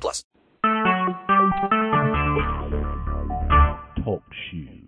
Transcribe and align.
plus. 0.00 0.24
Talk 4.04 4.22
shoes. 4.50 4.82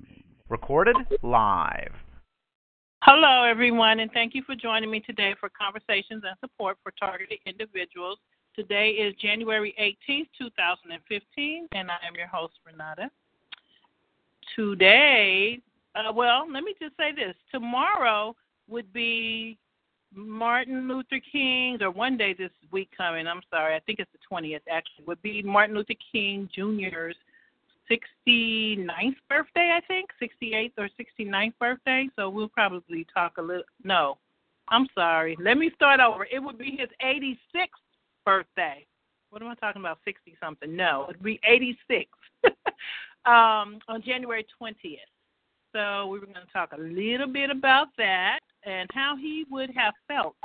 Recorded 0.48 0.96
live. 1.22 1.92
Hello, 3.02 3.44
everyone, 3.44 4.00
and 4.00 4.10
thank 4.12 4.34
you 4.34 4.42
for 4.44 4.54
joining 4.54 4.90
me 4.90 5.00
today 5.00 5.34
for 5.38 5.50
Conversations 5.50 6.22
and 6.26 6.36
Support 6.40 6.78
for 6.82 6.90
Targeted 6.98 7.38
Individuals. 7.44 8.18
Today 8.56 8.90
is 8.90 9.14
January 9.16 9.74
18th, 10.08 10.28
2015, 10.38 11.68
and 11.72 11.90
I 11.90 11.96
am 12.06 12.14
your 12.14 12.28
host, 12.28 12.54
Renata. 12.64 13.10
Today, 14.56 15.60
uh, 15.94 16.12
well, 16.12 16.46
let 16.50 16.64
me 16.64 16.74
just 16.80 16.96
say 16.96 17.12
this. 17.12 17.34
Tomorrow 17.52 18.34
would 18.68 18.92
be 18.92 19.58
Martin 20.14 20.88
Luther 20.88 21.20
King, 21.32 21.78
or 21.80 21.90
one 21.90 22.16
day 22.16 22.34
this 22.34 22.50
week 22.70 22.88
coming, 22.96 23.26
I'm 23.26 23.42
sorry, 23.50 23.74
I 23.74 23.80
think 23.80 23.98
it's 23.98 24.10
the 24.12 24.34
20th 24.34 24.60
actually, 24.70 25.04
would 25.06 25.22
be 25.22 25.42
Martin 25.42 25.76
Luther 25.76 25.94
King 26.12 26.48
Jr.'s 26.54 27.16
69th 27.90 29.16
birthday, 29.28 29.76
I 29.76 29.80
think, 29.86 30.10
68th 30.22 30.72
or 30.78 30.88
69th 30.98 31.52
birthday. 31.60 32.08
So 32.16 32.28
we'll 32.30 32.48
probably 32.48 33.06
talk 33.12 33.34
a 33.38 33.42
little. 33.42 33.64
No, 33.82 34.16
I'm 34.68 34.86
sorry. 34.94 35.36
Let 35.40 35.58
me 35.58 35.70
start 35.74 36.00
over. 36.00 36.26
It 36.32 36.42
would 36.42 36.58
be 36.58 36.78
his 36.78 36.88
86th 37.04 37.66
birthday. 38.24 38.86
What 39.30 39.42
am 39.42 39.48
I 39.48 39.54
talking 39.56 39.82
about? 39.82 39.98
60 40.04 40.36
something? 40.40 40.74
No, 40.74 41.06
it'd 41.08 41.22
be 41.22 41.40
86 41.46 42.08
um, 43.26 43.80
on 43.88 44.02
January 44.04 44.46
20th. 44.60 44.96
So 45.74 46.06
we 46.06 46.20
were 46.20 46.26
going 46.26 46.36
to 46.36 46.52
talk 46.52 46.72
a 46.72 46.80
little 46.80 47.26
bit 47.26 47.50
about 47.50 47.88
that 47.98 48.38
and 48.64 48.88
how 48.92 49.16
he 49.16 49.44
would 49.50 49.70
have 49.76 49.92
felt 50.06 50.36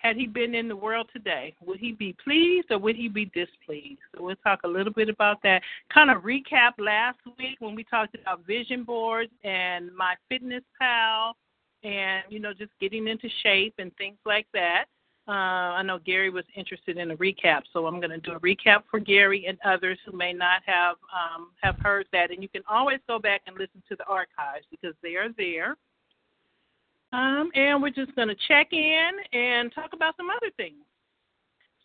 had 0.00 0.16
he 0.16 0.26
been 0.26 0.54
in 0.54 0.66
the 0.66 0.76
world 0.76 1.08
today, 1.12 1.54
would 1.60 1.78
he 1.78 1.92
be 1.92 2.14
pleased 2.24 2.70
or 2.70 2.78
would 2.78 2.96
he 2.96 3.08
be 3.08 3.26
displeased? 3.26 4.00
So 4.14 4.24
we'll 4.24 4.36
talk 4.36 4.60
a 4.64 4.68
little 4.68 4.92
bit 4.92 5.08
about 5.08 5.42
that. 5.42 5.62
Kind 5.92 6.10
of 6.10 6.22
recap 6.22 6.72
last 6.78 7.18
week 7.38 7.56
when 7.58 7.74
we 7.74 7.84
talked 7.84 8.14
about 8.14 8.46
vision 8.46 8.82
boards 8.82 9.30
and 9.44 9.94
my 9.94 10.14
fitness 10.28 10.62
pal 10.80 11.36
and, 11.82 12.22
you 12.30 12.40
know, 12.40 12.54
just 12.54 12.72
getting 12.80 13.08
into 13.08 13.28
shape 13.42 13.74
and 13.78 13.94
things 13.96 14.16
like 14.24 14.46
that. 14.54 14.86
Uh, 15.30 15.78
I 15.78 15.82
know 15.82 16.00
Gary 16.04 16.28
was 16.28 16.42
interested 16.56 16.96
in 16.98 17.12
a 17.12 17.16
recap, 17.16 17.60
so 17.72 17.86
I'm 17.86 18.00
going 18.00 18.10
to 18.10 18.18
do 18.18 18.32
a 18.32 18.40
recap 18.40 18.82
for 18.90 18.98
Gary 18.98 19.44
and 19.46 19.56
others 19.64 19.96
who 20.04 20.16
may 20.16 20.32
not 20.32 20.62
have 20.66 20.96
um, 21.14 21.50
have 21.62 21.76
heard 21.78 22.06
that. 22.12 22.32
And 22.32 22.42
you 22.42 22.48
can 22.48 22.62
always 22.68 22.98
go 23.06 23.20
back 23.20 23.42
and 23.46 23.56
listen 23.56 23.80
to 23.88 23.94
the 23.94 24.04
archives 24.06 24.66
because 24.72 24.94
they 25.04 25.14
are 25.14 25.28
there. 25.38 25.76
Um, 27.12 27.50
and 27.54 27.80
we're 27.80 27.90
just 27.90 28.12
going 28.16 28.26
to 28.26 28.34
check 28.48 28.72
in 28.72 29.10
and 29.32 29.72
talk 29.72 29.90
about 29.92 30.16
some 30.16 30.30
other 30.30 30.50
things. 30.56 30.82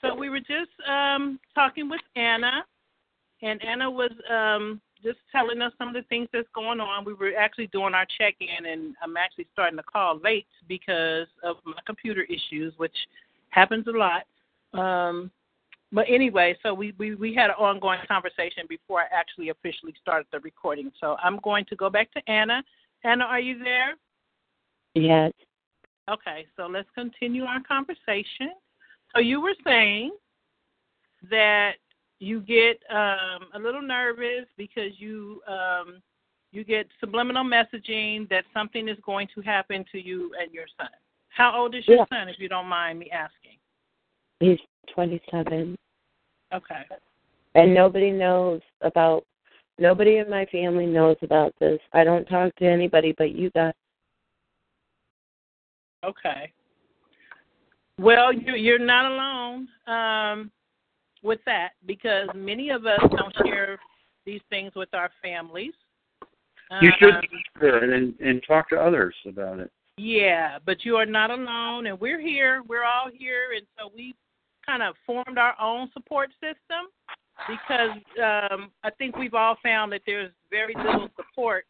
So 0.02 0.16
we 0.16 0.32
were 0.32 0.40
just 0.40 0.72
um, 0.90 1.40
talking 1.54 1.88
with 1.88 2.02
Anna, 2.16 2.66
and 3.44 3.64
Anna 3.64 3.92
was 3.92 4.12
um, 4.28 4.82
just 5.04 5.20
telling 5.32 5.62
us 5.62 5.72
some 5.78 5.88
of 5.88 5.94
the 5.94 6.04
things 6.10 6.30
that's 6.34 6.48
going 6.56 6.80
on. 6.80 7.06
We 7.06 7.14
were 7.14 7.34
actually 7.38 7.68
doing 7.68 7.94
our 7.94 8.08
check 8.18 8.34
in, 8.40 8.66
and 8.66 8.96
I'm 9.04 9.18
actually 9.18 9.46
starting 9.54 9.78
the 9.78 9.84
call 9.84 10.20
late 10.24 10.48
because 10.68 11.28
of 11.44 11.58
my 11.64 11.80
computer 11.86 12.24
issues, 12.24 12.74
which 12.78 12.96
happens 13.50 13.86
a 13.88 13.92
lot. 13.92 14.24
Um, 14.74 15.32
but 15.92 16.06
anyway, 16.10 16.58
so 16.62 16.74
we, 16.74 16.94
we, 16.98 17.16
we 17.16 17.34
had 17.34 17.50
an 17.50 17.56
ongoing 17.58 18.00
conversation 18.08 18.64
before 18.68 19.02
I 19.02 19.06
actually 19.12 19.50
officially 19.50 19.94
started 20.02 20.28
the 20.32 20.40
recording. 20.42 20.92
So 21.00 21.16
I'm 21.24 21.40
going 21.44 21.66
to 21.66 21.76
go 21.76 21.90
back 21.90 22.12
to 22.14 22.30
Anna. 22.30 22.64
Anna, 23.04 23.24
are 23.26 23.40
you 23.40 23.60
there? 23.64 23.96
Yes. 24.94 25.32
Okay, 26.10 26.46
so 26.56 26.68
let's 26.68 26.90
continue 26.94 27.44
our 27.44 27.62
conversation. 27.64 28.52
So 29.14 29.22
you 29.22 29.42
were 29.42 29.56
saying 29.64 30.12
that 31.30 31.74
you 32.20 32.42
get 32.42 32.80
um, 32.90 33.48
a 33.54 33.60
little 33.60 33.82
nervous 33.82 34.46
because 34.58 34.92
you 34.98 35.42
um, 35.48 36.02
you 36.52 36.64
get 36.64 36.88
subliminal 37.00 37.44
messaging 37.44 38.30
that 38.30 38.46
something 38.54 38.88
is 38.88 38.98
going 39.06 39.28
to 39.36 39.42
happen 39.42 39.84
to 39.92 40.00
you 40.00 40.32
and 40.42 40.54
your 40.54 40.66
son. 40.78 40.90
How 41.36 41.54
old 41.54 41.76
is 41.76 41.86
your 41.86 41.98
Yeah. 41.98 42.06
son, 42.06 42.30
if 42.30 42.40
you 42.40 42.48
don't 42.48 42.66
mind 42.68 42.98
me 42.98 43.12
asking? 43.12 43.58
He's 44.40 44.60
27. 44.88 45.78
Okay. 46.54 46.86
And 47.56 47.74
nobody 47.74 48.10
knows 48.10 48.62
about, 48.80 49.26
nobody 49.78 50.18
in 50.20 50.30
my 50.30 50.46
family 50.46 50.86
knows 50.86 51.18
about 51.22 51.54
this. 51.60 51.82
I 51.92 52.06
don't 52.06 52.24
talk 52.26 52.56
to 52.56 52.66
anybody 52.66 53.12
but 53.18 53.32
you 53.32 53.50
guys. 53.52 53.74
Okay. 56.06 56.54
Well, 58.00 58.32
you, 58.32 58.56
you're 58.56 58.80
not 58.80 59.12
alone 59.12 59.68
um, 59.88 60.52
with 61.22 61.44
that 61.46 61.74
because 61.86 62.30
many 62.34 62.70
of 62.70 62.86
us 62.86 63.02
don't 63.12 63.36
share 63.46 63.78
these 64.26 64.42
things 64.50 64.74
with 64.76 64.94
our 64.94 65.12
families. 65.22 65.74
You 66.82 66.92
should 66.98 67.16
Uh, 67.16 67.22
share 67.60 67.84
it 67.84 67.90
and, 67.90 68.18
and 68.22 68.42
talk 68.48 68.70
to 68.70 68.80
others 68.80 69.16
about 69.26 69.60
it. 69.60 69.72
Yeah, 69.98 70.58
but 70.66 70.84
you 70.84 70.98
are 70.98 71.06
not 71.06 71.32
alone, 71.32 71.88
and 71.88 72.00
we're 72.00 72.20
here. 72.20 72.64
We're 72.68 72.84
all 72.84 73.10
here, 73.14 73.54
and 73.56 73.66
so 73.80 73.90
we 73.96 74.14
kind 74.66 74.84
of 74.84 74.96
formed 75.06 75.38
our 75.38 75.56
own 75.62 75.90
support 75.94 76.32
system 76.42 76.88
because 77.48 77.92
um, 78.22 78.72
I 78.84 78.90
think 78.98 79.16
we've 79.16 79.34
all 79.34 79.58
found 79.64 79.92
that 79.92 80.02
there's 80.06 80.32
very 80.50 80.74
little 80.76 81.10
support 81.16 81.66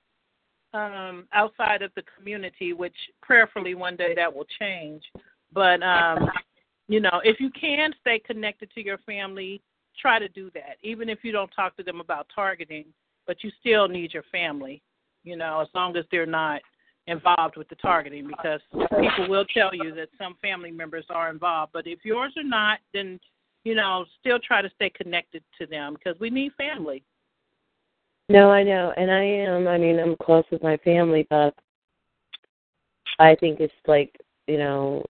um, 0.73 1.27
outside 1.33 1.81
of 1.81 1.91
the 1.95 2.03
community, 2.17 2.73
which 2.73 2.95
prayerfully 3.21 3.75
one 3.75 3.95
day 3.95 4.13
that 4.15 4.33
will 4.33 4.47
change. 4.59 5.03
But 5.53 5.83
um, 5.83 6.29
you 6.87 6.99
know, 6.99 7.21
if 7.23 7.39
you 7.39 7.49
can 7.49 7.91
stay 8.01 8.19
connected 8.19 8.71
to 8.71 8.83
your 8.83 8.97
family, 8.99 9.61
try 9.99 10.19
to 10.19 10.27
do 10.29 10.49
that. 10.53 10.77
Even 10.83 11.09
if 11.09 11.19
you 11.23 11.31
don't 11.31 11.51
talk 11.55 11.77
to 11.77 11.83
them 11.83 11.99
about 11.99 12.27
targeting, 12.33 12.85
but 13.27 13.43
you 13.43 13.51
still 13.59 13.87
need 13.87 14.13
your 14.13 14.25
family. 14.31 14.81
You 15.23 15.37
know, 15.37 15.61
as 15.61 15.67
long 15.73 15.95
as 15.97 16.05
they're 16.11 16.25
not 16.25 16.61
involved 17.07 17.55
with 17.57 17.69
the 17.69 17.75
targeting, 17.75 18.27
because 18.27 18.61
people 18.71 19.29
will 19.29 19.45
tell 19.45 19.69
you 19.73 19.93
that 19.95 20.09
some 20.17 20.35
family 20.41 20.71
members 20.71 21.05
are 21.09 21.29
involved. 21.29 21.71
But 21.73 21.85
if 21.87 21.99
yours 22.03 22.33
are 22.37 22.43
not, 22.43 22.79
then 22.93 23.19
you 23.63 23.75
know, 23.75 24.05
still 24.19 24.39
try 24.39 24.61
to 24.61 24.69
stay 24.75 24.91
connected 24.91 25.43
to 25.59 25.65
them 25.65 25.95
because 25.95 26.19
we 26.19 26.29
need 26.29 26.51
family. 26.53 27.03
No, 28.29 28.51
I 28.51 28.63
know, 28.63 28.93
and 28.95 29.11
I 29.11 29.23
am. 29.23 29.67
I 29.67 29.77
mean, 29.77 29.99
I'm 29.99 30.15
close 30.21 30.45
with 30.51 30.63
my 30.63 30.77
family, 30.77 31.27
but 31.29 31.53
I 33.19 33.35
think 33.35 33.59
it's 33.59 33.73
like, 33.87 34.15
you 34.47 34.57
know, 34.57 35.03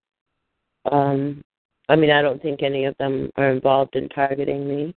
um 0.90 1.42
I 1.88 1.96
mean, 1.96 2.10
I 2.10 2.20
don't 2.20 2.42
think 2.42 2.62
any 2.62 2.84
of 2.84 2.96
them 2.98 3.30
are 3.36 3.50
involved 3.50 3.94
in 3.94 4.08
targeting 4.08 4.66
me 4.66 4.94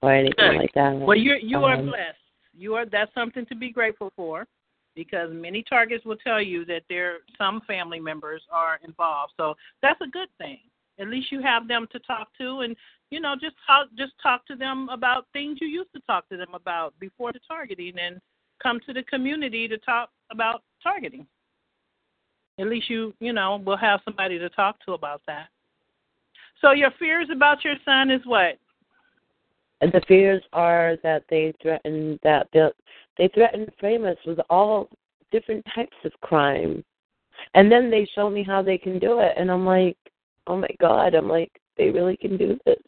or 0.00 0.14
anything 0.14 0.56
like 0.56 0.72
that. 0.74 0.94
Well, 0.96 1.16
you 1.16 1.36
you 1.42 1.58
are 1.64 1.74
Um, 1.76 1.86
blessed. 1.86 2.16
You 2.56 2.74
are 2.74 2.86
that's 2.86 3.12
something 3.14 3.46
to 3.46 3.54
be 3.54 3.70
grateful 3.70 4.12
for, 4.16 4.46
because 4.98 5.30
many 5.32 5.62
targets 5.62 6.04
will 6.04 6.16
tell 6.16 6.42
you 6.42 6.64
that 6.64 6.82
there 6.88 7.18
some 7.38 7.60
family 7.68 8.00
members 8.00 8.42
are 8.50 8.80
involved. 8.84 9.32
So 9.36 9.54
that's 9.80 10.00
a 10.00 10.08
good 10.08 10.28
thing. 10.38 10.58
At 10.98 11.06
least 11.06 11.30
you 11.30 11.40
have 11.40 11.68
them 11.68 11.86
to 11.92 12.00
talk 12.00 12.26
to, 12.38 12.62
and 12.62 12.74
you 13.12 13.20
know 13.20 13.36
just 13.40 13.54
talk 13.64 13.86
just 13.96 14.12
talk 14.20 14.44
to 14.48 14.56
them 14.56 14.88
about 14.90 15.26
things 15.32 15.58
you 15.60 15.68
used 15.68 15.92
to 15.94 16.00
talk 16.00 16.28
to 16.30 16.36
them 16.36 16.52
about 16.52 16.98
before 16.98 17.32
the 17.32 17.38
targeting, 17.46 17.96
and 17.96 18.20
come 18.60 18.80
to 18.86 18.92
the 18.92 19.04
community 19.04 19.68
to 19.68 19.78
talk 19.78 20.10
about 20.32 20.62
targeting. 20.82 21.28
At 22.58 22.66
least 22.66 22.90
you 22.90 23.14
you 23.20 23.32
know 23.32 23.62
will 23.64 23.76
have 23.76 24.00
somebody 24.04 24.36
to 24.40 24.48
talk 24.48 24.84
to 24.86 24.94
about 24.94 25.22
that. 25.28 25.46
So 26.60 26.72
your 26.72 26.90
fears 26.98 27.28
about 27.32 27.64
your 27.64 27.76
son 27.84 28.10
is 28.10 28.22
what? 28.24 28.58
The 29.80 30.02
fears 30.08 30.42
are 30.52 30.96
that 31.02 31.24
they 31.28 31.52
threaten 31.62 32.18
that 32.22 32.48
they'll- 32.52 32.74
they 33.16 33.28
threaten 33.28 33.70
frame 33.78 34.04
us 34.04 34.16
with 34.24 34.40
all 34.50 34.88
different 35.30 35.64
types 35.66 35.96
of 36.04 36.12
crime. 36.20 36.84
And 37.54 37.70
then 37.70 37.90
they 37.90 38.04
show 38.06 38.28
me 38.28 38.42
how 38.42 38.62
they 38.62 38.78
can 38.78 38.98
do 38.98 39.20
it 39.20 39.34
and 39.36 39.50
i'm 39.50 39.64
like 39.64 39.96
oh 40.48 40.56
my 40.56 40.70
god 40.80 41.14
i'm 41.14 41.28
like 41.28 41.52
they 41.76 41.90
really 41.90 42.16
can 42.16 42.36
do 42.36 42.58
this. 42.64 42.78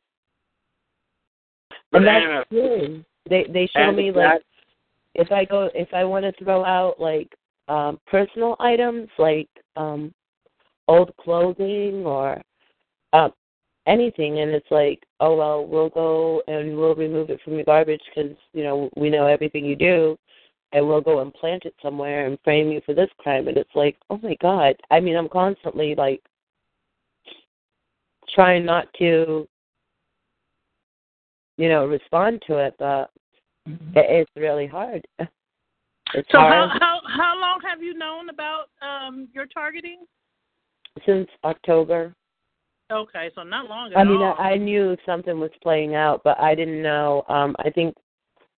But 1.92 1.98
and 1.98 2.06
that's 2.06 2.24
Anna, 2.24 2.44
true. 2.50 3.04
They 3.28 3.44
they 3.44 3.66
show 3.68 3.92
me 3.92 4.10
like 4.10 4.42
if 5.14 5.30
i 5.30 5.44
go 5.44 5.70
if 5.74 5.92
i 5.92 6.04
want 6.04 6.24
to 6.24 6.44
throw 6.44 6.64
out 6.64 7.00
like 7.00 7.32
um 7.68 8.00
personal 8.06 8.56
items 8.58 9.08
like 9.18 9.48
um 9.76 10.12
old 10.88 11.14
clothing 11.16 12.04
or 12.04 12.40
uh 13.12 13.28
anything, 13.90 14.40
and 14.40 14.50
it's 14.52 14.70
like, 14.70 15.02
oh 15.20 15.36
well, 15.36 15.66
we'll 15.66 15.90
go 15.90 16.42
and 16.46 16.76
we'll 16.76 16.94
remove 16.94 17.30
it 17.30 17.40
from 17.42 17.54
your 17.54 17.64
garbage 17.64 18.02
because 18.14 18.36
you 18.52 18.62
know 18.62 18.88
we 18.96 19.10
know 19.10 19.26
everything 19.26 19.64
you 19.64 19.76
do, 19.76 20.16
and 20.72 20.86
we'll 20.86 21.00
go 21.00 21.20
and 21.20 21.34
plant 21.34 21.64
it 21.64 21.74
somewhere 21.82 22.26
and 22.26 22.38
frame 22.44 22.70
you 22.70 22.80
for 22.86 22.94
this 22.94 23.10
crime. 23.18 23.48
And 23.48 23.56
it's 23.56 23.74
like, 23.74 23.96
oh 24.08 24.18
my 24.22 24.36
god. 24.40 24.74
I 24.90 25.00
mean, 25.00 25.16
I'm 25.16 25.28
constantly 25.28 25.94
like 25.94 26.22
trying 28.34 28.64
not 28.64 28.86
to, 28.98 29.48
you 31.56 31.68
know, 31.68 31.86
respond 31.86 32.42
to 32.46 32.58
it, 32.58 32.74
but 32.78 33.10
it, 33.66 34.26
it's 34.26 34.30
really 34.36 34.66
hard. 34.66 35.06
It's 36.12 36.26
So 36.32 36.40
hard 36.40 36.70
how 36.70 36.78
how 36.80 37.00
how 37.16 37.40
long 37.40 37.60
have 37.64 37.84
you 37.84 37.94
known 37.94 38.30
about 38.30 38.64
um 38.82 39.28
your 39.32 39.46
targeting? 39.46 39.98
since 41.06 41.28
October. 41.44 42.14
Okay, 42.90 43.30
so 43.34 43.42
not 43.42 43.68
long 43.68 43.92
I 43.96 44.02
mean, 44.02 44.20
all. 44.20 44.34
I, 44.38 44.52
I 44.52 44.56
knew 44.56 44.96
something 45.06 45.38
was 45.38 45.50
playing 45.62 45.94
out, 45.94 46.22
but 46.24 46.38
I 46.40 46.54
didn't 46.54 46.82
know. 46.82 47.24
Um, 47.28 47.54
I 47.60 47.70
think 47.70 47.94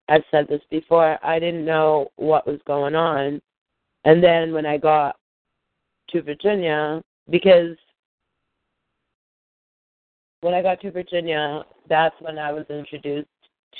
I've 0.09 0.23
said 0.31 0.47
this 0.49 0.61
before. 0.71 1.19
I 1.25 1.39
didn't 1.39 1.65
know 1.65 2.09
what 2.17 2.47
was 2.47 2.61
going 2.67 2.95
on, 2.95 3.41
and 4.05 4.23
then 4.23 4.53
when 4.53 4.67
I 4.67 4.79
got 4.79 5.17
to 6.11 6.23
Virginia, 6.23 7.03
because 7.29 7.77
when 10.43 10.55
I 10.55 10.63
got 10.63 10.81
to 10.83 10.91
Virginia, 10.91 11.65
that's 11.89 12.15
when 12.21 12.39
I 12.39 12.53
was 12.53 12.67
introduced 12.71 13.29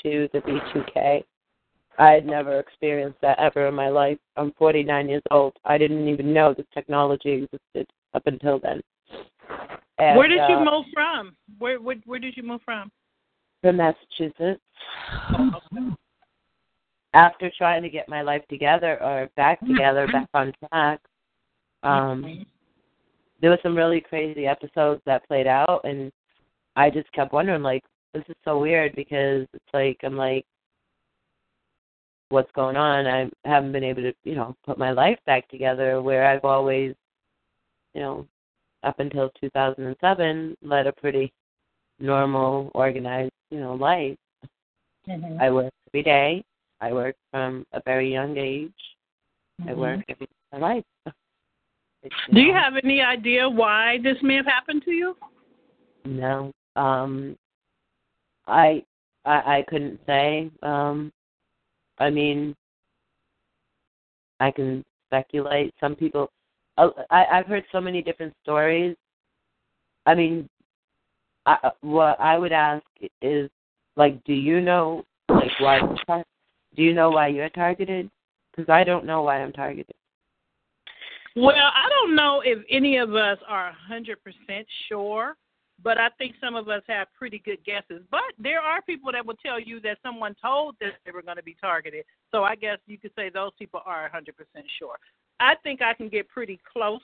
to 0.03 0.27
the 0.33 0.39
V2K. 0.39 1.23
I 1.97 2.09
had 2.11 2.25
never 2.25 2.59
experienced 2.59 3.19
that 3.21 3.39
ever 3.39 3.67
in 3.67 3.73
my 3.73 3.89
life. 3.89 4.17
I'm 4.37 4.53
49 4.57 5.09
years 5.09 5.23
old. 5.29 5.53
I 5.65 5.77
didn't 5.77 6.07
even 6.07 6.33
know 6.33 6.53
this 6.53 6.65
technology 6.73 7.43
existed 7.43 7.87
up 8.13 8.23
until 8.25 8.59
then. 8.59 8.81
And, 9.97 10.17
where 10.17 10.27
did 10.27 10.39
you 10.49 10.55
uh, 10.55 10.65
move 10.65 10.85
from? 10.93 11.35
Where, 11.59 11.79
where 11.79 11.97
where 12.05 12.19
did 12.19 12.35
you 12.35 12.43
move 12.43 12.61
from? 12.65 12.91
from 13.61 13.77
Massachusetts. 13.77 14.61
After 17.13 17.51
trying 17.57 17.83
to 17.83 17.89
get 17.89 18.07
my 18.07 18.21
life 18.21 18.43
together 18.49 19.01
or 19.03 19.29
back 19.35 19.59
together, 19.59 20.07
back 20.07 20.29
on 20.33 20.53
track, 20.69 20.99
um, 21.83 22.45
there 23.41 23.49
were 23.49 23.59
some 23.61 23.75
really 23.75 24.01
crazy 24.01 24.47
episodes 24.47 25.01
that 25.05 25.27
played 25.27 25.47
out, 25.47 25.81
and 25.83 26.11
I 26.75 26.89
just 26.89 27.11
kept 27.11 27.33
wondering, 27.33 27.63
like, 27.63 27.83
this 28.13 28.23
is 28.29 28.35
so 28.45 28.59
weird 28.59 28.95
because 28.95 29.45
it's 29.53 29.73
like 29.73 29.97
I'm 30.03 30.15
like, 30.15 30.45
what's 32.29 32.51
going 32.53 32.77
on? 32.77 33.07
I 33.07 33.29
haven't 33.45 33.73
been 33.73 33.83
able 33.83 34.03
to, 34.03 34.13
you 34.23 34.35
know, 34.35 34.55
put 34.65 34.77
my 34.77 34.91
life 34.91 35.19
back 35.25 35.49
together 35.49 36.01
where 36.01 36.25
I've 36.25 36.45
always, 36.45 36.93
you 37.93 38.01
know, 38.01 38.27
up 38.83 38.99
until 38.99 39.29
2007, 39.39 40.57
led 40.61 40.87
a 40.87 40.91
pretty 40.91 41.31
normal, 41.99 42.71
organized, 42.73 43.31
you 43.49 43.59
know, 43.59 43.73
life. 43.73 44.17
I 45.39 45.49
work 45.49 45.71
every 45.89 46.03
day. 46.03 46.43
I 46.79 46.93
work 46.93 47.15
from 47.31 47.65
a 47.73 47.81
very 47.85 48.11
young 48.11 48.37
age. 48.37 48.71
I 49.67 49.73
work 49.73 50.01
every 50.09 50.25
day 50.25 50.33
of 50.51 50.61
my 50.61 50.67
life. 50.67 50.83
It's, 52.03 52.15
Do 52.33 52.41
you 52.41 52.53
know, 52.53 52.59
have 52.59 52.73
any 52.83 53.01
idea 53.01 53.47
why 53.47 53.99
this 54.03 54.17
may 54.23 54.35
have 54.35 54.45
happened 54.45 54.83
to 54.85 54.91
you? 54.91 55.15
No. 56.05 56.51
Um 56.75 57.35
I 58.47 58.83
I 59.25 59.57
I 59.57 59.65
couldn't 59.67 59.99
say. 60.07 60.49
Um 60.63 61.11
I 61.99 62.09
mean 62.09 62.55
I 64.39 64.49
can 64.49 64.83
speculate. 65.07 65.73
Some 65.79 65.95
people 65.95 66.31
I 66.77 67.25
I've 67.31 67.45
heard 67.47 67.63
so 67.71 67.81
many 67.81 68.01
different 68.01 68.33
stories. 68.43 68.95
I 70.05 70.15
mean 70.15 70.49
I 71.45 71.71
what 71.81 72.19
I 72.19 72.37
would 72.37 72.51
ask 72.51 72.83
is 73.21 73.49
like 73.95 74.23
do 74.23 74.33
you 74.33 74.61
know 74.61 75.03
like 75.29 75.51
why 75.59 75.79
do 76.75 76.83
you 76.83 76.93
know 76.93 77.09
why 77.11 77.27
you're 77.27 77.49
targeted? 77.49 78.09
Cuz 78.55 78.69
I 78.69 78.83
don't 78.83 79.05
know 79.05 79.23
why 79.23 79.41
I'm 79.41 79.53
targeted. 79.53 79.95
Well, 81.35 81.55
I 81.55 81.87
don't 81.89 82.13
know 82.13 82.41
if 82.43 82.59
any 82.69 82.97
of 82.97 83.15
us 83.15 83.37
are 83.47 83.69
a 83.69 83.77
100% 83.89 84.17
sure, 84.89 85.37
but 85.81 85.97
I 85.97 86.09
think 86.17 86.35
some 86.41 86.55
of 86.55 86.67
us 86.67 86.83
have 86.87 87.07
pretty 87.17 87.39
good 87.39 87.63
guesses. 87.63 88.03
But 88.11 88.33
there 88.37 88.59
are 88.59 88.81
people 88.81 89.13
that 89.13 89.25
will 89.25 89.37
tell 89.43 89.59
you 89.59 89.79
that 89.81 89.97
someone 90.03 90.35
told 90.41 90.75
them 90.81 90.91
they 91.05 91.11
were 91.11 91.21
going 91.21 91.37
to 91.37 91.43
be 91.43 91.55
targeted. 91.61 92.03
So 92.31 92.43
I 92.43 92.55
guess 92.55 92.79
you 92.85 92.97
could 92.97 93.11
say 93.15 93.29
those 93.29 93.51
people 93.57 93.81
are 93.85 94.07
a 94.07 94.09
100% 94.09 94.33
sure. 94.77 94.97
I 95.41 95.55
think 95.63 95.81
I 95.81 95.93
can 95.93 96.07
get 96.07 96.29
pretty 96.29 96.59
close, 96.71 97.01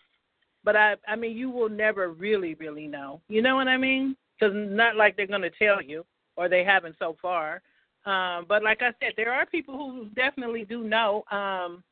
but 0.64 0.76
I 0.76 0.96
I 1.08 1.16
mean 1.16 1.36
you 1.36 1.50
will 1.50 1.70
never 1.70 2.10
really 2.10 2.54
really 2.56 2.88
know. 2.88 3.22
You 3.28 3.42
know 3.42 3.56
what 3.56 3.68
I 3.68 3.78
mean? 3.78 4.16
Cuz 4.40 4.52
not 4.54 4.96
like 4.96 5.18
they're 5.18 5.28
going 5.28 5.42
to 5.42 5.50
tell 5.50 5.82
you 5.82 6.06
or 6.36 6.48
they 6.48 6.64
haven't 6.64 6.96
so 7.00 7.18
far. 7.22 7.62
Um 8.06 8.46
but 8.48 8.64
like 8.64 8.82
I 8.82 8.94
said 9.00 9.14
there 9.18 9.34
are 9.34 9.46
people 9.46 9.76
who 9.78 10.06
definitely 10.16 10.64
do 10.64 10.84
know 10.84 11.24
um 11.32 11.84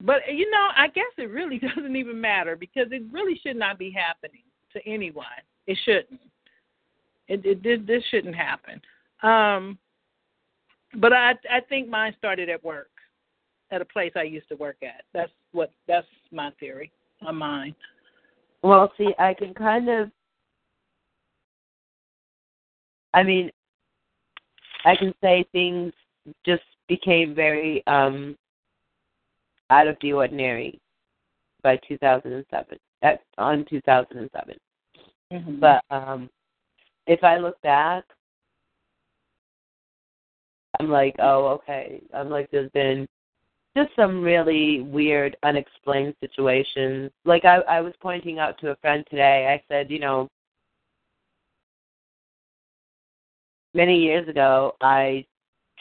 but 0.00 0.22
you 0.32 0.50
know, 0.50 0.68
I 0.76 0.88
guess 0.88 1.12
it 1.16 1.30
really 1.30 1.58
doesn't 1.76 1.96
even 1.96 2.20
matter 2.20 2.56
because 2.56 2.88
it 2.90 3.02
really 3.12 3.38
should 3.44 3.56
not 3.56 3.78
be 3.78 3.90
happening 3.90 4.42
to 4.72 4.86
anyone. 4.86 5.26
It 5.66 5.78
shouldn't. 5.84 6.20
It, 7.28 7.44
it 7.44 7.62
this, 7.62 7.80
this 7.86 8.02
shouldn't 8.10 8.34
happen. 8.34 8.80
Um, 9.22 9.78
but 10.94 11.12
I 11.12 11.32
I 11.50 11.60
think 11.68 11.88
mine 11.88 12.14
started 12.16 12.48
at 12.48 12.64
work, 12.64 12.90
at 13.70 13.82
a 13.82 13.84
place 13.84 14.12
I 14.16 14.22
used 14.22 14.48
to 14.48 14.56
work 14.56 14.76
at. 14.82 15.04
That's 15.12 15.32
what 15.52 15.70
that's 15.86 16.06
my 16.32 16.50
theory 16.58 16.90
on 17.26 17.36
mine. 17.36 17.74
Well, 18.62 18.92
see, 18.96 19.14
I 19.18 19.34
can 19.34 19.54
kind 19.54 19.88
of. 19.88 20.10
I 23.14 23.22
mean, 23.22 23.50
I 24.84 24.94
can 24.96 25.14
say 25.22 25.44
things 25.52 25.92
just 26.44 26.62
became 26.88 27.34
very 27.34 27.86
um 27.86 28.36
out 29.70 29.86
of 29.86 29.96
the 30.00 30.12
ordinary 30.12 30.80
by 31.62 31.78
2007. 31.88 32.78
At, 33.02 33.20
on 33.36 33.64
2007, 33.70 34.56
Mm-hmm. 35.30 35.60
but 35.60 35.84
um 35.90 36.30
if 37.06 37.22
I 37.22 37.36
look 37.36 37.60
back, 37.60 38.04
I'm 40.80 40.88
like, 40.90 41.16
oh, 41.18 41.48
okay. 41.48 42.00
I'm 42.14 42.30
like, 42.30 42.50
there's 42.50 42.70
been 42.70 43.06
just 43.78 43.94
some 43.94 44.22
really 44.22 44.80
weird, 44.80 45.36
unexplained 45.44 46.14
situations. 46.20 47.12
Like 47.24 47.44
I, 47.44 47.58
I 47.68 47.80
was 47.80 47.92
pointing 48.00 48.40
out 48.40 48.58
to 48.60 48.70
a 48.70 48.76
friend 48.76 49.04
today. 49.08 49.46
I 49.48 49.62
said, 49.72 49.88
you 49.88 50.00
know, 50.00 50.28
many 53.74 53.98
years 53.98 54.28
ago, 54.28 54.74
I 54.80 55.24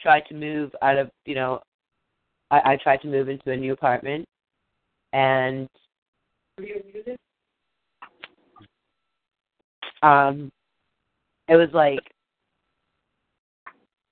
tried 0.01 0.25
to 0.27 0.35
move 0.35 0.75
out 0.83 0.97
of, 0.97 1.09
you 1.25 1.33
know, 1.33 1.59
I, 2.51 2.73
I 2.73 2.77
tried 2.83 3.01
to 3.01 3.07
move 3.07 3.29
into 3.29 3.51
a 3.51 3.57
new 3.57 3.73
apartment, 3.73 4.25
and 5.13 5.67
um, 10.03 10.51
it 11.47 11.55
was 11.55 11.69
like 11.73 11.99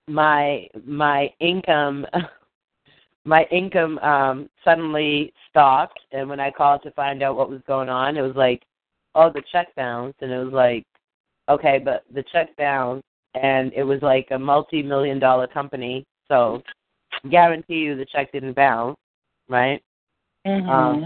my 0.07 0.67
my 0.85 1.29
income 1.39 2.07
my 3.25 3.45
income 3.51 3.97
um 3.99 4.49
suddenly 4.63 5.33
stopped 5.49 5.99
and 6.11 6.29
when 6.29 6.39
I 6.39 6.51
called 6.51 6.83
to 6.83 6.91
find 6.91 7.21
out 7.23 7.35
what 7.35 7.49
was 7.49 7.61
going 7.67 7.89
on 7.89 8.17
it 8.17 8.21
was 8.21 8.35
like 8.35 8.63
oh 9.15 9.31
the 9.31 9.41
check 9.51 9.73
bounced 9.75 10.21
and 10.21 10.31
it 10.31 10.43
was 10.43 10.53
like 10.53 10.85
okay 11.49 11.79
but 11.83 12.03
the 12.13 12.23
check 12.31 12.55
bounced 12.57 13.03
and 13.33 13.73
it 13.73 13.83
was 13.83 14.01
like 14.01 14.27
a 14.31 14.39
multi 14.39 14.81
million 14.81 15.19
dollar 15.19 15.47
company 15.47 16.05
so 16.27 16.61
guarantee 17.29 17.75
you 17.75 17.95
the 17.95 18.05
check 18.05 18.31
didn't 18.31 18.55
bounce 18.55 18.97
right 19.49 19.81
Mm-hmm. 20.45 20.69
um 20.69 21.05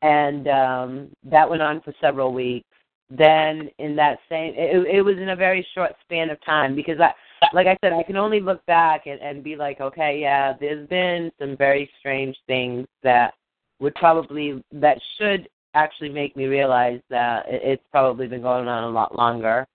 and 0.00 0.48
um 0.48 1.08
that 1.22 1.48
went 1.48 1.60
on 1.60 1.82
for 1.82 1.92
several 2.00 2.32
weeks 2.32 2.66
then 3.10 3.68
in 3.78 3.94
that 3.94 4.18
same 4.28 4.54
it, 4.56 4.86
it 4.86 5.02
was 5.02 5.18
in 5.18 5.30
a 5.30 5.36
very 5.36 5.66
short 5.74 5.92
span 6.02 6.30
of 6.30 6.42
time 6.44 6.74
because 6.74 6.98
i 6.98 7.12
like 7.52 7.66
i 7.66 7.76
said 7.82 7.92
i 7.92 8.02
can 8.02 8.16
only 8.16 8.40
look 8.40 8.64
back 8.66 9.06
and, 9.06 9.20
and 9.20 9.42
be 9.42 9.56
like 9.56 9.80
okay 9.80 10.18
yeah 10.20 10.52
there's 10.58 10.88
been 10.88 11.30
some 11.38 11.56
very 11.56 11.88
strange 11.98 12.36
things 12.46 12.86
that 13.02 13.34
would 13.80 13.94
probably 13.94 14.62
that 14.72 14.98
should 15.18 15.48
actually 15.74 16.08
make 16.08 16.36
me 16.36 16.44
realize 16.44 17.00
that 17.08 17.44
it's 17.48 17.82
probably 17.90 18.26
been 18.26 18.42
going 18.42 18.68
on 18.68 18.84
a 18.84 18.90
lot 18.90 19.16
longer 19.16 19.66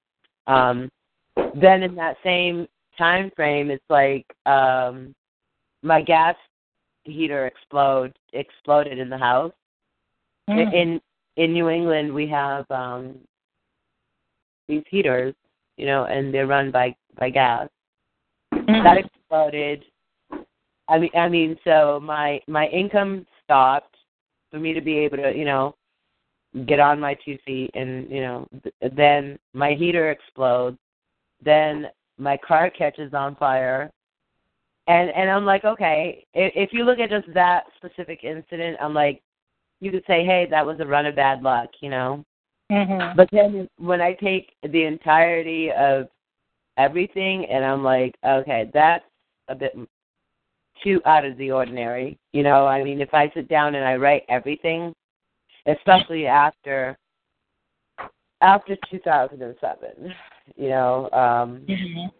um 0.47 0.89
then 1.55 1.83
in 1.83 1.95
that 1.95 2.15
same 2.23 2.67
time 2.97 3.31
frame 3.35 3.71
it's 3.71 3.83
like 3.89 4.25
um 4.45 5.13
my 5.83 6.01
gas 6.01 6.35
heater 7.03 7.47
explode 7.47 8.13
exploded 8.33 8.99
in 8.99 9.09
the 9.09 9.17
house 9.17 9.53
Mm-hmm. 10.49 10.73
in 10.73 11.01
in 11.35 11.53
New 11.53 11.69
England 11.69 12.13
we 12.13 12.27
have 12.27 12.65
um 12.71 13.15
these 14.67 14.83
heaters, 14.89 15.33
you 15.77 15.85
know, 15.85 16.05
and 16.05 16.33
they're 16.33 16.47
run 16.47 16.71
by 16.71 16.95
by 17.17 17.29
gas. 17.29 17.67
Mm-hmm. 18.53 18.83
That 18.83 18.97
exploded. 18.97 19.83
I 20.89 20.99
mean 20.99 21.11
I 21.15 21.27
mean 21.27 21.57
so 21.63 21.99
my 22.01 22.39
my 22.47 22.67
income 22.67 23.25
stopped 23.43 23.95
for 24.51 24.59
me 24.59 24.73
to 24.73 24.81
be 24.81 24.97
able 24.97 25.17
to, 25.17 25.35
you 25.35 25.45
know, 25.45 25.75
get 26.65 26.79
on 26.79 26.99
my 26.99 27.15
two 27.25 27.37
feet, 27.45 27.71
and 27.73 28.09
you 28.09 28.21
know, 28.21 28.47
th- 28.63 28.93
then 28.95 29.37
my 29.53 29.73
heater 29.73 30.11
explodes. 30.11 30.77
Then 31.43 31.87
my 32.17 32.37
car 32.37 32.69
catches 32.69 33.13
on 33.13 33.35
fire, 33.35 33.91
and 34.87 35.09
and 35.11 35.29
I'm 35.29 35.45
like, 35.45 35.65
okay, 35.65 36.25
if, 36.33 36.53
if 36.55 36.73
you 36.73 36.83
look 36.83 36.99
at 36.99 37.09
just 37.09 37.31
that 37.33 37.65
specific 37.75 38.23
incident, 38.23 38.77
I'm 38.81 38.93
like, 38.93 39.21
you 39.81 39.91
could 39.91 40.03
say, 40.07 40.25
hey, 40.25 40.47
that 40.49 40.65
was 40.65 40.79
a 40.79 40.85
run 40.85 41.05
of 41.05 41.15
bad 41.15 41.43
luck, 41.43 41.69
you 41.81 41.89
know. 41.89 42.23
Mhm. 42.71 43.15
But 43.15 43.29
then 43.31 43.69
when 43.77 44.01
I 44.01 44.13
take 44.13 44.53
the 44.63 44.83
entirety 44.83 45.71
of 45.71 46.07
everything, 46.77 47.45
and 47.45 47.65
I'm 47.65 47.83
like, 47.83 48.15
okay, 48.25 48.69
that's 48.73 49.03
a 49.47 49.55
bit 49.55 49.75
too 50.83 51.01
out 51.05 51.25
of 51.25 51.37
the 51.37 51.51
ordinary. 51.51 52.17
You 52.33 52.43
know, 52.43 52.67
I 52.67 52.83
mean, 52.83 53.01
if 53.01 53.13
I 53.13 53.31
sit 53.33 53.47
down 53.49 53.75
and 53.75 53.83
I 53.85 53.95
write 53.95 54.23
everything, 54.29 54.93
especially 55.65 56.27
after 56.27 56.97
after 58.41 58.77
2007, 58.91 60.13
you 60.55 60.69
know, 60.69 61.09
um, 61.11 61.65
Mhm. 61.67 62.11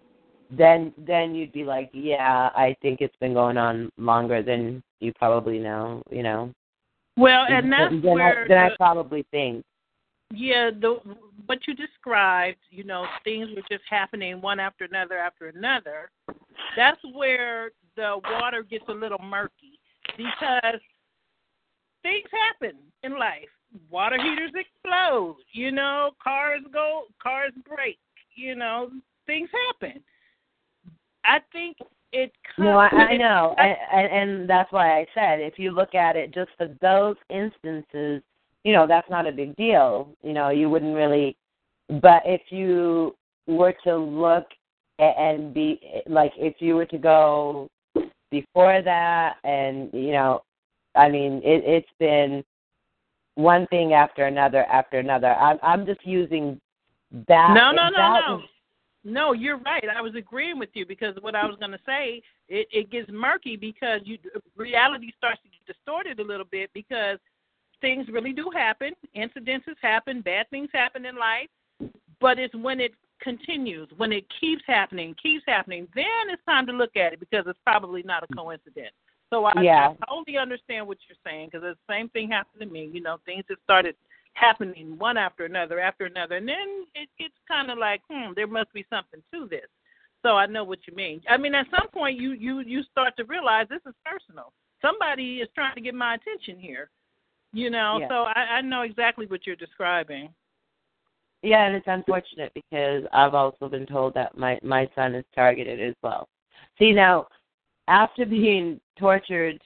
then 0.50 0.94
then 0.98 1.36
you'd 1.36 1.52
be 1.52 1.64
like, 1.64 1.90
yeah, 1.94 2.50
I 2.56 2.76
think 2.82 3.02
it's 3.02 3.16
been 3.18 3.34
going 3.34 3.58
on 3.58 3.92
longer 3.98 4.42
than 4.42 4.82
you 5.00 5.14
probably 5.14 5.60
know. 5.60 6.02
You 6.10 6.24
know, 6.24 6.52
Well, 7.18 7.46
and 7.48 7.72
that's 7.72 7.92
then, 7.92 8.02
where 8.02 8.44
I, 8.44 8.48
then 8.48 8.58
I 8.58 8.76
probably 8.76 9.24
think. 9.32 9.64
Yeah, 10.34 10.72
the 10.72 11.00
what 11.46 11.60
you 11.68 11.74
described, 11.74 12.58
you 12.70 12.84
know, 12.84 13.06
things 13.24 13.50
were 13.56 13.62
just 13.70 13.84
happening 13.90 14.42
one 14.42 14.60
after 14.60 14.84
another 14.84 15.18
after 15.18 15.48
another. 15.48 16.10
That's 16.76 17.00
where 17.14 17.72
the 17.96 18.20
water 18.32 18.64
gets 18.64 18.84
a 18.90 18.94
little 18.94 19.22
murky 19.24 19.80
because 20.18 20.82
things 22.04 22.28
happen 22.32 22.78
in 23.04 23.18
life. 23.18 23.48
Water 23.90 24.18
heaters 24.22 24.52
explode, 24.56 25.38
you 25.52 25.72
know, 25.72 26.12
cars 26.24 26.62
go 26.74 27.04
cars 27.22 27.54
break, 27.68 27.98
you 28.36 28.56
know, 28.56 28.90
things 29.26 29.50
happen. 29.70 30.02
I 31.24 31.40
think 31.52 31.78
it 32.14 32.32
comes 32.56 32.66
No, 32.66 32.78
I, 32.78 32.88
I 32.88 33.18
know, 33.18 33.56
I- 33.58 33.68
and, 33.68 33.78
and 34.12 34.30
and 34.40 34.50
that's 34.50 34.72
why 34.72 35.00
I 35.00 35.06
said 35.14 35.40
if 35.42 35.58
you 35.58 35.72
look 35.72 35.96
at 35.96 36.16
it 36.16 36.34
just 36.34 36.50
for 36.58 36.68
those 36.82 37.16
instances, 37.30 38.22
you 38.64 38.74
know, 38.74 38.86
that's 38.88 39.10
not 39.10 39.28
a 39.28 39.32
big 39.32 39.56
deal. 39.56 40.10
You 40.24 40.34
know, 40.34 40.50
you 40.50 40.70
wouldn't 40.70 40.96
really. 40.96 41.36
But 42.02 42.24
if 42.26 42.42
you 42.50 43.16
were 43.48 43.74
to 43.86 43.96
look 43.96 44.46
and 45.00 45.54
be 45.54 45.80
like, 46.08 46.34
if 46.38 46.56
you 46.60 46.76
were 46.76 46.86
to 46.86 46.98
go 46.98 47.70
before 48.32 48.82
that, 48.82 49.36
and 49.44 49.90
you 49.94 50.12
know, 50.12 50.42
I 50.96 51.10
mean, 51.10 51.42
it, 51.44 51.64
it's 51.66 51.90
been 52.00 52.44
one 53.36 53.68
thing 53.68 53.94
after 53.94 54.26
another 54.26 54.66
after 54.66 55.00
another. 55.00 55.34
I'm 55.36 55.60
I'm 55.62 55.86
just 55.86 56.06
using 56.06 56.60
that. 57.28 57.54
No, 57.54 57.72
no, 57.72 57.90
no, 57.90 57.98
that 57.98 58.22
no. 58.28 58.42
No, 59.04 59.32
you're 59.32 59.60
right. 59.60 59.84
I 59.88 60.02
was 60.02 60.16
agreeing 60.16 60.60
with 60.60 60.70
you 60.74 60.86
because 60.86 61.16
what 61.22 61.34
I 61.34 61.46
was 61.46 61.56
going 61.60 61.72
to 61.72 61.80
say, 61.86 62.22
it, 62.50 62.68
it 62.72 62.92
gets 62.92 63.10
murky 63.10 63.56
because 63.56 64.02
you 64.04 64.18
reality 64.58 65.12
starts 65.18 65.40
to 65.44 65.50
get 65.50 65.66
distorted 65.66 66.20
a 66.20 66.24
little 66.24 66.46
bit 66.52 66.70
because 66.74 67.18
things 67.82 68.08
really 68.12 68.34
do 68.34 68.50
happen. 68.54 68.94
Incidences 69.16 69.76
happen, 69.82 70.22
bad 70.22 70.50
things 70.50 70.70
happen 70.74 71.06
in 71.06 71.16
life, 71.16 71.50
but 72.20 72.40
it's 72.40 72.56
when 72.56 72.80
it 72.80 72.94
continues, 73.22 73.90
when 73.98 74.12
it 74.12 74.26
keeps 74.40 74.64
happening, 74.68 75.16
keeps 75.22 75.44
happening, 75.48 75.88
then 75.96 76.30
it's 76.30 76.44
time 76.46 76.66
to 76.68 76.72
look 76.72 76.96
at 76.96 77.14
it 77.14 77.20
because 77.20 77.46
it's 77.48 77.60
probably 77.66 78.04
not 78.04 78.24
a 78.24 78.36
coincidence. 78.36 78.94
So 79.30 79.46
I, 79.46 79.62
Yeah. 79.62 79.94
I 80.02 80.06
totally 80.06 80.38
understand 80.38 80.88
what 80.88 80.98
you're 81.08 81.18
saying 81.26 81.50
because 81.52 81.62
the 81.62 81.76
same 81.94 82.10
thing 82.10 82.30
happened 82.30 82.62
to 82.62 82.68
me. 82.68 82.90
You 82.92 83.02
know, 83.02 83.18
things 83.26 83.44
just 83.50 83.62
started 83.64 83.96
happening 84.34 84.98
one 84.98 85.18
after 85.18 85.46
another 85.46 85.80
after 85.80 86.06
another, 86.06 86.36
and 86.36 86.48
then 86.48 86.86
it 86.96 87.10
gets 87.20 87.34
kind 87.48 87.72
of 87.72 87.78
like, 87.78 88.02
hmm, 88.10 88.32
there 88.36 88.48
must 88.48 88.72
be 88.72 88.86
something 88.90 89.22
to 89.34 89.48
this. 89.48 89.66
So 90.24 90.38
I 90.38 90.46
know 90.46 90.64
what 90.64 90.80
you 90.88 90.96
mean. 90.96 91.22
I 91.30 91.38
mean, 91.38 91.56
at 91.56 91.68
some 91.72 91.90
point, 91.90 92.20
you 92.20 92.32
you 92.32 92.60
you 92.60 92.84
start 92.84 93.16
to 93.18 93.26
realize 93.26 93.68
this 93.70 93.82
is 93.86 93.96
personal. 94.06 94.54
Somebody 94.82 95.38
is 95.38 95.50
trying 95.56 95.76
to 95.76 95.82
get 95.82 95.96
my 95.96 96.16
attention 96.16 96.60
here. 96.60 96.90
You 97.58 97.72
know, 97.72 97.98
Yeah. 98.00 98.08
so 98.08 98.16
I, 98.26 98.58
I 98.58 98.62
know 98.62 98.84
exactly 98.84 99.26
what 99.26 99.48
you're 99.48 99.56
describing. 99.56 100.30
Yeah, 101.42 101.66
and 101.66 101.76
it's 101.76 101.88
unfortunate 101.88 102.52
because 102.54 103.04
I've 103.12 103.34
also 103.34 103.68
been 103.68 103.88
told 103.88 104.14
that 104.14 104.38
my 104.38 104.60
my 104.62 104.88
son 104.94 105.16
is 105.16 105.26
targeted 105.34 105.82
as 105.82 105.96
well. 106.04 106.28
See 106.78 106.94
now, 106.94 107.28
after 107.88 108.28
being 108.28 108.80
tortured 109.00 109.60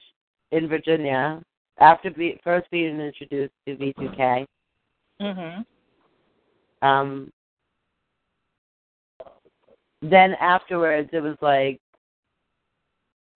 in 0.52 0.68
Virginia, 0.68 1.42
after 1.80 2.10
be, 2.10 2.40
first 2.42 2.70
being 2.70 2.98
introduced 2.98 3.52
to 3.66 3.76
V2K, 3.76 4.46
Mhm. 5.20 5.66
um, 6.80 7.30
then 10.00 10.34
afterwards 10.40 11.10
it 11.12 11.20
was 11.20 11.36
like 11.42 11.78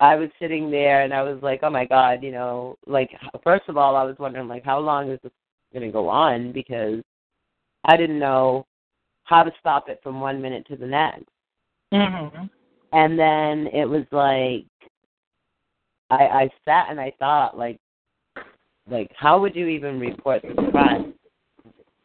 I 0.01 0.17
was 0.17 0.29
sitting 0.39 0.71
there 0.71 1.03
and 1.03 1.15
I 1.15 1.23
was 1.23 1.43
like, 1.43 1.61
oh 1.63 1.71
my 1.71 1.87
god, 1.87 2.23
you 2.23 2.31
know, 2.31 2.77
like 2.87 3.11
first 3.43 3.65
of 3.69 3.77
all 3.77 3.97
I 3.97 4.03
was 4.03 4.17
wondering 4.19 4.49
like 4.49 4.65
how 4.65 4.79
long 4.79 5.11
is 5.11 5.19
this 5.23 5.33
going 5.73 5.87
to 5.87 5.93
go 5.93 6.09
on 6.09 6.53
because 6.53 7.03
I 7.85 7.97
didn't 7.97 8.19
know 8.19 8.67
how 9.25 9.43
to 9.43 9.53
stop 9.59 9.89
it 9.89 10.01
from 10.03 10.21
one 10.21 10.41
minute 10.41 10.67
to 10.69 10.77
the 10.77 10.87
next. 10.87 11.29
Mhm. 11.93 12.51
And 12.93 13.19
then 13.19 13.69
it 13.69 13.89
was 13.89 14.05
like 14.13 14.67
I 16.11 16.45
I 16.45 16.51
sat 16.65 16.91
and 16.91 17.01
I 17.01 17.13
thought 17.19 17.57
like 17.57 17.79
like 18.89 19.11
how 19.17 19.41
would 19.41 19.57
you 19.57 19.67
even 19.67 19.99
report 19.99 20.43
this 20.43 20.71
crime? 20.71 21.15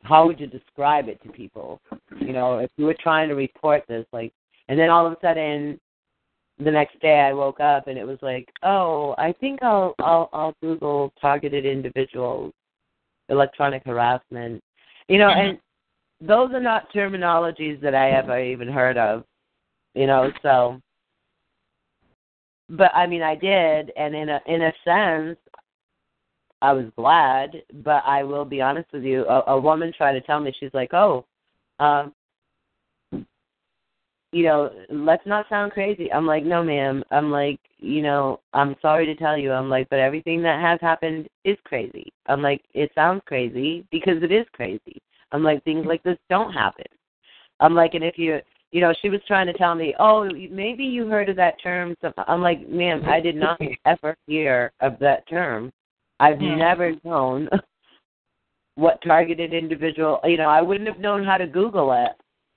How 0.03 0.25
would 0.25 0.39
you 0.39 0.47
describe 0.47 1.09
it 1.09 1.21
to 1.23 1.29
people? 1.29 1.79
You 2.19 2.33
know, 2.33 2.59
if 2.59 2.71
you 2.77 2.85
were 2.85 2.95
trying 2.99 3.27
to 3.29 3.35
report 3.35 3.83
this, 3.87 4.05
like 4.13 4.31
and 4.69 4.79
then 4.79 4.89
all 4.89 5.05
of 5.05 5.11
a 5.11 5.17
sudden 5.21 5.79
the 6.63 6.71
next 6.71 6.99
day 6.99 7.19
I 7.19 7.33
woke 7.33 7.59
up 7.59 7.87
and 7.87 7.97
it 7.97 8.05
was 8.05 8.19
like, 8.21 8.47
Oh, 8.63 9.15
I 9.17 9.33
think 9.33 9.61
I'll 9.63 9.95
I'll 9.99 10.29
I'll 10.33 10.55
Google 10.61 11.13
targeted 11.19 11.65
individuals, 11.65 12.53
electronic 13.29 13.83
harassment. 13.85 14.61
You 15.07 15.17
know, 15.17 15.29
and 15.29 15.59
those 16.19 16.51
are 16.51 16.61
not 16.61 16.91
terminologies 16.93 17.81
that 17.81 17.95
I 17.95 18.11
ever 18.11 18.39
even 18.39 18.67
heard 18.67 18.97
of. 18.97 19.23
You 19.95 20.07
know, 20.07 20.31
so 20.41 20.79
but 22.69 22.91
I 22.93 23.07
mean 23.07 23.21
I 23.21 23.35
did 23.35 23.91
and 23.97 24.15
in 24.15 24.29
a 24.29 24.39
in 24.45 24.61
a 24.61 24.73
sense 24.85 25.37
I 26.63 26.73
was 26.73 26.85
glad, 26.95 27.63
but 27.83 28.03
I 28.05 28.21
will 28.23 28.45
be 28.45 28.61
honest 28.61 28.87
with 28.93 29.03
you, 29.03 29.25
a, 29.25 29.43
a 29.47 29.59
woman 29.59 29.91
tried 29.97 30.13
to 30.13 30.21
tell 30.21 30.39
me 30.39 30.53
she's 30.59 30.73
like, 30.73 30.93
"Oh, 30.93 31.25
um 31.79 32.13
you 34.31 34.43
know, 34.43 34.71
let's 34.89 35.25
not 35.25 35.47
sound 35.49 35.71
crazy." 35.71 36.11
I'm 36.11 36.25
like, 36.25 36.43
"No, 36.43 36.63
ma'am." 36.63 37.03
I'm 37.11 37.31
like, 37.31 37.59
"You 37.79 38.01
know, 38.01 38.39
I'm 38.53 38.75
sorry 38.81 39.05
to 39.05 39.15
tell 39.15 39.37
you." 39.37 39.51
I'm 39.51 39.69
like, 39.69 39.89
"But 39.89 39.99
everything 39.99 40.41
that 40.43 40.61
has 40.61 40.79
happened 40.81 41.27
is 41.43 41.57
crazy." 41.63 42.11
I'm 42.27 42.41
like, 42.41 42.63
"It 42.73 42.91
sounds 42.95 43.21
crazy 43.25 43.85
because 43.91 44.23
it 44.23 44.31
is 44.31 44.47
crazy." 44.53 45.01
I'm 45.31 45.43
like, 45.43 45.63
"Things 45.63 45.85
like 45.85 46.03
this 46.03 46.17
don't 46.29 46.53
happen." 46.53 46.85
I'm 47.59 47.75
like, 47.75 47.93
"And 47.93 48.03
if 48.03 48.17
you 48.17 48.41
you 48.71 48.79
know, 48.79 48.93
she 49.01 49.09
was 49.09 49.19
trying 49.27 49.47
to 49.47 49.53
tell 49.53 49.75
me, 49.75 49.93
oh, 49.99 50.29
maybe 50.49 50.83
you 50.83 51.07
heard 51.07 51.29
of 51.29 51.35
that 51.35 51.61
term. 51.61 51.95
So 52.01 52.13
I'm 52.27 52.41
like, 52.41 52.67
ma'am, 52.69 53.03
I 53.05 53.19
did 53.19 53.35
not 53.35 53.59
ever 53.85 54.15
hear 54.27 54.71
of 54.79 54.97
that 54.99 55.27
term. 55.27 55.71
I've 56.19 56.41
Yeah. 56.41 56.55
never 56.55 56.93
known 57.03 57.49
what 58.75 59.01
targeted 59.03 59.53
individual. 59.53 60.19
You 60.23 60.37
know, 60.37 60.49
I 60.49 60.61
wouldn't 60.61 60.87
have 60.87 60.99
known 60.99 61.23
how 61.23 61.37
to 61.37 61.47
Google 61.47 61.91
it. 61.93 62.11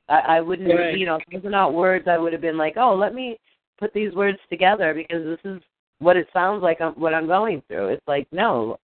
I, 0.09 0.19
I 0.37 0.41
wouldn't, 0.41 0.69
Right. 0.69 0.99
you 0.99 1.07
know, 1.07 1.17
if 1.17 1.25
those 1.33 1.47
are 1.47 1.51
not 1.51 1.75
words. 1.75 2.07
I 2.09 2.19
would 2.19 2.33
have 2.33 2.43
been 2.43 2.59
like, 2.59 2.77
oh, 2.77 2.95
let 2.95 3.15
me 3.15 3.39
put 3.79 3.93
these 3.93 4.13
words 4.15 4.39
together 4.51 4.95
because 4.95 5.25
this 5.25 5.51
is 5.51 5.63
what 5.99 6.17
it 6.17 6.29
sounds 6.33 6.63
like. 6.63 6.81
I'm, 6.81 6.93
what 6.93 7.15
I'm 7.15 7.27
going 7.27 7.63
through. 7.69 7.89
It's 7.89 8.07
like, 8.07 8.27
no, 8.33 8.79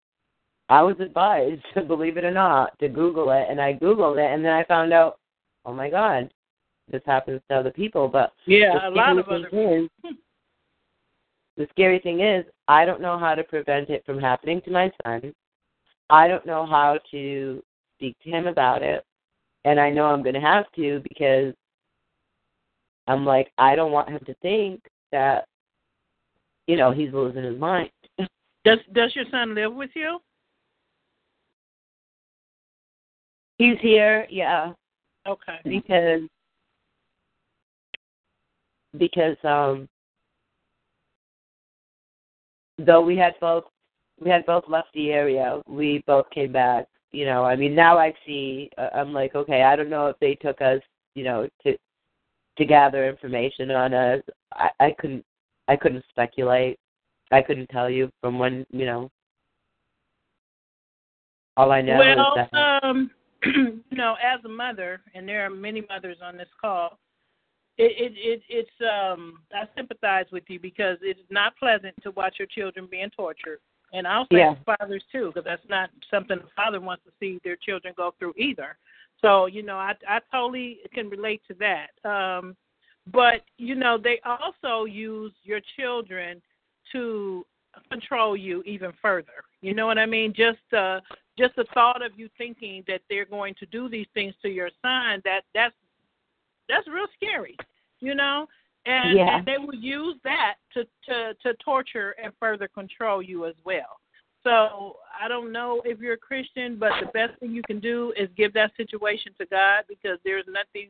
I 0.69 0.81
was 0.81 0.99
advised, 0.99 1.61
to 1.73 1.81
believe 1.81 2.17
it 2.17 2.25
or 2.25 2.31
not, 2.31 2.77
to 2.79 2.89
Google 2.89 3.31
it, 3.31 3.47
and 3.49 3.59
I 3.61 3.73
Googled 3.73 4.17
it, 4.17 4.31
and 4.33 4.43
then 4.43 4.53
I 4.53 4.63
found 4.65 4.93
out, 4.93 5.19
oh 5.65 5.73
my 5.73 5.89
God, 5.89 6.31
this 6.91 7.01
happens 7.05 7.41
to 7.49 7.57
other 7.57 7.71
people. 7.71 8.07
But 8.07 8.31
Yeah, 8.45 8.87
a 8.87 8.89
lot 8.89 9.17
of 9.17 9.27
other. 9.27 9.47
is, 9.51 9.89
the 11.57 11.67
scary 11.71 11.99
thing 11.99 12.21
is, 12.21 12.45
I 12.67 12.85
don't 12.85 13.01
know 13.01 13.17
how 13.17 13.35
to 13.35 13.43
prevent 13.43 13.89
it 13.89 14.05
from 14.05 14.19
happening 14.19 14.61
to 14.61 14.71
my 14.71 14.91
son. 15.03 15.33
I 16.09 16.27
don't 16.27 16.45
know 16.45 16.65
how 16.65 16.99
to 17.11 17.63
speak 17.97 18.15
to 18.23 18.29
him 18.29 18.47
about 18.47 18.83
it, 18.83 19.03
and 19.67 19.81
I 19.81 19.89
know 19.89 20.05
I'm 20.05 20.23
going 20.23 20.33
to 20.33 20.39
have 20.39 20.63
to 20.77 21.01
because 21.03 21.53
I'm 23.05 23.25
like, 23.25 23.51
I 23.57 23.75
don't 23.75 23.91
want 23.91 24.07
him 24.07 24.21
to 24.25 24.33
think 24.35 24.81
that, 25.11 25.45
you 26.67 26.77
know, 26.77 26.91
he's 26.91 27.11
losing 27.11 27.43
his 27.43 27.59
mind. 27.59 27.89
Does 28.65 28.79
Does 28.93 29.13
your 29.13 29.25
son 29.29 29.53
live 29.55 29.73
with 29.73 29.89
you? 29.93 30.19
He's 33.57 33.77
here, 33.81 34.25
yeah, 34.29 34.71
Okay. 35.27 35.57
because 35.65 36.21
because 38.97 39.35
um 39.43 39.87
though 42.77 43.01
we 43.01 43.17
had 43.17 43.33
both 43.41 43.65
we 44.19 44.29
had 44.29 44.45
both 44.45 44.63
left 44.69 44.89
the 44.93 45.11
area, 45.11 45.61
we 45.67 46.03
both 46.07 46.29
came 46.29 46.53
back 46.53 46.85
you 47.11 47.25
know, 47.25 47.43
I 47.43 47.55
mean, 47.55 47.75
now 47.75 47.97
I 47.97 48.13
see. 48.25 48.69
Uh, 48.77 48.89
I'm 48.93 49.13
like, 49.13 49.35
okay, 49.35 49.63
I 49.63 49.75
don't 49.75 49.89
know 49.89 50.07
if 50.07 50.19
they 50.19 50.35
took 50.35 50.61
us, 50.61 50.81
you 51.15 51.23
know, 51.23 51.47
to 51.63 51.77
to 52.57 52.65
gather 52.65 53.07
information 53.07 53.71
on 53.71 53.93
us. 53.93 54.21
I, 54.53 54.69
I 54.79 54.95
couldn't, 54.99 55.23
I 55.67 55.75
couldn't 55.75 56.03
speculate. 56.09 56.79
I 57.31 57.41
couldn't 57.41 57.67
tell 57.67 57.89
you 57.89 58.09
from 58.21 58.39
when, 58.39 58.65
you 58.71 58.85
know. 58.85 59.11
All 61.55 61.71
I 61.71 61.81
know 61.81 61.97
well, 61.97 62.33
is 62.37 62.47
that. 62.51 62.83
um, 62.83 63.11
you 63.45 63.81
know, 63.91 64.15
as 64.23 64.43
a 64.45 64.49
mother, 64.49 65.01
and 65.13 65.27
there 65.27 65.45
are 65.45 65.49
many 65.49 65.83
mothers 65.89 66.17
on 66.23 66.37
this 66.37 66.49
call, 66.59 66.97
it, 67.77 67.91
it, 67.97 68.13
it 68.17 68.41
it's 68.49 68.69
um 68.81 69.39
I 69.53 69.65
sympathize 69.75 70.25
with 70.31 70.43
you 70.47 70.59
because 70.59 70.97
it's 71.01 71.19
not 71.29 71.55
pleasant 71.57 71.95
to 72.01 72.11
watch 72.11 72.35
your 72.39 72.47
children 72.47 72.87
being 72.89 73.09
tortured, 73.15 73.59
and 73.93 74.07
I'll 74.07 74.27
say 74.31 74.39
Yeah. 74.39 74.55
fathers 74.65 75.03
too, 75.11 75.31
because 75.33 75.45
that's 75.45 75.67
not 75.69 75.89
something 76.09 76.39
a 76.39 76.47
father 76.55 76.79
wants 76.79 77.03
to 77.05 77.11
see 77.19 77.39
their 77.43 77.55
children 77.55 77.93
go 77.95 78.11
through 78.19 78.33
either. 78.37 78.77
So 79.21 79.45
you 79.45 79.63
know, 79.63 79.77
I 79.77 79.95
I 80.07 80.19
totally 80.31 80.79
can 80.93 81.09
relate 81.09 81.41
to 81.47 81.53
that. 81.55 81.91
Um, 82.09 82.55
but 83.07 83.43
you 83.57 83.75
know, 83.75 83.97
they 83.97 84.19
also 84.25 84.85
use 84.85 85.33
your 85.43 85.61
children 85.77 86.41
to 86.91 87.45
control 87.89 88.35
you 88.35 88.63
even 88.63 88.91
further. 89.01 89.43
You 89.61 89.73
know 89.73 89.85
what 89.85 89.97
I 89.97 90.05
mean? 90.05 90.33
Just 90.33 90.73
uh 90.73 90.99
just 91.37 91.55
the 91.55 91.65
thought 91.73 92.01
of 92.01 92.17
you 92.17 92.29
thinking 92.37 92.83
that 92.87 93.01
they're 93.09 93.25
going 93.25 93.53
to 93.59 93.65
do 93.67 93.87
these 93.87 94.07
things 94.13 94.33
to 94.41 94.49
your 94.49 94.69
son 94.81 95.21
that 95.23 95.41
that's 95.53 95.75
that's 96.67 96.87
real 96.87 97.07
scary, 97.15 97.55
you 97.99 98.15
know. 98.15 98.47
And, 98.87 99.17
Yeah. 99.17 99.37
and 99.37 99.45
they 99.45 99.57
will 99.57 99.75
use 99.75 100.15
that 100.23 100.55
to 100.73 100.85
to 101.07 101.33
to 101.43 101.53
torture 101.55 102.15
and 102.23 102.31
further 102.39 102.67
control 102.67 103.21
you 103.21 103.45
as 103.45 103.55
well. 103.65 103.99
So 104.43 104.97
I 105.21 105.27
don't 105.27 105.51
know 105.51 105.81
if 105.83 105.99
you're 105.99 106.13
a 106.13 106.17
Christian, 106.17 106.77
but 106.79 106.93
the 107.01 107.07
best 107.07 107.37
thing 107.39 107.51
you 107.51 107.63
can 107.63 107.81
do 107.81 108.13
is 108.15 108.29
give 108.37 108.53
that 108.53 108.71
situation 108.77 109.33
to 109.39 109.45
God 109.47 109.83
because 109.89 110.19
there's 110.23 110.45
nothing, 110.47 110.89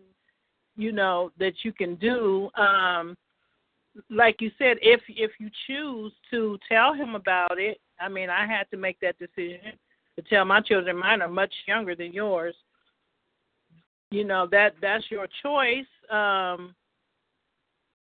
you 0.75 0.91
know, 0.91 1.31
that 1.39 1.53
you 1.63 1.73
can 1.73 1.95
do. 1.95 2.49
Um, 2.55 3.17
like 4.11 4.41
you 4.41 4.51
said, 4.59 4.77
if 4.81 5.01
if 5.07 5.31
you 5.39 5.49
choose 5.65 6.13
to 6.29 6.59
tell 6.69 6.93
him 6.93 7.15
about 7.15 7.59
it, 7.59 7.79
I 7.99 8.09
mean, 8.09 8.29
I 8.29 8.45
had 8.45 8.69
to 8.69 8.77
make 8.77 8.99
that 8.99 9.17
decision 9.17 9.73
to 10.17 10.21
tell 10.29 10.45
my 10.45 10.61
children. 10.61 10.97
Mine 10.97 11.23
are 11.23 11.27
much 11.27 11.53
younger 11.67 11.95
than 11.95 12.13
yours. 12.13 12.55
You 14.11 14.23
know 14.23 14.47
that 14.51 14.75
that's 14.81 15.09
your 15.09 15.27
choice. 15.41 15.87
Um, 16.11 16.75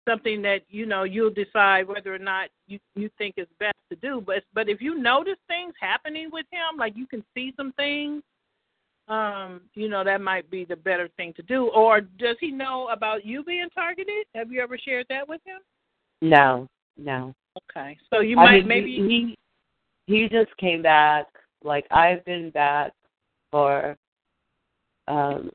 something 0.07 0.41
that 0.41 0.61
you 0.69 0.85
know 0.85 1.03
you'll 1.03 1.29
decide 1.33 1.87
whether 1.87 2.13
or 2.13 2.19
not 2.19 2.49
you 2.67 2.79
you 2.95 3.09
think 3.17 3.35
is 3.37 3.47
best 3.59 3.77
to 3.89 3.95
do. 3.97 4.21
But 4.25 4.43
but 4.53 4.69
if 4.69 4.81
you 4.81 4.97
notice 4.97 5.37
things 5.47 5.73
happening 5.79 6.29
with 6.31 6.45
him, 6.51 6.77
like 6.77 6.95
you 6.95 7.07
can 7.07 7.23
see 7.33 7.53
some 7.55 7.71
things, 7.73 8.23
um, 9.07 9.61
you 9.73 9.89
know 9.89 10.03
that 10.03 10.21
might 10.21 10.49
be 10.49 10.65
the 10.65 10.75
better 10.75 11.09
thing 11.17 11.33
to 11.33 11.41
do. 11.43 11.67
Or 11.69 12.01
does 12.01 12.37
he 12.39 12.51
know 12.51 12.89
about 12.89 13.25
you 13.25 13.43
being 13.43 13.69
targeted? 13.73 14.25
Have 14.35 14.51
you 14.51 14.61
ever 14.61 14.77
shared 14.77 15.05
that 15.09 15.27
with 15.27 15.41
him? 15.45 15.59
No, 16.21 16.67
no. 16.97 17.33
Okay, 17.69 17.97
so 18.11 18.19
you 18.21 18.37
I 18.39 18.43
might 18.45 18.59
mean, 18.59 18.67
maybe 18.67 18.95
he 18.95 19.35
he 20.07 20.27
just 20.29 20.55
came 20.57 20.81
back. 20.81 21.27
Like 21.63 21.85
I've 21.91 22.23
been 22.25 22.49
back 22.49 22.91
for 23.51 23.95
um 25.07 25.49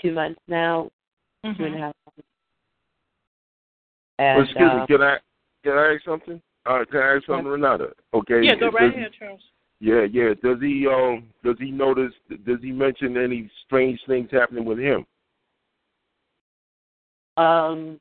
two 0.00 0.12
months 0.12 0.40
now, 0.46 0.90
two 1.42 1.64
and 1.64 1.74
a 1.74 1.78
Mhm. 1.78 1.80
half. 1.80 1.94
Months. 4.18 4.52
And 4.56 4.66
Excuse 4.66 4.70
uh, 4.70 4.80
me, 4.80 4.86
can 4.86 5.02
I 5.02 5.16
can 5.64 5.72
I 5.78 5.94
ask 5.94 6.04
something? 6.04 6.42
Uh, 6.66 6.84
can 6.90 7.00
I 7.00 7.16
ask 7.16 7.26
something, 7.26 7.46
Renata? 7.46 7.90
Okay. 8.14 8.40
yeah, 8.42 8.54
go 8.54 8.70
right 8.70 8.92
he- 8.92 8.98
ahead, 8.98 9.12
Charles. 9.18 9.40
Yeah, 9.80 10.06
yeah. 10.10 10.30
Does 10.42 10.60
he 10.60 10.86
um 10.86 11.28
does 11.44 11.56
he 11.58 11.70
notice 11.70 12.12
does 12.44 12.58
he 12.62 12.72
mention 12.72 13.16
any 13.16 13.50
strange 13.64 14.00
things 14.06 14.28
happening 14.32 14.64
with 14.64 14.78
him? 14.78 15.06
Um, 17.36 18.00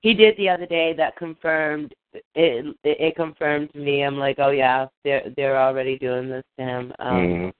he 0.00 0.14
did 0.14 0.36
the 0.36 0.48
other 0.48 0.66
day 0.66 0.94
that 0.96 1.16
confirmed 1.16 1.94
it, 2.12 2.24
it. 2.34 2.76
It 2.82 3.16
confirmed 3.16 3.72
to 3.72 3.78
me. 3.78 4.02
I'm 4.02 4.16
like, 4.16 4.36
oh 4.40 4.50
yeah, 4.50 4.86
they're 5.04 5.32
they're 5.36 5.60
already 5.60 5.98
doing 5.98 6.28
this 6.28 6.44
to 6.58 6.64
him. 6.64 6.92
Um, 6.98 7.14
Mhm. 7.14 7.52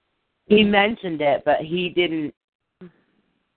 He 0.47 0.63
mentioned 0.63 1.21
it, 1.21 1.43
but 1.45 1.61
he 1.61 1.89
didn't. 1.89 2.33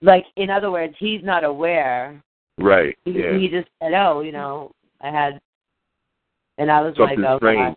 Like, 0.02 0.26
in 0.36 0.50
other 0.50 0.70
words, 0.70 0.94
he's 0.98 1.22
not 1.24 1.42
aware. 1.42 2.22
Right. 2.58 2.96
He, 3.04 3.12
Yeah. 3.12 3.36
he 3.38 3.48
just 3.48 3.68
said, 3.80 3.92
oh, 3.94 4.20
you 4.20 4.32
know, 4.32 4.72
I 5.00 5.10
had, 5.10 5.40
and 6.58 6.70
I 6.70 6.80
was 6.82 6.94
Something 6.96 7.22
like, 7.22 7.40
oh. 7.42 7.76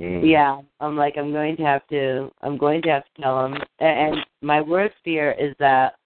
Mhm. 0.00 0.26
Yeah, 0.26 0.60
I'm 0.80 0.96
like, 0.96 1.16
I'm 1.16 1.32
going 1.32 1.56
to 1.56 1.62
have 1.64 1.86
to, 1.88 2.30
I'm 2.42 2.56
going 2.56 2.82
to 2.82 2.88
have 2.90 3.04
to 3.04 3.22
tell 3.22 3.44
him. 3.44 3.54
A- 3.80 3.84
And 3.84 4.16
my 4.40 4.60
worst 4.60 4.94
fear 5.04 5.32
is 5.32 5.54
that 5.58 5.96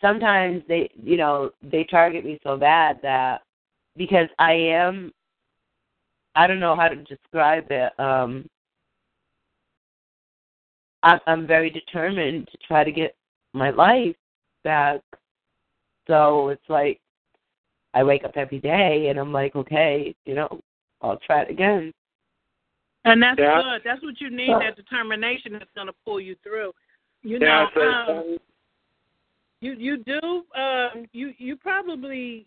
sometimes 0.00 0.62
they, 0.68 0.90
you 1.02 1.16
know, 1.16 1.50
they 1.62 1.84
target 1.84 2.24
me 2.24 2.38
so 2.42 2.56
bad 2.56 3.00
that 3.02 3.42
because 3.96 4.28
I 4.38 4.52
am, 4.52 5.12
I 6.34 6.46
don't 6.46 6.60
know 6.60 6.76
how 6.76 6.88
to 6.88 6.96
describe 6.96 7.70
it. 7.70 7.98
Um, 7.98 8.46
I'm, 11.02 11.20
I'm 11.26 11.46
very 11.46 11.70
determined 11.70 12.48
to 12.52 12.58
try 12.66 12.84
to 12.84 12.92
get 12.92 13.16
my 13.54 13.70
life 13.70 14.16
back. 14.64 15.00
So 16.06 16.48
it's 16.48 16.68
like 16.68 17.00
I 17.94 18.04
wake 18.04 18.24
up 18.24 18.36
every 18.36 18.58
day 18.58 19.08
and 19.08 19.18
I'm 19.18 19.32
like, 19.32 19.56
okay, 19.56 20.14
you 20.24 20.34
know, 20.34 20.60
I'll 21.02 21.18
try 21.18 21.42
it 21.42 21.50
again. 21.50 21.92
And 23.04 23.22
that's 23.22 23.38
Yeah. 23.38 23.62
good. 23.62 23.82
That's 23.84 24.02
what 24.02 24.20
you 24.20 24.30
need. 24.30 24.54
That 24.60 24.76
determination 24.76 25.52
that's 25.52 25.70
going 25.74 25.86
to 25.86 25.94
pull 26.04 26.20
you 26.20 26.34
through. 26.42 26.72
You 27.22 27.38
know, 27.38 27.68
so- 27.74 27.80
um, 27.82 28.38
you 29.60 29.72
you 29.72 29.96
do. 29.98 30.44
Um, 30.54 31.06
you 31.12 31.32
you 31.38 31.56
probably 31.56 32.46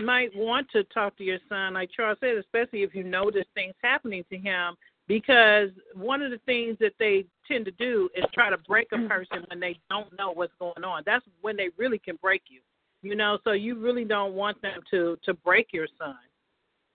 might 0.00 0.34
want 0.36 0.70
to 0.70 0.84
talk 0.84 1.16
to 1.16 1.24
your 1.24 1.38
son, 1.48 1.74
like 1.74 1.90
Charles 1.90 2.18
said, 2.20 2.36
especially 2.36 2.82
if 2.82 2.94
you 2.94 3.02
notice 3.02 3.46
things 3.54 3.74
happening 3.82 4.24
to 4.30 4.38
him. 4.38 4.76
Because 5.08 5.70
one 5.94 6.20
of 6.22 6.30
the 6.30 6.38
things 6.44 6.76
that 6.80 6.92
they 6.98 7.24
tend 7.50 7.64
to 7.64 7.70
do 7.72 8.10
is 8.14 8.24
try 8.34 8.50
to 8.50 8.58
break 8.58 8.88
a 8.92 9.08
person 9.08 9.42
when 9.48 9.58
they 9.58 9.80
don't 9.90 10.16
know 10.18 10.32
what's 10.32 10.52
going 10.60 10.84
on. 10.84 11.02
That's 11.06 11.24
when 11.40 11.56
they 11.56 11.70
really 11.78 11.98
can 11.98 12.16
break 12.22 12.42
you. 12.48 12.60
You 13.02 13.16
know, 13.16 13.38
so 13.42 13.52
you 13.52 13.76
really 13.76 14.04
don't 14.04 14.34
want 14.34 14.60
them 14.60 14.80
to 14.90 15.16
to 15.24 15.32
break 15.34 15.68
your 15.72 15.86
son. 15.98 16.16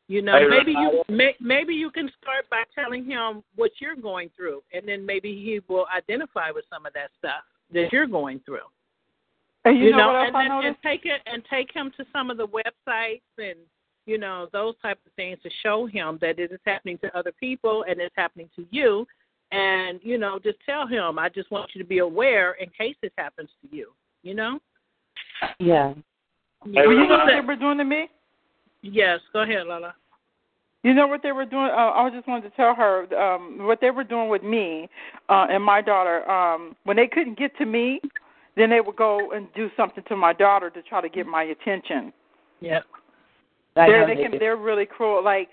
You 0.10 0.22
know, 0.22 0.38
Hey, 0.38 0.48
maybe 0.48 0.72
you 0.72 0.90
Renata. 1.08 1.12
may, 1.12 1.36
maybe 1.40 1.74
you 1.74 1.90
can 1.90 2.12
start 2.22 2.48
by 2.52 2.64
telling 2.76 3.06
him 3.06 3.42
what 3.56 3.72
you're 3.80 3.96
going 3.96 4.30
through, 4.36 4.62
and 4.74 4.88
then 4.88 5.06
maybe 5.06 5.30
he 5.34 5.62
will 5.68 5.86
identify 5.96 6.52
with 6.52 6.66
some 6.72 6.86
of 6.86 6.94
that 6.94 7.10
stuff 7.18 7.44
that 7.72 7.92
you're 7.94 8.06
going 8.06 8.42
through. 8.46 8.68
And 9.66 9.80
you, 9.80 9.86
You, 9.86 9.92
know, 9.92 9.98
know, 9.98 10.08
what 10.08 10.16
else 10.18 10.28
and, 10.28 10.38
I 10.38 10.58
and, 10.58 10.68
and 10.68 10.76
take 10.84 11.06
it 11.06 11.22
and 11.26 11.42
take 11.50 11.72
him 11.74 11.90
to 11.98 12.06
some 12.12 12.30
of 12.30 12.36
the 12.38 12.48
websites 12.48 13.22
and 13.38 13.58
you 14.06 14.18
know 14.18 14.48
those 14.52 14.76
type 14.82 15.00
of 15.06 15.12
things 15.14 15.38
to 15.44 15.50
show 15.62 15.86
him 15.86 16.18
that 16.22 16.40
it 16.40 16.52
is 16.52 16.60
happening 16.66 16.98
to 17.00 17.18
other 17.18 17.32
people 17.40 17.86
and 17.88 18.00
it's 18.00 18.16
happening 18.18 18.50
to 18.56 18.66
you, 18.72 19.06
and 19.52 20.00
you 20.04 20.18
know 20.18 20.40
just 20.40 20.58
tell 20.66 20.88
him 20.88 21.20
I 21.20 21.30
just 21.30 21.52
want 21.52 21.72
you 21.74 21.82
to 21.82 21.88
be 21.88 22.00
aware 22.00 22.54
in 22.54 22.70
case 22.78 22.96
it 23.02 23.14
happens 23.18 23.50
to 23.62 23.76
you. 23.76 23.92
You 24.24 24.36
know. 24.36 24.60
Yeah. 25.60 25.94
Hey, 26.66 26.72
Well, 26.76 26.92
you 26.92 27.08
know 27.08 27.18
what 27.18 27.26
Renata. 27.26 27.42
they 27.42 27.48
were 27.48 27.56
doing 27.56 27.78
to 27.78 27.84
me? 27.84 28.08
Yes. 28.82 29.20
Go 29.34 29.42
ahead, 29.42 29.68
Lala. 29.68 29.94
You 30.84 30.94
know 30.94 31.08
what 31.08 31.24
they 31.24 31.32
were 31.32 31.46
doing? 31.46 31.70
Uh, 31.72 31.92
I 31.92 32.10
just 32.14 32.28
wanted 32.28 32.50
to 32.50 32.56
tell 32.56 32.76
her 32.76 33.14
um, 33.16 33.66
what 33.66 33.80
they 33.80 33.90
were 33.90 34.04
doing 34.04 34.30
with 34.30 34.44
me 34.44 34.90
uh, 35.30 35.48
and 35.50 35.64
my 35.64 35.82
daughter. 35.82 36.30
Um, 36.30 36.76
when 36.84 36.98
they 36.98 37.08
couldn't 37.08 37.38
get 37.38 37.58
to 37.58 37.66
me, 37.66 38.02
then 38.58 38.70
they 38.70 38.82
would 38.82 38.98
go 38.98 39.32
and 39.32 39.48
do 39.56 39.70
something 39.78 40.04
to 40.10 40.18
my 40.18 40.34
daughter 40.34 40.70
to 40.70 40.82
try 40.82 41.02
to 41.02 41.10
get 41.10 41.26
my 41.26 41.44
attention. 41.44 42.12
Yep. 42.60 42.84
They're 43.76 44.06
they 44.06 44.16
they 44.16 44.22
can 44.22 44.32
do. 44.32 44.40
they're 44.40 44.58
really 44.58 44.86
cruel. 44.86 45.24
Like 45.24 45.50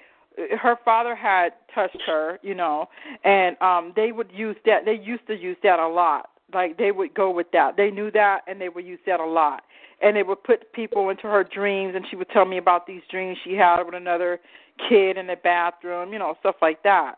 her 0.61 0.77
father 0.85 1.15
had 1.15 1.51
touched 1.75 2.01
her, 2.07 2.39
you 2.43 2.55
know, 2.55 2.89
and 3.25 3.61
um 3.61 3.93
they 3.97 4.13
would 4.13 4.31
use 4.33 4.57
that. 4.67 4.85
They 4.85 4.95
used 4.95 5.27
to 5.27 5.35
use 5.37 5.57
that 5.63 5.79
a 5.79 5.89
lot. 5.89 6.31
Like 6.53 6.79
they 6.79 6.93
would 6.93 7.15
go 7.15 7.31
with 7.31 7.51
that. 7.53 7.77
They 7.77 7.91
knew 7.91 8.11
that, 8.13 8.41
and 8.47 8.61
they 8.61 8.69
would 8.69 8.87
use 8.87 9.01
that 9.07 9.21
a 9.21 9.27
lot. 9.27 9.65
And 10.03 10.17
they 10.17 10.23
would 10.23 10.43
put 10.43 10.73
people 10.73 11.11
into 11.11 11.25
her 11.25 11.45
dreams, 11.45 11.95
and 11.95 12.05
she 12.09 12.17
would 12.17 12.31
tell 12.31 12.47
me 12.47 12.57
about 12.57 12.87
these 12.87 13.03
dreams 13.11 13.37
she 13.45 13.55
had 13.55 13.83
with 13.83 13.95
another 13.95 14.41
kid 14.89 15.19
in 15.19 15.27
the 15.27 15.37
bathroom, 15.37 16.13
you 16.13 16.19
know, 16.19 16.35
stuff 16.41 16.57
like 16.63 16.83
that. 16.83 17.17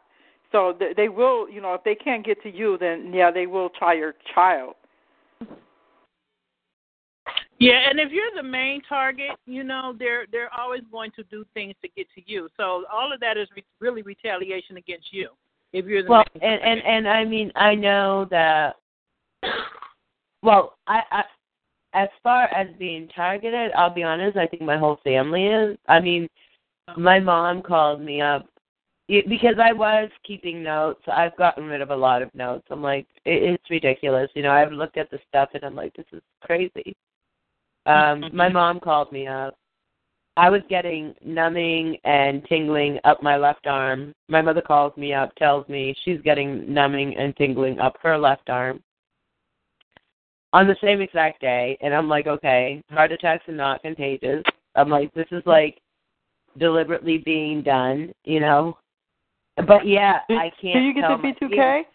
So 0.50 0.74
th- 0.78 0.96
they 0.96 1.08
will, 1.08 1.48
you 1.48 1.60
know, 1.60 1.74
if 1.74 1.84
they 1.84 1.94
can't 1.94 2.24
get 2.24 2.42
to 2.42 2.50
you, 2.50 2.76
then 2.78 3.12
yeah, 3.12 3.30
they 3.30 3.46
will 3.46 3.70
try 3.70 3.94
your 3.94 4.14
child. 4.34 4.74
Yeah, 7.62 7.88
and 7.88 8.00
if 8.00 8.10
you're 8.10 8.34
the 8.34 8.42
main 8.42 8.82
target, 8.88 9.30
you 9.46 9.62
know 9.62 9.94
they're 9.98 10.26
they're 10.32 10.52
always 10.52 10.82
going 10.90 11.12
to 11.18 11.22
do 11.24 11.44
things 11.54 11.74
to 11.82 11.88
get 11.96 12.06
to 12.16 12.22
you. 12.26 12.48
So 12.56 12.84
all 12.92 13.12
of 13.14 13.20
that 13.20 13.36
is 13.36 13.48
re- 13.54 13.64
really 13.80 14.02
retaliation 14.02 14.76
against 14.76 15.12
you. 15.12 15.28
If 15.72 15.86
you're 15.86 16.02
the 16.02 16.10
Well, 16.10 16.24
main 16.34 16.42
and 16.42 16.60
and 16.62 16.80
target. 16.82 16.84
and 16.86 17.08
I 17.08 17.24
mean, 17.24 17.52
I 17.54 17.74
know 17.76 18.26
that. 18.30 18.76
Well, 20.42 20.74
I, 20.88 21.02
I 21.12 21.22
as 21.94 22.08
far 22.22 22.44
as 22.52 22.66
being 22.78 23.06
targeted, 23.14 23.70
I'll 23.76 23.94
be 23.94 24.02
honest. 24.02 24.36
I 24.36 24.46
think 24.48 24.62
my 24.62 24.78
whole 24.78 24.98
family 25.04 25.46
is. 25.46 25.78
I 25.88 26.00
mean, 26.00 26.28
my 26.96 27.20
mom 27.20 27.62
called 27.62 28.00
me 28.00 28.20
up. 28.20 28.46
it, 29.08 29.28
because 29.28 29.56
I 29.62 29.72
was 29.72 30.10
keeping 30.26 30.62
notes. 30.64 31.02
I've 31.06 31.36
gotten 31.36 31.64
rid 31.66 31.80
of 31.80 31.90
a 31.90 31.96
lot 31.96 32.22
of 32.22 32.34
notes. 32.34 32.66
I'm 32.70 32.82
like, 32.82 33.06
it, 33.24 33.42
it's 33.54 33.70
ridiculous. 33.70 34.30
You 34.34 34.42
know, 34.42 34.50
I've 34.50 34.72
looked 34.72 34.96
at 34.96 35.10
the 35.10 35.18
stuff 35.28 35.50
and 35.54 35.62
I'm 35.64 35.76
like, 35.76 35.94
this 35.94 36.06
is 36.12 36.22
crazy. 36.40 36.96
Um, 37.86 38.24
my 38.32 38.48
mom 38.48 38.80
called 38.80 39.10
me 39.12 39.26
up. 39.26 39.56
I 40.36 40.48
was 40.48 40.62
getting 40.70 41.14
numbing 41.24 41.98
and 42.04 42.42
tingling 42.46 42.98
up 43.04 43.22
my 43.22 43.36
left 43.36 43.66
arm. 43.66 44.14
My 44.28 44.40
mother 44.40 44.62
calls 44.62 44.96
me 44.96 45.12
up, 45.12 45.34
tells 45.34 45.68
me 45.68 45.94
she's 46.04 46.20
getting 46.22 46.72
numbing 46.72 47.16
and 47.16 47.36
tingling 47.36 47.78
up 47.78 47.96
her 48.02 48.16
left 48.16 48.48
arm 48.48 48.82
on 50.54 50.66
the 50.66 50.76
same 50.82 51.00
exact 51.00 51.40
day. 51.40 51.76
And 51.82 51.94
I'm 51.94 52.08
like, 52.08 52.26
okay, 52.26 52.82
heart 52.90 53.12
attacks 53.12 53.46
are 53.48 53.52
not 53.52 53.82
contagious. 53.82 54.42
I'm 54.74 54.88
like, 54.88 55.12
this 55.12 55.26
is 55.32 55.42
like 55.44 55.78
deliberately 56.58 57.18
being 57.18 57.62
done, 57.62 58.12
you 58.24 58.40
know. 58.40 58.78
But 59.66 59.86
yeah, 59.86 60.20
I 60.30 60.50
can't. 60.60 60.74
Do 60.74 60.80
you 60.80 60.94
get 60.94 61.00
tell 61.02 61.18
the 61.18 61.22
my 61.22 61.32
V2K? 61.32 61.76
kids- 61.78 61.88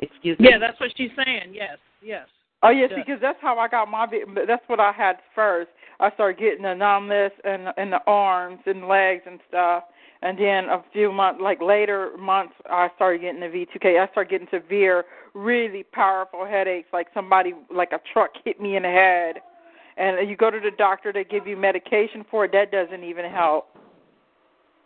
Excuse 0.00 0.38
me. 0.38 0.48
Yeah, 0.50 0.58
that's 0.58 0.78
what 0.78 0.90
she's 0.96 1.10
saying. 1.16 1.52
Yes, 1.52 1.78
yes. 2.02 2.28
Oh 2.62 2.70
yes, 2.70 2.90
Yeah. 2.90 2.96
because 2.96 3.20
that's 3.20 3.40
how 3.40 3.58
I 3.58 3.68
got 3.68 3.88
my. 3.88 4.06
That's 4.46 4.68
what 4.68 4.80
I 4.80 4.92
had 4.92 5.18
first. 5.34 5.70
I 6.00 6.10
started 6.12 6.38
getting 6.38 6.62
the 6.62 6.74
numbness 6.74 7.32
in 7.44 7.68
in 7.76 7.90
the 7.90 8.00
arms 8.06 8.60
and 8.66 8.88
legs 8.88 9.22
and 9.26 9.40
stuff, 9.48 9.84
and 10.22 10.36
then 10.36 10.68
a 10.68 10.82
few 10.92 11.12
months, 11.12 11.40
like 11.40 11.60
later 11.60 12.16
months, 12.18 12.54
I 12.68 12.88
started 12.96 13.20
getting 13.20 13.40
the 13.40 13.46
V2K. 13.46 14.00
I 14.00 14.10
started 14.10 14.30
getting 14.30 14.48
severe, 14.50 15.04
really 15.34 15.84
powerful 15.84 16.44
headaches, 16.44 16.88
like 16.92 17.06
somebody, 17.14 17.54
like 17.72 17.92
a 17.92 18.00
truck 18.12 18.30
hit 18.44 18.60
me 18.60 18.76
in 18.76 18.82
the 18.82 18.88
head. 18.88 19.36
And 19.96 20.28
you 20.28 20.36
go 20.36 20.50
to 20.50 20.60
the 20.60 20.70
doctor, 20.76 21.12
they 21.12 21.24
give 21.24 21.46
you 21.46 21.56
medication 21.56 22.24
for 22.30 22.44
it. 22.44 22.52
That 22.52 22.70
doesn't 22.70 23.02
even 23.04 23.30
help. 23.30 23.68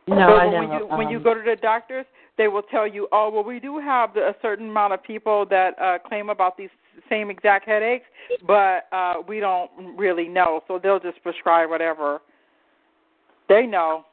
No, 0.07 0.17
but 0.17 0.21
I 0.21 0.47
when 0.47 0.73
you 0.73 0.87
when 0.89 1.09
you 1.09 1.19
um, 1.19 1.23
go 1.23 1.35
to 1.35 1.43
the 1.43 1.57
doctors, 1.57 2.05
they 2.37 2.49
will 2.49 2.63
tell 2.63 2.87
you, 2.87 3.09
oh 3.13 3.31
well, 3.33 3.45
we 3.45 3.61
do 3.61 3.79
have 3.79 4.17
a 4.17 4.35
certain 4.43 4.69
amount 4.69 4.93
of 4.93 5.03
people 5.03 5.47
that 5.47 5.79
uh, 5.81 5.99
claim 6.07 6.29
about 6.29 6.59
these 6.59 6.71
same 7.09 7.31
exact 7.31 7.67
headaches, 7.67 8.07
but 8.47 8.87
uh, 8.93 9.15
we 9.27 9.41
don't 9.41 9.71
really 9.97 10.29
know. 10.29 10.63
So 10.69 10.79
they'll 10.83 11.01
just 11.01 11.23
prescribe 11.23 11.71
whatever 11.71 12.21
they 13.49 13.67
know. 13.67 14.05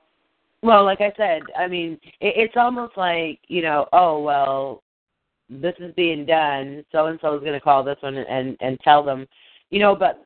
Well, 0.62 0.84
like 0.84 1.00
I 1.00 1.13
said, 1.15 1.42
I 1.58 1.68
mean, 1.68 1.98
it, 2.20 2.34
it's 2.36 2.58
almost 2.58 2.98
like 2.98 3.39
you 3.48 3.62
know, 3.62 3.88
oh 3.94 4.22
well, 4.22 4.84
this 5.50 5.76
is 5.80 5.94
being 5.96 6.26
done. 6.26 6.84
So 6.92 7.08
and 7.08 7.20
so 7.22 7.36
is 7.36 7.42
going 7.42 7.54
to 7.54 7.60
call 7.60 7.84
this 7.84 7.98
one 8.02 8.15
and 8.15 8.58
and 8.60 8.80
tell 8.82 9.04
them, 9.04 9.28
you 9.70 9.80
know. 9.80 9.96
But 9.96 10.26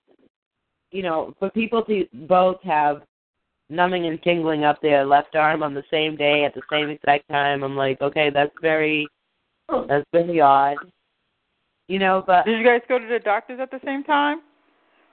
you 0.92 1.04
know, 1.04 1.34
for 1.40 1.50
people 1.50 1.84
to 1.86 2.06
both 2.28 2.62
have 2.64 3.02
numbing 3.70 4.06
and 4.06 4.22
tingling 4.22 4.64
up 4.64 4.82
their 4.82 5.06
left 5.06 5.36
arm 5.36 5.64
on 5.64 5.74
the 5.74 5.84
same 5.90 6.16
day 6.16 6.46
at 6.46 6.54
the 6.54 6.62
same 6.72 6.90
exact 6.90 7.28
time, 7.30 7.64
I'm 7.64 7.76
like, 7.76 8.00
okay, 8.02 8.30
that's 8.30 8.54
very, 8.62 9.08
that's 9.88 10.06
very 10.12 10.40
odd. 10.40 10.78
You 11.88 12.00
know, 12.00 12.24
but 12.26 12.46
Did 12.46 12.58
you 12.60 12.66
guys 12.66 12.82
go 12.88 12.98
to 12.98 13.06
the 13.08 13.20
doctors 13.20 13.60
at 13.62 13.72
the 13.72 13.80
same 13.86 14.04
time? 14.04 14.42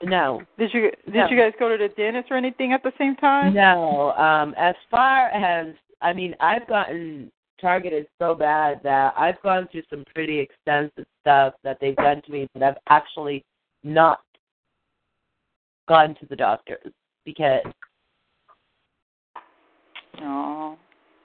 no, 0.02 0.42
Did 0.56 0.72
you 0.72 0.90
did 1.04 1.14
No. 1.14 1.28
you 1.28 1.36
guys 1.36 1.52
go 1.58 1.68
to 1.68 1.76
the 1.76 1.88
dentist 1.94 2.30
or 2.30 2.36
anything 2.36 2.72
at 2.72 2.82
the 2.82 2.92
same 2.96 3.16
time? 3.16 3.52
No, 3.54 4.12
um, 4.12 4.54
as 4.56 4.74
far 4.90 5.26
as 5.28 5.74
I 6.00 6.12
mean, 6.14 6.34
I've 6.40 6.66
gotten 6.66 7.30
targeted 7.60 8.06
so 8.18 8.34
bad 8.34 8.80
that 8.82 9.12
I've 9.18 9.40
gone 9.42 9.68
through 9.70 9.82
some 9.90 10.04
pretty 10.14 10.38
extensive 10.38 11.04
stuff 11.20 11.54
that 11.62 11.76
they've 11.80 11.96
done 11.96 12.22
to 12.22 12.32
me, 12.32 12.48
but 12.54 12.62
I've 12.62 12.78
actually 12.88 13.44
not 13.84 14.20
gone 15.86 16.14
to 16.20 16.26
the 16.26 16.36
doctors 16.36 16.92
because 17.24 17.64
No. 20.18 20.78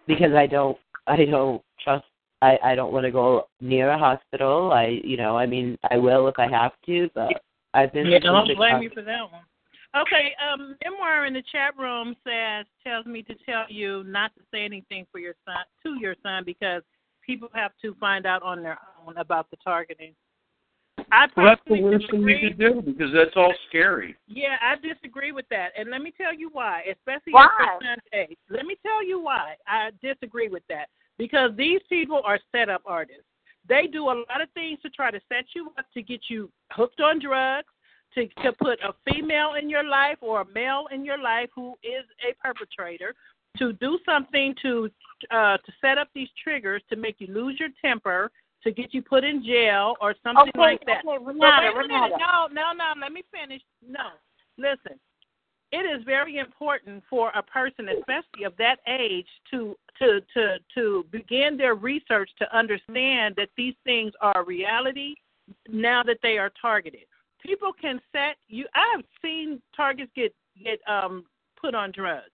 because 0.07 0.33
I 0.33 0.47
don't 0.47 0.77
I 1.07 1.23
don't 1.25 1.61
trust 1.79 2.05
I 2.45 2.59
I 2.71 2.75
don't 2.75 2.93
want 2.93 3.05
to 3.05 3.11
go 3.11 3.47
near 3.61 3.89
a 3.89 3.97
hospital. 3.97 4.71
I 4.71 4.99
you 5.03 5.17
know 5.17 5.37
I 5.37 5.45
mean 5.45 5.77
I 5.89 5.97
will 5.97 6.27
if 6.27 6.35
I 6.37 6.47
have 6.47 6.73
to, 6.85 7.09
but 7.13 7.41
I've 7.73 7.91
been 7.93 8.07
Yeah, 8.07 8.19
don't 8.19 8.47
big 8.47 8.57
blame 8.57 8.79
me 8.79 8.89
for 8.93 9.01
that 9.01 9.31
one. 9.31 9.43
Okay, 9.95 10.33
um, 10.43 10.75
Memoir 10.83 11.25
in 11.25 11.33
the 11.33 11.43
chat 11.51 11.77
room 11.77 12.15
says 12.25 12.65
tells 12.83 13.05
me 13.05 13.23
to 13.23 13.35
tell 13.45 13.63
you 13.69 14.03
not 14.03 14.35
to 14.35 14.41
say 14.51 14.65
anything 14.65 15.05
for 15.11 15.19
your 15.19 15.35
son 15.45 15.63
to 15.83 15.99
your 15.99 16.15
son 16.21 16.43
because 16.45 16.83
people 17.25 17.47
have 17.53 17.71
to 17.81 17.95
find 17.95 18.25
out 18.25 18.43
on 18.43 18.61
their 18.61 18.77
own 19.05 19.17
about 19.17 19.49
the 19.51 19.57
targeting. 19.63 20.13
I 21.11 21.27
Well, 21.35 21.45
that's 21.45 21.61
the 21.65 21.75
personally 21.75 21.83
worst 21.83 22.11
thing 22.11 22.21
you 22.21 22.27
disagree. 22.27 22.49
could 22.49 22.59
do 22.59 22.81
because 22.81 23.13
that's 23.13 23.35
all 23.35 23.53
scary. 23.69 24.15
Yeah, 24.27 24.57
I 24.61 24.75
disagree 24.75 25.31
with 25.31 25.45
that, 25.49 25.69
and 25.77 25.89
let 25.89 26.01
me 26.01 26.11
tell 26.17 26.33
you 26.33 26.49
why. 26.51 26.83
Especially 26.91 27.31
Why? 27.31 27.45
at 27.45 27.59
your 27.59 27.91
son's 27.93 28.29
age. 28.29 28.37
Let 28.49 28.65
me 28.65 28.75
tell 28.85 29.05
you 29.05 29.21
why 29.21 29.55
I 29.67 29.91
disagree 30.01 30.49
with 30.49 30.63
that. 30.69 30.87
Because 31.17 31.51
these 31.55 31.81
people 31.89 32.21
are 32.25 32.39
setup 32.51 32.81
artists. 32.85 33.23
They 33.67 33.87
do 33.87 34.05
a 34.05 34.15
lot 34.29 34.41
of 34.41 34.49
things 34.53 34.79
to 34.83 34.89
try 34.89 35.11
to 35.11 35.19
set 35.27 35.45
you 35.55 35.71
up 35.77 35.85
to 35.93 36.01
get 36.01 36.21
you 36.29 36.51
hooked 36.71 36.99
on 37.01 37.19
drugs, 37.19 37.67
to 38.13 38.27
to 38.43 38.51
put 38.53 38.79
a 38.81 38.93
female 39.09 39.53
in 39.59 39.69
your 39.69 39.83
life 39.83 40.17
or 40.21 40.41
a 40.41 40.45
male 40.53 40.85
in 40.91 41.03
your 41.03 41.17
life 41.17 41.49
who 41.55 41.75
is 41.83 42.05
a 42.27 42.33
perpetrator, 42.43 43.13
to 43.57 43.73
do 43.73 43.97
something 44.05 44.53
to 44.61 44.89
uh 45.31 45.57
to 45.57 45.71
set 45.81 45.97
up 45.97 46.09
these 46.13 46.29
triggers 46.43 46.81
to 46.89 46.95
make 46.95 47.15
you 47.19 47.27
lose 47.27 47.59
your 47.59 47.69
temper, 47.83 48.29
to 48.63 48.71
get 48.71 48.93
you 48.93 49.01
put 49.01 49.23
in 49.23 49.43
jail 49.43 49.95
or 50.01 50.13
something 50.21 50.49
Okay, 50.49 50.59
like 50.59 50.85
that. 50.85 51.03
okay, 51.05 51.23
Renata, 51.23 51.71
wait 51.75 51.85
a 51.85 51.87
minute. 51.87 51.93
Renata. 51.93 52.17
No, 52.19 52.47
no, 52.51 52.73
no. 52.73 52.93
Let 53.01 53.11
me 53.11 53.23
finish. 53.31 53.61
No, 53.87 54.09
listen. 54.57 54.99
It 55.77 55.85
is 55.85 56.05
very 56.05 56.37
important 56.37 57.03
for 57.09 57.31
a 57.35 57.43
person, 57.43 57.89
especially 57.89 58.45
of 58.45 58.55
that 58.55 58.77
age, 58.87 59.27
to 59.51 59.75
to 59.99 60.21
to 60.33 60.57
to 60.73 61.05
begin 61.11 61.57
their 61.57 61.75
research 61.75 62.29
to 62.39 62.57
understand 62.57 63.35
that 63.35 63.49
these 63.57 63.73
things 63.83 64.13
are 64.21 64.39
a 64.39 64.43
reality 64.43 65.15
now 65.67 66.01
that 66.03 66.19
they 66.23 66.37
are 66.37 66.49
targeted. 66.61 67.07
People 67.43 67.73
can 67.73 67.99
set 68.13 68.37
you. 68.47 68.65
I 68.73 68.89
have 68.95 69.03
seen 69.21 69.61
targets 69.75 70.11
get 70.15 70.33
get 70.63 70.79
um 70.87 71.25
put 71.59 71.75
on 71.75 71.91
drugs. 71.91 72.31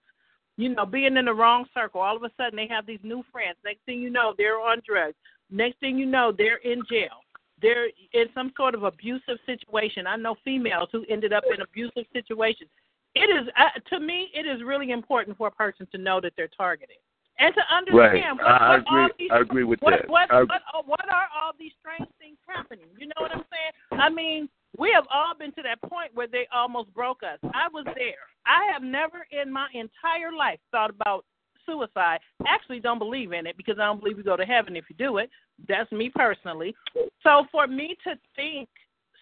You 0.57 0.69
know, 0.75 0.85
being 0.85 1.17
in 1.17 1.25
the 1.25 1.33
wrong 1.33 1.65
circle. 1.73 1.99
All 1.99 2.15
of 2.15 2.21
a 2.21 2.29
sudden, 2.37 2.55
they 2.55 2.67
have 2.67 2.85
these 2.85 2.99
new 3.01 3.23
friends. 3.31 3.57
Next 3.65 3.81
thing 3.87 4.01
you 4.01 4.11
know, 4.11 4.35
they're 4.37 4.59
on 4.59 4.83
drugs. 4.85 5.15
Next 5.49 5.79
thing 5.79 5.97
you 5.97 6.05
know, 6.05 6.31
they're 6.31 6.57
in 6.57 6.83
jail. 6.87 7.17
They're 7.59 7.87
in 8.13 8.27
some 8.35 8.53
sort 8.55 8.75
of 8.75 8.83
abusive 8.83 9.39
situation. 9.47 10.05
I 10.05 10.15
know 10.15 10.35
females 10.43 10.89
who 10.91 11.05
ended 11.09 11.33
up 11.33 11.43
in 11.51 11.61
abusive 11.61 12.05
situations. 12.13 12.69
It 13.15 13.29
is 13.29 13.47
uh, 13.59 13.79
to 13.89 13.99
me, 13.99 14.29
it 14.33 14.45
is 14.45 14.63
really 14.63 14.91
important 14.91 15.37
for 15.37 15.47
a 15.47 15.51
person 15.51 15.87
to 15.91 15.97
know 15.97 16.21
that 16.21 16.33
they're 16.37 16.49
targeted 16.55 16.97
and 17.39 17.53
to 17.55 17.61
Right. 17.93 18.23
understand 18.23 18.39
what, 18.39 18.47
I, 18.47 18.69
what 18.69 18.81
agree. 18.81 19.09
these 19.19 19.29
I 19.31 19.39
agree 19.39 19.63
with 19.63 19.79
what 19.81 19.91
that. 19.91 20.09
what 20.09 20.31
I, 20.31 20.41
what, 20.43 20.61
uh, 20.73 20.81
what 20.85 21.09
are 21.09 21.27
all 21.35 21.51
these 21.57 21.71
strange 21.79 22.09
things 22.19 22.37
happening? 22.47 22.85
You 22.97 23.07
know 23.07 23.19
what 23.19 23.31
I'm 23.31 23.45
saying? 23.51 24.01
I 24.01 24.09
mean, 24.09 24.47
we 24.77 24.91
have 24.93 25.05
all 25.13 25.33
been 25.37 25.51
to 25.53 25.61
that 25.63 25.81
point 25.89 26.11
where 26.13 26.27
they 26.27 26.47
almost 26.53 26.93
broke 26.93 27.23
us. 27.23 27.39
I 27.53 27.67
was 27.73 27.85
there. 27.95 28.23
I 28.45 28.71
have 28.71 28.83
never 28.83 29.27
in 29.31 29.51
my 29.51 29.67
entire 29.73 30.31
life 30.31 30.59
thought 30.71 30.89
about 30.89 31.25
suicide. 31.65 32.19
Actually, 32.47 32.79
don't 32.79 32.99
believe 32.99 33.33
in 33.33 33.45
it 33.45 33.57
because 33.57 33.77
I 33.77 33.85
don't 33.85 33.99
believe 33.99 34.17
you 34.17 34.23
go 34.23 34.37
to 34.37 34.45
heaven 34.45 34.75
if 34.75 34.85
you 34.89 34.95
do 34.95 35.17
it. 35.17 35.29
That's 35.67 35.91
me 35.91 36.09
personally. 36.13 36.73
So 37.23 37.45
for 37.51 37.67
me 37.67 37.97
to 38.03 38.15
think 38.35 38.69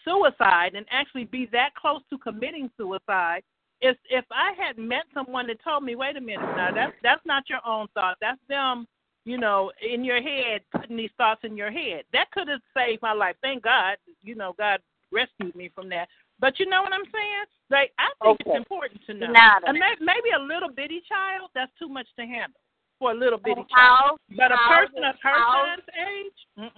suicide 0.06 0.76
and 0.76 0.86
actually 0.92 1.26
be 1.26 1.50
that 1.52 1.76
close 1.76 2.02
to 2.10 2.18
committing 2.18 2.70
suicide 2.78 3.44
if 3.82 3.98
if 4.10 4.26
I 4.32 4.52
had 4.62 4.78
met 4.78 5.04
someone 5.14 5.48
that 5.48 5.64
told 5.64 5.84
me, 5.84 5.96
wait 5.96 6.18
a 6.18 6.22
minute, 6.22 6.56
now 6.56 6.70
that's 6.74 6.94
that's 7.04 7.26
not 7.26 7.50
your 7.50 7.60
own 7.66 7.88
thought. 7.94 8.18
That's 8.22 8.40
them, 8.50 8.88
you 9.26 9.38
know, 9.38 9.72
in 9.82 10.04
your 10.04 10.22
head 10.22 10.62
putting 10.76 10.98
these 10.98 11.12
thoughts 11.18 11.42
in 11.44 11.56
your 11.58 11.72
head. 11.72 12.04
That 12.14 12.32
could 12.32 12.48
have 12.48 12.62
saved 12.76 13.02
my 13.02 13.14
life. 13.14 13.36
Thank 13.42 13.64
God, 13.64 13.98
you 14.22 14.36
know, 14.36 14.54
God 14.58 14.80
rescued 15.12 15.56
me 15.56 15.70
from 15.74 15.90
that. 15.90 16.08
But 16.40 16.60
you 16.60 16.66
know 16.68 16.82
what 16.82 16.94
I'm 16.94 17.06
saying? 17.12 17.46
Like 17.70 17.92
I 18.00 18.10
think 18.24 18.42
Okay. 18.42 18.50
it's 18.52 18.58
important 18.58 19.02
to 19.08 19.14
know. 19.14 19.28
Nada. 19.32 19.68
And 19.68 19.78
may, 19.80 19.94
maybe 20.00 20.32
a 20.36 20.40
little 20.40 20.70
bitty 20.70 21.02
child, 21.08 21.50
that's 21.56 21.72
too 21.80 21.90
much 21.90 22.08
to 22.18 22.26
handle 22.26 22.60
for 22.98 23.12
a 23.12 23.14
little 23.16 23.40
bitty 23.40 23.64
How- 23.72 24.18
child. 24.18 24.20
But 24.38 24.52
a 24.52 24.58
person 24.68 25.04
is- 25.04 25.10
of 25.10 25.16
her 25.22 25.30
how- 25.30 25.66
son's 25.66 25.90
age, 25.96 26.40
mm-mm. 26.58 26.72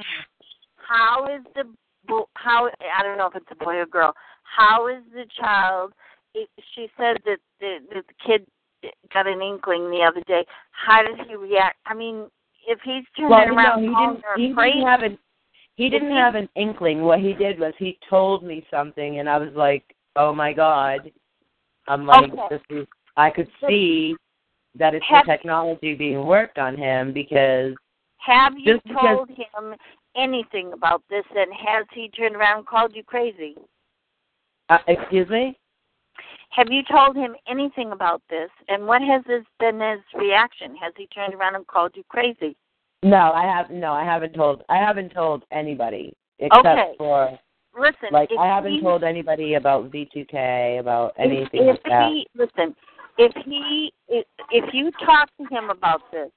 How 0.77 1.27
is 1.27 1.43
the 1.55 1.63
bo- 2.07 2.29
how 2.35 2.69
I 2.97 3.03
don't 3.03 3.17
know 3.17 3.27
if 3.27 3.35
it's 3.35 3.51
a 3.51 3.55
boy 3.55 3.75
or 3.77 3.85
girl. 3.85 4.13
How 4.43 4.87
is 4.87 5.03
the 5.13 5.25
child? 5.39 5.93
She 6.33 6.87
said 6.97 7.17
that 7.25 7.37
the, 7.59 7.77
that 7.93 8.03
the 8.07 8.13
kid 8.25 8.45
got 9.13 9.27
an 9.27 9.41
inkling 9.41 9.89
the 9.91 10.01
other 10.07 10.21
day. 10.27 10.45
How 10.71 11.01
does 11.03 11.17
he 11.27 11.35
react? 11.35 11.77
I 11.85 11.93
mean, 11.93 12.27
if 12.67 12.79
he's 12.83 13.03
turning 13.17 13.31
Well, 13.31 13.47
no, 13.47 13.55
around 13.55 13.83
he 13.83 13.89
calling 13.89 14.09
didn't. 14.15 14.23
her 14.23 14.37
He 14.37 14.53
crazy, 14.53 14.73
didn't 14.73 14.87
have 14.87 15.01
an. 15.03 15.17
He 15.75 15.89
didn't 15.89 16.09
he- 16.11 16.15
have 16.15 16.35
an 16.35 16.49
inkling. 16.55 17.01
What 17.01 17.19
he 17.19 17.33
did 17.33 17.59
was 17.59 17.73
he 17.77 17.97
told 18.09 18.43
me 18.43 18.65
something, 18.71 19.19
and 19.19 19.29
I 19.29 19.37
was 19.37 19.51
like, 19.55 19.83
"Oh 20.15 20.33
my 20.33 20.53
god!" 20.53 21.11
I'm 21.87 22.05
like, 22.05 22.31
Okay. 22.31 22.47
"This 22.49 22.61
is." 22.69 22.87
I 23.17 23.29
could 23.29 23.49
see 23.67 24.15
that 24.75 24.93
it's 24.95 25.05
Have- 25.07 25.25
the 25.25 25.31
technology 25.33 25.95
being 25.95 26.25
worked 26.25 26.57
on 26.57 26.77
him 26.77 27.11
because 27.11 27.73
have 28.17 28.53
you 28.57 28.73
just 28.75 28.83
because- 28.85 29.01
told 29.17 29.29
him 29.29 29.75
anything 30.15 30.71
about 30.73 31.03
this? 31.09 31.25
And 31.35 31.53
has 31.53 31.85
he 31.93 32.09
turned 32.09 32.35
around 32.35 32.59
and 32.59 32.67
called 32.67 32.95
you 32.95 33.03
crazy? 33.03 33.57
Uh, 34.69 34.77
excuse 34.87 35.27
me. 35.29 35.57
Have 36.51 36.67
you 36.69 36.81
told 36.83 37.15
him 37.15 37.35
anything 37.47 37.91
about 37.91 38.21
this? 38.29 38.49
And 38.67 38.85
what 38.85 39.01
has 39.01 39.23
his, 39.25 39.43
been 39.59 39.79
his 39.79 39.99
reaction? 40.13 40.75
Has 40.75 40.93
he 40.97 41.07
turned 41.07 41.33
around 41.33 41.55
and 41.55 41.65
called 41.65 41.93
you 41.95 42.03
crazy? 42.09 42.55
No, 43.03 43.31
I 43.31 43.43
have 43.43 43.71
no, 43.71 43.93
I 43.93 44.03
haven't 44.03 44.33
told 44.33 44.61
I 44.69 44.77
haven't 44.77 45.09
told 45.09 45.43
anybody 45.51 46.13
except 46.39 46.67
Okay. 46.67 46.93
for 46.97 47.39
Listen, 47.73 48.09
like 48.11 48.29
I 48.37 48.45
haven't 48.45 48.73
he, 48.73 48.81
told 48.81 49.03
anybody 49.03 49.55
about 49.55 49.89
V2K 49.91 50.79
about 50.79 51.13
if, 51.17 51.31
anything 51.31 51.67
if 51.67 51.67
like 51.67 51.83
that. 51.85 52.09
he 52.09 52.27
listen, 52.35 52.75
if 53.17 53.31
he 53.45 53.91
if, 54.07 54.25
if 54.51 54.73
you 54.73 54.91
talk 55.03 55.29
to 55.37 55.55
him 55.55 55.69
about 55.69 56.01
this, 56.11 56.29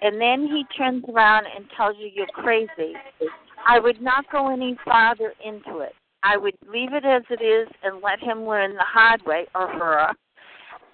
and 0.00 0.18
then 0.20 0.46
he 0.46 0.64
turns 0.78 1.04
around 1.12 1.46
and 1.54 1.66
tells 1.76 1.96
you 1.98 2.08
you're 2.14 2.26
crazy, 2.28 2.94
I 3.66 3.78
would 3.78 4.00
not 4.00 4.24
go 4.30 4.50
any 4.50 4.78
farther 4.84 5.34
into 5.44 5.80
it. 5.80 5.92
I 6.22 6.36
would 6.36 6.54
leave 6.70 6.92
it 6.92 7.04
as 7.04 7.22
it 7.30 7.42
is 7.42 7.68
and 7.82 8.02
let 8.02 8.20
him 8.20 8.46
learn 8.46 8.74
the 8.74 8.84
hard 8.84 9.22
way 9.24 9.46
or 9.54 9.68
her, 9.68 10.12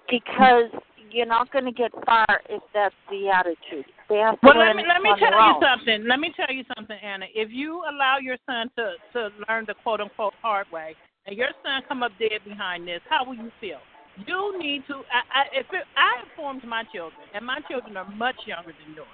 because 0.09 0.71
you're 1.11 1.25
not 1.25 1.51
going 1.51 1.65
to 1.65 1.71
get 1.71 1.91
far 2.05 2.27
if 2.49 2.61
that's 2.73 2.95
the 3.09 3.29
attitude. 3.29 3.85
They 4.09 4.17
have 4.17 4.39
to 4.39 4.47
Well, 4.47 4.57
learn 4.57 4.67
let 4.67 4.75
me 4.75 4.83
let 4.87 5.01
me 5.01 5.11
tell 5.19 5.31
you 5.31 5.55
own. 5.55 5.61
something. 5.61 6.05
Let 6.07 6.19
me 6.19 6.33
tell 6.35 6.53
you 6.53 6.63
something, 6.75 6.97
Anna. 7.03 7.25
If 7.33 7.49
you 7.51 7.83
allow 7.89 8.17
your 8.21 8.37
son 8.45 8.69
to 8.77 8.93
to 9.13 9.29
learn 9.47 9.65
the 9.67 9.75
quote 9.83 9.99
unquote 9.99 10.33
hard 10.41 10.67
way, 10.71 10.95
and 11.25 11.35
your 11.37 11.49
son 11.63 11.81
come 11.87 12.03
up 12.03 12.11
dead 12.19 12.39
behind 12.47 12.87
this, 12.87 13.01
how 13.09 13.25
will 13.25 13.35
you 13.35 13.51
feel? 13.59 13.79
You 14.25 14.57
need 14.57 14.83
to. 14.87 14.95
I, 15.11 15.41
I, 15.41 15.43
if 15.53 15.67
it, 15.71 15.83
I 15.95 16.23
informed 16.23 16.63
my 16.65 16.83
children, 16.93 17.21
and 17.33 17.45
my 17.45 17.59
children 17.69 17.97
are 17.97 18.09
much 18.15 18.37
younger 18.45 18.71
than 18.71 18.95
yours, 18.95 19.07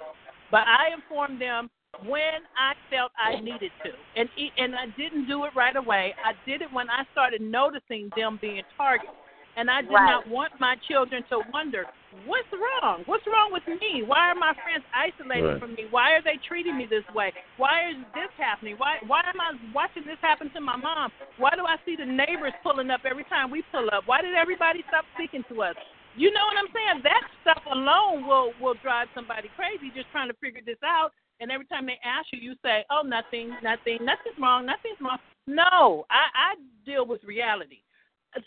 but 0.52 0.62
I 0.62 0.94
informed 0.94 1.42
them 1.42 1.70
when 2.06 2.42
I 2.58 2.74
felt 2.90 3.12
I 3.18 3.40
needed 3.42 3.72
to, 3.84 3.92
and 4.16 4.30
e- 4.38 4.52
and 4.58 4.76
I 4.76 4.88
didn't 4.98 5.28
do 5.28 5.46
it 5.46 5.54
right 5.56 5.76
away. 5.76 6.14
I 6.24 6.34
did 6.46 6.62
it 6.62 6.72
when 6.72 6.90
I 6.90 7.04
started 7.12 7.42
noticing 7.42 8.12
them 8.16 8.38
being 8.42 8.64
targeted. 8.78 9.16
And 9.56 9.70
I 9.70 9.82
did 9.84 9.92
Right. 9.92 10.06
not 10.06 10.28
want 10.28 10.60
my 10.60 10.76
children 10.78 11.24
to 11.30 11.42
wonder, 11.54 11.86
what's 12.26 12.50
wrong? 12.54 13.04
What's 13.06 13.26
wrong 13.28 13.52
with 13.54 13.68
me? 13.68 14.02
Why 14.02 14.30
are 14.32 14.36
my 14.36 14.54
friends 14.66 14.84
isolated 14.94 15.46
Right. 15.46 15.60
from 15.60 15.76
me? 15.76 15.86
Why 15.92 16.14
are 16.14 16.22
they 16.24 16.38
treating 16.38 16.76
me 16.76 16.88
this 16.88 17.06
way? 17.14 17.32
Why 17.58 17.90
is 17.90 17.98
this 18.16 18.32
happening? 18.38 18.78
Why 18.78 18.98
why 19.06 19.22
am 19.26 19.40
I 19.40 19.54
watching 19.72 20.04
this 20.06 20.18
happen 20.22 20.50
to 20.52 20.60
my 20.60 20.76
mom? 20.76 21.12
Why 21.38 21.52
do 21.56 21.66
I 21.68 21.78
see 21.86 21.96
the 21.96 22.06
neighbors 22.06 22.54
pulling 22.64 22.90
up 22.90 23.02
every 23.06 23.26
time 23.26 23.52
we 23.52 23.62
pull 23.72 23.90
up? 23.94 24.08
Why 24.08 24.22
did 24.22 24.34
everybody 24.34 24.84
stop 24.88 25.06
speaking 25.14 25.44
to 25.50 25.62
us? 25.62 25.76
You 26.16 26.32
know 26.32 26.46
what 26.46 26.58
I'm 26.58 26.72
saying? 26.74 27.02
That 27.04 27.22
stuff 27.42 27.64
alone 27.72 28.26
will 28.26 28.54
will 28.60 28.76
drive 28.76 29.10
somebody 29.14 29.50
crazy 29.50 29.92
just 29.92 30.10
trying 30.12 30.30
to 30.30 30.36
figure 30.42 30.62
this 30.66 30.82
out. 30.84 31.14
And 31.40 31.52
every 31.52 31.66
time 31.66 31.86
they 31.86 32.00
ask 32.04 32.28
you, 32.32 32.40
you 32.40 32.56
say, 32.64 32.86
"Oh, 32.90 33.02
nothing, 33.02 33.50
nothing, 33.64 34.00
nothing's 34.02 34.38
wrong, 34.40 34.66
nothing's 34.66 35.00
wrong." 35.02 35.18
No, 35.48 36.06
I, 36.10 36.54
I 36.54 36.56
deal 36.86 37.06
with 37.06 37.24
reality. 37.24 37.80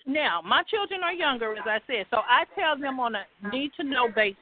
Now, 0.07 0.41
my 0.43 0.63
children 0.65 1.03
are 1.05 1.13
younger, 1.13 1.53
as 1.53 1.63
I 1.65 1.79
said, 1.87 2.07
so 2.11 2.19
I 2.27 2.43
tell 2.59 2.77
them 2.79 2.99
on 2.99 3.15
a 3.15 3.25
need 3.53 3.71
to 3.79 3.85
know 3.85 4.09
basis. 4.09 4.39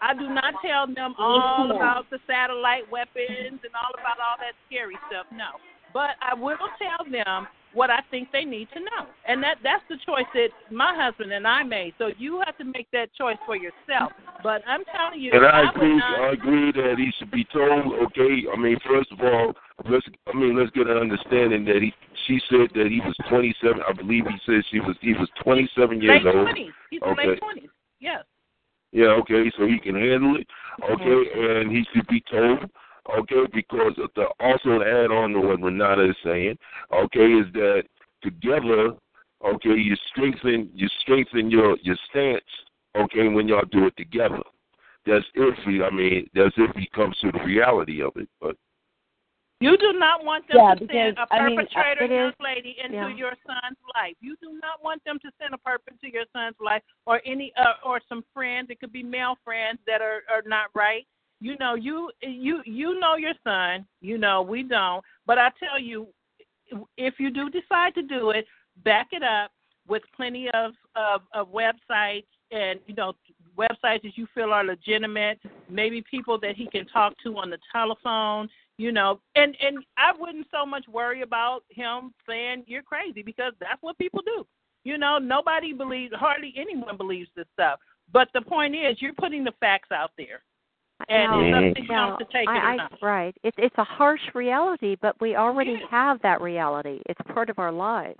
I 0.00 0.14
do 0.14 0.28
not 0.28 0.54
tell 0.62 0.86
them 0.86 1.14
all 1.18 1.66
mm-hmm. 1.66 1.76
about 1.76 2.08
the 2.10 2.18
satellite 2.26 2.86
weapons 2.90 3.58
and 3.64 3.74
all 3.74 3.90
about 3.94 4.20
all 4.20 4.36
that 4.38 4.54
scary 4.68 4.94
stuff. 5.08 5.26
No, 5.32 5.58
but 5.92 6.14
I 6.20 6.34
will 6.34 6.60
tell 6.78 7.02
them 7.10 7.48
what 7.76 7.90
I 7.90 8.00
think 8.10 8.32
they 8.32 8.44
need 8.44 8.68
to 8.72 8.80
know, 8.80 9.04
and 9.28 9.42
that 9.42 9.58
that's 9.62 9.84
the 9.90 9.98
choice 10.06 10.24
that 10.32 10.48
my 10.72 10.94
husband 10.96 11.30
and 11.30 11.46
I 11.46 11.62
made. 11.62 11.92
So 11.98 12.10
you 12.18 12.42
have 12.44 12.56
to 12.56 12.64
make 12.64 12.88
that 12.92 13.12
choice 13.12 13.36
for 13.44 13.54
yourself. 13.54 14.12
But 14.42 14.62
I'm 14.66 14.82
telling 14.96 15.20
you, 15.20 15.32
And 15.32 15.44
I 15.44 15.60
would 15.60 15.76
agree. 15.76 15.96
not. 15.98 16.20
I 16.20 16.32
agree 16.32 16.72
that 16.72 16.94
he 16.96 17.12
should 17.18 17.30
be 17.30 17.44
told. 17.52 17.92
Okay. 18.06 18.44
I 18.50 18.56
mean, 18.58 18.78
first 18.88 19.12
of 19.12 19.20
all, 19.20 19.52
let's. 19.90 20.06
I 20.26 20.32
mean, 20.34 20.56
let's 20.58 20.70
get 20.70 20.86
an 20.88 20.96
understanding 20.96 21.66
that 21.66 21.82
he. 21.82 21.92
She 22.26 22.40
said 22.48 22.68
that 22.74 22.86
he 22.90 23.00
was 23.04 23.14
27. 23.28 23.82
I 23.86 23.92
believe 23.92 24.24
he 24.26 24.38
said 24.46 24.64
she 24.70 24.80
was. 24.80 24.96
He 25.02 25.12
was 25.12 25.28
27 25.44 26.00
years 26.00 26.24
late 26.24 26.34
old. 26.34 26.46
twenties. 26.46 26.72
He's 26.90 27.02
Okay. 27.02 27.28
late 27.28 27.38
twenties. 27.38 27.70
Yes. 28.00 28.24
Yeah. 28.92 29.12
Okay. 29.20 29.52
So 29.58 29.66
he 29.66 29.78
can 29.78 29.94
handle 29.94 30.36
it. 30.36 30.46
Okay. 30.90 31.60
And 31.60 31.70
he 31.70 31.84
should 31.92 32.06
be 32.08 32.22
told. 32.30 32.70
Okay. 33.18 33.44
Because 33.52 33.92
the 34.14 34.26
also 34.40 34.78
to 34.78 34.84
add 34.84 35.10
on 35.10 35.32
to 35.32 35.40
what 35.40 35.60
Renata 35.62 36.08
is 36.10 36.16
saying. 36.24 36.58
Okay, 36.92 37.26
is 37.32 37.46
that 37.54 37.84
together. 38.22 38.90
Okay, 39.44 39.74
you 39.76 39.94
strengthen. 40.10 40.70
You 40.74 40.88
strengthen 41.02 41.50
your 41.50 41.76
your 41.82 41.96
stance. 42.10 42.44
Okay, 42.96 43.28
when 43.28 43.46
y'all 43.48 43.64
do 43.70 43.86
it 43.86 43.96
together. 43.96 44.40
That's 45.04 45.24
if 45.34 45.54
he. 45.66 45.82
I 45.82 45.90
mean, 45.90 46.28
that's 46.34 46.54
if 46.56 46.74
he 46.74 46.88
comes 46.94 47.16
to 47.20 47.30
the 47.32 47.44
reality 47.44 48.02
of 48.02 48.12
it. 48.16 48.28
But 48.40 48.56
You 49.60 49.76
do 49.78 49.92
not 49.94 50.24
want 50.24 50.48
them 50.48 50.56
Yeah, 50.58 50.74
to 50.74 50.80
because, 50.80 50.94
send 50.94 51.18
a 51.18 51.44
mean, 51.44 51.56
perpetrator, 51.56 52.04
it 52.04 52.10
young 52.10 52.28
is- 52.28 52.34
lady, 52.40 52.76
into 52.82 52.96
yeah. 52.96 53.08
your 53.08 53.32
son's 53.46 53.78
life. 53.94 54.14
You 54.20 54.36
do 54.42 54.58
not 54.60 54.82
want 54.82 55.02
them 55.04 55.18
to 55.20 55.30
send 55.40 55.54
a 55.54 55.58
perpetrator 55.58 55.98
to 56.08 56.12
your 56.12 56.24
son's 56.34 56.56
life, 56.60 56.82
or 57.06 57.22
any, 57.24 57.52
uh, 57.56 57.74
or 57.84 58.00
some 58.08 58.24
friends. 58.34 58.68
It 58.70 58.80
could 58.80 58.92
be 58.92 59.02
male 59.02 59.36
friends 59.44 59.78
that 59.86 60.00
are 60.02 60.24
are 60.28 60.42
not 60.44 60.66
right. 60.74 61.06
You 61.40 61.56
know, 61.58 61.74
you 61.74 62.10
you 62.22 62.62
you 62.64 62.98
know 62.98 63.16
your 63.16 63.34
son. 63.44 63.86
You 64.00 64.18
know 64.18 64.42
we 64.42 64.62
don't. 64.62 65.04
But 65.26 65.38
I 65.38 65.50
tell 65.58 65.80
you, 65.80 66.08
if 66.96 67.14
you 67.18 67.30
do 67.30 67.50
decide 67.50 67.94
to 67.94 68.02
do 68.02 68.30
it, 68.30 68.46
back 68.84 69.08
it 69.12 69.22
up 69.22 69.50
with 69.88 70.02
plenty 70.14 70.48
of 70.54 70.72
of, 70.94 71.22
of 71.34 71.48
websites 71.52 72.26
and 72.50 72.80
you 72.86 72.94
know 72.94 73.12
websites 73.56 74.02
that 74.02 74.16
you 74.16 74.26
feel 74.34 74.52
are 74.52 74.64
legitimate. 74.64 75.38
Maybe 75.68 76.02
people 76.10 76.38
that 76.40 76.56
he 76.56 76.68
can 76.68 76.86
talk 76.86 77.14
to 77.24 77.36
on 77.36 77.50
the 77.50 77.58
telephone 77.72 78.48
you 78.78 78.92
know 78.92 79.20
and 79.34 79.56
and 79.60 79.78
i 79.96 80.12
wouldn't 80.18 80.46
so 80.50 80.66
much 80.66 80.84
worry 80.88 81.22
about 81.22 81.62
him 81.70 82.12
saying 82.28 82.62
you're 82.66 82.82
crazy 82.82 83.22
because 83.22 83.52
that's 83.60 83.82
what 83.82 83.96
people 83.98 84.22
do 84.24 84.46
you 84.84 84.98
know 84.98 85.18
nobody 85.18 85.72
believes 85.72 86.14
hardly 86.14 86.54
anyone 86.56 86.96
believes 86.96 87.28
this 87.36 87.46
stuff 87.52 87.78
but 88.12 88.28
the 88.34 88.42
point 88.42 88.74
is 88.74 89.00
you're 89.00 89.14
putting 89.14 89.44
the 89.44 89.52
facts 89.60 89.90
out 89.92 90.10
there 90.18 90.42
and 91.08 91.30
Now, 91.30 91.40
it's 91.40 91.54
up 91.54 91.62
Mhm. 91.62 91.74
to 91.74 91.82
you 91.82 92.26
to 92.26 92.32
take 92.32 92.48
it 92.48 92.50
I, 92.50 92.74
or 92.74 92.80
I, 92.80 92.88
right. 93.02 93.36
It's 93.42 93.56
it's 93.58 93.76
a 93.78 93.84
harsh 93.84 94.22
reality, 94.34 94.96
but 95.00 95.20
we 95.20 95.36
already 95.36 95.72
Yeah. 95.72 95.86
have 95.90 96.20
that 96.22 96.40
reality. 96.40 97.00
It's 97.06 97.20
part 97.32 97.50
of 97.50 97.58
our 97.58 97.72
lives. 97.72 98.18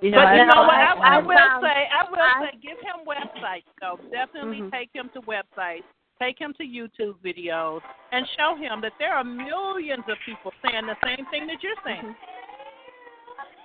You 0.00 0.10
know, 0.10 0.18
but 0.22 0.36
you 0.36 0.44
know 0.46 0.62
what? 0.62 0.74
I, 0.76 0.92
I- 0.92 1.14
I 1.14 1.18
will 1.18 1.60
say, 1.62 1.88
I 1.88 2.04
will 2.10 2.20
I- 2.20 2.50
say, 2.52 2.58
give 2.58 2.78
him 2.80 3.04
websites 3.06 3.64
though. 3.80 3.98
Definitely 4.10 4.60
Mhm. 4.62 4.70
take 4.70 4.90
him 4.94 5.08
to 5.14 5.20
websites. 5.22 5.84
Take 6.20 6.38
him 6.40 6.52
to 6.54 6.64
YouTube 6.64 7.14
videos 7.24 7.80
and 8.12 8.28
show 8.36 8.54
him 8.56 8.80
that 8.80 8.92
there 8.98 9.14
are 9.14 9.24
millions 9.24 10.04
of 10.08 10.18
people 10.26 10.52
saying 10.62 10.86
the 10.86 10.96
same 11.04 11.24
thing 11.26 11.46
that 11.46 11.62
you're 11.62 11.76
saying. 11.84 12.14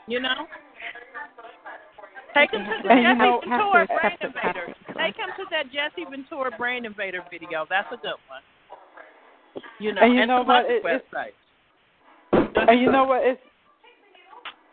You 0.08 0.20
know. 0.20 0.48
Take 2.34 2.52
him 2.52 2.66
to 2.66 2.72
the 2.84 2.90
And 2.92 3.04
Jesse 3.04 3.18
know- 3.18 3.42
have 3.48 3.60
to 3.62 3.86
Ventura 3.86 3.88
Brain 3.88 4.18
Invader. 4.22 4.66
have 4.68 4.88
to. 4.88 4.94
Take 4.98 5.16
him 5.18 5.30
to 5.38 5.46
that 5.52 5.66
Jesse 5.72 6.06
Ventura 6.10 6.52
Brain 6.58 6.86
Invader 6.86 7.24
video. 7.32 7.66
That's 7.70 7.92
a 7.92 7.98
good 7.98 8.16
one. 8.28 8.42
You 9.80 9.94
know, 9.94 10.02
And 10.02 10.16
you 10.16 10.26
know 10.26 10.42
what? 10.42 10.66
It- 10.70 10.84
it's- 10.86 11.34
And 12.68 12.80
you 12.80 12.92
know 12.92 13.04
what? 13.04 13.24
It's 13.24 13.42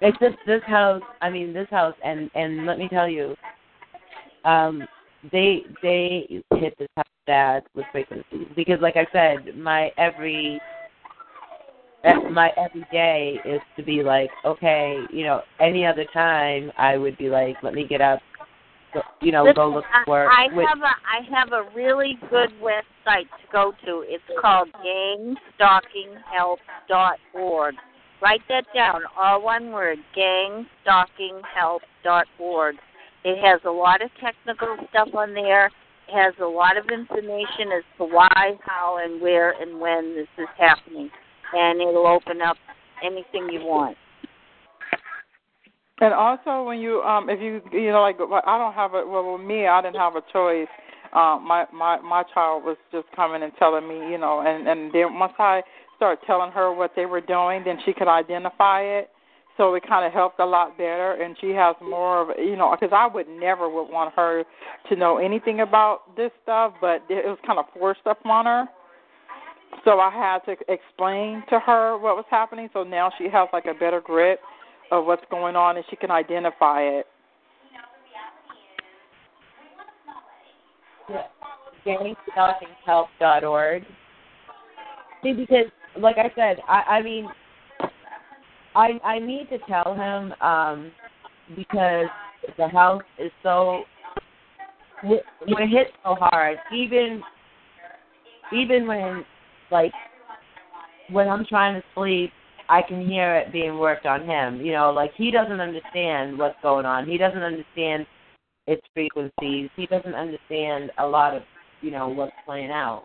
It's 0.00 0.16
just 0.18 0.36
this 0.46 0.62
house. 0.64 1.02
I 1.20 1.28
mean, 1.28 1.52
this 1.52 1.68
house, 1.68 1.94
and 2.02 2.30
and 2.34 2.64
let 2.64 2.78
me 2.78 2.88
tell 2.88 3.06
you, 3.06 3.36
um, 4.46 4.88
they 5.30 5.66
they 5.82 6.42
hit 6.54 6.74
this 6.78 6.88
house 6.96 7.04
bad 7.26 7.64
with 7.74 7.84
frequency 7.92 8.46
because, 8.56 8.80
like 8.80 8.96
I 8.96 9.06
said, 9.12 9.54
my 9.58 9.92
every 9.98 10.58
my 12.30 12.50
every 12.56 12.86
day 12.90 13.38
is 13.44 13.60
to 13.76 13.82
be 13.82 14.02
like, 14.02 14.30
okay, 14.44 15.00
you 15.12 15.24
know, 15.24 15.42
any 15.60 15.84
other 15.86 16.06
time 16.12 16.72
I 16.78 16.96
would 16.96 17.18
be 17.18 17.28
like, 17.28 17.56
let 17.62 17.74
me 17.74 17.86
get 17.86 18.00
up, 18.00 18.20
go, 18.94 19.02
you 19.20 19.32
know, 19.32 19.52
go 19.52 19.68
look 19.68 19.84
I- 19.92 20.04
for. 20.04 20.30
I 20.30 20.46
which- 20.52 20.66
have 20.66 20.78
a 20.78 20.82
I 20.82 21.20
have 21.30 21.52
a 21.52 21.64
really 21.74 22.18
good 22.30 22.50
website 22.62 23.28
to 23.28 23.46
go 23.52 23.72
to. 23.84 24.02
It's 24.06 24.24
called 24.40 24.68
gangstalkinghelp.org. 24.84 27.74
Write 28.22 28.42
that 28.48 28.64
down, 28.74 29.02
all 29.18 29.40
one 29.42 29.72
word, 29.72 29.98
gangstalkinghelp.org. 30.16 32.76
It 33.24 33.38
has 33.44 33.60
a 33.64 33.70
lot 33.70 34.00
of 34.02 34.10
technical 34.20 34.76
stuff 34.90 35.08
on 35.14 35.32
there. 35.34 35.66
It 36.08 36.14
has 36.14 36.34
a 36.40 36.46
lot 36.46 36.76
of 36.76 36.88
information 36.90 37.72
as 37.76 37.82
to 37.98 38.04
why, 38.04 38.56
how, 38.64 38.98
and 39.02 39.20
where 39.20 39.50
and 39.60 39.80
when 39.80 40.14
this 40.14 40.28
is 40.38 40.46
happening. 40.58 41.10
And 41.52 41.80
it'll 41.80 42.06
open 42.06 42.40
up 42.42 42.56
anything 43.02 43.48
you 43.50 43.60
want. 43.60 43.96
And 46.00 46.14
also, 46.14 46.64
when 46.64 46.78
you 46.78 47.02
um, 47.02 47.28
if 47.28 47.40
you 47.40 47.60
you 47.78 47.90
know 47.90 48.00
like 48.00 48.16
I 48.16 48.56
don't 48.56 48.72
have 48.72 48.94
a 48.94 49.06
well 49.06 49.36
with 49.36 49.46
me 49.46 49.66
I 49.66 49.82
didn't 49.82 49.96
have 49.96 50.16
a 50.16 50.22
choice. 50.32 50.68
Um, 51.12 51.46
my 51.46 51.66
my 51.74 52.00
my 52.00 52.22
child 52.32 52.64
was 52.64 52.76
just 52.90 53.06
coming 53.14 53.42
and 53.42 53.52
telling 53.58 53.86
me 53.86 54.10
you 54.10 54.16
know, 54.16 54.40
and 54.40 54.66
and 54.66 54.92
then 54.94 55.18
once 55.18 55.34
I 55.38 55.62
started 55.96 56.24
telling 56.26 56.52
her 56.52 56.72
what 56.72 56.92
they 56.96 57.04
were 57.04 57.20
doing, 57.20 57.62
then 57.64 57.76
she 57.84 57.92
could 57.92 58.08
identify 58.08 58.80
it. 58.80 59.10
So 59.58 59.74
it 59.74 59.82
kind 59.86 60.06
of 60.06 60.12
helped 60.14 60.40
a 60.40 60.46
lot 60.46 60.78
better, 60.78 61.20
and 61.22 61.36
she 61.38 61.50
has 61.50 61.76
more 61.82 62.22
of 62.22 62.38
you 62.38 62.56
know 62.56 62.74
because 62.74 62.96
I 62.96 63.06
would 63.06 63.28
never 63.28 63.68
would 63.68 63.90
want 63.92 64.14
her 64.14 64.44
to 64.88 64.96
know 64.96 65.18
anything 65.18 65.60
about 65.60 66.16
this 66.16 66.30
stuff, 66.42 66.72
but 66.80 67.02
it 67.10 67.26
was 67.26 67.36
kind 67.46 67.58
of 67.58 67.66
forced 67.78 68.00
upon 68.06 68.46
her. 68.46 68.64
So 69.84 69.98
I 69.98 70.10
had 70.10 70.40
to 70.46 70.56
explain 70.72 71.42
to 71.48 71.58
her 71.60 71.96
what 71.98 72.16
was 72.16 72.24
happening. 72.30 72.68
So 72.72 72.82
now 72.82 73.10
she 73.18 73.24
has 73.24 73.48
like 73.52 73.66
a 73.66 73.74
better 73.74 74.00
grip 74.00 74.40
of 74.90 75.06
what's 75.06 75.24
going 75.30 75.56
on 75.56 75.76
and 75.76 75.84
she 75.88 75.96
can 75.96 76.10
identify 76.10 76.82
it. 76.82 77.06
gangstalkinghelp.org. 81.86 83.84
See, 85.22 85.32
because 85.32 85.66
like 85.98 86.18
I 86.18 86.30
said, 86.34 86.58
I, 86.68 86.82
I 86.98 87.02
mean, 87.02 87.28
I 88.74 89.00
I 89.04 89.18
need 89.18 89.48
to 89.50 89.58
tell 89.68 89.94
him 89.94 90.32
um, 90.40 90.92
because 91.56 92.06
the 92.56 92.68
house 92.68 93.02
is 93.18 93.32
so 93.42 93.84
when 95.02 95.20
it 95.62 95.68
hits 95.68 95.90
so 96.04 96.14
hard, 96.18 96.58
even 96.72 97.22
even 98.52 98.86
when 98.86 99.24
like 99.70 99.92
when 101.10 101.28
I'm 101.28 101.44
trying 101.44 101.74
to 101.80 101.86
sleep, 101.94 102.32
I 102.68 102.82
can 102.82 103.06
hear 103.06 103.36
it 103.36 103.52
being 103.52 103.78
worked 103.78 104.06
on 104.06 104.24
him. 104.24 104.60
You 104.60 104.72
know, 104.72 104.90
like 104.92 105.12
he 105.16 105.30
doesn't 105.30 105.60
understand 105.60 106.38
what's 106.38 106.56
going 106.62 106.86
on. 106.86 107.06
He 107.06 107.18
doesn't 107.18 107.42
understand 107.42 108.06
its 108.66 108.82
frequencies. 108.94 109.70
He 109.76 109.86
doesn't 109.86 110.14
understand 110.14 110.92
a 110.98 111.06
lot 111.06 111.34
of 111.34 111.42
you 111.80 111.90
know 111.90 112.08
what's 112.08 112.32
playing 112.44 112.70
out. 112.70 113.04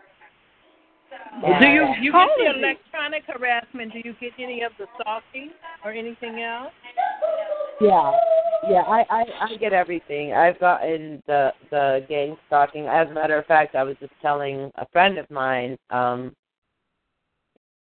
Well, 1.42 1.60
do 1.60 1.68
you 1.68 1.86
you 2.02 2.12
How 2.12 2.28
get 2.28 2.38
the 2.38 2.48
old 2.48 2.56
is 2.58 2.62
he? 2.62 2.64
electronic 2.64 3.24
harassment? 3.28 3.94
Do 3.94 4.00
you 4.04 4.16
get 4.20 4.32
any 4.40 4.62
of 4.62 4.72
the 4.78 4.86
stalking 5.00 5.52
or 5.84 5.92
anything 5.92 6.42
else? 6.42 6.72
Yeah, 7.82 8.12
yeah, 8.70 8.82
I, 8.88 9.04
I 9.10 9.24
I 9.42 9.56
get 9.60 9.74
everything. 9.74 10.34
I've 10.34 10.60
gotten 10.60 11.22
the 11.28 11.52
the 11.72 12.06
gang 12.08 12.38
stalking. 12.48 12.88
As 12.88 13.10
a 13.10 13.14
matter 13.14 13.38
of 13.38 13.46
fact, 13.46 13.76
I 13.76 13.84
was 13.84 13.96
just 14.00 14.14
telling 14.22 14.72
a 14.76 14.88
friend 14.90 15.18
of 15.18 15.30
mine, 15.30 15.78
um, 15.90 16.36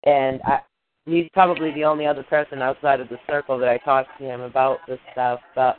and 0.05 0.41
I, 0.45 0.61
he's 1.07 1.29
probably 1.33 1.73
the 1.73 1.85
only 1.85 2.07
other 2.07 2.23
person 2.25 2.63
outside 2.63 3.01
of 3.01 3.09
the 3.09 3.19
circle 3.29 3.59
that 3.59 3.69
I 3.69 3.79
talk 3.79 4.07
to 4.19 4.25
him 4.25 4.41
about 4.41 4.79
this 4.87 4.99
stuff. 5.13 5.41
But 5.55 5.77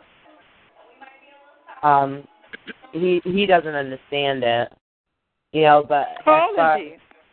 um, 1.84 2.24
he 2.92 3.22
he 3.24 3.46
doesn't 3.46 3.76
understand 3.76 4.44
it, 4.44 4.74
you 5.54 5.64
know. 5.64 5.86
But 5.88 6.08
as 6.18 6.24
far 6.26 6.80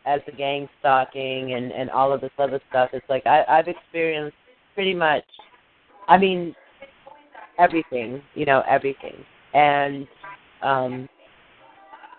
as 0.05 0.21
the 0.25 0.31
gang 0.31 0.69
stalking 0.79 1.53
and 1.53 1.71
and 1.71 1.89
all 1.89 2.13
of 2.13 2.21
this 2.21 2.31
other 2.37 2.61
stuff, 2.69 2.89
it's 2.93 3.09
like 3.09 3.25
I 3.25 3.43
I've 3.47 3.67
experienced 3.67 4.37
pretty 4.73 4.93
much. 4.93 5.23
I 6.07 6.17
mean, 6.17 6.55
everything, 7.59 8.21
you 8.33 8.45
know, 8.45 8.63
everything. 8.67 9.15
And 9.53 10.07
um 10.61 11.09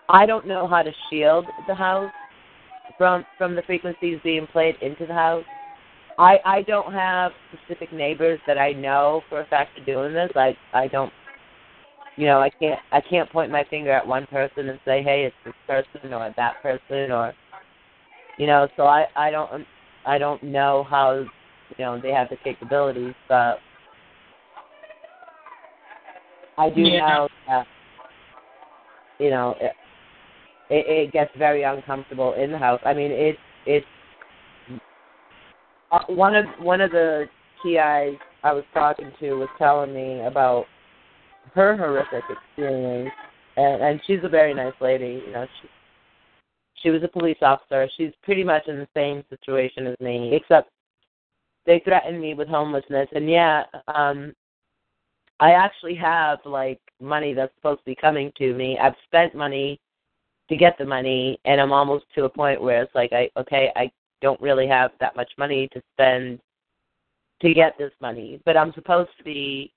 I 0.09 0.25
don't 0.25 0.47
know 0.47 0.67
how 0.67 0.81
to 0.81 0.91
shield 1.09 1.45
the 1.67 1.75
house 1.75 2.11
from 2.99 3.25
from 3.39 3.55
the 3.55 3.63
frequencies 3.63 4.19
being 4.23 4.45
played 4.45 4.75
into 4.83 5.07
the 5.07 5.13
house. 5.13 5.45
I 6.19 6.37
I 6.45 6.61
don't 6.61 6.93
have 6.93 7.31
specific 7.53 7.91
neighbors 7.91 8.39
that 8.45 8.59
I 8.59 8.73
know 8.73 9.23
for 9.29 9.39
a 9.41 9.45
fact 9.47 9.79
are 9.79 9.85
doing 9.85 10.13
this. 10.13 10.29
I 10.35 10.55
I 10.73 10.87
don't 10.87 11.11
you 12.17 12.25
know, 12.27 12.41
I 12.41 12.49
can't 12.49 12.79
I 12.91 13.01
can't 13.01 13.31
point 13.31 13.51
my 13.51 13.63
finger 13.69 13.91
at 13.91 14.05
one 14.05 14.27
person 14.27 14.69
and 14.69 14.79
say, 14.85 15.01
"Hey, 15.01 15.23
it's 15.23 15.35
this 15.45 15.53
person 15.65 16.13
or 16.13 16.31
that 16.35 16.61
person 16.61 17.11
or 17.11 17.33
you 18.37 18.45
know, 18.45 18.67
so 18.75 18.83
I 18.83 19.07
I 19.15 19.31
don't 19.31 19.65
I 20.05 20.17
don't 20.17 20.43
know 20.43 20.85
how 20.89 21.13
you 21.77 21.85
know 21.85 21.99
they 21.99 22.11
have 22.11 22.29
the 22.29 22.35
capabilities, 22.43 23.15
but 23.29 23.59
I 26.57 26.69
do 26.69 26.81
Yeah. 26.81 26.99
know 26.99 27.29
that 27.47 27.67
you 29.19 29.29
know 29.29 29.55
it, 30.69 30.85
it 30.87 31.11
gets 31.11 31.31
very 31.37 31.63
uncomfortable 31.63 32.33
in 32.33 32.51
the 32.51 32.57
house. 32.57 32.81
I 32.85 32.93
mean, 32.93 33.11
it's 33.11 33.39
it's 33.65 33.85
uh, 35.91 35.99
one 36.07 36.35
of 36.35 36.45
one 36.59 36.81
of 36.81 36.91
the 36.91 37.25
TIs 37.63 38.19
I 38.43 38.53
was 38.53 38.63
talking 38.73 39.11
to 39.19 39.33
was 39.33 39.49
telling 39.57 39.93
me 39.93 40.21
about 40.21 40.65
her 41.53 41.75
horrific 41.75 42.23
experience, 42.29 43.11
and 43.57 43.81
and 43.81 44.01
she's 44.05 44.23
a 44.23 44.29
very 44.29 44.53
nice 44.53 44.73
lady. 44.79 45.23
You 45.25 45.33
know, 45.33 45.47
she 45.61 45.69
she 46.83 46.89
was 46.89 47.03
a 47.03 47.07
police 47.07 47.37
officer. 47.41 47.87
She's 47.97 48.11
pretty 48.23 48.43
much 48.43 48.67
in 48.67 48.77
the 48.77 48.87
same 48.95 49.23
situation 49.29 49.87
as 49.87 49.95
me, 49.99 50.35
except 50.35 50.69
they 51.65 51.81
threatened 51.83 52.21
me 52.21 52.33
with 52.33 52.47
homelessness. 52.47 53.09
And 53.13 53.29
yeah, 53.29 53.63
um 53.93 54.33
I 55.39 55.51
actually 55.51 55.95
have 55.95 56.39
like 56.45 56.79
money 57.01 57.33
that's 57.33 57.53
supposed 57.55 57.79
to 57.79 57.85
be 57.85 57.95
coming 57.95 58.31
to 58.37 58.53
me. 58.53 58.77
I've 58.77 58.95
spent 59.05 59.33
money 59.35 59.79
to 60.49 60.57
get 60.57 60.77
the 60.77 60.85
money 60.85 61.39
and 61.45 61.61
I'm 61.61 61.71
almost 61.71 62.05
to 62.15 62.25
a 62.25 62.29
point 62.29 62.61
where 62.61 62.81
it's 62.81 62.95
like 62.95 63.13
I 63.13 63.29
okay, 63.39 63.69
I 63.75 63.91
don't 64.21 64.41
really 64.41 64.67
have 64.67 64.91
that 64.99 65.15
much 65.15 65.31
money 65.37 65.69
to 65.73 65.81
spend 65.93 66.39
to 67.41 67.53
get 67.53 67.77
this 67.77 67.91
money. 68.01 68.41
But 68.45 68.57
I'm 68.57 68.73
supposed 68.73 69.11
to 69.17 69.23
be 69.23 69.71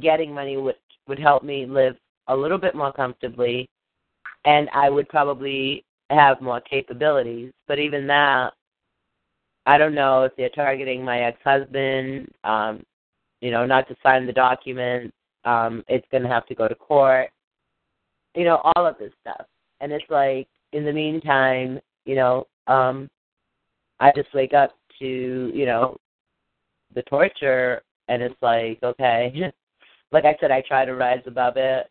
getting 0.00 0.34
money 0.34 0.56
which 0.56 0.76
would 1.06 1.18
help 1.18 1.44
me 1.44 1.66
live 1.66 1.96
a 2.28 2.36
little 2.36 2.58
bit 2.58 2.74
more 2.74 2.92
comfortably 2.92 3.68
and 4.46 4.68
I 4.74 4.90
would 4.90 5.08
probably 5.08 5.84
have 6.10 6.40
more 6.40 6.60
capabilities. 6.60 7.52
But 7.68 7.78
even 7.78 8.06
that 8.08 8.52
I 9.66 9.78
don't 9.78 9.94
know 9.94 10.24
if 10.24 10.32
they're 10.36 10.50
targeting 10.50 11.04
my 11.04 11.20
ex 11.20 11.38
husband, 11.44 12.28
um, 12.44 12.84
you 13.40 13.50
know, 13.50 13.66
not 13.66 13.88
to 13.88 13.96
sign 14.02 14.26
the 14.26 14.32
document. 14.32 15.12
Um, 15.44 15.84
it's 15.88 16.06
gonna 16.10 16.28
have 16.28 16.46
to 16.46 16.54
go 16.54 16.68
to 16.68 16.74
court. 16.74 17.30
You 18.34 18.44
know, 18.44 18.60
all 18.64 18.86
of 18.86 18.98
this 18.98 19.12
stuff. 19.20 19.46
And 19.80 19.92
it's 19.92 20.04
like 20.10 20.48
in 20.72 20.84
the 20.84 20.92
meantime, 20.92 21.80
you 22.04 22.14
know, 22.14 22.46
um 22.66 23.10
I 24.00 24.12
just 24.14 24.34
wake 24.34 24.54
up 24.54 24.74
to, 24.98 25.50
you 25.54 25.66
know, 25.66 25.96
the 26.94 27.02
torture 27.02 27.82
and 28.08 28.22
it's 28.22 28.40
like, 28.42 28.78
okay. 28.82 29.52
like 30.12 30.24
I 30.24 30.36
said, 30.40 30.50
I 30.50 30.62
try 30.66 30.84
to 30.84 30.94
rise 30.94 31.22
above 31.26 31.56
it. 31.56 31.88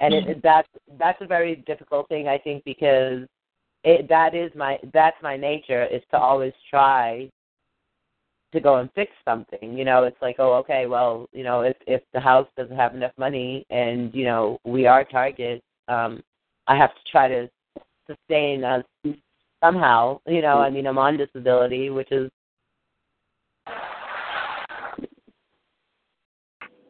And 0.00 0.12
it, 0.12 0.28
it 0.28 0.42
that's 0.42 0.68
that's 0.98 1.20
a 1.20 1.26
very 1.26 1.56
difficult 1.66 2.08
thing 2.08 2.28
I 2.28 2.38
think 2.38 2.64
because 2.64 3.26
it 3.84 4.08
that 4.08 4.34
is 4.34 4.50
my 4.56 4.78
that's 4.92 5.16
my 5.22 5.36
nature 5.36 5.84
is 5.84 6.02
to 6.10 6.18
always 6.18 6.52
try 6.68 7.30
to 8.52 8.60
go 8.60 8.76
and 8.76 8.90
fix 8.94 9.12
something. 9.24 9.76
You 9.76 9.84
know, 9.84 10.04
it's 10.04 10.20
like, 10.22 10.36
oh, 10.38 10.54
okay, 10.54 10.86
well, 10.86 11.28
you 11.32 11.44
know, 11.44 11.60
if 11.60 11.76
if 11.86 12.02
the 12.12 12.20
house 12.20 12.48
doesn't 12.56 12.76
have 12.76 12.94
enough 12.94 13.12
money 13.18 13.66
and 13.70 14.12
you 14.14 14.24
know 14.24 14.58
we 14.64 14.86
are 14.86 15.04
target, 15.04 15.62
um, 15.88 16.22
I 16.66 16.76
have 16.76 16.94
to 16.94 17.00
try 17.10 17.28
to 17.28 17.48
sustain 18.06 18.64
us 18.64 18.84
somehow. 19.62 20.20
You 20.26 20.42
know, 20.42 20.58
I 20.58 20.70
mean, 20.70 20.86
I'm 20.86 20.98
on 20.98 21.16
disability, 21.16 21.90
which 21.90 22.10
is, 22.10 22.30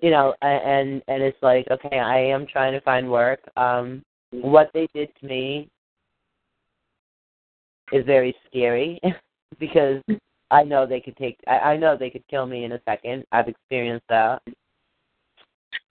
you 0.01 0.11
know, 0.11 0.35
and 0.43 1.03
and 1.09 1.23
it's 1.23 1.43
like, 1.43 1.67
okay, 1.71 1.99
I 1.99 2.19
am 2.19 2.47
trying 2.47 2.73
to 2.73 2.81
find 2.81 3.11
work. 3.11 3.41
Um, 3.57 4.03
what 4.31 4.71
they 4.75 4.89
did 4.95 5.09
to 5.21 5.27
me 5.27 5.69
is 7.93 8.05
very 8.05 8.35
scary 8.47 9.01
because 9.59 10.03
I 10.51 10.63
know 10.63 10.87
they 10.87 11.01
could 11.01 11.17
take. 11.17 11.39
I, 11.47 11.59
I 11.59 11.77
know 11.77 11.97
they 11.97 12.11
could 12.11 12.27
kill 12.29 12.47
me 12.47 12.65
in 12.65 12.73
a 12.73 12.81
second. 12.85 13.25
I've 13.33 13.49
experienced 13.49 14.07
that. 14.09 14.43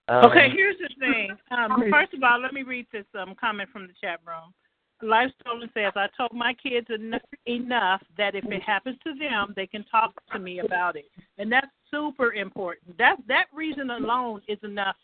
Um, 0.08 0.26
Okay, 0.26 0.50
here's 0.54 0.78
the 0.78 0.90
thing. 1.00 1.30
Um, 1.52 1.84
first 1.92 2.14
of 2.14 2.24
all, 2.24 2.42
let 2.42 2.54
me 2.54 2.64
read 2.64 2.88
this 2.92 3.06
um, 3.18 3.36
comment 3.40 3.70
from 3.72 3.88
the 3.88 3.94
chat 4.02 4.20
room. 4.26 4.54
Life 5.02 5.30
Stolen 5.42 5.70
says, 5.74 5.92
I 5.96 6.08
told 6.18 6.34
my 6.34 6.54
kids 6.54 6.88
enough, 6.90 7.22
enough 7.46 8.02
that 8.18 8.36
if 8.36 8.46
it 8.46 8.64
happens 8.64 8.98
to 9.04 9.14
them, 9.14 9.54
they 9.56 9.68
can 9.68 9.84
talk 9.86 10.14
to 10.32 10.40
me 10.40 10.60
about 10.60 10.96
it. 10.96 11.06
And 11.38 11.52
that's 11.52 11.68
super 11.92 12.34
important. 12.34 12.98
That 12.98 13.18
that 13.28 13.46
reason 13.54 13.90
alone 13.90 14.42
is 14.48 14.58
enough 14.64 14.96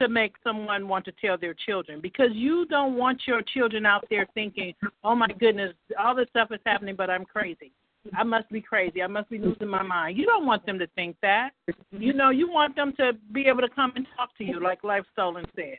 to 0.00 0.08
make 0.08 0.34
someone 0.42 0.88
want 0.88 1.04
to 1.04 1.12
tell 1.12 1.38
their 1.38 1.54
children 1.54 2.00
because 2.00 2.30
you 2.32 2.66
don't 2.66 2.96
want 2.96 3.22
your 3.26 3.42
children 3.42 3.86
out 3.86 4.04
there 4.10 4.26
thinking, 4.34 4.74
"Oh 5.04 5.14
my 5.14 5.28
goodness, 5.28 5.74
all 5.98 6.14
this 6.14 6.28
stuff 6.30 6.50
is 6.52 6.60
happening, 6.66 6.96
but 6.96 7.10
I'm 7.10 7.24
crazy. 7.24 7.72
I 8.16 8.22
must 8.24 8.48
be 8.50 8.60
crazy. 8.60 9.02
I 9.02 9.06
must 9.06 9.28
be 9.30 9.38
losing 9.38 9.68
my 9.68 9.82
mind." 9.82 10.16
You 10.16 10.26
don't 10.26 10.46
want 10.46 10.64
them 10.66 10.78
to 10.78 10.86
think 10.88 11.16
that. 11.22 11.50
You 11.90 12.12
know, 12.12 12.30
you 12.30 12.50
want 12.50 12.74
them 12.76 12.92
to 12.98 13.12
be 13.32 13.46
able 13.46 13.60
to 13.62 13.68
come 13.68 13.92
and 13.96 14.06
talk 14.16 14.36
to 14.38 14.44
you, 14.44 14.60
like 14.60 14.82
Life 14.84 15.04
Stolen 15.12 15.44
said. 15.54 15.78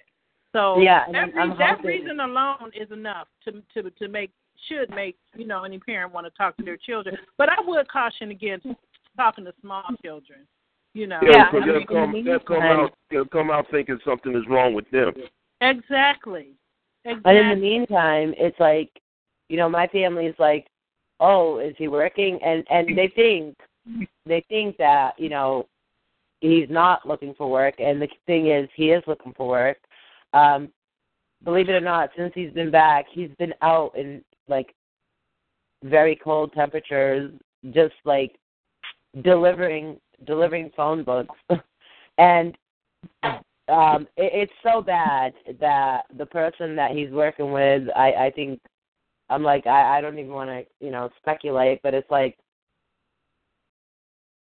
So 0.54 0.80
Yeah, 0.80 1.06
and 1.06 1.16
that, 1.16 1.20
I'm- 1.30 1.38
I'm 1.38 1.52
re- 1.52 1.58
that 1.58 1.84
reason 1.84 2.20
alone 2.20 2.72
is 2.74 2.92
enough 2.92 3.28
to 3.46 3.62
to 3.74 3.90
to 3.90 4.08
make 4.08 4.32
should 4.68 4.90
make 4.92 5.18
you 5.36 5.46
know 5.46 5.64
any 5.64 5.80
parent 5.80 6.14
want 6.14 6.28
to 6.28 6.32
talk 6.32 6.56
to 6.58 6.64
their 6.64 6.78
children. 6.78 7.18
But 7.38 7.50
I 7.50 7.60
would 7.62 7.88
caution 7.88 8.32
against 8.32 8.68
talking 9.18 9.46
to 9.46 9.54
small 9.62 9.84
children. 10.04 10.48
You 10.94 11.08
know, 11.08 11.20
Yeah, 11.24 11.48
I 11.48 11.52
because 11.52 11.66
they'll 11.68 11.86
come, 11.86 12.24
they'll 12.26 12.40
come 12.40 12.62
out, 12.64 12.94
they'll 13.10 13.26
come 13.26 13.50
out 13.50 13.66
thinking 13.72 13.98
something 14.04 14.36
is 14.36 14.46
wrong 14.48 14.74
with 14.74 14.90
them. 14.92 15.14
exactly. 15.62 16.54
Exactly. 17.06 17.22
But 17.24 17.36
in 17.36 17.50
the 17.50 17.56
meantime, 17.56 18.34
it's 18.38 18.60
like, 18.60 18.90
you 19.50 19.58
know, 19.58 19.70
my 19.70 19.88
family 19.88 20.26
is 20.28 20.36
like, 20.38 20.68
oh, 21.22 21.60
is 21.60 21.76
he 21.78 21.88
working? 21.88 22.40
And 22.44 22.66
and 22.70 22.98
they 22.98 23.08
think 23.16 23.56
they 24.26 24.44
think 24.50 24.76
that 24.78 25.18
you 25.18 25.30
know 25.30 25.68
he's 26.42 26.70
not 26.70 27.08
looking 27.08 27.34
for 27.36 27.50
work. 27.50 27.76
And 27.80 28.02
the 28.02 28.10
thing 28.26 28.48
is, 28.48 28.68
he 28.76 28.92
is 28.92 29.04
looking 29.08 29.34
for 29.38 29.48
work. 29.48 29.78
Um, 30.34 30.70
believe 31.44 31.70
it 31.70 31.74
or 31.74 31.80
not, 31.80 32.10
since 32.18 32.34
he's 32.36 32.52
been 32.52 32.72
back, 32.72 33.06
he's 33.10 33.32
been 33.40 33.54
out 33.62 33.96
in 33.96 34.22
like 34.50 34.76
very 35.84 36.16
cold 36.16 36.52
temperatures, 36.54 37.32
just 37.72 37.94
like 38.04 38.38
delivering 39.24 39.98
delivering 40.26 40.72
phone 40.76 41.04
books. 41.04 41.36
and 42.18 42.58
um 43.72 44.08
it, 44.18 44.32
it's 44.34 44.54
so 44.64 44.82
bad 44.82 45.34
that 45.60 46.02
the 46.18 46.26
person 46.26 46.76
that 46.76 46.92
he's 46.92 47.10
working 47.12 47.52
with 47.52 47.84
i 47.96 48.12
i 48.14 48.32
think 48.36 48.60
i'm 49.32 49.44
like 49.44 49.66
i 49.66 49.98
i 49.98 50.02
don't 50.02 50.20
even 50.20 50.32
want 50.32 50.50
to 50.50 50.64
you 50.86 50.92
know 50.92 51.10
speculate 51.22 51.80
but 51.82 51.94
it's 51.94 52.10
like 52.12 52.38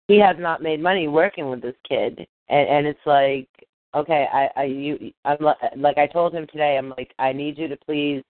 he 0.08 0.18
has 0.18 0.36
not 0.38 0.62
made 0.62 0.82
money 0.82 1.06
working 1.06 1.48
with 1.50 1.62
this 1.62 1.76
kid. 1.88 2.26
And 2.48 2.68
and 2.68 2.86
it's 2.86 3.06
like 3.06 3.48
okay 3.94 4.26
i 4.32 4.48
i 4.60 4.64
you 4.64 5.12
i'm 5.24 5.38
li- 5.40 5.70
like 5.76 5.98
i 5.98 6.06
told 6.06 6.34
him 6.34 6.46
today 6.46 6.76
i'm 6.78 6.90
like 6.90 7.12
i 7.18 7.32
need 7.32 7.58
you 7.58 7.68
to 7.68 7.76
please 7.76 8.22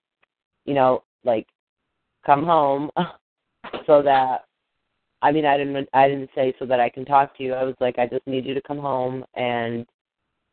you 0.64 0.74
know 0.74 1.02
like 1.24 1.46
come 2.24 2.44
home 2.44 2.90
so 3.86 4.02
that 4.02 4.44
i 5.22 5.30
mean 5.32 5.44
i 5.46 5.56
didn't 5.56 5.88
i 5.92 6.08
didn't 6.08 6.30
say 6.34 6.54
so 6.58 6.66
that 6.66 6.80
i 6.80 6.88
can 6.88 7.04
talk 7.04 7.36
to 7.36 7.42
you. 7.42 7.54
I 7.54 7.64
was 7.64 7.76
like 7.80 7.98
i 7.98 8.06
just 8.06 8.26
need 8.26 8.46
you 8.46 8.54
to 8.54 8.62
come 8.62 8.78
home 8.78 9.24
and 9.34 9.86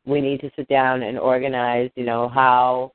we 0.08 0.22
need 0.22 0.39
to 0.39 0.50
sit 0.56 0.68
down 0.70 1.04
and 1.04 1.20
organize, 1.20 1.91
you 1.95 2.06
know, 2.06 2.30
how 2.30 2.93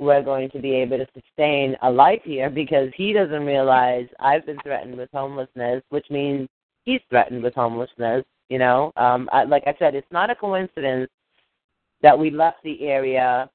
we're 0.00 0.22
going 0.22 0.50
to 0.50 0.58
be 0.58 0.72
able 0.72 0.96
to 0.96 1.06
sustain 1.14 1.76
a 1.82 1.90
life 1.90 2.22
here 2.24 2.48
because 2.48 2.88
he 2.96 3.12
doesn't 3.12 3.44
realize 3.44 4.06
I've 4.18 4.46
been 4.46 4.58
threatened 4.62 4.96
with 4.96 5.10
homelessness, 5.12 5.82
which 5.90 6.06
means 6.10 6.48
he's 6.84 7.02
threatened 7.10 7.42
with 7.42 7.54
homelessness, 7.54 8.24
you 8.48 8.58
know. 8.58 8.92
Um 8.96 9.28
I, 9.30 9.44
like 9.44 9.64
I 9.66 9.74
said, 9.78 9.94
it's 9.94 10.10
not 10.10 10.30
a 10.30 10.34
coincidence 10.34 11.10
that 12.02 12.18
we 12.18 12.30
left 12.30 12.62
the 12.64 12.82
area 12.82 13.50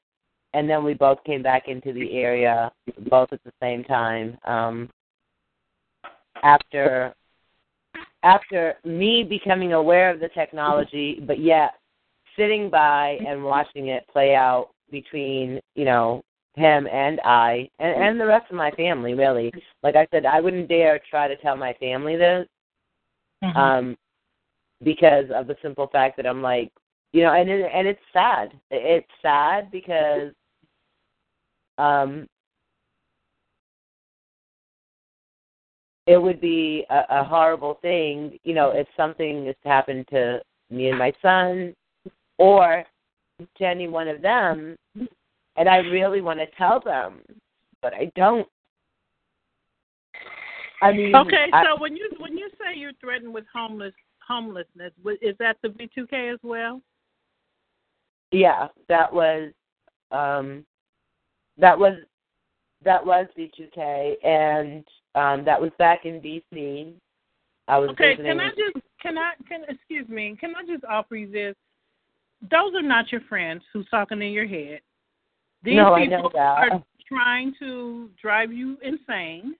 and 0.53 0.69
then 0.69 0.83
we 0.83 0.93
both 0.93 1.21
came 1.23 1.41
back 1.41 1.67
into 1.67 1.91
the 1.91 2.15
area 2.15 2.71
both 3.09 3.33
at 3.33 3.43
the 3.43 3.53
same 3.59 3.83
time. 3.83 4.37
Um 4.45 4.89
after 6.43 7.15
after 8.21 8.75
me 8.83 9.23
becoming 9.23 9.73
aware 9.73 10.11
of 10.11 10.19
the 10.19 10.29
technology, 10.29 11.23
but 11.25 11.39
yet 11.39 11.71
sitting 12.37 12.69
by 12.69 13.17
and 13.27 13.43
watching 13.43 13.87
it 13.87 14.07
play 14.13 14.35
out 14.35 14.69
between 14.91 15.59
you 15.73 15.85
know 15.85 16.23
him 16.55 16.87
and 16.87 17.19
I 17.21 17.69
and, 17.79 18.03
and 18.03 18.19
the 18.19 18.25
rest 18.25 18.49
of 18.49 18.55
my 18.55 18.71
family 18.71 19.13
really. 19.13 19.51
Like 19.83 19.95
I 19.95 20.07
said, 20.11 20.25
I 20.25 20.39
wouldn't 20.39 20.69
dare 20.69 20.99
try 21.09 21.27
to 21.27 21.35
tell 21.37 21.55
my 21.55 21.73
family 21.73 22.15
this. 22.15 22.47
Mm-hmm. 23.43 23.57
Um 23.57 23.97
because 24.83 25.25
of 25.33 25.47
the 25.47 25.55
simple 25.61 25.87
fact 25.87 26.17
that 26.17 26.27
I'm 26.27 26.41
like, 26.41 26.71
you 27.13 27.23
know, 27.23 27.33
and 27.33 27.49
it, 27.49 27.69
and 27.73 27.87
it's 27.87 27.99
sad. 28.13 28.53
It's 28.71 29.07
sad 29.21 29.71
because 29.71 30.31
um 31.77 32.27
it 36.07 36.21
would 36.21 36.39
be 36.39 36.85
a, 36.89 37.03
a 37.09 37.23
horrible 37.23 37.79
thing, 37.81 38.37
you 38.43 38.53
know, 38.53 38.69
if 38.69 38.87
something 38.95 39.47
has 39.47 39.55
happened 39.63 40.07
to 40.09 40.39
me 40.69 40.89
and 40.89 40.99
my 40.99 41.11
son 41.21 41.73
or 42.37 42.83
to 43.57 43.65
any 43.65 43.87
one 43.87 44.07
of 44.07 44.21
them 44.21 44.77
and 45.57 45.69
I 45.69 45.77
really 45.77 46.21
want 46.21 46.39
to 46.39 46.47
tell 46.57 46.79
them, 46.79 47.21
but 47.81 47.93
I 47.93 48.11
don't. 48.15 48.47
I 50.81 50.91
mean, 50.91 51.15
Okay, 51.15 51.47
I, 51.53 51.63
so 51.63 51.79
when 51.79 51.95
you 51.95 52.09
when 52.19 52.37
you 52.37 52.49
say 52.59 52.77
you're 52.77 52.93
threatened 52.99 53.33
with 53.33 53.45
homeless 53.53 53.93
homelessness, 54.27 54.91
is 55.21 55.35
that 55.39 55.57
the 55.61 55.69
V2K 55.69 56.33
as 56.33 56.39
well? 56.43 56.81
yeah, 58.31 58.67
that 58.89 59.11
was 59.11 59.51
um 60.11 60.65
that 61.57 61.77
was 61.77 61.93
that 62.83 63.05
was 63.05 63.27
V2K 63.37 64.25
and 64.25 64.85
um 65.15 65.45
that 65.45 65.59
was 65.59 65.71
back 65.79 66.05
in 66.05 66.21
DC. 66.21 66.93
I 67.67 67.77
was 67.79 67.89
Okay, 67.91 68.15
visiting 68.15 68.25
can 68.25 68.39
I 68.39 68.49
just 68.49 68.85
can 69.01 69.17
I 69.17 69.33
can 69.47 69.63
excuse 69.67 70.07
me? 70.09 70.35
Can 70.39 70.53
I 70.55 70.65
just 70.65 70.83
offer 70.83 71.15
you 71.15 71.31
this? 71.31 71.55
Those 72.51 72.75
are 72.75 72.81
not 72.81 73.11
your 73.11 73.21
friends 73.21 73.63
who's 73.71 73.87
talking 73.89 74.21
in 74.21 74.31
your 74.31 74.47
head. 74.47 74.81
These 75.65 75.77
No, 75.77 75.95
people 75.95 76.31
are 76.37 76.83
trying 77.07 77.53
to 77.59 78.09
drive 78.21 78.53
you 78.53 78.77
insane, 78.83 79.55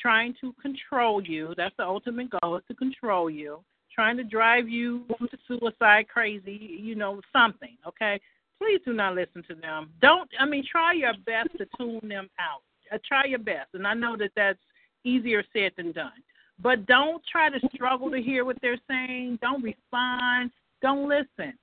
trying 0.00 0.34
to 0.40 0.54
control 0.54 1.22
you. 1.22 1.54
That's 1.56 1.76
the 1.76 1.84
ultimate 1.84 2.30
goal 2.40 2.56
is 2.56 2.62
to 2.68 2.74
control 2.74 3.28
you. 3.28 3.60
Trying 3.94 4.16
to 4.16 4.24
drive 4.24 4.68
you 4.68 5.04
to 5.20 5.38
suicide 5.46 6.08
crazy, 6.08 6.78
you 6.80 6.94
know, 6.94 7.20
something, 7.32 7.76
okay? 7.86 8.18
Please 8.58 8.80
do 8.86 8.94
not 8.94 9.14
listen 9.14 9.42
to 9.48 9.54
them. 9.54 9.90
Don't 10.00 10.30
I 10.38 10.46
mean 10.46 10.64
try 10.70 10.94
your 10.94 11.12
best 11.26 11.50
to 11.58 11.66
tune 11.76 12.08
them 12.08 12.30
out. 12.38 12.62
Uh, 12.92 12.98
try 13.06 13.24
your 13.26 13.38
best. 13.38 13.68
And 13.74 13.86
I 13.86 13.94
know 13.94 14.16
that 14.16 14.30
that's 14.34 14.58
easier 15.04 15.42
said 15.52 15.72
than 15.76 15.92
done. 15.92 16.22
But 16.62 16.86
don't 16.86 17.22
try 17.30 17.50
to 17.50 17.68
struggle 17.74 18.10
to 18.10 18.20
hear 18.20 18.44
what 18.44 18.56
they're 18.62 18.80
saying. 18.88 19.38
Don't 19.42 19.62
respond. 19.62 20.50
Don't 20.82 21.08
listen. 21.08 21.54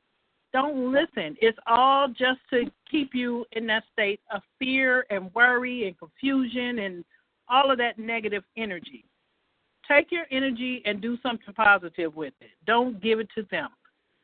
Don't 0.58 0.92
listen. 0.92 1.38
It's 1.40 1.60
all 1.68 2.08
just 2.08 2.40
to 2.50 2.64
keep 2.90 3.14
you 3.14 3.46
in 3.52 3.68
that 3.68 3.84
state 3.94 4.22
of 4.34 4.42
fear 4.58 5.06
and 5.12 5.32
worry 5.36 5.86
and 5.86 5.96
confusion 6.00 6.80
and 6.80 7.06
all 7.48 7.70
of 7.70 7.78
that 7.78 8.00
negative 8.00 8.44
energy. 8.58 9.06
Take 9.88 10.12
your 10.12 10.26
energy 10.32 10.82
and 10.86 11.00
do 11.00 11.16
something 11.22 11.54
positive 11.54 12.16
with 12.16 12.34
it. 12.42 12.50
Don't 12.66 13.00
give 13.00 13.20
it 13.20 13.28
to 13.36 13.46
them. 13.52 13.70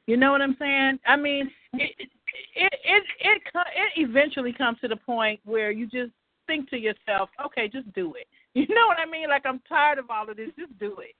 You 0.07 0.17
know 0.17 0.31
what 0.31 0.41
I'm 0.41 0.55
saying? 0.57 0.97
I 1.05 1.17
mean, 1.17 1.51
it 1.73 1.91
it 1.99 2.09
it 2.55 2.73
it, 2.83 3.03
it, 3.21 3.67
it 3.75 4.09
eventually 4.09 4.53
comes 4.53 4.79
to 4.79 4.87
the 4.87 4.95
point 4.95 5.39
where 5.45 5.69
you 5.69 5.85
just 5.85 6.13
think 6.47 6.67
to 6.71 6.79
yourself, 6.79 7.29
okay, 7.45 7.67
just 7.67 7.93
do 7.93 8.15
it. 8.15 8.25
You 8.55 8.67
know 8.69 8.87
what 8.87 8.97
I 8.97 9.05
mean? 9.09 9.29
Like 9.29 9.45
I'm 9.45 9.61
tired 9.69 9.99
of 9.99 10.09
all 10.09 10.27
of 10.27 10.37
this. 10.37 10.49
Just 10.57 10.77
do 10.79 10.97
it. 10.97 11.13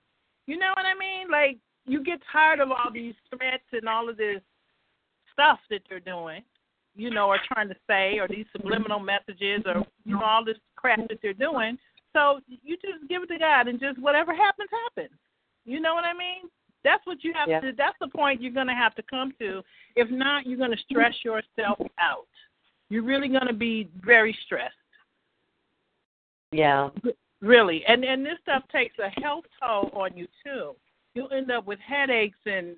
You 0.46 0.58
know 0.58 0.72
what 0.76 0.86
I 0.86 0.98
mean? 0.98 1.30
Like 1.30 1.58
you 1.86 2.02
get 2.02 2.20
tired 2.32 2.58
of 2.58 2.72
all 2.72 2.92
these 2.92 3.14
threats 3.30 3.64
and 3.72 3.88
all 3.88 4.08
of 4.08 4.16
this 4.16 4.40
stuff 5.34 5.58
that 5.70 5.82
they're 5.88 6.00
doing, 6.00 6.42
you 6.96 7.10
know, 7.10 7.26
or 7.28 7.38
trying 7.52 7.68
to 7.68 7.76
say, 7.86 8.18
or 8.18 8.26
these 8.26 8.46
subliminal 8.52 9.00
messages, 9.00 9.62
or 9.66 9.84
you 10.06 10.14
know, 10.14 10.22
all 10.24 10.44
this 10.44 10.56
crap 10.76 11.06
that 11.08 11.18
they're 11.20 11.34
doing. 11.34 11.76
So 12.14 12.40
you 12.46 12.76
just 12.76 13.06
give 13.08 13.22
it 13.24 13.26
to 13.26 13.38
God, 13.38 13.68
and 13.68 13.78
just 13.78 13.98
whatever 14.00 14.34
happens, 14.34 14.70
happens. 14.86 15.14
You 15.66 15.80
know 15.80 15.94
what 15.94 16.04
I 16.04 16.12
mean? 16.12 16.48
That's 16.84 17.04
what 17.06 17.24
you 17.24 17.32
have 17.34 17.48
Yeah. 17.48 17.60
to. 17.60 17.72
That's 17.72 17.96
the 18.00 18.08
point 18.08 18.40
you're 18.42 18.52
going 18.52 18.66
to 18.68 18.74
have 18.74 18.94
to 18.96 19.02
come 19.02 19.32
to. 19.40 19.62
If 19.96 20.10
not, 20.10 20.46
you're 20.46 20.58
going 20.58 20.70
to 20.70 20.82
stress 20.88 21.14
yourself 21.24 21.80
out. 21.98 22.28
You're 22.90 23.02
really 23.02 23.28
going 23.28 23.46
to 23.46 23.54
be 23.54 23.88
very 24.04 24.36
stressed. 24.44 24.74
yeah. 26.52 26.90
Really, 27.40 27.84
and 27.86 28.04
and 28.04 28.24
this 28.24 28.38
stuff 28.42 28.62
takes 28.72 28.96
a 28.98 29.08
health 29.20 29.44
toll 29.60 29.90
on 29.92 30.16
you 30.16 30.26
too. 30.42 30.74
You'll 31.14 31.30
end 31.32 31.50
up 31.50 31.66
with 31.66 31.78
headaches 31.80 32.38
and 32.46 32.76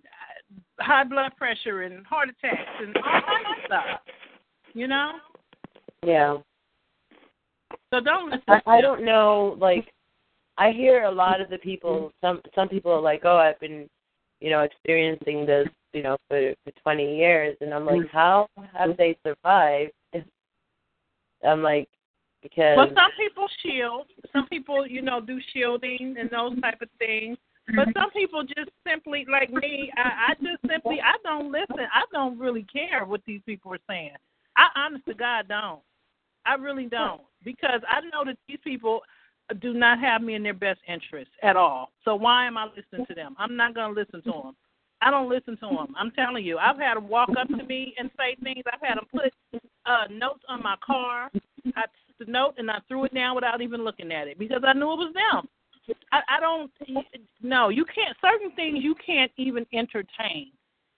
high 0.80 1.04
blood 1.04 1.32
pressure 1.36 1.82
and 1.82 2.06
heart 2.06 2.28
attacks 2.28 2.68
and 2.80 2.96
all 2.96 3.12
of 3.14 3.64
stuff. 3.66 4.00
You 4.74 4.88
know, 4.88 5.12
Yeah. 6.02 6.36
so 7.90 8.00
don't 8.00 8.26
listen. 8.30 8.42
I, 8.48 8.60
I 8.66 8.80
don't 8.82 9.04
know. 9.04 9.56
Like, 9.58 9.90
I 10.58 10.70
hear 10.70 11.04
a 11.04 11.10
lot 11.10 11.40
of 11.40 11.48
the 11.48 11.58
people. 11.58 12.12
Some 12.20 12.42
some 12.54 12.68
people 12.68 12.92
are 12.92 13.00
like, 13.00 13.22
"Oh, 13.24 13.38
I've 13.38 13.58
been, 13.58 13.88
you 14.40 14.50
know, 14.50 14.60
experiencing 14.60 15.46
this, 15.46 15.68
you 15.94 16.02
know, 16.02 16.18
for 16.28 16.52
for 16.64 16.72
20 16.82 17.16
years," 17.16 17.56
and 17.62 17.72
I'm 17.72 17.86
like, 17.86 18.00
mm. 18.00 18.10
"How 18.10 18.48
have 18.74 18.96
they 18.98 19.16
survived?" 19.24 19.92
I'm 21.44 21.62
like, 21.62 21.88
because 22.42 22.76
Well, 22.76 22.88
some 22.88 23.10
people 23.18 23.46
shield. 23.62 24.06
Some 24.32 24.46
people, 24.48 24.86
you 24.86 25.02
know, 25.02 25.20
do 25.20 25.38
shielding 25.52 26.16
and 26.18 26.30
those 26.30 26.60
type 26.60 26.80
of 26.82 26.88
things. 26.98 27.36
But 27.74 27.88
some 27.94 28.10
people 28.12 28.44
just 28.44 28.70
simply, 28.86 29.26
like 29.30 29.50
me, 29.50 29.90
I, 29.96 30.30
I 30.30 30.34
just 30.34 30.62
simply, 30.70 30.98
I 31.00 31.16
don't 31.24 31.50
listen. 31.50 31.86
I 31.92 32.04
don't 32.12 32.38
really 32.38 32.64
care 32.72 33.04
what 33.04 33.22
these 33.26 33.40
people 33.44 33.72
are 33.72 33.78
saying. 33.88 34.12
I, 34.56 34.68
honest 34.76 35.04
to 35.06 35.14
God, 35.14 35.48
don't. 35.48 35.80
I 36.44 36.54
really 36.54 36.86
don't 36.86 37.22
because 37.44 37.80
I 37.88 38.00
know 38.02 38.24
that 38.24 38.38
these 38.48 38.58
people 38.62 39.00
do 39.60 39.74
not 39.74 39.98
have 39.98 40.22
me 40.22 40.34
in 40.34 40.42
their 40.42 40.54
best 40.54 40.80
interest 40.88 41.30
at 41.42 41.56
all. 41.56 41.90
So 42.04 42.14
why 42.14 42.46
am 42.46 42.56
I 42.56 42.66
listening 42.66 43.06
to 43.06 43.14
them? 43.14 43.34
I'm 43.38 43.56
not 43.56 43.74
going 43.74 43.94
to 43.94 44.00
listen 44.00 44.22
to 44.22 44.30
them. 44.30 44.56
I 45.02 45.10
don't 45.10 45.28
listen 45.28 45.56
to 45.58 45.66
them. 45.66 45.94
I'm 45.96 46.10
telling 46.12 46.44
you, 46.44 46.58
I've 46.58 46.78
had 46.78 46.96
them 46.96 47.08
walk 47.08 47.30
up 47.38 47.48
to 47.48 47.64
me 47.64 47.94
and 47.98 48.10
say 48.16 48.36
things. 48.42 48.64
I've 48.72 48.80
had 48.80 48.96
them 48.96 49.06
put 49.12 49.32
uh, 49.84 50.04
notes 50.10 50.42
on 50.48 50.62
my 50.62 50.76
car. 50.84 51.30
I 51.76 51.82
took 51.82 52.26
the 52.26 52.32
note 52.32 52.54
and 52.58 52.70
I 52.70 52.78
threw 52.88 53.04
it 53.04 53.14
down 53.14 53.34
without 53.34 53.60
even 53.60 53.84
looking 53.84 54.10
at 54.10 54.28
it 54.28 54.38
because 54.38 54.62
I 54.66 54.72
knew 54.72 54.92
it 54.92 54.96
was 54.96 55.14
them. 55.14 55.48
I, 56.12 56.20
I 56.28 56.40
don't. 56.40 56.70
No, 57.42 57.68
you 57.68 57.84
can't. 57.84 58.16
Certain 58.20 58.50
things 58.52 58.78
you 58.80 58.94
can't 58.94 59.30
even 59.36 59.66
entertain. 59.72 60.50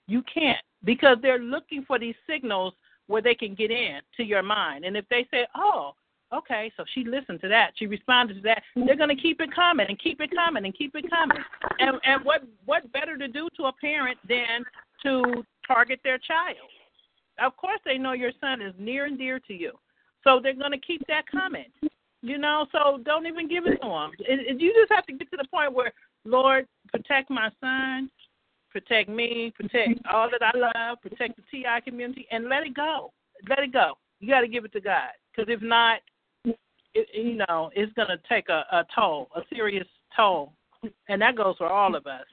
You 0.07 0.23
can't 0.33 0.59
because 0.85 1.19
they're 1.21 1.39
looking 1.39 1.85
for 1.87 1.99
these 1.99 2.15
signals 2.29 2.75
where 3.07 3.23
they 3.23 3.35
can 3.35 3.55
get 3.55 3.71
in 3.71 4.01
to 4.17 4.23
your 4.23 4.43
mind. 4.43 4.85
And 4.85 4.97
if 4.97 5.05
they 5.09 5.27
say, 5.31 5.47
"Oh, 5.55 5.95
okay, 6.33 6.71
so 6.77 6.85
she 6.95 7.05
listened 7.05 7.41
to 7.43 7.49
that, 7.49 7.73
she 7.77 7.87
responded 7.87 8.35
to 8.35 8.41
that," 8.43 8.63
they're 8.77 8.97
going 8.97 9.15
to 9.15 9.23
keep 9.23 9.41
it 9.41 9.55
coming 9.55 9.87
and 9.89 9.99
keep 9.99 10.21
it 10.21 10.31
coming 10.35 10.65
and 10.65 10.77
keep 10.77 10.95
it 10.95 11.11
coming. 11.11 11.39
And 11.79 11.99
and 12.05 12.25
what 12.25 12.43
what 12.65 12.91
better 12.93 13.17
to 13.19 13.29
do 13.29 13.49
to 13.57 13.65
a 13.65 13.73
parent 13.73 14.19
than 14.29 14.65
to 15.03 15.45
target 15.67 16.01
their 16.05 16.19
child? 16.19 16.57
Of 17.41 17.57
course, 17.57 17.81
they 17.85 17.99
know 17.99 18.13
your 18.13 18.33
son 18.41 18.61
is 18.61 18.75
near 18.79 19.07
and 19.07 19.19
dear 19.19 19.39
to 19.41 19.55
you, 19.55 19.73
so 20.25 20.41
they're 20.43 20.55
going 20.55 20.73
to 20.73 20.79
keep 20.79 21.07
that 21.09 21.25
coming. 21.31 21.67
You 22.23 22.39
know, 22.39 22.67
so 22.73 22.99
don't 23.05 23.27
even 23.27 23.49
give 23.49 23.67
it 23.67 23.81
to 23.81 23.89
them. 23.89 24.11
It, 24.19 24.57
it, 24.57 24.61
you 24.61 24.75
just 24.75 24.93
have 24.93 25.07
to 25.07 25.13
get 25.13 25.31
to 25.31 25.37
the 25.37 25.47
point 25.49 25.73
where, 25.73 25.93
Lord, 26.25 26.67
protect 26.89 27.31
my 27.31 27.51
son. 27.61 28.11
protect 28.71 29.09
me, 29.09 29.53
protect 29.55 30.01
all 30.13 30.29
that 30.31 30.43
I 30.43 30.57
love, 30.57 31.01
protect 31.01 31.37
the 31.37 31.43
TI 31.51 31.81
community, 31.85 32.27
and 32.31 32.49
let 32.49 32.65
it 32.65 32.75
go. 32.75 33.13
Let 33.49 33.61
it 33.61 33.73
go. 33.73 33.95
You 34.21 34.29
got 34.29 34.41
to 34.41 34.49
give 34.49 34.65
it 34.65 34.73
to 34.73 34.81
God, 34.81 35.11
because 35.31 35.53
if 35.53 35.63
not, 35.63 36.01
it, 36.45 37.09
you 37.13 37.37
know, 37.49 37.71
it's 37.75 37.93
going 37.95 38.09
to 38.09 38.19
take 38.29 38.49
a, 38.49 38.65
a 38.73 38.85
toll, 38.95 39.29
a 39.37 39.41
serious 39.55 39.87
toll, 40.17 40.53
and 41.09 41.23
that 41.23 41.37
goes 41.37 41.57
for 41.59 41.69
all 41.69 41.95
of 41.95 42.07
us. 42.07 42.25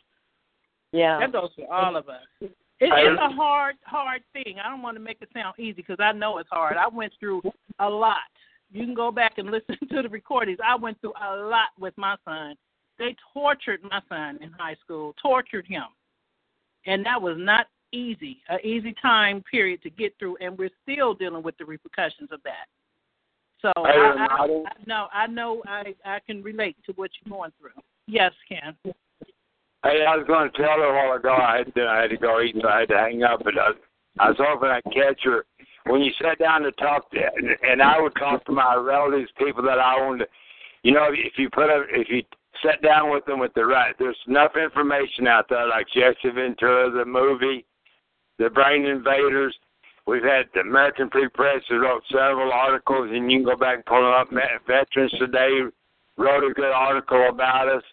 Yeah. 0.91 1.19
That 1.19 1.31
goes 1.31 1.49
for 1.55 1.71
all 1.71 1.95
of 1.95 2.07
us. 2.09 2.23
It, 2.41 2.51
it's 2.79 3.21
a 3.21 3.29
hard, 3.36 3.75
hard 3.83 4.21
thing. 4.33 4.57
I 4.63 4.69
don't 4.69 4.81
want 4.81 4.97
to 4.97 5.03
make 5.03 5.17
it 5.21 5.29
sound 5.33 5.55
easy 5.59 5.73
because 5.73 5.97
I 5.99 6.11
know 6.11 6.38
it's 6.39 6.49
hard. 6.51 6.77
I 6.77 6.88
went 6.88 7.13
through 7.19 7.41
a 7.79 7.89
lot. 7.89 8.17
You 8.76 8.84
can 8.84 8.93
go 8.93 9.09
back 9.09 9.38
and 9.38 9.49
listen 9.49 9.78
to 9.89 10.01
the 10.01 10.09
recordings. 10.09 10.59
I 10.63 10.76
went 10.76 10.99
through 10.99 11.13
a 11.13 11.36
lot 11.38 11.69
with 11.80 11.93
my 11.97 12.17
son. 12.26 12.55
They 12.99 13.15
tortured 13.34 13.80
my 13.84 14.01
son 14.09 14.38
in 14.41 14.51
high 14.51 14.76
school, 14.84 15.15
tortured 15.21 15.65
him. 15.65 15.86
And 16.86 17.05
that 17.05 17.21
was 17.21 17.38
not 17.39 17.67
easy, 17.93 18.41
an 18.49 18.59
easy 18.63 18.93
time 19.01 19.43
period 19.49 19.82
to 19.84 19.89
get 19.89 20.13
through, 20.19 20.38
and 20.41 20.57
we're 20.57 20.69
still 20.84 21.13
dealing 21.13 21.41
with 21.41 21.57
the 21.57 21.65
repercussions 21.65 22.30
of 22.32 22.41
that. 22.43 22.67
So 23.61 23.71
I, 23.78 23.91
I, 23.91 24.28
I, 24.30 24.43
I 24.43 24.86
know, 24.86 25.07
I 25.11 25.28
know, 25.28 25.63
I 25.65 25.95
I 26.03 26.19
can 26.28 26.43
relate 26.43 26.76
to 26.86 26.91
what 26.93 27.09
you're 27.23 27.36
going 27.36 27.51
through. 27.59 27.82
Yes, 28.07 28.34
Ken. 28.47 28.76
Hey, 28.84 30.05
I 30.05 30.17
was 30.17 30.28
going 30.28 30.51
to 30.51 30.57
tell 30.57 30.78
her 30.78 30.84
a 30.84 31.07
while 31.07 31.17
ago 31.17 31.34
I 31.34 31.57
had 31.59 31.73
to, 31.73 31.88
I 31.88 32.01
had 32.01 32.09
to 32.11 32.17
go 32.17 32.41
eat, 32.41 32.55
so 32.61 32.67
I 32.67 32.82
had 32.82 32.89
to 32.89 32.97
hang 32.97 33.23
up. 33.23 33.41
But 33.43 33.57
I, 33.57 33.69
I 34.19 34.30
was 34.30 34.38
hoping 34.38 34.69
I'd 34.69 34.84
catch 34.93 35.21
her 35.23 35.45
when 35.86 36.01
you 36.01 36.11
sat 36.21 36.39
down 36.39 36.61
to 36.63 36.71
talk 36.73 37.09
to, 37.11 37.17
and, 37.17 37.49
and 37.61 37.81
I 37.81 38.01
would 38.01 38.15
talk 38.15 38.43
to 38.45 38.51
my 38.51 38.75
relatives, 38.75 39.29
people 39.38 39.63
that 39.63 39.79
I 39.79 39.95
wanted. 40.01 40.27
You 40.83 40.93
know, 40.93 41.07
if 41.11 41.33
you 41.38 41.49
put 41.49 41.69
a, 41.69 41.83
if 41.89 42.09
you 42.09 42.23
sat 42.63 42.81
down 42.81 43.11
with 43.11 43.25
them 43.25 43.39
with 43.39 43.53
the 43.53 43.65
right, 43.65 43.95
there's 43.97 44.17
enough 44.27 44.51
information 44.55 45.27
out 45.27 45.47
there, 45.49 45.67
like 45.67 45.88
Jesse 45.93 46.33
Ventura, 46.33 46.91
the 46.91 47.05
movie, 47.05 47.65
the 48.39 48.49
Brain 48.49 48.86
Invaders. 48.86 49.55
We've 50.07 50.23
had 50.23 50.45
the 50.53 50.61
American 50.61 51.09
Free 51.09 51.29
Press 51.29 51.61
who 51.67 51.79
wrote 51.79 52.03
several 52.11 52.51
articles, 52.51 53.09
and 53.11 53.31
you 53.31 53.39
can 53.39 53.45
go 53.45 53.57
back 53.57 53.75
and 53.75 53.86
pull 53.86 54.01
them 54.01 54.13
up. 54.13 54.29
Veterans 54.67 55.11
Today 55.17 55.61
wrote 56.17 56.43
a 56.43 56.53
good 56.53 56.71
article 56.71 57.27
about 57.29 57.67
us. 57.67 57.83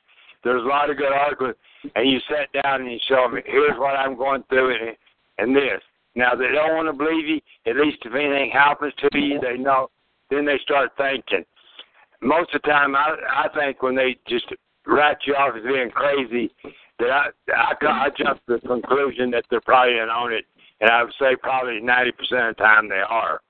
There's 0.45 0.63
a 0.63 0.67
lot 0.67 0.91
of 0.91 0.97
good 0.99 1.13
articles, 1.13 1.55
and 1.95 2.11
you 2.11 2.19
sat 2.29 2.63
down 2.63 2.83
and 2.83 2.93
you 2.93 2.99
show 3.09 3.29
me 3.29 3.43
here's 3.47 3.79
what 3.79 3.97
I'm 3.97 4.17
going 4.17 4.45
through, 4.49 4.75
and, 4.75 4.97
and 5.39 5.57
this. 5.57 5.81
Now 6.15 6.35
they 6.35 6.49
don't 6.49 6.77
want 6.77 6.89
to 6.89 6.93
believe 6.93 7.27
you. 7.27 7.41
At 7.67 7.77
least 7.77 7.99
if 8.05 8.15
anything 8.15 8.51
happens 8.51 8.93
to 8.99 9.19
you, 9.19 9.41
they 9.41 9.57
know. 9.57 9.89
Then 10.31 10.45
they 10.45 10.59
start 10.63 10.91
thinking. 10.97 11.45
Most 12.21 12.55
of 12.55 12.63
the 12.63 12.69
time, 12.69 12.95
I 12.95 13.17
I 13.29 13.49
think 13.55 13.83
when 13.83 13.95
they 13.95 14.17
just 14.29 14.47
write 14.87 15.19
you 15.27 15.35
off 15.35 15.57
as 15.57 15.63
being 15.63 15.91
crazy, 15.91 16.51
that 16.99 17.11
I 17.11 17.29
I, 17.53 17.75
I 17.81 18.09
jump 18.17 18.45
to 18.47 18.59
the 18.61 18.69
conclusion 18.69 19.31
that 19.33 19.45
they're 19.51 19.61
probably 19.61 19.99
in 19.99 20.09
on 20.09 20.33
it, 20.33 20.45
and 20.81 20.91
I 20.91 21.03
would 21.03 21.15
say 21.19 21.37
probably 21.37 21.81
ninety 21.81 22.13
percent 22.13 22.51
of 22.51 22.57
the 22.57 22.63
time 22.63 22.89
they 22.89 23.03
are. 23.09 23.41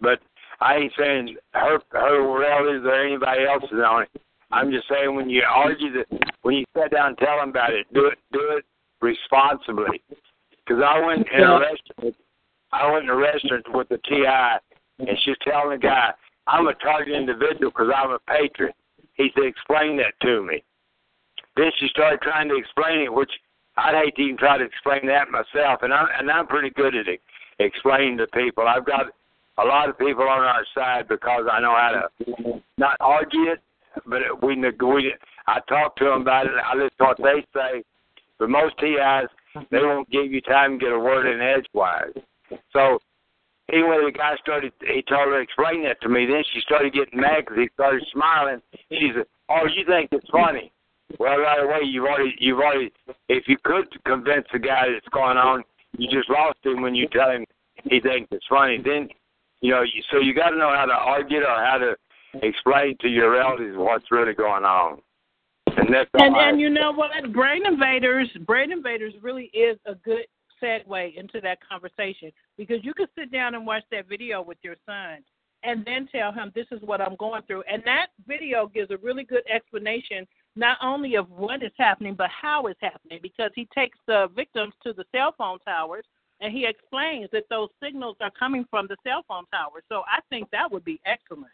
But 0.00 0.20
I 0.60 0.76
ain't 0.76 0.92
saying 0.98 1.36
her 1.54 1.78
her 1.90 2.38
relatives 2.38 2.84
or 2.86 2.94
anybody 2.94 3.44
else 3.44 3.64
is 3.64 3.80
on 3.84 4.02
it. 4.02 4.22
I'm 4.50 4.70
just 4.70 4.88
saying 4.88 5.14
when 5.14 5.30
you 5.30 5.42
argue 5.48 5.92
that 5.94 6.06
when 6.42 6.56
you 6.56 6.64
sit 6.76 6.92
down 6.92 7.08
and 7.08 7.18
tell 7.18 7.38
them 7.38 7.50
about 7.50 7.72
it, 7.72 7.86
do 7.92 8.06
it 8.06 8.18
do 8.32 8.56
it 8.58 8.64
responsibly. 9.00 10.02
Because 10.72 10.88
I 10.88 11.06
went 11.06 11.26
in 11.30 11.42
a 11.42 11.60
restaurant, 11.60 12.16
I 12.72 12.90
went 12.90 13.04
in 13.04 13.10
a 13.10 13.16
restaurant 13.16 13.66
with 13.74 13.90
the 13.90 13.98
TI, 14.08 14.56
and 15.00 15.18
she's 15.22 15.36
telling 15.44 15.78
the 15.78 15.86
guy, 15.86 16.14
"I'm 16.46 16.66
a 16.66 16.74
target 16.74 17.14
individual 17.14 17.70
because 17.70 17.92
I'm 17.94 18.12
a 18.12 18.18
patriot." 18.20 18.74
He 19.14 19.30
said, 19.34 19.44
"Explain 19.44 19.98
that 19.98 20.18
to 20.20 20.42
me." 20.42 20.62
Then 21.56 21.70
she 21.76 21.88
started 21.88 22.22
trying 22.22 22.48
to 22.48 22.56
explain 22.56 23.00
it, 23.00 23.12
which 23.12 23.30
I'd 23.76 23.94
hate 23.94 24.16
to 24.16 24.22
even 24.22 24.38
try 24.38 24.56
to 24.56 24.64
explain 24.64 25.04
that 25.08 25.30
myself, 25.30 25.82
and 25.82 25.92
I'm 25.92 26.08
and 26.18 26.30
I'm 26.30 26.46
pretty 26.46 26.70
good 26.70 26.94
at 26.94 27.06
it, 27.06 27.20
explaining 27.58 28.16
to 28.16 28.26
people. 28.28 28.66
I've 28.66 28.86
got 28.86 29.12
a 29.58 29.64
lot 29.66 29.90
of 29.90 29.98
people 29.98 30.26
on 30.26 30.40
our 30.40 30.64
side 30.74 31.06
because 31.06 31.46
I 31.52 31.60
know 31.60 31.76
how 31.76 32.08
to 32.24 32.62
not 32.78 32.96
argue 33.00 33.50
it, 33.50 33.60
but 34.06 34.22
we 34.42 34.56
we 34.56 35.14
I 35.46 35.60
talk 35.68 35.96
to 35.96 36.06
them 36.06 36.22
about 36.22 36.46
it. 36.46 36.52
I 36.64 36.74
listen 36.76 36.96
to 36.96 37.04
what 37.04 37.18
they 37.18 37.44
say. 37.52 37.84
But 38.38 38.48
most 38.48 38.78
TIs 38.78 39.28
they 39.70 39.78
won't 39.78 40.10
give 40.10 40.32
you 40.32 40.40
time 40.40 40.78
to 40.78 40.84
get 40.84 40.92
a 40.92 40.98
word 40.98 41.26
in 41.26 41.40
edgewise. 41.40 42.12
So 42.72 42.98
anyway, 43.72 43.98
the 44.04 44.12
guy 44.12 44.36
started. 44.40 44.72
He 44.80 45.02
told 45.02 45.28
her 45.28 45.36
to 45.36 45.42
explain 45.42 45.84
that 45.84 46.00
to 46.02 46.08
me. 46.08 46.26
Then 46.26 46.42
she 46.52 46.60
started 46.60 46.92
getting 46.92 47.20
mad 47.20 47.44
because 47.44 47.58
he 47.58 47.68
started 47.74 48.02
smiling. 48.12 48.60
She 48.90 49.12
said, 49.14 49.26
"Oh, 49.48 49.66
you 49.74 49.84
think 49.86 50.10
it's 50.12 50.28
funny?" 50.30 50.72
Well, 51.18 51.38
right 51.38 51.62
away, 51.62 51.80
you've 51.84 52.04
already, 52.04 52.34
you've 52.38 52.58
already. 52.58 52.92
If 53.28 53.44
you 53.46 53.56
could 53.64 53.86
convince 54.04 54.46
the 54.52 54.58
guy 54.58 54.86
that's 54.92 55.08
going 55.08 55.36
on, 55.36 55.62
you 55.98 56.08
just 56.10 56.30
lost 56.30 56.58
him 56.64 56.82
when 56.82 56.94
you 56.94 57.06
tell 57.08 57.30
him 57.30 57.44
he 57.84 58.00
thinks 58.00 58.28
it's 58.30 58.46
funny. 58.48 58.80
Then, 58.82 59.08
you 59.60 59.72
know, 59.72 59.82
you, 59.82 60.02
so 60.10 60.18
you 60.18 60.34
got 60.34 60.50
to 60.50 60.58
know 60.58 60.72
how 60.74 60.86
to 60.86 60.92
argue 60.92 61.38
or 61.38 61.64
how 61.64 61.78
to 61.78 61.94
explain 62.42 62.96
to 63.00 63.08
your 63.08 63.32
relatives 63.32 63.76
what's 63.76 64.10
really 64.10 64.34
going 64.34 64.64
on. 64.64 65.00
And 65.76 65.94
that's 65.94 66.10
and, 66.14 66.36
and 66.36 66.60
you 66.60 66.70
know 66.70 66.92
what? 66.92 67.10
Brain 67.32 67.66
Invaders, 67.66 68.28
Brain 68.46 68.72
Invaders 68.72 69.14
really 69.22 69.50
is 69.54 69.78
a 69.86 69.94
good 69.94 70.26
segue 70.62 71.16
into 71.16 71.40
that 71.40 71.58
conversation 71.66 72.30
because 72.56 72.78
you 72.82 72.94
can 72.94 73.06
sit 73.18 73.32
down 73.32 73.54
and 73.54 73.66
watch 73.66 73.82
that 73.90 74.08
video 74.08 74.42
with 74.42 74.58
your 74.62 74.76
son 74.86 75.18
and 75.64 75.84
then 75.84 76.08
tell 76.10 76.32
him 76.32 76.52
this 76.54 76.66
is 76.70 76.80
what 76.82 77.00
I'm 77.00 77.16
going 77.16 77.42
through. 77.42 77.62
And 77.70 77.82
that 77.84 78.08
video 78.26 78.66
gives 78.66 78.90
a 78.90 78.96
really 78.98 79.24
good 79.24 79.42
explanation 79.52 80.26
not 80.54 80.78
only 80.82 81.14
of 81.16 81.30
what 81.30 81.62
is 81.62 81.72
happening 81.78 82.14
but 82.14 82.28
how 82.30 82.66
it's 82.66 82.80
happening 82.80 83.18
because 83.22 83.50
he 83.54 83.66
takes 83.74 83.98
the 84.06 84.28
victims 84.36 84.74
to 84.84 84.92
the 84.92 85.04
cell 85.12 85.34
phone 85.36 85.58
towers 85.60 86.04
and 86.40 86.52
he 86.52 86.66
explains 86.66 87.28
that 87.32 87.44
those 87.48 87.68
signals 87.82 88.16
are 88.20 88.30
coming 88.38 88.66
from 88.70 88.86
the 88.88 88.96
cell 89.06 89.24
phone 89.26 89.44
towers. 89.52 89.84
So 89.88 90.02
I 90.06 90.20
think 90.28 90.50
that 90.50 90.70
would 90.70 90.84
be 90.84 91.00
excellent 91.06 91.52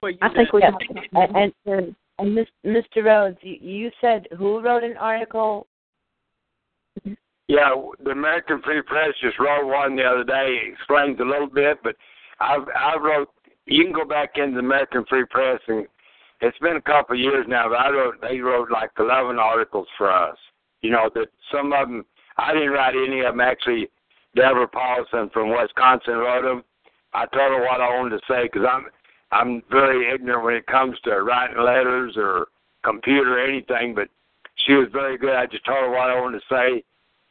for 0.00 0.10
you. 0.10 0.18
I 0.20 0.28
think 0.34 0.52
we 0.52 0.60
can. 0.60 0.74
And, 1.12 1.94
and, 2.18 2.38
and 2.38 2.76
Mr. 2.76 3.04
Rhodes, 3.04 3.38
you, 3.42 3.56
you 3.60 3.90
said 4.00 4.26
who 4.36 4.60
wrote 4.60 4.84
an 4.84 4.96
article? 4.96 5.66
Yeah, 7.48 7.70
the 8.02 8.10
American 8.10 8.60
Free 8.62 8.82
Press 8.82 9.10
just 9.22 9.38
wrote 9.38 9.66
one 9.66 9.96
the 9.96 10.02
other 10.02 10.24
day. 10.24 10.58
It 10.62 10.72
explains 10.72 11.20
a 11.20 11.24
little 11.24 11.48
bit, 11.48 11.78
but 11.82 11.94
I 12.40 12.56
I 12.74 12.96
wrote. 12.98 13.28
You 13.66 13.84
can 13.84 13.92
go 13.92 14.04
back 14.04 14.32
into 14.36 14.54
the 14.54 14.66
American 14.66 15.04
Free 15.08 15.24
Press, 15.28 15.60
and 15.68 15.86
it's 16.40 16.58
been 16.58 16.76
a 16.76 16.82
couple 16.82 17.14
of 17.14 17.20
years 17.20 17.46
now. 17.48 17.68
But 17.68 17.78
I 17.78 17.90
wrote. 17.90 18.20
They 18.20 18.40
wrote 18.40 18.70
like 18.70 18.90
eleven 18.98 19.38
articles 19.38 19.86
for 19.96 20.10
us. 20.10 20.36
You 20.82 20.90
know 20.90 21.08
that 21.14 21.28
some 21.52 21.72
of 21.72 21.88
them 21.88 22.04
I 22.36 22.52
didn't 22.52 22.70
write 22.70 22.94
any 22.96 23.20
of 23.20 23.32
them. 23.32 23.40
Actually, 23.40 23.88
Deborah 24.34 24.68
Paulson 24.68 25.30
from 25.32 25.50
Wisconsin 25.50 26.14
wrote 26.14 26.42
them. 26.42 26.64
I 27.14 27.26
told 27.26 27.52
her 27.52 27.60
what 27.60 27.80
I 27.80 27.96
wanted 27.96 28.18
to 28.18 28.22
say 28.28 28.44
because 28.44 28.66
I'm 28.70 28.86
I'm 29.32 29.62
very 29.70 30.12
ignorant 30.12 30.44
when 30.44 30.54
it 30.54 30.66
comes 30.66 30.96
to 31.04 31.22
writing 31.22 31.62
letters 31.62 32.14
or 32.16 32.46
computer 32.84 33.38
or 33.38 33.44
anything, 33.44 33.94
but 33.94 34.08
she 34.64 34.74
was 34.74 34.88
very 34.92 35.18
good. 35.18 35.34
I 35.34 35.46
just 35.46 35.64
told 35.64 35.84
her 35.84 35.90
what 35.90 36.10
I 36.10 36.20
wanted 36.20 36.40
to 36.40 36.54
say. 36.54 36.84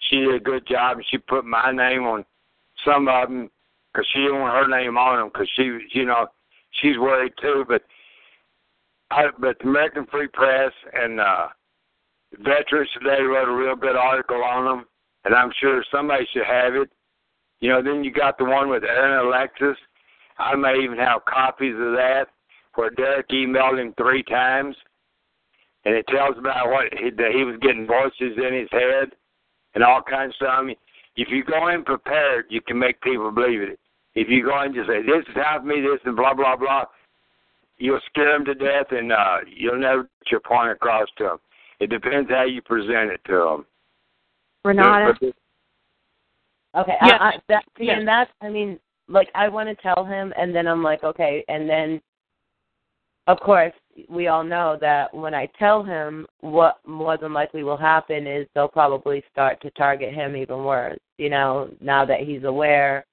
She 0.09 0.17
did 0.17 0.35
a 0.35 0.39
good 0.39 0.67
job, 0.67 0.97
and 0.97 1.05
she 1.09 1.17
put 1.17 1.45
my 1.45 1.71
name 1.71 2.03
on 2.03 2.25
some 2.85 3.07
of 3.07 3.29
them 3.29 3.49
because 3.91 4.07
she 4.13 4.19
didn't 4.19 4.41
want 4.41 4.53
her 4.53 4.67
name 4.67 4.97
on 4.97 5.19
them 5.19 5.29
because 5.33 5.49
she, 5.55 5.79
you 5.97 6.05
know, 6.05 6.27
she's 6.81 6.97
worried 6.97 7.33
too. 7.41 7.65
But 7.67 7.83
I, 9.11 9.27
but 9.39 9.57
the 9.59 9.69
American 9.69 10.05
Free 10.11 10.27
Press 10.27 10.71
and 10.93 11.19
uh, 11.19 11.47
Veterans 12.39 12.89
Today 12.93 13.21
wrote 13.21 13.47
a 13.47 13.55
real 13.55 13.75
good 13.75 13.95
article 13.95 14.43
on 14.43 14.65
them, 14.65 14.85
and 15.23 15.33
I'm 15.33 15.51
sure 15.59 15.83
somebody 15.91 16.27
should 16.33 16.45
have 16.45 16.75
it. 16.75 16.89
You 17.61 17.69
know, 17.69 17.81
then 17.81 18.03
you 18.03 18.11
got 18.11 18.37
the 18.37 18.45
one 18.45 18.69
with 18.69 18.83
Aaron 18.83 19.25
Alexis 19.25 19.77
I 20.37 20.55
may 20.55 20.75
even 20.83 20.97
have 20.97 21.25
copies 21.25 21.75
of 21.75 21.93
that 21.93 22.25
where 22.75 22.89
Derek 22.91 23.29
emailed 23.29 23.79
him 23.79 23.93
three 23.97 24.23
times, 24.23 24.75
and 25.85 25.95
it 25.95 26.05
tells 26.07 26.37
about 26.37 26.69
what 26.69 26.85
he, 26.93 27.09
that 27.11 27.31
he 27.33 27.43
was 27.43 27.57
getting 27.61 27.87
voices 27.87 28.37
in 28.37 28.53
his 28.53 28.69
head 28.71 29.11
and 29.75 29.83
all 29.83 30.01
kinds 30.01 30.31
of 30.31 30.35
stuff. 30.35 30.55
I 30.57 30.63
mean, 30.63 30.75
if 31.15 31.29
you 31.29 31.43
go 31.43 31.69
in 31.69 31.83
prepared, 31.83 32.45
you 32.49 32.61
can 32.61 32.77
make 32.77 32.99
people 33.01 33.31
believe 33.31 33.61
it. 33.61 33.79
If 34.15 34.29
you 34.29 34.43
go 34.43 34.59
in 34.61 34.67
and 34.67 34.75
just 34.75 34.87
say 34.87 35.01
this 35.01 35.23
is 35.27 35.35
happened 35.35 35.69
to 35.69 35.75
me, 35.75 35.81
this 35.81 35.99
and 36.05 36.15
blah 36.15 36.33
blah 36.33 36.55
blah, 36.55 36.85
you'll 37.77 37.99
scare 38.07 38.33
them 38.33 38.45
to 38.45 38.55
death, 38.55 38.87
and 38.91 39.11
uh, 39.11 39.37
you'll 39.47 39.79
never 39.79 40.03
get 40.03 40.31
your 40.31 40.39
point 40.41 40.71
across 40.71 41.07
to 41.17 41.23
them. 41.23 41.37
It 41.79 41.89
depends 41.89 42.29
how 42.29 42.43
you 42.43 42.61
present 42.61 43.11
it 43.11 43.21
to 43.27 43.33
them. 43.33 43.65
Renata. 44.63 45.13
Okay, 46.75 46.93
Yes. 47.03 47.17
I, 47.21 47.25
I, 47.25 47.31
that, 47.47 47.63
see, 47.77 47.85
Yes. 47.85 47.99
and 47.99 48.07
that's, 48.07 48.31
I 48.41 48.49
mean, 48.49 48.79
like 49.07 49.29
I 49.35 49.47
want 49.47 49.69
to 49.69 49.75
tell 49.81 50.05
him, 50.05 50.33
and 50.37 50.55
then 50.55 50.67
I'm 50.67 50.83
like, 50.83 51.03
okay, 51.03 51.43
and 51.47 51.69
then, 51.69 52.01
of 53.27 53.39
course, 53.39 53.73
we 54.09 54.27
all 54.27 54.43
know 54.43 54.77
that 54.81 55.13
when 55.13 55.33
I 55.33 55.47
tell 55.57 55.83
him, 55.83 56.27
what 56.41 56.79
more 56.85 57.17
than 57.17 57.33
likely 57.33 57.63
will 57.63 57.77
happen 57.77 58.27
is 58.27 58.47
they'll 58.53 58.67
probably 58.67 59.23
start 59.31 59.61
to 59.61 59.71
target 59.71 60.13
him 60.13 60.35
even 60.35 60.63
worse. 60.63 60.99
You 61.17 61.29
know, 61.29 61.69
now 61.81 62.05
that 62.05 62.21
he's 62.21 62.43
aware, 62.43 63.05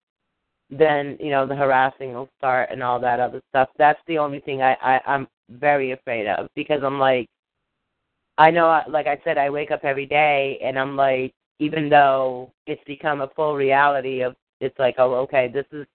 then 0.70 1.16
you 1.20 1.30
know 1.30 1.46
the 1.46 1.54
harassing 1.54 2.14
will 2.14 2.28
start 2.38 2.70
and 2.72 2.82
all 2.82 2.98
that 3.00 3.20
other 3.20 3.42
stuff. 3.50 3.68
That's 3.78 4.00
the 4.06 4.18
only 4.18 4.40
thing 4.40 4.62
I, 4.62 4.74
I 4.82 5.00
I'm 5.06 5.28
very 5.50 5.92
afraid 5.92 6.26
of 6.26 6.48
because 6.56 6.82
I'm 6.82 6.98
like, 6.98 7.28
I 8.38 8.50
know, 8.50 8.66
I- 8.68 8.86
like 8.88 9.06
I 9.06 9.18
said, 9.24 9.38
I 9.38 9.50
wake 9.50 9.70
up 9.70 9.84
every 9.84 10.06
day 10.06 10.58
and 10.62 10.78
I'm 10.78 10.96
like, 10.96 11.32
even 11.58 11.88
though 11.88 12.50
it's 12.66 12.82
become 12.84 13.20
a 13.20 13.28
full 13.36 13.54
reality 13.54 14.22
of, 14.22 14.34
it's 14.62 14.78
like, 14.78 14.94
oh, 14.98 15.14
okay, 15.14 15.50
this 15.52 15.66
is, 15.72 15.86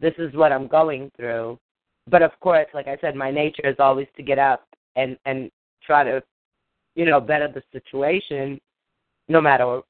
this 0.00 0.14
is 0.18 0.34
what 0.34 0.50
I'm 0.50 0.66
going 0.66 1.10
through. 1.16 1.58
But 2.10 2.22
of 2.22 2.32
course, 2.40 2.66
like 2.74 2.88
I 2.88 2.96
said, 3.00 3.14
my 3.14 3.30
nature 3.30 3.66
is 3.68 3.76
always 3.78 4.08
to 4.16 4.22
get 4.22 4.38
up 4.38 4.66
and 4.96 5.16
and 5.24 5.50
try 5.86 6.02
to, 6.02 6.22
you 6.96 7.04
know, 7.04 7.20
better 7.20 7.48
the 7.48 7.62
situation, 7.70 8.60
no 9.28 9.40
matter 9.40 9.80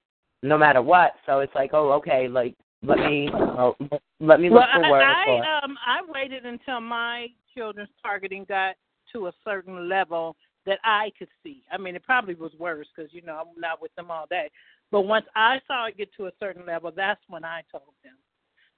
no 0.42 0.59
matter 0.59 0.82
what. 0.82 1.12
So 1.24 1.38
it's 1.38 1.55
like, 1.55 1.70
oh, 1.72 1.92
okay, 1.92 2.28
like 2.28 2.55
let 2.82 2.98
me 2.98 3.30
oh, 3.32 3.76
let 4.20 4.40
me 4.40 4.50
look 4.50 4.61
well, 4.61 4.68
for 4.74 4.84
I, 4.84 4.90
work. 4.90 5.05
I 5.05 5.30
or, 5.30 5.64
um 5.64 5.76
I 5.86 6.00
waited 6.07 6.44
until 6.44 6.80
my 6.80 7.28
children's 7.57 7.88
targeting 8.03 8.44
got 8.46 8.74
to 9.12 9.28
a 9.28 9.32
certain 9.44 9.88
level 9.88 10.36
that 10.66 10.78
I 10.84 11.11
could 11.18 11.28
see. 11.42 11.62
I 11.72 11.78
mean, 11.78 11.96
it 11.96 12.05
probably 12.05 12.34
was 12.34 12.53
worse 12.59 12.88
because 12.94 13.12
you 13.14 13.22
know 13.22 13.40
I'm 13.40 13.61
not 13.61 13.80
with 13.80 13.94
them 13.94 14.11
all 14.11 14.26
day. 14.28 14.50
But 14.93 15.03
once 15.03 15.26
I 15.34 15.59
saw 15.66 15.86
it 15.86 15.97
get 15.97 16.12
to 16.18 16.26
a 16.26 16.30
certain 16.38 16.64
level, 16.66 16.93
that's 16.95 17.22
when 17.28 17.45
I 17.45 17.62
told 17.72 17.95
them. 18.05 18.14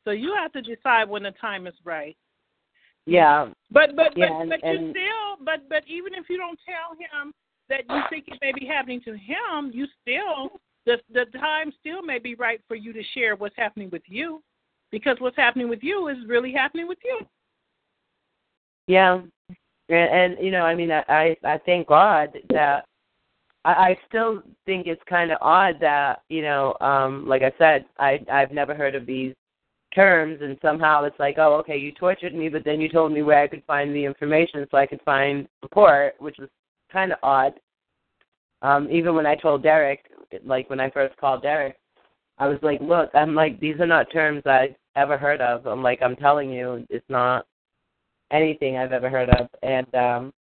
So 0.04 0.12
you 0.12 0.34
have 0.34 0.52
to 0.52 0.62
decide 0.62 1.08
when 1.08 1.24
the 1.24 1.32
time 1.32 1.66
is 1.66 1.74
right. 1.84 2.16
yeah, 3.06 3.50
But 3.70 3.96
but 3.96 4.16
Yeah, 4.16 4.28
but, 4.28 4.40
and- 4.40 4.48
but 4.50 4.62
you 4.64 4.78
and- 4.78 4.90
still 4.92 5.44
but 5.44 5.68
but 5.68 5.82
even 5.86 6.14
if 6.14 6.30
you 6.30 6.38
don't 6.38 6.58
tell 6.64 6.96
him 6.96 7.34
that 7.68 7.82
you 7.90 8.00
think 8.08 8.28
it 8.28 8.38
may 8.40 8.52
be 8.52 8.64
happening 8.66 9.00
to 9.02 9.12
him, 9.12 9.70
you 9.74 9.86
still 10.00 10.60
the 10.86 11.00
the 11.12 11.26
time 11.38 11.72
still 11.80 12.02
may 12.02 12.18
be 12.18 12.34
right 12.34 12.60
for 12.68 12.76
you 12.76 12.92
to 12.92 13.02
share 13.14 13.34
what's 13.36 13.56
happening 13.56 13.90
with 13.90 14.02
you, 14.06 14.42
because 14.92 15.16
what's 15.18 15.36
happening 15.36 15.68
with 15.68 15.82
you 15.82 16.08
is 16.08 16.18
really 16.26 16.52
happening 16.52 16.86
with 16.86 16.98
you. 17.04 17.26
yeah, 18.86 19.20
and, 19.88 20.34
and 20.34 20.44
you 20.44 20.50
know, 20.50 20.62
I 20.62 20.74
mean, 20.74 20.90
I 20.92 21.02
I, 21.08 21.36
I 21.44 21.58
thank 21.58 21.88
God 21.88 22.38
that 22.50 22.84
I, 23.64 23.72
I 23.72 23.98
still 24.08 24.42
think 24.66 24.86
it's 24.86 25.02
kind 25.08 25.30
of 25.30 25.38
odd 25.40 25.76
that 25.80 26.22
you 26.28 26.42
know, 26.42 26.76
um, 26.80 27.26
like 27.26 27.42
I 27.42 27.52
said, 27.58 27.86
I 27.98 28.20
I've 28.30 28.52
never 28.52 28.74
heard 28.74 28.94
of 28.94 29.06
these 29.06 29.34
terms, 29.94 30.40
and 30.42 30.58
somehow 30.60 31.04
it's 31.04 31.18
like, 31.18 31.36
oh, 31.38 31.54
okay, 31.56 31.76
you 31.76 31.92
tortured 31.92 32.34
me, 32.34 32.48
but 32.48 32.64
then 32.64 32.80
you 32.80 32.88
told 32.88 33.12
me 33.12 33.22
where 33.22 33.42
I 33.42 33.48
could 33.48 33.62
find 33.66 33.94
the 33.94 34.04
information 34.04 34.66
so 34.70 34.76
I 34.76 34.86
could 34.86 35.00
find 35.04 35.48
support, 35.62 36.14
which 36.18 36.36
was 36.38 36.48
kind 36.92 37.12
of 37.12 37.18
odd. 37.22 37.54
Um, 38.62 38.88
even 38.90 39.14
when 39.14 39.26
I 39.26 39.36
told 39.36 39.62
Derek, 39.62 40.06
like 40.44 40.68
when 40.70 40.80
I 40.80 40.90
first 40.90 41.16
called 41.18 41.42
Derek, 41.42 41.76
I 42.38 42.48
was 42.48 42.58
like, 42.62 42.80
look, 42.80 43.10
I'm 43.14 43.34
like, 43.34 43.60
these 43.60 43.78
are 43.78 43.86
not 43.86 44.10
terms 44.10 44.42
I've 44.46 44.74
ever 44.96 45.16
heard 45.16 45.40
of. 45.40 45.66
I'm 45.66 45.82
like, 45.82 46.00
I'm 46.02 46.16
telling 46.16 46.50
you, 46.50 46.84
it's 46.90 47.04
not 47.08 47.46
anything 48.32 48.76
I've 48.76 48.92
ever 48.92 49.10
heard 49.10 49.30
of, 49.30 49.48
and 49.62 49.94
um, 49.94 50.32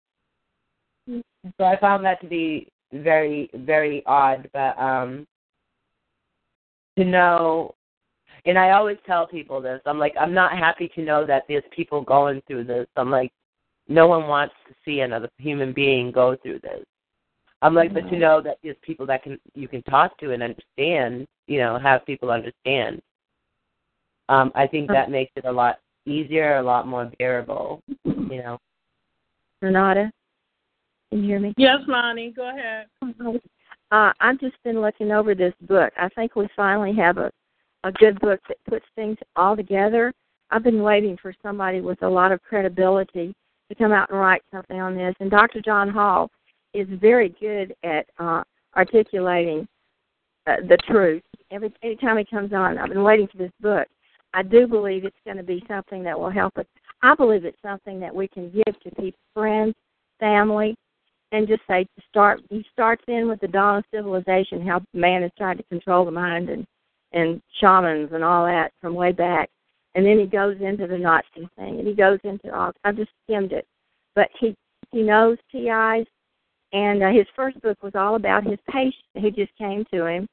so 1.59 1.65
I 1.65 1.79
found 1.79 2.05
that 2.05 2.21
to 2.23 2.27
be 2.27 2.72
very, 2.93 3.51
very 3.55 4.03
odd. 4.07 4.49
But 4.53 4.79
um, 4.79 5.27
to 6.99 7.05
know, 7.05 7.75
and 8.45 8.59
I 8.59 8.71
always 8.71 8.99
tell 9.07 9.27
people 9.27 9.61
this. 9.61 9.81
I'm 9.87 9.99
like, 9.99 10.15
I'm 10.21 10.35
not 10.35 10.57
happy 10.59 10.89
to 10.95 11.03
know 11.03 11.27
that 11.27 11.45
there's 11.49 11.65
people 11.75 12.03
going 12.03 12.43
through 12.47 12.65
this. 12.65 12.87
I'm 12.97 13.11
like, 13.11 13.33
no 13.89 14.07
one 14.07 14.29
wants 14.29 14.55
to 14.69 14.75
see 14.85 15.01
another 15.01 15.29
human 15.39 15.73
being 15.73 16.11
go 16.11 16.37
through 16.43 16.61
this. 16.61 16.85
I'm 17.63 17.75
like, 17.75 17.95
but 17.95 18.09
to 18.11 18.19
know 18.19 18.41
that 18.43 18.59
there's 18.63 18.77
people 18.83 19.07
that 19.07 19.23
can 19.23 19.39
you 19.55 19.69
can 19.69 19.83
talk 19.85 20.19
to 20.19 20.33
and 20.33 20.43
understand, 20.43 21.29
you 21.47 21.59
know, 21.59 21.79
have 21.79 22.05
people 22.05 22.31
understand. 22.31 23.01
Um, 24.29 24.51
I 24.57 24.67
think 24.67 24.89
that 24.89 25.11
makes 25.11 25.31
it 25.37 25.45
a 25.45 25.53
lot 25.53 25.79
easier, 26.05 26.57
a 26.57 26.63
lot 26.63 26.89
more 26.89 27.11
bearable. 27.19 27.81
You 28.05 28.43
know. 28.43 28.59
Renata, 29.61 30.11
can 31.13 31.23
you 31.23 31.29
hear 31.29 31.41
me? 31.41 31.53
Yes, 31.59 31.77
Lonnie, 31.87 32.33
go 32.35 32.49
ahead. 32.49 32.87
Uh, 33.91 34.11
I've 34.19 34.41
just 34.41 34.57
been 34.65 34.81
looking 34.81 35.13
over 35.13 35.35
this 35.35 35.53
book. 35.69 35.93
I 35.99 36.09
think 36.09 36.35
we 36.35 36.49
finally 36.57 36.95
have 36.97 37.19
a 37.19 37.31
a 37.85 37.93
good 37.93 38.19
book 38.21 38.41
that 38.49 38.57
puts 38.67 38.87
things 38.95 39.19
all 39.37 39.55
together. 39.55 40.11
I've 40.51 40.63
been 40.63 40.83
waiting 40.83 41.19
for 41.21 41.35
somebody 41.43 41.83
with 41.83 42.03
a 42.03 42.09
lot 42.09 42.33
of 42.33 42.43
credibility 42.43 43.35
to 43.69 43.75
come 43.75 43.93
out 43.93 44.09
and 44.09 44.19
write 44.19 44.43
something 44.53 44.81
on 44.81 44.97
this. 44.97 45.15
And 45.21 45.31
Dr. 45.31 45.61
John 45.61 45.91
Hall 45.91 46.31
is 46.73 46.87
very 46.91 47.35
good 47.41 47.75
at 47.85 48.07
uh, 48.19 48.45
articulating 48.75 49.69
uh, 50.47 50.57
the 50.69 50.79
truth. 50.87 51.23
Every 51.51 51.75
anytime 51.83 52.17
he 52.17 52.25
comes 52.25 52.55
on, 52.55 52.79
I've 52.79 52.89
been 52.89 53.03
waiting 53.03 53.29
for 53.29 53.37
this 53.37 53.53
book. 53.61 53.87
I 54.33 54.43
do 54.43 54.67
believe 54.67 55.05
it's 55.05 55.17
going 55.27 55.37
to 55.37 55.43
be 55.43 55.63
something 55.69 56.03
that 56.05 56.19
will 56.19 56.31
help 56.31 56.57
us. 56.57 56.65
I 57.03 57.15
believe 57.15 57.45
it's 57.45 57.61
something 57.61 58.01
that 58.01 58.15
we 58.15 58.29
can 58.29 58.51
give 58.51 58.81
to 58.81 58.91
people, 58.93 59.19
friends, 59.35 59.75
family, 60.19 60.75
and 61.33 61.49
just 61.49 61.63
say 61.69 61.87
start. 62.09 62.41
He 62.51 62.65
starts 62.73 63.03
in 63.09 63.27
with 63.27 63.41
the 63.41 63.49
dawn 63.49 63.79
of 63.79 63.85
civilization, 63.93 64.67
how 64.67 64.83
man 64.93 65.23
has 65.23 65.33
tried 65.37 65.57
to 65.57 65.65
control 65.65 66.05
the 66.05 66.11
mind 66.11 66.49
and 66.49 66.67
and 67.13 67.43
shamans 67.61 68.11
and 68.13 68.25
all 68.25 68.47
that 68.47 68.73
from 68.81 68.95
way 68.95 69.13
back, 69.13 69.51
and 69.95 70.07
then 70.07 70.19
he 70.19 70.27
goes 70.27 70.57
into 70.61 70.87
the 70.87 70.97
Nazi 70.97 71.49
thing, 71.57 71.79
and 71.79 71.87
he 71.87 71.95
goes 71.95 72.19
into 72.25 72.55
all. 72.55 72.73
I 72.85 72.93
just 72.93 73.11
skimmed 73.25 73.53
it, 73.53 73.67
but 74.15 74.29
he 74.39 74.55
he 74.93 75.03
knows 75.03 75.39
TIs, 75.51 76.07
and 76.73 77.03
uh, 77.03 77.11
his 77.11 77.27
first 77.35 77.61
book 77.63 77.83
was 77.83 77.95
all 77.95 78.15
about 78.15 78.45
his 78.45 78.59
patient 78.71 78.95
who 79.21 79.31
just 79.31 79.57
came 79.57 79.85
to 79.93 80.07
him, 80.07 80.27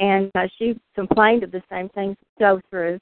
and 0.00 0.30
uh, 0.34 0.46
she 0.58 0.78
complained 0.94 1.42
of 1.42 1.50
the 1.50 1.62
same 1.70 1.88
things 1.90 2.16
go 2.38 2.60
through, 2.70 2.98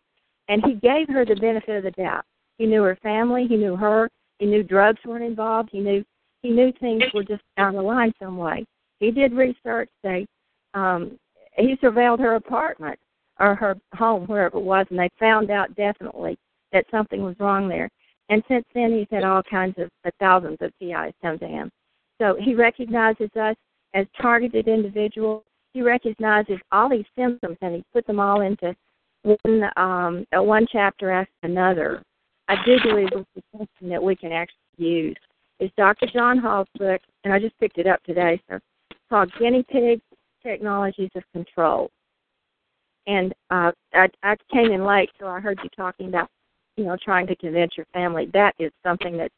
and 0.48 0.62
he 0.64 0.74
gave 0.74 1.08
her 1.08 1.24
the 1.24 1.36
benefit 1.36 1.76
of 1.76 1.84
the 1.84 1.90
doubt. 1.92 2.24
He 2.58 2.66
knew 2.66 2.82
her 2.82 2.98
family, 3.02 3.46
he 3.48 3.56
knew 3.56 3.76
her, 3.76 4.08
he 4.38 4.46
knew 4.46 4.62
drugs 4.62 5.00
weren't 5.04 5.24
involved, 5.24 5.70
he 5.72 5.80
knew 5.80 6.04
he 6.42 6.50
knew 6.50 6.72
things 6.80 7.02
were 7.14 7.24
just 7.24 7.42
down 7.56 7.74
the 7.74 7.82
line 7.82 8.12
some 8.20 8.36
way. 8.36 8.64
He 8.98 9.10
did 9.10 9.32
research. 9.32 9.88
They 10.02 10.26
um, 10.74 11.18
he 11.56 11.76
surveilled 11.82 12.20
her 12.20 12.36
apartment 12.36 12.98
or 13.38 13.54
her 13.54 13.76
home, 13.94 14.26
wherever 14.26 14.58
it 14.58 14.64
was, 14.64 14.86
and 14.90 14.98
they 14.98 15.08
found 15.18 15.50
out 15.50 15.74
definitely 15.74 16.36
that 16.72 16.84
something 16.90 17.22
was 17.22 17.34
wrong 17.40 17.68
there. 17.68 17.88
And 18.28 18.42
since 18.46 18.64
then, 18.74 18.92
he's 18.92 19.08
had 19.10 19.24
all 19.24 19.42
kinds 19.42 19.74
of 19.78 19.88
uh, 20.04 20.10
thousands 20.20 20.58
of 20.60 20.72
TIs 20.78 21.12
come 21.20 21.38
to 21.38 21.48
him. 21.48 21.70
So 22.20 22.36
he 22.38 22.54
recognizes 22.54 23.30
us 23.38 23.56
as 23.94 24.06
targeted 24.20 24.68
individuals. 24.68 25.42
He 25.72 25.82
recognizes 25.82 26.58
all 26.70 26.88
these 26.88 27.06
symptoms 27.16 27.56
and 27.60 27.76
he 27.76 27.84
put 27.92 28.06
them 28.06 28.20
all 28.20 28.42
into 28.42 28.74
one 29.22 29.64
um, 29.76 30.24
uh, 30.36 30.42
one 30.42 30.66
chapter 30.70 31.10
after 31.10 31.32
another. 31.42 32.02
I 32.48 32.56
do 32.64 32.78
believe 32.82 33.08
it's 33.12 33.46
something 33.52 33.88
that 33.88 34.02
we 34.02 34.16
can 34.16 34.32
actually 34.32 34.56
use. 34.76 35.16
It's 35.60 35.74
Dr. 35.76 36.06
John 36.12 36.38
Hall's 36.38 36.66
book, 36.78 37.02
and 37.22 37.34
I 37.34 37.38
just 37.38 37.58
picked 37.60 37.76
it 37.76 37.86
up 37.86 38.02
today. 38.04 38.40
So 38.48 38.56
it's 38.56 38.98
called 39.10 39.30
Guinea 39.38 39.62
Pig 39.70 40.00
Technologies 40.42 41.10
of 41.14 41.22
Control. 41.34 41.90
And 43.06 43.34
uh, 43.50 43.70
I, 43.92 44.08
I 44.22 44.36
came 44.50 44.72
in 44.72 44.86
late, 44.86 45.10
so 45.20 45.26
I 45.26 45.38
heard 45.38 45.58
you 45.62 45.68
talking 45.76 46.08
about, 46.08 46.28
you 46.76 46.84
know, 46.84 46.96
trying 47.04 47.26
to 47.26 47.36
convince 47.36 47.76
your 47.76 47.84
family. 47.92 48.30
That 48.32 48.54
is 48.58 48.72
something 48.82 49.18
that's 49.18 49.34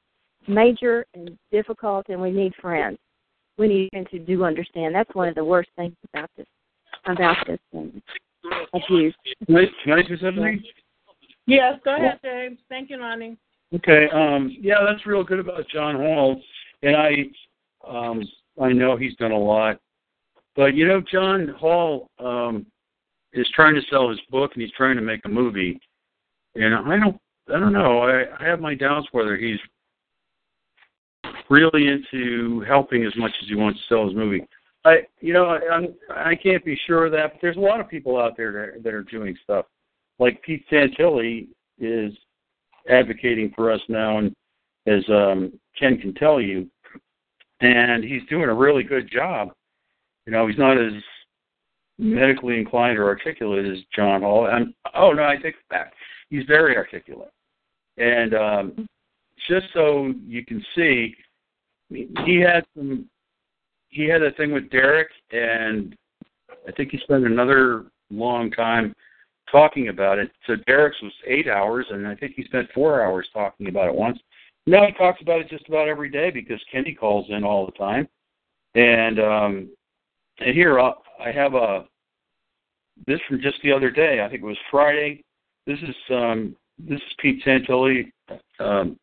major 0.47 1.05
and 1.15 1.37
difficult, 1.51 2.07
and 2.09 2.23
we 2.23 2.31
need 2.31 2.55
friends. 2.61 2.99
We 3.59 3.67
need 3.67 3.89
friends 3.91 4.09
who 4.13 4.21
do 4.21 4.45
understand. 4.45 4.95
That's 4.95 5.13
one 5.15 5.29
of 5.29 5.35
the 5.35 5.45
worst 5.45 5.71
things 5.77 5.95
about 6.15 6.31
this 6.37 6.47
about 7.07 7.37
this 7.49 7.59
um, 7.75 8.01
abuse. 8.73 9.15
Can 9.47 9.57
I, 9.57 9.65
can 9.83 9.93
I 9.93 10.03
say 10.03 10.21
something? 10.21 10.63
Yes, 11.47 11.81
go 11.85 11.97
ahead, 11.97 12.21
James. 12.23 12.59
Thank 12.69 12.91
you, 12.91 12.99
Lonnie. 12.99 13.37
Okay. 13.75 14.09
Um, 14.13 14.55
yeah, 14.61 14.85
that's 14.87 15.07
real 15.07 15.25
good 15.25 15.39
about 15.39 15.69
John 15.69 15.97
Hall, 15.97 16.41
and 16.83 16.97
I, 16.97 17.15
um, 17.87 18.23
I 18.61 18.73
know 18.73 18.97
he's 18.97 19.17
done 19.17 19.33
a 19.33 19.39
lot, 19.39 19.79
but 20.55 20.75
you 20.75 20.87
know, 20.87 21.01
John 21.01 21.49
Hall 21.59 22.11
um, 22.19 22.67
is 23.33 23.49
trying 23.55 23.75
to 23.75 23.83
sell 23.91 24.11
his 24.11 24.21
book, 24.31 24.53
and 24.55 24.63
he's 24.63 24.73
trying 24.73 24.97
to 24.97 25.03
make 25.03 25.21
a 25.25 25.29
movie, 25.29 25.81
and 26.55 26.75
I 26.75 26.99
don't, 26.99 27.19
I 27.49 27.59
don't 27.59 27.73
know. 27.73 28.01
I, 28.01 28.25
I 28.39 28.47
have 28.47 28.61
my 28.61 28.75
doubts 28.75 29.09
whether 29.13 29.37
he's 29.37 29.59
really 31.49 31.89
into 31.89 32.61
helping 32.67 33.05
as 33.05 33.17
much 33.17 33.33
as 33.43 33.49
he 33.49 33.55
wants 33.55 33.81
to 33.81 33.95
sell 33.95 34.07
his 34.07 34.15
movie. 34.15 34.47
I, 34.85 35.07
you 35.21 35.33
know, 35.33 35.47
I, 35.47 36.31
I 36.31 36.35
can't 36.35 36.65
be 36.65 36.79
sure 36.87 37.07
of 37.07 37.13
that, 37.13 37.33
but 37.33 37.41
there's 37.41 37.57
a 37.57 37.61
lot 37.61 37.81
of 37.81 37.89
people 37.89 38.19
out 38.19 38.37
there 38.37 38.53
that 38.53 38.83
that 38.83 38.93
are 38.93 39.05
doing 39.05 39.37
stuff. 39.45 39.67
Like 40.19 40.43
Pete 40.43 40.65
Santilli 40.71 41.49
is 41.79 42.13
advocating 42.89 43.53
for 43.55 43.71
us 43.71 43.81
now, 43.89 44.19
and 44.19 44.35
as 44.87 45.05
um, 45.09 45.53
Ken 45.79 45.99
can 45.99 46.15
tell 46.15 46.41
you, 46.41 46.69
and 47.61 48.03
he's 48.03 48.23
doing 48.29 48.49
a 48.49 48.55
really 48.55 48.83
good 48.83 49.11
job. 49.11 49.53
You 50.27 50.33
know, 50.33 50.47
he's 50.47 50.59
not 50.59 50.79
as 50.79 50.93
medically 51.99 52.59
inclined 52.59 52.99
or 52.99 53.07
articulate 53.07 53.67
as 53.67 53.79
John 53.95 54.23
Hall. 54.23 54.49
And 54.51 54.75
oh 54.95 55.13
no, 55.13 55.25
I 55.25 55.37
take 55.37 55.55
it 55.55 55.69
back. 55.71 55.93
He's 56.31 56.45
very 56.47 56.77
articulate, 56.77 57.33
and 57.99 58.35
um, 58.35 58.89
just 59.49 59.67
so 59.75 60.13
you 60.27 60.45
can 60.45 60.65
see, 60.75 61.15
he 61.91 62.41
had 62.41 62.65
some. 62.77 63.09
He 63.89 64.09
had 64.09 64.23
a 64.23 64.33
thing 64.33 64.53
with 64.53 64.71
Derek, 64.71 65.09
and 65.33 65.95
I 66.67 66.73
think 66.73 66.91
he 66.91 66.99
spent 66.99 67.27
another 67.27 67.85
long 68.11 68.51
time 68.51 68.95
talking 69.53 69.89
about 69.89 70.19
it. 70.19 70.33
So 70.47 70.57
Derek's 70.67 71.01
was 71.03 71.13
eight 71.27 71.47
hours, 71.47 71.87
and 71.91 72.07
I 72.09 72.17
think 72.17 72.33
he 72.35 72.43
spent 72.45 72.69
four 72.75 73.05
hours 73.05 73.29
talking 73.33 73.69
about 73.69 73.89
it 73.89 73.95
once. 73.95 74.19
Now 74.67 74.87
he 74.87 74.93
talks 74.93 75.21
about 75.23 75.41
it 75.41 75.49
just 75.49 75.69
about 75.69 75.89
every 75.89 76.11
day 76.11 76.31
because 76.31 76.61
Kenny 76.71 76.95
calls 76.95 77.27
in 77.29 77.45
all 77.45 77.67
the 77.67 77.73
time. 77.73 78.09
And 78.75 79.21
um, 79.21 79.69
and 80.39 80.55
here 80.55 80.81
uh, 80.81 80.93
I 81.23 81.31
have 81.31 81.55
a 81.55 81.85
this 83.07 83.21
from 83.29 83.41
just 83.41 83.61
the 83.63 83.73
other 83.73 83.91
day. 83.91 84.23
I 84.25 84.29
think 84.29 84.43
it 84.43 84.47
was 84.47 84.59
Friday. 84.71 85.23
This 85.67 85.79
is 85.81 85.95
um, 86.11 86.57
this 86.79 86.99
is 86.99 87.15
Pete 87.19 87.45
Santilli. 87.45 88.11
Um, 88.59 88.99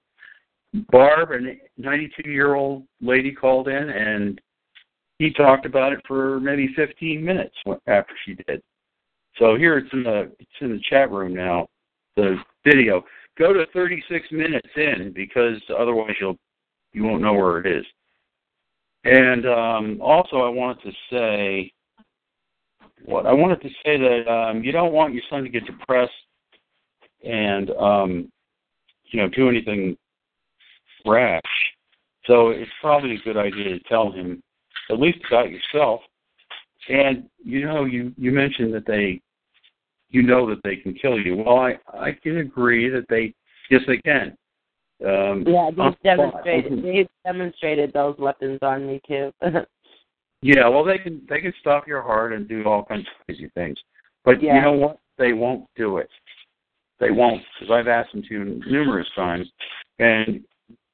Barb, 0.91 1.31
a 1.31 1.57
92 1.81 2.29
year 2.29 2.55
old 2.55 2.83
lady, 3.01 3.31
called 3.31 3.67
in 3.67 3.89
and 3.89 4.41
he 5.19 5.31
talked 5.31 5.65
about 5.65 5.91
it 5.91 5.99
for 6.07 6.39
maybe 6.39 6.69
15 6.75 7.23
minutes 7.23 7.55
after 7.87 8.13
she 8.25 8.35
did. 8.35 8.61
So 9.39 9.55
here 9.55 9.77
it's 9.77 9.91
in 9.93 10.03
the 10.03 10.31
it's 10.39 10.51
in 10.61 10.69
the 10.69 10.81
chat 10.89 11.11
room 11.11 11.33
now. 11.33 11.67
The 12.15 12.37
video. 12.65 13.03
Go 13.37 13.53
to 13.53 13.65
36 13.73 14.27
minutes 14.31 14.67
in 14.75 15.13
because 15.15 15.61
otherwise 15.77 16.13
you'll 16.19 16.37
you 16.91 17.03
won't 17.03 17.21
know 17.21 17.33
where 17.33 17.59
it 17.59 17.65
is. 17.65 17.85
And 19.05 19.45
um, 19.47 20.01
also, 20.01 20.41
I 20.41 20.49
wanted 20.49 20.83
to 20.83 20.91
say 21.09 21.71
what 23.05 23.25
I 23.25 23.33
wanted 23.33 23.61
to 23.61 23.69
say 23.85 23.97
that 23.97 24.29
um, 24.29 24.63
you 24.63 24.73
don't 24.73 24.91
want 24.91 25.13
your 25.13 25.23
son 25.29 25.43
to 25.43 25.49
get 25.49 25.65
depressed 25.65 26.11
and 27.23 27.69
um, 27.71 28.31
you 29.05 29.21
know 29.21 29.29
do 29.29 29.47
anything 29.49 29.97
rash. 31.05 31.41
So 32.25 32.49
it's 32.49 32.71
probably 32.81 33.15
a 33.15 33.19
good 33.19 33.37
idea 33.37 33.69
to 33.69 33.79
tell 33.87 34.11
him 34.11 34.43
at 34.89 34.99
least 34.99 35.19
about 35.27 35.49
yourself. 35.49 36.01
And 36.89 37.29
you 37.43 37.65
know, 37.65 37.85
you 37.85 38.13
you 38.17 38.31
mentioned 38.31 38.73
that 38.73 38.85
they, 38.85 39.21
you 40.09 40.21
know 40.23 40.49
that 40.49 40.61
they 40.63 40.75
can 40.75 40.93
kill 40.93 41.19
you. 41.19 41.37
Well, 41.37 41.57
I 41.59 41.77
I 41.93 42.11
can 42.11 42.37
agree 42.37 42.89
that 42.89 43.05
they 43.09 43.33
yes 43.69 43.81
they 43.87 43.97
can. 43.97 44.35
Um, 45.05 45.45
Yeah, 45.47 45.69
he's 45.69 45.95
demonstrated. 46.03 46.83
He's 46.83 47.07
demonstrated 47.25 47.93
those 47.93 48.17
weapons 48.17 48.59
on 48.61 48.85
me 48.85 49.01
too. 49.07 49.31
Yeah, 50.41 50.69
well, 50.69 50.85
they 50.85 50.97
can 50.97 51.21
they 51.27 51.41
can 51.41 51.53
stop 51.59 51.87
your 51.87 52.01
heart 52.01 52.31
and 52.33 52.47
do 52.47 52.63
all 52.63 52.85
kinds 52.85 53.01
of 53.01 53.25
crazy 53.25 53.51
things, 53.55 53.77
but 54.23 54.41
Yeah. 54.41 54.55
you 54.55 54.61
know 54.61 54.71
what? 54.71 54.99
They 55.17 55.33
won't 55.33 55.67
do 55.75 55.97
it. 55.97 56.09
They 56.99 57.11
won't 57.11 57.41
because 57.59 57.73
I've 57.73 57.87
asked 57.87 58.13
them 58.13 58.23
to 58.29 58.61
numerous 58.65 59.07
times, 59.15 59.51
and 59.99 60.41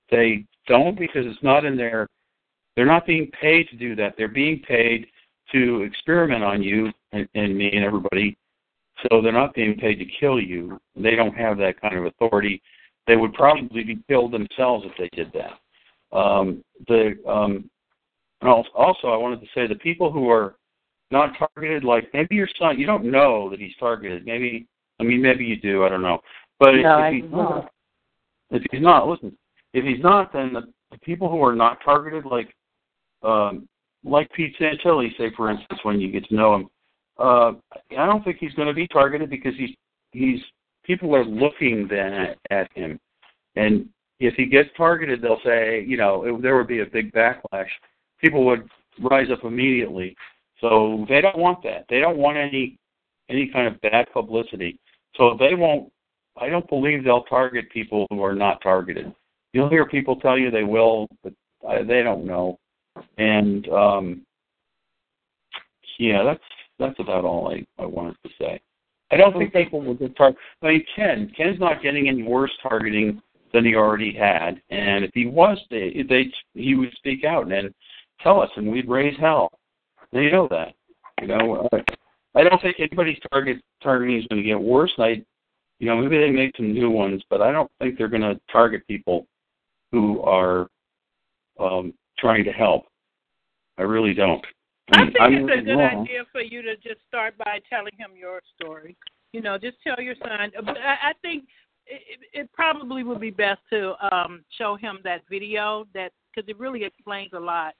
they 0.09 0.45
don't 0.67 0.97
because 0.97 1.25
it's 1.27 1.43
not 1.43 1.65
in 1.65 1.77
their. 1.77 2.07
They're 2.75 2.85
not 2.85 3.05
being 3.05 3.29
paid 3.39 3.69
to 3.69 3.75
do 3.75 3.95
that. 3.97 4.15
They're 4.17 4.27
being 4.27 4.61
paid 4.67 5.05
to 5.51 5.83
experiment 5.83 6.43
on 6.43 6.63
you 6.63 6.91
and, 7.11 7.27
and 7.35 7.55
me 7.55 7.71
and 7.71 7.85
everybody. 7.85 8.35
So 9.03 9.21
they're 9.21 9.31
not 9.31 9.53
being 9.53 9.75
paid 9.75 9.95
to 9.95 10.05
kill 10.19 10.39
you. 10.39 10.79
They 10.95 11.15
don't 11.15 11.35
have 11.35 11.57
that 11.57 11.79
kind 11.81 11.97
of 11.97 12.05
authority. 12.05 12.61
They 13.07 13.17
would 13.17 13.33
probably 13.33 13.83
be 13.83 13.99
killed 14.07 14.31
themselves 14.31 14.85
if 14.85 14.93
they 14.97 15.09
did 15.15 15.31
that. 15.33 16.17
Um, 16.17 16.63
the 16.87 17.17
um, 17.27 17.69
and 18.41 18.49
also, 18.49 19.07
I 19.07 19.17
wanted 19.17 19.41
to 19.41 19.47
say 19.55 19.67
the 19.67 19.75
people 19.75 20.11
who 20.11 20.29
are 20.29 20.55
not 21.11 21.31
targeted, 21.37 21.83
like 21.83 22.09
maybe 22.13 22.35
your 22.35 22.49
son, 22.59 22.79
you 22.79 22.85
don't 22.85 23.09
know 23.09 23.49
that 23.49 23.59
he's 23.59 23.75
targeted. 23.79 24.25
Maybe, 24.25 24.67
I 24.99 25.03
mean, 25.03 25.21
maybe 25.21 25.45
you 25.45 25.57
do. 25.57 25.83
I 25.83 25.89
don't 25.89 26.01
know. 26.01 26.19
But 26.59 26.73
No, 26.73 26.99
if, 26.99 27.13
if 27.13 27.23
he's 27.23 27.31
don't. 27.31 27.31
not, 27.31 27.71
if 28.51 28.63
he's 28.71 28.81
not, 28.81 29.07
listen. 29.07 29.37
If 29.73 29.83
he's 29.83 30.03
not, 30.03 30.31
then 30.31 30.53
the, 30.53 30.71
the 30.91 30.97
people 30.99 31.29
who 31.29 31.43
are 31.43 31.55
not 31.55 31.79
targeted, 31.83 32.25
like 32.25 32.53
um, 33.23 33.67
like 34.03 34.31
Pete 34.33 34.55
Santilli, 34.59 35.09
say 35.17 35.31
for 35.35 35.49
instance, 35.49 35.79
when 35.83 35.99
you 35.99 36.11
get 36.11 36.25
to 36.29 36.35
know 36.35 36.55
him, 36.55 36.69
uh, 37.17 37.53
I 37.97 38.05
don't 38.05 38.23
think 38.23 38.37
he's 38.39 38.53
going 38.53 38.67
to 38.67 38.73
be 38.73 38.87
targeted 38.87 39.29
because 39.29 39.53
he's 39.57 39.75
he's 40.11 40.39
people 40.83 41.15
are 41.15 41.25
looking 41.25 41.87
then 41.89 42.35
at, 42.51 42.71
him, 42.73 42.99
and 43.55 43.87
if 44.19 44.35
he 44.35 44.45
gets 44.45 44.69
targeted, 44.77 45.21
they'll 45.21 45.41
say, 45.43 45.83
you 45.85 45.97
know, 45.97 46.23
it, 46.23 46.41
there 46.41 46.55
would 46.55 46.67
be 46.67 46.81
a 46.81 46.85
big 46.85 47.11
backlash. 47.11 47.67
People 48.21 48.45
would 48.45 48.69
rise 49.01 49.27
up 49.31 49.43
immediately. 49.43 50.15
So 50.61 51.05
they 51.09 51.21
don't 51.21 51.37
want 51.37 51.61
that. 51.63 51.85
They 51.89 51.99
don't 51.99 52.17
want 52.17 52.37
any 52.37 52.77
any 53.29 53.49
kind 53.51 53.67
of 53.67 53.81
bad 53.81 54.07
publicity. 54.13 54.79
So 55.17 55.35
they 55.37 55.55
won't. 55.55 55.91
I 56.39 56.49
don't 56.49 56.67
believe 56.69 57.03
they'll 57.03 57.23
target 57.23 57.69
people 57.71 58.07
who 58.09 58.21
are 58.23 58.35
not 58.35 58.61
targeted. 58.61 59.13
You'll 59.53 59.69
hear 59.69 59.85
people 59.85 60.17
tell 60.17 60.37
you 60.37 60.51
they 60.51 60.63
will, 60.63 61.07
but 61.23 61.33
they 61.87 62.03
don't 62.03 62.25
know. 62.25 62.59
And 63.17 63.67
um, 63.69 64.21
yeah, 65.97 66.23
that's 66.23 66.43
that's 66.79 66.99
about 66.99 67.25
all 67.25 67.51
I, 67.51 67.65
I 67.81 67.85
wanted 67.85 68.15
to 68.23 68.29
say. 68.39 68.61
I 69.11 69.17
don't 69.17 69.37
think 69.37 69.53
people 69.53 69.81
will 69.81 69.93
get 69.93 70.15
targeted. 70.17 70.41
I 70.61 70.67
mean, 70.67 70.85
Ken 70.95 71.31
Ken's 71.37 71.59
not 71.59 71.83
getting 71.83 72.07
any 72.07 72.23
worse 72.23 72.51
targeting 72.61 73.21
than 73.53 73.63
he 73.63 73.75
already 73.75 74.13
had, 74.13 74.61
and 74.69 75.05
if 75.05 75.11
he 75.13 75.27
was, 75.27 75.57
they, 75.69 76.03
they 76.09 76.25
he 76.53 76.75
would 76.75 76.91
speak 76.97 77.23
out 77.23 77.51
and 77.51 77.73
tell 78.21 78.41
us, 78.41 78.49
and 78.55 78.71
we'd 78.71 78.89
raise 78.89 79.17
hell. 79.19 79.49
They 80.11 80.31
know 80.31 80.47
that. 80.49 80.73
You 81.21 81.27
know, 81.27 81.69
uh, 81.71 81.79
I 82.35 82.43
don't 82.43 82.61
think 82.61 82.77
anybody's 82.79 83.19
target 83.31 83.57
targeting 83.81 84.17
is 84.17 84.27
going 84.27 84.41
to 84.41 84.47
get 84.47 84.59
worse. 84.59 84.91
I, 84.97 85.23
you 85.79 85.87
know, 85.87 85.97
maybe 85.97 86.17
they 86.17 86.31
make 86.31 86.55
some 86.57 86.73
new 86.73 86.89
ones, 86.89 87.21
but 87.29 87.41
I 87.41 87.51
don't 87.51 87.71
think 87.79 87.97
they're 87.97 88.07
going 88.07 88.21
to 88.21 88.39
target 88.51 88.85
people 88.87 89.25
who 89.91 90.21
are 90.21 90.67
um, 91.59 91.93
trying 92.17 92.43
to 92.43 92.51
help. 92.51 92.85
I 93.77 93.83
really 93.83 94.13
don't. 94.13 94.45
I 94.91 95.05
think 95.05 95.15
I'm 95.19 95.33
it's 95.33 95.61
a 95.61 95.65
good 95.65 95.77
wrong. 95.77 96.01
idea 96.03 96.23
for 96.31 96.41
you 96.41 96.61
to 96.61 96.75
just 96.77 96.99
start 97.07 97.37
by 97.37 97.59
telling 97.69 97.93
him 97.97 98.11
your 98.15 98.41
story. 98.55 98.95
You 99.33 99.41
know, 99.41 99.57
just 99.57 99.77
tell 99.83 99.99
your 100.01 100.15
son. 100.23 100.51
But 100.63 100.77
I, 100.77 101.09
I 101.09 101.13
think 101.21 101.45
it, 101.87 102.19
it 102.33 102.53
probably 102.53 103.03
would 103.03 103.19
be 103.19 103.31
best 103.31 103.61
to 103.71 103.93
um 104.13 104.43
show 104.57 104.75
him 104.75 104.99
that 105.03 105.21
video 105.29 105.85
that 105.93 106.11
because 106.33 106.47
it 106.49 106.59
really 106.59 106.83
explains 106.83 107.31
a 107.33 107.39
lot. 107.39 107.73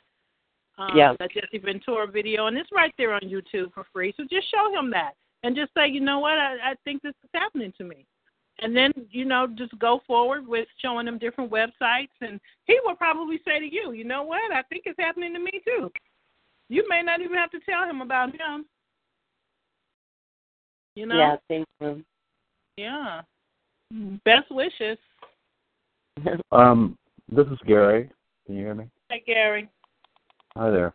Um, 0.78 0.92
Yeah. 0.96 1.14
That 1.20 1.32
Jesse 1.32 1.60
Ventura 1.64 2.08
video, 2.08 2.48
and 2.48 2.58
it's 2.58 2.70
right 2.74 2.94
there 2.98 3.14
on 3.14 3.22
YouTube 3.22 3.74
for 3.74 3.86
free. 3.94 4.14
So 4.18 4.24
just 4.30 4.50
show 4.52 4.78
him 4.78 4.90
that, 4.92 5.14
and 5.44 5.56
just 5.56 5.74
say, 5.74 5.88
you 5.88 6.02
know 6.02 6.20
what, 6.20 6.38
I, 6.38 6.72
I 6.72 6.74
think 6.84 7.02
this 7.02 7.14
is 7.24 7.30
happening 7.34 7.72
to 7.78 7.84
me. 7.84 8.06
And 8.60 8.76
then, 8.76 8.92
you 9.12 9.26
know, 9.26 9.48
just 9.48 9.78
go 9.80 10.02
forward 10.08 10.48
with 10.48 10.68
showing 10.82 11.08
him 11.08 11.18
different 11.18 11.52
websites, 11.52 12.16
and 12.22 12.40
he 12.66 12.78
will 12.86 12.96
probably 12.96 13.40
say 13.46 13.60
to 13.60 13.66
you, 13.74 13.92
you 13.92 14.06
know 14.06 14.24
what, 14.24 14.52
I 14.54 14.64
think 14.64 14.84
it's 14.86 15.00
happening 15.00 15.34
to 15.34 15.40
me 15.40 15.62
too. 15.66 15.92
You 16.70 16.84
may 16.90 17.02
not 17.04 17.22
even 17.22 17.38
have 17.38 17.52
to 17.52 17.60
tell 17.60 17.88
him 17.88 18.02
about 18.02 18.32
him. 18.32 18.66
You 20.96 21.06
know? 21.06 21.18
Yeah, 21.18 21.36
thank 21.48 21.68
you. 21.82 22.04
Yeah. 22.78 23.22
Best 24.24 24.52
wishes. 24.52 24.98
Um, 26.54 26.98
this 27.30 27.46
is 27.48 27.58
Gary. 27.68 28.10
Can 28.46 28.56
you 28.56 28.62
hear 28.62 28.76
me? 28.76 28.86
Hey, 29.10 29.22
Gary. 29.26 29.68
Hi 30.56 30.70
there. 30.72 30.94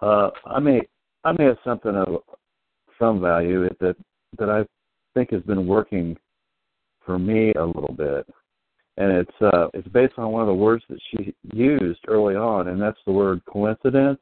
Uh, 0.00 0.30
I 0.46 0.60
may 0.60 0.80
I 1.24 1.32
may 1.32 1.46
have 1.46 1.56
something 1.64 1.96
of 1.96 2.22
some 3.00 3.20
value 3.20 3.68
that 3.80 3.96
that 4.38 4.48
I 4.48 4.64
think 5.14 5.32
has 5.32 5.42
been 5.42 5.66
working 5.66 6.16
for 7.04 7.18
me 7.18 7.52
a 7.54 7.64
little 7.64 7.94
bit, 7.96 8.24
and 8.96 9.10
it's 9.10 9.42
uh, 9.42 9.66
it's 9.74 9.88
based 9.88 10.14
on 10.18 10.30
one 10.30 10.42
of 10.42 10.48
the 10.48 10.54
words 10.54 10.84
that 10.88 11.00
she 11.10 11.34
used 11.52 12.00
early 12.06 12.36
on, 12.36 12.68
and 12.68 12.80
that's 12.80 13.00
the 13.04 13.12
word 13.12 13.42
coincidence. 13.46 14.20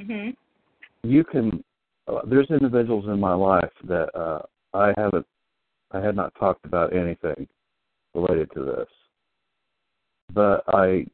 Mhm. 0.00 0.36
You 1.02 1.24
can 1.24 1.64
uh, 2.08 2.20
there's 2.24 2.50
individuals 2.50 3.06
in 3.06 3.18
my 3.18 3.34
life 3.34 3.72
that 3.84 4.14
uh, 4.16 4.42
I 4.74 4.92
haven't 4.96 5.26
I 5.92 6.00
had 6.00 6.16
not 6.16 6.34
talked 6.38 6.64
about 6.64 6.94
anything 6.94 7.48
related 8.14 8.50
to 8.52 8.64
this, 8.64 8.88
but 10.32 10.62
I 10.68 11.06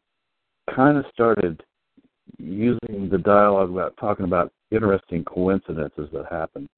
kind 0.75 0.97
of 0.97 1.05
started 1.13 1.63
using 2.39 3.09
the 3.11 3.19
dialogue 3.19 3.71
about 3.71 3.97
talking 3.99 4.25
about 4.25 4.53
interesting 4.71 5.25
coincidences 5.25 6.09
that 6.13 6.27
happen 6.31 6.69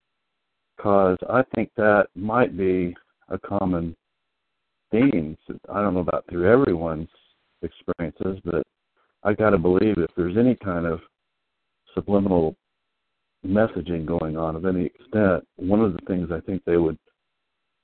because 0.77 1.19
I 1.31 1.43
think 1.55 1.71
that 1.77 2.09
might 2.15 2.57
be 2.57 2.95
a 3.29 3.39
common 3.39 3.95
theme. 4.91 5.37
I 5.73 5.81
don't 5.81 5.95
know 5.95 6.01
about 6.01 6.25
through 6.29 6.51
everyone's 6.51 7.09
experiences, 7.63 8.41
but 8.45 8.63
I 9.23 9.33
got 9.33 9.51
to 9.51 9.59
believe 9.59 9.99
if 9.99 10.11
there's 10.17 10.37
any 10.37 10.57
kind 10.57 10.87
of 10.87 11.01
subliminal 11.95 12.57
messaging 13.47 14.07
going 14.07 14.37
on 14.37 14.57
of 14.57 14.65
any 14.65 14.87
extent, 14.87 15.47
one 15.57 15.81
of 15.81 15.93
the 15.93 16.01
things 16.07 16.31
I 16.33 16.41
think 16.41 16.63
they 16.65 16.77
would 16.77 16.99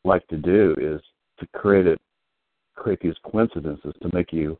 like 0.04 0.26
to 0.28 0.36
do 0.36 0.74
is 0.78 1.00
to 1.38 1.46
create 1.58 1.86
it, 1.86 2.00
create 2.74 3.00
these 3.00 3.14
coincidences 3.24 3.92
to 4.02 4.10
make 4.12 4.32
you 4.32 4.58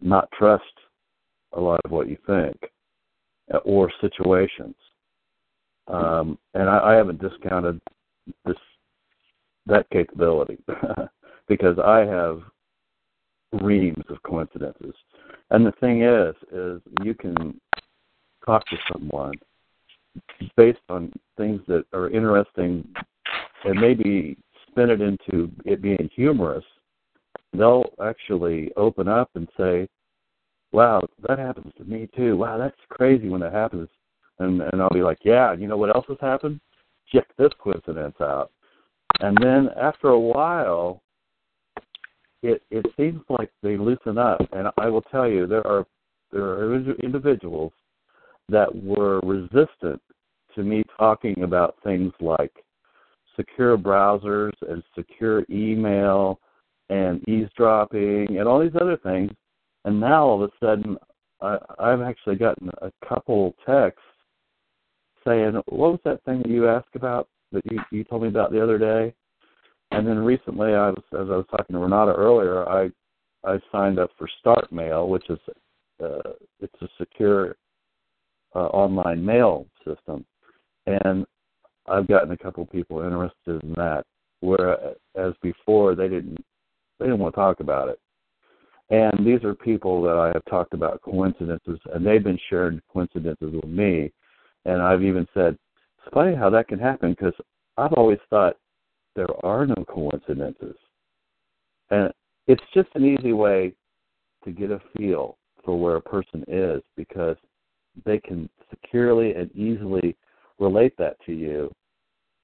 not 0.00 0.28
trust 0.32 0.64
a 1.52 1.60
lot 1.60 1.80
of 1.84 1.90
what 1.90 2.08
you 2.08 2.16
think 2.26 2.56
uh, 3.52 3.58
or 3.58 3.92
situations. 4.00 4.74
Um, 5.88 6.38
and 6.54 6.68
I, 6.68 6.92
I 6.92 6.94
haven't 6.94 7.20
discounted 7.20 7.80
this 8.44 8.56
that 9.66 9.88
capability 9.90 10.58
because 11.48 11.78
I 11.78 11.98
have 12.00 12.40
reams 13.60 14.04
of 14.08 14.22
coincidences. 14.22 14.94
And 15.50 15.66
the 15.66 15.72
thing 15.72 16.02
is, 16.02 16.34
is 16.52 16.80
you 17.04 17.14
can 17.14 17.60
talk 18.50 18.66
to 18.66 18.76
someone 18.92 19.34
based 20.56 20.80
on 20.88 21.12
things 21.36 21.60
that 21.68 21.84
are 21.92 22.10
interesting 22.10 22.86
and 23.64 23.80
maybe 23.80 24.36
spin 24.66 24.90
it 24.90 25.00
into 25.00 25.50
it 25.64 25.80
being 25.80 26.10
humorous. 26.14 26.64
They'll 27.52 27.84
actually 28.04 28.72
open 28.76 29.06
up 29.06 29.30
and 29.36 29.46
say, 29.56 29.88
wow, 30.72 31.00
that 31.28 31.38
happens 31.38 31.72
to 31.78 31.84
me 31.84 32.08
too. 32.16 32.36
Wow, 32.36 32.58
that's 32.58 32.76
crazy 32.88 33.28
when 33.28 33.40
that 33.40 33.52
happens. 33.52 33.88
And 34.40 34.62
and 34.62 34.82
I'll 34.82 34.90
be 34.90 35.02
like, 35.02 35.18
yeah, 35.22 35.52
you 35.52 35.68
know 35.68 35.76
what 35.76 35.94
else 35.94 36.06
has 36.08 36.18
happened? 36.20 36.60
Check 37.12 37.26
this 37.38 37.52
coincidence 37.58 38.16
out. 38.20 38.50
And 39.20 39.36
then 39.40 39.68
after 39.80 40.08
a 40.08 40.18
while, 40.18 41.02
it 42.42 42.62
it 42.70 42.86
seems 42.96 43.20
like 43.28 43.50
they 43.62 43.76
loosen 43.76 44.18
up. 44.18 44.40
And 44.52 44.68
I 44.78 44.88
will 44.88 45.02
tell 45.02 45.28
you, 45.28 45.46
there 45.46 45.66
are 45.66 45.86
there 46.32 46.44
are 46.44 46.74
individuals 47.02 47.72
that 48.50 48.74
were 48.74 49.20
resistant 49.20 50.00
to 50.54 50.62
me 50.62 50.82
talking 50.98 51.42
about 51.42 51.76
things 51.84 52.12
like 52.20 52.52
secure 53.36 53.78
browsers 53.78 54.52
and 54.68 54.82
secure 54.94 55.44
email 55.50 56.40
and 56.88 57.26
eavesdropping 57.28 58.36
and 58.36 58.48
all 58.48 58.60
these 58.60 58.78
other 58.80 58.96
things. 58.96 59.30
And 59.84 60.00
now 60.00 60.26
all 60.26 60.42
of 60.42 60.50
a 60.50 60.64
sudden, 60.64 60.96
I, 61.40 61.58
I've 61.78 62.02
actually 62.02 62.36
gotten 62.36 62.70
a 62.82 62.90
couple 63.08 63.54
texts 63.64 64.02
saying, 65.24 65.54
"What 65.66 65.92
was 65.92 66.00
that 66.04 66.22
thing 66.24 66.42
that 66.42 66.50
you 66.50 66.68
asked 66.68 66.94
about 66.94 67.28
that 67.52 67.62
you 67.70 67.78
you 67.90 68.04
told 68.04 68.22
me 68.22 68.28
about 68.28 68.52
the 68.52 68.62
other 68.62 68.78
day?" 68.78 69.14
And 69.92 70.06
then 70.06 70.18
recently, 70.18 70.74
I 70.74 70.90
was 70.90 71.02
as 71.14 71.28
I 71.30 71.36
was 71.36 71.46
talking 71.50 71.74
to 71.74 71.80
Renata 71.80 72.12
earlier, 72.12 72.68
I 72.68 72.90
I 73.44 73.58
signed 73.72 73.98
up 73.98 74.10
for 74.18 74.28
StartMail, 74.44 75.08
which 75.08 75.30
is 75.30 75.38
uh, 76.02 76.32
it's 76.60 76.82
a 76.82 76.88
secure 76.98 77.56
uh, 78.54 78.66
online 78.66 79.24
mail 79.24 79.66
system, 79.86 80.24
and 80.86 81.26
I've 81.86 82.08
gotten 82.08 82.32
a 82.32 82.36
couple 82.36 82.64
people 82.66 83.02
interested 83.02 83.62
in 83.62 83.72
that. 83.74 84.04
Whereas 84.40 85.34
before 85.42 85.94
they 85.94 86.08
didn't 86.08 86.38
they 86.98 87.06
didn't 87.06 87.20
want 87.20 87.34
to 87.34 87.40
talk 87.40 87.60
about 87.60 87.88
it. 87.88 87.98
And 88.90 89.24
these 89.24 89.44
are 89.44 89.54
people 89.54 90.02
that 90.02 90.16
I 90.16 90.28
have 90.28 90.44
talked 90.46 90.74
about 90.74 91.00
coincidences, 91.02 91.78
and 91.94 92.04
they've 92.04 92.22
been 92.22 92.38
sharing 92.48 92.80
coincidences 92.92 93.52
with 93.54 93.70
me. 93.70 94.12
And 94.64 94.82
I've 94.82 95.02
even 95.02 95.26
said, 95.32 95.56
it's 95.98 96.12
funny 96.14 96.34
how 96.34 96.50
that 96.50 96.68
can 96.68 96.78
happen 96.78 97.10
because 97.10 97.34
I've 97.76 97.92
always 97.92 98.18
thought 98.28 98.56
there 99.14 99.28
are 99.44 99.66
no 99.66 99.84
coincidences. 99.88 100.74
And 101.90 102.12
it's 102.46 102.62
just 102.74 102.88
an 102.94 103.04
easy 103.04 103.32
way 103.32 103.72
to 104.44 104.50
get 104.50 104.70
a 104.70 104.80
feel 104.96 105.38
for 105.64 105.78
where 105.78 105.96
a 105.96 106.00
person 106.00 106.44
is 106.48 106.82
because 106.96 107.36
they 108.04 108.18
can 108.18 108.48
securely 108.70 109.34
and 109.34 109.50
easily 109.54 110.16
relate 110.58 110.94
that 110.98 111.16
to 111.26 111.32
you 111.32 111.72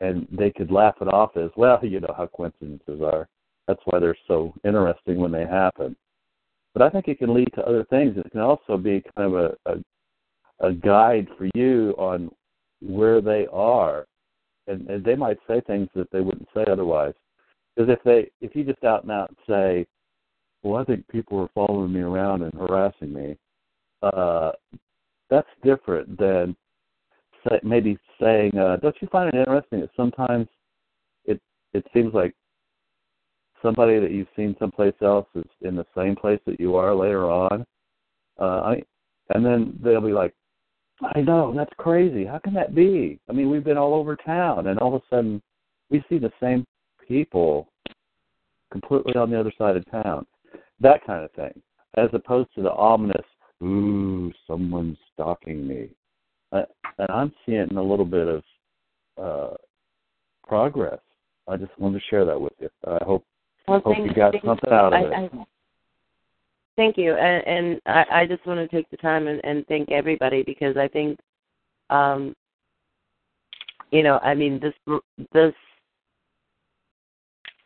and 0.00 0.26
they 0.30 0.50
could 0.50 0.70
laugh 0.70 0.96
it 1.00 1.08
off 1.08 1.36
as 1.36 1.50
well 1.56 1.78
you 1.82 2.00
know 2.00 2.14
how 2.16 2.26
coincidences 2.26 3.00
are. 3.02 3.28
That's 3.68 3.80
why 3.84 3.98
they're 3.98 4.16
so 4.28 4.54
interesting 4.64 5.18
when 5.18 5.32
they 5.32 5.44
happen. 5.44 5.96
But 6.72 6.82
i 6.82 6.90
think 6.90 7.08
it 7.08 7.18
can 7.18 7.34
lead 7.34 7.48
to 7.54 7.66
other 7.66 7.84
things. 7.84 8.16
It 8.16 8.30
can 8.30 8.40
also 8.40 8.76
be 8.76 9.02
kind 9.16 9.34
of 9.34 9.34
a 9.34 9.70
a, 9.70 10.68
a 10.68 10.72
guide 10.72 11.28
for 11.36 11.48
you 11.54 11.94
on 11.98 12.30
where 12.80 13.20
they 13.20 13.46
are. 13.52 14.06
And, 14.68 14.88
and 14.90 15.04
they 15.04 15.14
might 15.14 15.38
say 15.46 15.60
things 15.60 15.88
that 15.94 16.10
they 16.10 16.20
wouldn't 16.20 16.48
say 16.54 16.64
otherwise. 16.70 17.14
Because 17.74 17.92
if 17.92 18.02
they 18.04 18.30
if 18.40 18.54
you 18.54 18.64
just 18.64 18.84
out 18.84 19.02
and 19.02 19.12
out 19.12 19.34
say 19.48 19.86
well 20.62 20.80
i 20.80 20.84
think 20.84 21.06
people 21.08 21.38
are 21.38 21.50
following 21.54 21.92
me 21.92 22.00
around 22.00 22.42
and 22.42 22.52
harassing 22.54 23.12
me 23.12 23.36
uh 24.02 24.50
that's 25.30 25.48
different 25.62 26.18
than 26.18 26.56
say, 27.48 27.60
maybe 27.62 27.98
saying, 28.20 28.56
uh, 28.56 28.76
"Don't 28.76 28.96
you 29.00 29.08
find 29.08 29.32
it 29.32 29.38
interesting 29.38 29.80
that 29.80 29.90
sometimes 29.96 30.48
it 31.24 31.40
it 31.72 31.84
seems 31.92 32.14
like 32.14 32.34
somebody 33.62 33.98
that 33.98 34.10
you've 34.10 34.28
seen 34.36 34.56
someplace 34.58 34.94
else 35.02 35.26
is 35.34 35.44
in 35.62 35.76
the 35.76 35.86
same 35.96 36.16
place 36.16 36.40
that 36.46 36.60
you 36.60 36.76
are 36.76 36.94
later 36.94 37.30
on?" 37.30 37.64
Uh, 38.38 38.60
I, 38.60 38.82
and 39.34 39.44
then 39.44 39.78
they'll 39.82 40.00
be 40.00 40.12
like, 40.12 40.34
"I 41.02 41.20
know 41.20 41.52
that's 41.54 41.72
crazy. 41.78 42.24
How 42.24 42.38
can 42.38 42.54
that 42.54 42.74
be? 42.74 43.18
I 43.28 43.32
mean, 43.32 43.50
we've 43.50 43.64
been 43.64 43.78
all 43.78 43.94
over 43.94 44.16
town, 44.16 44.68
and 44.68 44.78
all 44.78 44.94
of 44.94 45.02
a 45.02 45.06
sudden 45.14 45.42
we 45.90 46.04
see 46.08 46.18
the 46.18 46.32
same 46.40 46.64
people 47.06 47.68
completely 48.70 49.14
on 49.14 49.30
the 49.30 49.38
other 49.38 49.52
side 49.58 49.76
of 49.76 49.90
town." 49.90 50.26
That 50.80 51.04
kind 51.06 51.24
of 51.24 51.32
thing, 51.32 51.62
as 51.96 52.10
opposed 52.12 52.54
to 52.54 52.62
the 52.62 52.72
ominous 52.72 53.24
ooh, 53.62 54.32
someone's 54.46 54.98
stalking 55.14 55.66
me. 55.66 55.88
Uh, 56.52 56.62
and 56.98 57.10
I'm 57.10 57.32
seeing 57.44 57.76
a 57.76 57.82
little 57.82 58.04
bit 58.04 58.28
of 58.28 58.42
uh, 59.20 59.54
progress. 60.46 61.00
I 61.48 61.56
just 61.56 61.76
wanted 61.78 61.98
to 62.00 62.04
share 62.08 62.24
that 62.24 62.40
with 62.40 62.52
you. 62.60 62.68
I 62.86 63.04
hope 63.04 63.24
well, 63.68 63.80
hope 63.80 63.96
you 63.98 64.14
got 64.14 64.34
something 64.44 64.72
out 64.72 64.92
of 64.92 64.92
I, 64.92 65.00
it. 65.00 65.30
I, 65.32 65.44
thank 66.76 66.96
you, 66.96 67.14
and, 67.14 67.46
and 67.46 67.80
I, 67.86 68.22
I 68.22 68.26
just 68.26 68.46
want 68.46 68.58
to 68.58 68.76
take 68.76 68.88
the 68.90 68.96
time 68.96 69.26
and, 69.26 69.40
and 69.44 69.66
thank 69.66 69.90
everybody 69.90 70.42
because 70.44 70.76
I 70.76 70.88
think, 70.88 71.18
um, 71.90 72.34
you 73.90 74.02
know, 74.02 74.18
I 74.18 74.34
mean 74.34 74.60
this 74.60 75.00
this 75.32 75.54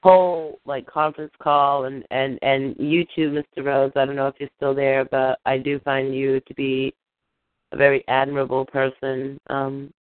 whole 0.03 0.59
like 0.65 0.87
conference 0.87 1.33
call 1.43 1.85
and 1.85 2.05
and 2.11 2.39
and 2.43 2.75
you 2.79 3.05
too, 3.15 3.31
Mr. 3.31 3.65
Rose. 3.65 3.93
I 3.97 4.05
don't 4.05 4.17
know 4.17 4.29
if 4.29 4.35
you're 4.39 4.49
still 4.57 4.75
there, 4.75 5.05
but 5.05 5.39
I 5.45 5.59
do 5.59 5.79
find 5.81 6.15
you 6.15 6.41
to 6.41 6.55
be 6.55 6.95
a 7.73 7.77
very 7.77 8.05
admirable 8.09 8.65
person. 8.65 9.39
Um, 9.49 9.93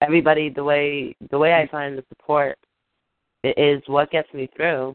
everybody, 0.00 0.48
the 0.48 0.64
way 0.64 1.14
the 1.30 1.38
way 1.38 1.54
I 1.54 1.68
find 1.68 1.96
the 1.96 2.04
support 2.08 2.58
is 3.44 3.82
what 3.86 4.10
gets 4.10 4.32
me 4.34 4.48
through, 4.56 4.94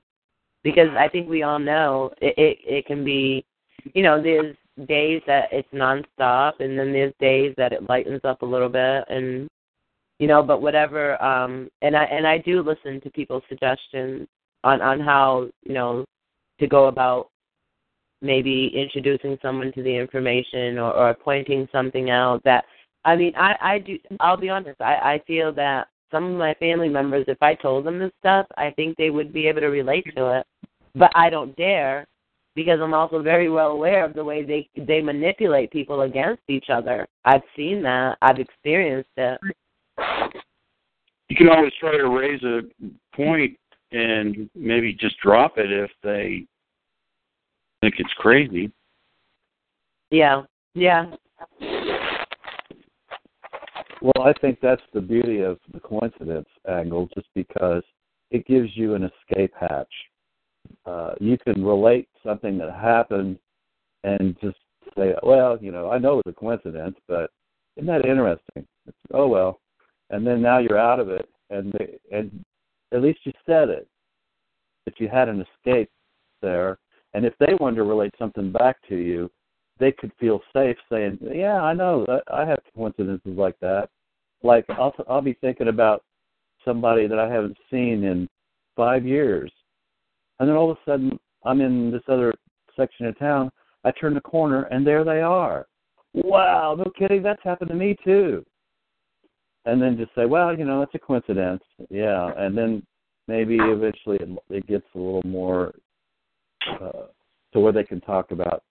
because 0.64 0.90
I 0.98 1.08
think 1.08 1.30
we 1.30 1.44
all 1.44 1.60
know 1.60 2.12
it. 2.22 2.36
It, 2.38 2.58
it 2.66 2.86
can 2.86 3.04
be, 3.04 3.46
you 3.94 4.04
know, 4.04 4.22
there's 4.22 4.56
days 4.88 5.22
that 5.28 5.50
it's 5.52 5.70
nonstop, 5.74 6.54
and 6.60 6.78
then 6.78 6.92
there's 6.92 7.14
days 7.20 7.54
that 7.58 7.72
it 7.72 7.88
lightens 7.88 8.22
up 8.24 8.42
a 8.42 8.46
little 8.46 8.70
bit, 8.70 9.06
and 9.10 9.48
you 10.20 10.28
know 10.28 10.42
but 10.42 10.62
whatever 10.62 11.22
um 11.22 11.70
and 11.82 11.96
i 11.96 12.04
and 12.06 12.26
i 12.26 12.38
do 12.38 12.62
listen 12.62 13.02
to 13.02 13.10
people's 13.12 13.44
suggestions 13.50 14.28
on 14.64 14.82
on 14.82 15.00
how 15.00 15.48
you 15.64 15.74
know 15.74 16.06
to 16.60 16.68
go 16.68 16.88
about 16.88 17.30
maybe 18.22 18.72
introducing 18.76 19.38
someone 19.42 19.72
to 19.74 19.84
the 19.84 19.96
information 19.96 20.78
or, 20.78 20.94
or 20.94 21.14
pointing 21.14 21.68
something 21.72 22.10
out 22.10 22.42
that 22.44 22.66
i 23.04 23.16
mean 23.16 23.34
i 23.36 23.56
i 23.62 23.80
do 23.80 23.98
i'll 24.20 24.38
be 24.38 24.50
honest 24.50 24.80
i 24.82 24.96
i 24.96 25.22
feel 25.28 25.54
that 25.54 25.88
some 26.12 26.24
of 26.24 26.38
my 26.38 26.54
family 26.56 26.90
members 26.90 27.26
if 27.28 27.42
i 27.42 27.54
told 27.54 27.86
them 27.86 28.00
this 28.00 28.12
stuff 28.20 28.46
i 28.58 28.72
think 28.72 28.96
they 28.96 29.10
would 29.10 29.34
be 29.34 29.48
able 29.48 29.62
to 29.62 29.68
relate 29.68 30.06
to 30.16 30.38
it 30.38 30.46
but 30.96 31.12
i 31.14 31.30
don't 31.30 31.56
dare 31.58 32.06
because 32.56 32.80
i'm 32.82 32.94
also 32.94 33.22
very 33.22 33.50
well 33.50 33.72
aware 33.72 34.06
of 34.06 34.14
the 34.14 34.24
way 34.24 34.44
they 34.44 34.68
they 34.86 35.02
manipulate 35.02 35.70
people 35.72 36.04
against 36.04 36.42
each 36.48 36.70
other. 36.70 37.06
I've 37.26 37.42
seen 37.54 37.84
that. 37.84 38.18
I've 38.22 38.40
experienced 38.40 39.10
it 39.18 39.38
you 39.98 41.36
can 41.36 41.50
always 41.50 41.74
try 41.80 41.98
to 41.98 42.10
raise 42.10 42.42
a 42.44 42.62
point 43.16 43.58
and 43.92 44.50
maybe 44.56 44.94
just 44.94 45.18
drop 45.20 45.58
it 45.58 45.72
if 45.72 45.92
they 46.04 46.46
think 47.82 47.96
it's 47.98 48.14
crazy. 48.18 48.72
Yeah, 50.12 50.44
yeah. 50.74 51.12
Well, 54.02 54.26
I 54.26 54.34
think 54.40 54.60
that's 54.62 54.82
the 54.94 55.02
beauty 55.02 55.42
of 55.42 55.58
the 55.74 55.80
coincidence 55.80 56.48
angle, 56.70 57.10
just 57.16 57.28
because 57.34 57.84
it 58.32 58.46
gives 58.46 58.70
you 58.76 58.94
an 58.94 59.04
escape 59.04 59.54
hatch. 59.60 59.92
Uh, 60.86 61.14
you 61.20 61.38
can 61.38 61.64
relate 61.64 62.08
something 62.24 62.58
that 62.58 62.74
happened 62.74 63.40
and 64.04 64.36
just 64.42 64.58
say, 64.98 65.14
well, 65.24 65.58
you 65.60 65.72
know, 65.72 65.90
I 65.90 65.98
know 65.98 66.20
it's 66.20 66.30
a 66.30 66.34
coincidence, 66.34 66.98
but 67.08 67.32
isn't 67.78 67.88
that 67.88 68.06
interesting? 68.06 68.68
It's, 68.86 68.98
oh, 69.14 69.28
well, 69.28 69.60
and 70.10 70.26
then 70.26 70.42
now 70.42 70.60
you're 70.60 70.80
out 70.80 71.00
of 71.00 71.10
it, 71.10 71.28
and 71.50 71.74
they, 71.74 71.98
and 72.16 72.44
at 72.94 73.02
least 73.02 73.20
you 73.24 73.32
said 73.46 73.70
it 73.70 73.88
that 74.86 75.00
you 75.00 75.08
had 75.08 75.30
an 75.30 75.44
escape 75.44 75.90
there, 76.42 76.78
and 77.14 77.26
if 77.26 77.34
they 77.40 77.54
wanted 77.60 77.78
to 77.78 77.84
relate 77.84 78.14
something 78.20 78.52
back 78.52 78.78
to 78.88 78.96
you, 78.96 79.30
they 79.80 79.92
could 79.92 80.12
feel 80.20 80.42
safe 80.54 80.78
saying, 80.90 81.18
"Yeah, 81.22 81.62
I 81.62 81.74
know, 81.74 82.06
I 82.32 82.46
have 82.46 82.60
coincidences 82.76 83.38
like 83.38 83.60
that." 83.62 83.90
Like 84.44 84.66
I'll 84.70 84.94
I'll 85.08 85.22
be 85.22 85.38
thinking 85.42 85.70
about 85.70 86.04
somebody 86.64 87.08
that 87.08 87.20
I 87.20 87.30
haven't 87.32 87.58
seen 87.70 88.04
in 88.04 88.30
five 88.76 89.06
years, 89.06 89.52
and 90.40 90.48
then 90.48 90.56
all 90.56 90.72
of 90.72 90.78
a 90.78 90.92
sudden 90.92 91.20
I'm 91.44 91.62
in 91.62 91.92
this 91.92 92.04
other 92.08 92.34
section 92.76 93.06
of 93.08 93.18
town. 93.18 93.52
I 93.84 93.92
turn 93.92 94.14
the 94.16 94.22
corner 94.22 94.64
and 94.64 94.86
there 94.86 95.04
they 95.04 95.22
are. 95.22 95.68
Wow, 96.14 96.76
no 96.78 96.92
kidding, 96.98 97.22
that's 97.22 97.44
happened 97.44 97.70
to 97.70 97.76
me 97.76 97.96
too 98.04 98.44
and 99.66 99.82
then 99.82 99.98
just 99.98 100.14
say, 100.16 100.26
well, 100.26 100.58
you 100.58 100.66
know, 100.66 100.82
it's 100.82 100.96
a 100.96 101.00
coincidence. 101.00 101.64
Yeah, 101.90 102.32
and 102.38 102.58
then 102.58 102.84
maybe 103.28 103.58
eventually 103.60 104.18
it, 104.18 104.30
it 104.50 104.68
gets 104.68 104.86
a 104.96 104.98
little 104.98 105.24
more 105.26 105.74
uh, 106.82 107.08
to 107.54 107.60
where 107.60 107.74
they 107.74 107.84
can 107.84 108.02
talk 108.02 108.32
about 108.32 108.64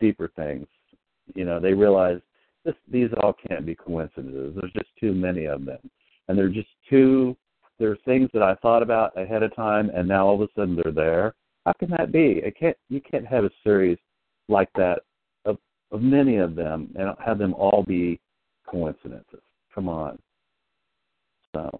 deeper 0.00 0.30
things. 0.36 0.66
You 1.34 1.44
know, 1.44 1.58
they 1.58 1.72
realize 1.72 2.20
this, 2.64 2.74
these 2.90 3.08
all 3.20 3.34
can't 3.48 3.66
be 3.66 3.74
coincidences. 3.74 4.54
There's 4.56 4.72
just 4.72 4.90
too 5.00 5.12
many 5.12 5.46
of 5.46 5.64
them, 5.64 5.78
and 6.28 6.38
they're 6.38 6.48
just 6.48 6.68
too. 6.88 7.36
There 7.78 7.90
are 7.90 7.98
things 8.04 8.30
that 8.32 8.42
I 8.42 8.54
thought 8.56 8.82
about 8.82 9.20
ahead 9.20 9.42
of 9.42 9.54
time, 9.54 9.90
and 9.94 10.08
now 10.08 10.26
all 10.26 10.42
of 10.42 10.48
a 10.48 10.48
sudden 10.56 10.76
they're 10.76 10.92
there. 10.92 11.34
How 11.66 11.72
can 11.74 11.90
that 11.90 12.12
be? 12.12 12.40
It 12.44 12.56
can't. 12.58 12.76
You 12.88 13.00
can't 13.00 13.26
have 13.26 13.44
a 13.44 13.50
series 13.64 13.98
like 14.48 14.68
that 14.76 15.00
of 15.44 15.58
of 15.90 16.00
many 16.00 16.36
of 16.36 16.54
them, 16.54 16.94
and 16.96 17.10
have 17.24 17.38
them 17.38 17.54
all 17.54 17.84
be 17.86 18.20
coincidences. 18.68 19.40
Come 19.76 19.90
on. 19.90 20.18
So, 21.54 21.78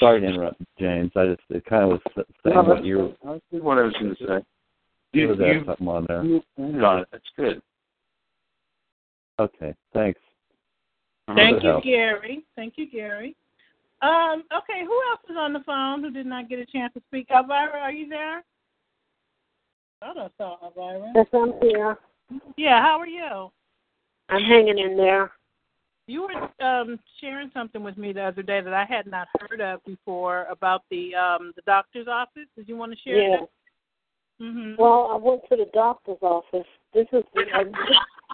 sorry 0.00 0.20
to 0.20 0.26
interrupt, 0.26 0.60
James. 0.78 1.12
I 1.14 1.26
just 1.26 1.40
it 1.50 1.64
kind 1.64 1.84
of 1.84 1.90
was 1.90 2.00
saying 2.44 2.56
No, 2.56 2.62
what 2.62 2.84
you 2.84 2.98
were. 2.98 3.08
good. 3.08 3.40
That's 3.50 3.62
what 3.62 3.78
I 3.78 3.82
was 3.82 3.94
going 3.94 4.16
to 4.16 4.26
say. 4.26 4.44
You, 5.12 5.28
was 5.28 5.38
there 5.38 5.54
you, 5.54 5.64
something 5.64 5.88
on 5.88 6.06
there? 6.08 6.24
you 6.24 6.42
ended 6.58 6.82
on 6.82 6.98
it. 7.00 7.08
That's 7.12 7.24
good. 7.36 7.62
Okay, 9.38 9.74
thanks. 9.94 10.20
Thank 11.34 11.62
you, 11.62 11.70
help. 11.70 11.84
Gary. 11.84 12.44
Thank 12.56 12.74
you, 12.76 12.90
Gary. 12.90 13.36
Um, 14.02 14.42
okay, 14.52 14.84
who 14.84 15.00
else 15.10 15.20
is 15.30 15.36
on 15.38 15.52
the 15.52 15.60
phone 15.60 16.02
who 16.02 16.10
did 16.10 16.26
not 16.26 16.48
get 16.48 16.58
a 16.58 16.66
chance 16.66 16.92
to 16.94 17.02
speak? 17.08 17.28
Elvira, 17.30 17.78
are 17.78 17.92
you 17.92 18.08
there? 18.08 18.42
I 20.02 20.12
don't 20.12 20.32
saw 20.36 20.56
Elvira. 20.64 21.12
Yes, 21.14 21.26
I'm 21.32 21.52
here. 21.60 21.98
Yeah, 22.56 22.82
how 22.82 22.98
are 22.98 23.06
you? 23.06 23.50
I'm 24.28 24.42
hanging 24.42 24.78
in 24.78 24.96
there. 24.96 25.30
You 26.06 26.22
were 26.22 26.66
um, 26.66 26.98
sharing 27.20 27.50
something 27.54 27.82
with 27.82 27.96
me 27.96 28.12
the 28.12 28.22
other 28.22 28.42
day 28.42 28.60
that 28.60 28.74
I 28.74 28.84
had 28.84 29.06
not 29.06 29.28
heard 29.40 29.60
of 29.60 29.84
before 29.84 30.46
about 30.50 30.82
the 30.90 31.14
um, 31.14 31.52
the 31.54 31.62
doctor's 31.62 32.08
office. 32.08 32.48
Did 32.56 32.68
you 32.68 32.76
want 32.76 32.92
to 32.92 32.98
share 32.98 33.16
Yeah. 33.16 33.36
that? 33.40 33.48
Mm-hmm. 34.44 34.82
Well, 34.82 35.10
I 35.12 35.16
went 35.16 35.42
to 35.50 35.56
the 35.56 35.70
doctor's 35.72 36.18
office. 36.20 36.66
This 36.92 37.06
is 37.12 37.22
uh, 37.36 37.64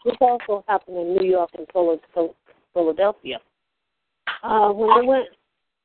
this 0.04 0.14
also 0.20 0.64
happened 0.66 0.96
in 0.96 1.16
New 1.16 1.28
York 1.28 1.50
and 1.58 1.66
Philadelphia. 2.72 3.38
Uh, 4.42 4.70
when 4.70 4.90
I 4.90 5.02
went, 5.02 5.26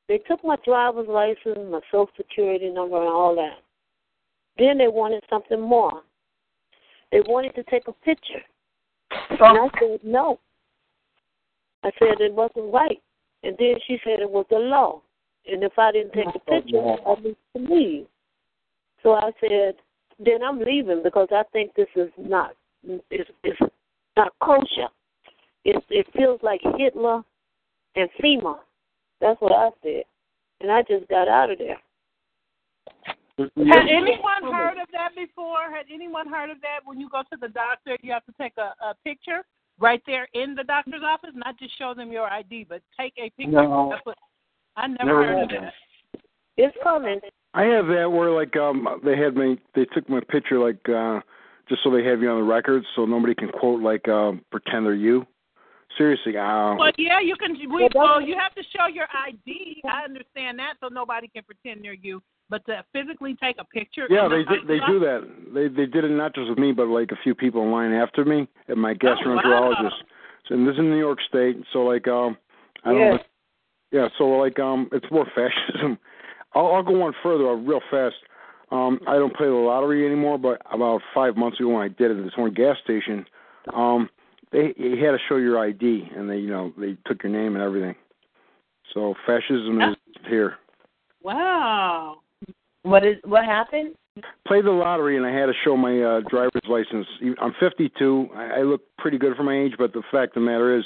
they 0.08 0.18
took 0.18 0.42
my 0.44 0.56
driver's 0.64 1.08
license, 1.08 1.58
my 1.70 1.80
social 1.90 2.08
security 2.16 2.70
number, 2.70 2.96
and 2.96 3.08
all 3.08 3.34
that. 3.36 3.58
Then 4.56 4.78
they 4.78 4.88
wanted 4.88 5.22
something 5.28 5.60
more. 5.60 6.02
They 7.12 7.20
wanted 7.26 7.54
to 7.56 7.62
take 7.64 7.88
a 7.88 7.92
picture, 7.92 8.42
and 9.30 9.40
I 9.40 9.68
said 9.78 10.00
no. 10.02 10.38
I 11.84 11.90
said 11.98 12.20
it 12.20 12.32
wasn't 12.32 12.72
right, 12.72 13.00
and 13.42 13.54
then 13.58 13.74
she 13.86 13.98
said 14.02 14.20
it 14.20 14.30
was 14.30 14.46
the 14.50 14.56
law, 14.56 15.02
and 15.46 15.62
if 15.62 15.78
I 15.78 15.92
didn't 15.92 16.14
take 16.14 16.32
the 16.32 16.38
picture, 16.40 16.78
I 16.80 17.14
need 17.22 17.36
to 17.54 17.74
leave. 17.74 18.06
So 19.02 19.12
I 19.12 19.30
said, 19.38 19.74
then 20.18 20.42
I'm 20.42 20.58
leaving 20.60 21.02
because 21.04 21.28
I 21.30 21.42
think 21.52 21.74
this 21.74 21.88
is 21.94 22.08
not 22.16 22.52
it's, 23.10 23.30
it's 23.42 23.60
not 24.16 24.32
kosher. 24.42 24.88
It 25.64 25.82
it 25.90 26.06
feels 26.16 26.40
like 26.42 26.60
Hitler 26.78 27.22
and 27.96 28.08
FEMA. 28.22 28.56
That's 29.20 29.40
what 29.40 29.52
I 29.52 29.68
said, 29.82 30.04
and 30.62 30.72
I 30.72 30.82
just 30.82 31.06
got 31.08 31.28
out 31.28 31.50
of 31.50 31.58
there. 31.58 31.80
Had 33.36 33.88
anyone 33.90 34.54
heard 34.54 34.78
of 34.80 34.88
that 34.92 35.14
before? 35.16 35.68
Had 35.70 35.86
anyone 35.92 36.28
heard 36.28 36.50
of 36.50 36.60
that? 36.62 36.80
When 36.84 36.98
you 36.98 37.10
go 37.10 37.22
to 37.22 37.36
the 37.38 37.48
doctor, 37.48 37.98
you 38.00 38.12
have 38.12 38.24
to 38.26 38.32
take 38.40 38.52
a, 38.56 38.72
a 38.82 38.94
picture 39.04 39.44
right 39.78 40.02
there 40.06 40.28
in 40.34 40.54
the 40.54 40.64
doctor's 40.64 41.02
office, 41.04 41.30
not 41.34 41.58
just 41.58 41.76
show 41.78 41.94
them 41.94 42.12
your 42.12 42.26
ID, 42.26 42.66
but 42.68 42.82
take 42.98 43.14
a 43.18 43.30
picture. 43.30 43.52
No. 43.52 43.94
What, 44.04 44.16
I 44.76 44.86
never, 44.88 45.04
Never 45.04 45.24
heard 45.24 45.42
of 45.44 45.50
had 45.50 45.62
that. 45.62 45.74
It's 46.56 46.76
coming. 46.82 47.20
I 47.54 47.62
have 47.64 47.86
that 47.86 48.10
where 48.10 48.30
like 48.30 48.56
um 48.56 48.86
they 49.04 49.16
had 49.16 49.36
me 49.36 49.58
they 49.74 49.84
took 49.86 50.08
my 50.08 50.20
picture 50.28 50.58
like 50.58 50.88
uh 50.88 51.20
just 51.68 51.82
so 51.82 51.90
they 51.90 52.04
have 52.04 52.20
you 52.20 52.28
on 52.28 52.40
the 52.40 52.46
record 52.46 52.84
so 52.94 53.04
nobody 53.04 53.34
can 53.34 53.48
quote 53.48 53.80
like 53.80 54.08
um 54.08 54.42
pretend 54.50 54.86
they're 54.86 54.94
you. 54.94 55.26
Seriously, 55.96 56.36
uh 56.36 56.74
Well, 56.74 56.92
yeah, 56.98 57.20
you 57.20 57.36
can. 57.36 57.52
We, 57.52 57.88
well, 57.94 58.20
you 58.20 58.36
have 58.38 58.54
to 58.54 58.62
show 58.76 58.86
your 58.92 59.06
ID. 59.26 59.82
I 59.88 60.04
understand 60.04 60.58
that, 60.58 60.74
so 60.80 60.88
nobody 60.88 61.28
can 61.28 61.44
pretend 61.44 61.84
they're 61.84 61.94
you. 61.94 62.20
But 62.50 62.64
to 62.66 62.84
physically 62.92 63.36
take 63.42 63.56
a 63.58 63.64
picture. 63.64 64.06
yeah, 64.10 64.26
in 64.26 64.30
the 64.30 64.36
they 64.36 64.56
did 64.56 64.68
they 64.68 64.78
doctor's 64.78 64.94
do 64.94 65.00
that. 65.00 65.54
They 65.54 65.68
they 65.68 65.86
did 65.86 66.04
it 66.04 66.10
not 66.10 66.34
just 66.34 66.48
with 66.48 66.58
me 66.58 66.72
but 66.72 66.88
like 66.88 67.10
a 67.10 67.16
few 67.22 67.34
people 67.34 67.62
in 67.62 67.70
line 67.70 67.92
after 67.92 68.24
me 68.24 68.46
at 68.68 68.76
my 68.76 68.92
Oh, 68.92 68.94
gastroenterologist. 68.94 69.90
So, 70.48 70.54
and 70.54 70.66
this 70.66 70.74
is 70.74 70.78
in 70.80 70.90
New 70.90 70.98
York 70.98 71.18
State, 71.26 71.56
so 71.72 71.80
like 71.80 72.06
um 72.06 72.36
I 72.84 72.92
don't 72.92 73.10
know 73.12 73.18
yeah, 73.92 74.08
so 74.18 74.24
like 74.24 74.58
um 74.58 74.88
it's 74.92 75.06
more 75.10 75.26
fascism. 75.34 75.98
I'll 76.54 76.66
I'll 76.66 76.82
go 76.82 76.92
one 76.92 77.14
further 77.22 77.48
uh, 77.48 77.54
real 77.54 77.80
fast. 77.90 78.16
Um 78.70 79.00
I 79.06 79.14
don't 79.14 79.34
play 79.34 79.46
the 79.46 79.54
lottery 79.54 80.04
anymore, 80.06 80.38
but 80.38 80.60
about 80.70 81.00
five 81.14 81.36
months 81.36 81.58
ago 81.60 81.70
when 81.70 81.82
I 81.82 81.88
did 81.88 82.10
it 82.10 82.18
at 82.18 82.24
this 82.24 82.36
one 82.36 82.52
gas 82.52 82.76
station, 82.84 83.24
um 83.72 84.10
they 84.52 84.74
you 84.76 85.02
had 85.04 85.12
to 85.12 85.18
show 85.28 85.36
your 85.36 85.58
ID 85.58 86.10
and 86.14 86.28
they 86.28 86.38
you 86.38 86.50
know, 86.50 86.74
they 86.76 86.98
took 87.06 87.22
your 87.22 87.32
name 87.32 87.54
and 87.54 87.64
everything. 87.64 87.94
So 88.92 89.14
fascism 89.26 89.80
is 89.80 89.96
here. 90.28 90.56
Wow. 91.22 92.18
What 92.84 93.04
is 93.04 93.16
what 93.24 93.44
happened? 93.44 93.94
Played 94.46 94.66
the 94.66 94.70
lottery 94.70 95.16
and 95.16 95.26
I 95.26 95.32
had 95.32 95.46
to 95.46 95.52
show 95.64 95.76
my 95.76 96.00
uh 96.00 96.20
driver's 96.28 96.62
license. 96.68 97.06
I'm 97.40 97.54
52. 97.58 98.28
I, 98.34 98.60
I 98.60 98.62
look 98.62 98.82
pretty 98.98 99.18
good 99.18 99.36
for 99.36 99.42
my 99.42 99.58
age, 99.58 99.72
but 99.78 99.92
the 99.92 100.02
fact 100.12 100.36
of 100.36 100.42
the 100.42 100.46
matter 100.46 100.76
is 100.78 100.84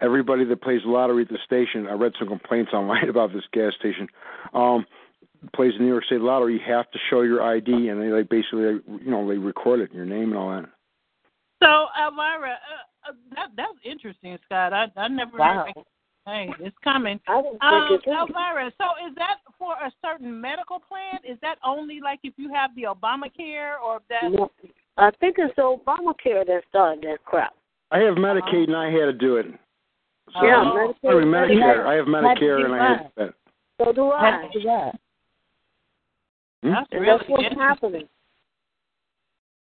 everybody 0.00 0.44
that 0.46 0.62
plays 0.62 0.80
the 0.84 0.90
lottery 0.90 1.22
at 1.22 1.28
the 1.28 1.38
station, 1.44 1.86
I 1.86 1.92
read 1.92 2.12
some 2.18 2.28
complaints 2.28 2.72
online 2.74 3.08
about 3.08 3.32
this 3.32 3.44
gas 3.52 3.72
station. 3.78 4.08
Um 4.54 4.86
plays 5.54 5.74
the 5.76 5.84
New 5.84 5.90
York 5.90 6.04
State 6.04 6.22
Lottery, 6.22 6.54
you 6.54 6.60
have 6.66 6.90
to 6.90 6.98
show 7.10 7.20
your 7.20 7.42
ID 7.42 7.88
and 7.88 8.00
they 8.00 8.08
like 8.08 8.30
basically 8.30 8.80
you 9.04 9.10
know, 9.10 9.28
they 9.28 9.36
record 9.36 9.80
it, 9.80 9.92
your 9.92 10.06
name 10.06 10.30
and 10.30 10.36
all 10.36 10.50
that. 10.50 10.68
So, 11.62 11.86
Elvira, 12.00 12.52
uh, 12.52 13.10
uh, 13.10 13.12
that 13.34 13.48
that's 13.56 13.78
interesting, 13.84 14.38
Scott. 14.46 14.72
I 14.72 14.86
I 14.96 15.08
never. 15.08 15.36
Wow. 15.38 15.66
Hey, 16.26 16.50
it's 16.58 16.76
coming. 16.82 17.20
I 17.28 17.36
didn't 17.40 17.52
think 17.52 17.62
Um, 17.62 17.92
it 17.94 18.02
was. 18.06 18.28
Elvira, 18.28 18.72
so 18.78 19.06
is 19.08 19.14
that 19.14 19.36
for 19.56 19.74
a 19.74 19.92
certain 20.04 20.40
medical 20.40 20.80
plan? 20.80 21.20
Is 21.22 21.38
that 21.40 21.56
only 21.64 22.00
like 22.00 22.18
if 22.24 22.34
you 22.36 22.52
have 22.52 22.74
the 22.74 22.82
Obamacare 22.82 23.80
or 23.80 24.00
that? 24.08 24.32
No, 24.32 24.50
I 24.98 25.12
think 25.20 25.36
it's 25.38 25.56
Obamacare 25.56 26.44
that 26.46 26.62
started 26.68 27.02
that 27.04 27.24
crap. 27.24 27.54
I 27.92 27.98
have 27.98 28.14
Medicaid 28.16 28.64
and 28.66 28.76
I 28.76 28.90
had 28.90 29.04
to 29.06 29.12
do 29.12 29.36
it. 29.36 29.46
So, 30.34 30.44
Yeah, 30.44 30.56
I 30.62 30.64
Medicare- 30.64 31.20
mean, 31.20 31.28
Medicare. 31.32 31.86
I 31.86 31.94
have 31.94 32.06
How 32.06 32.12
Medicare 32.12 32.64
and 32.64 32.74
I 32.74 32.88
have 32.88 32.98
run? 32.98 33.10
that. 33.16 33.34
So 33.78 33.92
do 33.92 34.10
I. 34.10 34.42
did 34.42 34.52
do 34.52 34.60
that? 34.62 35.00
Hmm? 36.64 36.70
That's 36.70 36.92
really 36.92 37.06
that's 37.06 37.28
what's 37.28 37.54
happening. 37.54 38.08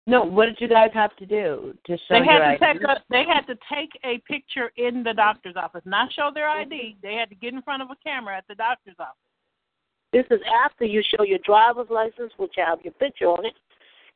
No, 0.09 0.23
what 0.23 0.47
did 0.47 0.57
you 0.61 0.69
guys 0.69 0.91
have 0.95 1.17
to 1.17 1.27
do 1.27 1.75
to 1.85 1.97
show 1.97 2.03
They 2.11 2.17
your 2.19 2.25
had 2.27 2.39
to 2.59 2.67
ID? 2.67 2.79
take 2.79 2.83
a 2.83 3.03
they 3.11 3.25
had 3.25 3.41
to 3.47 3.59
take 3.73 3.91
a 4.05 4.19
picture 4.19 4.71
in 4.77 5.03
the 5.03 5.13
doctor's 5.13 5.57
office, 5.57 5.83
not 5.85 6.13
show 6.13 6.31
their 6.33 6.49
ID. 6.49 6.75
Mm-hmm. 6.75 7.07
They 7.07 7.15
had 7.15 7.29
to 7.31 7.35
get 7.35 7.55
in 7.55 7.63
front 7.63 7.83
of 7.83 7.91
a 7.91 7.97
camera 8.05 8.37
at 8.37 8.45
the 8.49 8.55
doctor's 8.55 8.95
office. 9.01 9.17
This 10.13 10.25
is 10.31 10.41
after 10.65 10.85
you 10.85 11.03
show 11.03 11.25
your 11.25 11.41
driver's 11.45 11.91
license, 11.91 12.33
which 12.37 12.55
have 12.57 12.79
your 12.83 12.93
picture 12.95 13.27
on 13.27 13.45
it, 13.45 13.55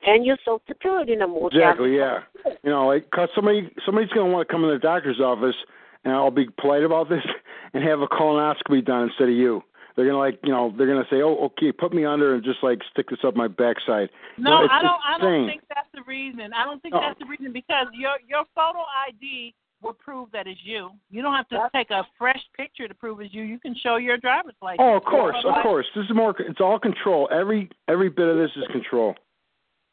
and 0.06 0.24
your 0.24 0.36
social 0.44 0.62
security 0.68 1.16
number. 1.16 1.40
Which 1.40 1.54
have 1.54 1.80
Exactly, 1.80 1.96
yeah. 1.96 2.20
You 2.62 2.70
know, 2.70 2.86
like, 2.86 3.10
cause 3.10 3.28
somebody 3.34 3.68
somebody's 3.84 4.10
gonna 4.10 4.30
want 4.30 4.46
to 4.46 4.52
come 4.52 4.62
in 4.62 4.70
the 4.70 4.78
doctor's 4.78 5.18
office, 5.18 5.56
and 6.04 6.14
I'll 6.14 6.30
be 6.30 6.46
polite 6.60 6.84
about 6.84 7.08
this, 7.08 7.24
and 7.74 7.82
have 7.82 8.00
a 8.00 8.06
colonoscopy 8.06 8.84
done 8.84 9.08
instead 9.08 9.28
of 9.28 9.34
you. 9.34 9.64
They're 10.00 10.08
gonna 10.08 10.18
like, 10.18 10.40
you 10.42 10.50
know, 10.50 10.72
they're 10.78 10.86
gonna 10.86 11.04
say, 11.10 11.20
"Oh, 11.20 11.52
okay, 11.52 11.72
put 11.72 11.92
me 11.92 12.06
under 12.06 12.32
and 12.32 12.42
just 12.42 12.62
like 12.62 12.80
stick 12.90 13.10
this 13.10 13.18
up 13.22 13.36
my 13.36 13.48
backside." 13.48 14.08
No, 14.38 14.66
I 14.70 14.80
don't. 14.80 15.00
I 15.04 15.18
don't 15.18 15.46
think 15.46 15.60
that's 15.68 15.90
the 15.92 16.00
reason. 16.08 16.54
I 16.54 16.64
don't 16.64 16.80
think 16.80 16.94
No. 16.94 17.00
that's 17.00 17.18
the 17.18 17.26
reason 17.26 17.52
because 17.52 17.86
your 17.92 18.16
your 18.26 18.46
photo 18.54 18.80
ID 19.06 19.52
will 19.82 19.92
prove 19.92 20.30
that 20.32 20.46
it's 20.46 20.64
you. 20.64 20.88
You 21.10 21.20
don't 21.20 21.34
have 21.34 21.48
to 21.50 21.68
take 21.74 21.90
a 21.90 22.06
fresh 22.16 22.40
picture 22.56 22.88
to 22.88 22.94
prove 22.94 23.20
it's 23.20 23.34
you. 23.34 23.42
You 23.42 23.58
can 23.58 23.74
show 23.74 23.96
your 23.96 24.16
driver's 24.16 24.54
license. 24.62 24.80
Oh, 24.80 24.96
of 24.96 25.04
course, 25.04 25.36
of 25.44 25.62
course. 25.62 25.86
This 25.94 26.06
is 26.06 26.14
more. 26.14 26.34
It's 26.40 26.62
all 26.62 26.78
control. 26.78 27.28
Every 27.30 27.68
every 27.86 28.08
bit 28.08 28.26
of 28.26 28.38
this 28.38 28.50
is 28.56 28.66
control. 28.72 29.14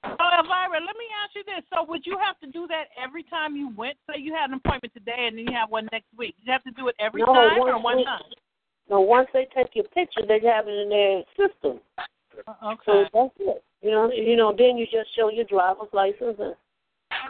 Oh, 0.06 0.30
Elvira, 0.40 0.80
let 0.80 0.96
me 0.96 1.08
ask 1.22 1.36
you 1.36 1.44
this. 1.44 1.66
So, 1.74 1.84
would 1.84 2.06
you 2.06 2.18
have 2.18 2.40
to 2.40 2.48
do 2.48 2.66
that 2.68 2.86
every 2.98 3.24
time 3.24 3.58
you 3.58 3.76
went? 3.76 3.98
Say 4.08 4.22
you 4.22 4.34
had 4.34 4.52
an 4.52 4.62
appointment 4.64 4.94
today 4.94 5.28
and 5.28 5.38
then 5.38 5.48
you 5.48 5.54
have 5.54 5.70
one 5.70 5.90
next 5.92 6.08
week. 6.16 6.36
You 6.46 6.54
have 6.54 6.64
to 6.64 6.72
do 6.72 6.88
it 6.88 6.96
every 6.98 7.24
No, 7.24 7.34
time 7.34 7.60
or 7.60 7.82
one 7.82 8.06
time? 8.06 8.22
No, 8.90 9.02
once 9.02 9.28
they 9.34 9.48
take 9.56 9.76
your 9.76 9.86
picture, 9.86 10.22
they 10.28 10.40
have 10.48 10.68
it 10.68 10.72
in 10.72 10.90
their 10.90 11.24
system. 11.36 11.80
Uh, 12.48 12.54
okay. 12.74 12.82
So 12.86 13.06
that's 13.14 13.34
it. 13.40 13.64
You 13.82 13.92
know, 13.92 14.12
you 14.12 14.36
know. 14.36 14.54
Then 14.58 14.78
you 14.78 14.86
just 14.86 15.14
show 15.16 15.30
your 15.30 15.46
driver's 15.46 15.90
license, 15.94 16.38
and 16.40 16.56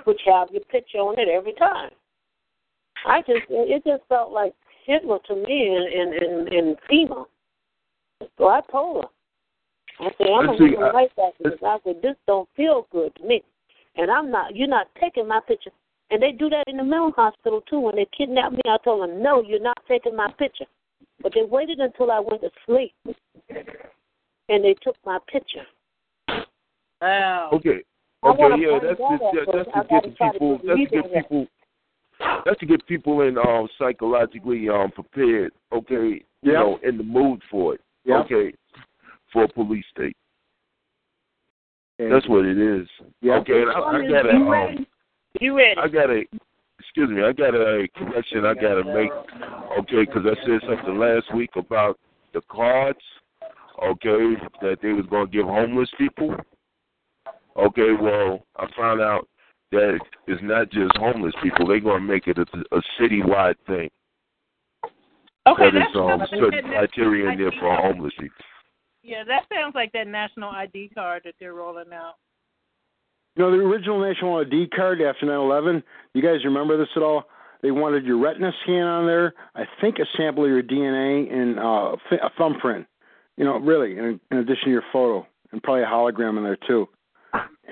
which 0.06 0.22
have 0.26 0.50
your 0.52 0.64
picture 0.66 1.00
on 1.00 1.18
it 1.20 1.28
every 1.28 1.54
time. 1.54 1.92
I 3.06 3.22
just, 3.22 3.46
it 3.50 3.84
just 3.86 4.04
felt 4.10 4.32
like 4.32 4.54
Hitler 4.86 5.20
to 5.28 5.36
me 5.36 5.76
and 5.76 5.94
and 5.94 6.14
and, 6.14 6.48
and 6.50 6.78
FEMA. 6.90 7.26
So 8.38 8.48
I 8.48 8.62
told 8.72 9.04
her, 9.04 10.06
I 10.06 10.12
said, 10.18 10.28
I'm 10.28 10.46
gonna 10.46 10.58
See, 10.58 10.70
give 10.72 10.80
I- 10.80 10.92
life 10.92 11.12
back 11.18 11.34
because 11.38 11.60
I 11.66 11.78
said 11.84 12.02
this 12.02 12.16
don't 12.28 12.50
feel 12.56 12.88
good 12.92 13.16
to 13.16 13.24
me, 13.26 13.44
and 13.96 14.12
I'm 14.12 14.30
not. 14.32 14.56
You're 14.56 14.68
not 14.68 14.88
taking 15.00 15.28
my 15.28 15.40
picture. 15.48 15.72
And 16.10 16.22
they 16.24 16.32
do 16.32 16.50
that 16.50 16.64
in 16.68 16.78
the 16.78 16.84
mental 16.84 17.12
hospital 17.12 17.62
too. 17.70 17.82
When 17.82 17.96
they 17.98 18.08
kidnap 18.18 18.54
me, 18.54 18.62
I 18.66 18.78
told 18.84 19.04
them, 19.04 19.22
no, 19.22 19.44
you're 19.44 19.60
not 19.60 19.78
taking 19.90 20.16
my 20.16 20.32
picture. 20.40 20.66
But 21.22 21.34
they 21.34 21.44
waited 21.44 21.80
until 21.80 22.12
I 22.12 22.20
went 22.20 22.42
to 22.42 22.50
sleep, 22.66 22.94
and 24.50 24.64
they 24.64 24.76
took 24.82 24.96
my 25.06 25.20
picture. 25.32 25.66
Wow. 27.02 27.50
Okay. 27.54 27.82
Okay, 28.26 28.44
yeah, 28.60 28.80
that's 28.82 29.00
out 29.00 29.20
just, 29.20 29.22
that, 29.22 29.46
that, 29.46 29.66
that's 29.66 29.70
I 29.76 29.82
to 29.82 29.88
gotta 29.88 30.08
get 30.10 30.18
try 30.18 30.28
to 30.28 30.34
people. 30.34 30.60
That's 30.66 30.80
to 30.80 30.86
get 30.86 31.06
in 31.06 31.12
that. 31.12 31.22
people. 31.24 31.48
That's 32.46 32.60
to 32.60 32.66
get 32.66 32.88
people 32.88 33.22
in 33.22 33.38
um 33.38 33.68
psychologically 33.78 34.70
um 34.70 34.92
prepared. 34.92 35.52
Okay, 35.72 36.24
you 36.42 36.52
Yep. 36.52 36.54
know, 36.54 36.80
in 36.84 36.98
the 36.98 37.04
mood 37.04 37.42
for 37.50 37.76
it. 37.76 37.82
Yep. 38.06 38.26
Okay, 38.26 38.54
for 39.32 39.44
a 39.44 39.48
police 39.48 39.86
state. 39.92 40.18
And- 42.00 42.12
That's 42.12 42.28
what 42.28 42.46
it 42.46 42.58
is. 42.58 42.88
Yep. 43.22 43.42
Okay, 43.42 43.62
and 43.62 43.72
I, 43.72 43.80
I 43.80 44.08
gotta 44.08 44.34
you 44.34 44.54
um. 44.54 44.88
You 45.40 45.58
ready? 45.58 45.80
I 45.80 45.88
got 45.88 46.10
a. 46.10 46.24
Excuse 46.88 47.10
me. 47.10 47.24
I 47.24 47.34
got 47.34 47.54
a 47.54 47.88
correction. 47.96 48.46
I 48.46 48.54
got 48.54 48.76
to 48.76 48.84
make. 48.86 49.12
Okay, 49.80 50.06
because 50.06 50.24
I 50.26 50.36
said 50.46 50.62
something 50.68 50.98
last 50.98 51.34
week 51.36 51.52
about 51.56 52.00
the 52.34 52.42
cards. 52.50 53.00
Okay, 53.84 54.34
that 54.62 54.78
they 54.82 54.94
was 54.94 55.06
gonna 55.12 55.28
give 55.28 55.46
homeless 55.46 55.90
people. 55.98 56.36
Okay, 57.56 57.92
well, 58.02 58.44
I 58.56 58.66
found 58.76 59.02
out 59.02 59.28
that 59.72 60.00
it's 60.28 60.42
not 60.42 60.72
just 60.72 60.96
homeless 60.98 61.34
people. 61.44 61.68
They're 61.68 61.80
gonna 61.80 62.00
make 62.00 62.28
it 62.28 62.38
a, 62.40 62.76
a 62.76 62.82
citywide 63.00 63.56
thing. 63.68 63.90
Okay, 65.48 65.64
that 65.72 65.76
is 65.76 65.84
that's 65.94 65.96
um, 65.96 66.22
certain 66.40 66.70
criteria 66.70 67.32
in 67.32 67.38
there 67.38 67.52
for 67.60 67.76
homeless 67.76 68.14
people. 68.20 68.44
Yeah, 69.04 69.24
that 69.26 69.44
sounds 69.54 69.76
like 69.76 69.92
that 69.94 70.08
national 70.08 70.50
ID 70.50 70.92
card 70.96 71.22
that 71.26 71.36
they're 71.40 71.54
rolling 71.54 71.94
out. 71.94 72.16
You 73.38 73.44
know, 73.44 73.52
the 73.52 73.64
original 73.64 74.00
national 74.00 74.38
ID 74.38 74.70
card 74.76 75.00
after 75.00 75.28
9/11. 75.28 75.84
You 76.14 76.24
guys 76.24 76.44
remember 76.44 76.76
this 76.76 76.90
at 76.96 77.04
all? 77.04 77.26
They 77.62 77.70
wanted 77.70 78.04
your 78.04 78.18
retina 78.18 78.52
scan 78.64 78.88
on 78.88 79.06
there. 79.06 79.36
I 79.56 79.66
think 79.80 80.00
a 80.00 80.06
sample 80.18 80.44
of 80.44 80.50
your 80.50 80.64
DNA 80.64 81.32
and 81.32 81.60
uh, 81.60 81.96
a 82.24 82.32
thumbprint. 82.36 82.88
You 83.36 83.46
know, 83.46 83.60
really, 83.60 83.98
in, 83.98 84.20
in 84.32 84.38
addition 84.38 84.66
to 84.66 84.72
your 84.72 84.84
photo, 84.92 85.28
and 85.52 85.62
probably 85.62 85.84
a 85.84 85.86
hologram 85.86 86.38
in 86.38 86.44
there 86.44 86.58
too. 86.68 86.90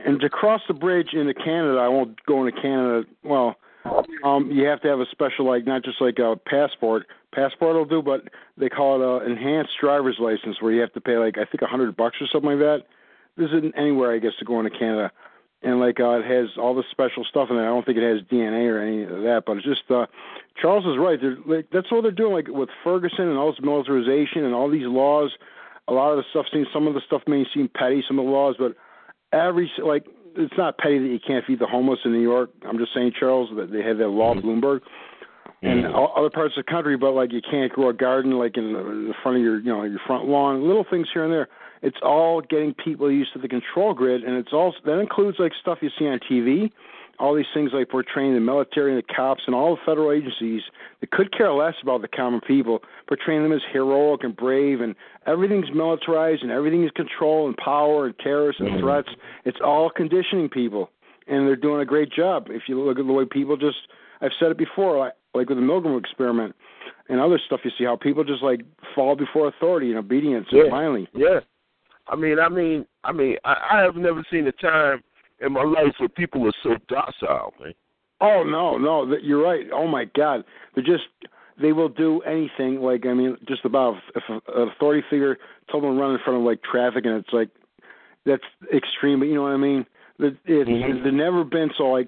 And 0.05 0.19
to 0.19 0.29
cross 0.29 0.61
the 0.67 0.75
bridge 0.75 1.09
into 1.13 1.33
Canada, 1.33 1.79
I 1.79 1.87
won't 1.87 2.23
go 2.27 2.45
into 2.45 2.61
Canada. 2.61 3.07
Well, 3.23 3.55
um, 4.23 4.51
you 4.51 4.65
have 4.67 4.81
to 4.81 4.87
have 4.87 4.99
a 4.99 5.05
special, 5.09 5.47
like 5.47 5.65
not 5.65 5.83
just 5.83 5.99
like 5.99 6.19
a 6.19 6.35
passport. 6.45 7.07
Passport 7.33 7.75
will 7.75 7.85
do, 7.85 8.03
but 8.03 8.21
they 8.55 8.69
call 8.69 9.01
it 9.01 9.03
a 9.03 9.31
enhanced 9.31 9.71
driver's 9.81 10.17
license, 10.19 10.61
where 10.61 10.73
you 10.73 10.81
have 10.81 10.93
to 10.93 11.01
pay 11.01 11.17
like 11.17 11.39
I 11.39 11.45
think 11.45 11.63
a 11.63 11.67
hundred 11.67 11.97
bucks 11.97 12.17
or 12.21 12.27
something 12.31 12.51
like 12.51 12.59
that. 12.59 12.83
This 13.35 13.49
isn't 13.49 13.73
anywhere, 13.75 14.13
I 14.13 14.19
guess, 14.19 14.31
to 14.39 14.45
go 14.45 14.59
into 14.59 14.77
Canada. 14.77 15.11
And 15.65 15.79
like 15.79 15.99
uh, 15.99 16.19
it 16.19 16.25
has 16.25 16.49
all 16.57 16.75
this 16.75 16.85
special 16.91 17.25
stuff 17.25 17.49
in 17.49 17.57
it. 17.57 17.61
I 17.61 17.65
don't 17.65 17.83
think 17.83 17.97
it 17.97 18.07
has 18.07 18.21
DNA 18.29 18.69
or 18.69 18.79
any 18.79 19.01
of 19.01 19.23
that, 19.23 19.43
but 19.47 19.57
it's 19.57 19.65
just 19.65 19.89
uh, 19.89 20.05
Charles 20.61 20.85
is 20.85 20.95
right. 20.95 21.19
They're, 21.19 21.37
like, 21.43 21.65
that's 21.73 21.91
what 21.91 22.03
they're 22.03 22.11
doing, 22.11 22.33
like 22.33 22.47
with 22.47 22.69
Ferguson 22.83 23.27
and 23.27 23.37
all 23.37 23.51
this 23.51 23.59
militarization 23.61 24.45
and 24.45 24.53
all 24.53 24.69
these 24.69 24.85
laws. 24.85 25.31
A 25.87 25.93
lot 25.93 26.11
of 26.11 26.17
the 26.17 26.23
stuff 26.29 26.45
seems 26.53 26.67
some 26.71 26.85
of 26.85 26.93
the 26.93 27.01
stuff 27.07 27.23
may 27.25 27.45
seem 27.51 27.67
petty, 27.67 28.03
some 28.07 28.19
of 28.19 28.25
the 28.25 28.31
laws, 28.31 28.55
but 28.59 28.75
every 29.33 29.71
like 29.83 30.05
it's 30.37 30.53
not 30.55 30.77
petty 30.77 30.99
that 30.99 31.07
you 31.07 31.19
can't 31.25 31.43
feed 31.45 31.59
the 31.59 31.65
homeless 31.65 31.99
in 32.05 32.11
New 32.11 32.21
York. 32.21 32.51
I'm 32.67 32.77
just 32.77 32.93
saying, 32.93 33.13
Charles, 33.19 33.49
that 33.55 33.71
they 33.71 33.81
have 33.81 33.97
that 33.97 34.09
law, 34.09 34.35
Bloomberg, 34.35 34.81
and 35.63 35.87
all 35.87 36.13
other 36.15 36.29
parts 36.29 36.53
of 36.57 36.65
the 36.65 36.71
country. 36.71 36.95
But 36.95 37.13
like 37.13 37.31
you 37.31 37.41
can't 37.41 37.71
grow 37.71 37.89
a 37.89 37.93
garden 37.93 38.37
like 38.37 38.55
in 38.57 38.73
the, 38.73 38.79
in 38.79 39.07
the 39.07 39.13
front 39.23 39.37
of 39.37 39.43
your 39.43 39.59
you 39.59 39.69
know 39.69 39.83
your 39.83 39.99
front 40.05 40.27
lawn. 40.27 40.67
Little 40.67 40.85
things 40.87 41.07
here 41.11 41.23
and 41.23 41.33
there. 41.33 41.47
It's 41.81 41.97
all 42.01 42.41
getting 42.41 42.73
people 42.73 43.11
used 43.11 43.33
to 43.33 43.39
the 43.39 43.47
control 43.47 43.93
grid, 43.93 44.23
and 44.23 44.35
it's 44.35 44.53
all 44.53 44.73
that 44.85 44.99
includes 44.99 45.37
like 45.39 45.51
stuff 45.59 45.79
you 45.81 45.89
see 45.97 46.07
on 46.07 46.19
TV. 46.29 46.71
All 47.17 47.33
these 47.33 47.45
things 47.53 47.71
like 47.73 47.89
portraying 47.89 48.33
the 48.33 48.41
military 48.41 48.91
and 48.91 49.01
the 49.01 49.13
cops 49.13 49.43
and 49.45 49.55
all 49.55 49.75
the 49.75 49.81
federal 49.85 50.11
agencies 50.11 50.63
that 50.99 51.11
could 51.11 51.31
care 51.31 51.53
less 51.53 51.75
about 51.81 52.01
the 52.01 52.09
common 52.09 52.41
people, 52.41 52.81
portraying 53.07 53.41
them 53.41 53.53
as 53.53 53.61
heroic 53.71 54.23
and 54.23 54.35
brave, 54.35 54.81
and 54.81 54.95
everything's 55.25 55.73
militarized 55.73 56.43
and 56.43 56.51
everything 56.51 56.83
is 56.83 56.91
control 56.91 57.47
and 57.47 57.55
power 57.55 58.05
and 58.05 58.19
terrorists 58.19 58.59
and 58.59 58.69
mm-hmm. 58.69 58.81
threats. 58.81 59.07
It's 59.45 59.59
all 59.63 59.89
conditioning 59.89 60.49
people, 60.49 60.89
and 61.27 61.47
they're 61.47 61.55
doing 61.55 61.79
a 61.79 61.85
great 61.85 62.11
job. 62.11 62.47
If 62.49 62.63
you 62.67 62.83
look 62.83 62.99
at 62.99 63.07
the 63.07 63.13
way 63.13 63.23
people 63.23 63.55
just, 63.55 63.77
I've 64.19 64.33
said 64.37 64.51
it 64.51 64.57
before, 64.57 64.99
like, 64.99 65.13
like 65.33 65.47
with 65.47 65.57
the 65.57 65.63
Milgram 65.63 65.97
experiment 65.97 66.53
and 67.07 67.21
other 67.21 67.39
stuff, 67.45 67.61
you 67.63 67.71
see 67.77 67.85
how 67.85 67.95
people 67.95 68.23
just 68.23 68.43
like 68.43 68.61
fall 68.93 69.15
before 69.15 69.47
authority 69.47 69.89
and 69.89 69.99
obedience 69.99 70.47
Yeah. 70.51 70.63
and 70.63 70.71
finally. 70.71 71.07
Yeah. 71.13 71.39
I 72.07 72.15
mean, 72.15 72.39
I 72.39 72.49
mean, 72.49 72.85
I 73.03 73.11
mean, 73.11 73.37
I, 73.45 73.55
I 73.73 73.81
have 73.81 73.95
never 73.95 74.23
seen 74.31 74.47
a 74.47 74.51
time 74.51 75.03
in 75.41 75.53
my 75.53 75.63
life 75.63 75.93
where 75.97 76.09
people 76.09 76.45
are 76.47 76.53
so 76.63 76.75
docile, 76.87 77.53
man. 77.59 77.73
Oh 78.21 78.43
no, 78.43 78.77
no, 78.77 79.05
that 79.09 79.23
you're 79.23 79.43
right. 79.43 79.65
Oh 79.73 79.87
my 79.87 80.05
God, 80.15 80.43
they're 80.73 80.83
just 80.83 81.03
they 81.61 81.71
will 81.71 81.89
do 81.89 82.21
anything. 82.21 82.81
Like 82.81 83.05
I 83.05 83.13
mean, 83.13 83.37
just 83.47 83.65
about 83.65 83.95
if 84.15 84.23
a- 84.29 84.61
an 84.61 84.69
authority 84.69 85.05
figure 85.09 85.37
told 85.71 85.83
them 85.83 85.95
to 85.95 86.01
run 86.01 86.11
in 86.13 86.19
front 86.23 86.39
of 86.39 86.45
like 86.45 86.61
traffic, 86.63 87.05
and 87.05 87.15
it's 87.15 87.33
like 87.33 87.49
that's 88.25 88.43
extreme. 88.73 89.19
But 89.19 89.25
you 89.25 89.35
know 89.35 89.43
what 89.43 89.51
I 89.51 89.57
mean? 89.57 89.85
That 90.19 90.37
it's 90.45 90.69
Mhm. 90.69 91.03
they've 91.03 91.13
never 91.13 91.43
been 91.43 91.71
so 91.77 91.87
like 91.89 92.07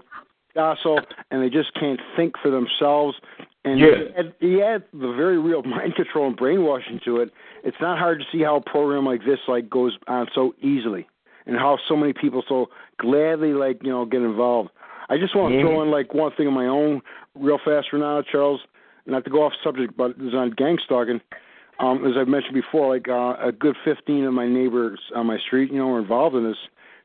docile, 0.55 0.99
and 1.29 1.41
they 1.41 1.49
just 1.49 1.73
can't 1.73 1.99
think 2.15 2.37
for 2.37 2.49
themselves. 2.49 3.17
And 3.67 3.79
Yeah. 3.81 4.07
add, 4.15 4.33
you 4.39 4.63
add 4.63 4.83
the 4.93 5.11
very 5.13 5.37
real 5.37 5.61
mind 5.63 5.95
control 5.95 6.27
and 6.27 6.35
brainwashing 6.35 6.99
to 7.05 7.17
it. 7.21 7.31
It's 7.63 7.79
not 7.81 7.97
hard 7.97 8.19
to 8.19 8.25
see 8.31 8.41
how 8.43 8.55
a 8.57 8.61
program 8.61 9.05
like 9.05 9.25
this 9.25 9.39
like 9.47 9.69
goes 9.69 9.97
on 10.07 10.27
so 10.33 10.55
easily, 10.61 11.07
and 11.45 11.57
how 11.57 11.77
so 11.87 11.95
many 11.95 12.13
people 12.13 12.43
so 12.47 12.69
gladly 12.97 13.53
like 13.53 13.83
you 13.83 13.89
know 13.89 14.05
get 14.05 14.21
involved. 14.21 14.69
I 15.09 15.17
just 15.17 15.35
want 15.35 15.53
to 15.55 15.61
throw 15.61 15.81
in 15.83 15.91
like 15.91 16.13
one 16.13 16.31
thing 16.33 16.47
of 16.47 16.53
my 16.53 16.67
own 16.67 17.01
real 17.35 17.59
fast 17.63 17.89
for 17.89 17.97
now, 17.97 18.21
Charles. 18.21 18.61
Not 19.05 19.23
to 19.23 19.29
go 19.29 19.43
off 19.43 19.53
subject, 19.63 19.95
but 19.95 20.15
it's 20.19 20.35
on 20.35 20.51
gang 20.51 20.77
stalking. 20.83 21.21
Um, 21.79 22.05
as 22.05 22.17
I've 22.17 22.27
mentioned 22.27 22.55
before, 22.55 22.93
like 22.93 23.07
uh, 23.07 23.35
a 23.39 23.51
good 23.51 23.75
15 23.85 24.25
of 24.25 24.33
my 24.33 24.47
neighbors 24.47 24.99
on 25.15 25.27
my 25.27 25.37
street, 25.39 25.71
you 25.71 25.77
know, 25.77 25.91
are 25.93 25.99
involved 25.99 26.35
in 26.35 26.43
this. 26.43 26.57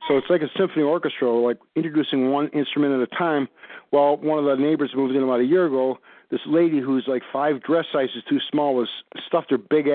So 0.09 0.17
it's 0.17 0.27
like 0.29 0.43
a 0.43 0.49
symphony 0.59 0.83
orchestra, 0.83 1.31
like 1.31 1.59
introducing 1.77 2.31
one 2.33 2.49
instrument 2.49 2.95
at 2.95 3.01
a 3.01 3.17
time. 3.17 3.49
Well, 3.93 4.17
one 4.17 4.39
of 4.39 4.45
the 4.47 4.57
neighbors 4.57 4.91
moved 4.97 5.15
in 5.15 5.23
about 5.23 5.41
a 5.41 5.45
year 5.45 5.67
ago. 5.67 5.99
This 6.33 6.41
lady 6.47 6.81
who's 6.81 7.05
like 7.07 7.23
five 7.31 7.63
dress 7.63 7.85
sizes 7.93 8.25
too 8.27 8.39
small 8.51 8.75
was 8.75 8.89
stuffed 9.27 9.51
her 9.51 9.59
big. 9.59 9.87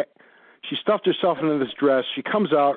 She 0.70 0.76
stuffed 0.80 1.08
herself 1.08 1.40
into 1.42 1.58
this 1.58 1.74
dress. 1.80 2.04
She 2.16 2.22
comes 2.22 2.54
out, 2.54 2.76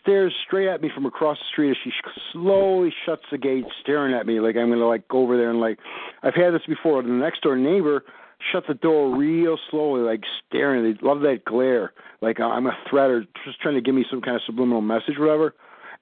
stares 0.00 0.32
straight 0.46 0.68
at 0.68 0.80
me 0.80 0.90
from 0.94 1.06
across 1.06 1.36
the 1.38 1.44
street 1.50 1.70
as 1.70 1.76
she 1.82 1.90
slowly 2.32 2.94
shuts 3.04 3.24
the 3.32 3.36
gate, 3.36 3.64
staring 3.82 4.14
at 4.14 4.26
me 4.26 4.38
like 4.38 4.56
I'm 4.56 4.70
gonna 4.70 4.86
like 4.86 5.08
go 5.08 5.22
over 5.24 5.36
there 5.36 5.50
and 5.50 5.58
like. 5.58 5.80
I've 6.22 6.36
had 6.36 6.54
this 6.54 6.62
before. 6.68 7.02
The 7.02 7.08
next 7.08 7.42
door 7.42 7.56
neighbor 7.56 8.04
shut 8.52 8.62
the 8.68 8.74
door 8.74 9.16
real 9.16 9.58
slowly, 9.70 10.02
like 10.02 10.22
staring. 10.46 10.84
They 10.84 10.96
love 11.04 11.22
that 11.22 11.44
glare, 11.44 11.92
like 12.20 12.38
uh, 12.38 12.44
I'm 12.44 12.68
a 12.68 12.78
threat 12.88 13.10
or 13.10 13.24
just 13.44 13.60
trying 13.60 13.74
to 13.74 13.80
give 13.80 13.96
me 13.96 14.04
some 14.08 14.20
kind 14.20 14.36
of 14.36 14.42
subliminal 14.46 14.82
message, 14.82 15.18
whatever. 15.18 15.52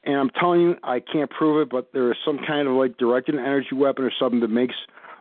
And 0.04 0.16
I'm 0.16 0.30
telling 0.38 0.60
you, 0.60 0.76
I 0.84 1.00
can't 1.00 1.30
prove 1.30 1.62
it, 1.62 1.70
but 1.70 1.90
there 1.94 2.10
is 2.12 2.18
some 2.22 2.38
kind 2.46 2.68
of 2.68 2.74
like 2.74 2.98
directed 2.98 3.36
energy 3.36 3.74
weapon 3.74 4.04
or 4.04 4.12
something 4.18 4.40
that 4.40 4.48
makes 4.48 4.74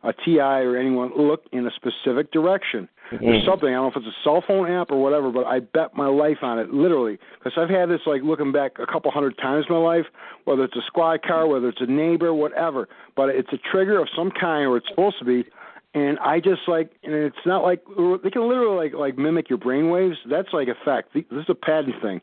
a 0.08 0.14
TI 0.14 0.40
or 0.40 0.78
anyone 0.78 1.12
look 1.18 1.44
in 1.52 1.68
a 1.68 1.72
specific 1.72 2.32
direction. 2.32 2.88
There's 3.12 3.44
Mhm. 3.44 3.46
something. 3.46 3.70
I 3.70 3.74
don't 3.74 3.84
know 3.84 3.88
if 3.90 3.98
it's 3.98 4.08
a 4.08 4.24
cell 4.24 4.42
phone 4.42 4.70
app 4.72 4.90
or 4.90 5.02
whatever, 5.02 5.30
but 5.32 5.46
I 5.46 5.60
bet 5.60 5.96
my 5.96 6.08
life 6.08 6.44
on 6.44 6.60
it, 6.60 6.74
literally, 6.74 7.20
because 7.38 7.58
I've 7.58 7.70
had 7.70 7.90
this 7.90 8.08
like 8.08 8.22
looking 8.24 8.54
back 8.54 8.80
a 8.80 8.86
couple 8.86 9.12
hundred 9.12 9.38
times 9.38 9.66
in 9.68 9.76
my 9.76 9.82
life, 9.82 10.06
whether 10.46 10.64
it's 10.64 10.76
a 10.78 10.82
squad 10.84 11.24
car, 11.24 11.46
whether 11.46 11.68
it's 11.68 11.82
a 11.82 11.86
neighbor, 11.86 12.34
whatever. 12.34 12.88
But 13.16 13.30
it's 13.30 13.52
a 13.52 13.58
trigger 13.58 14.00
of 14.00 14.10
some 14.16 14.32
kind, 14.32 14.68
or 14.68 14.78
it's 14.78 14.88
supposed 14.88 15.20
to 15.20 15.26
be. 15.26 15.46
And 15.94 16.20
I 16.20 16.40
just 16.40 16.68
like, 16.68 16.92
and 17.04 17.14
it's 17.14 17.46
not 17.46 17.64
like 17.64 17.84
they 18.24 18.30
can 18.30 18.48
literally 18.48 18.78
like 18.78 18.94
like 18.94 19.18
mimic 19.18 19.50
your 19.50 19.58
brain 19.58 19.90
waves. 19.90 20.18
That's 20.26 20.54
like 20.54 20.70
a 20.70 20.76
fact. 20.86 21.14
This 21.14 21.26
is 21.32 21.50
a 21.50 21.56
patent 21.56 22.02
thing, 22.02 22.22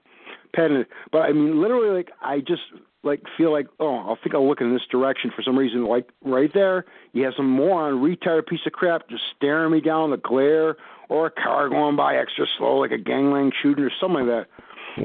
patented. 0.55 0.87
But 1.13 1.23
I 1.23 1.33
mean, 1.33 1.61
literally, 1.61 1.95
like 1.95 2.11
I 2.23 2.41
just 2.41 2.63
like 3.05 3.23
feel 3.37 3.53
like, 3.53 3.67
oh, 3.81 4.13
I 4.13 4.15
think 4.23 4.35
I'll 4.35 4.49
look 4.49 4.61
in 4.61 4.73
this 4.73 4.87
direction 4.91 5.31
for 5.35 5.43
some 5.43 5.59
reason. 5.59 5.85
Like 5.85 6.09
right 6.25 6.53
there, 6.53 6.85
you 7.13 7.25
have 7.25 7.35
some 7.37 7.49
moron, 7.49 7.95
retarded 7.95 8.47
piece 8.47 8.61
of 8.67 8.73
crap 8.73 9.09
just 9.09 9.23
staring 9.37 9.73
me 9.73 9.81
down 9.81 10.11
the 10.11 10.17
glare, 10.17 10.77
or 11.09 11.27
a 11.27 11.31
car 11.31 11.69
going 11.69 11.97
by 11.97 12.17
extra 12.17 12.47
slow, 12.59 12.79
like 12.79 12.91
a 12.91 12.99
gangland 12.99 13.53
shooting 13.63 13.85
or 13.85 13.91
something 14.01 14.27
like 14.27 14.47
that. 14.47 14.47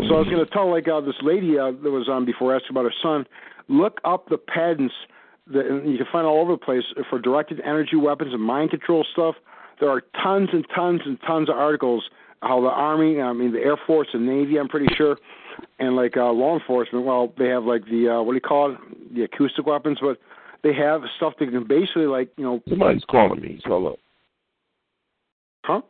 So 0.08 0.16
I 0.16 0.20
was 0.20 0.28
to 0.28 0.46
tell 0.54 0.70
like 0.70 0.88
uh, 0.88 1.02
this 1.02 1.16
lady 1.22 1.58
uh, 1.58 1.72
that 1.72 1.90
was 1.90 2.08
on 2.08 2.26
before 2.26 2.56
asking 2.56 2.72
about 2.72 2.86
her 2.86 2.94
son. 3.02 3.26
Look 3.68 4.00
up 4.06 4.30
the 4.30 4.38
patents 4.38 4.94
that 5.48 5.66
you 5.86 5.98
can 5.98 6.06
find 6.12 6.28
all 6.28 6.42
over 6.42 6.54
the 6.54 6.58
place 6.58 6.84
for 7.10 7.20
directed 7.20 7.60
energy 7.62 7.96
weapons 7.96 8.34
and 8.34 8.42
mind 8.42 8.70
control 8.70 9.06
stuff. 9.12 9.36
There 9.80 9.90
are 9.90 10.02
tons 10.22 10.50
and 10.54 10.66
tons 10.76 11.02
and 11.06 11.18
tons 11.26 11.50
of 11.50 11.56
articles 11.56 12.04
how 12.42 12.62
the 12.62 12.68
army, 12.68 13.20
I 13.20 13.34
mean 13.34 13.52
the 13.52 13.60
Air 13.60 13.78
Force 13.88 14.08
and 14.14 14.26
Navy, 14.26 14.58
I'm 14.58 14.70
pretty 14.70 14.94
sure, 14.96 15.18
and 15.80 15.96
like 15.96 16.18
uh, 16.18 16.32
law 16.32 16.58
enforcement. 16.58 17.06
Well, 17.06 17.34
they 17.38 17.48
have 17.48 17.64
like 17.64 17.86
the 17.86 18.10
uh, 18.10 18.22
what 18.22 18.34
do 18.34 18.36
you 18.36 18.42
call 18.42 18.72
it, 18.72 19.14
the 19.16 19.24
acoustic 19.24 19.66
weapons, 19.66 19.98
but 20.02 20.18
they 20.64 20.74
have 20.74 21.02
stuff 21.18 21.34
that 21.40 21.50
can 21.50 21.68
basically 21.68 22.08
like 22.08 22.30
you 22.38 22.44
know. 22.44 22.62
Somebody's 22.68 23.04
calling 23.10 23.42
me. 23.42 23.62
Hello. 23.64 23.98
Huh? 25.66 25.82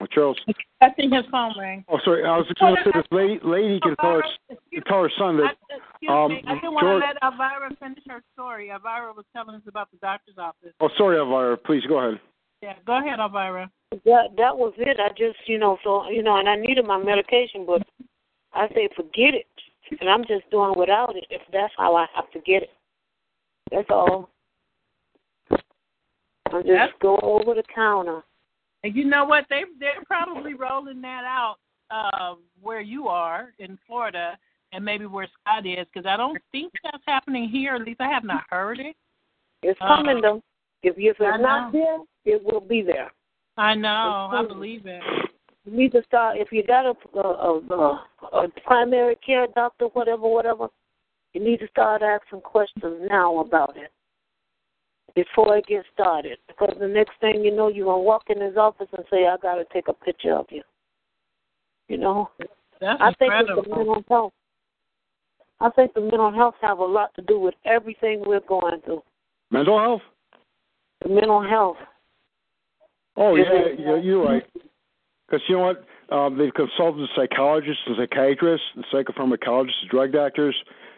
Well, 0.00 0.08
Charles. 0.08 0.40
I 0.80 0.90
think 0.90 1.12
his 1.12 1.22
phone 1.30 1.52
rang. 1.56 1.84
Oh, 1.88 1.98
sorry. 2.04 2.24
I 2.24 2.36
was 2.36 2.46
just 2.48 2.58
going 2.58 2.74
to 2.74 2.82
say 2.82 2.90
this 2.92 3.06
lady, 3.12 3.38
lady 3.44 3.78
can 3.78 3.94
tell 4.00 4.14
her, 4.14 4.22
can 4.72 4.82
tell 4.82 5.02
her 5.04 5.10
son 5.16 5.36
that 5.36 5.54
Excuse 5.70 6.10
um, 6.10 6.32
me. 6.32 6.42
I 6.44 6.54
didn't 6.54 6.74
want 6.74 6.82
George. 6.82 7.02
to 7.02 7.06
let 7.06 7.16
Elvira 7.22 7.70
finish 7.78 8.02
her 8.08 8.20
story. 8.34 8.70
Elvira 8.70 9.12
was 9.12 9.24
telling 9.32 9.54
us 9.54 9.62
about 9.68 9.92
the 9.92 9.98
doctor's 9.98 10.34
office. 10.38 10.74
Oh, 10.80 10.90
sorry, 10.98 11.18
Elvira. 11.18 11.56
Please 11.56 11.84
go 11.86 12.00
ahead. 12.00 12.20
Yeah, 12.62 12.74
go 12.86 12.98
ahead, 12.98 13.18
Elvira. 13.18 13.70
That 14.04 14.28
that 14.36 14.56
was 14.56 14.72
it. 14.78 14.98
I 15.00 15.08
just 15.10 15.38
you 15.46 15.58
know 15.58 15.78
so 15.84 16.08
you 16.08 16.22
know, 16.22 16.36
and 16.36 16.48
I 16.48 16.56
needed 16.56 16.86
my 16.86 16.96
medication, 16.96 17.66
but 17.66 17.82
I 18.54 18.68
say 18.68 18.88
forget 18.96 19.34
it, 19.34 19.46
and 20.00 20.08
I'm 20.08 20.22
just 20.22 20.48
doing 20.50 20.74
without 20.76 21.16
it 21.16 21.24
if 21.30 21.42
that's 21.52 21.72
how 21.76 21.96
I 21.96 22.06
have 22.14 22.30
to 22.30 22.38
get 22.40 22.62
it. 22.62 22.70
That's 23.70 23.88
all. 23.90 24.30
I 25.50 25.56
just 26.56 26.66
That's- 26.68 26.90
go 27.00 27.18
over 27.22 27.54
the 27.54 27.64
counter. 27.74 28.22
And 28.84 28.96
you 28.96 29.04
know 29.04 29.24
what? 29.24 29.44
They 29.48 29.62
they're 29.78 30.04
probably 30.06 30.54
rolling 30.54 31.00
that 31.02 31.24
out 31.24 31.56
uh, 31.90 32.34
where 32.60 32.80
you 32.80 33.08
are 33.08 33.52
in 33.58 33.78
Florida. 33.86 34.38
and 34.72 34.84
maybe 34.84 35.06
where 35.06 35.28
Scott 35.40 35.66
is, 35.66 35.86
because 35.92 36.06
I 36.06 36.16
don't 36.16 36.38
think 36.50 36.72
that's 36.82 37.02
happening 37.06 37.48
here. 37.48 37.74
At 37.74 37.82
least 37.82 38.00
I 38.00 38.08
have 38.08 38.24
not 38.24 38.44
heard 38.48 38.80
it. 38.80 38.96
It's 39.62 39.78
coming 39.78 40.20
though. 40.20 40.42
If 40.82 40.94
if 40.96 41.16
it's 41.20 41.42
not 41.42 41.72
know. 41.72 42.06
There, 42.24 42.36
it 42.36 42.44
will 42.44 42.60
be 42.60 42.82
there. 42.82 43.10
I 43.56 43.74
know. 43.74 44.30
It's 44.32 44.44
I 44.44 44.52
believe 44.52 44.86
it. 44.86 45.02
You 45.64 45.76
need 45.76 45.92
to 45.92 46.02
start 46.04 46.38
if 46.38 46.50
you 46.50 46.64
got 46.64 46.86
a 46.86 47.18
a, 47.18 47.60
a, 47.70 48.04
a 48.32 48.48
primary 48.64 49.16
care 49.16 49.46
doctor, 49.54 49.86
whatever, 49.86 50.22
whatever. 50.22 50.68
You 51.34 51.42
need 51.42 51.60
to 51.60 51.68
start 51.68 52.02
asking 52.02 52.40
questions 52.42 53.08
now 53.08 53.38
about 53.40 53.76
it 53.76 53.90
before 55.14 55.56
it 55.56 55.66
gets 55.66 55.86
started. 55.92 56.38
Because 56.46 56.74
the 56.78 56.88
next 56.88 57.12
thing 57.20 57.42
you 57.42 57.54
know, 57.54 57.68
you're 57.68 57.86
gonna 57.86 58.02
walk 58.02 58.24
in 58.28 58.40
his 58.40 58.56
office 58.56 58.88
and 58.96 59.04
say, 59.10 59.26
"I 59.26 59.36
got 59.36 59.56
to 59.56 59.64
take 59.72 59.88
a 59.88 59.92
picture 59.94 60.34
of 60.34 60.46
you." 60.50 60.62
You 61.88 61.98
know, 61.98 62.30
That's 62.80 63.00
I 63.00 63.12
think 63.14 63.32
it's 63.34 63.48
the 63.48 63.68
mental 63.68 64.04
health. 64.08 64.32
I 65.60 65.70
think 65.70 65.94
the 65.94 66.00
mental 66.00 66.32
health 66.32 66.56
have 66.60 66.78
a 66.78 66.84
lot 66.84 67.14
to 67.14 67.22
do 67.22 67.38
with 67.38 67.54
everything 67.64 68.22
we're 68.26 68.40
going 68.40 68.80
through. 68.80 69.02
Mental 69.50 69.78
health? 69.78 70.02
The 71.02 71.08
mental 71.08 71.42
health. 71.42 71.76
Oh 73.16 73.34
Yeah. 73.36 73.44
yeah, 73.52 73.74
yeah 73.78 73.96
you're 73.96 74.24
right. 74.24 74.44
Because 75.28 75.48
you 75.48 75.56
know 75.56 75.62
what? 75.62 75.84
Um, 76.14 76.36
they've 76.36 76.52
consulted 76.52 77.08
psychologists 77.16 77.80
and 77.86 77.96
psychiatrists, 77.96 78.66
and 78.74 78.84
psychopharmacologists, 78.92 79.88
drug 79.90 80.12
doctors 80.12 80.54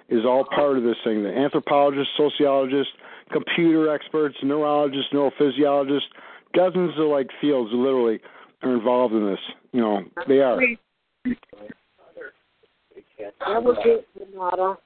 is 0.09 0.25
all 0.25 0.45
part 0.45 0.77
of 0.77 0.83
this 0.83 0.97
thing. 1.05 1.23
The 1.23 1.31
anthropologists, 1.31 2.13
sociologists, 2.17 2.93
computer 3.31 3.95
experts, 3.95 4.35
neurologists, 4.43 5.13
neurophysiologists, 5.13 6.11
dozens 6.53 6.99
of 6.99 7.07
like 7.07 7.29
fields 7.41 7.71
literally 7.73 8.19
are 8.63 8.75
involved 8.75 9.15
in 9.15 9.25
this. 9.25 9.39
You 9.73 9.81
know, 9.83 10.03
they 10.27 10.41
are. 10.41 10.59
That 13.47 13.63
was 13.63 13.77
it, 13.85 14.09
Renata. 14.19 14.79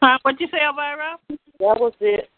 Huh? 0.00 0.18
What'd 0.22 0.40
you 0.40 0.48
say, 0.50 0.58
Elvira? 0.64 1.18
That 1.28 1.80
was 1.80 1.92
it. 2.00 2.28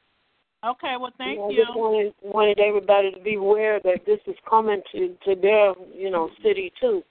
Okay. 0.64 0.94
Well, 0.98 1.12
thank 1.18 1.36
you. 1.38 1.44
I 1.44 1.50
you. 1.50 1.64
just 1.64 1.76
wanted 1.76 2.14
wanted 2.22 2.58
everybody 2.60 3.10
to 3.12 3.20
be 3.20 3.34
aware 3.34 3.80
that 3.82 4.06
this 4.06 4.20
is 4.26 4.36
coming 4.48 4.80
to 4.92 5.08
to 5.24 5.34
their 5.40 5.74
you 5.94 6.10
know 6.10 6.30
city 6.42 6.72
too. 6.80 7.02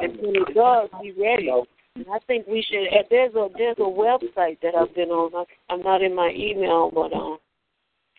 And 0.00 0.16
when 0.20 0.36
it 0.36 0.54
does, 0.54 0.88
be 1.02 1.12
ready. 1.12 1.50
And 1.94 2.04
I 2.12 2.18
think 2.26 2.46
we 2.46 2.62
should. 2.62 2.88
uh, 2.98 3.02
There's 3.08 3.34
a 3.34 3.48
there's 3.56 3.78
a 3.78 3.82
website 3.82 4.58
that 4.62 4.74
I've 4.74 4.94
been 4.94 5.10
on. 5.10 5.34
I- 5.34 5.72
I'm 5.72 5.82
not 5.82 6.02
in 6.02 6.14
my 6.14 6.32
email, 6.36 6.90
but 6.92 7.12
um, 7.12 7.38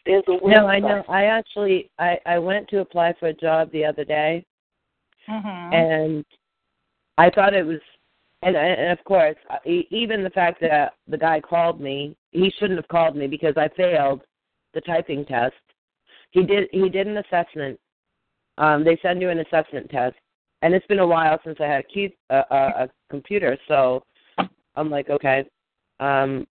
there's 0.05 0.23
a 0.27 0.31
website. 0.31 0.55
No, 0.55 0.67
I 0.67 0.79
know. 0.79 1.03
I 1.09 1.25
actually 1.25 1.89
I 1.99 2.17
I 2.25 2.39
went 2.39 2.69
to 2.69 2.79
apply 2.79 3.13
for 3.19 3.27
a 3.27 3.33
job 3.33 3.71
the 3.71 3.83
other 3.85 4.05
day, 4.05 4.45
Mm-hmm. 5.29 5.73
and 5.73 6.25
I 7.17 7.29
thought 7.29 7.53
it 7.53 7.65
was, 7.65 7.81
and 8.41 8.55
and 8.55 8.91
of 8.97 9.03
course, 9.03 9.35
e- 9.65 9.87
even 9.91 10.23
the 10.23 10.29
fact 10.29 10.61
that 10.61 10.93
the 11.07 11.17
guy 11.17 11.41
called 11.41 11.81
me, 11.81 12.15
he 12.31 12.49
shouldn't 12.57 12.79
have 12.79 12.87
called 12.87 13.15
me 13.17 13.27
because 13.27 13.55
I 13.57 13.67
failed 13.75 14.21
the 14.77 14.81
typing 14.81 15.25
test. 15.25 15.55
He 16.31 16.43
did 16.43 16.67
he 16.71 16.87
did 16.87 17.07
an 17.07 17.17
assessment. 17.17 17.79
Um, 18.59 18.83
they 18.83 18.99
send 19.01 19.21
you 19.21 19.29
an 19.31 19.39
assessment 19.39 19.89
test, 19.89 20.15
and 20.61 20.73
it's 20.73 20.85
been 20.85 20.99
a 20.99 21.07
while 21.07 21.39
since 21.43 21.57
I 21.59 21.65
had 21.65 21.83
a, 21.83 21.87
key, 21.93 22.15
a, 22.29 22.43
a, 22.49 22.57
a 22.83 22.89
computer, 23.09 23.57
so 23.67 24.03
I'm 24.75 24.89
like, 24.89 25.09
okay, 25.09 25.45
um, 25.99 26.47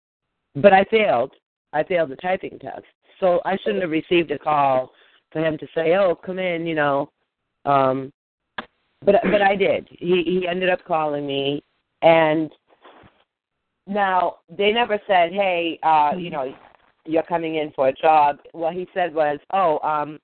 but 0.56 0.74
I 0.74 0.86
failed. 0.86 1.34
I 1.74 1.84
failed 1.84 2.10
the 2.10 2.16
typing 2.16 2.58
test, 2.58 2.86
so 3.20 3.42
I 3.46 3.58
shouldn't 3.58 3.84
have 3.84 3.92
received 3.92 4.32
a 4.32 4.40
call 4.40 4.92
for 5.32 5.46
him 5.46 5.58
to 5.60 5.68
say, 5.76 5.96
"Oh, 5.96 6.16
come 6.16 6.40
in," 6.40 6.66
you 6.66 6.76
know. 6.76 7.10
Um, 7.66 8.12
but 9.04 9.16
but 9.24 9.42
I 9.42 9.56
did. 9.56 9.88
He 9.92 10.24
he 10.24 10.48
ended 10.48 10.70
up 10.70 10.84
calling 10.86 11.28
me, 11.28 11.64
and 12.02 12.50
now 13.86 14.38
they 14.50 14.72
never 14.72 15.00
said, 15.06 15.32
"Hey, 15.32 15.80
uh, 15.84 16.14
you 16.18 16.32
know, 16.32 16.56
you're 17.06 17.24
coming 17.24 17.56
in 17.56 17.72
for 17.72 17.88
a 17.88 17.94
job." 17.94 18.40
What 18.52 18.74
he 18.74 18.88
said 18.94 19.14
was, 19.14 19.40
"Oh, 19.52 19.80
um, 19.80 20.20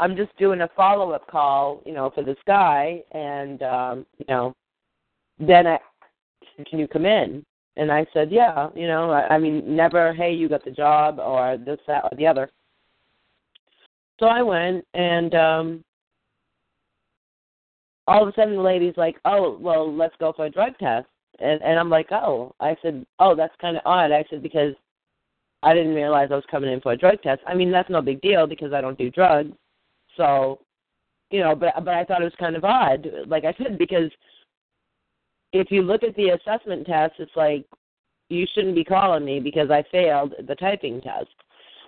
I'm 0.00 0.16
just 0.16 0.36
doing 0.38 0.60
a 0.60 0.68
follow 0.76 1.12
up 1.12 1.26
call, 1.28 1.82
you 1.84 1.92
know, 1.92 2.10
for 2.10 2.22
this 2.22 2.38
guy, 2.46 3.02
and 3.12 3.62
um, 3.62 4.06
you 4.18 4.26
know, 4.28 4.54
then 5.38 5.66
I 5.66 5.78
can 6.68 6.78
you 6.78 6.88
come 6.88 7.06
in?" 7.06 7.44
And 7.76 7.92
I 7.92 8.06
said, 8.12 8.30
"Yeah, 8.32 8.70
you 8.74 8.86
know, 8.88 9.10
I, 9.10 9.34
I 9.34 9.38
mean, 9.38 9.76
never, 9.76 10.12
hey, 10.12 10.32
you 10.32 10.48
got 10.48 10.64
the 10.64 10.70
job, 10.70 11.18
or 11.20 11.56
this, 11.56 11.78
that, 11.86 12.04
or 12.04 12.16
the 12.16 12.26
other." 12.26 12.50
So 14.20 14.26
I 14.26 14.42
went, 14.42 14.84
and 14.94 15.34
um 15.34 15.84
all 18.08 18.22
of 18.22 18.28
a 18.28 18.32
sudden 18.32 18.56
the 18.56 18.62
lady's 18.62 18.96
like, 18.96 19.16
"Oh, 19.24 19.58
well, 19.60 19.94
let's 19.94 20.14
go 20.18 20.32
for 20.32 20.46
a 20.46 20.50
drug 20.50 20.76
test," 20.78 21.06
and 21.40 21.62
and 21.62 21.78
I'm 21.78 21.90
like, 21.90 22.10
"Oh," 22.10 22.54
I 22.58 22.76
said, 22.82 23.06
"Oh, 23.20 23.34
that's 23.36 23.54
kind 23.60 23.76
of 23.76 23.82
odd." 23.84 24.12
I 24.12 24.24
said 24.30 24.42
because 24.42 24.74
I 25.62 25.74
didn't 25.74 25.94
realize 25.94 26.28
I 26.30 26.36
was 26.36 26.44
coming 26.50 26.72
in 26.72 26.80
for 26.80 26.92
a 26.92 26.96
drug 26.96 27.20
test. 27.22 27.42
I 27.46 27.54
mean, 27.54 27.70
that's 27.70 27.90
no 27.90 28.00
big 28.00 28.20
deal 28.20 28.46
because 28.46 28.72
I 28.72 28.80
don't 28.80 28.98
do 28.98 29.10
drugs, 29.10 29.52
so 30.16 30.60
you 31.30 31.40
know. 31.40 31.54
But 31.54 31.74
but 31.84 31.94
I 31.94 32.04
thought 32.04 32.20
it 32.20 32.24
was 32.24 32.32
kind 32.38 32.56
of 32.56 32.64
odd, 32.64 33.08
like 33.26 33.44
I 33.44 33.54
said, 33.58 33.78
because 33.78 34.10
if 35.52 35.70
you 35.70 35.82
look 35.82 36.02
at 36.02 36.14
the 36.16 36.30
assessment 36.30 36.86
test, 36.86 37.14
it's 37.18 37.36
like 37.36 37.64
you 38.28 38.46
shouldn't 38.54 38.74
be 38.74 38.84
calling 38.84 39.24
me 39.24 39.40
because 39.40 39.70
I 39.70 39.82
failed 39.90 40.34
the 40.46 40.54
typing 40.54 41.00
test. 41.00 41.28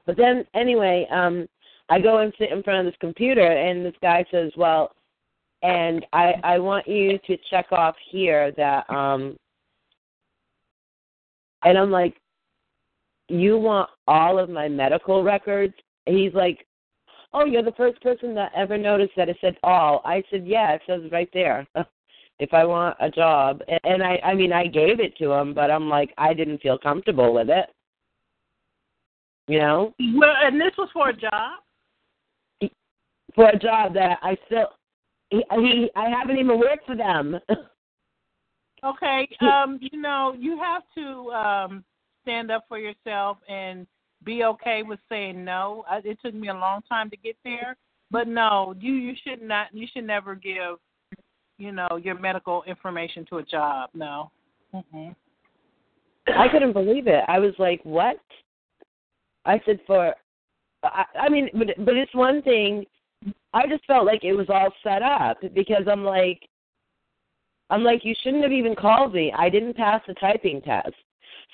But 0.07 0.17
then 0.17 0.45
anyway, 0.55 1.07
um, 1.13 1.47
I 1.91 2.01
go 2.01 2.19
and 2.19 2.33
sit 2.39 2.51
in 2.51 2.63
front 2.63 2.87
of 2.87 2.93
this 2.93 2.99
computer, 3.01 3.47
and 3.47 3.85
this 3.85 3.95
guy 4.03 4.25
says, 4.31 4.53
"Well." 4.57 4.93
and 5.63 6.07
I 6.13 6.35
I 6.43 6.59
want 6.59 6.89
you 6.89 7.19
to 7.27 7.37
check 7.51 7.67
off 7.73 7.95
here 8.11 8.53
that 8.53 8.89
um 8.89 9.37
and 11.63 11.77
I'm 11.77 11.91
like 11.91 12.17
you 13.31 13.59
want 13.59 13.89
all 14.07 14.39
of 14.39 14.51
my 14.51 14.69
medical 14.69 15.23
records 15.23 15.75
he's 16.07 16.35
like 16.35 16.67
oh 17.33 17.45
you're 17.45 17.63
the 17.63 17.73
first 17.73 18.01
person 18.03 18.35
that 18.35 18.53
ever 18.57 18.77
noticed 18.77 19.13
that 19.17 19.29
it 19.29 19.37
said 19.41 19.57
all 19.63 20.03
I 20.05 20.23
said 20.31 20.47
yeah 20.47 20.73
it 20.73 20.83
says 20.87 21.03
right 21.13 21.31
there 21.33 21.67
if 22.39 22.53
I 22.53 22.65
want 22.65 22.97
a 23.01 23.11
job 23.11 23.63
and, 23.85 24.03
I 24.03 24.21
I 24.25 24.35
mean 24.35 24.53
I 24.53 24.67
gave 24.67 25.01
it 25.01 25.17
to 25.19 25.33
him 25.33 25.55
but 25.55 25.71
I'm 25.71 25.89
like 25.89 26.13
I 26.19 26.35
didn't 26.35 26.61
feel 26.61 26.79
comfortable 26.79 27.33
with 27.33 27.51
it 27.51 27.67
you 29.47 29.59
know 29.59 29.95
Well, 29.99 30.35
and 30.43 30.61
this 30.61 30.73
was 30.77 30.89
for 30.93 31.11
a 31.11 31.17
job. 31.17 31.61
for 33.35 33.49
a 33.49 33.59
job 33.59 33.95
that 33.95 34.19
I 34.23 34.37
still 34.47 34.69
he, 35.31 35.45
he 35.51 35.91
I 35.95 36.09
haven't 36.09 36.39
even 36.39 36.59
worked 36.59 36.87
for 36.87 36.97
them. 36.97 37.39
Okay. 38.83 39.29
Um, 39.41 39.79
you 39.81 40.01
know, 40.01 40.35
you 40.39 40.59
have 40.59 40.83
to 40.95 41.31
um 41.33 41.85
stand 42.31 42.51
up 42.51 42.65
for 42.69 42.79
yourself 42.79 43.39
and 43.49 43.87
be 44.25 44.45
okay 44.45 44.83
with 44.83 45.01
saying 45.09 45.45
no. 45.45 45.85
I, 45.89 45.99
it 46.05 46.19
took 46.25 46.35
me 46.35 46.49
a 46.49 46.55
long 46.55 46.83
time 46.89 47.11
to 47.11 47.17
get 47.17 47.37
there, 47.45 47.77
but 48.11 48.29
no, 48.29 48.75
you 48.79 48.93
you 48.93 49.15
should 49.27 49.43
not. 49.43 49.69
You 49.73 49.87
should 49.93 50.07
never 50.07 50.35
give, 50.35 50.79
you 51.59 51.73
know, 51.73 51.89
your 52.03 52.19
medical 52.19 52.63
information 52.65 53.27
to 53.31 53.39
a 53.39 53.43
job. 53.43 53.91
No. 53.95 54.31
Mm-mm. 54.75 55.15
I 56.29 56.47
couldn't 56.49 56.73
believe 56.73 57.07
it. 57.07 57.25
I 57.27 57.39
was 57.39 57.55
like, 57.59 57.81
"What?" 57.83 58.21
I 59.45 59.61
said, 59.67 59.81
"For," 59.87 60.15
I, 60.85 61.05
I 61.19 61.29
mean, 61.29 61.49
but 61.55 61.69
but 61.85 61.97
it's 61.97 62.15
one 62.15 62.43
thing. 62.43 62.85
I 63.53 63.67
just 63.67 63.85
felt 63.87 64.07
like 64.07 64.25
it 64.25 64.33
was 64.33 64.47
all 64.49 64.73
set 64.83 65.03
up 65.03 65.39
because 65.55 65.83
I'm 65.91 66.05
like, 66.05 66.41
I'm 67.69 67.83
like, 67.83 68.03
you 68.03 68.15
shouldn't 68.23 68.43
have 68.45 68.53
even 68.53 68.75
called 68.75 69.13
me. 69.13 69.33
I 69.37 69.51
didn't 69.51 69.77
pass 69.77 70.01
the 70.07 70.15
typing 70.15 70.63
test, 70.63 70.95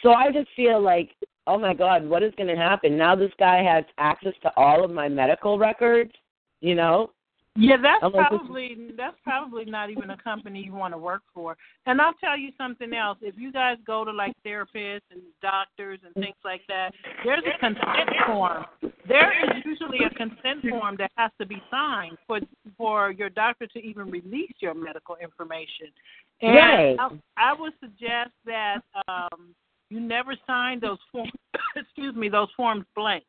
so 0.03 0.13
I 0.13 0.31
just 0.33 0.49
feel 0.57 0.81
like, 0.81 1.11
oh 1.47 1.59
my 1.59 1.75
God, 1.75 2.05
what 2.07 2.23
is 2.23 2.33
going 2.37 2.49
to 2.49 2.57
happen 2.57 2.97
now? 2.97 3.15
This 3.15 3.33
guy 3.39 3.63
has 3.63 3.85
access 3.99 4.35
to 4.43 4.51
all 4.57 4.85
of 4.85 4.91
my 4.91 5.09
medical 5.09 5.59
records. 5.59 6.13
You 6.61 6.75
know, 6.75 7.11
Yeah, 7.55 7.77
that's 7.81 8.03
I'm 8.03 8.13
like, 8.13 8.29
probably 8.29 8.91
that's 8.97 9.17
probably 9.25 9.65
not 9.65 9.91
even 9.91 10.11
a 10.11 10.17
company 10.17 10.63
you 10.63 10.73
want 10.73 10.93
to 10.95 10.99
work 10.99 11.23
for. 11.33 11.57
And 11.87 12.01
I'll 12.01 12.15
tell 12.15 12.37
you 12.37 12.51
something 12.59 12.93
else. 12.95 13.19
If 13.23 13.35
you 13.39 13.53
guys 13.53 13.77
go 13.87 14.05
to 14.05 14.11
like 14.11 14.33
therapists 14.45 15.09
and 15.11 15.23
doctors 15.41 16.01
and 16.05 16.15
things 16.15 16.37
like 16.45 16.63
that, 16.69 16.93
there's 17.25 17.43
a 17.47 17.59
consent 17.59 18.11
form. 18.27 18.65
There 19.09 19.33
is 19.45 19.63
usually 19.65 20.05
a 20.05 20.11
consent 20.11 20.69
form 20.69 20.97
that 20.99 21.11
has 21.17 21.31
to 21.41 21.47
be 21.47 21.63
signed 21.71 22.19
for 22.27 22.41
for 22.77 23.11
your 23.13 23.31
doctor 23.31 23.67
to 23.67 23.79
even 23.79 24.11
release 24.11 24.53
your 24.61 24.75
medical 24.75 25.17
information. 25.17 25.89
And 26.43 26.55
Right. 26.55 26.97
I, 26.99 27.11
I 27.37 27.53
would 27.59 27.73
suggest 27.81 28.33
that 28.45 28.81
um 29.09 29.55
you 29.91 30.01
never 30.01 30.35
sign 30.47 30.81
those 30.81 30.99
forms 31.13 31.33
excuse 31.77 32.15
me, 32.15 32.29
those 32.29 32.49
forms 32.57 32.85
blank. 32.95 33.25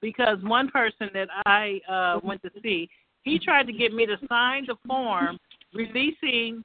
Because 0.00 0.38
one 0.42 0.68
person 0.68 1.08
that 1.14 1.28
I 1.46 1.80
uh 1.88 2.20
went 2.22 2.42
to 2.42 2.50
see, 2.62 2.88
he 3.22 3.38
tried 3.38 3.66
to 3.66 3.72
get 3.72 3.92
me 3.92 4.06
to 4.06 4.16
sign 4.28 4.66
the 4.66 4.76
form 4.86 5.38
releasing 5.74 6.62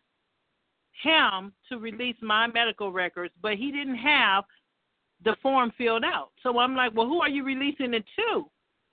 him 1.04 1.54
to 1.70 1.78
release 1.78 2.16
my 2.22 2.48
medical 2.48 2.92
records, 2.92 3.34
but 3.42 3.54
he 3.54 3.72
didn't 3.72 3.96
have 3.98 4.44
the 5.24 5.36
form 5.42 5.72
filled 5.78 6.04
out. 6.04 6.30
So 6.44 6.60
I'm 6.60 6.76
like, 6.76 6.96
well, 6.96 7.08
who 7.08 7.22
are 7.22 7.30
you 7.30 7.44
releasing 7.44 7.94
it 7.94 8.06
to? 8.18 8.46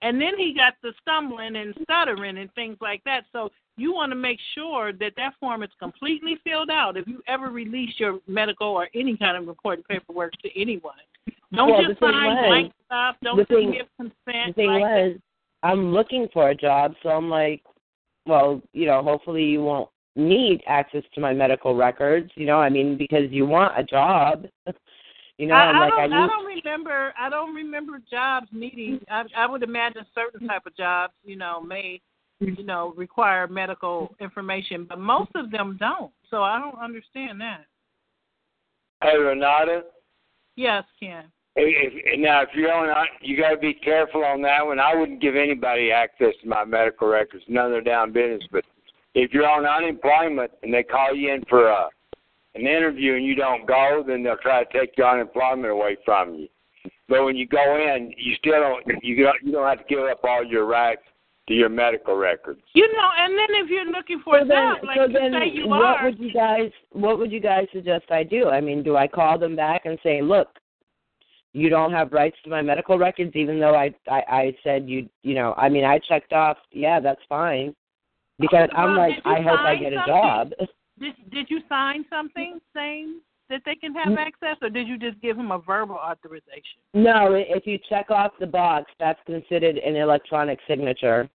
And 0.02 0.20
then 0.20 0.38
he 0.38 0.54
got 0.54 0.74
the 0.82 0.92
stumbling 1.00 1.56
and 1.56 1.74
stuttering 1.82 2.38
and 2.38 2.52
things 2.54 2.76
like 2.80 3.02
that. 3.04 3.24
So 3.32 3.50
you 3.76 3.92
want 3.92 4.10
to 4.12 4.16
make 4.16 4.38
sure 4.54 4.92
that 4.92 5.12
that 5.16 5.34
form 5.40 5.62
is 5.62 5.70
completely 5.78 6.38
filled 6.44 6.70
out 6.70 6.96
if 6.96 7.06
you 7.06 7.22
ever 7.26 7.50
release 7.50 7.94
your 7.98 8.20
medical 8.26 8.68
or 8.68 8.88
any 8.94 9.16
kind 9.16 9.36
of 9.36 9.48
important 9.48 9.86
paperwork 9.88 10.32
to 10.42 10.60
anyone. 10.60 10.94
Don't 11.52 11.70
Well, 11.70 11.84
just 11.84 12.00
sign 12.00 12.46
blank 12.46 12.72
stuff. 12.86 13.16
Don't 13.22 13.36
the 13.36 13.44
thing- 13.46 13.72
give 13.72 13.86
consent. 13.96 14.48
The 14.48 14.52
thing 14.54 14.70
like 14.70 14.80
was, 14.82 15.16
I'm 15.62 15.92
looking 15.92 16.28
for 16.32 16.50
a 16.50 16.54
job, 16.54 16.94
so 17.02 17.08
I'm 17.10 17.30
like, 17.30 17.62
well, 18.26 18.62
you 18.72 18.86
know, 18.86 19.02
hopefully 19.02 19.44
you 19.44 19.62
won't 19.62 19.88
need 20.16 20.62
access 20.66 21.02
to 21.14 21.20
my 21.20 21.32
medical 21.32 21.74
records. 21.74 22.30
You 22.36 22.46
know, 22.46 22.58
I 22.60 22.68
mean, 22.68 22.96
because 22.96 23.30
you 23.30 23.46
want 23.46 23.78
a 23.78 23.84
job. 23.84 24.46
You 25.36 25.48
know, 25.48 25.54
I, 25.54 25.62
I'm 25.62 25.76
I 25.76 25.80
like, 25.80 25.90
don't, 25.90 26.12
I 26.12 26.24
I 26.24 26.26
don't 26.28 26.46
remember. 26.46 27.12
I 27.18 27.28
don't 27.28 27.54
remember 27.56 28.00
jobs 28.08 28.46
needing. 28.52 29.00
I, 29.10 29.24
I 29.36 29.46
would 29.48 29.64
imagine 29.64 30.06
certain 30.14 30.46
type 30.46 30.62
of 30.64 30.76
jobs, 30.76 31.12
you 31.24 31.34
know, 31.34 31.60
may, 31.60 32.00
you 32.46 32.64
know, 32.64 32.92
require 32.96 33.46
medical 33.46 34.14
information, 34.20 34.86
but 34.88 34.98
most 34.98 35.30
of 35.34 35.50
them 35.50 35.76
don't. 35.78 36.12
So 36.30 36.42
I 36.42 36.58
don't 36.58 36.78
understand 36.82 37.40
that. 37.40 37.64
Hey, 39.02 39.16
Renata. 39.16 39.82
Yes, 40.56 40.84
Ken. 41.00 41.24
If, 41.56 41.92
if, 41.94 42.20
now, 42.20 42.42
if 42.42 42.48
you're 42.54 42.72
on, 42.72 43.06
you 43.20 43.36
got 43.36 43.50
to 43.50 43.56
be 43.56 43.74
careful 43.74 44.24
on 44.24 44.42
that 44.42 44.64
one. 44.64 44.80
I 44.80 44.94
wouldn't 44.94 45.20
give 45.20 45.36
anybody 45.36 45.92
access 45.92 46.34
to 46.42 46.48
my 46.48 46.64
medical 46.64 47.08
records, 47.08 47.44
none 47.48 47.66
of 47.66 47.70
their 47.72 47.80
damn 47.80 48.12
business. 48.12 48.42
But 48.50 48.64
if 49.14 49.32
you're 49.32 49.48
on 49.48 49.66
unemployment 49.66 50.50
and 50.62 50.74
they 50.74 50.82
call 50.82 51.14
you 51.14 51.32
in 51.32 51.44
for 51.48 51.68
a, 51.68 51.88
an 52.54 52.62
interview 52.62 53.14
and 53.14 53.24
you 53.24 53.36
don't 53.36 53.66
go, 53.66 54.02
then 54.06 54.22
they'll 54.22 54.36
try 54.38 54.64
to 54.64 54.78
take 54.78 54.96
your 54.96 55.08
unemployment 55.08 55.72
away 55.72 55.96
from 56.04 56.34
you. 56.34 56.48
But 57.08 57.24
when 57.24 57.36
you 57.36 57.46
go 57.46 57.76
in, 57.76 58.12
you 58.16 58.34
still 58.36 58.60
don't 58.60 59.04
you 59.04 59.22
don't 59.22 59.36
you 59.42 59.52
don't 59.52 59.68
have 59.68 59.78
to 59.78 59.94
give 59.94 60.04
up 60.04 60.20
all 60.24 60.44
your 60.44 60.64
rights 60.64 61.02
to 61.48 61.54
your 61.54 61.68
medical 61.68 62.16
records. 62.16 62.60
You 62.74 62.90
know, 62.92 63.08
and 63.18 63.32
then 63.38 63.64
if 63.64 63.70
you're 63.70 63.90
looking 63.90 64.20
for 64.24 64.38
So 64.38 64.44
a 64.44 64.48
then, 64.48 64.74
like 64.86 64.96
so 64.96 65.04
you 65.06 65.12
then 65.12 65.32
say 65.32 65.50
you 65.52 65.68
what 65.68 65.82
are, 65.82 66.04
would 66.04 66.18
you 66.18 66.32
guys 66.32 66.70
what 66.92 67.18
would 67.18 67.30
you 67.30 67.40
guys 67.40 67.66
suggest 67.72 68.04
I 68.10 68.22
do? 68.22 68.48
I 68.48 68.60
mean, 68.60 68.82
do 68.82 68.96
I 68.96 69.06
call 69.06 69.38
them 69.38 69.54
back 69.54 69.82
and 69.84 69.98
say, 70.02 70.22
"Look, 70.22 70.48
you 71.52 71.68
don't 71.68 71.92
have 71.92 72.12
rights 72.12 72.36
to 72.44 72.50
my 72.50 72.62
medical 72.62 72.98
records 72.98 73.32
even 73.34 73.60
though 73.60 73.74
I 73.74 73.94
I, 74.08 74.22
I 74.28 74.56
said 74.64 74.88
you, 74.88 75.08
you 75.22 75.34
know, 75.34 75.54
I 75.56 75.68
mean, 75.68 75.84
I 75.84 75.98
checked 75.98 76.32
off, 76.32 76.56
yeah, 76.72 77.00
that's 77.00 77.22
fine." 77.28 77.74
Because 78.38 78.68
I'm 78.76 78.96
like, 78.96 79.14
I 79.24 79.40
hope 79.42 79.60
I 79.60 79.74
sign 79.74 79.82
get 79.82 79.92
a 79.92 80.02
job. 80.06 80.50
did 80.98 81.14
did 81.30 81.46
you 81.50 81.60
sign 81.68 82.04
something 82.10 82.58
saying 82.74 83.20
that 83.50 83.62
they 83.64 83.74
can 83.74 83.94
have 83.94 84.16
access, 84.18 84.56
or 84.62 84.70
did 84.70 84.88
you 84.88 84.98
just 84.98 85.20
give 85.20 85.36
them 85.36 85.50
a 85.50 85.58
verbal 85.58 85.96
authorization? 85.96 86.80
No, 86.94 87.34
if 87.34 87.66
you 87.66 87.78
check 87.88 88.10
off 88.10 88.32
the 88.40 88.46
box, 88.46 88.90
that's 88.98 89.20
considered 89.26 89.76
an 89.76 89.96
electronic 89.96 90.58
signature. 90.66 91.28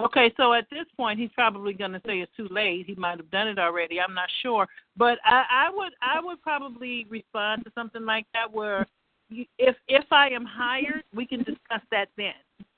Okay, 0.00 0.32
so 0.36 0.54
at 0.54 0.66
this 0.70 0.86
point, 0.96 1.18
he's 1.18 1.30
probably 1.34 1.74
going 1.74 1.92
to 1.92 2.00
say 2.06 2.20
it's 2.20 2.32
too 2.36 2.48
late. 2.50 2.86
He 2.86 2.94
might 2.94 3.18
have 3.18 3.30
done 3.30 3.48
it 3.48 3.58
already. 3.58 4.00
I'm 4.00 4.14
not 4.14 4.28
sure, 4.42 4.66
but 4.96 5.18
I, 5.24 5.66
I 5.66 5.70
would 5.70 5.92
I 6.00 6.20
would 6.24 6.40
probably 6.42 7.06
respond 7.10 7.64
to 7.64 7.72
something 7.74 8.06
like 8.06 8.26
that 8.32 8.50
where 8.50 8.86
you, 9.28 9.44
if 9.58 9.76
if 9.88 10.04
I 10.10 10.28
am 10.30 10.46
hired, 10.46 11.02
we 11.14 11.26
can 11.26 11.40
discuss 11.40 11.82
that 11.90 12.06
then. 12.16 12.32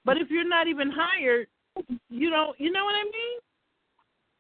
But 0.05 0.17
if 0.17 0.31
you're 0.31 0.49
not 0.49 0.67
even 0.67 0.91
hired, 0.91 1.47
you 2.11 2.31
don't 2.31 2.59
you 2.59 2.73
know 2.73 2.85
what 2.85 2.95
I 2.95 3.05
mean? 3.05 3.39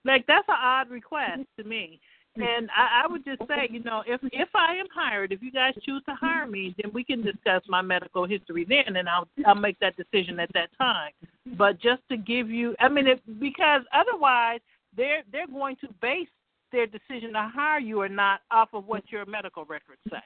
Like 0.04 0.26
that's 0.26 0.48
an 0.48 0.56
odd 0.60 0.90
request 0.90 1.42
to 1.58 1.64
me. 1.64 2.00
And 2.36 2.70
I, 2.74 3.02
I 3.04 3.12
would 3.12 3.24
just 3.26 3.40
say, 3.46 3.68
you 3.70 3.82
know, 3.82 4.02
if 4.06 4.20
if 4.32 4.48
I 4.54 4.74
am 4.76 4.86
hired, 4.94 5.32
if 5.32 5.42
you 5.42 5.52
guys 5.52 5.74
choose 5.84 6.02
to 6.08 6.14
hire 6.14 6.46
me, 6.46 6.74
then 6.80 6.90
we 6.94 7.04
can 7.04 7.22
discuss 7.22 7.62
my 7.68 7.82
medical 7.82 8.26
history 8.26 8.64
then, 8.66 8.96
and 8.96 9.06
I'll 9.06 9.28
I'll 9.46 9.54
make 9.54 9.78
that 9.80 9.96
decision 9.96 10.40
at 10.40 10.50
that 10.54 10.70
time. 10.78 11.12
But 11.58 11.78
just 11.80 12.00
to 12.10 12.16
give 12.16 12.48
you, 12.48 12.74
I 12.80 12.88
mean, 12.88 13.06
if, 13.06 13.18
because 13.38 13.82
otherwise 13.92 14.60
they're 14.96 15.22
they're 15.30 15.46
going 15.46 15.76
to 15.82 15.88
base 16.00 16.28
their 16.72 16.86
decision 16.86 17.34
to 17.34 17.50
hire 17.54 17.80
you 17.80 18.00
or 18.00 18.08
not 18.08 18.40
off 18.50 18.70
of 18.72 18.86
what 18.86 19.02
your 19.10 19.26
medical 19.26 19.66
records 19.66 20.00
say, 20.10 20.16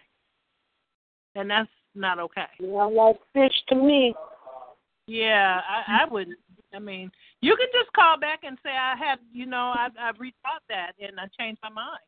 and 1.35 1.51
that's 1.51 1.69
not 1.97 2.21
okay. 2.21 2.47
Sound 2.61 2.95
like 2.95 3.17
fish 3.33 3.65
to 3.71 3.75
me. 3.75 4.15
Yeah, 5.09 5.61
I, 5.69 6.03
I 6.03 6.13
wouldn't. 6.13 6.39
I 6.73 6.79
mean, 6.79 7.11
you 7.47 7.55
can 7.57 7.69
just 7.73 7.93
call 7.93 8.19
back 8.19 8.41
and 8.43 8.59
say 8.65 8.71
I 8.71 8.97
had, 8.97 9.19
you 9.33 9.47
know, 9.47 9.73
I 9.75 9.89
I 9.99 10.11
rethought 10.13 10.65
that 10.69 10.93
and 11.01 11.19
I 11.21 11.27
changed 11.39 11.61
my 11.63 11.71
mind. 11.71 12.01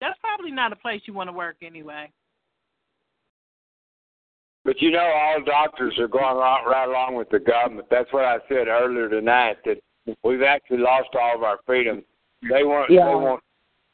That's 0.00 0.18
probably 0.20 0.50
not 0.50 0.72
a 0.72 0.76
place 0.76 1.02
you 1.06 1.14
want 1.14 1.28
to 1.28 1.32
work 1.32 1.56
anyway. 1.62 2.10
But 4.64 4.80
you 4.80 4.90
know, 4.90 5.00
all 5.00 5.42
doctors 5.44 5.94
are 5.98 6.08
going 6.08 6.36
right, 6.36 6.64
right 6.66 6.88
along 6.88 7.14
with 7.16 7.28
the 7.30 7.38
government. 7.38 7.86
That's 7.90 8.12
what 8.12 8.24
I 8.24 8.38
said 8.48 8.68
earlier 8.68 9.08
tonight. 9.08 9.56
That 9.64 9.78
we've 10.24 10.42
actually 10.42 10.78
lost 10.78 11.10
all 11.20 11.36
of 11.36 11.42
our 11.42 11.58
freedom. 11.66 12.02
They 12.42 12.64
want. 12.64 12.90
Yeah. 12.90 13.06
They 13.06 13.14
want. 13.14 13.42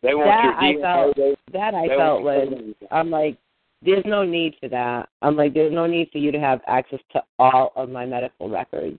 They 0.02 0.14
want 0.14 0.28
that 0.28 0.44
your 0.44 0.54
I 0.54 0.72
DNA. 0.72 0.80
felt 1.04 1.16
They- 1.16 1.36
that 1.58 1.74
I 1.74 1.88
they 1.88 1.96
felt 1.96 2.22
want- 2.22 2.50
was 2.50 2.74
I'm 2.90 3.10
like 3.10 3.36
there's 3.82 4.04
no 4.06 4.24
need 4.24 4.56
for 4.60 4.68
that. 4.68 5.08
I'm 5.22 5.36
like 5.36 5.54
there's 5.54 5.72
no 5.72 5.86
need 5.86 6.10
for 6.10 6.18
you 6.18 6.32
to 6.32 6.40
have 6.40 6.60
access 6.66 7.00
to 7.12 7.22
all 7.38 7.72
of 7.76 7.88
my 7.90 8.06
medical 8.06 8.48
records. 8.48 8.98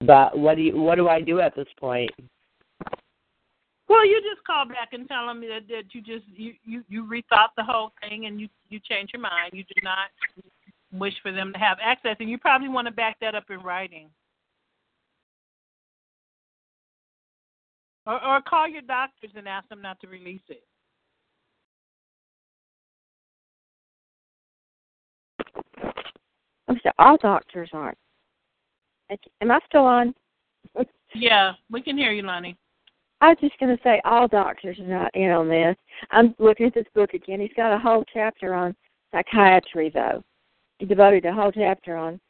But 0.00 0.38
what 0.38 0.56
do 0.56 0.62
you 0.62 0.80
what 0.80 0.94
do 0.94 1.08
I 1.08 1.20
do 1.20 1.40
at 1.40 1.56
this 1.56 1.68
point? 1.78 2.10
Well, 3.88 4.06
you 4.06 4.20
just 4.20 4.44
call 4.46 4.66
back 4.66 4.90
and 4.92 5.08
tell 5.08 5.26
them 5.26 5.40
that, 5.40 5.66
that 5.68 5.84
you 5.92 6.02
just 6.02 6.24
you, 6.34 6.52
you 6.64 6.84
you 6.88 7.04
rethought 7.04 7.48
the 7.56 7.64
whole 7.64 7.92
thing 8.00 8.26
and 8.26 8.40
you 8.40 8.48
you 8.68 8.78
changed 8.80 9.12
your 9.12 9.22
mind. 9.22 9.52
You 9.52 9.64
do 9.64 9.80
not 9.82 10.10
wish 10.92 11.14
for 11.22 11.32
them 11.32 11.52
to 11.52 11.58
have 11.58 11.78
access, 11.82 12.16
and 12.20 12.30
you 12.30 12.38
probably 12.38 12.68
want 12.68 12.86
to 12.86 12.92
back 12.92 13.16
that 13.20 13.34
up 13.34 13.50
in 13.50 13.60
writing. 13.60 14.08
Or, 18.06 18.24
or 18.24 18.40
call 18.40 18.66
your 18.66 18.82
doctors 18.82 19.32
and 19.36 19.46
ask 19.46 19.68
them 19.68 19.82
not 19.82 20.00
to 20.00 20.06
release 20.06 20.40
it. 20.48 20.62
I'm 26.68 26.78
sorry, 26.82 26.94
all 26.98 27.18
doctors 27.18 27.68
aren't. 27.72 27.98
Am 29.40 29.50
I 29.50 29.58
still 29.66 29.84
on? 29.84 30.14
Yeah, 31.14 31.52
we 31.70 31.80
can 31.80 31.96
hear 31.96 32.12
you, 32.12 32.20
Lonnie. 32.20 32.54
I 33.22 33.30
was 33.30 33.38
just 33.40 33.58
going 33.58 33.74
to 33.74 33.82
say 33.82 34.00
all 34.04 34.28
doctors 34.28 34.78
are 34.78 34.86
not 34.86 35.14
in 35.14 35.30
on 35.30 35.48
this. 35.48 35.74
I'm 36.10 36.34
looking 36.38 36.66
at 36.66 36.74
this 36.74 36.86
book 36.94 37.14
again. 37.14 37.40
He's 37.40 37.50
got 37.56 37.74
a 37.74 37.78
whole 37.78 38.04
chapter 38.12 38.52
on 38.52 38.76
psychiatry, 39.10 39.90
though. 39.92 40.22
He 40.78 40.86
devoted 40.86 41.24
a 41.24 41.32
whole 41.32 41.50
chapter 41.50 41.96
on 41.96 42.20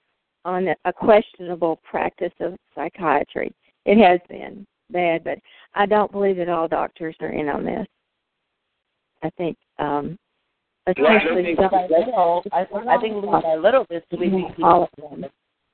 on 0.45 0.69
a 0.85 0.93
questionable 0.93 1.81
practice 1.89 2.33
of 2.41 2.55
psychiatry. 2.75 3.53
It 3.85 3.99
has 3.99 4.21
been 4.29 4.67
bad, 4.91 5.25
but 5.25 5.39
I 5.75 5.85
don't 5.85 6.13
believe 6.13 6.37
that 6.39 6.49
all 6.49 6.69
doctors 6.69 7.17
are 7.21 7.33
in 7.33 7.49
on 7.49 7.65
this. 7.65 7.87
I 9.23 9.31
think, 9.31 9.57
um, 9.79 10.17
especially 10.87 11.55
some. 11.57 11.71
I, 12.53 12.67
I 12.89 12.99
think 12.99 13.17
little 13.17 13.43
by 13.43 13.57
little 13.57 13.85
this 13.91 14.03
sleeping 14.11 14.55
All 14.63 14.85
of 14.85 14.89
them. 15.11 15.27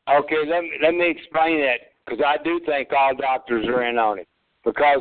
Okay, 0.08 0.36
let 0.46 0.62
me 0.62 0.72
let 0.82 0.94
me 0.94 1.08
explain 1.08 1.60
that 1.60 1.92
because 2.04 2.22
I 2.24 2.42
do 2.42 2.60
think 2.66 2.90
all 2.92 3.14
doctors 3.14 3.66
are 3.66 3.84
in 3.84 3.96
on 3.96 4.18
it. 4.18 4.28
Because 4.64 5.00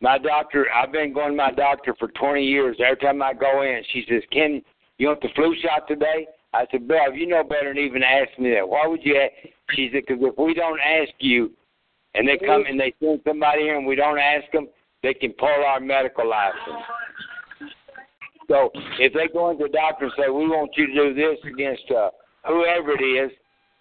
my 0.00 0.18
doctor, 0.18 0.66
I've 0.72 0.92
been 0.92 1.12
going 1.12 1.30
to 1.30 1.36
my 1.36 1.50
doctor 1.50 1.94
for 1.98 2.08
20 2.08 2.44
years. 2.44 2.76
Every 2.84 2.96
time 2.96 3.22
I 3.22 3.32
go 3.32 3.62
in, 3.62 3.82
she 3.92 4.04
says, 4.08 4.22
"Ken, 4.30 4.62
you 4.98 5.08
want 5.08 5.20
the 5.22 5.28
flu 5.34 5.56
shot 5.60 5.88
today?" 5.88 6.28
I 6.52 6.66
said, 6.70 6.86
"Bev, 6.86 7.16
you 7.16 7.26
know 7.26 7.42
better 7.42 7.74
than 7.74 7.82
even 7.82 8.04
ask 8.04 8.38
me 8.38 8.50
that. 8.50 8.68
Why 8.68 8.86
would 8.86 9.04
you?" 9.04 9.16
Ask? 9.16 9.32
She 9.72 9.90
said, 9.92 10.04
"Because 10.06 10.22
if 10.22 10.38
we 10.38 10.54
don't 10.54 10.80
ask 10.80 11.12
you, 11.18 11.50
and 12.14 12.28
they 12.28 12.38
come 12.38 12.64
and 12.68 12.78
they 12.78 12.94
send 13.00 13.22
somebody 13.26 13.62
here 13.62 13.76
and 13.76 13.86
we 13.86 13.96
don't 13.96 14.20
ask 14.20 14.48
them, 14.52 14.68
they 15.02 15.14
can 15.14 15.32
pull 15.32 15.64
our 15.66 15.80
medical 15.80 16.28
license." 16.28 16.84
So 18.46 18.70
if 19.00 19.12
they 19.14 19.26
go 19.32 19.50
into 19.50 19.64
the 19.64 19.70
doctor 19.70 20.04
and 20.04 20.14
say, 20.16 20.28
"We 20.28 20.46
want 20.46 20.76
you 20.76 20.86
to 20.86 20.92
do 20.92 21.14
this 21.14 21.38
against 21.44 21.90
uh, 21.90 22.10
whoever 22.46 22.92
it 22.92 23.02
is," 23.02 23.32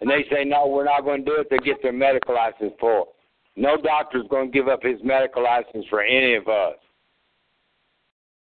and 0.04 0.12
they 0.12 0.26
say, 0.30 0.44
"No, 0.44 0.68
we're 0.68 0.84
not 0.84 1.02
going 1.06 1.24
to 1.24 1.32
do 1.32 1.38
it," 1.40 1.48
they 1.50 1.58
get 1.60 1.82
their 1.82 1.94
medical 1.94 2.36
license 2.36 2.74
pulled. 2.78 3.08
No 3.56 3.78
doctor's 3.78 4.28
going 4.30 4.52
to 4.52 4.54
give 4.54 4.68
up 4.68 4.84
his 4.84 5.00
medical 5.02 5.44
license 5.44 5.86
for 5.90 6.02
any 6.02 6.36
of 6.36 6.48
us. 6.50 6.76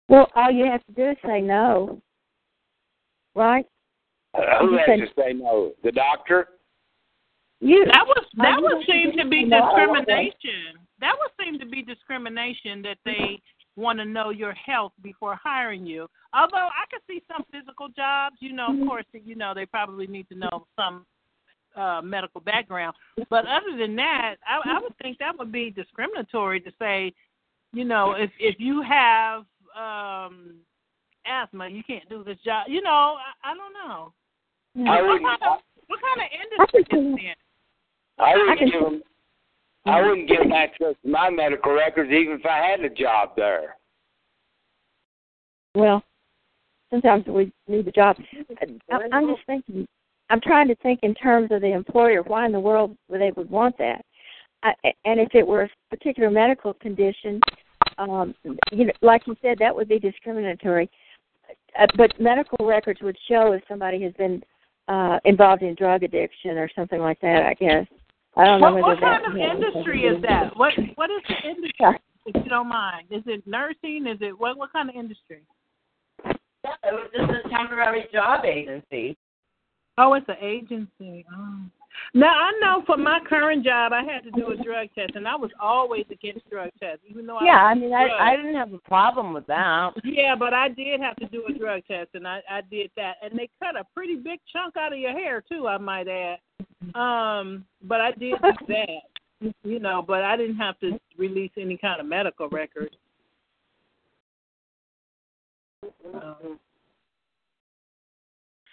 Well, 0.09 0.27
all 0.35 0.49
you 0.49 0.65
have 0.65 0.83
to 0.85 0.91
do 0.93 1.11
is 1.11 1.17
say 1.23 1.41
no, 1.41 2.01
right? 3.35 3.65
Uh, 4.33 4.41
who 4.61 4.71
You 4.71 4.77
has 4.77 4.85
said- 4.87 4.99
to 4.99 5.07
say 5.15 5.33
no? 5.33 5.73
The 5.83 5.91
doctor? 5.91 6.47
You. 7.59 7.85
That 7.85 8.05
was 8.07 8.25
that 8.37 8.57
I 8.57 8.59
would 8.59 8.85
seem 8.87 9.11
to 9.17 9.29
be 9.29 9.37
you 9.37 9.47
know, 9.47 9.69
discrimination. 9.75 10.73
That 11.01 11.15
would 11.19 11.31
seem 11.45 11.59
to 11.59 11.65
be 11.67 11.83
discrimination 11.83 12.81
that 12.81 12.97
they 13.05 13.39
want 13.75 13.99
to 13.99 14.05
know 14.05 14.31
your 14.31 14.53
health 14.53 14.93
before 15.03 15.35
hiring 15.41 15.85
you. 15.85 16.07
Although 16.33 16.67
I 16.67 16.85
could 16.89 17.01
see 17.07 17.21
some 17.31 17.43
physical 17.51 17.89
jobs, 17.89 18.37
you 18.39 18.53
know, 18.53 18.67
of 18.73 18.87
course, 18.87 19.05
you 19.13 19.35
know, 19.35 19.53
they 19.53 19.65
probably 19.67 20.07
need 20.07 20.27
to 20.29 20.35
know 20.35 20.65
some 20.75 21.05
uh 21.75 22.01
medical 22.01 22.41
background. 22.41 22.95
But 23.29 23.45
other 23.47 23.77
than 23.77 23.95
that, 23.97 24.35
I, 24.47 24.77
I 24.77 24.79
would 24.81 24.97
think 25.01 25.17
that 25.19 25.37
would 25.37 25.51
be 25.51 25.69
discriminatory 25.71 26.59
to 26.61 26.71
say, 26.79 27.13
you 27.73 27.85
know, 27.85 28.13
if 28.13 28.31
if 28.39 28.55
you 28.59 28.81
have 28.81 29.45
um 29.75 30.55
asthma, 31.25 31.67
you 31.69 31.83
can't 31.83 32.07
do 32.09 32.23
this 32.23 32.37
job. 32.45 32.67
You 32.67 32.81
know, 32.81 33.17
I, 33.17 33.51
I 33.51 33.53
don't 33.55 33.73
know. 33.73 34.13
I 34.91 35.01
what 35.01 35.07
wouldn't- 35.07 35.25
kind 35.25 35.41
of 35.53 35.59
what 35.87 35.99
kind 36.01 36.21
of 36.21 36.27
industry 36.43 36.81
is 36.81 37.13
it 37.15 37.19
in? 37.25 37.33
I 38.23 38.31
I 38.31 38.37
wouldn't 38.37 38.59
can- 38.59 38.69
give 38.69 38.81
them. 38.81 39.03
I 39.85 40.01
wouldn't 40.01 40.27
give 40.29 40.37
them 40.39 40.51
access 40.53 40.95
to 41.03 41.09
my 41.09 41.29
medical 41.29 41.73
records 41.73 42.09
even 42.11 42.39
if 42.39 42.45
I 42.45 42.57
had 42.69 42.79
a 42.81 42.89
job 42.89 43.31
there. 43.35 43.75
Well, 45.75 46.03
sometimes 46.89 47.25
we 47.27 47.51
need 47.67 47.85
the 47.85 47.91
job. 47.91 48.15
I, 48.91 48.99
I'm 49.11 49.27
just 49.27 49.45
thinking. 49.45 49.87
I'm 50.29 50.41
trying 50.41 50.67
to 50.67 50.75
think 50.75 50.99
in 51.03 51.13
terms 51.13 51.49
of 51.51 51.61
the 51.61 51.73
employer. 51.73 52.21
Why 52.23 52.45
in 52.45 52.51
the 52.51 52.59
world 52.59 52.95
would 53.09 53.21
they 53.21 53.31
would 53.35 53.49
want 53.49 53.77
that? 53.77 54.03
I, 54.63 54.73
and 55.05 55.19
if 55.19 55.35
it 55.35 55.45
were 55.45 55.63
a 55.63 55.69
particular 55.89 56.31
medical 56.31 56.73
condition, 56.73 57.41
um, 57.97 58.33
you 58.71 58.85
know, 58.85 58.93
like 59.01 59.27
you 59.27 59.35
said, 59.41 59.57
that 59.59 59.75
would 59.75 59.89
be 59.89 59.99
discriminatory. 59.99 60.89
Uh, 61.79 61.87
but 61.97 62.19
medical 62.19 62.65
records 62.65 63.01
would 63.01 63.17
show 63.27 63.51
if 63.51 63.63
somebody 63.67 64.01
has 64.01 64.13
been 64.13 64.41
uh, 64.87 65.19
involved 65.25 65.61
in 65.61 65.75
drug 65.75 66.03
addiction 66.03 66.57
or 66.57 66.69
something 66.75 66.99
like 66.99 67.19
that. 67.21 67.43
I 67.43 67.53
guess. 67.53 67.85
I 68.35 68.45
don't 68.45 68.61
know 68.61 68.71
What, 68.71 68.83
whether 68.83 69.01
what 69.01 69.21
kind 69.21 69.25
of 69.25 69.35
industry 69.37 70.03
is 70.03 70.21
that? 70.23 70.55
What 70.57 70.73
What 70.95 71.09
is 71.11 71.21
the 71.27 71.49
industry? 71.49 71.99
If 72.25 72.43
you 72.43 72.49
don't 72.49 72.69
mind, 72.69 73.07
is 73.11 73.23
it 73.25 73.45
nursing? 73.45 74.07
Is 74.07 74.17
it 74.21 74.37
what? 74.37 74.57
What 74.57 74.71
kind 74.71 74.89
of 74.89 74.95
industry? 74.95 75.43
It 76.25 76.37
was 76.83 77.09
just 77.15 77.45
a 77.45 77.49
temporary 77.49 78.05
job 78.13 78.45
agency. 78.45 79.17
Oh, 79.97 80.13
it's 80.13 80.27
an 80.27 80.35
agency. 80.41 81.25
Oh. 81.35 81.59
Now 82.15 82.33
I 82.33 82.51
know 82.59 82.83
for 82.85 82.97
my 82.97 83.19
current 83.27 83.63
job, 83.63 83.93
I 83.93 84.03
had 84.03 84.23
to 84.23 84.31
do 84.31 84.47
a 84.47 84.63
drug 84.63 84.87
test, 84.95 85.15
and 85.15 85.27
I 85.27 85.35
was 85.35 85.51
always 85.59 86.05
against 86.11 86.49
drug 86.49 86.71
tests, 86.79 87.03
even 87.07 87.25
though 87.25 87.39
Yeah, 87.41 87.63
I, 87.63 87.71
I 87.71 87.75
mean, 87.75 87.93
I 87.93 88.09
I 88.19 88.35
didn't 88.35 88.55
have 88.55 88.73
a 88.73 88.79
problem 88.79 89.33
with 89.33 89.45
that. 89.47 89.91
Yeah, 90.03 90.35
but 90.35 90.53
I 90.53 90.69
did 90.69 90.99
have 91.01 91.15
to 91.17 91.27
do 91.27 91.45
a 91.47 91.53
drug 91.53 91.83
test, 91.87 92.09
and 92.13 92.27
I 92.27 92.41
I 92.49 92.61
did 92.69 92.91
that, 92.97 93.17
and 93.21 93.37
they 93.37 93.49
cut 93.61 93.75
a 93.79 93.85
pretty 93.95 94.15
big 94.15 94.39
chunk 94.51 94.75
out 94.77 94.93
of 94.93 94.99
your 94.99 95.11
hair 95.11 95.43
too. 95.47 95.67
I 95.67 95.77
might 95.77 96.07
add. 96.07 96.39
Um, 96.95 97.65
but 97.83 98.01
I 98.01 98.11
did 98.11 98.35
do 98.41 98.51
that, 98.67 99.53
you 99.63 99.79
know. 99.79 100.03
But 100.05 100.23
I 100.23 100.35
didn't 100.35 100.57
have 100.57 100.79
to 100.79 100.99
release 101.17 101.51
any 101.57 101.77
kind 101.77 101.99
of 101.99 102.07
medical 102.07 102.49
record. 102.49 102.95
Um, 106.13 106.59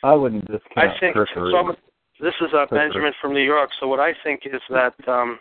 I 0.03 0.15
wouldn't 0.15 0.47
just 0.49 0.65
I 0.77 0.89
discount 0.89 1.01
think 1.01 1.17
some. 1.53 1.77
This 2.21 2.35
is 2.41 2.49
uh, 2.55 2.67
Benjamin 2.71 3.13
from 3.21 3.33
New 3.33 3.43
York. 3.45 3.71
So 3.81 3.87
what 3.89 4.01
I 4.01 4.13
think 4.23 4.43
is 4.45 4.61
that 4.69 4.95
um, 5.09 5.39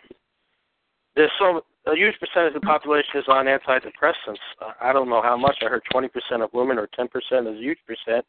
there's 1.14 1.30
so 1.38 1.62
a 1.86 1.96
huge 1.96 2.14
percentage 2.20 2.54
of 2.54 2.60
the 2.60 2.66
population 2.66 3.16
is 3.16 3.24
on 3.28 3.46
antidepressants. 3.46 4.40
Uh, 4.60 4.72
I 4.80 4.92
don't 4.92 5.08
know 5.08 5.22
how 5.22 5.36
much. 5.36 5.56
I 5.62 5.66
heard 5.66 5.82
20% 5.92 6.08
of 6.42 6.50
women 6.52 6.78
or 6.78 6.88
10% 6.98 7.06
is 7.06 7.58
a 7.58 7.60
huge 7.60 7.78
percent. 7.86 8.24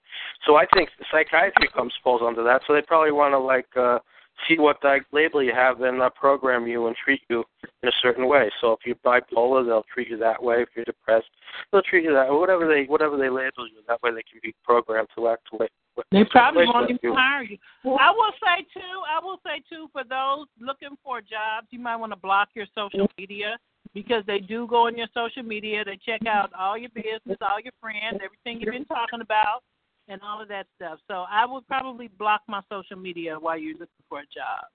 So 0.45 0.55
I 0.55 0.65
think 0.73 0.89
psychiatry 1.11 1.67
comes 1.73 1.93
falls 2.03 2.21
under 2.25 2.43
that. 2.43 2.61
So 2.65 2.73
they 2.73 2.81
probably 2.81 3.11
want 3.11 3.33
to 3.33 3.39
like 3.39 3.67
uh, 3.75 3.99
see 4.47 4.57
what 4.57 4.77
like 4.83 5.03
label 5.11 5.43
you 5.43 5.53
have 5.53 5.81
and 5.81 6.01
uh, 6.01 6.09
program 6.09 6.65
you 6.65 6.87
and 6.87 6.95
treat 7.03 7.21
you 7.29 7.43
in 7.83 7.89
a 7.89 7.91
certain 8.01 8.27
way. 8.27 8.49
So 8.61 8.73
if 8.73 8.79
you're 8.85 8.95
bipolar, 8.95 9.65
they'll 9.65 9.85
treat 9.93 10.09
you 10.09 10.17
that 10.17 10.41
way. 10.41 10.61
If 10.61 10.69
you're 10.75 10.85
depressed, 10.85 11.29
they'll 11.71 11.81
treat 11.81 12.05
you 12.05 12.13
that 12.13 12.31
way. 12.31 12.37
Whatever 12.37 12.67
they 12.67 12.85
whatever 12.85 13.17
they 13.17 13.29
label 13.29 13.67
you, 13.67 13.81
that 13.87 14.01
way 14.01 14.11
they 14.11 14.23
can 14.23 14.39
be 14.41 14.55
programmed 14.63 15.09
to 15.17 15.27
act 15.27 15.47
the 15.51 15.57
way. 15.57 15.67
They 16.11 16.23
probably 16.30 16.65
won't 16.65 16.89
even 16.89 17.13
hire 17.13 17.43
you. 17.43 17.57
I 17.85 18.11
will 18.11 18.31
say 18.43 18.65
too. 18.73 19.01
I 19.09 19.23
will 19.23 19.39
say 19.45 19.61
too 19.69 19.88
for 19.91 20.03
those 20.03 20.47
looking 20.59 20.97
for 21.03 21.22
jobs, 21.22 21.68
you 21.72 21.80
might 21.80 21.97
want 21.97 22.11
to 22.11 22.18
block 22.18 22.49
your 22.53 22.65
social 22.76 23.09
media 23.18 23.57
because 23.93 24.23
they 24.26 24.39
do 24.39 24.68
go 24.68 24.88
on 24.88 24.97
your 24.97 25.07
social 25.13 25.43
media. 25.43 25.84
They 25.84 25.99
check 26.05 26.26
out 26.27 26.51
all 26.57 26.77
your 26.77 26.89
business, 26.89 27.38
all 27.41 27.59
your 27.61 27.73
friends, 27.81 28.22
everything 28.23 28.61
you've 28.61 28.73
been 28.73 28.85
talking 28.85 29.22
about, 29.22 29.63
and 30.07 30.22
all 30.22 30.41
of 30.41 30.47
that 30.47 30.68
stuff. 30.76 30.99
So 31.07 31.26
I 31.30 31.45
would 31.45 31.68
probably 31.68 32.07
block 32.07 32.41
my 32.47 32.61
social 32.69 32.97
media 32.97 33.38
while 33.39 33.57
you're 33.57 33.73
looking 33.73 33.88
for 34.07 34.19
a 34.19 34.23
job. 34.23 34.65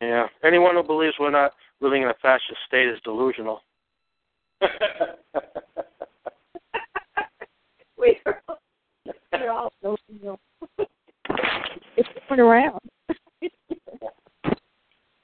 Yeah. 0.00 0.26
Anyone 0.44 0.76
who 0.76 0.82
believes 0.82 1.14
we're 1.18 1.30
not 1.30 1.52
living 1.80 2.02
in 2.02 2.08
a 2.08 2.14
fascist 2.22 2.58
state 2.66 2.88
is 2.88 2.98
delusional. 3.04 3.62
We're, 7.96 8.14
we're 9.32 9.50
all 9.50 9.72
so 9.82 9.96
you 10.08 10.38
it's 11.96 12.08
going 12.28 12.40
around. 12.40 12.80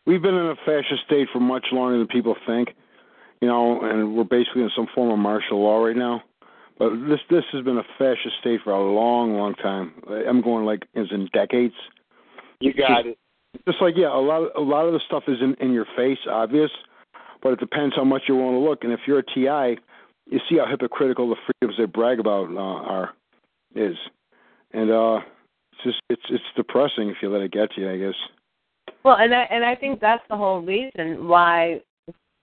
We've 0.07 0.21
been 0.21 0.35
in 0.35 0.47
a 0.47 0.57
fascist 0.67 1.05
state 1.07 1.29
for 1.33 1.41
much 1.41 1.67
longer 1.73 1.97
than 1.99 2.07
people 2.07 2.37
think, 2.47 2.71
you 3.41 3.49
know, 3.49 3.81
and 3.83 4.15
we're 4.15 4.25
basically 4.25 4.63
in 4.63 4.71
some 4.77 4.87
form 4.95 5.11
of 5.11 5.19
martial 5.19 5.63
law 5.63 5.83
right 5.83 5.97
now. 5.97 6.23
But 6.79 6.91
this 7.09 7.21
this 7.31 7.45
has 7.53 7.65
been 7.65 7.79
a 7.79 7.85
fascist 7.99 8.35
state 8.41 8.61
for 8.65 8.73
a 8.73 8.93
long, 8.93 9.35
long 9.35 9.55
time. 9.55 9.93
I'm 10.09 10.43
going 10.43 10.65
like 10.65 10.87
as 10.95 11.07
in 11.11 11.29
decades. 11.33 11.75
You 12.61 12.75
got 12.75 13.07
it. 13.07 13.19
Just 13.67 13.81
like 13.81 13.95
yeah, 13.97 14.15
a 14.15 14.19
lot 14.19 14.43
of, 14.43 14.51
a 14.57 14.61
lot 14.61 14.87
of 14.87 14.93
the 14.93 15.01
stuff 15.07 15.25
is 15.29 15.39
in 15.41 15.55
in 15.61 15.73
your 15.73 15.87
face, 15.97 16.19
obvious, 16.29 16.71
but 17.43 17.53
it 17.53 17.61
depends 17.61 17.95
how 17.95 18.05
much 18.05 18.23
you 18.29 18.35
want 18.35 18.55
to 18.55 18.59
look. 18.59 18.83
And 18.83 18.93
if 18.93 19.01
you're 19.07 19.21
a 19.21 19.23
TI, 19.23 19.81
you 20.27 20.41
see 20.49 20.59
how 20.59 20.67
hypocritical 20.67 21.29
the 21.29 21.37
freedoms 21.47 21.79
they 21.79 21.87
brag 21.87 22.19
about 22.19 22.51
uh, 22.51 22.59
are 22.59 23.11
is, 23.75 23.97
and 24.73 24.91
uh, 24.91 25.21
it's 25.73 25.85
just 25.85 26.01
it's 26.09 26.23
it's 26.31 26.45
depressing 26.57 27.09
if 27.11 27.17
you 27.23 27.31
let 27.31 27.43
it 27.43 27.53
get 27.53 27.71
to 27.73 27.81
you. 27.81 27.91
I 27.91 27.99
guess. 27.99 28.15
Well, 29.05 29.17
and 29.17 29.35
I 29.35 29.43
and 29.51 29.65
I 29.65 29.75
think 29.75 30.01
that's 30.01 30.23
the 30.29 30.37
whole 30.37 30.61
reason 30.61 31.29
why 31.29 31.81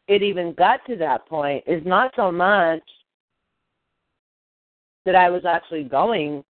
it 0.08 0.22
even 0.22 0.53
got 0.53 0.86
to 0.88 0.95
that 0.98 1.26
point 1.28 1.64
is 1.68 1.82
not 1.86 2.12
so 2.16 2.32
much 2.32 2.84
that 5.06 5.16
I 5.16 5.30
was 5.30 5.45
actually 5.45 5.84
going 5.84 6.44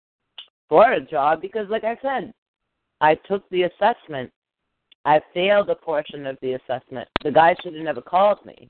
for 0.67 0.93
a 0.93 1.01
job 1.01 1.41
because, 1.41 1.67
like 1.69 1.83
I 1.83 1.97
said, 2.01 2.33
I 3.01 3.15
took 3.15 3.47
the 3.49 3.63
assessment. 3.63 4.31
I 5.05 5.21
failed 5.33 5.69
a 5.69 5.75
portion 5.75 6.25
of 6.25 6.37
the 6.41 6.53
assessment. 6.53 7.07
The 7.23 7.31
guy 7.31 7.55
should 7.61 7.73
have 7.73 7.83
never 7.83 8.01
called 8.01 8.45
me. 8.45 8.67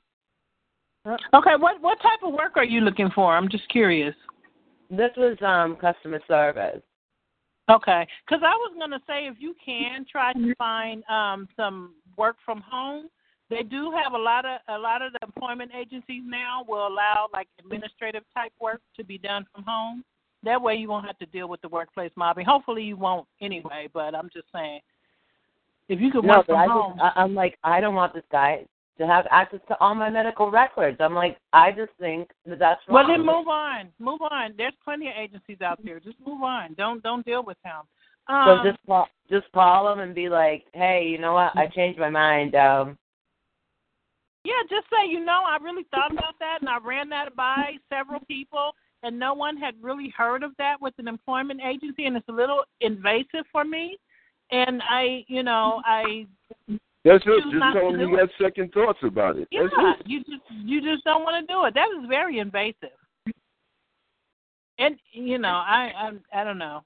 Okay, 1.06 1.56
what 1.58 1.80
what 1.80 2.00
type 2.02 2.20
of 2.22 2.34
work 2.34 2.56
are 2.56 2.64
you 2.64 2.80
looking 2.80 3.10
for? 3.14 3.34
I'm 3.34 3.48
just 3.48 3.68
curious. 3.70 4.14
This 4.90 5.10
was 5.16 5.36
um 5.40 5.76
customer 5.76 6.20
service. 6.26 6.82
Okay, 7.70 8.06
because 8.26 8.42
I 8.44 8.54
was 8.56 8.74
gonna 8.78 9.00
say 9.06 9.26
if 9.26 9.36
you 9.38 9.54
can 9.64 10.04
try 10.10 10.32
to 10.32 10.54
find 10.56 11.04
um 11.04 11.48
some 11.56 11.94
work 12.16 12.36
from 12.44 12.60
home, 12.60 13.08
they 13.48 13.62
do 13.62 13.92
have 13.92 14.14
a 14.14 14.18
lot 14.18 14.44
of 14.44 14.58
a 14.68 14.78
lot 14.78 15.02
of 15.02 15.12
the 15.12 15.18
employment 15.24 15.70
agencies 15.78 16.22
now 16.26 16.64
will 16.66 16.86
allow 16.88 17.28
like 17.32 17.46
administrative 17.60 18.24
type 18.34 18.52
work 18.60 18.80
to 18.96 19.04
be 19.04 19.18
done 19.18 19.46
from 19.54 19.64
home. 19.64 20.04
That 20.42 20.60
way 20.60 20.74
you 20.74 20.88
won't 20.88 21.06
have 21.06 21.18
to 21.18 21.26
deal 21.26 21.48
with 21.48 21.60
the 21.60 21.68
workplace 21.68 22.10
mobbing. 22.16 22.46
Hopefully 22.46 22.82
you 22.82 22.96
won't 22.96 23.28
anyway, 23.40 23.88
but 23.92 24.14
I'm 24.14 24.30
just 24.32 24.46
saying 24.52 24.80
if 25.88 26.00
you 26.00 26.10
could 26.10 26.24
no, 26.24 26.38
work 26.38 26.46
from 26.46 26.56
I 26.56 26.66
home. 26.66 26.92
just, 26.92 27.16
I, 27.16 27.20
I'm 27.20 27.34
like, 27.34 27.58
I 27.62 27.80
don't 27.80 27.94
want 27.94 28.14
this 28.14 28.24
guy 28.32 28.64
to 29.00 29.06
have 29.06 29.26
access 29.30 29.60
to 29.66 29.76
all 29.80 29.94
my 29.94 30.10
medical 30.10 30.50
records. 30.50 30.98
I'm 31.00 31.14
like, 31.14 31.38
I 31.54 31.72
just 31.72 31.90
think 31.98 32.28
that 32.46 32.58
that's 32.58 32.80
well 32.86 33.04
wrong. 33.04 33.10
then 33.10 33.26
move 33.26 33.48
on. 33.48 33.88
Move 33.98 34.20
on. 34.30 34.52
There's 34.58 34.74
plenty 34.84 35.08
of 35.08 35.14
agencies 35.18 35.62
out 35.62 35.80
there. 35.82 35.98
Just 36.00 36.18
move 36.24 36.42
on. 36.42 36.74
Don't 36.74 37.02
don't 37.02 37.24
deal 37.24 37.42
with 37.42 37.56
him. 37.64 37.82
So 38.28 38.34
Um, 38.34 38.60
just 38.62 38.78
call, 38.86 39.08
just 39.30 39.50
call 39.52 39.90
him 39.90 40.00
and 40.00 40.14
be 40.14 40.28
like, 40.28 40.66
hey, 40.74 41.08
you 41.10 41.18
know 41.18 41.32
what? 41.32 41.56
I 41.56 41.66
changed 41.66 41.98
my 41.98 42.10
mind. 42.10 42.54
Um, 42.54 42.98
Yeah, 44.44 44.60
just 44.68 44.86
say, 44.90 45.08
you 45.08 45.24
know, 45.24 45.42
I 45.46 45.56
really 45.62 45.86
thought 45.90 46.12
about 46.12 46.34
that 46.38 46.58
and 46.60 46.68
I 46.68 46.76
ran 46.78 47.08
that 47.08 47.34
by 47.34 47.78
several 47.88 48.20
people 48.20 48.72
and 49.02 49.18
no 49.18 49.32
one 49.32 49.56
had 49.56 49.74
really 49.80 50.12
heard 50.16 50.42
of 50.42 50.52
that 50.58 50.76
with 50.80 50.94
an 50.98 51.08
employment 51.08 51.60
agency 51.66 52.04
and 52.04 52.16
it's 52.16 52.28
a 52.28 52.32
little 52.32 52.64
invasive 52.82 53.46
for 53.50 53.64
me. 53.64 53.96
And 54.50 54.82
I, 54.88 55.24
you 55.26 55.42
know, 55.42 55.80
I 55.86 56.26
That's 57.04 57.24
it. 57.26 57.44
Just 57.50 57.62
tell 57.72 57.92
them 57.92 58.00
you 58.00 58.16
got 58.16 58.28
second 58.40 58.72
thoughts 58.72 58.98
about 59.02 59.36
it. 59.36 59.48
yeah, 59.50 59.62
That's 59.62 60.00
it. 60.00 60.06
you 60.06 60.18
just 60.20 60.42
you 60.50 60.82
just 60.82 61.04
don't 61.04 61.22
want 61.22 61.46
to 61.46 61.52
do 61.52 61.64
it. 61.64 61.74
That 61.74 61.88
is 61.98 62.06
very 62.08 62.38
invasive. 62.38 62.90
And 64.78 64.96
you 65.12 65.38
know, 65.38 65.48
I 65.48 65.92
I 65.96 66.40
I 66.40 66.44
don't 66.44 66.58
know. 66.58 66.82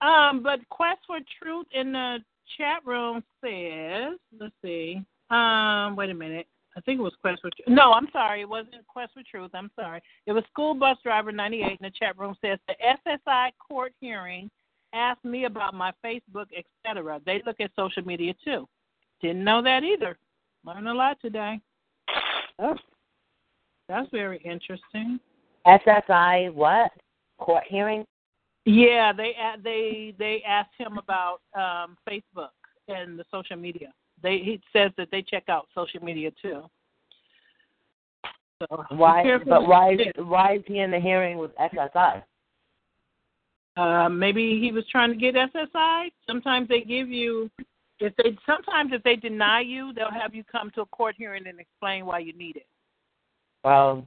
Um, 0.00 0.42
but 0.42 0.60
Quest 0.68 1.00
for 1.06 1.18
Truth 1.42 1.66
in 1.72 1.92
the 1.92 2.18
chat 2.56 2.84
room 2.84 3.22
says, 3.42 4.18
let's 4.38 4.54
see. 4.62 5.02
Um, 5.30 5.96
wait 5.96 6.10
a 6.10 6.14
minute. 6.14 6.46
I 6.76 6.80
think 6.82 7.00
it 7.00 7.02
was 7.02 7.14
Quest 7.20 7.40
for 7.40 7.50
Truth. 7.50 7.76
No, 7.76 7.92
I'm 7.92 8.08
sorry. 8.12 8.42
It 8.42 8.48
wasn't 8.48 8.86
Quest 8.86 9.12
for 9.14 9.22
Truth. 9.28 9.50
I'm 9.54 9.70
sorry. 9.74 10.00
It 10.26 10.32
was 10.32 10.44
School 10.50 10.74
Bus 10.74 10.96
Driver 11.02 11.32
98 11.32 11.66
in 11.66 11.76
the 11.80 11.90
chat 11.90 12.16
room 12.16 12.36
says 12.40 12.58
the 12.68 12.74
SSI 13.08 13.50
court 13.66 13.92
hearing 14.00 14.48
asked 14.92 15.24
me 15.24 15.44
about 15.44 15.74
my 15.74 15.92
Facebook, 16.04 16.46
etc. 16.56 17.20
They 17.26 17.42
look 17.44 17.60
at 17.60 17.70
social 17.76 18.04
media 18.04 18.34
too. 18.44 18.68
Didn't 19.20 19.44
know 19.44 19.62
that 19.62 19.82
either. 19.82 20.16
Learned 20.64 20.88
a 20.88 20.94
lot 20.94 21.18
today. 21.20 21.60
Oh. 22.58 22.76
That's 23.88 24.08
very 24.10 24.38
interesting. 24.44 25.18
SSI 25.66 26.52
what? 26.52 26.90
Court 27.38 27.64
hearing? 27.68 28.04
Yeah, 28.64 29.12
they 29.12 29.34
they 29.62 30.14
they 30.18 30.42
asked 30.46 30.74
him 30.76 30.98
about 30.98 31.40
um 31.54 31.96
Facebook 32.08 32.50
and 32.88 33.18
the 33.18 33.24
social 33.30 33.56
media. 33.56 33.92
They 34.22 34.38
he 34.38 34.60
says 34.72 34.90
that 34.98 35.08
they 35.10 35.22
check 35.22 35.44
out 35.48 35.68
social 35.74 36.02
media 36.02 36.30
too. 36.42 36.62
So 38.60 38.84
Why? 38.90 39.38
But 39.46 39.68
why? 39.68 39.92
Is, 39.92 39.98
why 40.16 40.56
is 40.56 40.62
he 40.66 40.80
in 40.80 40.90
the 40.90 41.00
hearing 41.00 41.38
with 41.38 41.52
SSI? 41.56 42.22
Uh, 43.76 44.08
maybe 44.08 44.58
he 44.60 44.72
was 44.72 44.84
trying 44.90 45.10
to 45.10 45.16
get 45.16 45.36
SSI. 45.36 46.10
Sometimes 46.26 46.68
they 46.68 46.80
give 46.80 47.08
you 47.08 47.48
if 48.00 48.14
they 48.16 48.36
sometimes 48.46 48.92
if 48.92 49.02
they 49.02 49.16
deny 49.16 49.60
you, 49.60 49.92
they'll 49.94 50.10
have 50.10 50.34
you 50.34 50.44
come 50.44 50.70
to 50.72 50.82
a 50.82 50.86
court 50.86 51.14
hearing 51.18 51.46
and 51.46 51.58
explain 51.58 52.06
why 52.06 52.20
you 52.20 52.32
need 52.34 52.56
it. 52.56 52.66
Well, 53.64 54.06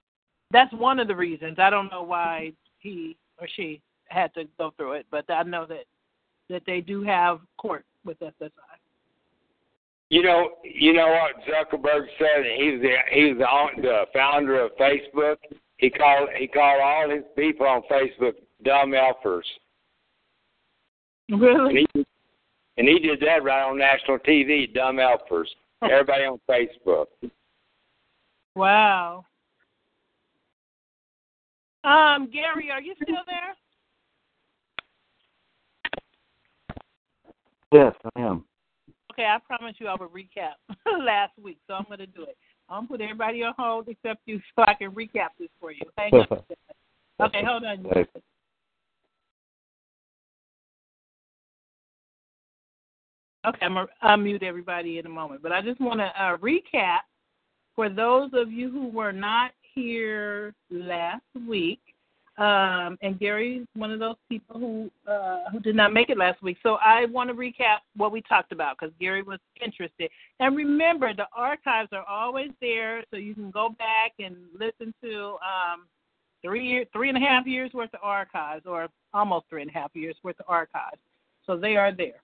That's 0.51 0.73
one 0.73 0.99
of 0.99 1.07
the 1.07 1.15
reasons. 1.15 1.59
I 1.59 1.69
don't 1.69 1.91
know 1.91 2.03
why 2.03 2.53
he 2.79 3.17
or 3.39 3.47
she 3.55 3.81
had 4.05 4.33
to 4.35 4.45
go 4.57 4.73
through 4.77 4.93
it, 4.93 5.05
but 5.11 5.25
I 5.29 5.43
know 5.43 5.65
that 5.67 5.85
that 6.49 6.63
they 6.65 6.81
do 6.81 7.03
have 7.03 7.39
court 7.57 7.85
with 8.05 8.19
SSI. 8.19 8.49
You 10.09 10.23
know, 10.23 10.51
you 10.63 10.91
know 10.91 11.07
what 11.07 11.35
Zuckerberg 11.47 12.05
said. 12.19 12.45
He's 12.57 12.81
the 12.81 12.95
he's 13.11 13.37
the, 13.37 13.81
the 13.81 14.05
founder 14.13 14.59
of 14.61 14.71
Facebook. 14.77 15.37
He 15.77 15.89
called 15.89 16.29
he 16.37 16.47
called 16.47 16.81
all 16.81 17.09
his 17.09 17.23
people 17.35 17.65
on 17.65 17.81
Facebook 17.89 18.33
dumb 18.63 18.91
elfers. 18.91 19.43
Really? 21.29 21.79
And 21.79 21.87
he, 21.93 22.05
and 22.77 22.87
he 22.87 22.99
did 22.99 23.19
that 23.21 23.43
right 23.43 23.63
on 23.63 23.77
national 23.77 24.19
TV. 24.19 24.73
Dumb 24.73 24.97
elfers. 24.97 25.47
Everybody 25.83 26.25
on 26.25 26.39
Facebook. 26.49 27.07
Wow. 28.55 29.25
Um, 31.83 32.29
Gary, 32.31 32.69
are 32.71 32.81
you 32.81 32.93
still 33.01 33.15
there? 33.25 33.55
Yes, 37.71 37.95
I 38.15 38.21
am. 38.21 38.43
Okay, 39.11 39.23
I 39.23 39.37
promise 39.45 39.75
you 39.79 39.87
I 39.87 39.95
will 39.95 40.09
recap 40.09 40.55
last 41.05 41.33
week, 41.41 41.57
so 41.67 41.73
I'm 41.73 41.85
going 41.85 41.99
to 41.99 42.05
do 42.05 42.23
it. 42.23 42.37
I'm 42.69 42.87
going 42.87 42.87
to 42.87 42.91
put 42.91 43.01
everybody 43.01 43.43
on 43.43 43.53
hold 43.57 43.87
except 43.87 44.21
you 44.25 44.39
so 44.55 44.63
I 44.63 44.73
can 44.73 44.91
recap 44.91 45.29
this 45.39 45.49
for 45.59 45.71
you. 45.71 45.81
Hang 45.97 46.13
on. 46.13 46.27
Okay, 47.21 47.43
hold 47.45 47.63
on. 47.63 47.85
Okay. 53.45 53.65
I'm 53.65 53.73
going 53.73 53.87
to 53.87 54.07
unmute 54.07 54.43
everybody 54.43 54.99
in 54.99 55.05
a 55.05 55.09
moment. 55.09 55.41
But 55.41 55.51
I 55.51 55.61
just 55.61 55.81
want 55.81 55.99
to 55.99 56.05
uh, 56.21 56.37
recap 56.37 56.99
for 57.75 57.89
those 57.89 58.29
of 58.33 58.51
you 58.51 58.69
who 58.69 58.89
were 58.89 59.11
not 59.11 59.51
here 59.73 60.53
last 60.69 61.23
week. 61.47 61.79
Um, 62.37 62.97
and 63.01 63.19
Gary's 63.19 63.67
one 63.75 63.91
of 63.91 63.99
those 63.99 64.15
people 64.29 64.57
who 64.57 65.11
uh, 65.11 65.49
who 65.51 65.59
did 65.59 65.75
not 65.75 65.93
make 65.93 66.09
it 66.09 66.17
last 66.17 66.41
week. 66.41 66.57
So 66.63 66.75
I 66.75 67.05
want 67.05 67.29
to 67.29 67.35
recap 67.35 67.79
what 67.95 68.11
we 68.11 68.21
talked 68.21 68.51
about 68.51 68.77
because 68.79 68.93
Gary 68.99 69.21
was 69.21 69.39
interested. 69.63 70.09
And 70.39 70.55
remember, 70.55 71.13
the 71.13 71.27
archives 71.35 71.89
are 71.91 72.05
always 72.05 72.51
there, 72.61 73.03
so 73.11 73.17
you 73.17 73.35
can 73.35 73.51
go 73.51 73.75
back 73.77 74.13
and 74.17 74.35
listen 74.57 74.93
to 75.03 75.37
um, 75.41 75.87
three 76.41 76.65
year, 76.65 76.85
three 76.93 77.09
and 77.09 77.17
a 77.17 77.21
half 77.21 77.45
years 77.45 77.73
worth 77.73 77.93
of 77.93 77.99
archives, 78.01 78.65
or 78.65 78.87
almost 79.13 79.45
three 79.49 79.61
and 79.61 79.69
a 79.69 79.73
half 79.73 79.91
years 79.93 80.15
worth 80.23 80.39
of 80.39 80.45
archives. 80.47 81.01
So 81.45 81.57
they 81.57 81.75
are 81.75 81.91
there. 81.91 82.21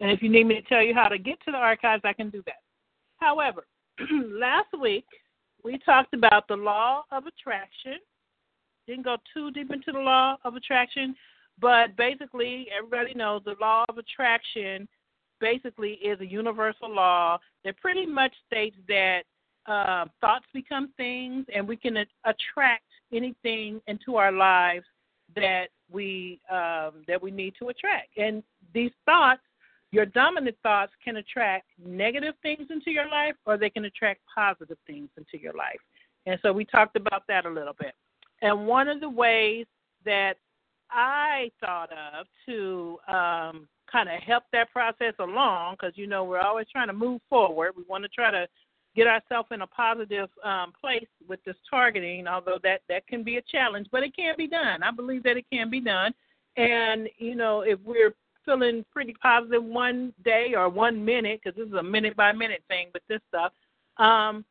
And 0.00 0.10
if 0.10 0.22
you 0.22 0.30
need 0.30 0.44
me 0.44 0.54
to 0.54 0.62
tell 0.62 0.82
you 0.82 0.94
how 0.94 1.08
to 1.08 1.18
get 1.18 1.38
to 1.44 1.50
the 1.50 1.58
archives, 1.58 2.02
I 2.04 2.12
can 2.12 2.30
do 2.30 2.42
that. 2.46 2.62
However, 3.18 3.66
last 4.26 4.68
week 4.80 5.06
we 5.62 5.78
talked 5.78 6.14
about 6.14 6.48
the 6.48 6.56
law 6.56 7.02
of 7.12 7.24
attraction. 7.26 7.98
Didn't 8.86 9.04
go 9.04 9.16
too 9.34 9.50
deep 9.50 9.70
into 9.70 9.92
the 9.92 9.98
law 9.98 10.36
of 10.44 10.56
attraction, 10.56 11.14
but 11.60 11.94
basically, 11.96 12.66
everybody 12.76 13.14
knows 13.14 13.42
the 13.44 13.54
law 13.60 13.84
of 13.88 13.98
attraction 13.98 14.88
basically 15.40 15.92
is 15.92 16.20
a 16.20 16.26
universal 16.26 16.92
law 16.92 17.38
that 17.64 17.76
pretty 17.78 18.06
much 18.06 18.32
states 18.46 18.76
that 18.88 19.22
uh, 19.66 20.06
thoughts 20.20 20.46
become 20.52 20.90
things, 20.96 21.46
and 21.54 21.66
we 21.66 21.76
can 21.76 21.96
attract 22.24 22.84
anything 23.12 23.80
into 23.86 24.16
our 24.16 24.32
lives 24.32 24.84
that 25.34 25.68
we 25.90 26.40
um, 26.50 27.04
that 27.06 27.20
we 27.20 27.30
need 27.30 27.54
to 27.58 27.68
attract. 27.68 28.08
And 28.16 28.42
these 28.74 28.92
thoughts, 29.04 29.42
your 29.92 30.06
dominant 30.06 30.56
thoughts, 30.62 30.92
can 31.04 31.16
attract 31.16 31.66
negative 31.84 32.34
things 32.42 32.68
into 32.70 32.90
your 32.90 33.08
life, 33.08 33.34
or 33.46 33.56
they 33.56 33.70
can 33.70 33.84
attract 33.84 34.20
positive 34.32 34.78
things 34.86 35.08
into 35.16 35.42
your 35.42 35.52
life. 35.54 35.80
And 36.26 36.38
so 36.42 36.52
we 36.52 36.64
talked 36.64 36.96
about 36.96 37.24
that 37.28 37.46
a 37.46 37.50
little 37.50 37.74
bit. 37.78 37.94
And 38.42 38.66
one 38.66 38.88
of 38.88 39.00
the 39.00 39.08
ways 39.10 39.66
that 40.04 40.34
I 40.90 41.50
thought 41.60 41.90
of 41.92 42.26
to 42.46 42.98
um, 43.08 43.68
kind 43.90 44.08
of 44.08 44.20
help 44.22 44.44
that 44.52 44.70
process 44.72 45.14
along, 45.18 45.76
because 45.78 45.96
you 45.96 46.06
know 46.06 46.24
we're 46.24 46.40
always 46.40 46.66
trying 46.70 46.88
to 46.88 46.92
move 46.92 47.20
forward. 47.28 47.72
We 47.76 47.84
want 47.88 48.04
to 48.04 48.08
try 48.08 48.30
to 48.30 48.46
get 48.96 49.06
ourselves 49.06 49.48
in 49.52 49.62
a 49.62 49.66
positive 49.66 50.28
um, 50.44 50.72
place 50.80 51.06
with 51.28 51.42
this 51.44 51.56
targeting, 51.68 52.26
although 52.26 52.58
that 52.62 52.82
that 52.88 53.06
can 53.06 53.22
be 53.22 53.36
a 53.36 53.42
challenge, 53.42 53.88
but 53.92 54.02
it 54.02 54.16
can 54.16 54.34
be 54.36 54.48
done. 54.48 54.82
I 54.82 54.90
believe 54.90 55.22
that 55.24 55.36
it 55.36 55.46
can 55.52 55.70
be 55.70 55.80
done. 55.80 56.12
And 56.56 57.08
you 57.18 57.36
know, 57.36 57.60
if 57.60 57.78
we're 57.84 58.14
feeling 58.44 58.84
pretty 58.92 59.14
positive 59.22 59.62
one 59.62 60.12
day 60.24 60.54
or 60.56 60.68
one 60.68 61.04
minute, 61.04 61.40
because 61.42 61.56
this 61.56 61.68
is 61.68 61.74
a 61.74 61.82
minute 61.82 62.16
by 62.16 62.32
minute 62.32 62.62
thing 62.68 62.88
with 62.92 63.02
this 63.08 63.20
stuff, 63.28 63.52
um, 63.98 64.44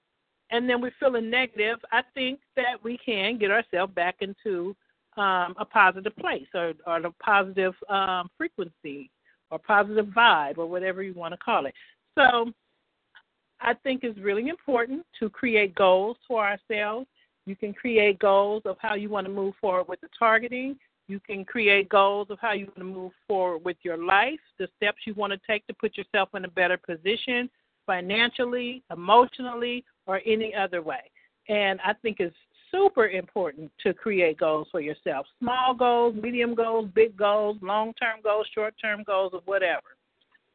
and 0.52 0.70
then 0.70 0.82
we're 0.82 0.91
feeling 0.99 1.30
negative, 1.30 1.78
I 1.91 2.02
think 2.14 2.40
that 2.56 2.84
we 2.84 2.98
can 2.98 3.38
get 3.38 3.52
ourselves 3.52 3.94
back 3.94 4.18
into 4.22 4.76
um, 5.18 5.53
a 5.60 5.66
positive 5.66 6.16
place 6.18 6.48
or, 6.53 6.74
or 6.88 6.98
a 6.98 7.11
positive 7.24 7.74
um, 7.88 8.30
frequency 8.38 9.11
or 9.52 9.60
positive 9.60 10.07
vibe 10.07 10.57
or 10.57 10.66
whatever 10.66 11.03
you 11.03 11.14
want 11.14 11.34
to 11.34 11.38
call 11.38 11.66
it. 11.66 11.74
So 12.16 12.52
I 13.61 13.74
think 13.74 14.03
it's 14.03 14.18
really 14.20 14.48
important 14.49 15.06
to 15.20 15.30
create 15.30 15.76
goals 15.76 16.18
for 16.28 16.45
ourselves. 16.45 17.07
You 17.45 17.56
can 17.56 17.74
create 17.74 18.20
goals 18.20 18.64
of 18.66 18.78
how 18.80 18.95
you 18.95 19.10
want 19.10 19.28
to 19.28 19.34
move 19.34 19.56
forward 19.60 19.88
with 19.88 20.02
the 20.02 20.07
targeting. 20.18 20.78
You 21.10 21.19
can 21.19 21.44
create 21.44 21.90
goals 21.90 22.27
of 22.30 22.38
how 22.40 22.53
you 22.53 22.65
want 22.68 22.77
to 22.77 22.84
move 22.84 23.11
forward 23.27 23.65
with 23.65 23.77
your 23.81 23.98
life, 23.98 24.40
the 24.60 24.68
steps 24.77 24.99
you 25.06 25.15
want 25.15 25.34
to 25.34 25.40
take 25.48 25.65
to 25.65 25.73
put 25.73 25.98
yourself 25.98 26.30
in 26.36 26.45
a 26.45 26.49
better 26.49 26.77
position 26.77 27.49
financially, 27.88 28.84
emotionally, 28.91 29.84
or 30.06 30.22
any 30.23 30.53
other 30.53 30.84
way. 30.84 31.10
And 31.48 31.80
I 31.84 31.94
think 31.94 32.18
it's 32.19 32.36
super 32.72 33.07
important 33.07 33.72
to 33.81 33.91
create 33.95 34.38
goals 34.38 34.68
for 34.72 34.81
yourself 34.81 35.26
small 35.40 35.73
goals, 35.73 36.14
medium 36.14 36.53
goals, 36.53 36.88
big 36.94 37.18
goals, 37.18 37.57
long 37.64 37.91
term 37.95 38.19
goals, 38.23 38.45
short 38.53 38.76
term 38.80 39.02
goals, 39.03 39.31
or 39.34 39.41
whatever. 39.45 39.98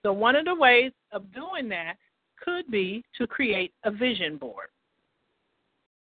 So, 0.05 0.13
one 0.13 0.37
of 0.37 0.45
the 0.45 0.55
ways 0.55 0.93
of 1.11 1.25
doing 1.35 1.69
that 1.71 1.95
could 2.41 2.71
be 2.71 3.05
to 3.19 3.27
create 3.27 3.73
a 3.83 3.91
vision 3.91 4.37
board. 4.37 4.69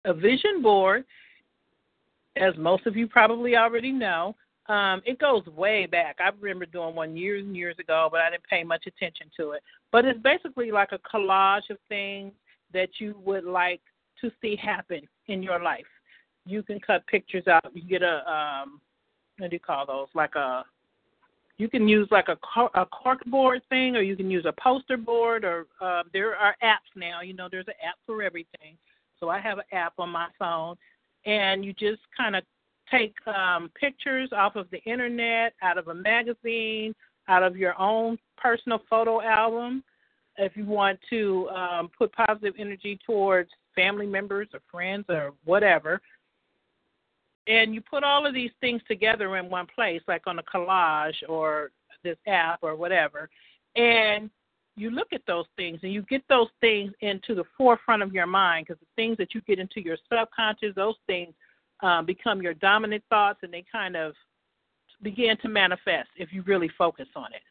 A 0.06 0.14
vision 0.14 0.62
board, 0.62 1.04
as 2.36 2.54
most 2.58 2.86
of 2.86 2.96
you 2.96 3.08
probably 3.08 3.56
already 3.56 3.92
know, 3.92 4.36
um, 4.68 5.02
it 5.06 5.20
goes 5.20 5.46
way 5.48 5.86
back. 5.86 6.18
I 6.20 6.30
remember 6.40 6.66
doing 6.66 6.96
one 6.96 7.16
years 7.16 7.46
and 7.46 7.56
years 7.56 7.76
ago, 7.80 8.10
but 8.12 8.22
I 8.22 8.32
didn't 8.32 8.44
pay 8.50 8.64
much 8.64 8.86
attention 8.88 9.28
to 9.38 9.52
it. 9.52 9.62
But 9.92 10.06
it's 10.06 10.20
basically 10.22 10.72
like 10.72 10.90
a 10.92 11.00
collage 11.00 11.70
of 11.70 11.78
things 11.88 12.34
that 12.74 12.90
you 13.00 13.16
would 13.24 13.46
like 13.46 13.82
to 14.22 14.32
see 14.42 14.56
happen 14.56 15.02
in 15.28 15.44
your 15.44 15.62
life. 15.62 15.86
You 16.48 16.64
can 16.64 16.80
cut 16.80 17.06
pictures 17.08 17.48
out. 17.48 17.66
You 17.74 17.84
get 17.84 18.02
a 18.02 18.24
um, 18.30 18.82
what 19.38 19.50
do 19.50 19.56
you 19.56 19.60
call 19.60 19.86
those? 19.86 20.08
Like 20.16 20.36
a 20.36 20.64
you 21.58 21.70
can 21.70 21.88
use 21.88 22.08
like 22.12 22.28
a 22.28 22.38
a 22.74 22.86
cork 22.88 23.24
board 23.26 23.62
thing, 23.70 23.96
or 23.96 24.02
you 24.02 24.16
can 24.16 24.30
use 24.30 24.46
a 24.46 24.54
poster 24.62 24.98
board, 24.98 25.46
or 25.46 25.68
uh, 25.80 26.04
there 26.12 26.36
are 26.36 26.56
apps 26.64 26.92
now. 26.96 27.22
You 27.22 27.34
know, 27.34 27.48
there's 27.50 27.68
an 27.68 27.74
app 27.88 27.96
for 28.06 28.22
everything. 28.22 28.78
So 29.20 29.30
I 29.30 29.40
have 29.40 29.60
an 29.60 29.66
app 29.72 29.94
on 29.98 30.10
my 30.10 30.28
phone, 30.38 30.76
and 31.26 31.66
you 31.66 31.74
just 31.74 32.02
kind 32.16 32.36
of 32.36 32.44
take 32.92 33.16
um, 33.28 33.72
pictures 33.80 34.30
off 34.32 34.56
of 34.56 34.70
the 34.72 34.82
internet, 34.84 35.54
out 35.62 35.78
of 35.78 35.88
a 35.88 35.94
magazine, 35.94 36.94
out 37.28 37.44
of 37.44 37.58
your 37.58 37.80
own 37.80 38.18
personal 38.38 38.82
photo 38.90 39.22
album. 39.22 39.84
If 40.38 40.56
you 40.56 40.66
want 40.66 41.00
to 41.10 41.50
um, 41.50 41.90
put 41.98 42.12
positive 42.14 42.54
energy 42.60 43.00
towards 43.06 43.50
family 43.76 44.06
members 44.06 44.48
or 44.54 44.60
friends 44.72 45.06
or 45.10 45.34
whatever, 45.46 46.02
and 47.48 47.74
you 47.74 47.82
put 47.82 48.04
all 48.04 48.26
of 48.26 48.34
these 48.34 48.52
things 48.60 48.82
together 48.88 49.38
in 49.38 49.50
one 49.50 49.68
place, 49.74 50.02
like 50.08 50.24
on 50.26 50.40
a 50.40 50.44
collage 50.44 51.16
or 51.30 51.72
this 52.04 52.18
app 52.28 52.60
or 52.62 52.76
whatever, 52.76 53.30
and 53.76 54.30
you 54.76 54.90
look 54.90 55.08
at 55.14 55.22
those 55.26 55.46
things 55.56 55.80
and 55.84 55.94
you 55.94 56.02
get 56.04 56.24
those 56.28 56.50
things 56.62 56.92
into 57.02 57.34
the 57.34 57.44
forefront 57.58 58.04
of 58.04 58.14
your 58.14 58.28
mind 58.28 58.68
because 58.68 58.80
the 58.80 59.02
things 59.02 59.18
that 59.18 59.34
you 59.34 59.42
get 59.42 59.60
into 59.60 59.82
your 59.82 59.98
subconscious, 60.12 60.74
those 60.76 60.96
things 61.08 61.34
um, 61.82 62.06
become 62.06 62.42
your 62.42 62.54
dominant 62.54 63.04
thoughts 63.10 63.40
and 63.44 63.54
they 63.54 63.64
kind 63.72 63.96
of 63.96 64.14
begin 65.02 65.38
to 65.42 65.50
manifest 65.50 66.10
if 66.18 66.32
you 66.34 66.42
really 66.44 66.70
focus 66.78 67.08
on 67.16 67.34
it. 67.34 67.42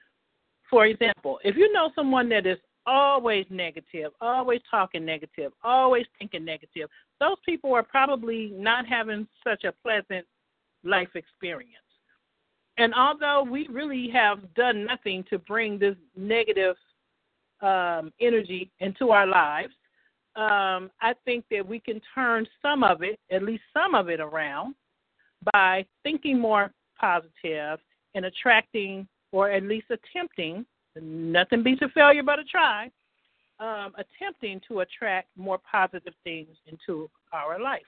For 0.71 0.87
example, 0.87 1.39
if 1.45 1.57
you 1.57 1.73
know 1.73 1.91
someone 1.95 2.29
that 2.31 2.47
is 2.47 2.59
always 2.87 3.47
negative, 3.51 4.13
always 4.21 4.61
talking 4.71 5.05
negative, 5.05 5.53
always 5.63 6.07
thinking 6.19 6.45
negative, 6.45 6.89
those 7.21 7.37
people 7.45 7.73
are 7.73 7.83
probably 7.83 8.53
not 8.55 8.87
having 8.87 9.27
such 9.43 9.65
a 9.65 9.73
pleasant 9.73 10.27
life 10.85 11.09
experience. 11.15 11.71
And 12.77 12.93
although 12.95 13.45
we 13.49 13.69
really 13.71 14.11
have 14.13 14.53
done 14.55 14.85
nothing 14.85 15.25
to 15.31 15.39
bring 15.39 15.79
this 15.79 15.97
negative 16.17 16.77
um, 17.65 18.13
energy 18.21 18.71
into 18.81 19.11
our 19.11 19.27
lives, 19.27 19.73
um, 20.37 20.91
I 21.01 21.15
think 21.25 21.45
that 21.51 21.67
we 21.67 21.79
can 21.79 22.01
turn 22.15 22.47
some 22.61 22.83
of 22.83 23.03
it, 23.03 23.19
at 23.31 23.43
least 23.43 23.63
some 23.73 23.95
of 23.95 24.09
it, 24.09 24.21
around 24.21 24.75
by 25.53 25.85
thinking 26.03 26.39
more 26.39 26.73
positive 27.01 27.79
and 28.15 28.25
attracting 28.25 29.07
or 29.33 29.51
at 29.51 29.63
least 29.63 29.87
attempting 29.91 30.65
Nothing 31.01 31.63
beats 31.63 31.83
a 31.83 31.89
failure 31.89 32.23
but 32.23 32.39
a 32.39 32.45
try. 32.45 32.91
Um, 33.61 33.93
attempting 33.97 34.61
to 34.69 34.81
attract 34.81 35.29
more 35.37 35.59
positive 35.71 36.13
things 36.25 36.49
into 36.67 37.09
our 37.33 37.61
life. 37.61 37.83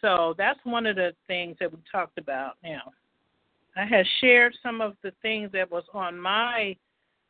So 0.00 0.34
that's 0.38 0.60
one 0.62 0.86
of 0.86 0.96
the 0.96 1.12
things 1.26 1.56
that 1.60 1.70
we 1.70 1.78
talked 1.90 2.18
about 2.18 2.54
now. 2.62 2.92
I 3.76 3.84
had 3.84 4.06
shared 4.20 4.54
some 4.62 4.80
of 4.80 4.94
the 5.02 5.12
things 5.22 5.50
that 5.52 5.70
was 5.70 5.84
on 5.92 6.18
my 6.18 6.76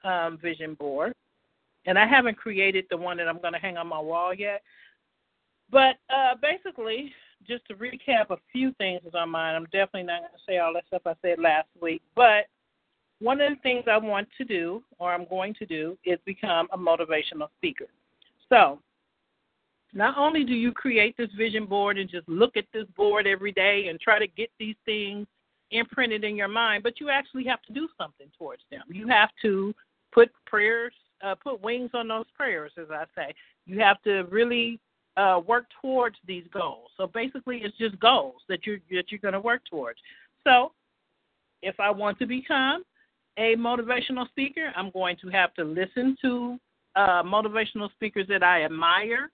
um, 0.04 0.38
vision 0.40 0.74
board, 0.74 1.14
and 1.86 1.98
I 1.98 2.06
haven't 2.06 2.36
created 2.36 2.86
the 2.90 2.96
one 2.96 3.16
that 3.16 3.28
I'm 3.28 3.40
going 3.40 3.54
to 3.54 3.58
hang 3.58 3.76
on 3.76 3.86
my 3.86 4.00
wall 4.00 4.34
yet. 4.34 4.62
But 5.70 5.96
uh, 6.08 6.34
basically, 6.40 7.12
just 7.46 7.66
to 7.68 7.74
recap 7.74 8.30
a 8.30 8.36
few 8.52 8.72
things 8.74 9.02
is 9.06 9.14
on 9.14 9.30
mine. 9.30 9.54
I'm 9.54 9.64
definitely 9.64 10.04
not 10.04 10.20
going 10.20 10.32
to 10.32 10.44
say 10.46 10.58
all 10.58 10.74
that 10.74 10.86
stuff 10.88 11.02
I 11.06 11.14
said 11.22 11.38
last 11.38 11.68
week, 11.80 12.02
but 12.14 12.46
one 13.20 13.40
of 13.40 13.50
the 13.50 13.60
things 13.62 13.84
I 13.90 13.98
want 13.98 14.28
to 14.38 14.44
do, 14.44 14.82
or 14.98 15.12
I'm 15.12 15.26
going 15.26 15.54
to 15.54 15.66
do, 15.66 15.96
is 16.04 16.18
become 16.24 16.68
a 16.72 16.78
motivational 16.78 17.48
speaker. 17.58 17.86
So, 18.48 18.80
not 19.92 20.16
only 20.16 20.44
do 20.44 20.54
you 20.54 20.72
create 20.72 21.16
this 21.16 21.30
vision 21.36 21.66
board 21.66 21.98
and 21.98 22.08
just 22.08 22.28
look 22.28 22.56
at 22.56 22.64
this 22.72 22.86
board 22.96 23.26
every 23.26 23.52
day 23.52 23.88
and 23.88 24.00
try 24.00 24.18
to 24.18 24.26
get 24.26 24.50
these 24.58 24.76
things 24.84 25.26
imprinted 25.72 26.24
in 26.24 26.36
your 26.36 26.48
mind, 26.48 26.82
but 26.82 27.00
you 27.00 27.10
actually 27.10 27.44
have 27.44 27.62
to 27.62 27.72
do 27.72 27.88
something 27.98 28.28
towards 28.38 28.62
them. 28.70 28.82
You 28.88 29.08
have 29.08 29.30
to 29.42 29.74
put 30.12 30.30
prayers, 30.46 30.92
uh, 31.22 31.34
put 31.34 31.62
wings 31.62 31.90
on 31.94 32.08
those 32.08 32.26
prayers, 32.36 32.72
as 32.78 32.86
I 32.90 33.04
say. 33.14 33.34
You 33.66 33.80
have 33.80 34.02
to 34.02 34.22
really 34.30 34.80
uh, 35.16 35.40
work 35.46 35.66
towards 35.80 36.16
these 36.26 36.44
goals. 36.52 36.88
So 36.96 37.06
basically, 37.06 37.58
it's 37.58 37.76
just 37.78 37.98
goals 38.00 38.36
that 38.48 38.66
you 38.66 38.80
that 38.90 39.10
you're 39.10 39.20
going 39.20 39.34
to 39.34 39.40
work 39.40 39.62
towards. 39.68 39.98
So, 40.44 40.72
if 41.62 41.78
I 41.78 41.90
want 41.90 42.18
to 42.20 42.26
become 42.26 42.84
a 43.36 43.56
motivational 43.56 44.28
speaker, 44.28 44.72
I'm 44.76 44.90
going 44.90 45.16
to 45.22 45.28
have 45.28 45.54
to 45.54 45.64
listen 45.64 46.16
to 46.22 46.58
uh, 46.96 47.22
motivational 47.22 47.90
speakers 47.92 48.26
that 48.28 48.42
I 48.42 48.64
admire. 48.64 49.30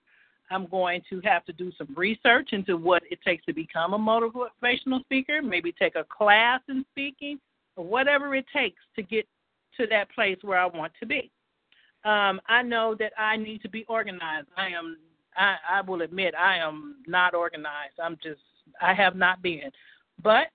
I'm 0.51 0.67
going 0.67 1.03
to 1.11 1.21
have 1.23 1.45
to 1.47 1.53
do 1.53 1.73
some 1.77 1.89
research 1.97 2.51
into 2.53 2.77
what 2.77 3.03
it 3.11 3.19
takes 3.25 3.45
to 3.47 3.53
become 3.53 3.95
a 3.95 3.99
motivational 3.99 5.01
speaker, 5.01 5.43
maybe 5.43 5.73
take 5.73 5.97
a 5.97 6.05
class 6.05 6.61
in 6.69 6.85
speaking, 6.93 7.41
or 7.75 7.85
whatever 7.85 8.35
it 8.35 8.47
takes 8.55 8.81
to 8.95 9.03
get 9.03 9.27
to 9.77 9.87
that 9.89 10.11
place 10.13 10.39
where 10.43 10.59
I 10.59 10.67
want 10.67 10.93
to 11.01 11.07
be. 11.07 11.31
Um, 12.07 12.41
I 12.47 12.63
know 12.63 12.95
that 13.01 13.13
I 13.19 13.37
need 13.37 13.63
to 13.63 13.69
be 13.69 13.85
organized. 13.89 14.47
I 14.57 14.69
am. 14.69 14.97
I, 15.37 15.57
I 15.71 15.81
will 15.83 16.01
admit 16.01 16.35
I 16.35 16.57
am 16.57 16.97
not 17.07 17.35
organized. 17.35 17.95
I'm 18.03 18.17
just. 18.23 18.41
I 18.81 18.95
have 18.95 19.17
not 19.17 19.43
been, 19.43 19.71
but 20.23 20.49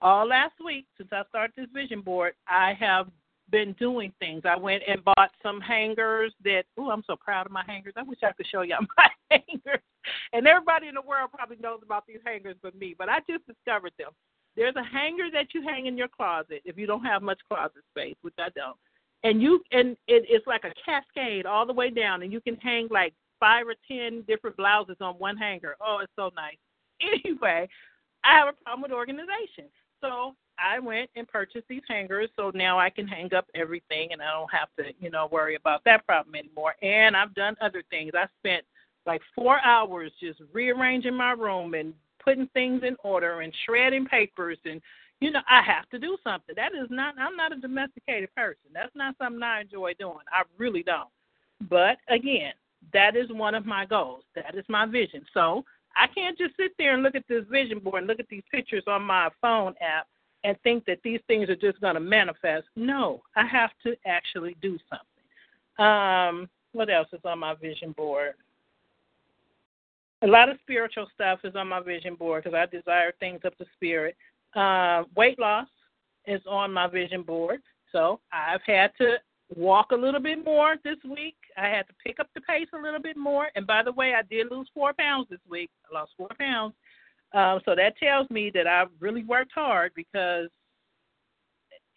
all 0.00 0.26
last 0.26 0.54
week 0.64 0.86
since 0.96 1.10
I 1.12 1.22
started 1.28 1.54
this 1.56 1.68
vision 1.72 2.00
board, 2.00 2.34
I 2.48 2.74
have 2.78 3.08
been 3.50 3.74
doing 3.78 4.12
things. 4.18 4.42
I 4.44 4.56
went 4.56 4.82
and 4.88 5.04
bought 5.04 5.30
some 5.42 5.60
hangers 5.60 6.32
that 6.44 6.64
oh, 6.78 6.90
I'm 6.90 7.04
so 7.06 7.16
proud 7.16 7.46
of 7.46 7.52
my 7.52 7.64
hangers. 7.66 7.94
I 7.96 8.02
wish 8.02 8.18
I 8.22 8.32
could 8.32 8.46
show 8.46 8.62
y'all 8.62 8.78
my 8.96 9.08
hangers. 9.30 9.82
And 10.32 10.46
everybody 10.46 10.88
in 10.88 10.94
the 10.94 11.02
world 11.02 11.30
probably 11.32 11.56
knows 11.60 11.80
about 11.84 12.06
these 12.06 12.18
hangers 12.24 12.56
but 12.62 12.74
me, 12.76 12.94
but 12.96 13.08
I 13.08 13.18
just 13.28 13.46
discovered 13.46 13.92
them. 13.98 14.10
There's 14.56 14.76
a 14.76 14.84
hanger 14.84 15.30
that 15.32 15.54
you 15.54 15.62
hang 15.62 15.86
in 15.86 15.96
your 15.96 16.08
closet 16.08 16.62
if 16.64 16.76
you 16.76 16.86
don't 16.86 17.04
have 17.04 17.22
much 17.22 17.40
closet 17.48 17.82
space, 17.90 18.16
which 18.22 18.34
I 18.38 18.48
don't. 18.54 18.76
And 19.24 19.40
you 19.40 19.62
and 19.70 19.90
it, 20.08 20.24
it's 20.28 20.46
like 20.46 20.64
a 20.64 20.74
cascade 20.84 21.46
all 21.46 21.66
the 21.66 21.72
way 21.72 21.90
down 21.90 22.22
and 22.22 22.32
you 22.32 22.40
can 22.40 22.56
hang 22.56 22.88
like 22.90 23.14
five 23.38 23.66
or 23.66 23.74
ten 23.88 24.22
different 24.26 24.56
blouses 24.56 24.96
on 25.00 25.14
one 25.14 25.36
hanger. 25.36 25.76
Oh, 25.80 25.98
it's 26.02 26.12
so 26.16 26.30
nice. 26.36 26.56
Anyway, 27.24 27.68
I 28.22 28.38
have 28.38 28.48
a 28.48 28.64
problem 28.64 28.82
with 28.82 28.92
organization. 28.92 29.64
So 30.00 30.36
I 30.56 30.78
went 30.78 31.10
and 31.16 31.26
purchased 31.26 31.66
these 31.68 31.82
hangers 31.88 32.28
so 32.36 32.52
now 32.54 32.78
I 32.78 32.90
can 32.90 33.08
hang 33.08 33.34
up 33.34 33.46
everything 33.56 34.12
and 34.12 34.22
I 34.22 34.30
don't 34.32 34.52
have 34.52 34.68
to, 34.78 34.92
you 35.00 35.10
know, 35.10 35.28
worry 35.32 35.56
about 35.56 35.82
that 35.84 36.06
problem 36.06 36.36
anymore. 36.36 36.76
And 36.80 37.16
I've 37.16 37.34
done 37.34 37.56
other 37.60 37.82
things. 37.90 38.12
I 38.14 38.26
spent 38.38 38.64
like 39.06 39.20
four 39.34 39.58
hours 39.64 40.12
just 40.20 40.40
rearranging 40.52 41.14
my 41.14 41.32
room 41.32 41.74
and 41.74 41.92
putting 42.22 42.46
things 42.48 42.82
in 42.86 42.96
order 43.02 43.40
and 43.40 43.52
shredding 43.66 44.06
papers 44.06 44.58
and 44.64 44.80
you 45.22 45.30
know, 45.30 45.40
I 45.48 45.62
have 45.62 45.88
to 45.90 46.00
do 46.00 46.16
something. 46.24 46.54
That 46.56 46.72
is 46.74 46.88
not 46.90 47.14
I'm 47.18 47.36
not 47.36 47.52
a 47.52 47.56
domesticated 47.56 48.34
person. 48.34 48.70
That's 48.74 48.94
not 48.96 49.14
something 49.18 49.42
I 49.42 49.60
enjoy 49.60 49.94
doing. 49.94 50.16
I 50.32 50.42
really 50.58 50.82
don't. 50.82 51.08
But 51.70 51.98
again, 52.08 52.52
that 52.92 53.14
is 53.14 53.30
one 53.30 53.54
of 53.54 53.64
my 53.64 53.86
goals. 53.86 54.24
That 54.34 54.56
is 54.56 54.64
my 54.68 54.84
vision. 54.84 55.24
So 55.32 55.64
I 55.94 56.08
can't 56.08 56.36
just 56.36 56.56
sit 56.56 56.72
there 56.76 56.94
and 56.94 57.04
look 57.04 57.14
at 57.14 57.28
this 57.28 57.44
vision 57.50 57.78
board 57.78 57.98
and 57.98 58.08
look 58.08 58.18
at 58.18 58.28
these 58.28 58.42
pictures 58.50 58.82
on 58.88 59.02
my 59.02 59.28
phone 59.40 59.74
app 59.80 60.08
and 60.42 60.56
think 60.64 60.84
that 60.86 60.98
these 61.04 61.20
things 61.28 61.48
are 61.48 61.56
just 61.56 61.80
going 61.80 61.94
to 61.94 62.00
manifest. 62.00 62.66
No, 62.74 63.22
I 63.36 63.46
have 63.46 63.70
to 63.84 63.94
actually 64.04 64.56
do 64.60 64.76
something. 64.90 65.86
Um, 65.86 66.48
what 66.72 66.90
else 66.90 67.08
is 67.12 67.20
on 67.24 67.38
my 67.38 67.54
vision 67.54 67.92
board? 67.92 68.34
A 70.22 70.26
lot 70.26 70.48
of 70.48 70.58
spiritual 70.62 71.06
stuff 71.14 71.40
is 71.44 71.54
on 71.54 71.68
my 71.68 71.80
vision 71.80 72.16
board 72.16 72.42
because 72.42 72.56
I 72.56 72.66
desire 72.66 73.12
things 73.20 73.40
of 73.44 73.52
the 73.58 73.66
spirit. 73.74 74.16
Uh, 74.54 75.04
weight 75.16 75.38
loss 75.38 75.68
is 76.26 76.40
on 76.48 76.72
my 76.72 76.86
vision 76.86 77.22
board. 77.22 77.60
So 77.90 78.20
I've 78.32 78.62
had 78.66 78.90
to 78.98 79.16
walk 79.54 79.92
a 79.92 79.96
little 79.96 80.20
bit 80.20 80.44
more 80.44 80.76
this 80.84 80.96
week. 81.04 81.36
I 81.56 81.68
had 81.68 81.86
to 81.88 81.94
pick 82.04 82.20
up 82.20 82.28
the 82.34 82.40
pace 82.42 82.68
a 82.74 82.82
little 82.82 83.00
bit 83.00 83.16
more. 83.16 83.48
And 83.54 83.66
by 83.66 83.82
the 83.82 83.92
way, 83.92 84.14
I 84.14 84.22
did 84.22 84.50
lose 84.50 84.68
four 84.72 84.92
pounds 84.98 85.26
this 85.30 85.40
week. 85.48 85.70
I 85.90 85.98
lost 85.98 86.12
four 86.16 86.30
pounds. 86.38 86.74
Um, 87.34 87.60
so 87.64 87.74
that 87.74 87.96
tells 87.98 88.28
me 88.30 88.50
that 88.54 88.66
I've 88.66 88.90
really 89.00 89.24
worked 89.24 89.52
hard 89.54 89.92
because, 89.94 90.48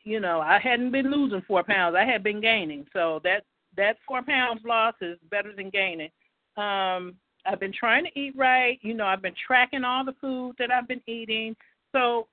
you 0.04 0.20
know, 0.20 0.40
I 0.40 0.60
hadn't 0.60 0.92
been 0.92 1.12
losing 1.12 1.42
four 1.48 1.64
pounds. 1.64 1.96
I 1.98 2.06
had 2.06 2.24
been 2.24 2.42
gaining. 2.42 2.86
So 2.94 3.20
that 3.24 3.44
that 3.78 3.98
four 4.08 4.22
pounds 4.22 4.62
loss 4.66 4.94
is 5.02 5.18
better 5.30 5.54
than 5.54 5.70
gaining. 5.70 6.10
Um, 6.56 7.16
I've 7.46 7.60
been 7.60 7.74
trying 7.78 8.06
to 8.06 8.20
eat 8.20 8.34
right. 8.38 8.80
You 8.82 8.94
know, 8.94 9.06
I've 9.06 9.22
been 9.22 9.36
tracking 9.46 9.84
all 9.84 10.06
the 10.06 10.16
food 10.22 10.56
that 10.58 10.72
I've 10.72 10.88
been 10.88 11.02
eating. 11.08 11.56
So 11.92 12.28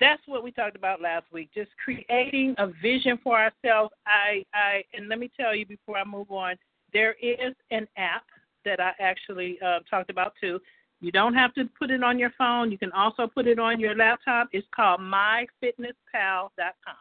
that's 0.00 0.22
what 0.26 0.42
we 0.42 0.50
talked 0.50 0.76
about 0.76 1.00
last 1.00 1.26
week. 1.32 1.50
Just 1.54 1.70
creating 1.82 2.54
a 2.58 2.68
vision 2.82 3.18
for 3.22 3.38
ourselves. 3.38 3.92
I, 4.06 4.44
I, 4.54 4.82
and 4.94 5.08
let 5.08 5.18
me 5.18 5.30
tell 5.38 5.54
you 5.54 5.66
before 5.66 5.98
I 5.98 6.04
move 6.04 6.30
on, 6.30 6.56
there 6.92 7.14
is 7.22 7.54
an 7.70 7.86
app 7.96 8.24
that 8.64 8.80
I 8.80 8.92
actually 9.00 9.58
uh, 9.64 9.78
talked 9.88 10.10
about 10.10 10.32
too. 10.40 10.58
You 11.00 11.12
don't 11.12 11.34
have 11.34 11.54
to 11.54 11.68
put 11.78 11.90
it 11.90 12.02
on 12.02 12.18
your 12.18 12.32
phone. 12.38 12.72
You 12.72 12.78
can 12.78 12.90
also 12.92 13.26
put 13.26 13.46
it 13.46 13.58
on 13.58 13.78
your 13.78 13.94
laptop. 13.94 14.48
It's 14.52 14.66
called 14.74 15.00
myfitnesspal.com. 15.00 16.96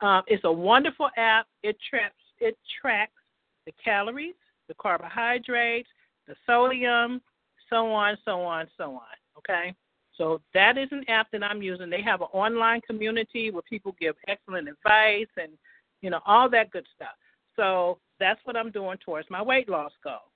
Um, 0.00 0.22
it's 0.26 0.44
a 0.44 0.52
wonderful 0.52 1.10
app. 1.16 1.46
It 1.62 1.76
tracks 1.88 2.14
it 2.40 2.58
tracks 2.80 3.12
the 3.64 3.72
calories, 3.82 4.34
the 4.68 4.74
carbohydrates, 4.74 5.88
the 6.26 6.34
sodium, 6.46 7.22
so 7.74 7.90
on, 7.92 8.16
so 8.24 8.40
on, 8.42 8.66
so 8.78 8.84
on. 8.84 9.16
Okay? 9.38 9.74
So 10.16 10.40
that 10.54 10.78
is 10.78 10.88
an 10.92 11.04
app 11.08 11.26
that 11.32 11.42
I'm 11.42 11.60
using. 11.60 11.90
They 11.90 12.02
have 12.02 12.20
an 12.20 12.28
online 12.32 12.80
community 12.82 13.50
where 13.50 13.62
people 13.68 13.96
give 14.00 14.14
excellent 14.28 14.68
advice 14.68 15.26
and, 15.36 15.52
you 16.02 16.10
know, 16.10 16.20
all 16.24 16.48
that 16.50 16.70
good 16.70 16.86
stuff. 16.94 17.16
So 17.56 17.98
that's 18.20 18.38
what 18.44 18.56
I'm 18.56 18.70
doing 18.70 18.96
towards 19.04 19.28
my 19.28 19.42
weight 19.42 19.68
loss 19.68 19.90
goal. 20.04 20.30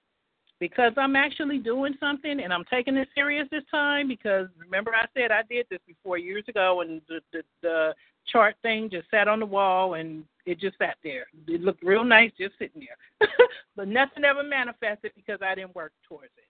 Because 0.59 0.93
I'm 0.97 1.15
actually 1.15 1.59
doing 1.59 1.95
something 2.01 2.41
and 2.41 2.53
I'm 2.53 2.65
taking 2.69 2.97
it 2.97 3.07
serious 3.15 3.47
this 3.53 3.63
time 3.71 4.09
because 4.09 4.49
remember 4.59 4.93
I 4.93 5.07
said 5.15 5.31
I 5.31 5.43
did 5.49 5.67
this 5.71 5.79
before 5.87 6.19
years 6.19 6.43
ago 6.49 6.81
and 6.81 7.01
the, 7.09 7.21
the, 7.33 7.43
the 7.63 7.95
chart 8.27 8.57
thing 8.63 8.91
just 8.91 9.09
sat 9.13 9.29
on 9.29 9.39
the 9.39 9.47
wall 9.47 9.95
and 9.95 10.25
it 10.45 10.59
just 10.59 10.77
sat 10.79 10.97
there. 11.05 11.27
It 11.47 11.61
looked 11.61 11.85
real 11.85 12.03
nice 12.03 12.33
just 12.37 12.55
sitting 12.59 12.83
there. 12.83 13.29
but 13.77 13.87
nothing 13.87 14.25
ever 14.25 14.43
manifested 14.43 15.13
because 15.15 15.39
I 15.41 15.55
didn't 15.55 15.77
work 15.77 15.93
towards 16.09 16.33
it. 16.37 16.49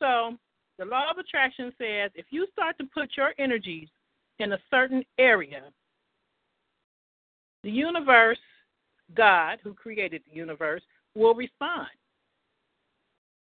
So 0.00 0.36
the 0.78 0.84
law 0.84 1.10
of 1.10 1.18
attraction 1.18 1.72
says 1.78 2.10
if 2.14 2.26
you 2.30 2.46
start 2.52 2.76
to 2.78 2.84
put 2.92 3.10
your 3.16 3.32
energies 3.38 3.88
in 4.38 4.52
a 4.52 4.58
certain 4.70 5.04
area, 5.18 5.62
the 7.62 7.70
universe, 7.70 8.38
God, 9.14 9.58
who 9.62 9.74
created 9.74 10.22
the 10.28 10.36
universe, 10.36 10.82
will 11.14 11.34
respond. 11.34 11.88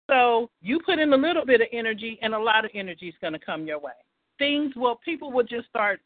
So 0.09 0.51
you 0.61 0.81
put 0.85 0.99
in 0.99 1.13
a 1.13 1.17
little 1.17 1.45
bit 1.45 1.61
of 1.61 1.69
energy, 1.73 2.19
and 2.23 2.35
a 2.35 2.39
lot 2.39 2.65
of 2.65 2.71
energy 2.75 3.09
is 3.09 3.15
going 3.21 3.33
to 3.33 3.39
come 3.39 3.67
your 3.67 3.79
way. 3.79 3.93
Things 4.39 4.75
will, 4.75 4.97
people 5.05 5.31
will 5.31 5.45
just 5.45 5.69
start. 5.69 6.01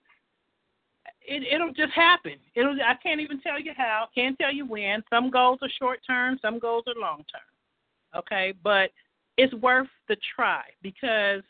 It, 1.27 1.43
it'll 1.51 1.73
just 1.73 1.93
happen. 1.93 2.35
It'll. 2.55 2.77
I 2.85 2.95
can't 3.03 3.21
even 3.21 3.41
tell 3.41 3.59
you 3.59 3.73
how. 3.77 4.09
Can't 4.15 4.37
tell 4.39 4.53
you 4.53 4.67
when. 4.67 5.03
Some 5.09 5.31
goals 5.31 5.59
are 5.63 5.71
short 5.79 6.01
term. 6.07 6.39
Some 6.43 6.59
goals 6.59 6.85
are 6.87 7.01
long 7.01 7.25
term. 7.33 8.19
Okay, 8.19 8.53
but 8.63 8.91
it's 9.37 9.55
worth 9.55 9.89
the 10.09 10.17
try 10.35 10.63
because 10.83 11.43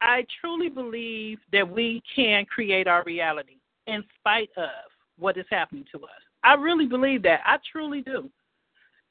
I 0.00 0.24
truly 0.40 0.68
believe 0.68 1.38
that 1.52 1.68
we 1.68 2.02
can 2.14 2.44
create 2.46 2.86
our 2.86 3.02
reality 3.04 3.56
in 3.86 4.04
spite 4.18 4.50
of 4.56 4.68
what 5.18 5.36
is 5.36 5.46
happening 5.50 5.84
to 5.92 5.98
us. 6.04 6.10
I 6.44 6.54
really 6.54 6.86
believe 6.86 7.22
that. 7.22 7.40
I 7.46 7.58
truly 7.72 8.02
do. 8.02 8.30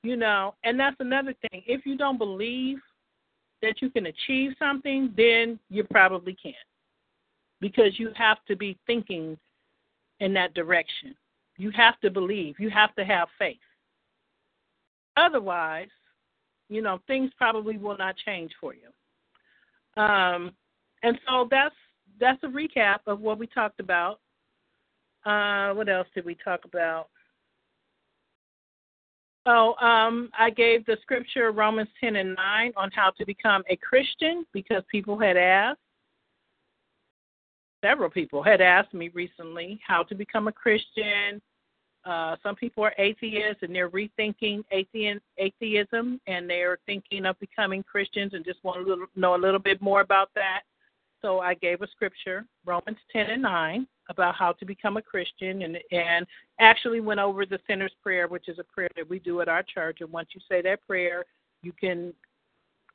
You 0.04 0.16
know, 0.16 0.54
and 0.64 0.80
that's 0.80 0.96
another 1.00 1.34
thing. 1.42 1.64
If 1.66 1.86
you 1.86 1.98
don't 1.98 2.20
believe 2.20 2.78
that 3.64 3.82
you 3.82 3.90
can 3.90 4.06
achieve 4.06 4.52
something, 4.60 5.12
then 5.18 5.60
you 5.70 5.84
probably 5.84 6.36
can't. 6.36 6.56
because 7.62 7.98
you 7.98 8.12
have 8.16 8.38
to 8.48 8.56
be 8.56 8.78
thinking 8.86 9.38
in 10.20 10.34
that 10.34 10.54
direction. 10.54 11.16
You 11.58 11.72
have 11.72 12.00
to 12.02 12.12
believe. 12.12 12.60
You 12.60 12.70
have 12.70 12.94
to 12.96 13.06
have 13.06 13.28
faith. 13.40 13.58
Otherwise, 15.18 15.88
you 16.70 16.82
know, 16.82 17.00
things 17.08 17.32
probably 17.38 17.78
will 17.78 17.98
not 17.98 18.16
change 18.26 18.52
for 18.60 18.74
you. 18.74 20.02
Um, 20.02 20.52
and 21.04 21.18
so 21.28 21.48
that's 21.50 21.76
that's 22.20 22.42
a 22.44 22.48
recap 22.48 23.00
of 23.08 23.20
what 23.20 23.38
we 23.38 23.48
talked 23.48 23.80
about. 23.80 24.20
Uh, 25.26 25.74
what 25.74 25.90
else 25.90 26.08
did 26.14 26.26
we 26.26 26.36
talk 26.36 26.66
about? 26.66 27.10
Oh, 29.48 29.76
um, 29.76 30.30
I 30.38 30.50
gave 30.50 30.86
the 30.86 30.98
scripture 31.02 31.52
Romans 31.52 31.90
10 32.02 32.16
and 32.16 32.36
9 32.36 32.74
on 32.76 32.90
how 32.92 33.12
to 33.12 33.26
become 33.26 33.64
a 33.70 33.76
Christian 33.76 34.46
because 34.54 34.84
people 34.92 35.20
had 35.20 35.38
asked. 35.38 35.80
Several 37.84 38.10
people 38.10 38.42
had 38.42 38.62
asked 38.62 38.94
me 38.94 39.10
recently 39.14 39.80
how 39.86 40.02
to 40.04 40.16
become 40.16 40.48
a 40.48 40.52
Christian. 40.52 41.42
Uh, 42.06 42.36
some 42.44 42.56
people 42.56 42.84
are 42.84 42.94
atheists 42.99 43.64
and 43.64 43.73
they're 43.73 43.90
rethinking 43.90 44.64
atheism 44.72 46.22
and 46.27 46.49
they're 46.49 46.77
thinking 46.86 47.26
of 47.26 47.40
becoming 47.40 47.82
Christians 47.82 48.34
and 48.34 48.45
just 48.45 48.64
want 48.64 48.86
to 48.86 49.07
know 49.19 49.36
a 49.36 49.38
little 49.38 49.60
bit 49.60 49.82
more 49.82 50.02
about 50.02 50.30
that. 50.36 50.61
So 51.22 51.40
I 51.40 51.56
gave 51.56 51.82
a 51.82 51.88
scripture, 51.88 52.45
Romans 52.64 52.99
10 53.11 53.32
and 53.32 53.41
9, 53.41 53.88
about 54.10 54.36
how 54.36 54.52
to 54.52 54.65
become 54.65 54.98
a 54.98 55.02
Christian, 55.02 55.64
and 55.64 55.80
and 55.91 56.27
actually 56.60 56.99
went 56.99 57.19
over 57.19 57.48
the 57.48 57.57
sinner's 57.65 57.94
prayer, 58.03 58.27
which 58.27 58.48
is 58.48 58.60
a 58.60 58.64
prayer 58.64 58.90
that 58.95 59.10
we 59.10 59.18
do 59.18 59.41
at 59.41 59.48
our 59.48 59.64
church. 59.64 60.02
And 60.02 60.11
once 60.11 60.30
you 60.34 60.41
say 60.48 60.61
that 60.61 60.86
prayer, 60.86 61.26
you 61.64 61.72
can 61.72 62.14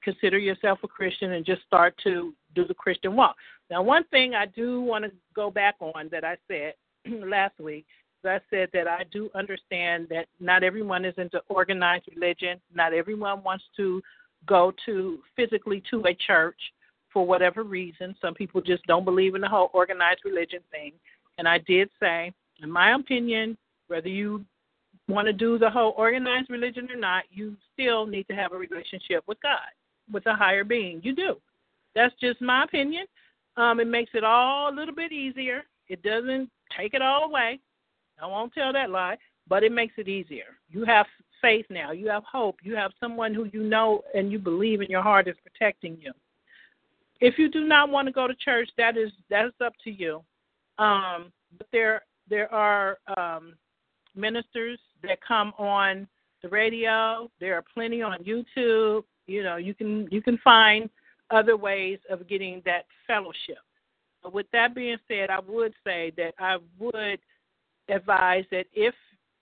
consider 0.04 0.38
yourself 0.38 0.78
a 0.84 0.88
Christian 0.88 1.32
and 1.32 1.44
just 1.44 1.62
start 1.62 1.94
to 2.04 2.32
do 2.54 2.64
the 2.64 2.74
Christian 2.74 3.16
walk. 3.16 3.34
Now, 3.68 3.82
one 3.82 4.04
thing 4.04 4.34
I 4.34 4.46
do 4.46 4.80
want 4.80 5.04
to 5.04 5.10
go 5.34 5.50
back 5.50 5.74
on 5.80 6.08
that 6.10 6.24
I 6.24 6.36
said 6.46 6.74
last 7.28 7.58
week 7.58 7.86
I 8.24 8.40
said 8.50 8.68
that 8.72 8.86
I 8.86 9.04
do 9.12 9.30
understand 9.34 10.08
that 10.10 10.26
not 10.40 10.62
everyone 10.62 11.04
is 11.04 11.14
into 11.16 11.40
organized 11.48 12.08
religion. 12.14 12.60
Not 12.74 12.92
everyone 12.92 13.42
wants 13.42 13.64
to 13.76 14.02
go 14.46 14.72
to 14.86 15.18
physically 15.36 15.82
to 15.90 16.04
a 16.06 16.14
church 16.26 16.58
for 17.12 17.26
whatever 17.26 17.62
reason. 17.62 18.14
Some 18.20 18.34
people 18.34 18.60
just 18.60 18.84
don't 18.86 19.04
believe 19.04 19.34
in 19.34 19.40
the 19.40 19.48
whole 19.48 19.70
organized 19.72 20.20
religion 20.24 20.60
thing. 20.70 20.92
And 21.38 21.48
I 21.48 21.58
did 21.58 21.88
say, 21.98 22.32
in 22.62 22.70
my 22.70 22.94
opinion, 22.94 23.56
whether 23.88 24.08
you 24.08 24.44
want 25.08 25.26
to 25.26 25.32
do 25.32 25.58
the 25.58 25.70
whole 25.70 25.94
organized 25.96 26.50
religion 26.50 26.88
or 26.90 26.96
not, 26.98 27.24
you 27.30 27.56
still 27.72 28.06
need 28.06 28.26
to 28.28 28.34
have 28.34 28.52
a 28.52 28.56
relationship 28.56 29.24
with 29.26 29.38
God, 29.42 29.58
with 30.12 30.26
a 30.26 30.34
higher 30.34 30.64
being. 30.64 31.00
You 31.02 31.14
do. 31.14 31.36
That's 31.94 32.14
just 32.20 32.40
my 32.40 32.64
opinion. 32.64 33.06
Um, 33.56 33.80
it 33.80 33.88
makes 33.88 34.12
it 34.14 34.24
all 34.24 34.72
a 34.72 34.74
little 34.74 34.94
bit 34.94 35.12
easier. 35.12 35.62
It 35.88 36.02
doesn't 36.02 36.48
take 36.78 36.94
it 36.94 37.02
all 37.02 37.24
away. 37.24 37.58
I 38.22 38.26
won't 38.26 38.52
tell 38.52 38.72
that 38.72 38.90
lie, 38.90 39.16
but 39.48 39.62
it 39.62 39.72
makes 39.72 39.94
it 39.96 40.08
easier. 40.08 40.56
You 40.68 40.84
have 40.84 41.06
faith 41.40 41.66
now. 41.70 41.92
You 41.92 42.08
have 42.08 42.24
hope. 42.24 42.56
You 42.62 42.76
have 42.76 42.92
someone 43.00 43.34
who 43.34 43.48
you 43.52 43.62
know 43.62 44.02
and 44.14 44.30
you 44.30 44.38
believe 44.38 44.80
in 44.80 44.90
your 44.90 45.02
heart 45.02 45.28
is 45.28 45.36
protecting 45.42 45.96
you. 46.00 46.12
If 47.20 47.38
you 47.38 47.50
do 47.50 47.64
not 47.66 47.90
want 47.90 48.06
to 48.06 48.12
go 48.12 48.26
to 48.26 48.34
church, 48.34 48.70
that 48.78 48.96
is 48.96 49.10
that 49.28 49.46
is 49.46 49.52
up 49.64 49.74
to 49.84 49.90
you. 49.90 50.22
Um, 50.78 51.32
but 51.58 51.66
there 51.72 52.02
there 52.28 52.52
are 52.52 52.98
um, 53.16 53.54
ministers 54.14 54.78
that 55.02 55.18
come 55.26 55.52
on 55.58 56.06
the 56.42 56.48
radio. 56.48 57.30
There 57.40 57.56
are 57.56 57.64
plenty 57.74 58.02
on 58.02 58.18
YouTube. 58.24 59.04
You 59.26 59.42
know, 59.42 59.56
you 59.56 59.74
can 59.74 60.08
you 60.10 60.22
can 60.22 60.38
find 60.38 60.88
other 61.30 61.56
ways 61.56 61.98
of 62.08 62.28
getting 62.28 62.62
that 62.64 62.86
fellowship. 63.06 63.58
But 64.22 64.32
with 64.34 64.46
that 64.52 64.74
being 64.74 64.98
said, 65.08 65.30
I 65.30 65.40
would 65.40 65.72
say 65.84 66.12
that 66.16 66.34
I 66.38 66.58
would 66.78 67.20
advise 67.90 68.44
that 68.50 68.66
if 68.72 68.94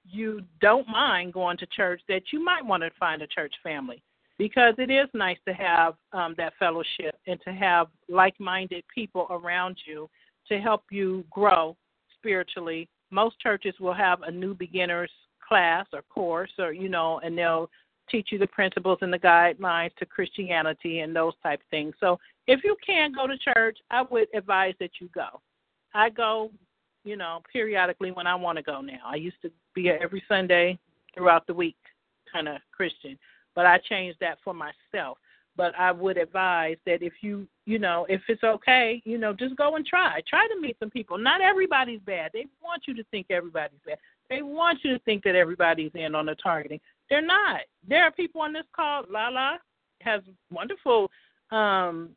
you 0.04 0.40
don't 0.60 0.88
mind 0.88 1.32
going 1.32 1.56
to 1.58 1.66
church, 1.66 2.00
that 2.08 2.22
you 2.32 2.42
might 2.42 2.64
want 2.64 2.82
to 2.82 2.90
find 2.98 3.22
a 3.22 3.26
church 3.26 3.54
family 3.62 4.02
because 4.38 4.74
it 4.78 4.90
is 4.90 5.08
nice 5.14 5.36
to 5.46 5.52
have 5.52 5.94
um, 6.12 6.34
that 6.38 6.52
fellowship 6.58 7.16
and 7.26 7.40
to 7.44 7.52
have 7.52 7.88
like 8.08 8.38
minded 8.38 8.84
people 8.94 9.26
around 9.30 9.76
you 9.86 10.08
to 10.48 10.58
help 10.58 10.84
you 10.90 11.24
grow 11.30 11.76
spiritually. 12.16 12.88
Most 13.10 13.38
churches 13.40 13.74
will 13.80 13.94
have 13.94 14.22
a 14.22 14.30
new 14.30 14.54
beginners 14.54 15.10
class 15.46 15.86
or 15.92 16.02
course 16.02 16.52
or 16.58 16.72
you 16.72 16.88
know 16.88 17.20
and 17.24 17.36
they'll 17.36 17.70
teach 18.10 18.28
you 18.30 18.38
the 18.38 18.46
principles 18.48 18.98
and 19.02 19.12
the 19.12 19.18
guidelines 19.18 19.94
to 19.96 20.06
Christianity 20.06 21.00
and 21.00 21.14
those 21.14 21.34
type 21.42 21.60
of 21.60 21.66
things. 21.70 21.94
So 22.00 22.18
if 22.46 22.60
you 22.64 22.76
can 22.84 23.12
go 23.12 23.26
to 23.26 23.36
church, 23.38 23.78
I 23.90 24.02
would 24.10 24.28
advise 24.34 24.74
that 24.80 24.92
you 25.00 25.08
go. 25.14 25.40
I 25.94 26.10
go, 26.10 26.50
you 27.08 27.16
know, 27.16 27.40
periodically 27.52 28.10
when 28.10 28.26
I 28.26 28.34
want 28.34 28.56
to 28.56 28.62
go 28.62 28.80
now. 28.80 29.00
I 29.04 29.16
used 29.16 29.40
to 29.42 29.50
be 29.74 29.88
every 29.90 30.22
Sunday 30.28 30.78
throughout 31.14 31.46
the 31.46 31.54
week 31.54 31.76
kind 32.32 32.48
of 32.48 32.58
Christian 32.70 33.18
but 33.58 33.66
I 33.66 33.78
changed 33.78 34.18
that 34.20 34.38
for 34.44 34.54
myself. 34.54 35.18
But 35.56 35.76
I 35.76 35.90
would 35.90 36.16
advise 36.16 36.76
that 36.86 37.02
if 37.02 37.14
you, 37.22 37.48
you 37.66 37.80
know, 37.80 38.06
if 38.08 38.20
it's 38.28 38.44
okay, 38.44 39.02
you 39.04 39.18
know, 39.18 39.32
just 39.32 39.56
go 39.56 39.74
and 39.74 39.84
try. 39.84 40.20
Try 40.28 40.46
to 40.46 40.60
meet 40.60 40.76
some 40.78 40.90
people. 40.90 41.18
Not 41.18 41.40
everybody's 41.40 41.98
bad. 42.02 42.30
They 42.32 42.46
want 42.62 42.82
you 42.86 42.94
to 42.94 43.02
think 43.10 43.26
everybody's 43.30 43.80
bad. 43.84 43.98
They 44.30 44.42
want 44.42 44.78
you 44.84 44.92
to 44.92 45.00
think 45.00 45.24
that 45.24 45.34
everybody's 45.34 45.90
in 45.96 46.14
on 46.14 46.26
the 46.26 46.36
targeting. 46.36 46.78
They're 47.10 47.20
not. 47.20 47.62
There 47.88 48.04
are 48.04 48.12
people 48.12 48.42
on 48.42 48.52
this 48.52 48.62
call. 48.76 49.02
Lala 49.10 49.58
has 50.02 50.20
wonderful 50.52 51.10
um 51.50 52.10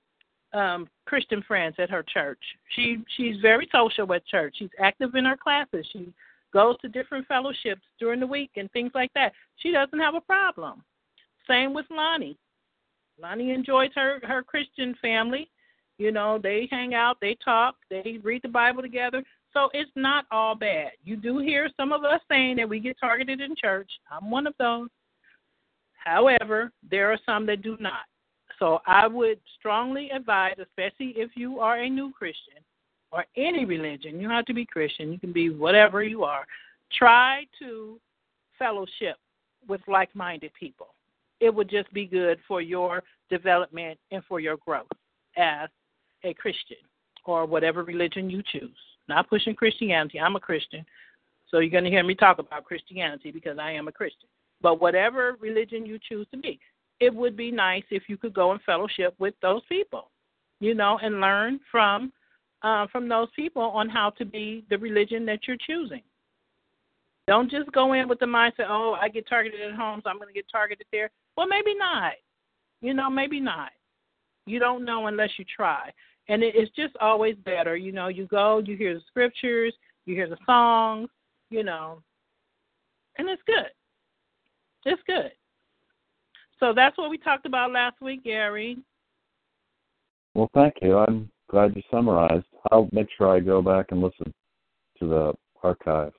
um 0.54 0.88
Christian 1.06 1.42
friends 1.48 1.76
at 1.80 1.90
her 1.90 2.04
church. 2.04 2.40
She 2.76 2.98
she's 3.18 3.36
very 3.42 3.68
social 3.72 4.12
at 4.14 4.26
church. 4.26 4.56
She's 4.58 4.70
active 4.80 5.16
in 5.16 5.26
her 5.26 5.38
classes. 5.38 5.88
She 5.92 6.14
goes 6.54 6.78
to 6.82 6.90
different 6.90 7.28
fellowships 7.28 7.82
during 8.00 8.20
the 8.20 8.28
week 8.28 8.52
and 8.58 8.72
things 8.72 8.92
like 8.94 9.12
that. 9.14 9.34
She 9.58 9.72
doesn't 9.72 10.00
have 10.00 10.16
a 10.16 10.22
problem. 10.22 10.84
Same 11.48 11.74
with 11.74 11.86
Lonnie. 11.90 12.38
Lonnie 13.22 13.52
enjoys 13.52 13.92
her 13.96 14.20
her 14.24 14.44
Christian 14.44 14.96
family. 15.02 15.50
You 15.98 16.12
know, 16.12 16.40
they 16.42 16.68
hang 16.72 16.96
out, 16.96 17.18
they 17.22 17.38
talk, 17.46 17.76
they 17.90 18.20
read 18.24 18.42
the 18.42 18.50
Bible 18.50 18.82
together. 18.82 19.24
So 19.54 19.70
it's 19.74 19.92
not 19.96 20.26
all 20.32 20.56
bad. 20.56 20.92
You 21.04 21.16
do 21.16 21.40
hear 21.40 21.70
some 21.78 21.92
of 21.92 22.04
us 22.04 22.22
saying 22.30 22.56
that 22.56 22.70
we 22.70 22.80
get 22.80 22.98
targeted 23.00 23.42
in 23.42 23.56
church. 23.56 23.92
I'm 24.10 24.32
one 24.32 24.48
of 24.48 24.54
those. 24.58 24.88
However, 26.04 26.72
there 26.90 27.12
are 27.12 27.20
some 27.26 27.46
that 27.48 27.62
do 27.62 27.78
not. 27.80 28.06
So 28.62 28.80
I 28.86 29.08
would 29.08 29.40
strongly 29.58 30.10
advise, 30.12 30.56
especially 30.62 31.14
if 31.18 31.32
you 31.36 31.60
are 31.60 31.80
a 31.80 31.90
new 31.90 32.12
Christian 32.12 32.62
or 33.12 33.26
any 33.36 33.66
religion, 33.66 34.20
you 34.20 34.28
don't 34.28 34.36
have 34.36 34.46
to 34.46 34.54
be 34.54 34.66
Christian, 34.66 35.12
you 35.12 35.20
can 35.20 35.34
be 35.34 35.50
whatever 35.50 36.04
you 36.04 36.24
are. 36.24 36.46
Try 36.98 37.46
to 37.60 38.00
fellowship 38.60 39.18
with 39.68 39.82
like 39.88 40.16
minded 40.16 40.52
people 40.58 40.94
it 41.42 41.54
would 41.54 41.70
just 41.70 41.92
be 41.92 42.06
good 42.06 42.40
for 42.48 42.62
your 42.62 43.04
development 43.30 44.00
and 44.12 44.24
for 44.30 44.40
your 44.40 44.58
growth 44.58 44.86
as 45.36 45.68
a 46.24 46.34
Christian 46.36 46.78
or 47.26 47.46
whatever 47.46 47.84
religion 47.84 48.30
you 48.30 48.42
choose. 48.52 48.78
Not 49.10 49.28
pushing 49.28 49.56
Christianity. 49.56 50.20
I'm 50.20 50.36
a 50.36 50.40
Christian. 50.40 50.86
So 51.50 51.60
you're 51.60 51.72
going 51.72 51.84
to 51.84 51.90
hear 51.90 52.04
me 52.04 52.16
talk 52.16 52.40
about 52.40 52.64
Christianity 52.64 53.32
because 53.32 53.58
I 53.60 53.72
am 53.72 53.88
a 53.88 53.92
Christian. 53.92 54.30
But 54.62 54.80
whatever 54.80 55.36
religion 55.42 55.86
you 55.86 55.98
choose 56.08 56.28
to 56.32 56.38
be, 56.38 56.60
it 57.02 57.14
would 57.14 57.36
be 57.36 57.52
nice 57.52 57.84
if 57.90 58.04
you 58.08 58.16
could 58.16 58.34
go 58.34 58.52
and 58.52 58.62
fellowship 58.62 59.16
with 59.18 59.34
those 59.42 59.64
people, 59.68 60.12
you 60.60 60.76
know, 60.76 61.00
and 61.02 61.20
learn 61.20 61.60
from 61.70 62.14
uh, 62.62 62.86
from 62.92 63.10
those 63.10 63.28
people 63.36 63.64
on 63.64 63.90
how 63.90 64.12
to 64.12 64.24
be 64.24 64.64
the 64.70 64.78
religion 64.78 65.26
that 65.26 65.40
you're 65.48 65.58
choosing. 65.66 66.04
Don't 67.28 67.50
just 67.50 67.72
go 67.72 67.94
in 67.94 68.08
with 68.08 68.20
the 68.20 68.26
mindset, 68.28 68.68
oh, 68.70 68.96
I 69.02 69.10
get 69.10 69.28
targeted 69.28 69.62
at 69.62 69.74
home, 69.74 70.00
so 70.04 70.12
I'm 70.12 70.18
going 70.18 70.28
to 70.28 70.34
get 70.34 70.46
targeted 70.52 70.86
there. 70.92 71.10
Well, 71.36 71.48
maybe 71.48 71.74
not. 71.74 72.14
You 72.82 72.94
know, 72.94 73.10
maybe 73.10 73.40
not. 73.40 73.72
You 74.46 74.60
don't 74.60 74.86
know 74.86 75.08
unless 75.08 75.32
you 75.38 75.46
try. 75.46 75.92
And 76.30 76.44
it, 76.44 76.54
it's 76.56 76.76
just 76.76 76.96
always 76.98 77.36
better. 77.44 77.76
You 77.76 77.92
know, 77.92 78.10
you 78.10 78.28
go, 78.28 78.62
you 78.64 78.78
hear 78.78 78.94
the 78.94 79.02
scriptures, 79.08 79.74
you 80.06 80.14
hear 80.14 80.30
the 80.30 80.38
songs, 80.46 81.10
you 81.50 81.64
know, 81.64 82.04
and 83.18 83.28
it's 83.28 83.42
good. 83.48 83.72
It's 84.86 85.02
good. 85.08 85.32
So 86.62 86.74
that's 86.74 86.98
what 86.98 87.10
we 87.10 87.18
talked 87.18 87.46
about 87.46 87.72
last 87.72 88.00
week, 88.02 88.24
Gary. 88.24 88.78
Well, 90.36 90.50
thank 90.54 90.76
you. 90.82 90.98
I'm 90.98 91.30
glad 91.50 91.76
you 91.76 91.82
summarized. 91.92 92.46
I'll 92.72 92.88
make 92.92 93.08
sure 93.18 93.36
I 93.36 93.40
go 93.40 93.62
back 93.62 93.88
and 93.90 94.02
listen 94.02 94.34
to 95.00 95.08
the 95.08 95.34
archive. 95.64 96.14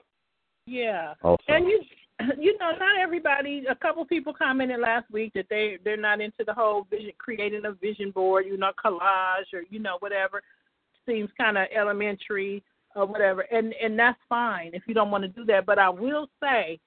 Yeah. 0.67 1.15
Also. 1.23 1.43
And 1.49 1.67
you 1.67 1.81
you 2.39 2.57
know, 2.59 2.73
not 2.73 2.99
everybody. 3.01 3.65
A 3.69 3.75
couple 3.75 4.05
people 4.05 4.35
commented 4.35 4.81
last 4.81 5.11
week 5.11 5.33
that 5.35 5.47
they 5.49 5.79
they're 5.85 5.97
not 5.97 6.21
into 6.21 6.45
the 6.45 6.53
whole 6.53 6.87
vision, 6.91 7.13
creating 7.19 7.65
a 7.65 7.73
vision 7.73 8.11
board, 8.11 8.45
you 8.47 8.57
know, 8.57 8.73
collage 8.85 9.53
or 9.53 9.63
you 9.71 9.79
know 9.79 9.97
whatever. 10.01 10.43
Seems 11.07 11.31
kind 11.39 11.57
of 11.57 11.67
elementary 11.75 12.63
or 12.95 13.07
whatever, 13.07 13.43
and 13.53 13.75
and 13.83 13.99
that's 13.99 14.19
fine 14.29 14.73
if 14.75 14.83
you 14.87 14.95
don't 14.95 15.11
want 15.11 15.23
to 15.23 15.29
do 15.29 15.45
that. 15.47 15.67
But 15.67 15.79
I 15.79 15.89
will 15.89 16.29
say, 16.41 16.79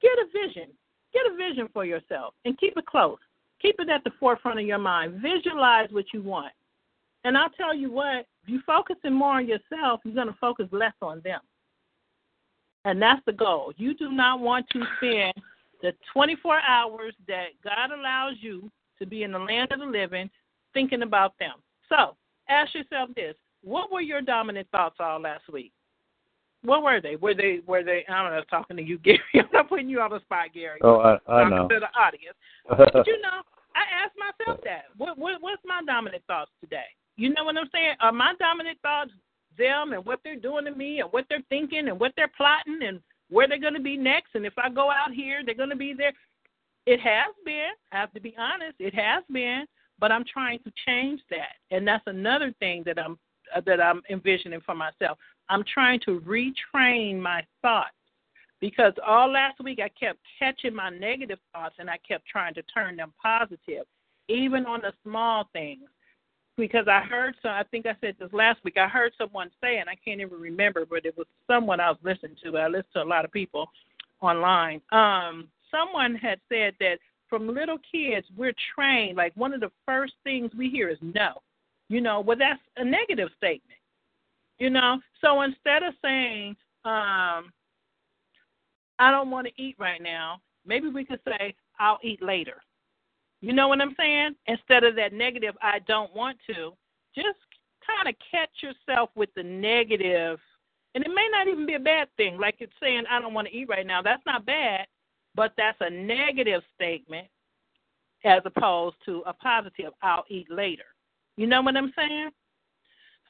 get 0.00 0.12
a 0.12 0.26
vision, 0.46 0.70
get 1.12 1.30
a 1.30 1.36
vision 1.36 1.68
for 1.72 1.84
yourself, 1.84 2.34
and 2.44 2.58
keep 2.58 2.76
it 2.76 2.86
close. 2.86 3.18
Keep 3.60 3.76
it 3.80 3.90
at 3.90 4.04
the 4.04 4.12
forefront 4.18 4.58
of 4.58 4.66
your 4.66 4.78
mind. 4.78 5.20
Visualize 5.20 5.88
what 5.90 6.06
you 6.14 6.22
want, 6.22 6.52
and 7.24 7.36
I'll 7.36 7.50
tell 7.50 7.74
you 7.74 7.90
what, 7.90 8.26
if 8.42 8.48
you're 8.48 8.62
focusing 8.66 9.12
more 9.12 9.34
on 9.34 9.46
yourself, 9.46 10.00
you're 10.04 10.14
going 10.14 10.28
to 10.28 10.36
focus 10.40 10.66
less 10.72 10.94
on 11.02 11.20
them. 11.22 11.40
And 12.84 13.00
that's 13.00 13.20
the 13.26 13.32
goal. 13.32 13.72
You 13.76 13.94
do 13.94 14.10
not 14.10 14.40
want 14.40 14.66
to 14.70 14.82
spend 14.96 15.34
the 15.82 15.92
24 16.12 16.60
hours 16.66 17.14
that 17.28 17.48
God 17.62 17.90
allows 17.92 18.34
you 18.40 18.70
to 18.98 19.06
be 19.06 19.22
in 19.22 19.32
the 19.32 19.38
land 19.38 19.72
of 19.72 19.80
the 19.80 19.86
living 19.86 20.30
thinking 20.72 21.02
about 21.02 21.34
them. 21.38 21.54
So 21.88 22.16
ask 22.48 22.74
yourself 22.74 23.10
this 23.14 23.34
what 23.62 23.92
were 23.92 24.00
your 24.00 24.22
dominant 24.22 24.68
thoughts 24.72 24.96
all 25.00 25.20
last 25.20 25.42
week? 25.52 25.72
What 26.62 26.82
were 26.82 27.00
they? 27.00 27.16
Were 27.16 27.34
they 27.34 27.60
were 27.66 27.82
they 27.82 28.04
I 28.08 28.22
don't 28.22 28.32
know, 28.32 28.42
talking 28.50 28.76
to 28.76 28.82
you, 28.82 28.98
Gary. 28.98 29.18
I'm 29.34 29.48
not 29.52 29.68
putting 29.68 29.88
you 29.88 30.00
on 30.00 30.10
the 30.10 30.20
spot, 30.20 30.48
Gary. 30.52 30.78
Oh, 30.82 30.98
I, 30.98 31.14
I 31.14 31.42
talking 31.42 31.56
know. 31.56 31.68
to 31.68 31.80
the 31.80 32.00
audience. 32.00 32.36
but 32.68 33.06
you 33.06 33.20
know, 33.20 33.42
I 33.74 34.04
asked 34.04 34.16
myself 34.18 34.60
that. 34.64 34.84
What, 34.96 35.18
what 35.18 35.40
what's 35.40 35.62
my 35.64 35.80
dominant 35.86 36.22
thoughts 36.26 36.50
today? 36.60 36.88
You 37.16 37.32
know 37.32 37.44
what 37.44 37.56
I'm 37.56 37.68
saying? 37.72 37.94
Are 38.00 38.12
my 38.12 38.34
dominant 38.38 38.78
thoughts 38.82 39.12
them 39.58 39.92
and 39.92 40.04
what 40.04 40.20
they're 40.22 40.36
doing 40.36 40.64
to 40.64 40.74
me 40.74 41.00
and 41.00 41.10
what 41.12 41.26
they're 41.28 41.42
thinking 41.48 41.88
and 41.88 41.98
what 41.98 42.12
they're 42.16 42.32
plotting 42.36 42.80
and 42.82 43.00
where 43.30 43.48
they're 43.48 43.58
going 43.58 43.74
to 43.74 43.80
be 43.80 43.96
next 43.96 44.34
and 44.34 44.46
if 44.46 44.54
I 44.56 44.70
go 44.70 44.90
out 44.90 45.12
here 45.12 45.42
they're 45.44 45.54
going 45.54 45.70
to 45.70 45.76
be 45.76 45.94
there. 45.96 46.12
It 46.86 47.00
has 47.00 47.34
been. 47.44 47.70
I 47.92 47.98
have 47.98 48.12
to 48.14 48.20
be 48.20 48.34
honest. 48.38 48.74
It 48.78 48.94
has 48.94 49.22
been, 49.30 49.64
but 49.98 50.10
I'm 50.10 50.24
trying 50.24 50.60
to 50.60 50.72
change 50.86 51.20
that, 51.30 51.56
and 51.70 51.86
that's 51.86 52.02
another 52.06 52.54
thing 52.58 52.82
that 52.86 52.98
I'm 52.98 53.18
that 53.66 53.80
I'm 53.80 54.02
envisioning 54.10 54.60
for 54.64 54.74
myself. 54.74 55.18
I'm 55.50 55.64
trying 55.64 56.00
to 56.06 56.20
retrain 56.20 57.20
my 57.20 57.44
thoughts 57.60 57.90
because 58.60 58.92
all 59.06 59.30
last 59.30 59.62
week 59.62 59.80
I 59.82 59.88
kept 59.88 60.20
catching 60.38 60.74
my 60.74 60.90
negative 60.90 61.38
thoughts 61.52 61.74
and 61.78 61.90
I 61.90 61.98
kept 62.06 62.26
trying 62.26 62.54
to 62.54 62.62
turn 62.62 62.96
them 62.96 63.12
positive, 63.20 63.84
even 64.28 64.64
on 64.64 64.80
the 64.80 64.92
small 65.02 65.48
things. 65.52 65.82
Because 66.56 66.86
I 66.88 67.00
heard 67.00 67.34
some, 67.42 67.52
I 67.52 67.64
think 67.70 67.86
I 67.86 67.96
said 68.00 68.16
this 68.20 68.28
last 68.32 68.60
week. 68.64 68.76
I 68.76 68.86
heard 68.86 69.12
someone 69.16 69.50
say, 69.62 69.78
and 69.78 69.88
I 69.88 69.94
can't 70.04 70.20
even 70.20 70.38
remember, 70.38 70.84
but 70.84 71.06
it 71.06 71.16
was 71.16 71.26
someone 71.46 71.80
I 71.80 71.88
was 71.88 71.98
listening 72.02 72.36
to. 72.44 72.58
I 72.58 72.68
listen 72.68 72.84
to 72.94 73.02
a 73.02 73.04
lot 73.04 73.24
of 73.24 73.32
people 73.32 73.70
online. 74.20 74.82
Um, 74.92 75.48
someone 75.70 76.14
had 76.14 76.38
said 76.50 76.74
that 76.80 76.98
from 77.28 77.48
little 77.48 77.78
kids 77.90 78.26
we're 78.36 78.52
trained. 78.74 79.16
Like 79.16 79.32
one 79.36 79.54
of 79.54 79.60
the 79.60 79.70
first 79.86 80.14
things 80.22 80.50
we 80.56 80.68
hear 80.68 80.90
is 80.90 80.98
no. 81.00 81.40
You 81.88 82.00
know, 82.02 82.20
well 82.20 82.36
that's 82.36 82.60
a 82.76 82.84
negative 82.84 83.30
statement. 83.38 83.79
You 84.60 84.68
know, 84.68 85.00
so 85.22 85.40
instead 85.40 85.82
of 85.82 85.94
saying, 86.02 86.50
um, 86.84 87.50
I 88.98 89.10
don't 89.10 89.30
want 89.30 89.46
to 89.46 89.62
eat 89.62 89.74
right 89.78 90.02
now, 90.02 90.42
maybe 90.66 90.88
we 90.88 91.04
could 91.04 91.20
say, 91.26 91.54
I'll 91.78 91.98
eat 92.02 92.22
later. 92.22 92.62
You 93.40 93.54
know 93.54 93.68
what 93.68 93.80
I'm 93.80 93.94
saying? 93.98 94.34
Instead 94.46 94.84
of 94.84 94.94
that 94.96 95.14
negative, 95.14 95.54
I 95.62 95.78
don't 95.88 96.14
want 96.14 96.36
to, 96.48 96.74
just 97.16 97.38
kind 97.86 98.06
of 98.06 98.14
catch 98.30 98.50
yourself 98.62 99.08
with 99.14 99.30
the 99.34 99.42
negative. 99.42 100.38
And 100.94 101.02
it 101.02 101.08
may 101.08 101.28
not 101.32 101.48
even 101.48 101.64
be 101.64 101.74
a 101.74 101.80
bad 101.80 102.08
thing. 102.18 102.36
Like 102.38 102.56
it's 102.58 102.72
saying, 102.82 103.04
I 103.10 103.18
don't 103.18 103.32
want 103.32 103.48
to 103.48 103.56
eat 103.56 103.68
right 103.68 103.86
now. 103.86 104.02
That's 104.02 104.22
not 104.26 104.44
bad, 104.44 104.86
but 105.34 105.54
that's 105.56 105.78
a 105.80 105.88
negative 105.88 106.60
statement 106.74 107.26
as 108.24 108.42
opposed 108.44 108.96
to 109.06 109.22
a 109.24 109.32
positive, 109.32 109.92
I'll 110.02 110.24
eat 110.28 110.50
later. 110.50 110.84
You 111.38 111.46
know 111.46 111.62
what 111.62 111.78
I'm 111.78 111.94
saying? 111.96 112.28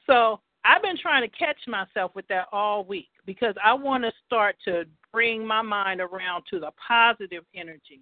So 0.05 0.41
I've 0.63 0.81
been 0.81 0.97
trying 0.97 1.27
to 1.27 1.37
catch 1.37 1.57
myself 1.67 2.11
with 2.15 2.27
that 2.27 2.47
all 2.51 2.83
week 2.83 3.09
because 3.25 3.55
I 3.63 3.73
want 3.73 4.03
to 4.03 4.11
start 4.25 4.55
to 4.65 4.83
bring 5.11 5.45
my 5.45 5.61
mind 5.61 6.01
around 6.01 6.43
to 6.51 6.59
the 6.59 6.71
positive 6.87 7.43
energy 7.55 8.01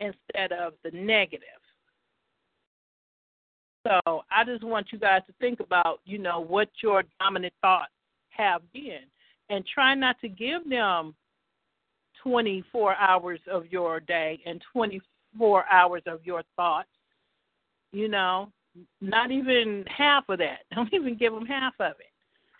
instead 0.00 0.52
of 0.52 0.74
the 0.84 0.90
negative. 0.92 1.48
So 3.86 4.22
I 4.30 4.44
just 4.44 4.62
want 4.62 4.88
you 4.92 4.98
guys 4.98 5.22
to 5.26 5.34
think 5.40 5.60
about, 5.60 6.00
you 6.04 6.18
know, 6.18 6.40
what 6.40 6.68
your 6.82 7.02
dominant 7.20 7.52
thoughts 7.60 7.90
have 8.30 8.62
been 8.72 9.00
and 9.50 9.64
try 9.66 9.94
not 9.94 10.20
to 10.20 10.28
give 10.28 10.68
them 10.68 11.14
24 12.22 12.94
hours 12.96 13.40
of 13.50 13.66
your 13.66 13.98
day 13.98 14.40
and 14.46 14.62
24 14.72 15.64
hours 15.70 16.02
of 16.06 16.24
your 16.24 16.42
thoughts. 16.54 16.88
You 17.92 18.08
know, 18.08 18.50
not 19.00 19.30
even 19.30 19.84
half 19.86 20.28
of 20.28 20.38
that. 20.38 20.60
Don't 20.74 20.92
even 20.92 21.16
give 21.16 21.32
them 21.32 21.46
half 21.46 21.74
of 21.80 21.92
it. 21.92 22.06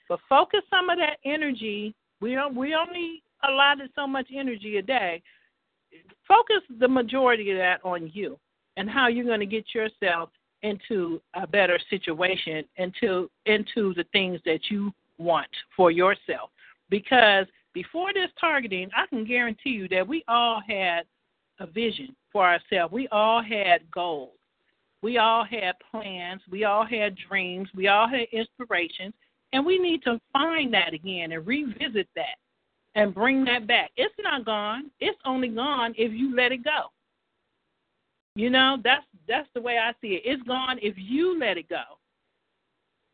But 0.08 0.20
focus 0.28 0.60
some 0.68 0.90
of 0.90 0.98
that 0.98 1.18
energy. 1.24 1.94
We 2.20 2.34
don't. 2.34 2.54
We 2.54 2.74
only 2.74 3.22
allotted 3.48 3.90
so 3.94 4.06
much 4.06 4.26
energy 4.34 4.76
a 4.76 4.82
day. 4.82 5.22
Focus 6.28 6.62
the 6.78 6.88
majority 6.88 7.50
of 7.50 7.58
that 7.58 7.80
on 7.82 8.10
you 8.12 8.38
and 8.76 8.90
how 8.90 9.08
you're 9.08 9.24
going 9.24 9.40
to 9.40 9.46
get 9.46 9.74
yourself 9.74 10.30
into 10.62 11.20
a 11.34 11.46
better 11.46 11.78
situation, 11.90 12.64
into 12.76 13.30
into 13.46 13.94
the 13.94 14.04
things 14.12 14.40
that 14.44 14.70
you 14.70 14.92
want 15.18 15.48
for 15.76 15.90
yourself. 15.90 16.50
Because 16.90 17.46
before 17.72 18.12
this 18.12 18.30
targeting, 18.38 18.90
I 18.96 19.06
can 19.06 19.24
guarantee 19.24 19.70
you 19.70 19.88
that 19.88 20.06
we 20.06 20.24
all 20.28 20.62
had 20.66 21.02
a 21.58 21.66
vision 21.66 22.14
for 22.30 22.46
ourselves. 22.46 22.92
We 22.92 23.08
all 23.08 23.42
had 23.42 23.90
goals. 23.90 24.32
We 25.02 25.18
all 25.18 25.44
had 25.44 25.74
plans. 25.90 26.40
We 26.50 26.64
all 26.64 26.86
had 26.86 27.16
dreams. 27.28 27.68
We 27.74 27.88
all 27.88 28.08
had 28.08 28.26
inspirations. 28.32 29.14
And 29.52 29.66
we 29.66 29.78
need 29.78 30.02
to 30.04 30.20
find 30.32 30.72
that 30.72 30.94
again 30.94 31.32
and 31.32 31.46
revisit 31.46 32.08
that 32.14 32.36
and 32.94 33.14
bring 33.14 33.44
that 33.44 33.66
back. 33.66 33.90
It's 33.96 34.14
not 34.22 34.44
gone. 34.44 34.90
It's 35.00 35.18
only 35.24 35.48
gone 35.48 35.94
if 35.98 36.12
you 36.12 36.34
let 36.34 36.52
it 36.52 36.64
go. 36.64 36.90
You 38.34 38.48
know, 38.48 38.78
that's 38.82 39.04
that's 39.28 39.48
the 39.54 39.60
way 39.60 39.78
I 39.78 39.92
see 40.00 40.14
it. 40.14 40.22
It's 40.24 40.42
gone 40.44 40.78
if 40.80 40.94
you 40.96 41.38
let 41.38 41.58
it 41.58 41.68
go. 41.68 41.82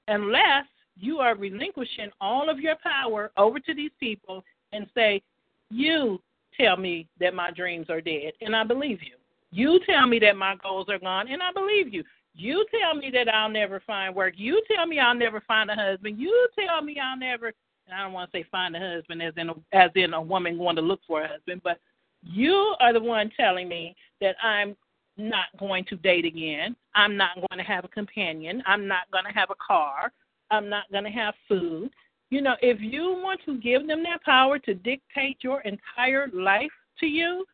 Unless 0.06 0.66
you 0.96 1.18
are 1.18 1.34
relinquishing 1.34 2.10
all 2.20 2.48
of 2.48 2.60
your 2.60 2.76
power 2.76 3.30
over 3.36 3.58
to 3.60 3.74
these 3.74 3.90
people 3.98 4.44
and 4.72 4.86
say, 4.94 5.22
You 5.70 6.20
tell 6.58 6.76
me 6.76 7.08
that 7.18 7.34
my 7.34 7.50
dreams 7.50 7.90
are 7.90 8.00
dead, 8.00 8.32
and 8.40 8.54
I 8.54 8.64
believe 8.64 9.00
you. 9.02 9.16
You 9.50 9.80
tell 9.88 10.06
me 10.06 10.18
that 10.20 10.36
my 10.36 10.56
goals 10.62 10.86
are 10.88 10.98
gone, 10.98 11.28
and 11.28 11.42
I 11.42 11.52
believe 11.52 11.92
you. 11.92 12.04
You 12.34 12.64
tell 12.70 12.94
me 12.94 13.10
that 13.14 13.32
I'll 13.34 13.48
never 13.48 13.80
find 13.80 14.14
work. 14.14 14.34
You 14.36 14.62
tell 14.72 14.86
me 14.86 15.00
I'll 15.00 15.14
never 15.14 15.40
find 15.40 15.70
a 15.70 15.74
husband. 15.74 16.18
You 16.18 16.48
tell 16.58 16.82
me 16.82 16.98
I'll 17.02 17.18
never. 17.18 17.46
And 17.86 17.94
I 17.94 18.02
don't 18.02 18.12
want 18.12 18.30
to 18.30 18.38
say 18.38 18.44
find 18.50 18.76
a 18.76 18.78
husband 18.78 19.22
as 19.22 19.32
in 19.36 19.48
a, 19.48 19.54
as 19.72 19.90
in 19.94 20.12
a 20.12 20.20
woman 20.20 20.58
going 20.58 20.76
to 20.76 20.82
look 20.82 21.00
for 21.06 21.22
a 21.22 21.28
husband, 21.28 21.62
but 21.64 21.80
you 22.22 22.74
are 22.80 22.92
the 22.92 23.00
one 23.00 23.30
telling 23.36 23.68
me 23.68 23.96
that 24.20 24.36
I'm 24.42 24.76
not 25.16 25.46
going 25.58 25.84
to 25.86 25.96
date 25.96 26.24
again. 26.24 26.76
I'm 26.94 27.16
not 27.16 27.34
going 27.36 27.58
to 27.58 27.64
have 27.64 27.84
a 27.84 27.88
companion. 27.88 28.62
I'm 28.66 28.86
not 28.86 29.10
going 29.10 29.24
to 29.24 29.32
have 29.32 29.50
a 29.50 29.54
car. 29.54 30.12
I'm 30.50 30.68
not 30.68 30.84
going 30.92 31.04
to 31.04 31.10
have 31.10 31.34
food. 31.48 31.90
You 32.30 32.42
know, 32.42 32.56
if 32.60 32.80
you 32.80 33.18
want 33.22 33.40
to 33.46 33.58
give 33.58 33.86
them 33.86 34.02
that 34.04 34.22
power 34.22 34.58
to 34.60 34.74
dictate 34.74 35.38
your 35.40 35.62
entire 35.62 36.28
life 36.32 36.70
to 37.00 37.06
you, 37.06 37.44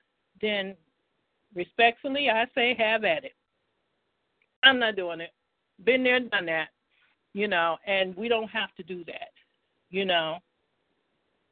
then 0.41 0.75
respectfully, 1.55 2.31
I 2.31 2.47
say 2.55 2.74
have 2.78 3.05
at 3.05 3.24
it. 3.24 3.35
I'm 4.62 4.78
not 4.78 4.97
doing 4.97 5.20
it. 5.20 5.31
Been 5.85 6.02
there, 6.05 6.20
done 6.20 6.47
that. 6.47 6.68
You 7.32 7.48
know, 7.48 7.76
and 7.86 8.16
we 8.16 8.28
don't 8.28 8.48
have 8.48 8.74
to 8.76 8.82
do 8.82 9.05
that. 9.06 9.31
You 9.90 10.05
know, 10.05 10.39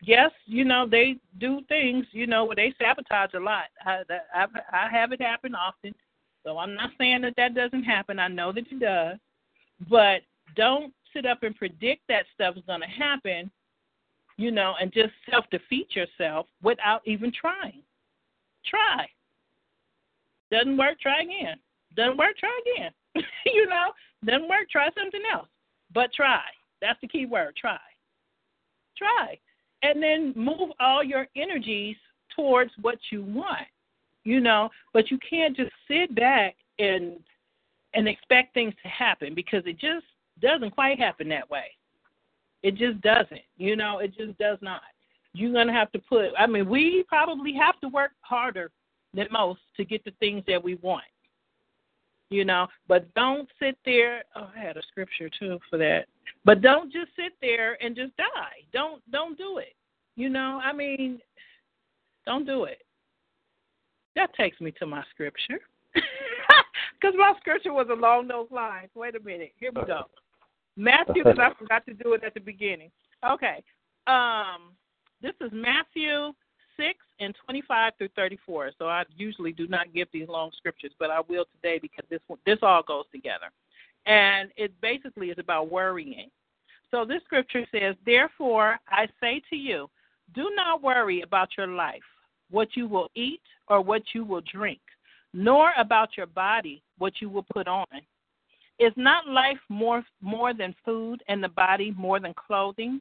yes, 0.01 0.31
you 0.47 0.65
know 0.65 0.87
they 0.89 1.17
do 1.39 1.61
things. 1.69 2.07
You 2.13 2.27
know, 2.27 2.45
where 2.45 2.57
they 2.57 2.75
sabotage 2.81 3.35
a 3.35 3.41
lot. 3.41 3.65
I, 3.85 4.03
I, 4.35 4.47
I 4.73 4.89
have 4.91 5.13
it 5.13 5.21
happen 5.21 5.55
often, 5.55 5.95
so 6.45 6.59
I'm 6.59 6.75
not 6.75 6.91
saying 6.99 7.23
that 7.23 7.35
that 7.37 7.55
doesn't 7.55 7.83
happen. 7.83 8.19
I 8.19 8.29
know 8.29 8.53
that 8.53 8.71
it 8.71 8.81
does, 8.81 9.19
but 9.91 10.23
don't 10.57 10.93
sit 11.13 11.27
up 11.27 11.43
and 11.43 11.55
predict 11.55 12.03
that 12.09 12.27
stuff 12.35 12.57
is 12.57 12.63
going 12.67 12.81
to 12.81 12.87
happen. 12.87 13.51
You 14.39 14.51
know, 14.51 14.75
and 14.81 14.93
just 14.93 15.13
self 15.31 15.45
defeat 15.51 15.95
yourself 15.95 16.47
without 16.63 17.03
even 17.05 17.33
trying. 17.33 17.83
Try. 18.65 19.09
Doesn't 20.53 20.77
work, 20.77 21.01
try 21.01 21.23
again. 21.23 21.57
Doesn't 21.97 22.19
work, 22.19 22.37
try 22.39 22.61
again. 22.77 22.93
you 23.47 23.67
know, 23.67 23.93
doesn't 24.25 24.49
work, 24.49 24.69
try 24.71 24.89
something 24.97 25.23
else. 25.33 25.49
But 25.95 26.13
try. 26.13 26.43
That's 26.83 27.01
the 27.01 27.09
key 27.09 27.25
word, 27.25 27.57
try. 27.57 27.79
Try. 28.97 29.39
And 29.83 30.03
then 30.03 30.35
move 30.37 30.71
all 30.79 31.03
your 31.03 31.27
energies 31.37 31.97
towards 32.37 32.71
what 32.83 32.99
you 33.11 33.23
want. 33.23 33.67
You 34.25 34.41
know, 34.41 34.69
but 34.93 35.11
you 35.11 35.19
can't 35.29 35.57
just 35.57 35.73
sit 35.89 36.15
back 36.15 36.55
and 36.79 37.17
and 37.95 38.07
expect 38.07 38.55
things 38.55 38.73
to 38.83 38.89
happen 38.89 39.35
because 39.35 39.65
it 39.67 39.79
just 39.79 40.07
doesn't 40.41 40.71
quite 40.71 40.99
happen 40.99 41.29
that 41.31 41.51
way. 41.51 41.65
It 42.63 42.77
just 42.77 43.01
doesn't. 43.01 43.43
You 43.57 43.75
know, 43.75 43.99
it 43.99 44.17
just 44.17 44.39
does 44.39 44.59
not. 44.61 44.83
You're 45.33 45.53
gonna 45.53 45.73
have 45.73 45.91
to 45.93 45.99
put 45.99 46.31
I 46.39 46.47
mean, 46.47 46.69
we 46.69 47.05
probably 47.09 47.55
have 47.55 47.81
to 47.81 47.89
work 47.89 48.13
harder 48.21 48.71
than 49.15 49.29
most 49.31 49.61
to 49.77 49.85
get 49.85 50.05
the 50.05 50.13
things 50.21 50.43
that 50.47 50.63
we 50.63 50.77
want. 50.77 51.05
You 52.31 52.47
know, 52.47 52.67
but 52.89 53.13
don't 53.15 53.49
sit 53.61 53.77
there. 53.85 54.23
Oh, 54.35 54.49
I 54.57 54.59
had 54.59 54.79
a 54.79 54.83
scripture 54.89 55.29
too 55.39 55.59
for 55.69 55.77
that. 55.79 56.07
But 56.45 56.63
don't 56.63 56.91
just 56.91 57.11
sit 57.15 57.33
there 57.43 57.83
and 57.85 57.95
just 57.95 58.17
die. 58.17 58.65
Don't 58.73 59.03
don't 59.11 59.37
do 59.37 59.59
it. 59.59 59.75
You 60.17 60.31
know, 60.31 60.61
I 60.63 60.73
mean, 60.73 61.21
don't 62.25 62.47
do 62.47 62.65
it. 62.65 62.83
That 64.17 64.35
takes 64.35 64.61
me 64.61 64.73
to 64.79 64.87
my 64.87 65.03
scripture. 65.11 65.61
Because 67.03 67.17
my 67.19 67.33
scripture 67.41 67.73
was 67.73 67.89
along 67.91 68.29
those 68.29 68.47
lines. 68.53 68.89
Wait 68.95 69.17
a 69.17 69.21
minute. 69.21 69.53
Here 69.59 69.73
we 69.75 69.83
go. 69.85 70.03
Matthew, 70.77 71.25
because 71.25 71.39
I 71.39 71.53
forgot 71.59 71.85
to 71.87 71.95
do 71.95 72.13
it 72.15 72.23
at 72.23 72.33
the 72.33 72.41
beginning. 72.41 72.91
Okay. 73.29 73.63
Um, 74.07 74.73
this 75.21 75.33
is 75.41 75.51
Matthew 75.53 76.33
6 76.77 76.99
and 77.21 77.35
25 77.45 77.93
through 77.99 78.09
34. 78.17 78.73
So 78.79 78.89
I 78.89 79.05
usually 79.17 79.53
do 79.53 79.67
not 79.67 79.93
give 79.93 80.09
these 80.13 80.29
long 80.29 80.51
scriptures, 80.57 80.93
but 80.99 81.11
I 81.11 81.21
will 81.29 81.45
today 81.57 81.79
because 81.79 82.05
this 82.11 82.21
this 82.47 82.59
all 82.63 82.83
goes 82.83 83.05
together. 83.13 83.51
And 84.07 84.51
it 84.57 84.73
basically 84.81 85.31
is 85.31 85.39
about 85.39 85.71
worrying. 85.71 86.31
So 86.91 87.05
this 87.05 87.23
scripture 87.25 87.67
says, 87.73 87.95
Therefore 88.05 88.79
I 88.89 89.09
say 89.21 89.43
to 89.51 89.57
you, 89.57 89.89
do 90.35 90.51
not 90.55 90.83
worry 90.83 91.23
about 91.23 91.51
your 91.57 91.67
life, 91.67 92.03
what 92.51 92.69
you 92.75 92.87
will 92.87 93.11
eat 93.15 93.41
or 93.69 93.81
what 93.81 94.03
you 94.15 94.25
will 94.25 94.43
drink, 94.53 94.81
nor 95.33 95.73
about 95.79 96.17
your 96.17 96.27
body, 96.27 96.83
what 96.99 97.15
you 97.21 97.29
will 97.29 97.47
put 97.53 97.69
on. 97.69 97.87
Is 98.79 98.93
not 98.97 99.29
life 99.29 99.59
more 99.69 100.03
more 100.21 100.55
than 100.55 100.75
food 100.85 101.23
and 101.29 101.45
the 101.45 101.49
body 101.49 101.95
more 101.97 102.19
than 102.19 102.35
clothing? 102.35 103.01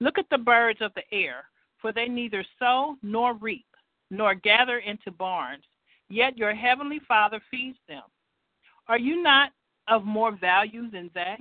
Look 0.00 0.18
at 0.18 0.28
the 0.30 0.38
birds 0.38 0.80
of 0.82 0.92
the 0.94 1.02
air, 1.12 1.44
for 1.80 1.92
they 1.92 2.06
neither 2.06 2.44
sow 2.58 2.96
nor 3.02 3.34
reap, 3.34 3.66
nor 4.10 4.34
gather 4.34 4.78
into 4.78 5.10
barns, 5.10 5.64
yet 6.08 6.36
your 6.38 6.54
heavenly 6.54 7.00
Father 7.06 7.40
feeds 7.50 7.78
them. 7.88 8.02
Are 8.88 8.98
you 8.98 9.22
not 9.22 9.50
of 9.88 10.04
more 10.04 10.36
value 10.36 10.90
than 10.90 11.10
they? 11.14 11.36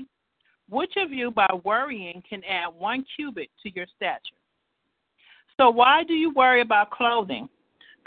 Which 0.70 0.94
of 0.98 1.12
you, 1.12 1.32
by 1.32 1.48
worrying, 1.64 2.24
can 2.28 2.44
add 2.44 2.74
one 2.76 3.06
cubit 3.16 3.50
to 3.64 3.74
your 3.76 3.86
stature? 3.96 4.36
So 5.58 5.70
why 5.70 6.04
do 6.04 6.14
you 6.14 6.34
worry 6.34 6.62
about 6.62 6.92
clothing? 6.92 7.48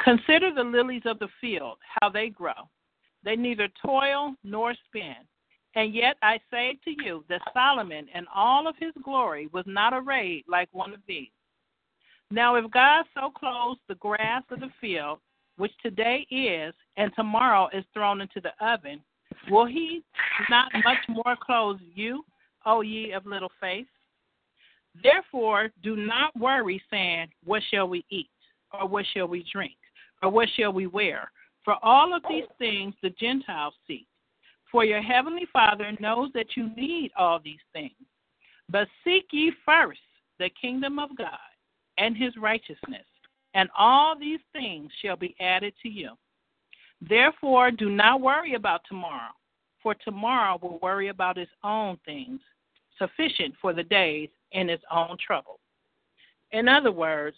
Consider 0.03 0.53
the 0.53 0.65
lilies 0.65 1.03
of 1.07 1.19
the 1.19 1.29
field, 1.41 1.79
how 2.01 2.09
they 2.09 2.29
grow. 2.29 2.69
They 3.25 3.37
neither 3.37 3.69
toil 3.85 4.35
nor 4.45 4.75
spin. 4.87 5.17
And 5.75 5.95
yet 5.95 6.17
I 6.23 6.41
say 6.51 6.79
to 6.85 6.91
you 7.05 7.25
that 7.29 7.43
Solomon 7.53 8.07
in 8.15 8.27
all 8.35 8.67
of 8.67 8.75
his 8.79 8.93
glory 9.05 9.49
was 9.53 9.65
not 9.67 9.93
arrayed 9.93 10.45
like 10.49 10.69
one 10.73 10.93
of 10.93 11.01
these. 11.07 11.29
Now, 12.31 12.57
if 12.57 12.71
God 12.71 13.05
so 13.15 13.31
clothes 13.31 13.79
the 13.89 13.95
grass 13.97 14.43
of 14.51 14.61
the 14.61 14.71
field, 14.81 15.19
which 15.57 15.73
today 15.83 16.27
is 16.31 16.75
and 16.97 17.11
tomorrow 17.17 17.69
is 17.73 17.85
thrown 17.95 18.21
into 18.21 18.41
the 18.41 18.53
oven, 18.65 19.01
will 19.51 19.67
he 19.67 20.03
not 20.51 20.71
much 20.85 20.99
more 21.09 21.37
clothe 21.41 21.79
you, 21.95 22.25
O 22.67 22.83
ye 22.83 23.13
of 23.13 23.25
little 23.25 23.51
faith? 23.61 23.87
Therefore, 25.03 25.71
do 25.83 25.97
not 25.97 26.37
worry, 26.39 26.83
saying, 26.91 27.29
What 27.45 27.63
shall 27.71 27.89
we 27.89 28.05
eat? 28.11 28.31
Or 28.73 28.87
what 28.87 29.07
shall 29.15 29.27
we 29.27 29.47
drink? 29.51 29.77
Or 30.23 30.31
what 30.31 30.49
shall 30.57 30.73
we 30.73 30.87
wear? 30.87 31.31
For 31.65 31.77
all 31.83 32.15
of 32.15 32.23
these 32.29 32.49
things 32.59 32.95
the 33.03 33.11
Gentiles 33.11 33.75
seek. 33.87 34.07
For 34.71 34.85
your 34.85 35.01
heavenly 35.01 35.47
Father 35.51 35.93
knows 35.99 36.31
that 36.35 36.57
you 36.57 36.75
need 36.77 37.11
all 37.17 37.39
these 37.43 37.57
things. 37.73 37.93
But 38.69 38.89
seek 39.03 39.27
ye 39.33 39.53
first 39.65 40.01
the 40.39 40.51
kingdom 40.61 40.99
of 40.99 41.17
God 41.17 41.39
and 41.99 42.17
his 42.17 42.37
righteousness, 42.37 43.05
and 43.55 43.69
all 43.77 44.19
these 44.19 44.41
things 44.53 44.91
shall 45.03 45.17
be 45.17 45.35
added 45.41 45.75
to 45.83 45.89
you. 45.89 46.11
Therefore, 47.01 47.71
do 47.71 47.91
not 47.91 48.21
worry 48.21 48.55
about 48.55 48.83
tomorrow, 48.89 49.33
for 49.83 49.95
tomorrow 49.95 50.59
will 50.61 50.79
worry 50.81 51.09
about 51.09 51.39
its 51.39 51.51
own 51.63 51.99
things. 52.05 52.41
Sufficient 52.99 53.55
for 53.61 53.73
the 53.73 53.85
days 53.85 54.29
in 54.51 54.69
its 54.69 54.83
own 54.91 55.17
trouble. 55.25 55.61
In 56.51 56.67
other 56.67 56.91
words, 56.91 57.37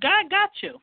God 0.00 0.30
got 0.30 0.50
you. 0.62 0.80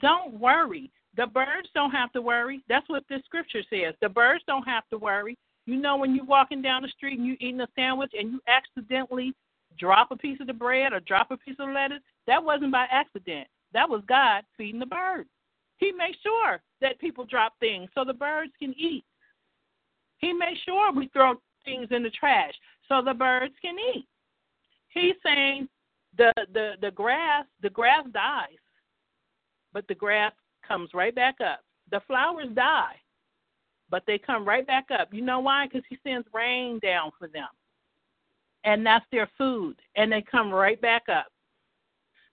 Don't 0.00 0.38
worry. 0.38 0.92
The 1.16 1.26
birds 1.26 1.68
don't 1.74 1.90
have 1.90 2.12
to 2.12 2.22
worry. 2.22 2.62
That's 2.68 2.88
what 2.88 3.02
this 3.08 3.22
scripture 3.24 3.62
says. 3.68 3.94
The 4.00 4.08
birds 4.08 4.44
don't 4.46 4.62
have 4.68 4.84
to 4.90 4.98
worry. 4.98 5.36
You 5.66 5.76
know, 5.76 5.96
when 5.96 6.14
you're 6.14 6.24
walking 6.24 6.62
down 6.62 6.82
the 6.82 6.88
street 6.88 7.18
and 7.18 7.26
you're 7.26 7.36
eating 7.40 7.60
a 7.60 7.68
sandwich 7.74 8.12
and 8.16 8.30
you 8.30 8.40
accidentally 8.46 9.34
drop 9.78 10.10
a 10.10 10.16
piece 10.16 10.40
of 10.40 10.46
the 10.46 10.52
bread 10.52 10.92
or 10.92 11.00
drop 11.00 11.30
a 11.30 11.36
piece 11.36 11.56
of 11.58 11.70
lettuce, 11.70 12.02
that 12.26 12.42
wasn't 12.42 12.72
by 12.72 12.86
accident. 12.90 13.48
That 13.72 13.88
was 13.88 14.02
God 14.08 14.42
feeding 14.56 14.80
the 14.80 14.86
birds. 14.86 15.28
He 15.78 15.92
makes 15.92 16.18
sure 16.22 16.60
that 16.80 16.98
people 16.98 17.24
drop 17.24 17.54
things 17.60 17.88
so 17.94 18.04
the 18.04 18.12
birds 18.12 18.52
can 18.58 18.74
eat. 18.76 19.04
He 20.18 20.32
makes 20.32 20.60
sure 20.64 20.92
we 20.92 21.08
throw 21.08 21.34
things 21.64 21.88
in 21.90 22.02
the 22.02 22.10
trash 22.10 22.54
so 22.88 23.02
the 23.02 23.14
birds 23.14 23.54
can 23.62 23.76
eat. 23.94 24.06
He's 24.88 25.14
saying 25.24 25.68
the 26.16 26.32
the 26.52 26.72
the 26.80 26.90
grass 26.90 27.44
the 27.62 27.70
grass 27.70 28.04
dies, 28.12 28.58
but 29.72 29.86
the 29.88 29.94
grass 29.94 30.32
comes 30.66 30.90
right 30.94 31.14
back 31.14 31.36
up. 31.40 31.60
The 31.90 32.00
flowers 32.06 32.48
die, 32.54 32.96
but 33.90 34.02
they 34.06 34.18
come 34.18 34.46
right 34.46 34.66
back 34.66 34.86
up. 34.98 35.12
You 35.12 35.22
know 35.22 35.40
why? 35.40 35.66
Because 35.66 35.84
he 35.88 35.98
sends 36.02 36.26
rain 36.34 36.80
down 36.80 37.12
for 37.18 37.28
them, 37.28 37.48
and 38.68 38.84
that's 38.84 39.06
their 39.10 39.30
food, 39.38 39.76
and 39.96 40.12
they 40.12 40.20
come 40.20 40.52
right 40.52 40.78
back 40.82 41.04
up. 41.08 41.28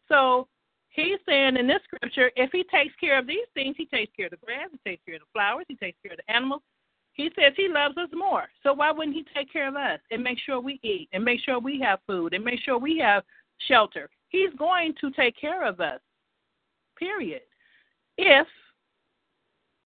So 0.10 0.49
he's 0.90 1.18
saying 1.26 1.56
in 1.56 1.66
this 1.66 1.80
scripture, 1.86 2.30
if 2.36 2.52
he 2.52 2.64
takes 2.64 2.94
care 2.99 3.18
of 3.18 3.26
these 3.26 3.48
things, 3.53 3.76
he 3.78 3.86
takes 3.86 4.14
care 4.18 4.26
of 4.26 4.32
the 4.32 4.45
grass, 4.45 4.68
he 4.70 4.90
takes 4.90 5.02
care 5.06 5.16
of 5.16 5.22
the 5.22 5.28
flowers, 5.32 5.64
he 5.70 5.76
takes 5.76 5.98
care 6.03 6.12
of 6.12 6.18
the 6.18 6.30
animals, 6.30 6.62
he 7.14 7.32
says 7.40 7.53
he 7.56 7.70
loves 7.70 7.98
us 7.98 8.10
more. 8.14 8.49
So 8.64 8.74
why 8.74 8.91
wouldn't 8.91 9.16
he 9.16 9.26
take 9.34 9.52
care 9.52 9.70
of 9.70 9.78
us 9.78 10.02
and 10.12 10.22
make 10.22 10.38
sure 10.45 10.60
we 10.60 10.78
eat 10.84 11.07
and 11.14 11.24
make 11.24 11.40
sure 11.40 11.57
we 11.57 11.80
have 11.80 11.99
food 12.06 12.34
and 12.34 12.44
make 12.44 12.60
sure 12.60 12.78
we 12.78 12.98
have 12.99 13.24
shelter? 13.70 14.10
He's 14.28 14.53
going 14.60 14.94
to 14.99 15.12
take 15.12 15.40
care 15.40 15.66
of 15.66 15.80
us. 15.80 16.02
Period. 16.99 17.44
If 18.18 18.48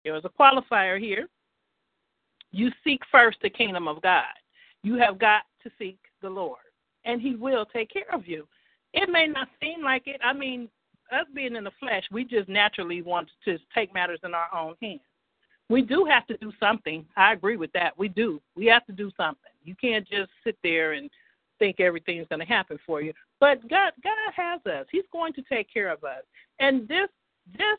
there 0.03 0.13
was 0.13 0.25
a 0.25 0.29
qualifier 0.29 0.99
here, 0.99 1.27
you 2.51 2.71
seek 2.83 3.01
first 3.11 3.37
the 3.43 3.51
kingdom 3.51 3.87
of 3.87 4.01
God. 4.01 4.23
You 4.81 4.95
have 4.95 5.19
got 5.19 5.43
to 5.61 5.69
seek 5.77 5.99
the 6.21 6.29
Lord, 6.29 6.59
and 7.05 7.21
He 7.21 7.35
will 7.35 7.65
take 7.65 7.91
care 7.91 8.13
of 8.13 8.27
you. 8.27 8.47
It 8.93 9.09
may 9.09 9.27
not 9.27 9.47
seem 9.61 9.83
like 9.83 10.03
it. 10.07 10.19
I 10.23 10.33
mean, 10.33 10.69
us 11.11 11.25
being 11.33 11.55
in 11.55 11.63
the 11.63 11.71
flesh, 11.79 12.03
we 12.11 12.23
just 12.23 12.49
naturally 12.49 13.01
want 13.01 13.29
to 13.45 13.57
take 13.73 13.93
matters 13.93 14.19
in 14.23 14.33
our 14.33 14.47
own 14.53 14.75
hands 14.81 15.01
we 15.69 15.83
do 15.83 16.05
have 16.09 16.25
to 16.27 16.37
do 16.37 16.51
something. 16.59 17.05
I 17.15 17.33
agree 17.33 17.55
with 17.55 17.71
that. 17.73 17.97
We 17.97 18.09
do. 18.09 18.41
We 18.55 18.65
have 18.65 18.85
to 18.87 18.91
do 18.91 19.11
something. 19.15 19.51
You 19.63 19.75
can't 19.75 20.07
just 20.07 20.31
sit 20.43 20.57
there 20.63 20.93
and 20.93 21.09
think 21.59 21.79
everything's 21.79 22.27
going 22.27 22.39
to 22.39 22.45
happen 22.45 22.79
for 22.85 23.01
you. 23.01 23.13
But 23.39 23.61
God, 23.69 23.91
God 24.03 24.33
has 24.35 24.61
us. 24.65 24.87
He's 24.91 25.03
going 25.11 25.33
to 25.33 25.43
take 25.43 25.71
care 25.71 25.91
of 25.91 26.03
us. 26.03 26.23
And 26.59 26.87
this, 26.87 27.09
this, 27.53 27.77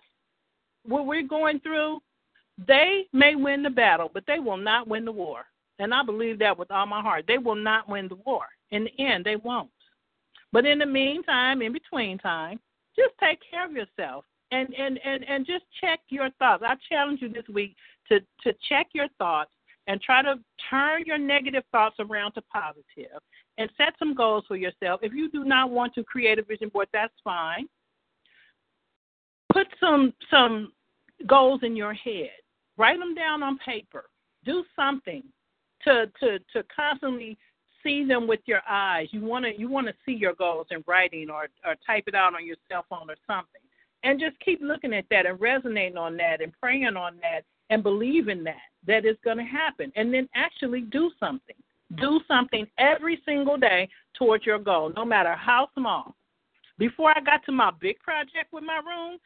what 0.84 1.06
we're 1.06 1.26
going 1.26 1.60
through, 1.60 1.98
they 2.66 3.06
may 3.12 3.34
win 3.34 3.62
the 3.62 3.70
battle, 3.70 4.10
but 4.12 4.24
they 4.26 4.38
will 4.38 4.56
not 4.56 4.86
win 4.86 5.04
the 5.04 5.12
war. 5.12 5.46
And 5.80 5.94
I 5.94 6.02
believe 6.04 6.38
that 6.38 6.58
with 6.58 6.70
all 6.70 6.86
my 6.86 7.00
heart. 7.00 7.24
They 7.26 7.38
will 7.38 7.56
not 7.56 7.88
win 7.88 8.06
the 8.06 8.16
war. 8.26 8.44
In 8.70 8.84
the 8.84 9.04
end, 9.04 9.24
they 9.24 9.36
won't. 9.36 9.70
But 10.52 10.66
in 10.66 10.78
the 10.78 10.86
meantime, 10.86 11.62
in 11.62 11.72
between 11.72 12.18
time, 12.18 12.60
just 12.94 13.14
take 13.18 13.38
care 13.50 13.64
of 13.64 13.72
yourself 13.72 14.24
and 14.52 14.74
and 14.74 14.98
and 15.04 15.24
and 15.24 15.46
just 15.46 15.64
check 15.80 16.00
your 16.08 16.30
thoughts. 16.38 16.62
I 16.66 16.74
challenge 16.88 17.22
you 17.22 17.28
this 17.28 17.48
week 17.48 17.76
to 18.08 18.20
to 18.42 18.54
check 18.68 18.88
your 18.92 19.08
thoughts 19.18 19.50
and 19.86 20.00
try 20.02 20.22
to 20.22 20.38
turn 20.68 21.04
your 21.06 21.18
negative 21.18 21.64
thoughts 21.72 21.96
around 21.98 22.32
to 22.32 22.42
positive 22.42 23.20
and 23.58 23.70
set 23.78 23.94
some 23.98 24.14
goals 24.14 24.44
for 24.46 24.56
yourself. 24.56 25.00
If 25.02 25.12
you 25.12 25.30
do 25.30 25.44
not 25.44 25.70
want 25.70 25.94
to 25.94 26.04
create 26.04 26.38
a 26.38 26.42
vision 26.42 26.68
board, 26.68 26.88
that's 26.92 27.14
fine. 27.24 27.68
Put 29.52 29.66
some 29.78 30.12
some 30.30 30.72
goals 31.26 31.60
in 31.62 31.74
your 31.74 31.94
head. 31.94 32.30
Write 32.76 32.98
them 32.98 33.14
down 33.14 33.42
on 33.42 33.58
paper. 33.58 34.04
Do 34.44 34.64
something 34.76 35.22
to 35.84 36.10
to 36.20 36.38
to 36.52 36.64
constantly 36.74 37.36
see 37.82 38.04
them 38.04 38.26
with 38.26 38.40
your 38.46 38.60
eyes. 38.68 39.08
You 39.10 39.22
want 39.22 39.44
to 39.44 39.58
you 39.58 39.68
want 39.68 39.86
to 39.86 39.94
see 40.04 40.12
your 40.12 40.34
goals 40.34 40.66
in 40.70 40.84
writing 40.86 41.30
or 41.30 41.48
or 41.64 41.76
type 41.86 42.04
it 42.06 42.14
out 42.14 42.34
on 42.34 42.46
your 42.46 42.56
cell 42.70 42.84
phone 42.88 43.10
or 43.10 43.16
something. 43.26 43.60
And 44.02 44.18
just 44.18 44.38
keep 44.40 44.60
looking 44.62 44.94
at 44.94 45.04
that 45.10 45.26
and 45.26 45.40
resonating 45.40 45.98
on 45.98 46.16
that 46.16 46.40
and 46.40 46.52
praying 46.60 46.96
on 46.96 47.16
that 47.20 47.42
and 47.68 47.82
believing 47.82 48.42
that 48.44 48.56
that 48.86 49.04
is 49.04 49.16
going 49.22 49.36
to 49.36 49.44
happen. 49.44 49.92
And 49.94 50.12
then 50.12 50.28
actually 50.34 50.82
do 50.82 51.10
something. 51.20 51.56
Do 51.96 52.20
something 52.26 52.66
every 52.78 53.20
single 53.26 53.58
day 53.58 53.88
towards 54.14 54.46
your 54.46 54.58
goal 54.58 54.92
no 54.96 55.04
matter 55.04 55.34
how 55.34 55.68
small. 55.76 56.14
Before 56.78 57.12
i 57.16 57.20
got 57.20 57.44
to 57.44 57.52
my 57.52 57.70
big 57.80 57.98
project 57.98 58.52
with 58.52 58.64
my 58.64 58.76
room 58.78 59.18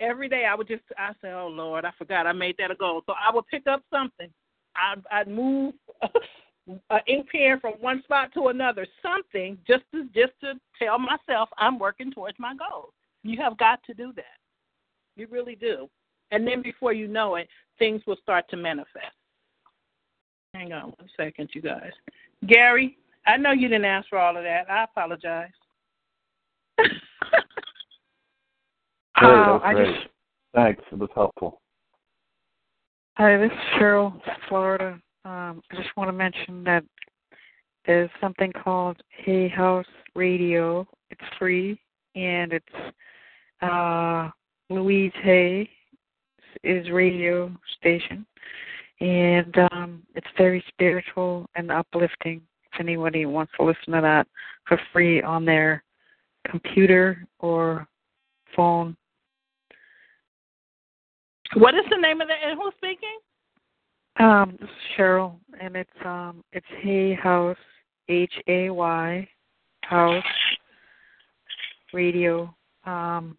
every 0.00 0.28
day 0.28 0.44
i 0.44 0.54
would 0.54 0.68
just 0.68 0.82
i 0.96 1.10
say 1.20 1.32
oh 1.32 1.48
lord 1.48 1.84
i 1.84 1.90
forgot 1.98 2.26
i 2.26 2.32
made 2.32 2.56
that 2.58 2.70
a 2.70 2.74
goal. 2.74 3.02
So 3.06 3.14
i 3.14 3.34
would 3.34 3.46
pick 3.48 3.66
up 3.66 3.82
something. 3.92 4.28
I'd, 4.76 5.02
I'd 5.10 5.28
move 5.28 5.74
an 6.02 7.00
ink 7.06 7.28
pen 7.30 7.58
from 7.60 7.72
one 7.80 8.02
spot 8.04 8.30
to 8.34 8.48
another 8.48 8.86
something 9.02 9.58
just 9.66 9.82
to 9.92 10.04
just 10.14 10.32
to 10.40 10.54
tell 10.80 10.98
myself 10.98 11.48
i'm 11.58 11.78
working 11.78 12.12
towards 12.12 12.38
my 12.38 12.54
goals 12.54 12.92
you 13.22 13.38
have 13.40 13.58
got 13.58 13.82
to 13.84 13.92
do 13.94 14.12
that. 14.16 14.38
You 15.16 15.26
really 15.30 15.54
do. 15.54 15.88
And 16.30 16.46
then 16.46 16.62
before 16.62 16.92
you 16.94 17.06
know 17.06 17.34
it, 17.34 17.48
things 17.78 18.00
will 18.06 18.16
start 18.22 18.48
to 18.48 18.56
manifest. 18.56 19.14
Hang 20.54 20.72
on 20.72 20.84
one 20.96 21.08
second, 21.16 21.50
you 21.52 21.60
guys. 21.60 21.90
Gary, 22.46 22.96
I 23.26 23.36
know 23.36 23.52
you 23.52 23.68
didn't 23.68 23.84
ask 23.84 24.08
for 24.08 24.18
all 24.18 24.36
of 24.36 24.42
that. 24.44 24.70
I 24.70 24.84
apologize. 24.84 25.50
Great, 26.78 26.90
Uh, 29.16 29.52
that's 29.52 29.64
I 29.64 29.72
great. 29.74 29.94
just- 29.94 30.06
Thanks. 30.54 30.82
It 30.90 30.98
was 30.98 31.10
helpful. 31.14 31.60
Hi, 33.18 33.36
this 33.36 33.52
is 33.52 33.58
Cheryl, 33.78 34.18
Florida. 34.48 34.98
Um, 35.24 35.62
I 35.70 35.76
just 35.76 35.94
want 35.96 36.08
to 36.08 36.12
mention 36.12 36.64
that 36.64 36.82
there's 37.86 38.10
something 38.20 38.52
called 38.52 38.96
Hay 39.24 39.48
House 39.48 39.86
Radio. 40.14 40.86
It's 41.10 41.20
free 41.38 41.78
and 42.14 42.52
it's 42.52 42.94
uh 43.62 44.30
Louise 44.70 45.12
Hay 45.22 45.68
is 46.64 46.90
radio 46.90 47.54
station 47.78 48.26
and 49.00 49.56
um 49.70 50.02
it's 50.14 50.26
very 50.36 50.64
spiritual 50.68 51.46
and 51.54 51.70
uplifting 51.70 52.40
if 52.72 52.80
anybody 52.80 53.26
wants 53.26 53.52
to 53.58 53.64
listen 53.64 53.92
to 53.92 54.00
that 54.00 54.26
for 54.66 54.80
free 54.92 55.22
on 55.22 55.44
their 55.44 55.82
computer 56.48 57.26
or 57.38 57.86
phone. 58.56 58.96
What 61.54 61.74
is 61.74 61.84
the 61.90 61.96
name 61.96 62.20
of 62.20 62.28
the 62.28 62.34
and 62.34 62.58
who's 62.58 62.74
speaking? 62.76 63.18
Um, 64.20 64.58
this 64.60 64.68
is 64.68 64.76
Cheryl, 64.98 65.36
and 65.62 65.74
it's 65.74 65.90
um, 66.04 66.44
it's 66.52 66.66
Hay 66.82 67.14
House, 67.14 67.56
H 68.10 68.34
A 68.48 68.68
Y, 68.68 69.26
House 69.84 70.24
Radio, 71.94 72.54
um, 72.84 73.34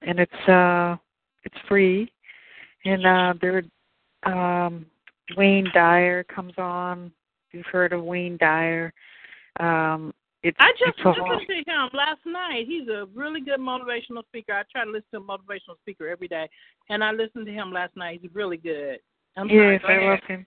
and 0.00 0.18
it's 0.18 0.48
uh, 0.48 0.96
it's 1.44 1.56
free, 1.68 2.10
and 2.86 3.04
uh, 3.04 3.34
there, 3.42 3.62
um, 4.22 4.86
Wayne 5.36 5.68
Dyer 5.74 6.24
comes 6.24 6.54
on. 6.56 7.12
You've 7.52 7.66
heard 7.66 7.92
of 7.92 8.02
Wayne 8.02 8.38
Dyer? 8.38 8.90
Um, 9.60 10.14
it's 10.42 10.56
I 10.60 10.72
just 10.78 10.98
it's 10.98 11.04
listened 11.04 11.66
to 11.66 11.70
him 11.70 11.90
last 11.92 12.20
night. 12.24 12.64
He's 12.66 12.88
a 12.88 13.06
really 13.14 13.42
good 13.42 13.60
motivational 13.60 14.24
speaker. 14.28 14.54
I 14.54 14.62
try 14.72 14.86
to 14.86 14.90
listen 14.90 15.08
to 15.12 15.18
a 15.18 15.20
motivational 15.20 15.76
speaker 15.82 16.08
every 16.08 16.28
day, 16.28 16.48
and 16.88 17.04
I 17.04 17.12
listened 17.12 17.44
to 17.44 17.52
him 17.52 17.70
last 17.70 17.94
night. 17.96 18.20
He's 18.22 18.34
really 18.34 18.56
good. 18.56 19.00
I'm 19.36 19.48
sorry, 19.48 19.72
yes, 19.74 19.82
go 19.82 19.88
I 19.88 19.96
ahead. 19.96 20.10
love 20.10 20.18
him. 20.28 20.46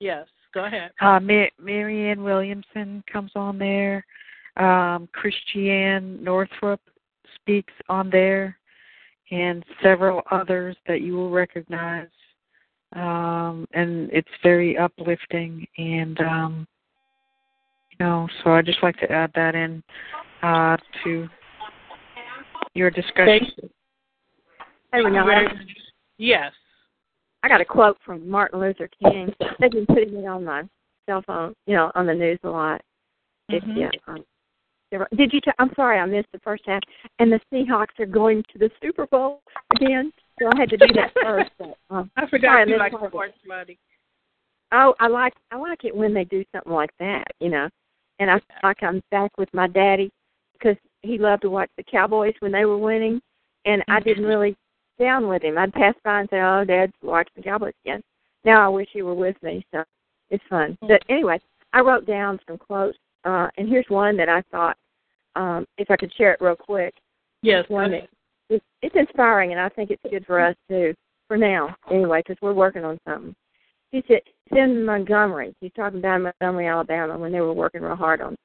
Yes, 0.00 0.26
go 0.52 0.64
ahead. 0.64 0.90
Uh, 1.00 1.20
Ma- 1.20 1.46
Marianne 1.58 2.22
Williamson 2.22 3.02
comes 3.10 3.30
on 3.34 3.58
there. 3.58 4.04
Um, 4.56 5.08
Christiane 5.12 6.22
Northrup 6.22 6.80
speaks 7.36 7.72
on 7.88 8.10
there, 8.10 8.58
and 9.30 9.64
several 9.82 10.22
others 10.30 10.76
that 10.86 11.00
you 11.00 11.14
will 11.14 11.30
recognize. 11.30 12.08
Um, 12.94 13.66
and 13.72 14.10
it's 14.12 14.28
very 14.42 14.76
uplifting, 14.76 15.66
and 15.78 16.20
um, 16.20 16.66
you 17.90 18.04
know, 18.04 18.28
so 18.44 18.50
I 18.50 18.60
just 18.60 18.82
like 18.82 18.98
to 18.98 19.10
add 19.10 19.30
that 19.34 19.54
in 19.54 19.82
uh, 20.42 20.76
to 21.04 21.26
your 22.74 22.90
discussion. 22.90 23.46
Hey, 24.92 25.00
Renata. 25.00 25.54
Yes. 26.18 26.52
I 27.42 27.48
got 27.48 27.60
a 27.60 27.64
quote 27.64 27.98
from 28.04 28.28
Martin 28.28 28.60
Luther 28.60 28.88
King. 29.02 29.34
They've 29.58 29.70
been 29.70 29.86
putting 29.86 30.14
it 30.14 30.26
on 30.26 30.44
my 30.44 30.62
cell 31.06 31.22
phone, 31.26 31.54
you 31.66 31.74
know, 31.74 31.90
on 31.94 32.06
the 32.06 32.14
news 32.14 32.38
a 32.44 32.48
lot. 32.50 32.80
It's, 33.48 33.64
Mhm. 33.66 33.76
yeah. 33.76 33.90
Um, 34.06 34.24
did 35.16 35.32
you? 35.32 35.40
T- 35.40 35.50
I'm 35.58 35.74
sorry, 35.74 35.98
I 35.98 36.04
missed 36.04 36.30
the 36.32 36.38
first 36.40 36.64
half. 36.66 36.82
And 37.18 37.32
the 37.32 37.40
Seahawks 37.50 37.98
are 37.98 38.06
going 38.06 38.42
to 38.52 38.58
the 38.58 38.70
Super 38.80 39.06
Bowl 39.06 39.42
again, 39.74 40.12
so 40.38 40.48
I 40.52 40.58
had 40.58 40.68
to 40.70 40.76
do 40.76 40.86
that 40.94 41.12
first. 41.22 41.50
But, 41.58 41.76
um, 41.90 42.10
I 42.16 42.20
sorry, 42.22 42.30
forgot 42.30 42.68
you 42.68 42.78
like 42.78 42.92
sports, 42.92 43.34
buddy. 43.46 43.78
Oh, 44.72 44.94
I 45.00 45.08
like 45.08 45.34
I 45.50 45.56
like 45.56 45.84
it 45.84 45.94
when 45.94 46.14
they 46.14 46.24
do 46.24 46.44
something 46.52 46.72
like 46.72 46.92
that, 46.98 47.24
you 47.40 47.48
know. 47.48 47.68
And 48.18 48.30
I 48.30 48.40
like 48.62 48.82
I'm 48.82 49.02
back 49.10 49.36
with 49.38 49.52
my 49.52 49.66
daddy 49.66 50.10
because 50.52 50.76
he 51.02 51.18
loved 51.18 51.42
to 51.42 51.50
watch 51.50 51.70
the 51.76 51.84
Cowboys 51.84 52.34
when 52.40 52.52
they 52.52 52.64
were 52.64 52.78
winning, 52.78 53.20
and 53.64 53.82
I 53.88 53.98
didn't 54.00 54.24
really 54.24 54.56
down 55.02 55.28
with 55.28 55.42
him. 55.42 55.58
I'd 55.58 55.72
pass 55.72 55.94
by 56.04 56.20
and 56.20 56.28
say, 56.30 56.40
"Oh, 56.40 56.64
Dad's 56.64 56.92
watching 57.02 57.32
the 57.36 57.42
Cowboys 57.42 57.74
again." 57.84 58.02
Now 58.44 58.64
I 58.64 58.68
wish 58.68 58.88
he 58.92 59.02
were 59.02 59.14
with 59.14 59.40
me, 59.42 59.66
so 59.72 59.84
it's 60.30 60.44
fun. 60.48 60.78
But 60.80 61.02
anyway, 61.08 61.40
I 61.72 61.80
wrote 61.80 62.06
down 62.06 62.40
some 62.46 62.58
quotes, 62.58 62.98
uh, 63.24 63.48
and 63.56 63.68
here's 63.68 63.88
one 63.88 64.16
that 64.16 64.28
I 64.28 64.42
thought, 64.50 64.76
um, 65.36 65.66
if 65.78 65.90
I 65.90 65.96
could 65.96 66.12
share 66.14 66.32
it 66.32 66.40
real 66.40 66.56
quick. 66.56 66.94
Yes, 67.42 67.64
one 67.68 67.90
that 67.92 68.08
it's, 68.48 68.64
it's 68.82 68.96
inspiring, 68.96 69.52
and 69.52 69.60
I 69.60 69.68
think 69.68 69.90
it's 69.90 70.02
good 70.10 70.26
for 70.26 70.40
us 70.40 70.56
too, 70.68 70.94
for 71.28 71.36
now 71.36 71.74
anyway, 71.90 72.22
because 72.26 72.40
we're 72.42 72.52
working 72.52 72.84
on 72.84 72.98
something. 73.06 73.34
He 73.90 74.02
said, 74.08 74.20
it's 74.24 74.56
in 74.56 74.84
Montgomery. 74.84 75.54
He's 75.60 75.72
talking 75.76 75.98
about 75.98 76.22
Montgomery, 76.22 76.66
Alabama, 76.66 77.18
when 77.18 77.32
they 77.32 77.40
were 77.40 77.52
working 77.52 77.82
real 77.82 77.96
hard 77.96 78.22
on 78.22 78.36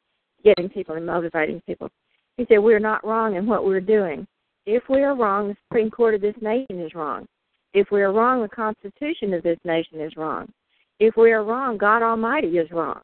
getting 0.43 0.69
people 0.69 0.95
and 0.95 1.05
motivating 1.05 1.61
people. 1.65 1.89
He 2.38 2.45
said, 2.47 2.59
We're 2.59 2.79
not 2.79 3.05
wrong 3.05 3.35
in 3.35 3.45
what 3.45 3.65
we're 3.65 3.81
doing. 3.81 4.27
If 4.68 4.84
we 4.89 5.02
are 5.02 5.15
wrong, 5.15 5.48
the 5.48 5.56
Supreme 5.64 5.89
Court 5.89 6.14
of 6.14 6.19
this 6.19 6.35
nation 6.41 6.81
is 6.81 6.94
wrong. 6.94 7.26
If 7.73 7.89
we 7.89 8.02
are 8.02 8.11
wrong, 8.11 8.41
the 8.41 8.49
Constitution 8.49 9.34
of 9.34 9.41
this 9.41 9.57
nation 9.64 10.02
is 10.02 10.18
wrong. 10.18 10.52
If 10.99 11.15
we 11.15 11.31
are 11.31 11.45
wrong, 11.45 11.77
God 11.77 12.03
Almighty 12.03 12.57
is 12.57 12.69
wrong. 12.72 12.99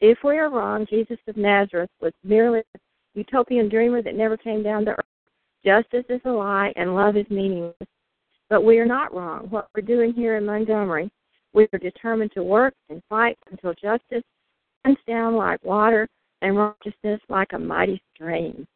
If 0.00 0.18
we 0.22 0.38
are 0.38 0.48
wrong, 0.48 0.86
Jesus 0.88 1.18
of 1.26 1.36
Nazareth 1.36 1.90
was 2.00 2.12
merely 2.22 2.60
a 2.60 2.78
utopian 3.14 3.68
dreamer 3.68 4.00
that 4.00 4.14
never 4.14 4.36
came 4.36 4.62
down 4.62 4.84
to 4.84 4.92
earth. 4.92 5.04
Justice 5.64 6.04
is 6.08 6.20
a 6.24 6.30
lie 6.30 6.72
and 6.76 6.94
love 6.94 7.16
is 7.16 7.28
meaningless. 7.30 7.74
But 8.48 8.62
we 8.62 8.78
are 8.78 8.86
not 8.86 9.12
wrong. 9.12 9.48
What 9.50 9.70
we're 9.74 9.82
doing 9.82 10.12
here 10.12 10.36
in 10.36 10.46
Montgomery, 10.46 11.10
we 11.52 11.66
are 11.72 11.78
determined 11.80 12.30
to 12.34 12.44
work 12.44 12.74
and 12.90 13.02
fight 13.08 13.36
until 13.50 13.74
justice 13.74 14.22
runs 14.84 14.98
down 15.08 15.34
like 15.34 15.64
water 15.64 16.06
and 16.42 16.56
righteousness 16.56 17.20
like 17.28 17.54
a 17.54 17.58
mighty 17.58 18.00
stream. 18.14 18.68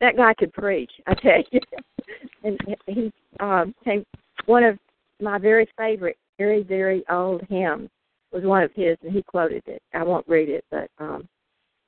That 0.00 0.16
guy 0.16 0.34
could 0.34 0.52
preach, 0.52 0.90
I 1.06 1.14
tell 1.14 1.42
you. 1.50 1.60
and 2.44 2.58
he 2.86 3.12
um, 3.40 3.74
came 3.84 4.04
one 4.46 4.64
of 4.64 4.78
my 5.20 5.38
very 5.38 5.68
favorite, 5.76 6.18
very 6.38 6.62
very 6.62 7.04
old 7.08 7.42
hymns 7.48 7.88
was 8.34 8.42
one 8.42 8.64
of 8.64 8.72
his, 8.74 8.98
and 9.02 9.12
he 9.12 9.22
quoted 9.22 9.62
it. 9.66 9.80
I 9.94 10.02
won't 10.02 10.28
read 10.28 10.48
it, 10.48 10.64
but 10.70 10.90
um, 10.98 11.26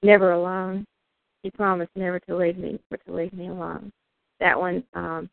never 0.03 0.33
alone. 0.33 0.87
He 1.43 1.51
promised 1.51 1.91
never 1.97 2.20
to 2.20 2.37
leave 2.37 2.57
me, 2.57 2.78
never 2.91 3.03
to 3.05 3.15
leave 3.15 3.33
me 3.33 3.49
alone. 3.49 3.93
That 4.41 4.59
one 4.59 4.85
um, 4.95 5.28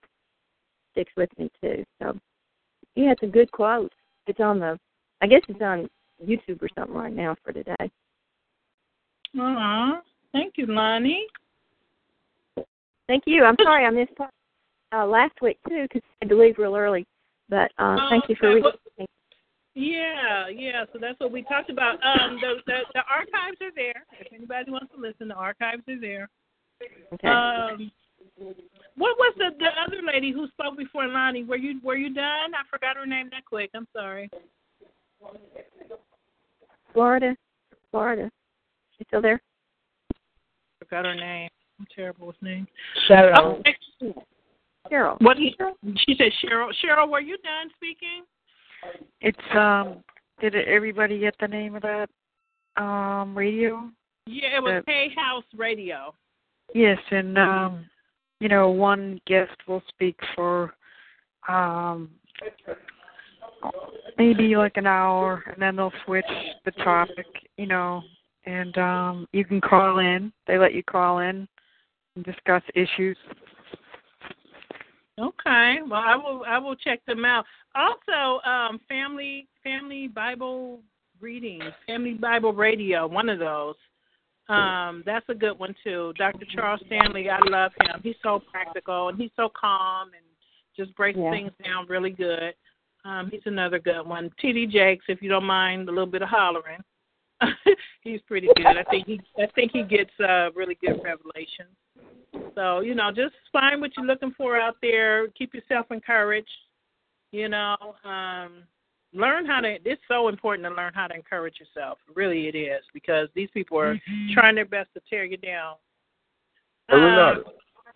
sticks 0.92 1.12
with 1.16 1.30
me 1.38 1.52
too. 1.62 1.84
So 2.02 2.18
he 2.96 3.06
had 3.06 3.18
some 3.20 3.30
good 3.30 3.52
quotes. 3.52 3.96
It's 4.28 4.40
on 4.40 4.60
the, 4.60 4.78
I 5.22 5.28
guess 5.28 5.42
it's 5.48 5.62
on 5.62 5.88
YouTube 6.26 6.62
or 6.62 6.70
something 6.76 6.96
right 6.96 7.14
now 7.14 7.36
for 7.44 7.54
today. 7.54 7.92
Aw, 9.40 10.02
thank 10.32 10.54
you, 10.58 10.66
Lonnie. 10.68 11.28
Thank 13.08 13.24
you. 13.26 13.44
I'm 13.44 13.56
sorry 13.62 13.86
I 13.86 13.90
missed 13.90 14.16
part, 14.16 14.32
uh, 14.94 15.06
last 15.06 15.34
week 15.42 15.58
too 15.68 15.84
because 15.84 16.02
I 16.06 16.26
had 16.26 16.30
to 16.30 16.36
leave 16.40 16.58
real 16.58 16.76
early. 16.76 17.06
But 17.50 17.72
uh, 17.78 17.98
thank 18.10 18.30
you 18.30 18.36
for 18.40 18.48
reading. 18.50 18.64
well- 18.64 19.08
Yeah, 19.76 20.48
yeah. 20.48 20.86
So 20.94 21.00
that's 21.00 21.20
what 21.20 21.32
we 21.32 21.44
talked 21.44 21.70
about. 21.70 21.96
Um, 22.04 22.38
the, 22.42 22.56
the 22.66 22.78
the 22.94 23.02
archives 23.10 23.58
are 23.62 23.72
there. 23.76 24.06
If 24.20 24.32
anybody 24.34 24.72
wants 24.72 24.94
to 24.96 25.02
listen, 25.02 25.28
the 25.28 25.34
archives 25.36 25.84
are 25.90 26.00
there. 26.00 26.30
Okay. 27.14 27.28
Um, 27.28 27.92
what 28.96 29.18
was 29.18 29.34
the 29.38 29.50
the 29.60 29.70
other 29.86 30.02
lady 30.06 30.32
who 30.32 30.48
spoke 30.50 30.78
before 30.78 31.08
Lonnie? 31.08 31.44
Were 31.44 31.58
you 31.58 31.80
were 31.84 31.98
you 31.98 32.14
done? 32.14 32.54
I 32.56 32.64
forgot 32.70 32.96
her 32.98 33.06
name 33.06 33.30
that 33.32 33.46
quick. 33.46 33.72
I'm 33.76 33.88
sorry. 33.96 34.30
Florida, 36.94 37.36
Florida. 37.92 38.30
She 38.98 39.04
still 39.08 39.22
there? 39.22 39.42
Forgot 40.80 41.06
her 41.06 41.16
name. 41.16 41.50
I'm 41.84 41.88
terrible 41.94 42.28
with 42.28 42.42
names. 42.42 42.68
Cheryl. 43.10 43.60
Okay. 43.60 43.76
Cheryl. 44.92 45.20
What 45.20 45.38
he, 45.38 45.56
she 45.98 46.16
said, 46.18 46.32
Cheryl. 46.44 46.70
Cheryl, 46.84 47.10
were 47.10 47.20
you 47.20 47.38
done 47.38 47.70
speaking? 47.76 48.24
It's 49.22 49.38
um. 49.54 50.04
Did 50.42 50.56
everybody 50.56 51.20
get 51.20 51.36
the 51.40 51.48
name 51.48 51.76
of 51.76 51.84
that 51.84 52.10
um 52.82 53.38
radio? 53.38 53.90
Yeah, 54.26 54.58
it 54.58 54.64
was 54.64 54.84
Uh, 54.88 54.92
Hay 54.92 55.10
House 55.16 55.44
Radio. 55.56 56.14
Yes, 56.74 56.98
and 57.12 57.38
um, 57.38 57.86
you 58.40 58.48
know, 58.48 58.70
one 58.70 59.20
guest 59.28 59.56
will 59.68 59.84
speak 59.90 60.18
for 60.36 60.74
um 61.50 62.10
maybe 64.18 64.56
like 64.56 64.78
an 64.78 64.88
hour, 64.88 65.44
and 65.48 65.62
then 65.62 65.76
they'll 65.76 65.94
switch 66.06 66.26
the 66.64 66.72
topic, 66.72 67.28
you 67.58 67.68
know, 67.68 68.02
and 68.46 68.78
um 68.78 69.28
you 69.34 69.44
can 69.44 69.60
call 69.60 70.00
in. 70.00 70.32
They 70.48 70.58
let 70.58 70.74
you 70.74 70.84
call 70.84 71.20
in 71.20 71.30
and 71.30 71.48
discuss 72.22 72.62
issues. 72.76 73.18
Okay. 75.20 75.78
Well, 75.88 76.02
I 76.04 76.16
will. 76.16 76.44
I 76.48 76.58
will 76.58 76.76
check 76.76 77.06
them 77.06 77.26
out. 77.26 77.46
Also, 77.76 78.42
um, 78.48 78.80
family 78.88 79.48
family 79.64 80.08
Bible 80.08 80.80
readings, 81.22 81.64
family 81.88 82.14
Bible 82.14 82.54
radio. 82.54 83.08
One 83.08 83.30
of 83.30 83.40
those. 83.40 83.76
Um, 84.50 85.04
that's 85.06 85.26
a 85.30 85.34
good 85.34 85.58
one 85.58 85.74
too. 85.84 86.14
Dr. 86.18 86.46
Charles 86.54 86.82
Stanley. 86.88 87.30
I 87.30 87.40
love 87.48 87.72
him. 87.82 88.02
He's 88.04 88.16
so 88.22 88.42
practical 88.52 89.08
and 89.08 89.20
he's 89.20 89.32
so 89.38 89.50
calm 89.50 90.08
and 90.08 90.26
just 90.76 90.96
breaks 90.98 91.18
Yeah. 91.18 91.32
things 91.32 91.52
down 91.64 91.86
really 91.88 92.10
good. 92.10 92.54
Um, 93.06 93.30
he's 93.32 93.42
another 93.46 93.80
good 93.80 94.06
one. 94.06 94.30
T.D. 94.42 94.68
Jakes, 94.68 95.06
if 95.08 95.22
you 95.22 95.30
don't 95.30 95.46
mind 95.46 95.88
a 95.88 95.92
little 95.92 96.06
bit 96.06 96.22
of 96.22 96.30
hollering. 96.30 96.80
he's 98.02 98.22
pretty 98.28 98.48
good. 98.56 98.66
I 98.66 98.84
think 98.90 99.08
he 99.08 99.22
I 99.38 99.48
think 99.56 99.72
he 99.72 99.84
gets 99.84 100.12
uh 100.20 100.52
really 100.54 100.78
good 100.82 101.02
revelation. 101.04 101.66
So, 102.56 102.80
you 102.82 102.96
know, 102.96 103.12
just 103.12 103.36
find 103.52 103.82
what 103.82 103.92
you're 103.96 104.06
looking 104.06 104.34
for 104.36 104.60
out 104.60 104.78
there. 104.82 105.28
Keep 105.30 105.54
yourself 105.54 105.88
encouraged. 105.92 106.50
You 107.32 107.50
know, 107.50 107.76
um 108.04 108.64
learn 109.14 109.46
how 109.46 109.62
to. 109.62 109.78
It's 109.86 110.02
so 110.08 110.28
important 110.28 110.68
to 110.68 110.74
learn 110.74 110.94
how 110.94 111.08
to 111.08 111.16
encourage 111.16 111.56
yourself. 111.60 112.00
Really, 112.16 112.48
it 112.48 112.56
is 112.56 112.84
because 112.94 113.30
these 113.36 113.50
people 113.54 113.78
are 113.80 113.96
Mm-hmm. 113.96 114.34
trying 114.34 114.56
their 114.56 114.66
best 114.66 114.90
to 114.96 115.02
tear 115.10 115.24
you 115.24 115.38
down. 115.38 115.76
Hey, 116.90 116.98
Renata. 116.98 117.40
Um, 117.40 117.44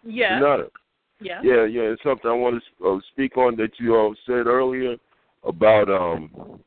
yeah. 0.04 0.36
Renata. 0.36 0.70
Yeah. 1.20 1.42
Yeah, 1.44 1.66
yeah. 1.66 1.82
It's 1.82 2.04
something 2.04 2.30
I 2.30 2.34
want 2.34 2.62
to 2.80 2.88
uh, 2.88 3.00
speak 3.12 3.38
on 3.38 3.56
that 3.58 3.72
you 3.80 3.96
uh, 3.96 4.14
said 4.26 4.46
earlier 4.46 4.96
about 5.44 5.90
um 5.90 6.60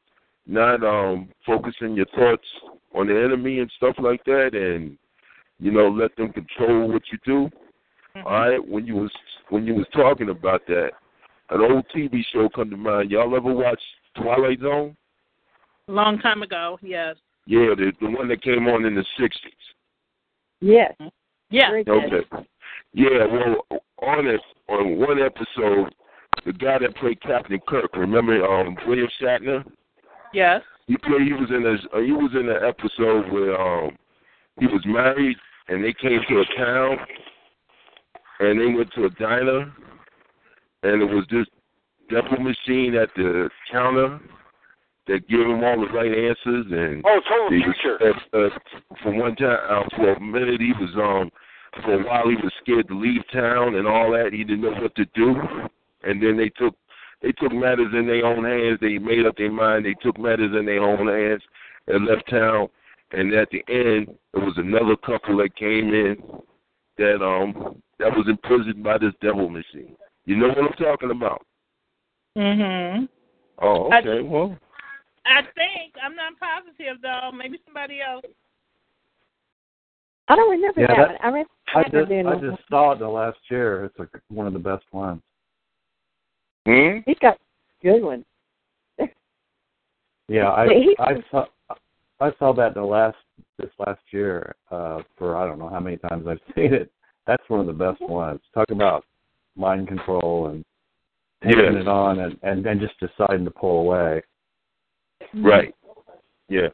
not 0.47 0.83
um 0.85 1.29
focusing 1.47 1.95
your 1.95 2.07
thoughts 2.07 2.47
on 2.95 3.07
the 3.07 3.23
enemy 3.23 3.61
and 3.61 3.71
stuff 3.77 3.95
like 3.99 4.25
that, 4.25 4.51
and 4.55 4.97
you 5.59 5.71
know 5.71 5.89
let 5.89 6.15
them 6.17 6.33
control 6.33 6.91
what 6.91 7.03
you 7.13 7.19
do. 7.25 7.51
Mm-hmm. 8.17 8.27
All 8.27 8.51
right. 8.51 8.69
When 8.69 8.87
you 8.87 8.97
was 8.97 9.13
when 9.49 9.67
you 9.67 9.75
was 9.75 9.87
talking 9.93 10.31
about 10.31 10.67
that, 10.67 10.91
an 11.51 11.61
old 11.61 11.85
TV 11.95 12.23
show 12.33 12.49
come 12.55 12.71
to 12.71 12.77
mind. 12.77 13.11
Y'all 13.11 13.37
ever 13.37 13.53
watch 13.53 13.81
Twilight 14.17 14.61
Zone? 14.61 14.97
Long 15.87 16.19
time 16.19 16.43
ago. 16.43 16.79
Yes. 16.83 17.17
Yeah, 17.47 17.75
the 17.77 17.93
the 18.01 18.11
one 18.11 18.29
that 18.29 18.43
came 18.43 18.67
on 18.69 18.85
in 18.85 18.95
the 18.95 19.05
sixties. 19.19 19.53
Yes. 20.61 20.95
Yeah. 21.51 21.71
Okay. 21.89 22.47
Yeah, 22.93 23.27
well, 23.31 23.81
on 24.03 24.27
it 24.27 24.41
on 24.69 24.99
one 24.99 25.19
episode, 25.21 25.95
the 26.45 26.53
guy 26.53 26.79
that 26.79 26.97
played 26.97 27.21
Captain 27.23 27.61
Kirk, 27.67 27.95
remember 27.97 28.45
um 28.45 28.77
William 28.87 29.09
Shatner? 29.21 29.65
Yes. 30.33 30.63
He 30.87 30.97
played. 30.97 31.23
He 31.23 31.33
was 31.33 31.49
in 31.51 31.65
a 31.67 31.97
uh, 31.97 32.01
he 32.03 32.13
was 32.13 32.31
in 32.35 32.49
an 32.49 32.59
episode 32.67 33.31
where 33.33 33.61
um 33.61 33.97
he 34.59 34.67
was 34.67 34.83
married 34.87 35.37
and 35.69 35.85
they 35.85 35.93
came 35.93 36.21
to 36.29 36.41
a 36.41 36.45
town 36.59 36.97
and 38.41 38.61
they 38.61 38.75
went 38.75 38.93
to 38.95 39.05
a 39.05 39.11
diner 39.11 39.73
and 40.83 41.03
it 41.03 41.05
was 41.07 41.25
this 41.31 41.47
devil 42.11 42.39
machine 42.43 42.95
at 42.97 43.09
the 43.17 43.49
counter 43.71 44.19
that 45.07 45.27
gave 45.29 45.41
him 45.41 45.63
all 45.65 45.81
the 45.81 45.93
right 45.93 46.11
answers 46.13 46.67
and 46.71 47.03
Oh, 47.07 47.21
Total 47.29 47.51
he 47.51 47.67
was, 47.67 47.77
Future. 47.83 48.15
uh, 48.35 48.47
uh, 48.47 48.49
for 49.03 49.13
one 49.15 49.37
time, 49.37 49.59
uh, 49.69 49.83
for 49.97 50.13
a 50.13 50.21
minute, 50.21 50.61
he 50.61 50.73
was 50.73 50.91
um, 50.97 51.31
for 51.85 51.95
a 52.01 52.05
while 52.07 52.29
he 52.29 52.37
was 52.37 52.53
scared 52.63 52.89
to 52.89 52.99
leave 52.99 53.23
town 53.33 53.77
and 53.77 53.87
all 53.87 54.11
that. 54.13 54.33
He 54.33 54.45
didn't 54.45 54.63
know 54.63 54.81
what 54.83 54.95
to 54.97 55.05
do, 55.15 55.35
and 56.03 56.23
then 56.23 56.37
they 56.37 56.49
took 56.51 56.75
they 57.23 57.33
took 57.33 57.53
matters 57.53 57.93
in 57.93 58.07
their 58.07 58.25
own 58.25 58.45
hands. 58.45 58.79
They 58.81 58.99
made 58.99 59.27
up 59.27 59.37
their 59.37 59.53
mind. 59.53 59.85
They 59.85 59.95
took 60.03 60.19
matters 60.19 60.55
in 60.59 60.65
their 60.67 60.83
own 60.83 61.07
hands 61.07 61.43
and 61.87 62.07
left 62.07 62.29
town. 62.31 62.69
And 63.13 63.33
at 63.35 63.49
the 63.51 63.63
end, 63.69 64.17
there 64.33 64.45
was 64.45 64.55
another 64.57 64.97
couple 64.97 65.37
that 65.39 65.55
came 65.57 65.93
in 65.93 66.17
that 66.97 67.23
um 67.25 67.83
that 67.99 68.11
was 68.17 68.27
imprisoned 68.29 68.83
by 68.83 68.99
this 68.99 69.13
devil 69.21 69.49
machine. 69.51 69.97
You 70.25 70.37
know 70.37 70.49
what 70.49 70.59
I'm 70.59 70.73
talking 70.75 71.11
about? 71.11 71.45
Mhm. 72.37 73.09
Oh, 73.59 73.91
I- 73.91 73.99
okay. 73.99 74.23
Well, 74.23 74.57
I 75.27 75.43
think 75.55 75.95
I'm 76.03 76.15
not 76.17 76.39
positive 76.39 77.03
though. 77.03 77.33
Maybe 77.33 77.59
somebody 77.67 78.01
else. 78.01 78.25
I 80.29 80.37
don't 80.37 80.51
remember 80.51 80.81
Yeah, 80.81 80.87
that. 80.87 80.97
that- 80.97 81.09
one. 81.09 81.19
I, 81.23 81.29
re- 81.29 81.45
I 81.75 81.79
remember 81.79 81.99
just 82.01 82.09
doing 82.09 82.27
I 82.27 82.35
just 82.57 82.69
saw 82.69 82.93
it 82.93 83.01
the 83.01 83.09
last 83.09 83.39
year. 83.51 83.85
It's 83.87 83.99
a, 83.99 84.09
one 84.33 84.47
of 84.47 84.53
the 84.53 84.59
best 84.61 84.85
ones. 84.93 85.21
Hmm? 86.67 86.99
He's 87.07 87.19
got 87.21 87.39
good 87.83 88.03
one. 88.03 88.25
Yeah, 90.29 90.49
I 90.49 90.67
I 91.01 91.13
saw 91.31 91.45
I 92.21 92.31
saw 92.39 92.53
that 92.55 92.75
the 92.75 92.83
last 92.83 93.17
this 93.59 93.71
last 93.79 94.01
year 94.13 94.55
uh 94.71 95.01
for 95.19 95.37
I 95.37 95.47
don't 95.47 95.59
know 95.59 95.69
how 95.69 95.81
many 95.81 95.97
times 95.97 96.27
I've 96.29 96.39
seen 96.55 96.73
it. 96.73 96.91
That's 97.27 97.43
one 97.49 97.61
of 97.61 97.67
the 97.67 97.73
best 97.73 98.01
ones. 98.03 98.41
Talk 98.55 98.71
about 98.71 99.05
mind 99.57 99.89
control 99.89 100.47
and 100.49 100.65
taking 101.43 101.59
Yes. 101.75 101.83
it 101.83 101.89
on 101.89 102.21
and 102.21 102.39
and 102.43 102.65
then 102.65 102.79
just 102.79 102.95
deciding 103.01 103.45
to 103.45 103.51
pull 103.51 103.81
away. 103.81 104.23
right. 105.35 105.75
Yeah. 106.49 106.69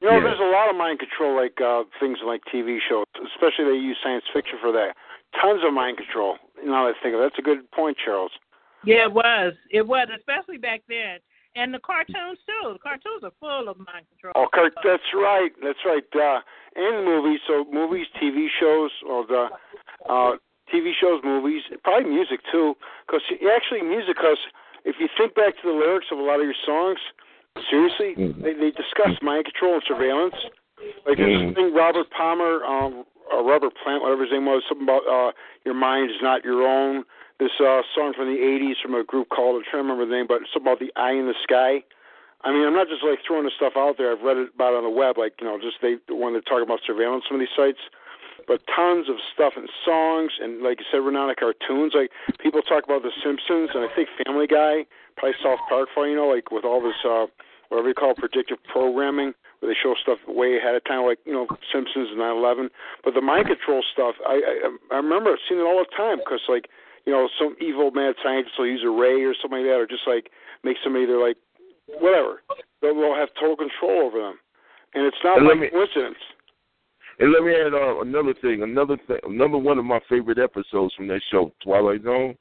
You 0.00 0.10
know, 0.10 0.16
Yeah. 0.16 0.20
there's 0.24 0.40
a 0.40 0.50
lot 0.50 0.68
of 0.68 0.74
mind 0.76 0.98
control, 0.98 1.36
like 1.36 1.60
uh, 1.60 1.84
things 2.00 2.18
like 2.24 2.40
TV 2.52 2.78
shows, 2.88 3.04
especially 3.34 3.66
they 3.66 3.78
use 3.78 3.96
science 4.02 4.24
fiction 4.34 4.58
for 4.60 4.72
that. 4.72 4.96
Tons 5.40 5.62
of 5.64 5.72
mind 5.72 5.98
control. 5.98 6.36
Now 6.64 6.86
that 6.86 6.94
I 6.98 7.02
think 7.02 7.14
of 7.14 7.20
it, 7.20 7.24
that's 7.30 7.38
a 7.38 7.42
good 7.42 7.70
point, 7.70 7.96
Charles. 8.04 8.32
Yeah, 8.84 9.04
it 9.04 9.12
was. 9.12 9.54
It 9.70 9.86
was, 9.86 10.08
especially 10.16 10.58
back 10.58 10.82
then. 10.88 11.18
And 11.54 11.72
the 11.72 11.78
cartoons 11.80 12.38
too. 12.48 12.72
The 12.72 12.78
cartoons 12.78 13.22
are 13.22 13.32
full 13.38 13.68
of 13.68 13.76
mind 13.76 14.08
control. 14.08 14.32
Oh, 14.36 14.48
Kurt, 14.52 14.72
that's 14.82 15.12
right. 15.12 15.52
That's 15.62 15.78
right. 15.84 16.02
Uh, 16.14 16.40
and 16.76 17.04
movies. 17.04 17.40
So 17.46 17.64
movies, 17.70 18.06
TV 18.20 18.48
shows, 18.58 18.90
or 19.06 19.26
the 19.26 19.48
uh, 20.08 20.32
TV 20.72 20.92
shows, 20.98 21.20
movies, 21.22 21.62
probably 21.84 22.08
music 22.08 22.40
too. 22.50 22.74
Because 23.06 23.20
actually, 23.54 23.82
music. 23.82 24.16
Because 24.16 24.38
if 24.84 24.96
you 24.98 25.08
think 25.18 25.34
back 25.34 25.60
to 25.60 25.68
the 25.68 25.76
lyrics 25.76 26.06
of 26.10 26.18
a 26.18 26.22
lot 26.22 26.40
of 26.40 26.46
your 26.46 26.56
songs, 26.64 26.98
seriously, 27.68 28.14
they, 28.16 28.54
they 28.54 28.70
discuss 28.72 29.12
mind 29.20 29.44
control 29.44 29.74
and 29.74 29.82
surveillance. 29.86 30.34
Like 31.06 31.18
this 31.18 31.28
Mhm. 31.28 31.54
thing, 31.54 31.74
Robert 31.74 32.10
Palmer, 32.10 32.64
um, 32.64 33.04
uh, 33.32 33.42
Robert 33.42 33.74
Plant, 33.84 34.02
whatever 34.02 34.22
his 34.22 34.32
name 34.32 34.46
was, 34.46 34.64
something 34.68 34.88
about 34.88 35.06
uh, 35.06 35.32
your 35.64 35.74
mind 35.74 36.10
is 36.10 36.20
not 36.22 36.44
your 36.44 36.66
own. 36.66 37.04
This 37.42 37.58
uh, 37.58 37.82
song 37.90 38.14
from 38.14 38.30
the 38.30 38.38
'80s 38.38 38.78
from 38.78 38.94
a 38.94 39.02
group 39.02 39.26
called 39.34 39.58
I 39.58 39.66
can't 39.66 39.82
remember 39.82 40.06
the 40.06 40.14
name, 40.14 40.30
but 40.30 40.46
it's 40.46 40.54
about 40.54 40.78
the 40.78 40.94
eye 40.94 41.10
in 41.10 41.26
the 41.26 41.34
sky. 41.42 41.82
I 42.46 42.54
mean, 42.54 42.62
I'm 42.62 42.74
not 42.74 42.86
just 42.86 43.02
like 43.02 43.18
throwing 43.26 43.42
this 43.42 43.58
stuff 43.58 43.74
out 43.74 43.98
there. 43.98 44.14
I've 44.14 44.22
read 44.22 44.38
it 44.38 44.54
about 44.54 44.74
it 44.74 44.78
on 44.78 44.86
the 44.86 44.94
web, 44.94 45.18
like 45.18 45.42
you 45.42 45.50
know, 45.50 45.58
just 45.58 45.82
they 45.82 45.98
when 46.06 46.38
they're 46.38 46.46
talking 46.46 46.62
about 46.62 46.86
surveillance, 46.86 47.26
some 47.26 47.34
of 47.34 47.42
these 47.42 47.50
sites. 47.58 47.82
But 48.46 48.62
tons 48.70 49.10
of 49.10 49.18
stuff 49.34 49.58
and 49.58 49.66
songs, 49.82 50.38
and 50.38 50.62
like 50.62 50.78
you 50.78 50.86
said, 50.86 51.02
Renata, 51.02 51.34
cartoons. 51.34 51.98
Like 51.98 52.14
people 52.38 52.62
talk 52.62 52.86
about 52.86 53.02
The 53.02 53.10
Simpsons, 53.10 53.74
and 53.74 53.82
I 53.82 53.90
think 53.90 54.06
Family 54.22 54.46
Guy, 54.46 54.86
probably 55.18 55.34
South 55.42 55.58
Park, 55.66 55.90
for 55.90 56.06
you 56.06 56.14
know, 56.14 56.30
like 56.30 56.54
with 56.54 56.62
all 56.62 56.78
this 56.78 57.02
uh, 57.02 57.26
whatever 57.74 57.90
you 57.90 57.98
call 57.98 58.14
predictive 58.14 58.62
programming, 58.70 59.34
where 59.58 59.66
they 59.66 59.78
show 59.78 59.98
stuff 59.98 60.22
way 60.30 60.62
ahead 60.62 60.78
of 60.78 60.86
time, 60.86 61.02
like 61.02 61.18
you 61.26 61.34
know 61.34 61.50
Simpsons 61.74 62.14
and 62.14 62.22
9/11. 62.22 62.70
But 63.02 63.18
the 63.18 63.22
mind 63.22 63.50
control 63.50 63.82
stuff, 63.82 64.14
I 64.22 64.38
I, 64.62 64.94
I 64.94 64.96
remember 65.02 65.34
seeing 65.50 65.58
it 65.58 65.66
all 65.66 65.82
the 65.82 65.90
time 65.90 66.22
because 66.22 66.46
like 66.46 66.70
you 67.04 67.12
know 67.12 67.28
some 67.38 67.56
evil 67.60 67.90
mad 67.90 68.14
scientist 68.22 68.54
will 68.58 68.66
use 68.66 68.82
a 68.84 68.90
ray 68.90 69.22
or 69.22 69.34
something 69.40 69.58
like 69.60 69.66
that, 69.68 69.80
or 69.80 69.86
just 69.86 70.06
like 70.06 70.30
make 70.64 70.76
somebody 70.84 71.06
they're 71.06 71.20
like 71.20 71.36
whatever. 72.00 72.42
They'll, 72.80 72.94
they'll 72.94 73.14
have 73.14 73.28
total 73.38 73.56
control 73.56 74.06
over 74.06 74.18
them, 74.20 74.38
and 74.94 75.06
it's 75.06 75.16
not 75.24 75.38
And 75.38 75.46
let 75.48 75.58
me- 75.58 75.70
coincidence. 75.70 76.16
And 77.18 77.30
let 77.30 77.42
me 77.44 77.52
add 77.54 77.74
uh, 77.74 78.00
another 78.00 78.34
thing. 78.40 78.62
Another 78.62 78.96
thing. 79.06 79.18
Another 79.24 79.58
one 79.58 79.78
of 79.78 79.84
my 79.84 80.00
favorite 80.08 80.38
episodes 80.38 80.94
from 80.94 81.06
that 81.08 81.20
show, 81.30 81.52
Twilight 81.62 82.02
Zone, 82.02 82.34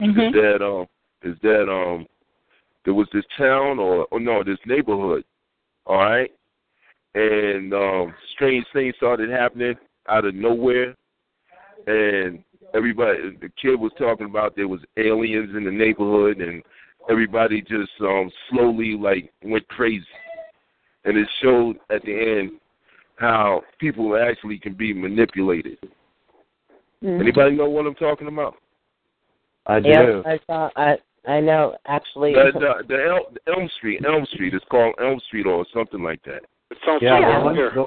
is 0.00 0.14
that 0.14 0.58
um 0.62 0.86
is 1.22 1.36
that 1.42 1.70
um 1.70 2.06
there 2.84 2.92
was 2.92 3.06
this 3.14 3.24
town 3.38 3.78
or 3.78 4.06
or 4.10 4.20
no 4.20 4.42
this 4.44 4.58
neighborhood, 4.66 5.24
all 5.86 5.96
right, 5.98 6.30
and 7.14 7.72
um 7.72 8.14
strange 8.34 8.66
things 8.72 8.94
started 8.96 9.30
happening 9.30 9.74
out 10.08 10.24
of 10.24 10.34
nowhere, 10.34 10.94
and 11.86 12.42
everybody 12.74 13.36
the 13.40 13.50
kid 13.60 13.76
was 13.76 13.92
talking 13.98 14.26
about 14.26 14.56
there 14.56 14.68
was 14.68 14.80
aliens 14.96 15.54
in 15.56 15.64
the 15.64 15.70
neighborhood 15.70 16.38
and 16.38 16.62
everybody 17.10 17.60
just 17.62 17.90
um 18.00 18.30
slowly 18.50 18.96
like 18.96 19.32
went 19.44 19.66
crazy, 19.68 20.04
and 21.04 21.16
it 21.16 21.28
showed 21.42 21.76
at 21.90 22.02
the 22.02 22.12
end 22.40 22.52
how 23.16 23.62
people 23.78 24.16
actually 24.16 24.58
can 24.58 24.74
be 24.74 24.92
manipulated. 24.92 25.78
Mhm. 27.02 27.20
Anybody 27.20 27.56
know 27.56 27.68
what 27.68 27.86
I'm 27.86 27.94
talking 27.94 28.28
about? 28.28 28.56
I 29.66 29.80
do. 29.80 29.88
Yes, 29.88 30.22
I 30.26 30.38
saw. 30.46 30.70
I 30.76 30.96
I 31.26 31.40
know. 31.40 31.76
Actually, 31.86 32.34
The, 32.34 32.52
the, 32.52 32.84
the 32.86 33.04
El, 33.04 33.54
Elm 33.56 33.68
Street, 33.78 34.00
Elm 34.06 34.24
Street. 34.26 34.54
It's 34.54 34.64
called 34.70 34.94
Elm 35.00 35.18
Street 35.26 35.46
or 35.46 35.66
something 35.74 36.02
like 36.02 36.22
that. 36.22 36.44
It 36.70 36.78
sounds 36.86 37.02
Yeah, 37.02 37.18
so 37.18 37.26
the 37.26 37.44
one, 37.44 37.54
familiar. 37.54 37.70
the, 37.74 37.86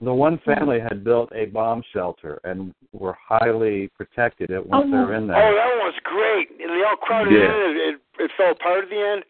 the 0.00 0.12
one 0.12 0.38
family 0.44 0.78
had 0.78 1.02
built 1.04 1.30
a 1.34 1.46
bomb 1.46 1.82
shelter 1.92 2.38
and 2.44 2.74
were 2.92 3.16
highly 3.18 3.88
protected 3.96 4.50
it 4.50 4.64
once 4.66 4.86
they 4.90 4.96
were 4.96 5.14
in 5.14 5.26
there. 5.26 5.36
Oh, 5.36 5.54
that 5.54 5.66
one 5.76 5.86
was 5.88 5.94
great. 6.04 6.50
And 6.60 6.70
they 6.70 6.84
all 6.84 6.96
crowded 6.96 7.32
Yeah. 7.32 7.48
in. 7.48 7.70
It, 7.70 7.76
it 7.94 8.00
it 8.24 8.30
fell 8.36 8.52
apart 8.52 8.84
at 8.84 8.90
the 8.90 8.96
end. 9.00 9.24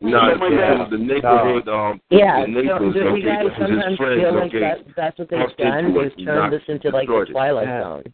No, 0.00 0.18
Something 0.18 0.40
like 0.40 0.52
it 0.52 0.56
that. 0.60 0.78
was 0.78 0.90
the 0.90 0.98
neighborhood. 0.98 1.68
Um, 1.68 2.00
yeah. 2.10 2.42
the 2.42 2.48
neighbors. 2.50 2.92
do, 2.94 3.00
do 3.00 3.08
okay, 3.08 3.20
you 3.20 3.24
guys 3.24 3.40
it 3.40 3.44
was 3.44 3.54
his 3.54 3.68
sometimes 3.70 3.96
friends. 3.96 4.20
feel 4.20 4.34
like 4.34 4.50
okay, 4.50 4.60
that? 4.60 4.78
That's 4.96 5.18
what 5.18 5.28
they've 5.30 5.56
done. 5.56 5.84
into 5.86 6.00
Is 6.02 6.12
it 6.18 6.24
turned 6.24 6.52
this 6.52 6.66
into 6.68 6.88
like 6.90 7.06
the 7.06 7.14
destroyed 7.14 7.28
it. 7.28 7.32
Twilight 7.32 7.66
Yeah. 7.68 7.82
Zone. 7.82 8.04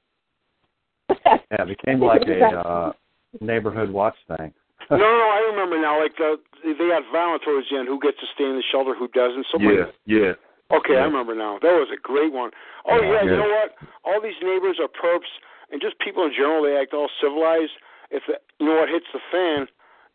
Yeah, 1.50 1.62
it 1.64 1.68
became 1.74 2.00
like 2.00 2.22
a 2.28 2.44
uh, 2.46 2.92
neighborhood 3.40 3.90
watch 3.90 4.14
thing. 4.28 4.52
no, 4.90 4.96
no, 4.96 5.08
no, 5.08 5.26
I 5.34 5.40
remember 5.50 5.80
now. 5.80 5.98
Like 6.00 6.14
the 6.16 6.36
they 6.62 6.86
got 6.92 7.02
violent 7.10 7.42
towards 7.42 7.66
the 7.70 7.78
end. 7.78 7.88
Who 7.88 7.98
gets 7.98 8.20
to 8.20 8.26
stay 8.36 8.44
in 8.44 8.54
the 8.54 8.62
shelter? 8.70 8.94
Who 8.94 9.08
doesn't? 9.08 9.46
Something 9.50 9.70
Yeah, 9.74 9.88
yeah. 10.06 10.32
Okay, 10.70 10.94
Yeah. 10.94 11.00
I 11.02 11.04
remember 11.04 11.34
now. 11.34 11.58
That 11.58 11.74
was 11.74 11.90
a 11.90 11.96
great 12.00 12.32
one. 12.32 12.50
Oh 12.86 13.00
Yeah, 13.00 13.12
yeah, 13.12 13.22
you 13.24 13.36
know 13.36 13.48
what? 13.48 13.76
All 14.04 14.20
these 14.20 14.38
neighbors 14.42 14.78
are 14.80 14.88
perps, 14.88 15.28
and 15.70 15.80
just 15.80 15.98
people 15.98 16.24
in 16.24 16.32
general. 16.32 16.62
They 16.62 16.76
act 16.76 16.94
all 16.94 17.10
civilized. 17.20 17.72
If 18.10 18.24
the, 18.26 18.38
you 18.58 18.66
know 18.66 18.76
what 18.76 18.88
hits 18.88 19.06
the 19.12 19.20
fan, 19.30 19.68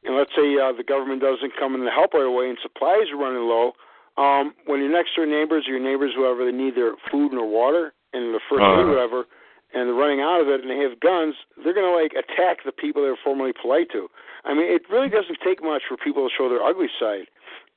and 0.04 0.16
let's 0.16 0.32
say 0.36 0.58
uh, 0.58 0.72
the 0.74 0.84
government 0.84 1.22
doesn't 1.22 1.56
come 1.58 1.76
in 1.76 1.82
to 1.82 1.92
help 1.92 2.14
right 2.14 2.26
away, 2.26 2.50
and 2.50 2.58
supplies 2.62 3.10
are 3.12 3.18
running 3.18 3.48
low. 3.48 3.74
Um, 4.18 4.54
when 4.66 4.80
your 4.80 4.90
next 4.92 5.16
door 5.16 5.26
neighbors 5.26 5.68
or 5.68 5.72
your 5.76 5.84
neighbors, 5.84 6.14
whoever, 6.16 6.46
they 6.46 6.56
need 6.56 6.76
their 6.76 6.96
food 7.12 7.32
and 7.32 7.40
their 7.40 7.48
water 7.48 7.94
and 8.14 8.34
the 8.34 8.40
first 8.50 8.64
Uh-huh. 8.64 8.80
aid, 8.82 8.88
whatever, 8.88 9.28
and 9.74 9.88
they're 9.90 9.94
running 9.94 10.22
out 10.22 10.40
of 10.40 10.48
it 10.48 10.62
and 10.62 10.70
they 10.72 10.78
have 10.80 11.00
guns, 11.02 11.36
they're 11.64 11.74
going 11.76 11.86
to 11.86 11.92
like 11.92 12.14
attack 12.16 12.64
the 12.64 12.72
people 12.72 13.04
they 13.04 13.10
were 13.10 13.18
formerly 13.24 13.52
polite 13.52 13.90
to. 13.92 14.10
I 14.46 14.54
mean, 14.54 14.72
it 14.72 14.88
really 14.90 15.10
doesn't 15.10 15.40
take 15.44 15.62
much 15.62 15.84
for 15.88 15.98
people 15.98 16.28
to 16.30 16.34
show 16.34 16.48
their 16.48 16.64
ugly 16.64 16.88
side. 16.98 17.28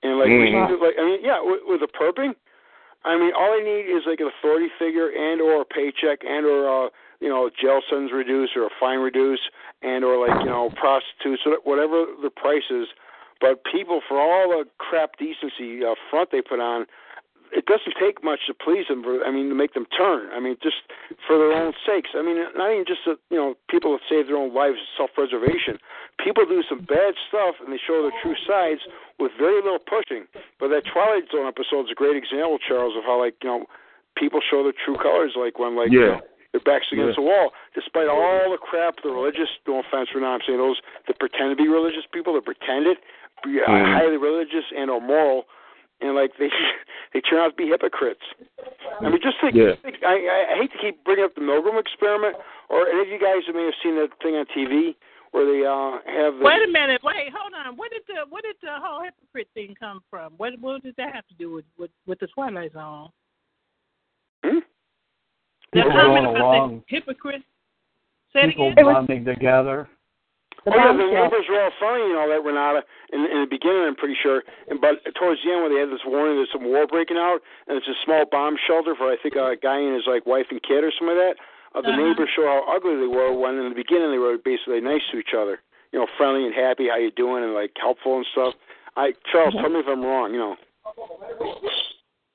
And 0.04 0.18
like, 0.18 0.28
we 0.30 0.46
Mhm. 0.46 0.62
need 0.62 0.68
to, 0.68 0.84
like 0.84 0.94
I 0.98 1.02
mean, 1.04 1.20
yeah, 1.22 1.40
with, 1.42 1.62
with 1.66 1.80
the 1.80 1.88
perping, 1.88 2.36
I 3.04 3.16
mean, 3.18 3.32
all 3.36 3.56
they 3.56 3.64
need 3.64 3.86
is 3.86 4.02
like 4.06 4.20
an 4.20 4.30
authority 4.38 4.68
figure 4.78 5.08
and 5.08 5.40
or 5.40 5.62
a 5.62 5.64
paycheck 5.64 6.20
and 6.24 6.44
or 6.44 6.86
uh, 6.86 6.88
you 7.20 7.28
know, 7.28 7.50
jail 7.50 7.80
sentence 7.88 8.12
reduced 8.12 8.56
or 8.56 8.66
a 8.66 8.70
fine 8.78 8.98
reduced 8.98 9.50
and 9.82 10.04
or 10.04 10.18
like 10.26 10.38
you 10.40 10.50
know, 10.50 10.70
prostitutes, 10.76 11.42
whatever 11.64 12.06
the 12.22 12.30
price 12.30 12.70
is. 12.70 12.88
But 13.40 13.62
people, 13.70 14.00
for 14.08 14.18
all 14.18 14.50
the 14.50 14.64
crap 14.78 15.16
decency 15.16 15.84
uh, 15.84 15.94
front 16.10 16.30
they 16.32 16.42
put 16.42 16.58
on, 16.58 16.86
it 17.52 17.66
doesn't 17.66 17.94
take 17.98 18.22
much 18.22 18.40
to 18.46 18.54
please 18.54 18.86
them. 18.88 19.02
For, 19.02 19.24
I 19.24 19.30
mean, 19.30 19.48
to 19.48 19.54
make 19.54 19.74
them 19.74 19.86
turn. 19.96 20.28
I 20.32 20.40
mean, 20.40 20.56
just 20.62 20.76
for 21.26 21.38
their 21.38 21.52
own 21.52 21.72
sakes. 21.86 22.10
I 22.14 22.22
mean, 22.22 22.36
not 22.56 22.70
even 22.72 22.84
just 22.86 23.04
that, 23.06 23.18
you 23.30 23.36
know 23.36 23.54
people 23.68 23.92
that 23.92 24.02
save 24.08 24.26
their 24.28 24.36
own 24.36 24.52
lives, 24.54 24.78
self-preservation. 24.96 25.78
People 26.22 26.44
do 26.44 26.62
some 26.68 26.80
bad 26.80 27.14
stuff 27.28 27.56
and 27.62 27.72
they 27.72 27.78
show 27.80 28.02
their 28.02 28.14
true 28.22 28.36
sides 28.46 28.82
with 29.18 29.32
very 29.38 29.62
little 29.62 29.78
pushing. 29.80 30.26
But 30.60 30.68
that 30.68 30.84
Twilight 30.86 31.30
Zone 31.32 31.46
episode 31.46 31.86
is 31.86 31.92
a 31.92 31.98
great 31.98 32.16
example, 32.16 32.58
Charles, 32.58 32.96
of 32.96 33.04
how 33.04 33.18
like 33.18 33.34
you 33.42 33.48
know 33.48 33.66
people 34.16 34.40
show 34.40 34.62
their 34.62 34.74
true 34.76 34.96
colors. 34.96 35.32
Like 35.36 35.58
when 35.58 35.76
like 35.76 35.90
you 35.90 36.00
Yeah. 36.00 36.18
know, 36.18 36.20
their 36.52 36.60
backs 36.64 36.86
against 36.92 37.18
Yeah. 37.18 37.24
the 37.24 37.28
wall, 37.28 37.52
despite 37.74 38.08
all 38.08 38.50
the 38.50 38.58
crap 38.58 39.00
the 39.02 39.10
religious. 39.10 39.48
No 39.66 39.80
offense 39.80 40.08
for 40.10 40.20
not 40.20 40.34
I'm 40.34 40.40
saying 40.46 40.58
those 40.58 40.80
that 41.06 41.18
pretend 41.18 41.56
to 41.56 41.56
be 41.56 41.68
religious 41.68 42.04
people 42.10 42.34
that 42.34 42.44
pretend 42.44 42.86
it, 42.86 42.98
be 43.44 43.60
uh, 43.60 43.66
Mhm. 43.68 43.92
highly 43.94 44.16
religious 44.16 44.64
and 44.74 44.90
or 44.90 45.00
moral, 45.00 45.46
and 46.00 46.14
like 46.16 46.36
they 46.38 46.50
they 47.18 47.28
turn 47.28 47.40
out 47.40 47.50
to 47.50 47.56
be 47.56 47.66
hypocrites. 47.66 48.22
I 49.00 49.08
mean, 49.08 49.18
just 49.22 49.36
think. 49.40 49.54
Yeah. 49.54 49.74
think 49.82 49.96
I, 50.06 50.14
I 50.14 50.54
I 50.54 50.56
hate 50.58 50.70
to 50.72 50.78
keep 50.78 51.02
bringing 51.04 51.24
up 51.24 51.34
the 51.34 51.40
Milgram 51.40 51.78
experiment, 51.80 52.36
or 52.68 52.86
any 52.86 53.02
of 53.02 53.08
you 53.08 53.18
guys 53.18 53.42
that 53.46 53.54
may 53.54 53.64
have 53.64 53.74
seen 53.82 53.96
that 53.96 54.10
thing 54.22 54.34
on 54.34 54.46
TV 54.56 54.94
where 55.32 55.44
they 55.44 55.66
uh 55.66 55.98
have 56.06 56.38
the 56.38 56.44
Wait 56.44 56.62
a 56.62 56.70
minute. 56.70 57.00
Wait, 57.02 57.30
hold 57.34 57.52
on. 57.54 57.76
Where 57.76 57.88
did 57.90 58.02
the 58.06 58.30
where 58.30 58.42
did 58.42 58.56
the 58.62 58.78
whole 58.80 59.02
hypocrite 59.02 59.48
thing 59.54 59.74
come 59.78 60.00
from? 60.08 60.34
What 60.36 60.52
what 60.60 60.82
did 60.82 60.94
that 60.96 61.14
have 61.14 61.26
to 61.26 61.34
do 61.34 61.52
with 61.52 61.64
with, 61.76 61.90
with 62.06 62.20
the 62.20 62.28
Twilight 62.28 62.72
Zone? 62.72 63.08
Hmm? 64.44 64.58
The 65.72 65.82
People 65.82 65.90
comment 65.90 66.24
going 66.24 66.36
about 66.36 66.40
along, 66.40 66.82
the 66.88 66.96
hypocrite. 66.96 67.42
People 68.32 68.72
again. 68.72 68.84
bonding 68.84 69.24
together. 69.24 69.88
Oh 70.68 70.76
yeah, 70.76 70.92
the 70.92 71.08
neighbors 71.08 71.46
were 71.48 71.60
all 71.62 71.72
funny 71.80 72.04
and 72.04 72.16
all 72.18 72.28
that, 72.28 72.44
Renata. 72.44 72.84
In, 73.12 73.24
in 73.24 73.40
the 73.40 73.50
beginning, 73.50 73.82
I'm 73.88 73.96
pretty 73.96 74.16
sure, 74.20 74.44
and 74.68 74.80
but 74.80 75.00
towards 75.16 75.40
the 75.42 75.52
end, 75.52 75.62
when 75.64 75.72
they 75.74 75.80
had 75.80 75.88
this 75.90 76.04
warning, 76.04 76.36
there's 76.36 76.52
some 76.52 76.64
war 76.64 76.86
breaking 76.86 77.16
out, 77.16 77.40
and 77.66 77.76
it's 77.76 77.88
a 77.88 77.96
small 78.04 78.24
bomb 78.30 78.56
shelter 78.66 78.94
for 78.94 79.08
I 79.10 79.16
think 79.16 79.34
a 79.34 79.56
guy 79.56 79.78
and 79.80 79.94
his 79.96 80.04
like 80.06 80.26
wife 80.26 80.46
and 80.50 80.62
kid 80.62 80.84
or 80.84 80.92
something 80.92 81.16
like 81.16 81.34
that. 81.34 81.36
Uh, 81.74 81.80
the 81.82 81.88
Uh-huh. 81.92 82.00
neighbors 82.00 82.30
show 82.34 82.44
how 82.48 82.64
ugly 82.68 82.96
they 82.96 83.06
were 83.08 83.32
when 83.32 83.56
in 83.58 83.68
the 83.68 83.74
beginning 83.74 84.10
they 84.10 84.18
were 84.20 84.38
basically 84.38 84.80
nice 84.80 85.02
to 85.12 85.18
each 85.18 85.34
other, 85.36 85.60
you 85.92 85.98
know, 85.98 86.06
friendly 86.16 86.44
and 86.44 86.54
happy, 86.54 86.88
how 86.88 86.96
you 86.96 87.10
doing, 87.12 87.44
and 87.44 87.52
like 87.54 87.72
helpful 87.80 88.16
and 88.16 88.26
stuff. 88.32 88.54
I 88.96 89.12
Charles, 89.30 89.54
tell 89.54 89.68
me 89.68 89.80
if 89.80 89.86
I'm 89.88 90.02
wrong, 90.02 90.32
you 90.32 90.38
know. 90.40 90.56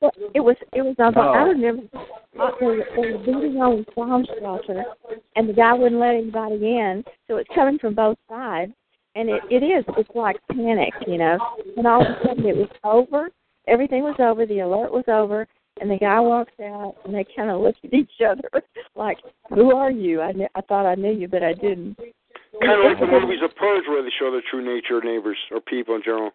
Well, 0.04 0.12
it 0.36 0.42
was 0.42 0.58
it 0.74 0.82
was 0.82 0.96
on 1.00 1.14
the 1.14 1.22
Oh. 1.22 1.32
I 1.32 1.44
remember 1.44 1.84
they 1.94 2.66
were, 2.66 2.84
they 2.94 3.12
were 3.14 3.18
beating 3.20 3.62
on 3.62 3.78
the 3.78 3.92
bomb 3.96 4.26
shelter, 4.38 4.84
and 5.38 5.48
the 5.48 5.54
guy 5.54 5.72
wouldn't 5.74 6.02
let 6.02 6.16
anybody 6.16 6.56
in, 6.56 7.06
so 7.28 7.38
it's 7.38 7.50
coming 7.56 7.80
from 7.80 7.96
both 7.96 8.18
sides, 8.28 8.74
and 9.16 9.30
it 9.30 9.42
it 9.50 9.64
is 9.64 9.86
it's 9.98 10.10
like 10.14 10.36
panic, 10.52 10.94
you 11.08 11.18
know. 11.18 11.38
And 11.78 11.88
all 11.88 12.02
of 12.02 12.08
a 12.08 12.20
sudden 12.28 12.46
it 12.46 12.58
was 12.58 12.68
over, 12.84 13.30
everything 13.68 14.04
was 14.04 14.18
over, 14.20 14.46
the 14.46 14.60
alert 14.60 14.92
was 14.92 15.06
over, 15.08 15.48
and 15.80 15.90
the 15.90 15.98
guy 15.98 16.20
walks 16.20 16.60
out, 16.60 16.96
and 17.06 17.16
they 17.16 17.26
kind 17.34 17.50
of 17.50 17.62
look 17.62 17.76
at 17.86 17.94
each 17.94 18.20
other 18.28 18.50
like, 18.98 19.20
"Who 19.56 19.74
are 19.74 19.92
you? 19.92 20.22
I 20.22 20.34
kn- 20.34 20.50
I 20.56 20.62
thought 20.62 20.86
I 20.86 20.96
knew 20.96 21.14
you, 21.14 21.30
but 21.30 21.44
I 21.44 21.54
didn't." 21.54 21.96
Kind 22.60 22.80
of 22.80 22.92
like 22.92 23.00
the 23.00 23.08
movies 23.22 23.40
of 23.42 23.56
Purge, 23.56 23.86
where 23.88 24.04
they 24.04 24.12
show 24.20 24.32
the 24.32 24.42
true 24.52 24.66
nature 24.66 24.98
of 24.98 25.06
neighbors 25.06 25.38
or 25.50 25.62
people 25.62 25.96
in 25.96 26.04
general. 26.04 26.32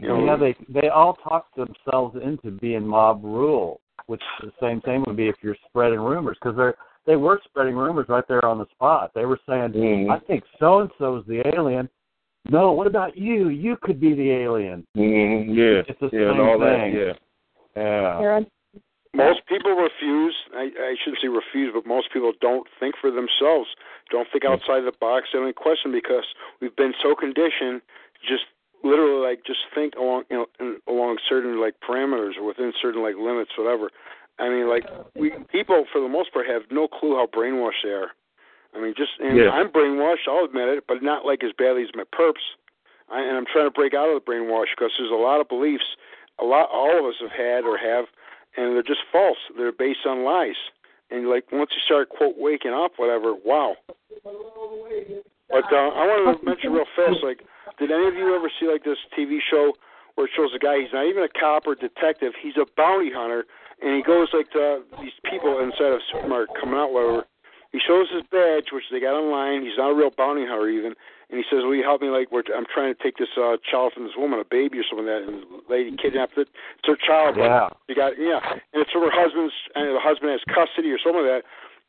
You 0.00 0.08
know, 0.08 0.24
Yeah, 0.24 0.36
they 0.36 0.56
they 0.68 0.88
all 0.88 1.14
talk 1.14 1.46
themselves 1.54 2.16
into 2.22 2.50
being 2.50 2.86
mob 2.86 3.22
rule, 3.24 3.80
which 4.06 4.22
the 4.40 4.52
same 4.60 4.80
thing 4.82 5.04
would 5.06 5.16
be 5.16 5.28
if 5.28 5.36
you're 5.42 5.56
spreading 5.68 6.00
rumors 6.00 6.36
because 6.40 6.56
they're 6.56 6.76
they 7.06 7.16
were 7.16 7.40
spreading 7.44 7.74
rumors 7.74 8.06
right 8.08 8.26
there 8.28 8.44
on 8.44 8.58
the 8.58 8.66
spot. 8.72 9.12
They 9.14 9.24
were 9.24 9.40
saying, 9.48 9.72
Mhm. 9.72 10.10
"I 10.10 10.18
think 10.20 10.44
so 10.58 10.80
and 10.80 10.90
so 10.98 11.16
is 11.16 11.26
the 11.26 11.46
alien." 11.56 11.88
No, 12.48 12.72
what 12.72 12.86
about 12.86 13.16
you? 13.16 13.48
You 13.48 13.76
could 13.76 14.00
be 14.00 14.14
the 14.14 14.30
alien. 14.30 14.86
Mm-hmm. 14.96 15.52
Yeah. 15.52 15.82
It's 15.86 16.00
the 16.00 16.08
yeah, 16.12 16.28
and 16.30 16.38
same 16.38 16.48
all 16.48 16.58
thing. 16.58 16.94
that. 16.94 17.16
Yeah. 17.76 17.82
Yeah. 17.82 18.18
They're 18.20 18.46
Most 19.26 19.46
people 19.46 19.72
refuse. 19.72 20.34
I, 20.54 20.70
I 20.70 20.94
shouldn't 21.02 21.20
say 21.20 21.28
refuse, 21.28 21.72
but 21.74 21.86
most 21.86 22.12
people 22.12 22.32
don't 22.40 22.66
think 22.78 22.94
for 23.00 23.10
themselves. 23.10 23.68
Don't 24.10 24.28
think 24.32 24.44
outside 24.44 24.82
the 24.82 24.92
box. 25.00 25.28
They 25.32 25.38
don't 25.38 25.54
question 25.56 25.92
because 25.92 26.24
we've 26.60 26.74
been 26.76 26.94
so 27.02 27.14
conditioned. 27.14 27.82
Just 28.26 28.44
literally, 28.82 29.26
like, 29.26 29.44
just 29.44 29.60
think 29.74 29.94
along, 29.96 30.24
you 30.30 30.46
know, 30.60 30.76
along 30.88 31.18
certain 31.28 31.60
like 31.60 31.74
parameters 31.86 32.36
or 32.38 32.44
within 32.44 32.72
certain 32.80 33.02
like 33.02 33.16
limits, 33.16 33.50
whatever. 33.56 33.90
I 34.38 34.48
mean, 34.48 34.68
like, 34.68 34.84
we 35.14 35.32
people 35.52 35.84
for 35.92 36.00
the 36.00 36.08
most 36.08 36.32
part 36.32 36.46
have 36.46 36.62
no 36.70 36.88
clue 36.88 37.16
how 37.16 37.26
brainwashed 37.26 37.84
they 37.84 37.90
are. 37.90 38.10
I 38.74 38.80
mean, 38.80 38.94
just 38.96 39.12
and 39.20 39.36
Yeah. 39.36 39.50
I'm 39.50 39.68
brainwashed. 39.68 40.28
I'll 40.28 40.44
admit 40.44 40.68
it, 40.68 40.84
but 40.86 41.02
not 41.02 41.26
like 41.26 41.44
as 41.44 41.52
badly 41.56 41.82
as 41.82 41.90
my 41.94 42.04
perps. 42.04 42.56
I, 43.10 43.20
and 43.20 43.36
I'm 43.36 43.46
trying 43.46 43.66
to 43.66 43.70
break 43.70 43.92
out 43.92 44.08
of 44.08 44.14
the 44.14 44.30
brainwash 44.30 44.70
because 44.76 44.92
there's 44.98 45.10
a 45.10 45.14
lot 45.14 45.40
of 45.40 45.48
beliefs, 45.48 45.96
a 46.38 46.44
lot 46.44 46.68
all 46.72 46.96
of 46.98 47.04
us 47.04 47.16
have 47.20 47.32
had 47.32 47.64
or 47.64 47.76
have, 47.76 48.06
and 48.56 48.74
they're 48.74 48.82
just 48.82 49.02
false. 49.10 49.38
They're 49.56 49.72
based 49.72 50.06
on 50.06 50.24
lies. 50.24 50.54
And 51.10 51.28
like 51.28 51.50
once 51.50 51.70
you 51.74 51.82
start 51.84 52.08
quote 52.08 52.36
waking 52.38 52.72
up, 52.72 52.92
whatever, 52.96 53.34
wow. 53.44 53.76
But 55.50 55.66
uh, 55.72 55.90
I 55.90 56.06
wanted 56.06 56.38
to 56.38 56.44
mention 56.44 56.72
real 56.72 56.84
fast, 56.94 57.18
like, 57.24 57.42
did 57.78 57.90
any 57.90 58.08
of 58.08 58.14
you 58.14 58.34
ever 58.34 58.50
see 58.60 58.66
like 58.66 58.84
this 58.84 58.98
TV 59.16 59.38
show 59.40 59.72
where 60.14 60.26
it 60.26 60.32
shows 60.36 60.50
a 60.54 60.58
guy? 60.58 60.80
He's 60.80 60.92
not 60.92 61.06
even 61.06 61.22
a 61.22 61.28
cop 61.28 61.66
or 61.66 61.74
detective. 61.74 62.32
He's 62.40 62.56
a 62.56 62.66
bounty 62.76 63.10
hunter, 63.12 63.44
and 63.80 63.96
he 63.96 64.02
goes 64.02 64.28
like 64.32 64.50
to 64.52 64.82
these 65.00 65.16
people 65.24 65.60
inside 65.60 65.96
of 65.96 66.00
a 66.00 66.06
supermarket 66.12 66.56
coming 66.60 66.78
out, 66.78 66.92
whatever. 66.92 67.24
He 67.72 67.78
shows 67.78 68.10
his 68.10 68.26
badge, 68.30 68.74
which 68.74 68.90
they 68.90 68.98
got 68.98 69.14
online. 69.14 69.62
He's 69.62 69.78
not 69.78 69.94
a 69.94 69.94
real 69.94 70.10
bounty 70.10 70.42
hunter 70.42 70.68
even, 70.68 70.98
and 71.30 71.38
he 71.38 71.46
says, 71.46 71.62
"Will 71.62 71.78
you 71.78 71.86
help 71.86 72.02
me? 72.02 72.10
Like, 72.10 72.32
we're, 72.34 72.42
I'm 72.50 72.66
trying 72.66 72.92
to 72.92 72.98
take 72.98 73.16
this 73.16 73.30
uh, 73.38 73.62
child 73.62 73.94
from 73.94 74.04
this 74.10 74.18
woman, 74.18 74.42
a 74.42 74.44
baby 74.44 74.82
or 74.82 74.86
something 74.90 75.06
like 75.06 75.22
that." 75.22 75.30
And 75.30 75.46
the 75.46 75.62
lady 75.70 75.94
kidnapped 75.94 76.34
it. 76.36 76.50
It's 76.82 76.90
her 76.90 76.98
child. 76.98 77.38
Yeah. 77.38 77.70
You 77.86 77.94
got 77.94 78.18
yeah, 78.18 78.42
and 78.74 78.82
it's 78.82 78.90
from 78.90 79.06
her 79.06 79.14
husband's, 79.14 79.54
and 79.78 79.94
the 79.94 80.02
husband 80.02 80.34
has 80.34 80.42
custody 80.50 80.90
or 80.90 80.98
something 80.98 81.22
like 81.22 81.40
that. 81.40 81.44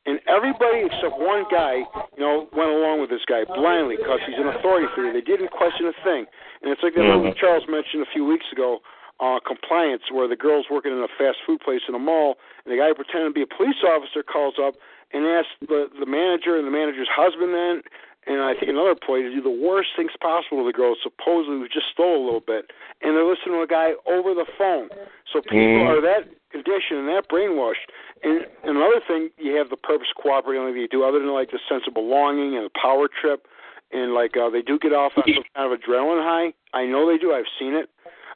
And 0.05 0.19
everybody 0.27 0.81
except 0.81 1.13
one 1.19 1.45
guy, 1.51 1.85
you 2.17 2.23
know, 2.25 2.49
went 2.57 2.71
along 2.73 3.01
with 3.01 3.09
this 3.09 3.21
guy 3.29 3.45
blindly 3.45 3.97
because 3.97 4.19
he's 4.25 4.37
an 4.37 4.47
authority 4.47 4.87
figure. 4.95 5.13
They 5.13 5.21
didn't 5.21 5.51
question 5.51 5.85
a 5.85 5.93
thing. 6.03 6.25
And 6.61 6.71
it's 6.73 6.81
like 6.81 6.95
that 6.95 7.05
Mhm. 7.05 7.21
movie 7.21 7.33
Charles 7.37 7.67
mentioned 7.67 8.01
a 8.01 8.09
few 8.09 8.25
weeks 8.25 8.51
ago, 8.51 8.81
uh, 9.19 9.39
Compliance, 9.45 10.09
where 10.09 10.27
the 10.27 10.35
girl's 10.35 10.69
working 10.69 10.91
in 10.91 11.03
a 11.03 11.07
fast 11.07 11.39
food 11.45 11.59
place 11.61 11.87
in 11.87 11.93
a 11.93 11.99
mall, 11.99 12.39
and 12.65 12.73
the 12.73 12.77
guy 12.77 12.91
pretending 12.93 13.29
to 13.29 13.33
be 13.33 13.43
a 13.43 13.47
police 13.47 13.83
officer 13.83 14.23
calls 14.23 14.57
up 14.57 14.75
and 15.13 15.27
asks 15.27 15.51
the 15.61 15.91
the 15.99 16.05
manager 16.05 16.57
and 16.57 16.65
the 16.65 16.71
manager's 16.71 17.09
husband 17.09 17.53
then, 17.53 17.83
and 18.27 18.41
I 18.41 18.53
think 18.53 18.69
another 18.69 18.91
employee 18.91 19.23
to 19.23 19.33
do 19.33 19.41
the 19.41 19.49
worst 19.49 19.89
things 19.95 20.11
possible 20.21 20.61
to 20.61 20.65
the 20.65 20.73
girl, 20.75 20.93
supposedly 21.01 21.57
who 21.57 21.67
just 21.67 21.89
stole 21.91 22.21
a 22.21 22.23
little 22.23 22.43
bit, 22.45 22.69
and 23.01 23.17
they're 23.17 23.25
listening 23.25 23.55
to 23.57 23.61
a 23.61 23.67
guy 23.67 23.93
over 24.05 24.33
the 24.33 24.45
phone. 24.57 24.89
So 25.33 25.41
people 25.41 25.81
Mhm. 25.81 25.89
are 25.89 26.01
that 26.01 26.27
conditioned 26.51 26.99
and 26.99 27.09
that 27.09 27.27
brainwashed. 27.29 27.89
And, 28.23 28.45
and 28.63 28.77
another 28.77 28.99
thing, 29.07 29.31
you 29.37 29.55
have 29.55 29.69
the 29.69 29.77
purpose 29.77 30.11
cooperating 30.13 30.65
like 30.67 30.75
you 30.75 30.87
do, 30.87 31.03
other 31.03 31.19
than 31.19 31.33
like 31.33 31.49
the 31.49 31.59
sense 31.67 31.87
of 31.87 31.93
belonging 31.93 32.55
and 32.55 32.65
the 32.65 32.69
power 32.79 33.07
trip, 33.07 33.47
and 33.91 34.13
like 34.13 34.37
uh, 34.37 34.49
they 34.49 34.61
do 34.61 34.77
get 34.77 34.93
off 34.93 35.13
on 35.17 35.23
some 35.25 35.43
kind 35.55 35.73
of 35.73 35.79
adrenaline 35.79 36.21
high. 36.23 36.53
I 36.73 36.85
know 36.85 37.09
they 37.09 37.17
do. 37.17 37.33
I've 37.33 37.49
seen 37.57 37.73
it. 37.73 37.89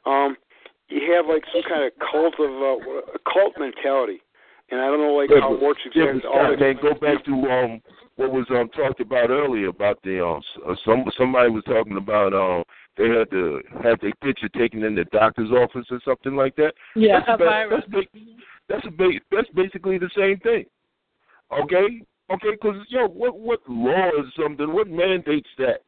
Um, 0.04 0.36
you 0.88 1.12
have 1.12 1.26
like 1.26 1.44
some 1.52 1.62
kind 1.62 1.84
of 1.84 1.92
cult 1.98 2.34
of 2.40 2.50
uh, 2.50 3.14
a 3.14 3.18
cult 3.30 3.54
mentality, 3.58 4.22
and 4.70 4.80
I 4.80 4.86
don't 4.86 4.98
know 4.98 5.14
like 5.14 5.30
how 5.30 5.54
it 5.54 5.62
works 5.62 5.82
exactly. 5.84 6.20
but 6.22 6.28
All 6.28 6.56
man, 6.56 6.78
go 6.82 6.94
back 6.94 7.24
to 7.24 7.32
um 7.32 7.82
what 8.16 8.32
was 8.32 8.46
um 8.50 8.68
talked 8.70 9.00
about 9.00 9.30
earlier 9.30 9.68
about 9.68 9.98
the 10.02 10.24
um 10.24 10.42
uh, 10.66 10.74
some 10.84 11.04
somebody 11.16 11.50
was 11.50 11.64
talking 11.64 11.96
about 11.96 12.32
um 12.32 12.64
they 12.96 13.08
had 13.08 13.30
to 13.30 13.60
have 13.82 14.00
their 14.00 14.14
picture 14.22 14.48
taken 14.48 14.82
in 14.82 14.94
the 14.94 15.04
doctor's 15.12 15.50
office 15.50 15.86
or 15.90 16.00
something 16.04 16.34
like 16.34 16.56
that. 16.56 16.72
Yeah, 16.94 17.20
that's, 17.20 17.40
a 17.40 17.44
virus. 17.44 17.84
that's, 17.90 18.08
ba- 18.08 18.20
that's 18.68 18.86
a 18.86 18.90
ba- 18.90 19.20
that's 19.30 19.48
basically 19.54 19.98
the 19.98 20.10
same 20.16 20.38
thing. 20.40 20.64
Okay, 21.52 22.02
okay, 22.32 22.50
because 22.52 22.76
yo, 22.88 23.06
what 23.06 23.38
what 23.38 23.60
law 23.68 24.08
is 24.18 24.32
something? 24.40 24.72
What 24.72 24.88
mandates 24.88 25.48
that? 25.58 25.82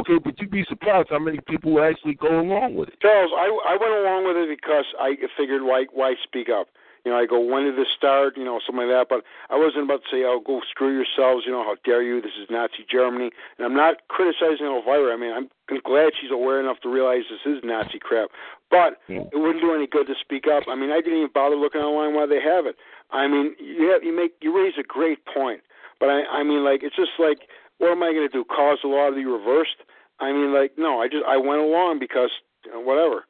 Okay, 0.00 0.18
but 0.24 0.38
you'd 0.40 0.50
be 0.50 0.64
surprised 0.68 1.08
how 1.10 1.18
many 1.18 1.38
people 1.48 1.82
actually 1.82 2.14
go 2.14 2.40
along 2.40 2.74
with 2.74 2.88
it. 2.88 3.00
Charles, 3.02 3.32
I 3.36 3.46
I 3.74 3.76
went 3.78 3.92
along 3.92 4.26
with 4.26 4.36
it 4.36 4.48
because 4.48 4.84
I 5.00 5.14
figured 5.36 5.62
why 5.62 5.86
why 5.92 6.14
speak 6.22 6.48
up. 6.48 6.68
You 7.04 7.12
know, 7.12 7.18
I 7.18 7.26
go, 7.26 7.38
when 7.38 7.64
did 7.64 7.76
this 7.76 7.92
start? 7.94 8.36
You 8.36 8.44
know, 8.44 8.60
something 8.64 8.88
like 8.88 8.96
that. 8.96 9.12
But 9.12 9.24
I 9.52 9.60
wasn't 9.60 9.84
about 9.84 10.00
to 10.04 10.10
say, 10.10 10.24
oh, 10.24 10.40
go 10.40 10.60
screw 10.68 10.88
yourselves. 10.88 11.44
You 11.44 11.52
know, 11.52 11.62
how 11.62 11.76
dare 11.84 12.02
you? 12.02 12.20
This 12.20 12.32
is 12.40 12.48
Nazi 12.48 12.86
Germany. 12.90 13.30
And 13.58 13.66
I'm 13.66 13.76
not 13.76 14.08
criticizing 14.08 14.64
Elvira. 14.64 15.12
I 15.12 15.16
mean, 15.20 15.32
I'm 15.32 15.48
glad 15.84 16.16
she's 16.16 16.32
aware 16.32 16.60
enough 16.60 16.80
to 16.80 16.88
realize 16.88 17.28
this 17.28 17.44
is 17.44 17.60
Nazi 17.62 18.00
crap. 18.00 18.30
But 18.70 18.98
it 19.32 19.36
wouldn't 19.36 19.60
do 19.60 19.74
any 19.74 19.86
good 19.86 20.06
to 20.08 20.14
speak 20.18 20.48
up. 20.48 20.64
I 20.66 20.74
mean, 20.74 20.90
I 20.90 21.00
didn't 21.04 21.18
even 21.18 21.30
bother 21.32 21.56
looking 21.56 21.82
online 21.82 22.14
why 22.16 22.26
they 22.26 22.40
have 22.40 22.64
it. 22.64 22.76
I 23.12 23.28
mean, 23.28 23.54
you 23.60 23.92
have 23.92 24.02
you 24.02 24.16
make 24.16 24.32
you 24.40 24.56
raise 24.56 24.74
a 24.80 24.82
great 24.82 25.24
point. 25.26 25.60
But 26.00 26.08
I 26.08 26.40
I 26.40 26.42
mean, 26.42 26.64
like 26.64 26.82
it's 26.82 26.96
just 26.96 27.20
like, 27.20 27.46
what 27.78 27.92
am 27.92 28.02
I 28.02 28.12
going 28.12 28.26
to 28.26 28.32
do? 28.32 28.44
Cause 28.44 28.78
the 28.82 28.88
law 28.88 29.10
to 29.10 29.14
be 29.14 29.24
reversed? 29.24 29.76
I 30.20 30.32
mean, 30.32 30.54
like 30.54 30.72
no, 30.78 31.00
I 31.00 31.08
just 31.08 31.24
I 31.28 31.36
went 31.36 31.60
along 31.60 31.98
because 32.00 32.30
you 32.64 32.72
know, 32.72 32.80
whatever. 32.80 33.26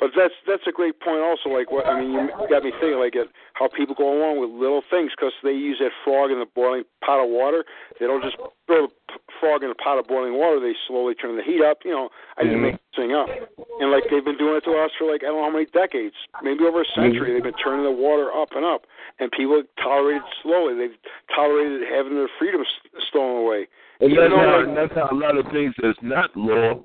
But 0.00 0.10
that's 0.16 0.34
that's 0.46 0.66
a 0.66 0.72
great 0.72 1.00
point. 1.00 1.22
Also, 1.22 1.48
like 1.48 1.70
what 1.70 1.86
I 1.86 2.00
mean, 2.00 2.12
you 2.12 2.48
got 2.50 2.64
me 2.64 2.72
thinking 2.80 2.98
like 2.98 3.14
it, 3.14 3.28
how 3.54 3.68
people 3.68 3.94
go 3.94 4.10
along 4.10 4.40
with 4.40 4.50
little 4.50 4.82
things 4.90 5.12
because 5.14 5.32
they 5.42 5.54
use 5.54 5.78
that 5.78 5.94
frog 6.02 6.30
in 6.30 6.38
the 6.38 6.50
boiling 6.50 6.82
pot 7.04 7.22
of 7.22 7.30
water. 7.30 7.64
They 8.00 8.06
don't 8.06 8.22
just 8.22 8.36
throw 8.66 8.88
the 8.88 8.92
frog 9.38 9.62
in 9.62 9.70
a 9.70 9.78
pot 9.78 9.98
of 9.98 10.06
boiling 10.06 10.34
water. 10.34 10.58
They 10.58 10.74
slowly 10.88 11.14
turn 11.14 11.36
the 11.36 11.46
heat 11.46 11.62
up. 11.62 11.78
You 11.84 11.92
know, 11.92 12.08
I 12.36 12.42
didn't 12.42 12.62
make 12.62 12.74
mm-hmm. 12.74 12.90
this 12.90 13.06
thing 13.06 13.12
up. 13.14 13.30
And 13.78 13.90
like 13.94 14.04
they've 14.10 14.24
been 14.24 14.38
doing 14.38 14.58
it 14.58 14.64
to 14.66 14.74
us 14.82 14.90
for 14.98 15.06
like 15.06 15.22
I 15.22 15.30
don't 15.30 15.38
know 15.38 15.46
how 15.46 15.54
many 15.54 15.70
decades, 15.70 16.18
maybe 16.42 16.66
over 16.66 16.82
a 16.82 16.90
century. 16.94 17.30
Mm-hmm. 17.30 17.34
They've 17.38 17.50
been 17.54 17.62
turning 17.62 17.86
the 17.86 17.94
water 17.94 18.34
up 18.34 18.50
and 18.58 18.66
up, 18.66 18.90
and 19.22 19.30
people 19.30 19.62
tolerate 19.78 20.26
it 20.26 20.30
slowly. 20.42 20.74
They've 20.74 20.98
tolerated 21.30 21.86
having 21.86 22.18
their 22.18 22.30
freedom 22.38 22.66
stolen 23.08 23.46
away. 23.46 23.70
And 24.00 24.10
Even 24.10 24.26
that's 24.26 24.34
though, 24.34 24.42
how, 24.42 24.66
like, 24.66 24.74
that's 24.74 24.94
how 24.98 25.08
a 25.14 25.18
lot 25.18 25.38
of 25.38 25.46
things 25.54 25.70
that's 25.78 26.02
not 26.02 26.34
law 26.34 26.82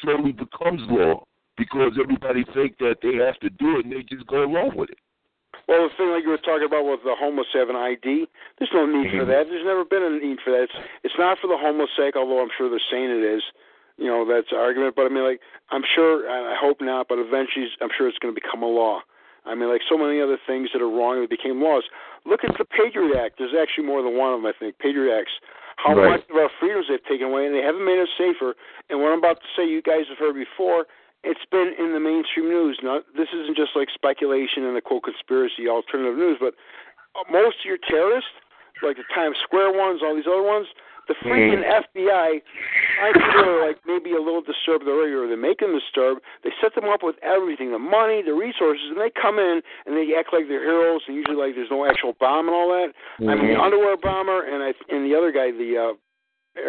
slowly 0.00 0.30
becomes 0.30 0.80
law 0.86 1.26
because 1.56 1.92
everybody 2.00 2.44
think 2.54 2.78
that 2.78 2.96
they 3.02 3.14
have 3.16 3.38
to 3.40 3.50
do 3.50 3.78
it 3.78 3.84
and 3.84 3.92
they 3.92 4.02
just 4.02 4.26
go 4.26 4.42
along 4.44 4.76
with 4.76 4.90
it. 4.90 4.98
Well, 5.68 5.86
the 5.88 5.94
thing 5.96 6.10
like 6.10 6.24
you 6.24 6.30
were 6.30 6.42
talking 6.42 6.66
about 6.66 6.84
with 6.84 7.04
the 7.04 7.14
homeless 7.14 7.46
having 7.52 7.76
ID, 7.76 8.26
there's 8.58 8.72
no 8.72 8.86
need 8.86 9.10
for 9.12 9.24
Mhm. 9.24 9.26
that. 9.28 9.48
There's 9.48 9.64
never 9.64 9.84
been 9.84 10.02
a 10.02 10.10
need 10.10 10.40
for 10.40 10.50
that. 10.50 10.62
It's 10.64 10.74
it's 11.04 11.18
not 11.18 11.38
for 11.38 11.46
the 11.46 11.56
homeless 11.56 11.90
sake, 11.96 12.16
although 12.16 12.40
I'm 12.40 12.50
sure 12.56 12.68
they're 12.68 12.80
saying 12.90 13.10
it 13.10 13.22
is. 13.22 13.44
You 13.98 14.06
know, 14.06 14.24
that's 14.24 14.50
an 14.50 14.58
argument. 14.58 14.96
But 14.96 15.06
I 15.06 15.08
mean, 15.10 15.22
like, 15.24 15.40
I'm 15.70 15.84
sure, 15.84 16.28
I 16.28 16.56
hope 16.56 16.80
not, 16.80 17.06
but 17.08 17.18
eventually, 17.18 17.70
I'm 17.80 17.90
sure 17.90 18.08
it's 18.08 18.18
going 18.18 18.34
to 18.34 18.40
become 18.40 18.62
a 18.62 18.66
law. 18.66 19.02
I 19.44 19.54
mean, 19.54 19.68
like 19.68 19.82
so 19.88 19.98
many 19.98 20.20
other 20.20 20.38
things 20.46 20.72
that 20.72 20.80
are 20.80 20.88
wrong 20.88 21.20
that 21.20 21.30
became 21.30 21.62
laws. 21.62 21.84
Look 22.24 22.44
at 22.44 22.56
the 22.56 22.64
Patriot 22.64 23.16
Act. 23.16 23.38
There's 23.38 23.54
actually 23.54 23.84
more 23.84 24.02
than 24.02 24.16
one 24.16 24.32
of 24.32 24.42
them, 24.42 24.46
I 24.46 24.52
think. 24.52 24.78
Patriot 24.78 25.14
Acts. 25.18 25.32
How 25.76 25.94
Right. 25.94 26.10
much 26.10 26.28
of 26.30 26.36
our 26.36 26.48
freedoms 26.60 26.86
they've 26.88 27.02
taken 27.04 27.26
away, 27.28 27.46
and 27.46 27.54
they 27.54 27.62
haven't 27.62 27.84
made 27.84 27.98
us 27.98 28.08
safer. 28.16 28.54
And 28.88 29.00
what 29.00 29.12
I'm 29.12 29.18
about 29.18 29.40
to 29.40 29.48
say, 29.56 29.64
you 29.64 29.82
guys 29.82 30.06
have 30.08 30.18
heard 30.18 30.34
before. 30.34 30.86
It's 31.24 31.46
been 31.50 31.72
in 31.78 31.92
the 31.92 32.00
mainstream 32.00 32.50
news. 32.50 32.80
Now, 32.82 33.00
this 33.14 33.28
isn't 33.30 33.56
just 33.56 33.78
like 33.78 33.88
speculation 33.94 34.66
and 34.66 34.74
the 34.74 34.82
quote 34.82 35.04
conspiracy 35.04 35.70
alternative 35.70 36.18
news, 36.18 36.38
but 36.40 36.54
uh, 37.14 37.22
most 37.30 37.62
of 37.62 37.66
your 37.66 37.78
terrorists, 37.78 38.34
like 38.82 38.96
the 38.96 39.06
Times 39.14 39.38
Square 39.42 39.78
ones, 39.78 40.02
all 40.02 40.16
these 40.16 40.26
other 40.26 40.42
ones, 40.42 40.66
the 41.08 41.14
freaking 41.26 41.66
FBI, 41.66 42.30
I 42.38 43.10
they're 43.10 43.66
like 43.66 43.78
maybe 43.86 44.14
a 44.14 44.22
little 44.22 44.42
disturbed 44.42 44.86
already, 44.86 45.12
or 45.12 45.26
they're 45.26 45.36
making 45.36 45.70
them 45.70 45.78
disturbed. 45.78 46.22
They 46.44 46.50
set 46.62 46.74
them 46.74 46.86
up 46.86 47.02
with 47.02 47.16
everything, 47.22 47.72
the 47.72 47.82
money, 47.82 48.22
the 48.22 48.34
resources, 48.34 48.86
and 48.90 48.98
they 48.98 49.10
come 49.10 49.38
in 49.38 49.62
and 49.86 49.96
they 49.96 50.14
act 50.14 50.30
like 50.32 50.46
they're 50.46 50.62
heroes, 50.62 51.02
and 51.06 51.16
usually 51.16 51.36
like 51.36 51.54
there's 51.54 51.70
no 51.70 51.86
actual 51.86 52.14
bomb 52.18 52.46
and 52.46 52.54
all 52.54 52.70
that. 52.70 52.94
I 53.18 53.34
mean, 53.34 53.54
the 53.54 53.60
underwear 53.60 53.96
bomber 53.96 54.46
and 54.46 54.62
I 54.62 54.72
and 54.94 55.02
the 55.02 55.18
other 55.18 55.32
guy, 55.32 55.50
the 55.50 55.74
uh, 55.74 55.92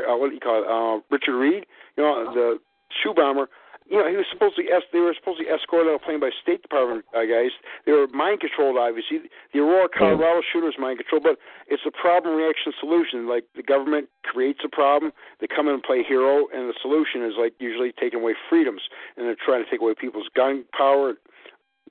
uh 0.09 0.17
what 0.17 0.29
do 0.29 0.35
you 0.35 0.41
call 0.41 0.61
it, 0.61 0.67
uh, 0.67 1.01
Richard 1.13 1.37
Reid, 1.37 1.65
you 1.97 2.03
know, 2.03 2.33
the 2.33 2.57
shoe 3.03 3.13
bomber. 3.13 3.49
You 3.93 4.01
know, 4.01 4.09
he 4.09 4.17
was 4.17 4.25
supposed 4.33 4.57
to. 4.57 4.65
They 4.65 5.05
were 5.05 5.13
supposed 5.13 5.37
to 5.37 5.45
escort 5.45 5.85
out 5.85 5.93
a 5.93 6.01
plane 6.01 6.17
by 6.17 6.33
State 6.41 6.65
Department 6.65 7.05
uh, 7.13 7.29
guys. 7.29 7.53
They 7.85 7.93
were 7.93 8.09
mind 8.09 8.41
controlled, 8.41 8.73
obviously. 8.73 9.29
The 9.53 9.61
Aurora, 9.61 9.85
Colorado 9.85 10.41
shooter 10.41 10.65
was 10.65 10.81
mind 10.81 10.97
controlled, 10.97 11.21
but 11.21 11.37
it's 11.69 11.85
a 11.85 11.93
problem 11.93 12.33
reaction 12.33 12.73
solution. 12.81 13.29
Like 13.29 13.45
the 13.53 13.61
government 13.61 14.09
creates 14.25 14.65
a 14.65 14.69
problem, 14.73 15.13
they 15.37 15.45
come 15.45 15.69
in 15.69 15.77
and 15.77 15.83
play 15.85 16.01
hero, 16.01 16.49
and 16.49 16.65
the 16.65 16.73
solution 16.81 17.21
is 17.21 17.37
like 17.37 17.53
usually 17.61 17.93
taking 17.93 18.25
away 18.25 18.33
freedoms, 18.49 18.81
and 19.13 19.29
they're 19.29 19.37
trying 19.37 19.63
to 19.63 19.69
take 19.69 19.85
away 19.85 19.93
people's 19.93 20.25
gun 20.33 20.65
power, 20.73 21.13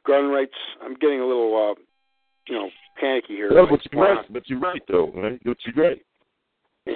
gun 0.02 0.26
rights. 0.26 0.58
I'm 0.82 0.98
getting 0.98 1.22
a 1.22 1.26
little, 1.26 1.54
uh, 1.54 1.78
you 2.50 2.58
know, 2.58 2.66
panicky 2.98 3.38
here. 3.38 3.54
No, 3.54 3.62
Like, 3.62 3.78
but 3.78 3.86
you're 3.86 4.02
right. 4.02 4.26
But 4.26 4.50
you're 4.50 4.58
right, 4.58 4.82
though. 4.90 5.12
Right? 5.14 5.38
But 5.44 5.58
you're 5.62 5.78
right. 5.78 6.02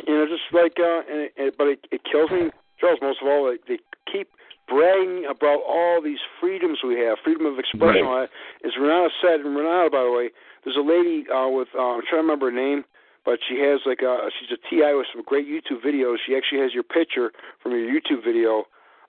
you 0.02 0.14
know, 0.18 0.26
just 0.26 0.50
like, 0.50 0.74
uh, 0.82 1.06
and 1.06 1.30
it, 1.30 1.32
and, 1.38 1.52
but 1.56 1.68
it, 1.68 1.86
it 1.92 2.00
kills 2.10 2.30
me, 2.34 2.50
Charles. 2.80 2.98
Most 3.00 3.22
of 3.22 3.28
all, 3.28 3.48
like, 3.48 3.60
they 3.68 3.78
keep 4.10 4.26
bragging 4.68 5.26
about 5.30 5.60
all 5.66 6.00
these 6.02 6.18
freedoms 6.40 6.78
we 6.86 6.98
have, 7.00 7.18
freedom 7.24 7.46
of 7.46 7.58
expression. 7.58 8.04
Right. 8.06 8.28
All. 8.28 8.66
As 8.66 8.72
Renata 8.80 9.10
said, 9.22 9.40
and 9.40 9.56
Renata, 9.56 9.90
by 9.90 10.02
the 10.02 10.10
way, 10.12 10.30
there's 10.64 10.76
a 10.76 10.80
lady 10.80 11.24
uh, 11.30 11.48
with 11.48 11.68
uh, 11.74 11.94
I'm 11.96 12.02
trying 12.02 12.22
to 12.22 12.26
remember 12.26 12.46
her 12.50 12.56
name, 12.56 12.84
but 13.24 13.38
she 13.48 13.60
has 13.60 13.80
like 13.86 14.00
a 14.02 14.28
she's 14.40 14.50
a 14.50 14.60
TI 14.68 14.94
with 14.94 15.06
some 15.14 15.22
great 15.24 15.46
YouTube 15.46 15.84
videos. 15.84 16.16
She 16.26 16.36
actually 16.36 16.60
has 16.60 16.74
your 16.74 16.82
picture 16.82 17.32
from 17.62 17.72
your 17.72 17.86
YouTube 17.86 18.24
video 18.24 18.64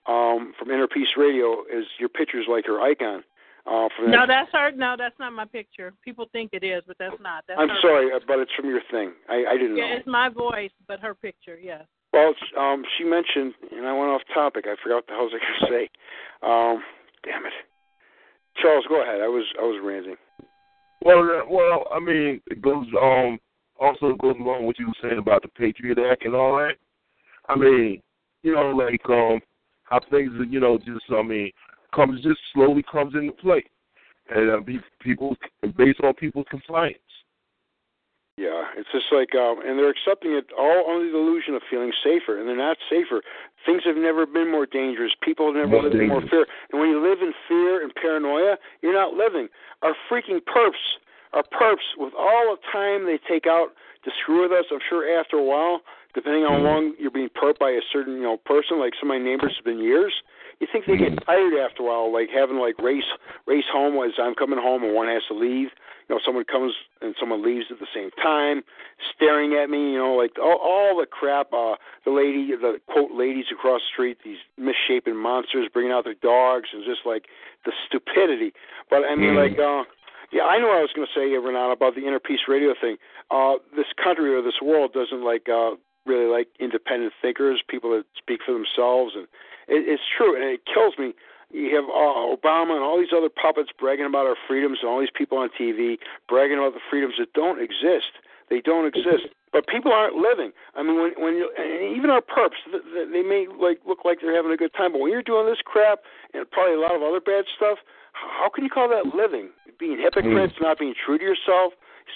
um, 0.06 0.54
from 0.58 0.70
Inner 0.70 0.86
Peace 0.88 1.16
Radio. 1.16 1.64
Is 1.72 1.86
your 1.98 2.08
picture's 2.08 2.46
like 2.48 2.66
her 2.66 2.80
icon? 2.80 3.24
Uh, 3.66 3.88
from 3.94 4.10
No, 4.10 4.20
that. 4.20 4.28
that's 4.28 4.52
her. 4.52 4.70
No, 4.70 4.94
that's 4.96 5.18
not 5.18 5.32
my 5.34 5.44
picture. 5.44 5.92
People 6.02 6.26
think 6.32 6.50
it 6.54 6.64
is, 6.64 6.82
but 6.86 6.96
that's 6.98 7.20
not. 7.20 7.44
That's 7.46 7.60
I'm 7.60 7.68
sorry, 7.82 8.10
uh, 8.10 8.18
but 8.26 8.38
it's 8.38 8.52
from 8.56 8.70
your 8.70 8.80
thing. 8.90 9.12
I, 9.28 9.44
I 9.46 9.58
didn't 9.58 9.76
Yeah, 9.76 9.90
know. 9.90 9.96
it's 9.98 10.06
my 10.06 10.30
voice, 10.30 10.70
but 10.86 11.00
her 11.00 11.14
picture. 11.14 11.58
Yes. 11.62 11.84
Well, 12.12 12.34
um, 12.58 12.84
she 12.96 13.04
mentioned, 13.04 13.54
and 13.70 13.86
I 13.86 13.92
went 13.92 14.10
off 14.10 14.22
topic. 14.32 14.64
I 14.66 14.76
forgot 14.82 14.96
what 14.96 15.06
the 15.06 15.12
hell 15.12 15.20
I 15.20 15.24
was 15.24 15.32
going 15.40 15.60
to 15.60 15.66
say. 15.68 15.88
Um, 16.42 16.82
damn 17.24 17.46
it, 17.46 17.52
Charles, 18.62 18.86
go 18.88 19.02
ahead. 19.02 19.20
I 19.20 19.28
was 19.28 19.44
I 19.58 19.62
was 19.62 19.80
ranting. 19.84 20.16
Well, 21.04 21.20
uh, 21.20 21.48
well, 21.48 21.86
I 21.92 22.00
mean, 22.00 22.40
it 22.46 22.62
goes 22.62 22.86
um 23.00 23.38
also 23.80 24.14
goes 24.16 24.36
along 24.40 24.66
with 24.66 24.76
what 24.76 24.78
you 24.78 24.86
were 24.88 25.08
saying 25.08 25.18
about 25.18 25.42
the 25.42 25.48
Patriot 25.48 25.98
Act 25.98 26.24
and 26.24 26.34
all 26.34 26.56
that. 26.58 26.76
I 27.48 27.56
mean, 27.56 28.02
you 28.42 28.54
know, 28.54 28.70
like 28.70 29.00
um 29.08 29.40
how 29.84 30.00
things, 30.10 30.32
you 30.50 30.60
know, 30.60 30.78
just 30.78 31.04
I 31.10 31.22
mean, 31.22 31.50
comes 31.94 32.22
just 32.22 32.40
slowly 32.52 32.84
comes 32.90 33.14
into 33.14 33.32
play, 33.32 33.64
and 34.30 34.50
uh, 34.50 34.60
people 35.00 35.36
based 35.76 36.00
on 36.02 36.14
people's 36.14 36.46
compliance. 36.50 36.98
Yeah, 38.38 38.70
it's 38.78 38.86
just 38.94 39.10
like, 39.10 39.34
um, 39.34 39.58
and 39.66 39.74
they're 39.74 39.90
accepting 39.90 40.30
it 40.38 40.46
all 40.54 40.86
under 40.86 41.10
the 41.10 41.18
illusion 41.18 41.58
of 41.58 41.62
feeling 41.66 41.90
safer, 42.06 42.38
and 42.38 42.46
they're 42.46 42.54
not 42.54 42.78
safer. 42.88 43.20
Things 43.66 43.82
have 43.82 43.98
never 43.98 44.26
been 44.26 44.48
more 44.48 44.64
dangerous. 44.64 45.10
People 45.20 45.50
have 45.50 45.56
never 45.58 45.74
More 45.74 45.82
lived 45.82 45.98
in 45.98 46.06
more 46.06 46.22
fear. 46.22 46.46
And 46.70 46.78
when 46.78 46.88
you 46.88 47.02
live 47.02 47.18
in 47.18 47.34
fear 47.50 47.82
and 47.82 47.90
paranoia, 47.92 48.54
you're 48.80 48.94
not 48.94 49.14
living. 49.18 49.48
Our 49.82 49.98
freaking 50.06 50.38
perps, 50.38 51.02
our 51.34 51.42
perps, 51.42 51.98
with 51.98 52.14
all 52.14 52.54
the 52.54 52.62
time 52.70 53.06
they 53.06 53.18
take 53.18 53.50
out 53.50 53.74
to 54.04 54.10
screw 54.22 54.46
with 54.46 54.52
us, 54.52 54.66
I'm 54.70 54.78
sure 54.88 55.02
after 55.18 55.36
a 55.36 55.42
while, 55.42 55.82
depending 56.14 56.44
on 56.44 56.62
how 56.62 56.64
long 56.64 56.94
you're 56.96 57.10
being 57.10 57.30
perped 57.34 57.58
by 57.58 57.70
a 57.70 57.82
certain, 57.92 58.14
you 58.18 58.22
know, 58.22 58.36
person, 58.36 58.78
like 58.78 58.94
some 59.00 59.10
of 59.10 59.18
my 59.18 59.22
neighbors 59.22 59.54
have 59.58 59.64
been 59.64 59.82
years, 59.82 60.14
you 60.60 60.66
think 60.70 60.86
they 60.86 60.96
get 60.96 61.26
tired 61.26 61.54
after 61.54 61.82
a 61.82 61.86
while, 61.86 62.12
like 62.12 62.30
having 62.34 62.58
like 62.58 62.78
race 62.78 63.06
race 63.46 63.66
home 63.72 63.94
as 64.04 64.14
I'm 64.18 64.34
coming 64.34 64.58
home 64.58 64.82
and 64.82 64.94
one 64.94 65.06
has 65.08 65.22
to 65.28 65.34
leave. 65.34 65.68
You 66.08 66.14
know, 66.14 66.20
someone 66.24 66.44
comes 66.44 66.72
and 67.02 67.14
someone 67.20 67.44
leaves 67.44 67.66
at 67.70 67.80
the 67.80 67.86
same 67.94 68.10
time, 68.12 68.64
staring 69.14 69.52
at 69.54 69.68
me. 69.68 69.92
You 69.92 69.98
know, 69.98 70.14
like 70.14 70.38
all, 70.38 70.58
all 70.62 70.98
the 70.98 71.06
crap. 71.06 71.52
Uh, 71.52 71.76
the 72.04 72.10
lady, 72.10 72.48
the 72.56 72.80
quote 72.86 73.12
ladies 73.12 73.46
across 73.52 73.82
the 73.82 73.92
street, 73.92 74.18
these 74.24 74.38
misshapen 74.56 75.16
monsters 75.16 75.68
bringing 75.72 75.92
out 75.92 76.04
their 76.04 76.14
dogs, 76.14 76.70
and 76.72 76.82
just 76.84 77.04
like 77.04 77.26
the 77.64 77.72
stupidity. 77.86 78.52
But 78.88 79.04
I 79.04 79.14
mean, 79.14 79.34
Mhm. 79.34 79.36
like, 79.36 79.58
uh, 79.58 79.84
yeah, 80.30 80.44
I 80.44 80.58
know 80.58 80.68
what 80.68 80.78
I 80.78 80.82
was 80.82 80.92
going 80.92 81.06
to 81.06 81.12
say, 81.12 81.36
Renata, 81.36 81.72
about 81.72 81.94
the 81.94 82.06
inner 82.06 82.18
peace 82.20 82.48
radio 82.48 82.74
thing. 82.74 82.96
Uh, 83.30 83.56
this 83.76 83.92
country 84.02 84.34
or 84.34 84.40
this 84.42 84.60
world 84.62 84.92
doesn't 84.92 85.22
like 85.22 85.48
uh, 85.48 85.72
really 86.06 86.26
like 86.26 86.48
independent 86.58 87.12
thinkers, 87.20 87.62
people 87.68 87.90
that 87.90 88.06
speak 88.16 88.40
for 88.44 88.52
themselves, 88.52 89.14
and 89.14 89.24
it, 89.68 89.86
it's 89.86 90.02
true, 90.16 90.34
and 90.34 90.44
it 90.44 90.64
kills 90.64 90.96
me. 90.98 91.12
You 91.50 91.74
have 91.76 91.88
uh, 91.88 92.28
Obama 92.28 92.76
and 92.76 92.84
all 92.84 92.98
these 92.98 93.14
other 93.16 93.30
puppets 93.30 93.70
bragging 93.78 94.04
about 94.04 94.26
our 94.26 94.36
freedoms, 94.46 94.78
and 94.82 94.90
all 94.90 95.00
these 95.00 95.14
people 95.14 95.38
on 95.38 95.48
TV 95.58 95.96
bragging 96.28 96.58
about 96.58 96.74
the 96.74 96.84
freedoms 96.90 97.14
that 97.18 97.32
don't 97.32 97.60
exist. 97.60 98.20
They 98.50 98.60
don't 98.60 98.86
exist. 98.86 99.32
But 99.52 99.66
people 99.66 99.92
aren't 99.92 100.16
living. 100.16 100.52
I 100.76 100.82
mean, 100.82 101.00
when 101.00 101.12
when 101.16 101.34
you 101.40 101.48
and 101.56 101.96
even 101.96 102.10
our 102.10 102.20
perps, 102.20 102.60
th- 102.68 102.84
th- 102.84 103.08
they 103.12 103.22
may 103.22 103.48
like 103.48 103.80
look 103.88 104.04
like 104.04 104.20
they're 104.20 104.36
having 104.36 104.52
a 104.52 104.60
good 104.60 104.74
time, 104.76 104.92
but 104.92 105.00
when 105.00 105.10
you're 105.10 105.24
doing 105.24 105.46
this 105.46 105.60
crap 105.64 106.00
and 106.34 106.44
probably 106.50 106.76
a 106.76 106.80
lot 106.80 106.94
of 106.94 107.00
other 107.02 107.20
bad 107.20 107.44
stuff, 107.56 107.78
how 108.12 108.50
can 108.52 108.64
you 108.64 108.70
call 108.70 108.88
that 108.88 109.16
living? 109.16 109.48
Being 109.80 109.96
hypocrites, 109.96 110.54
not 110.60 110.78
being 110.78 110.92
true 110.92 111.16
to 111.16 111.24
yourself, 111.24 111.72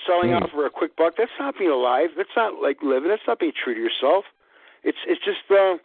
selling 0.06 0.32
out 0.32 0.50
for 0.50 0.66
a 0.66 0.70
quick 0.70 0.96
buck. 0.96 1.14
That's 1.16 1.32
not 1.38 1.56
being 1.56 1.70
alive. 1.70 2.10
That's 2.16 2.36
not 2.36 2.60
like 2.60 2.82
living. 2.82 3.08
That's 3.08 3.24
not 3.26 3.38
being 3.38 3.52
true 3.56 3.72
to 3.74 3.80
yourself. 3.80 4.24
It's 4.84 4.98
it's 5.06 5.24
just 5.24 5.48
uh, 5.48 5.78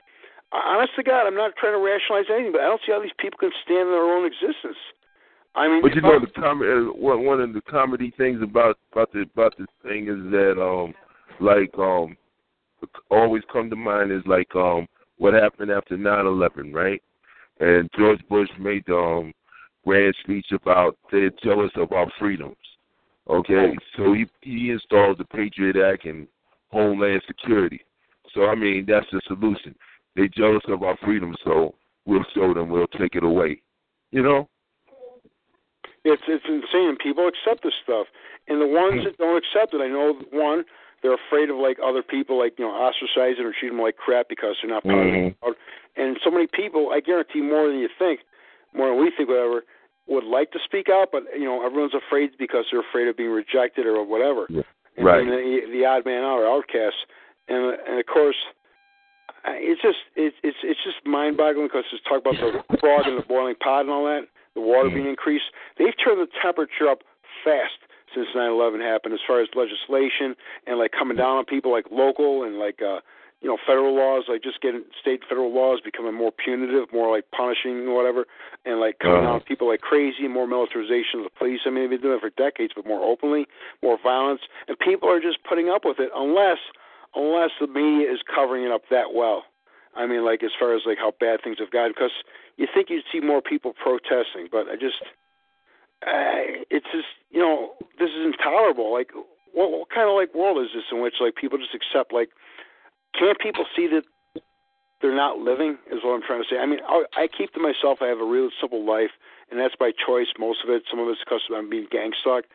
honest 0.54 0.94
to 0.96 1.04
God. 1.04 1.28
I'm 1.28 1.36
not 1.36 1.56
trying 1.58 1.74
to 1.74 1.84
rationalize 1.84 2.26
anything, 2.32 2.52
but 2.52 2.62
I 2.62 2.66
don't 2.66 2.82
see 2.86 2.92
how 2.92 3.02
these 3.02 3.16
people 3.20 3.38
can 3.40 3.52
stand 3.64 3.88
in 3.88 3.94
their 3.94 4.04
own 4.04 4.26
existence. 4.26 4.78
I 5.56 5.68
mean, 5.68 5.82
But 5.82 5.96
you 5.96 6.02
know, 6.02 6.20
the 6.20 6.28
com- 6.40 6.62
uh, 6.62 6.94
one 6.94 7.26
one 7.26 7.42
of 7.42 7.54
the 7.54 7.62
comedy 7.62 8.14
things 8.18 8.42
about 8.44 8.78
about 8.92 9.12
the 9.12 9.22
about 9.22 9.58
this 9.58 9.68
thing 9.82 10.08
is 10.08 10.32
that 10.32 10.62
um 10.62 10.94
like 11.40 11.72
um 11.80 12.16
always 13.10 13.44
come 13.52 13.70
to 13.70 13.76
mind 13.76 14.12
is 14.12 14.22
like 14.26 14.56
um 14.56 14.88
what 15.18 15.34
happened 15.34 15.72
after 15.72 15.98
nine 15.98 16.26
eleven, 16.28 16.72
right? 16.74 17.02
And 17.60 17.90
George 17.98 18.22
Bush 18.30 18.50
made 18.60 18.84
the 18.86 18.96
um 18.96 19.34
grand 19.84 20.16
speech 20.22 20.48
about 20.52 20.98
they're 21.12 21.32
jealous 21.44 21.72
of 21.76 21.92
our 21.92 22.08
freedoms. 22.20 22.56
Okay, 23.28 23.76
so 23.98 24.14
he 24.14 24.26
he 24.42 24.70
installed 24.70 25.18
the 25.18 25.26
Patriot 25.26 25.76
Act 25.76 26.06
and 26.06 26.28
Homeland 26.72 27.22
Security. 27.26 27.82
So 28.34 28.46
I 28.46 28.54
mean 28.56 28.86
that's 28.88 29.08
the 29.12 29.22
solution. 29.28 29.76
They 30.18 30.28
jealous 30.28 30.64
of 30.68 30.82
our 30.82 30.98
freedom, 31.06 31.36
so 31.46 31.76
we'll 32.06 32.26
show 32.34 32.52
them. 32.54 32.70
We'll 32.70 32.88
take 32.88 33.14
it 33.16 33.24
away. 33.24 33.62
You 34.12 34.24
know. 34.24 34.50
It's 36.04 36.24
it's 36.28 36.46
insane. 36.50 36.98
People 37.02 37.30
accept 37.30 37.64
this 37.64 37.74
stuff, 37.84 38.08
and 38.48 38.60
the 38.60 38.68
ones 38.68 39.04
that 39.06 39.18
don't 39.18 39.38
accept 39.38 39.74
it, 39.76 39.82
I 39.82 39.88
know 39.88 40.20
one, 40.32 40.66
they're 41.04 41.14
afraid 41.14 41.52
of 41.52 41.58
like 41.58 41.78
other 41.84 42.02
people, 42.02 42.40
like 42.40 42.58
you 42.58 42.66
know, 42.66 42.72
ostracizing 42.72 43.46
or 43.46 43.54
treating 43.54 43.78
them 43.78 43.82
like 43.86 43.98
crap 43.98 44.28
because 44.28 44.56
they're 44.62 44.72
not 44.72 44.84
part 44.84 44.96
Mhm. 44.96 45.28
of 45.28 45.34
the 45.34 45.36
crowd. 45.40 45.56
And 45.98 46.18
so 46.24 46.32
many 46.32 46.48
people, 46.48 46.92
I 46.92 47.00
guarantee, 47.00 47.42
more 47.42 47.68
than 47.68 47.78
you 47.78 47.90
think, 48.00 48.22
more 48.74 48.90
than 48.90 48.98
we 49.00 49.12
think, 49.12 49.30
whatever, 49.30 49.66
would 50.08 50.24
like 50.24 50.52
to 50.52 50.60
speak 50.64 50.90
out, 50.90 51.12
but 51.12 51.24
you 51.38 51.46
know, 51.46 51.64
everyone's 51.64 51.94
afraid 51.94 52.38
because 52.40 52.66
they're 52.72 52.80
afraid 52.80 53.08
of 53.08 53.18
being 53.18 53.30
rejected 53.32 53.86
or 53.86 54.02
whatever. 54.04 54.48
And 54.96 55.06
Right. 55.06 55.26
the, 55.26 55.68
the 55.72 55.86
odd 55.86 56.06
man 56.06 56.24
out 56.24 56.40
or 56.40 56.48
outcast, 56.48 57.06
and 57.50 57.78
and 57.86 58.00
of 58.00 58.06
course, 58.08 58.38
it's 59.46 59.82
just 59.82 60.00
it's 60.16 60.36
it's 60.44 60.58
it's 60.64 60.80
just 60.84 60.98
mind 61.06 61.38
boggling 61.38 61.68
because 61.68 61.86
it's 61.92 62.04
talk 62.04 62.20
about 62.20 62.36
the 62.36 62.64
frog 62.80 63.08
in 63.08 63.16
the 63.16 63.22
boiling 63.28 63.56
pot 63.56 63.82
and 63.82 63.90
all 63.90 64.06
that, 64.06 64.28
the 64.56 64.62
water 64.62 64.90
being 64.90 65.08
increased. 65.08 65.46
They've 65.78 65.94
turned 66.04 66.20
the 66.20 66.28
temperature 66.42 66.88
up 66.90 67.04
fast 67.44 67.80
since 68.16 68.28
9/11 68.36 68.82
happened, 68.82 69.14
as 69.14 69.20
far 69.28 69.42
as 69.42 69.48
legislation 69.56 70.36
and 70.66 70.78
like 70.80 70.92
coming 70.92 71.18
down 71.18 71.38
on 71.38 71.46
people 71.46 71.72
like 71.72 71.86
local 71.92 72.44
and 72.44 72.58
like 72.58 72.82
uh 72.82 73.00
you 73.42 73.48
know 73.48 73.58
federal 73.68 73.96
laws, 73.96 74.24
like 74.28 74.42
just 74.42 74.62
getting 74.62 74.84
state 75.00 75.22
federal 75.30 75.54
laws 75.54 75.80
becoming 75.84 76.14
more 76.14 76.32
punitive, 76.32 76.92
more 76.92 77.12
like 77.16 77.26
punishing 77.32 77.94
whatever, 77.94 78.26
and 78.66 78.80
like 78.80 78.98
coming 79.00 79.18
Uh-huh. 79.18 79.26
down 79.28 79.36
on 79.36 79.42
people 79.42 79.68
like 79.68 79.82
crazy, 79.82 80.28
more 80.28 80.48
militarization 80.48 81.20
of 81.20 81.26
the 81.26 81.36
police. 81.38 81.62
I 81.66 81.70
mean, 81.70 81.84
they've 81.84 81.92
been 81.92 82.02
doing 82.02 82.18
it 82.18 82.22
for 82.22 82.32
decades, 82.32 82.74
but 82.76 82.88
more 82.88 83.04
openly, 83.04 83.46
more 83.84 83.98
violence, 84.02 84.42
and 84.68 84.78
people 84.80 85.08
are 85.10 85.20
just 85.22 85.38
putting 85.44 85.70
up 85.70 85.86
with 85.86 86.00
it 86.00 86.10
unless 86.16 86.58
unless 87.16 87.52
the 87.60 87.68
media 87.68 88.12
is 88.12 88.20
covering 88.24 88.64
it 88.66 88.72
up 88.72 88.84
that 88.90 89.14
well. 89.14 89.44
I 89.96 90.06
mean, 90.06 90.24
like 90.24 90.44
as 90.44 90.52
far 90.60 90.76
as 90.76 90.84
like 90.86 90.98
how 90.98 91.14
bad 91.20 91.42
things 91.44 91.58
have 91.60 91.72
gotten, 91.72 91.92
because 91.92 92.12
you 92.58 92.68
think 92.72 92.90
you'd 92.90 93.04
see 93.12 93.20
more 93.20 93.42
people 93.42 93.74
protesting, 93.74 94.48
but 94.52 94.68
I 94.70 94.76
just, 94.76 95.02
I, 96.04 96.64
it's 96.70 96.86
just 96.92 97.08
you 97.32 97.40
know 97.40 97.74
this 97.98 98.10
is 98.10 98.26
intolerable. 98.26 98.94
Like, 98.94 99.12
what, 99.54 99.72
what 99.72 99.90
kind 99.90 100.08
of 100.08 100.16
like 100.16 100.36
world 100.36 100.64
is 100.64 100.70
this 100.76 100.84
in 100.92 101.02
which 101.02 101.16
like 101.20 101.36
people 101.36 101.58
just 101.58 101.74
accept 101.74 102.14
like, 102.14 102.30
can't 103.18 103.40
people 103.40 103.66
see 103.76 103.88
that 103.88 104.04
they're 105.02 105.16
not 105.16 105.40
living? 105.40 105.78
Is 105.92 106.04
what 106.04 106.14
I'm 106.14 106.22
trying 106.22 106.44
to 106.44 106.50
say. 106.50 106.60
I 106.60 106.66
mean, 106.68 106.80
I, 106.88 107.06
I 107.16 107.28
keep 107.28 107.54
to 107.54 107.60
myself. 107.60 108.00
I 108.02 108.08
have 108.08 108.20
a 108.20 108.26
real 108.26 108.50
simple 108.62 108.86
life, 108.86 109.12
and 109.50 109.60
that's 109.60 109.76
by 109.76 109.92
choice. 109.92 110.28
Most 110.38 110.60
of 110.64 110.70
it, 110.70 110.84
some 110.90 111.00
of 111.00 111.10
it's 111.10 111.22
because 111.26 111.42
I'm 111.50 111.70
being 111.70 111.88
gang 111.90 112.12
stalked. 112.22 112.50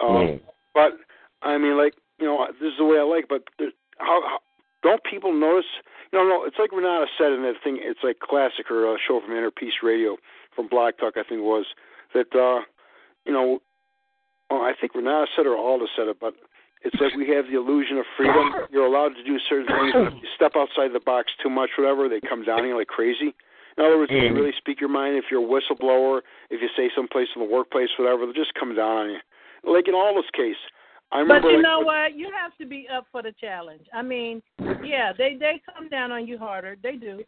Um, 0.00 0.40
But 0.74 0.98
I 1.40 1.56
mean, 1.56 1.78
like 1.78 1.94
you 2.18 2.26
know, 2.26 2.46
this 2.60 2.72
is 2.72 2.78
the 2.78 2.84
way 2.84 2.98
I 2.98 3.02
like. 3.02 3.28
But 3.28 3.44
there, 3.58 3.70
how, 3.98 4.22
how 4.22 4.38
don't 4.82 5.02
people 5.04 5.32
notice? 5.32 5.66
You 6.12 6.18
know, 6.18 6.24
no, 6.28 6.44
it's 6.44 6.56
like 6.58 6.72
Renata 6.72 7.06
said 7.16 7.32
in 7.32 7.42
that 7.42 7.54
thing. 7.64 7.78
It's 7.80 8.00
like 8.04 8.18
classic 8.20 8.70
or 8.70 8.94
a 8.94 8.98
show 8.98 9.20
from 9.20 9.32
Inner 9.32 9.50
Peace 9.50 9.82
Radio 9.82 10.16
from 10.54 10.68
BlogTalk, 10.68 11.16
I 11.16 11.24
think 11.26 11.40
it 11.40 11.48
was 11.48 11.66
that. 12.14 12.34
uh 12.34 12.62
You 13.26 13.32
know, 13.32 13.60
well, 14.50 14.60
I 14.62 14.72
think 14.78 14.94
Renata 14.94 15.26
said 15.34 15.46
or 15.46 15.56
Alda 15.56 15.86
said 15.96 16.08
it, 16.08 16.18
but 16.20 16.34
it's 16.82 17.00
like 17.00 17.14
we 17.16 17.26
have 17.30 17.46
the 17.46 17.56
illusion 17.56 17.96
of 17.96 18.04
freedom. 18.16 18.52
You're 18.70 18.84
allowed 18.84 19.16
to 19.16 19.24
do 19.24 19.38
certain 19.48 19.66
things, 19.66 19.92
but 19.94 20.12
if 20.12 20.22
you 20.22 20.28
step 20.36 20.52
outside 20.54 20.92
the 20.92 21.00
box 21.00 21.32
too 21.42 21.48
much, 21.48 21.70
whatever, 21.78 22.08
they 22.08 22.20
come 22.20 22.44
down 22.44 22.60
on 22.60 22.68
you 22.68 22.76
like 22.76 22.88
crazy. 22.88 23.32
In 23.76 23.84
other 23.84 23.96
words, 23.96 24.12
if 24.12 24.22
you 24.22 24.30
Mhm. 24.30 24.36
really 24.36 24.52
speak 24.52 24.78
your 24.80 24.90
mind, 24.90 25.16
if 25.16 25.30
you're 25.30 25.42
a 25.42 25.46
whistleblower, 25.46 26.22
if 26.50 26.60
you 26.60 26.68
say 26.76 26.90
someplace 26.94 27.34
in 27.34 27.40
the 27.40 27.48
workplace, 27.48 27.88
whatever, 27.98 28.26
they'll 28.26 28.34
just 28.34 28.54
come 28.54 28.74
down 28.74 28.96
on 28.98 29.10
you. 29.10 29.20
Like 29.64 29.88
in 29.88 29.94
Alda's 29.94 30.30
case. 30.30 30.60
But 31.14 31.44
you 31.44 31.56
like, 31.56 31.62
know 31.62 31.80
what? 31.80 32.16
You 32.16 32.28
have 32.36 32.56
to 32.58 32.66
be 32.66 32.88
up 32.92 33.06
for 33.12 33.22
the 33.22 33.32
challenge. 33.40 33.86
I 33.94 34.02
mean, 34.02 34.42
yeah, 34.82 35.12
they 35.16 35.36
they 35.38 35.62
come 35.72 35.88
down 35.88 36.10
on 36.10 36.26
you 36.26 36.38
harder. 36.38 36.76
They 36.82 36.96
do. 36.96 37.22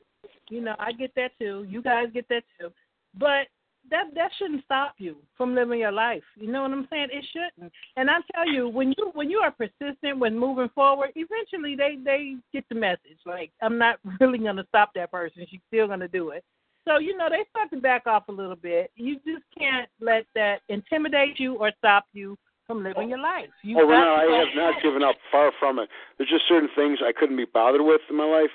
You 0.51 0.61
know, 0.61 0.75
I 0.81 0.91
get 0.91 1.15
that 1.15 1.31
too. 1.39 1.65
You 1.69 1.83
guys 1.83 2.07
get 2.13 2.29
that 2.29 2.43
too. 2.59 2.71
But 3.17 3.47
that 3.91 4.07
that 4.17 4.31
shouldn't 4.39 4.65
stop 4.65 4.95
you 4.99 5.17
from 5.37 5.55
living 5.55 5.79
your 5.79 5.93
life. 5.93 6.25
You 6.37 6.51
know 6.51 6.63
what 6.63 6.73
I'm 6.73 6.89
saying? 6.91 7.09
It 7.13 7.25
shouldn't. 7.33 7.73
And 7.97 8.11
I 8.11 8.17
tell 8.35 8.49
you, 8.49 8.69
when 8.69 8.93
you 8.99 9.11
when 9.15 9.31
you 9.31 9.39
are 9.39 9.53
persistent 9.53 10.19
when 10.19 10.37
moving 10.37 10.69
forward, 10.75 11.11
eventually 11.15 11.77
they 11.77 11.97
they 12.05 12.37
get 12.53 12.65
the 12.69 12.75
message. 12.75 13.19
Like 13.25 13.53
I'm 13.63 13.79
not 13.79 14.01
really 14.21 14.39
gonna 14.39 14.67
stop 14.69 14.91
that 14.97 15.13
person. 15.13 15.47
She's 15.49 15.61
still 15.69 15.87
gonna 15.87 16.09
do 16.09 16.31
it. 16.31 16.45
So 16.89 16.99
you 16.99 17.17
know 17.17 17.29
they 17.31 17.45
start 17.51 17.71
to 17.71 17.81
back 17.81 18.09
off 18.09 18.29
a 18.29 18.33
little 18.33 18.57
bit. 18.57 18.91
You 18.97 19.17
just 19.17 19.45
can't 19.57 19.89
let 20.01 20.27
that 20.35 20.63
intimidate 20.69 21.39
you 21.39 21.55
or 21.55 21.71
stop 21.79 22.07
you 22.13 22.37
from 22.67 22.83
living 22.83 23.09
your 23.09 23.19
life. 23.19 23.51
You 23.63 23.79
oh, 23.81 23.87
no, 23.87 24.15
I 24.15 24.27
have 24.39 24.55
not 24.55 24.83
given 24.83 25.03
up. 25.03 25.17
Far 25.31 25.53
from 25.59 25.79
it. 25.79 25.89
There's 26.19 26.31
just 26.31 26.49
certain 26.49 26.69
things 26.75 26.99
I 27.03 27.13
couldn't 27.13 27.37
be 27.37 27.47
bothered 27.47 27.83
with 27.83 28.01
in 28.11 28.17
my 28.17 28.27
life, 28.27 28.51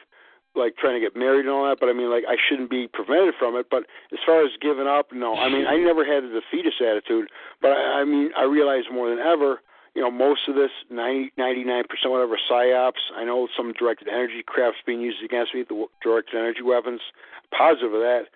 like 0.55 0.75
trying 0.77 0.99
to 0.99 1.03
get 1.03 1.15
married 1.15 1.47
and 1.47 1.49
all 1.49 1.67
that. 1.67 1.79
But 1.79 1.89
I 1.89 1.93
mean, 1.93 2.11
like 2.11 2.23
I 2.27 2.35
shouldn't 2.35 2.69
be 2.69 2.87
prevented 2.91 3.35
from 3.39 3.55
it. 3.55 3.67
But 3.71 3.83
as 4.11 4.19
far 4.25 4.43
as 4.43 4.51
giving 4.61 4.87
up, 4.87 5.07
no. 5.13 5.35
I 5.35 5.49
mean, 5.49 5.65
I 5.65 5.77
never 5.77 6.03
had 6.03 6.23
a 6.23 6.31
defeatist 6.31 6.81
attitude. 6.81 7.29
But 7.61 7.71
I, 7.71 8.01
I 8.01 8.03
mean, 8.03 8.31
I 8.37 8.43
realize 8.43 8.83
more 8.91 9.09
than 9.09 9.19
ever. 9.19 9.61
You 9.93 10.01
know, 10.01 10.09
most 10.09 10.47
of 10.47 10.55
this, 10.55 10.71
90, 10.89 11.33
99%, 11.37 11.83
whatever, 12.05 12.39
psyops. 12.49 13.03
I 13.13 13.25
know 13.25 13.49
some 13.57 13.73
directed 13.73 14.07
energy 14.07 14.41
crap's 14.45 14.77
being 14.85 15.01
used 15.01 15.21
against 15.21 15.53
me, 15.53 15.65
the 15.67 15.85
directed 16.01 16.37
energy 16.37 16.61
weapons. 16.63 17.01
Positive 17.51 17.93
of 17.93 17.99
that. 17.99 18.31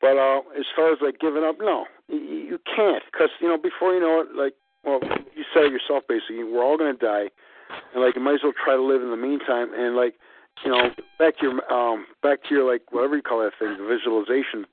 But 0.00 0.16
uh, 0.16 0.38
as 0.56 0.66
far 0.74 0.92
as 0.92 0.98
like 1.02 1.18
giving 1.18 1.42
up, 1.42 1.56
no, 1.58 1.86
you, 2.08 2.18
you 2.18 2.58
can't, 2.64 3.02
because 3.10 3.28
you 3.40 3.48
know 3.48 3.58
before 3.58 3.92
you 3.92 4.00
know 4.00 4.22
it, 4.22 4.34
like 4.34 4.54
well, 4.84 5.00
you 5.34 5.44
said 5.52 5.64
it 5.64 5.72
yourself 5.72 6.04
basically, 6.08 6.44
we're 6.44 6.64
all 6.64 6.78
gonna 6.78 6.94
die, 6.94 7.30
and 7.94 8.02
like 8.02 8.16
you 8.16 8.22
might 8.22 8.34
as 8.34 8.40
well 8.42 8.52
try 8.52 8.74
to 8.74 8.82
live 8.82 9.02
in 9.02 9.10
the 9.10 9.16
meantime. 9.16 9.72
And 9.74 9.96
like 9.96 10.14
you 10.64 10.70
know, 10.70 10.90
back 11.18 11.38
to 11.38 11.46
your 11.46 11.72
um, 11.72 12.06
back 12.22 12.42
to 12.44 12.54
your 12.54 12.70
like 12.70 12.82
whatever 12.90 13.16
you 13.16 13.22
call 13.22 13.42
that 13.42 13.52
thing, 13.58 13.76
the 13.78 13.86
visualization 13.86 14.66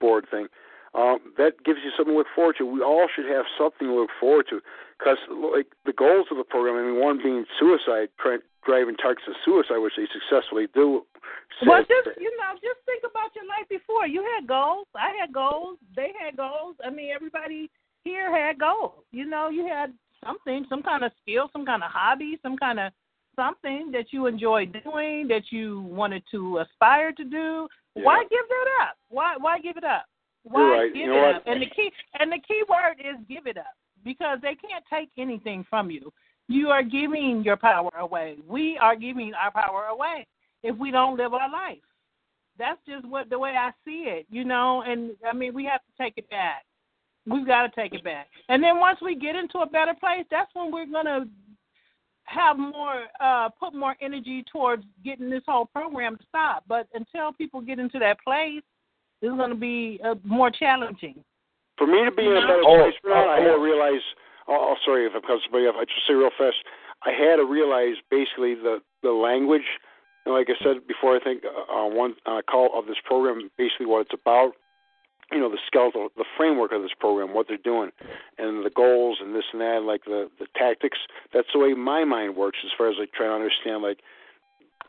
board 0.00 0.26
thing. 0.30 0.46
Um, 0.92 1.18
that 1.38 1.62
gives 1.62 1.78
you 1.84 1.94
something 1.96 2.14
to 2.14 2.18
look 2.18 2.34
forward 2.34 2.56
to. 2.58 2.66
We 2.66 2.82
all 2.82 3.06
should 3.14 3.30
have 3.30 3.46
something 3.54 3.86
to 3.86 3.94
look 3.94 4.10
forward 4.18 4.46
to, 4.50 4.58
because 4.98 5.18
like 5.30 5.70
the 5.86 5.94
goals 5.94 6.26
of 6.32 6.36
the 6.36 6.42
program. 6.42 6.74
I 6.74 6.82
mean, 6.82 6.98
one 6.98 7.22
being 7.22 7.46
suicide, 7.60 8.10
try, 8.18 8.42
driving 8.66 8.96
targets 8.96 9.22
to 9.30 9.34
suicide, 9.44 9.78
which 9.78 9.94
they 9.96 10.10
successfully 10.10 10.66
do. 10.74 11.06
Well, 11.62 11.86
just 11.86 12.18
you 12.18 12.34
know, 12.42 12.58
just 12.58 12.82
think 12.90 13.06
about 13.06 13.30
your 13.38 13.46
life 13.46 13.70
before. 13.70 14.10
You 14.10 14.26
had 14.34 14.48
goals. 14.48 14.90
I 14.96 15.14
had 15.14 15.32
goals. 15.32 15.78
They 15.94 16.10
had 16.18 16.36
goals. 16.36 16.74
I 16.82 16.90
mean, 16.90 17.14
everybody 17.14 17.70
here 18.04 18.34
had 18.34 18.58
goals. 18.58 19.04
You 19.12 19.26
know, 19.26 19.48
you 19.48 19.66
had 19.66 19.92
something, 20.24 20.66
some 20.68 20.82
kind 20.82 21.04
of 21.04 21.12
skill, 21.22 21.48
some 21.52 21.66
kind 21.66 21.82
of 21.82 21.90
hobby, 21.90 22.38
some 22.42 22.56
kind 22.56 22.80
of 22.80 22.92
something 23.36 23.90
that 23.92 24.06
you 24.12 24.26
enjoyed 24.26 24.76
doing 24.84 25.28
that 25.28 25.44
you 25.50 25.82
wanted 25.82 26.22
to 26.30 26.58
aspire 26.58 27.12
to 27.12 27.24
do. 27.24 27.68
Why 27.94 28.22
give 28.22 28.48
that 28.48 28.88
up? 28.88 28.96
Why 29.08 29.36
why 29.38 29.58
give 29.58 29.76
it 29.76 29.84
up? 29.84 30.04
Why 30.44 30.62
right. 30.62 30.94
give 30.94 31.06
You 31.06 31.14
it 31.14 31.36
up? 31.36 31.42
And 31.46 31.60
the 31.60 31.66
key 31.66 31.90
and 32.18 32.30
the 32.30 32.38
key 32.46 32.62
word 32.68 32.96
is 33.00 33.16
give 33.28 33.46
it 33.46 33.58
up 33.58 33.74
because 34.04 34.38
they 34.42 34.54
can't 34.54 34.84
take 34.90 35.10
anything 35.18 35.64
from 35.68 35.90
you. 35.90 36.12
You 36.48 36.68
are 36.68 36.82
giving 36.82 37.42
your 37.44 37.56
power 37.56 37.90
away. 37.98 38.36
We 38.48 38.78
are 38.78 38.96
giving 38.96 39.32
our 39.34 39.50
power 39.50 39.86
away 39.86 40.26
if 40.62 40.76
we 40.76 40.90
don't 40.90 41.16
live 41.16 41.34
our 41.34 41.50
life. 41.50 41.78
That's 42.58 42.80
just 42.86 43.06
what 43.06 43.30
the 43.30 43.38
way 43.38 43.54
I 43.56 43.70
see 43.84 44.04
it, 44.06 44.26
you 44.30 44.44
know. 44.44 44.82
And 44.86 45.12
I 45.28 45.32
mean, 45.32 45.54
we 45.54 45.64
have 45.64 45.80
to 45.80 46.02
take 46.02 46.14
it 46.16 46.28
back. 46.28 46.64
We've 47.26 47.46
got 47.46 47.62
to 47.62 47.80
take 47.80 47.94
it 47.94 48.02
back. 48.02 48.28
And 48.48 48.62
then 48.62 48.78
once 48.78 48.98
we 49.02 49.14
get 49.14 49.36
into 49.36 49.58
a 49.58 49.66
better 49.66 49.94
place, 49.94 50.24
that's 50.30 50.50
when 50.54 50.72
we're 50.72 50.86
gonna 50.86 51.26
have 52.24 52.58
more, 52.58 53.04
uh, 53.20 53.48
put 53.50 53.74
more 53.74 53.96
energy 54.00 54.44
towards 54.50 54.84
getting 55.04 55.28
this 55.28 55.42
whole 55.46 55.66
program 55.66 56.16
to 56.16 56.24
stop. 56.28 56.64
But 56.66 56.86
until 56.94 57.32
people 57.32 57.60
get 57.60 57.78
into 57.78 57.98
that 57.98 58.18
place, 58.24 58.62
it's 59.20 59.36
gonna 59.36 59.54
be 59.54 60.00
uh, 60.04 60.14
more 60.24 60.50
challenging. 60.50 61.22
For 61.76 61.86
me 61.86 62.04
to 62.04 62.10
be 62.10 62.26
in 62.26 62.36
a 62.36 62.40
better 62.40 62.62
Oh, 62.64 62.82
place, 62.82 62.94
Bernard, 63.02 63.26
oh, 63.26 63.30
I 63.30 63.40
had 63.40 63.44
to 63.48 63.54
oh. 63.54 63.62
realize. 63.62 64.02
Oh, 64.48 64.72
oh, 64.72 64.74
sorry 64.84 65.06
if 65.06 65.14
it 65.14 65.26
comes 65.26 65.42
to 65.44 65.50
me 65.50 65.66
off. 65.66 65.76
I 65.78 65.84
just 65.84 66.06
say 66.06 66.14
real 66.14 66.30
fast. 66.36 66.56
I 67.04 67.10
had 67.12 67.36
to 67.36 67.44
realize 67.44 67.96
basically 68.10 68.54
the 68.54 68.80
the 69.02 69.12
language, 69.12 69.64
and 70.26 70.34
like 70.34 70.48
I 70.50 70.62
said 70.62 70.86
before, 70.86 71.16
I 71.16 71.20
think 71.20 71.44
uh, 71.44 71.72
on 71.72 71.96
one 71.96 72.14
uh, 72.26 72.42
call 72.42 72.78
of 72.78 72.86
this 72.86 72.98
program, 73.04 73.50
basically 73.56 73.86
what 73.86 74.02
it's 74.02 74.14
about. 74.14 74.52
You 75.32 75.38
know, 75.38 75.50
the 75.50 75.62
skeletal, 75.66 76.08
the 76.16 76.24
framework 76.36 76.72
of 76.72 76.82
this 76.82 76.90
program, 76.98 77.34
what 77.34 77.46
they're 77.46 77.56
doing, 77.56 77.90
and 78.38 78.64
the 78.64 78.70
goals 78.70 79.18
and 79.20 79.34
this 79.34 79.44
and 79.52 79.60
that, 79.60 79.82
like 79.84 80.04
the 80.04 80.28
the 80.38 80.46
tactics. 80.56 80.98
That's 81.32 81.48
the 81.52 81.60
way 81.60 81.74
my 81.74 82.04
mind 82.04 82.36
works 82.36 82.58
as 82.64 82.72
far 82.76 82.90
as 82.90 82.96
like 82.98 83.12
trying 83.12 83.30
to 83.30 83.34
understand, 83.34 83.82
like 83.82 84.00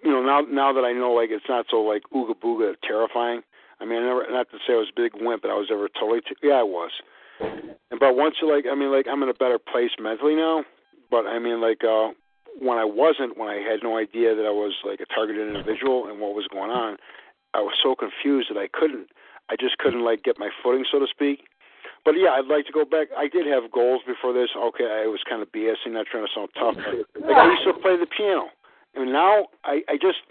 you 0.04 0.10
know, 0.10 0.22
now 0.22 0.42
now 0.42 0.74
that 0.74 0.84
I 0.84 0.94
know, 0.94 1.14
like 1.14 1.30
it's 1.30 1.46
not 1.48 1.66
so 1.70 1.82
like 1.82 2.04
ooga 2.14 2.34
booga 2.34 2.74
terrifying. 2.82 3.42
I 3.80 3.86
mean, 3.86 4.02
I 4.02 4.06
never 4.06 4.26
not 4.30 4.50
to 4.52 4.58
say 4.66 4.74
I 4.74 4.78
was 4.78 4.90
a 4.92 5.00
big 5.00 5.14
wimp, 5.16 5.42
but 5.42 5.52
I 5.52 5.56
was 5.56 5.70
ever 5.72 5.88
totally. 5.90 6.22
T- 6.22 6.36
yeah, 6.42 6.62
I 6.62 6.64
was. 6.64 6.92
And 7.40 8.00
but 8.00 8.16
once 8.16 8.36
you 8.42 8.50
like, 8.50 8.66
I 8.72 8.76
mean, 8.76 8.92
like 8.92 9.06
I'm 9.08 9.22
in 9.24 9.30
a 9.30 9.34
better 9.34 9.60
place 9.60 9.92
mentally 10.00 10.36
now. 10.36 10.64
But 11.10 11.26
I 11.26 11.40
mean, 11.40 11.62
like 11.62 11.84
uh 11.84 12.14
when 12.60 12.78
I 12.78 12.86
wasn't, 12.86 13.38
when 13.38 13.50
I 13.50 13.62
had 13.62 13.80
no 13.82 13.98
idea 13.98 14.36
that 14.36 14.46
I 14.46 14.52
was 14.52 14.74
like 14.86 15.00
a 15.00 15.06
targeted 15.06 15.48
individual 15.48 16.08
and 16.08 16.20
what 16.20 16.36
was 16.36 16.48
going 16.52 16.70
on, 16.70 16.98
I 17.54 17.60
was 17.62 17.74
so 17.82 17.96
confused 17.96 18.50
that 18.50 18.60
I 18.60 18.68
couldn't. 18.72 19.08
I 19.52 19.56
just 19.60 19.78
couldn't 19.78 20.04
like 20.04 20.24
get 20.24 20.40
my 20.40 20.50
footing, 20.64 20.86
so 20.90 21.00
to 21.00 21.08
speak. 21.12 21.44
But 22.06 22.16
yeah, 22.18 22.32
I'd 22.32 22.48
like 22.48 22.66
to 22.66 22.72
go 22.72 22.86
back. 22.86 23.10
I 23.16 23.28
did 23.28 23.46
have 23.46 23.70
goals 23.72 24.02
before 24.08 24.34
this. 24.34 24.50
Okay, 24.58 24.88
I 24.88 25.06
was 25.06 25.20
kind 25.28 25.42
of 25.42 25.52
BSing, 25.52 25.94
not 25.94 26.08
trying 26.10 26.26
to 26.26 26.32
sound 26.34 26.50
tough. 26.58 26.76
Like 26.80 27.36
I 27.38 27.52
used 27.52 27.68
to 27.68 27.74
play 27.74 28.00
the 28.00 28.08
piano, 28.08 28.48
and 28.96 29.12
now 29.12 29.48
I 29.66 29.82
I 29.92 30.00
just 30.02 30.24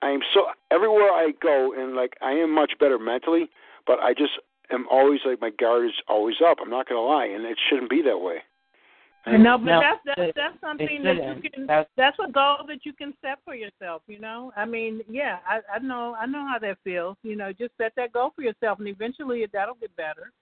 I 0.00 0.10
am 0.10 0.20
so 0.32 0.46
everywhere 0.70 1.10
I 1.10 1.32
go, 1.42 1.74
and 1.76 1.94
like 1.94 2.14
I 2.22 2.32
am 2.32 2.54
much 2.54 2.72
better 2.78 2.98
mentally, 2.98 3.50
but 3.86 3.98
I 3.98 4.14
just 4.14 4.38
am 4.70 4.86
always 4.90 5.20
like 5.26 5.40
my 5.40 5.50
guard 5.50 5.86
is 5.86 5.98
always 6.08 6.36
up. 6.40 6.58
I'm 6.62 6.70
not 6.70 6.88
gonna 6.88 7.02
lie, 7.02 7.26
and 7.26 7.44
it 7.44 7.58
shouldn't 7.68 7.90
be 7.90 8.02
that 8.02 8.20
way. 8.20 8.38
No, 9.26 9.58
but 9.58 9.64
No, 9.64 9.80
that's 9.80 10.00
that's 10.16 10.32
that's 10.34 10.60
something 10.60 11.02
that 11.04 11.16
you 11.16 11.50
can. 11.50 11.66
That's- 11.66 11.86
That's 11.96 12.16
a 12.26 12.30
goal 12.30 12.58
that 12.68 12.84
you 12.84 12.92
can 12.92 13.12
set 13.20 13.38
for 13.44 13.54
yourself. 13.54 14.02
You 14.06 14.18
know, 14.18 14.52
I 14.56 14.64
mean, 14.64 15.02
yeah, 15.08 15.38
I 15.48 15.60
I 15.76 15.78
know 15.78 16.16
I 16.18 16.26
know 16.26 16.46
how 16.46 16.58
that 16.60 16.78
feels. 16.84 17.16
You 17.22 17.36
know, 17.36 17.52
just 17.52 17.72
set 17.76 17.92
that 17.96 18.12
goal 18.12 18.32
for 18.34 18.42
yourself, 18.42 18.78
and 18.78 18.88
eventually 18.88 19.46
that'll 19.52 19.74
get 19.74 19.94
better. 19.96 20.32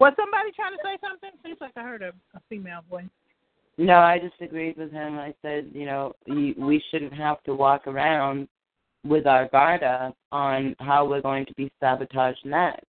Was 0.00 0.12
somebody 0.16 0.50
trying 0.52 0.72
to 0.72 0.82
say 0.82 0.98
something? 1.00 1.30
Seems 1.44 1.58
like 1.60 1.72
I 1.76 1.82
heard 1.82 2.02
a, 2.02 2.12
a 2.34 2.40
female 2.48 2.80
voice. 2.90 3.04
No, 3.78 3.94
I 3.98 4.18
just 4.18 4.40
agreed 4.40 4.76
with 4.76 4.90
him. 4.90 5.18
I 5.18 5.32
said, 5.42 5.70
you 5.72 5.86
know, 5.86 6.12
we 6.26 6.54
we 6.58 6.82
shouldn't 6.90 7.12
have 7.14 7.42
to 7.44 7.54
walk 7.54 7.86
around 7.86 8.48
with 9.04 9.26
our 9.26 9.46
guard 9.48 9.82
up 9.84 10.16
on 10.32 10.74
how 10.80 11.04
we're 11.06 11.20
going 11.20 11.46
to 11.46 11.54
be 11.54 11.70
sabotaged 11.78 12.44
next. 12.44 12.84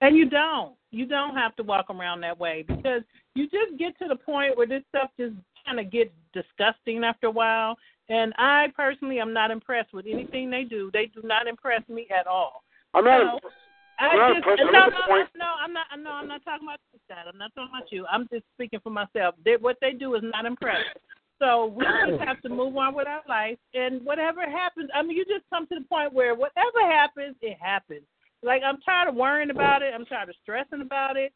And 0.00 0.16
you 0.16 0.28
don't. 0.28 0.74
You 0.92 1.06
don't 1.06 1.36
have 1.36 1.54
to 1.56 1.62
walk 1.62 1.86
around 1.90 2.20
that 2.22 2.38
way 2.38 2.64
because 2.66 3.02
you 3.34 3.44
just 3.44 3.78
get 3.78 3.98
to 3.98 4.08
the 4.08 4.16
point 4.16 4.56
where 4.56 4.66
this 4.66 4.82
stuff 4.88 5.10
just 5.18 5.34
kind 5.66 5.78
of 5.78 5.90
gets 5.90 6.10
disgusting 6.32 7.04
after 7.04 7.28
a 7.28 7.30
while. 7.30 7.76
And 8.08 8.32
I 8.38 8.66
personally 8.76 9.20
am 9.20 9.32
not 9.32 9.50
impressed 9.50 9.92
with 9.92 10.06
anything 10.10 10.50
they 10.50 10.64
do. 10.64 10.90
They 10.92 11.06
do 11.06 11.20
not 11.22 11.46
impress 11.46 11.82
me 11.88 12.06
at 12.10 12.26
all. 12.26 12.64
I'm 12.92 13.04
not. 13.04 13.20
So, 13.20 13.34
imp- 13.34 13.54
I 14.00 14.06
I'm 14.06 14.16
not 14.18 14.28
just, 14.34 14.36
impressed. 14.38 14.60
I'm 14.64 14.72
no, 14.72 14.88
no, 15.06 15.26
no, 15.36 15.46
I'm 15.62 15.72
not. 15.72 15.86
No, 16.02 16.10
I'm 16.10 16.28
not 16.28 16.44
talking 16.44 16.66
about 16.66 16.80
that. 17.08 17.26
I'm 17.28 17.38
not 17.38 17.54
talking 17.54 17.70
about 17.76 17.92
you. 17.92 18.06
I'm 18.10 18.26
just 18.32 18.44
speaking 18.54 18.80
for 18.82 18.90
myself. 18.90 19.34
They, 19.44 19.56
what 19.60 19.76
they 19.80 19.92
do 19.92 20.14
is 20.14 20.22
not 20.24 20.46
impressive. 20.46 20.98
So 21.38 21.72
we 21.74 21.84
just 22.06 22.22
have 22.22 22.40
to 22.42 22.48
move 22.48 22.76
on 22.76 22.94
with 22.94 23.06
our 23.06 23.22
life, 23.26 23.56
and 23.72 24.04
whatever 24.04 24.42
happens, 24.42 24.90
I 24.94 25.02
mean, 25.02 25.16
you 25.16 25.24
just 25.24 25.48
come 25.48 25.66
to 25.68 25.74
the 25.76 25.86
point 25.88 26.12
where 26.12 26.34
whatever 26.34 26.80
happens, 26.84 27.34
it 27.40 27.56
happens. 27.60 28.02
Like 28.42 28.62
I'm 28.64 28.78
tired 28.82 29.08
of 29.08 29.14
worrying 29.14 29.50
about 29.50 29.82
it. 29.82 29.94
I'm 29.94 30.04
tired 30.04 30.28
of 30.28 30.34
stressing 30.42 30.82
about 30.82 31.16
it. 31.16 31.32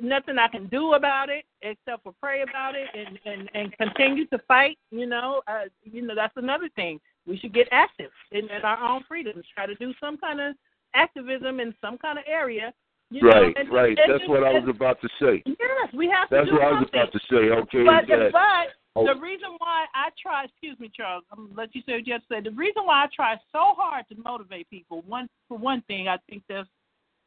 Nothing 0.00 0.38
I 0.38 0.48
can 0.48 0.66
do 0.68 0.94
about 0.94 1.28
it 1.28 1.44
except 1.60 2.02
for 2.02 2.12
pray 2.20 2.42
about 2.42 2.74
it 2.74 2.88
and 2.94 3.18
and 3.26 3.50
and 3.54 3.76
continue 3.76 4.26
to 4.28 4.38
fight. 4.48 4.78
You 4.90 5.06
know, 5.06 5.42
uh, 5.46 5.64
you 5.84 6.02
know 6.02 6.14
that's 6.14 6.36
another 6.36 6.68
thing. 6.74 6.98
We 7.26 7.36
should 7.38 7.52
get 7.54 7.68
active 7.70 8.10
in, 8.32 8.48
in 8.50 8.62
our 8.62 8.82
own 8.82 9.04
freedoms. 9.06 9.44
Try 9.54 9.66
to 9.66 9.74
do 9.76 9.92
some 10.00 10.16
kind 10.16 10.40
of 10.40 10.56
activism 10.94 11.60
in 11.60 11.74
some 11.80 11.98
kind 11.98 12.18
of 12.18 12.24
area. 12.26 12.72
You 13.10 13.22
know, 13.22 13.28
Right, 13.28 13.56
and- 13.58 13.68
right. 13.70 13.98
and 13.98 14.10
That's 14.10 14.20
just- 14.20 14.30
what 14.30 14.42
I 14.42 14.52
was 14.58 14.68
about 14.68 15.00
to 15.02 15.08
say. 15.20 15.42
Yes, 15.44 15.92
we 15.92 16.08
have 16.08 16.28
to 16.30 16.34
That's 16.36 16.50
what 16.50 16.62
I 16.62 16.72
was 16.72 16.88
about 16.88 17.12
to 17.12 17.20
say. 17.30 17.50
Okay, 17.50 17.84
But, 17.84 18.06
that 18.08 18.32
but 18.32 18.74
Oh. 18.94 19.06
the 19.06 19.20
reason 19.20 19.50
why 19.58 19.86
I 19.94 20.10
try, 20.20 20.44
excuse 20.44 20.78
me, 20.80 20.88
Charles, 20.94 21.24
I'm 21.30 21.46
gonna 21.46 21.54
let 21.56 21.74
you 21.74 21.82
say 21.82 21.94
what 21.94 22.06
you 22.06 22.12
have 22.14 22.22
to 22.22 22.28
say. 22.28 22.40
The 22.40 22.50
reason 22.50 22.84
why 22.84 23.04
I 23.04 23.06
try 23.08 23.38
so 23.52 23.74
hard 23.74 24.06
to 24.08 24.16
motivate 24.16 24.68
people, 24.70 25.02
one 25.02 25.28
for 25.48 25.56
one 25.58 25.80
thing, 25.82 26.08
I 26.08 26.16
think 26.28 26.42
that's 26.48 26.68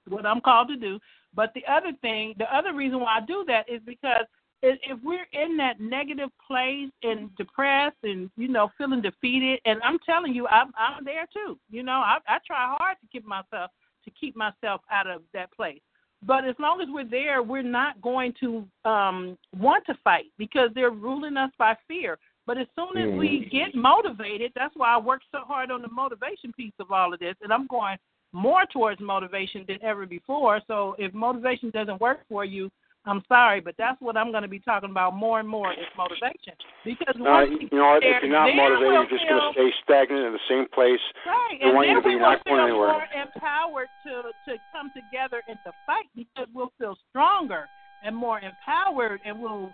what 0.08 0.26
I'm 0.26 0.42
called 0.42 0.68
to 0.70 0.76
do. 0.76 1.00
But 1.34 1.52
the 1.54 1.64
other 1.72 1.92
thing, 2.02 2.34
the 2.38 2.54
other 2.56 2.74
reason 2.74 3.00
why 3.00 3.18
I 3.18 3.26
do 3.26 3.44
that 3.48 3.70
is 3.70 3.82
because 3.86 4.26
if 4.62 4.80
if 4.84 5.00
we're 5.04 5.28
in 5.34 5.58
that 5.58 5.80
negative 5.80 6.30
place 6.46 6.90
and 7.04 7.36
depressed 7.36 7.98
and 8.04 8.30
you 8.38 8.48
know 8.48 8.72
feeling 8.78 9.02
defeated, 9.02 9.60
and 9.66 9.80
I'm 9.84 10.00
telling 10.06 10.34
you, 10.34 10.48
I'm 10.48 10.72
I'm 10.78 11.04
there 11.04 11.28
too. 11.34 11.60
You 11.70 11.84
know, 11.84 11.94
I 11.94 12.18
I 12.28 12.38
try 12.46 12.76
hard 12.78 12.98
to 13.02 13.08
keep 13.12 13.26
myself 13.26 13.72
to 14.06 14.12
keep 14.12 14.36
myself 14.36 14.82
out 14.92 15.08
of 15.08 15.22
that 15.34 15.52
place. 15.52 15.82
But 16.24 16.46
as 16.46 16.56
long 16.58 16.82
as 16.82 16.88
we're 16.90 17.08
there, 17.08 17.44
we're 17.44 17.62
not 17.62 18.02
going 18.02 18.34
to 18.40 18.66
um, 18.90 19.38
want 19.56 19.86
to 19.86 19.96
fight 20.04 20.26
because 20.38 20.70
they're 20.74 20.90
ruling 20.90 21.38
us 21.38 21.52
by 21.60 21.76
fear. 21.88 22.18
But 22.48 22.58
as 22.58 22.68
soon 22.76 22.98
as 22.98 23.18
we 23.18 23.50
get 23.52 23.76
motivated, 23.76 24.52
that's 24.56 24.76
why 24.76 24.94
I 24.94 24.98
work 25.00 25.22
so 25.32 25.40
hard 25.42 25.72
on 25.72 25.82
the 25.82 25.88
motivation 25.88 26.54
piece 26.54 26.74
of 26.80 26.92
all 26.92 27.14
of 27.14 27.20
this, 27.20 27.36
and 27.42 27.52
I'm 27.52 27.68
going 27.68 27.98
more 28.36 28.66
towards 28.72 29.00
motivation 29.02 29.64
than 29.68 29.80
ever 29.82 30.06
before. 30.06 30.60
So 30.68 30.96
if 31.00 31.14
motivation 31.14 31.70
doesn't 31.72 32.02
work 32.02 32.20
for 32.28 32.44
you, 32.44 32.70
I'm 33.08 33.24
sorry, 33.28 33.62
but 33.62 33.76
that's 33.78 34.02
what 34.02 34.18
I'm 34.18 34.32
going 34.32 34.42
to 34.42 34.50
be 34.50 34.60
talking 34.60 34.90
about 34.90 35.16
more 35.16 35.40
and 35.40 35.48
more 35.48 35.72
is 35.72 35.86
motivation. 35.96 36.58
Because 36.84 37.16
Uh, 37.16 37.24
once 37.24 37.52
you 37.62 37.70
know? 37.78 38.00
If 38.02 38.24
you're 38.24 38.32
not 38.32 38.50
motivated, 38.56 38.94
you're 38.94 39.06
just 39.06 39.30
going 39.30 39.42
to 39.42 39.54
stay 39.54 39.70
stagnant 39.84 40.26
in 40.26 40.34
the 40.34 40.46
same 40.50 40.66
place. 40.74 41.00
Right, 41.26 41.58
and 41.62 41.78
then 41.78 41.96
to 41.96 42.02
be 42.02 42.10
we 42.10 42.16
will 42.18 42.36
feel 42.44 42.60
anywhere. 42.60 42.92
more 42.94 43.08
empowered 43.14 43.90
to 44.06 44.34
to 44.50 44.58
come 44.74 44.92
together 44.98 45.44
and 45.48 45.58
to 45.66 45.72
fight 45.86 46.10
because 46.16 46.48
we'll 46.54 46.74
feel 46.80 46.98
stronger 47.10 47.70
and 48.04 48.16
more 48.16 48.40
empowered, 48.42 49.22
and 49.24 49.40
we'll 49.40 49.70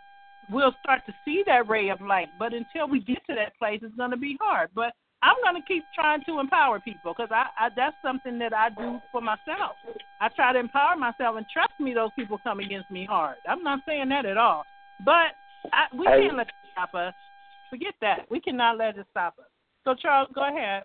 we'll 0.51 0.75
start 0.83 1.05
to 1.05 1.13
see 1.23 1.41
that 1.47 1.69
ray 1.69 1.87
of 1.87 2.01
light. 2.01 2.27
But 2.37 2.53
until 2.53 2.87
we 2.89 2.99
get 2.99 3.25
to 3.27 3.33
that 3.35 3.57
place, 3.57 3.79
it's 3.81 3.95
going 3.95 4.11
to 4.11 4.17
be 4.17 4.37
hard. 4.41 4.69
But 4.75 4.91
I'm 5.23 5.35
going 5.43 5.61
to 5.61 5.67
keep 5.67 5.87
trying 5.93 6.23
to 6.25 6.39
empower 6.39 6.79
people 6.79 7.13
because 7.15 7.29
I, 7.31 7.45
I 7.57 7.69
that's 7.75 7.95
something 8.01 8.39
that 8.39 8.53
I 8.53 8.69
do 8.69 9.01
for 9.11 9.21
myself. 9.21 9.77
I 10.19 10.29
try 10.29 10.53
to 10.53 10.59
empower 10.59 10.95
myself, 10.95 11.37
and 11.37 11.45
trust 11.47 11.73
me, 11.79 11.93
those 11.93 12.11
people 12.15 12.39
come 12.39 12.59
against 12.59 12.89
me 12.89 13.05
hard. 13.05 13.37
I'm 13.47 13.63
not 13.63 13.81
saying 13.87 14.09
that 14.09 14.25
at 14.25 14.37
all, 14.37 14.65
but 14.99 15.37
I, 15.71 15.85
we 15.95 16.07
Hey. 16.07 16.25
can't 16.25 16.37
let 16.37 16.47
it 16.47 16.53
stop 16.71 16.93
us. 16.95 17.13
Forget 17.69 17.93
that. 18.01 18.25
We 18.29 18.39
cannot 18.41 18.77
let 18.77 18.97
it 18.97 19.05
stop 19.11 19.35
us. 19.39 19.45
So 19.83 19.95
Charles, 19.95 20.29
go 20.33 20.47
ahead. 20.47 20.83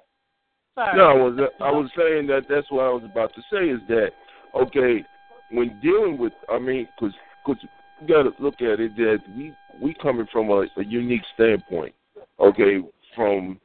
Sorry. 0.74 0.96
No, 0.96 1.04
I 1.04 1.14
was 1.14 1.50
I 1.60 1.70
was 1.70 1.90
saying 1.96 2.26
that 2.28 2.42
that's 2.48 2.70
what 2.70 2.84
I 2.84 2.90
was 2.90 3.02
about 3.04 3.34
to 3.34 3.42
say 3.50 3.70
is 3.70 3.80
that 3.88 4.10
okay, 4.54 5.04
when 5.50 5.80
dealing 5.80 6.18
with 6.18 6.34
I 6.50 6.58
mean, 6.58 6.88
because 6.94 7.14
cause 7.44 7.56
you 7.62 8.06
got 8.06 8.24
to 8.24 8.42
look 8.42 8.60
at 8.60 8.78
it 8.80 8.94
that 8.96 9.18
we 9.34 9.56
we 9.80 9.94
coming 9.94 10.26
from 10.30 10.50
a, 10.50 10.66
a 10.76 10.84
unique 10.84 11.22
standpoint, 11.34 11.94
okay, 12.38 12.80
from 13.14 13.58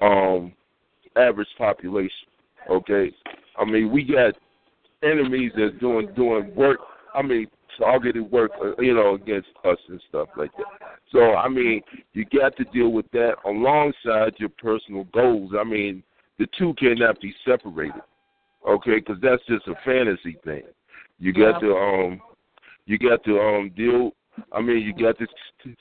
um 0.00 0.52
average 1.16 1.48
population, 1.56 2.28
okay. 2.70 3.12
I 3.58 3.64
mean, 3.64 3.90
we 3.90 4.04
got 4.04 4.34
enemies 5.02 5.52
that's 5.56 5.78
doing 5.80 6.08
doing 6.14 6.54
work. 6.54 6.78
I 7.14 7.22
mean, 7.22 7.46
targeted 7.78 8.30
work, 8.30 8.50
uh, 8.62 8.80
you 8.80 8.94
know, 8.94 9.14
against 9.14 9.48
us 9.64 9.78
and 9.88 10.00
stuff 10.08 10.28
like 10.36 10.50
that. 10.56 10.66
So 11.12 11.34
I 11.34 11.48
mean, 11.48 11.82
you 12.12 12.24
got 12.24 12.56
to 12.56 12.64
deal 12.64 12.90
with 12.90 13.10
that 13.12 13.34
alongside 13.44 14.34
your 14.38 14.50
personal 14.50 15.04
goals. 15.12 15.52
I 15.58 15.64
mean, 15.64 16.02
the 16.38 16.46
two 16.58 16.74
cannot 16.78 17.20
be 17.20 17.34
separated, 17.44 18.02
okay? 18.68 18.96
Because 18.96 19.16
that's 19.22 19.42
just 19.48 19.66
a 19.68 19.74
fantasy 19.84 20.38
thing. 20.44 20.62
You 21.18 21.32
got 21.32 21.62
Yeah. 21.62 21.68
to 21.68 21.76
um, 21.76 22.20
you 22.86 22.98
got 22.98 23.24
to 23.24 23.40
um 23.40 23.70
deal. 23.76 24.12
I 24.52 24.60
mean, 24.60 24.80
you 24.80 24.92
got 24.92 25.18
to 25.18 25.26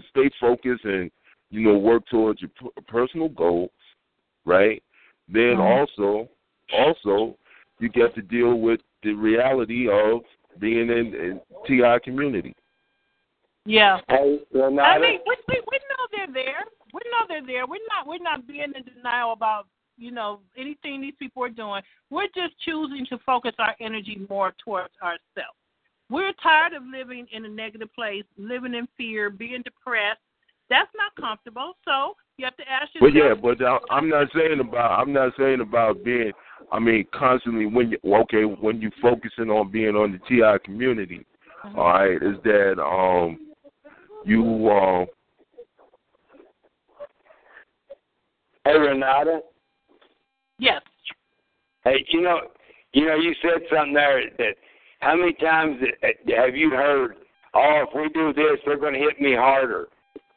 stay 0.10 0.30
focused 0.40 0.86
and 0.86 1.12
you 1.50 1.62
know 1.62 1.78
work 1.78 2.08
towards 2.08 2.42
your 2.42 2.52
personal 2.88 3.30
goals, 3.30 3.70
right? 4.46 4.82
Then 5.28 5.58
Mhm. 5.58 5.80
also, 5.80 6.30
also, 6.72 7.38
you 7.80 7.90
get 7.90 8.14
to 8.16 8.22
deal 8.22 8.56
with 8.60 8.82
the 9.02 9.14
reality 9.14 9.90
of 9.90 10.24
being 10.60 10.90
in, 10.90 11.14
in 11.16 11.42
TI 11.66 12.00
community. 12.04 12.56
Yeah. 13.66 14.00
Hey, 14.08 14.40
I 14.54 15.00
mean, 15.00 15.20
we, 15.26 15.36
we 15.48 15.62
we 15.72 15.80
know 15.90 16.08
they're 16.12 16.32
there. 16.32 16.64
We 16.94 17.02
know 17.12 17.26
they're 17.28 17.46
there. 17.46 17.66
We're 17.66 17.80
not 17.90 18.08
we're 18.08 18.20
not 18.20 18.48
being 18.48 18.74
in 18.76 18.84
denial 18.84 19.34
about 19.34 19.68
you 19.98 20.12
know 20.12 20.42
anything 20.56 21.02
these 21.02 21.16
people 21.18 21.44
are 21.44 21.50
doing. 21.50 21.82
We're 22.12 22.28
just 22.36 22.60
choosing 22.60 23.06
to 23.10 23.18
focus 23.26 23.54
our 23.58 23.76
energy 23.80 24.26
more 24.30 24.54
towards 24.64 24.94
ourselves. 25.02 25.58
We're 26.10 26.34
tired 26.34 26.74
of 26.74 26.84
living 26.84 27.28
in 27.32 27.46
a 27.46 27.50
negative 27.50 27.92
place, 27.96 28.24
living 28.38 28.76
in 28.76 28.88
fear, 28.96 29.32
being 29.32 29.64
depressed. 29.64 30.20
That's 30.70 30.90
not 30.96 31.16
comfortable. 31.20 31.74
So 31.86 32.14
you 32.38 32.46
have 32.46 32.58
to 32.58 32.64
ask 32.70 32.94
yourself. 32.96 33.14
But 33.14 33.18
yeah, 33.18 33.34
but 33.34 33.66
I, 33.66 33.78
I'm 33.96 34.10
not 34.10 34.28
saying 34.36 34.60
about 34.60 35.00
I'm 35.00 35.14
not 35.14 35.34
saying 35.38 35.62
about 35.62 36.04
being. 36.04 36.32
I 36.72 36.80
mean, 36.80 37.06
constantly 37.14 37.68
when 37.68 37.92
you 37.92 38.00
okay 38.16 38.44
when 38.44 38.82
you 38.82 38.90
focusing 39.02 39.50
on 39.50 39.72
being 39.72 39.96
on 39.96 40.12
the 40.14 40.20
TI 40.28 40.64
community, 40.64 41.26
Mm-hmm. 41.66 41.80
all 41.80 41.94
right, 41.94 42.22
is 42.22 42.36
that 42.44 42.82
um 42.82 43.40
you 44.24 44.70
um 44.70 45.08
Hey, 48.66 48.78
Renata. 48.78 49.42
Yes. 50.58 50.82
Hey, 51.84 52.04
you 52.10 52.22
know, 52.22 52.40
you 52.94 53.06
know, 53.06 53.16
you 53.16 53.36
said 53.42 53.62
something 53.72 53.94
there 53.94 54.24
that 54.40 54.56
how 55.02 55.16
many 55.16 55.34
times 55.34 55.78
uh, 56.04 56.08
have 56.36 56.56
you 56.56 56.72
heard? 56.72 57.16
Oh, 57.54 57.86
if 57.88 57.96
we 57.96 58.10
do 58.10 58.34
this, 58.34 58.60
they're 58.66 58.80
going 58.80 58.94
to 58.94 59.00
hit 59.00 59.22
me 59.22 59.36
harder. 59.36 59.88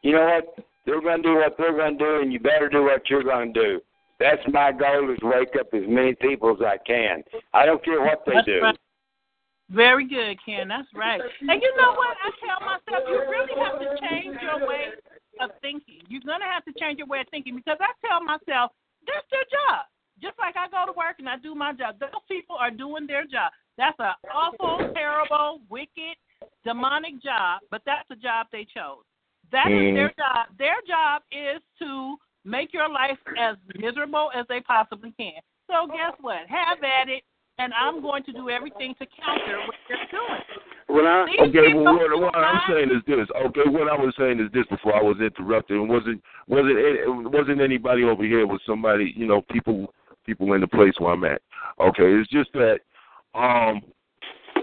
You 0.03 0.13
know 0.13 0.25
what? 0.25 0.65
They're 0.87 1.01
going 1.01 1.23
to 1.23 1.29
do 1.29 1.35
what 1.37 1.57
they're 1.59 1.77
going 1.77 1.99
to 1.99 2.05
do, 2.05 2.21
and 2.23 2.33
you 2.33 2.41
better 2.41 2.69
do 2.69 2.85
what 2.85 3.09
you're 3.11 3.23
going 3.23 3.53
to 3.53 3.61
do. 3.61 3.81
That's 4.19 4.43
my 4.53 4.73
goal: 4.73 5.13
is 5.13 5.19
wake 5.23 5.55
up 5.59 5.69
as 5.75 5.85
many 5.87 6.15
people 6.15 6.51
as 6.51 6.63
I 6.65 6.79
can. 6.87 7.23
I 7.53 7.67
don't 7.67 7.85
care 7.85 8.01
what 8.01 8.25
they 8.27 8.35
That's 8.35 8.47
do. 8.47 8.61
right. 8.63 8.79
Very 9.71 10.09
good, 10.09 10.39
Ken. 10.45 10.69
That's 10.69 10.89
right. 10.95 11.21
And 11.21 11.61
you 11.61 11.77
know 11.77 11.93
what? 11.93 12.17
I 12.25 12.31
tell 12.41 12.61
myself, 12.65 13.05
you 13.07 13.21
really 13.29 13.53
have 13.61 13.79
to 13.79 14.09
change 14.09 14.37
your 14.41 14.67
way 14.67 14.97
of 15.41 15.51
thinking. 15.61 16.01
You're 16.09 16.25
going 16.25 16.41
to 16.41 16.49
have 16.49 16.65
to 16.65 16.73
change 16.81 16.99
your 16.99 17.07
way 17.07 17.21
of 17.21 17.29
thinking 17.31 17.55
because 17.55 17.77
I 17.79 17.93
tell 18.01 18.25
myself, 18.25 18.73
that's 19.07 19.29
their 19.31 19.45
job. 19.45 19.85
Just 20.23 20.39
like 20.39 20.57
I 20.57 20.73
go 20.73 20.91
to 20.91 20.97
work 20.97 21.21
and 21.21 21.29
I 21.29 21.37
do 21.37 21.55
my 21.55 21.73
job. 21.75 22.01
Those 22.01 22.25
people 22.29 22.57
are 22.59 22.71
doing 22.71 23.07
their 23.07 23.25
job. 23.25 23.53
That's 23.77 23.97
an 24.01 24.17
awful, 24.35 24.91
terrible, 24.95 25.61
wicked, 25.69 26.17
demonic 26.65 27.23
job, 27.23 27.61
but 27.71 27.83
that's 27.85 28.09
the 28.09 28.17
job 28.17 28.49
they 28.51 28.65
chose. 28.65 29.05
That 29.51 29.71
is 29.71 29.79
Mhm. 29.79 29.95
their 29.95 30.13
job. 30.19 30.47
Their 30.59 30.81
job 30.87 31.23
is 31.33 31.63
to 31.79 32.19
make 32.45 32.73
your 32.73 32.89
life 32.89 33.19
as 33.37 33.57
miserable 33.75 34.31
as 34.35 34.47
they 34.49 34.61
possibly 34.61 35.13
can. 35.13 35.41
So 35.71 35.87
guess 35.87 36.15
what? 36.21 36.47
Have 36.49 36.83
at 36.83 37.09
it, 37.09 37.25
and 37.59 37.73
I'm 37.75 38.01
going 38.01 38.23
to 38.25 38.33
do 38.33 38.51
everything 38.51 38.95
to 38.97 39.07
counter 39.07 39.59
what 39.67 39.77
they're 39.89 40.07
doing. 40.11 40.43
When 40.89 41.07
I 41.07 41.27
Okay, 41.41 41.75
well, 41.75 41.95
what, 41.97 42.19
what 42.19 42.37
I'm 42.37 42.63
saying 42.67 42.91
is 42.91 43.03
this. 43.07 43.29
Okay, 43.37 43.69
what 43.69 43.89
I 43.89 43.95
was 43.95 44.15
saying 44.19 44.41
is 44.41 44.51
this 44.53 44.65
before 44.69 44.97
I 44.97 45.03
was 45.03 45.21
interrupted. 45.21 45.77
It 45.77 45.81
wasn't 45.81 46.23
wasn't 46.47 46.79
it 46.79 47.09
wasn't 47.09 47.61
anybody 47.61 48.05
over 48.05 48.25
here. 48.25 48.41
It 48.41 48.49
was 48.49 48.61
somebody, 48.65 49.13
you 49.15 49.27
know, 49.27 49.43
people 49.51 49.93
people 50.25 50.55
in 50.55 50.63
the 50.63 50.67
place 50.67 50.95
where 50.99 51.13
I'm 51.13 51.25
at. 51.25 51.43
Okay, 51.79 52.11
it's 52.15 52.31
just 52.31 52.51
that 52.55 52.81
um 53.35 53.83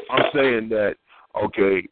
I'm 0.09 0.25
saying 0.33 0.69
that 0.69 0.95
okay, 1.43 1.87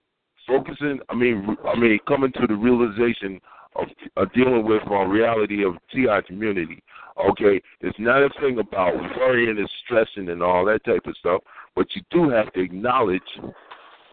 focusing. 0.48 1.00
I 1.10 1.16
mean, 1.16 1.58
I 1.66 1.78
mean, 1.78 2.00
coming 2.08 2.32
to 2.34 2.48
the 2.48 2.56
realization 2.56 3.40
of 3.76 3.88
uh, 4.18 4.26
dealing 4.36 4.66
with 4.66 4.84
uh, 4.90 5.06
reality 5.06 5.64
of 5.64 5.76
TI 5.92 6.22
community. 6.28 6.84
Okay, 7.30 7.62
it's 7.82 7.98
not 8.00 8.24
a 8.24 8.30
thing 8.40 8.60
about 8.60 8.96
worrying 9.18 9.58
and 9.58 9.70
stressing 9.84 10.30
and 10.30 10.42
all 10.42 10.66
that 10.66 10.84
type 10.84 11.06
of 11.06 11.16
stuff, 11.18 11.42
but 11.76 11.88
you 11.96 12.02
do 12.12 12.30
have 12.30 12.52
to 12.54 12.60
acknowledge 12.60 13.22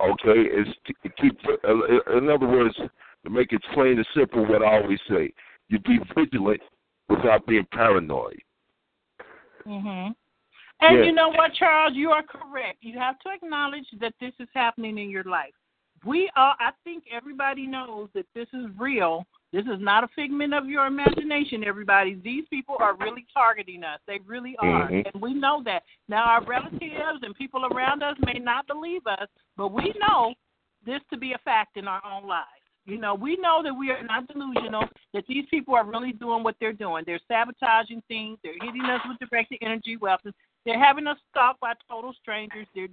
okay, 0.00 0.40
is 0.40 0.66
to 0.86 1.08
keep, 1.20 1.38
uh, 1.64 2.16
in 2.16 2.30
other 2.30 2.46
words, 2.46 2.74
to 3.24 3.30
make 3.30 3.52
it 3.52 3.62
plain 3.74 3.98
and 3.98 4.06
simple, 4.14 4.46
what 4.46 4.62
I 4.62 4.80
always 4.80 5.00
say, 5.08 5.32
you 5.68 5.78
be 5.80 5.98
vigilant 6.14 6.60
without 7.08 7.46
being 7.46 7.66
paranoid. 7.72 8.40
Mhm. 9.66 10.14
And 10.80 10.98
Yeah. 10.98 11.04
you 11.04 11.12
know 11.12 11.28
what, 11.28 11.52
Charles? 11.52 11.94
You 11.94 12.12
are 12.12 12.22
correct. 12.22 12.82
You 12.82 12.98
have 12.98 13.18
to 13.20 13.30
acknowledge 13.30 13.90
that 13.92 14.18
this 14.18 14.34
is 14.40 14.48
happening 14.54 14.96
in 14.96 15.10
your 15.10 15.24
life. 15.24 15.54
We 16.04 16.30
are. 16.36 16.56
I 16.58 16.70
think 16.84 17.04
everybody 17.12 17.66
knows 17.66 18.08
that 18.14 18.26
this 18.34 18.48
is 18.52 18.66
real. 18.78 19.26
This 19.52 19.64
is 19.64 19.80
not 19.80 20.04
a 20.04 20.08
figment 20.14 20.54
of 20.54 20.66
your 20.66 20.86
imagination. 20.86 21.64
Everybody, 21.64 22.14
these 22.22 22.44
people 22.48 22.76
are 22.78 22.94
really 22.94 23.26
targeting 23.34 23.82
us. 23.82 23.98
They 24.06 24.20
really 24.24 24.56
are, 24.58 24.88
Mhm. 24.88 25.12
and 25.12 25.22
we 25.22 25.34
know 25.34 25.62
that. 25.64 25.82
Now, 26.08 26.24
our 26.24 26.42
relatives 26.42 27.22
and 27.22 27.34
people 27.34 27.66
around 27.66 28.02
us 28.02 28.16
may 28.20 28.38
not 28.38 28.66
believe 28.66 29.06
us, 29.06 29.28
but 29.56 29.68
we 29.68 29.92
know 30.00 30.34
this 30.84 31.02
to 31.10 31.16
be 31.16 31.32
a 31.32 31.38
fact 31.38 31.76
in 31.76 31.88
our 31.88 32.04
own 32.06 32.26
lives. 32.26 32.46
You 32.86 32.96
know, 32.96 33.14
we 33.14 33.36
know 33.36 33.62
that 33.62 33.74
we 33.74 33.90
are 33.90 34.02
not 34.02 34.26
delusional, 34.28 34.88
that 35.12 35.26
these 35.26 35.46
people 35.46 35.74
are 35.74 35.84
really 35.84 36.12
doing 36.12 36.42
what 36.42 36.56
they're 36.60 36.72
doing. 36.72 37.04
They're 37.04 37.20
sabotaging 37.28 38.02
things, 38.08 38.38
they're 38.42 38.54
hitting 38.60 38.84
us 38.84 39.04
with 39.06 39.18
directed 39.18 39.58
energy 39.60 39.96
weapons, 39.96 40.34
they're 40.64 40.78
having 40.78 41.06
us 41.06 41.18
stalked 41.30 41.60
by 41.60 41.74
total 41.88 42.14
strangers, 42.14 42.66
they're 42.74 42.88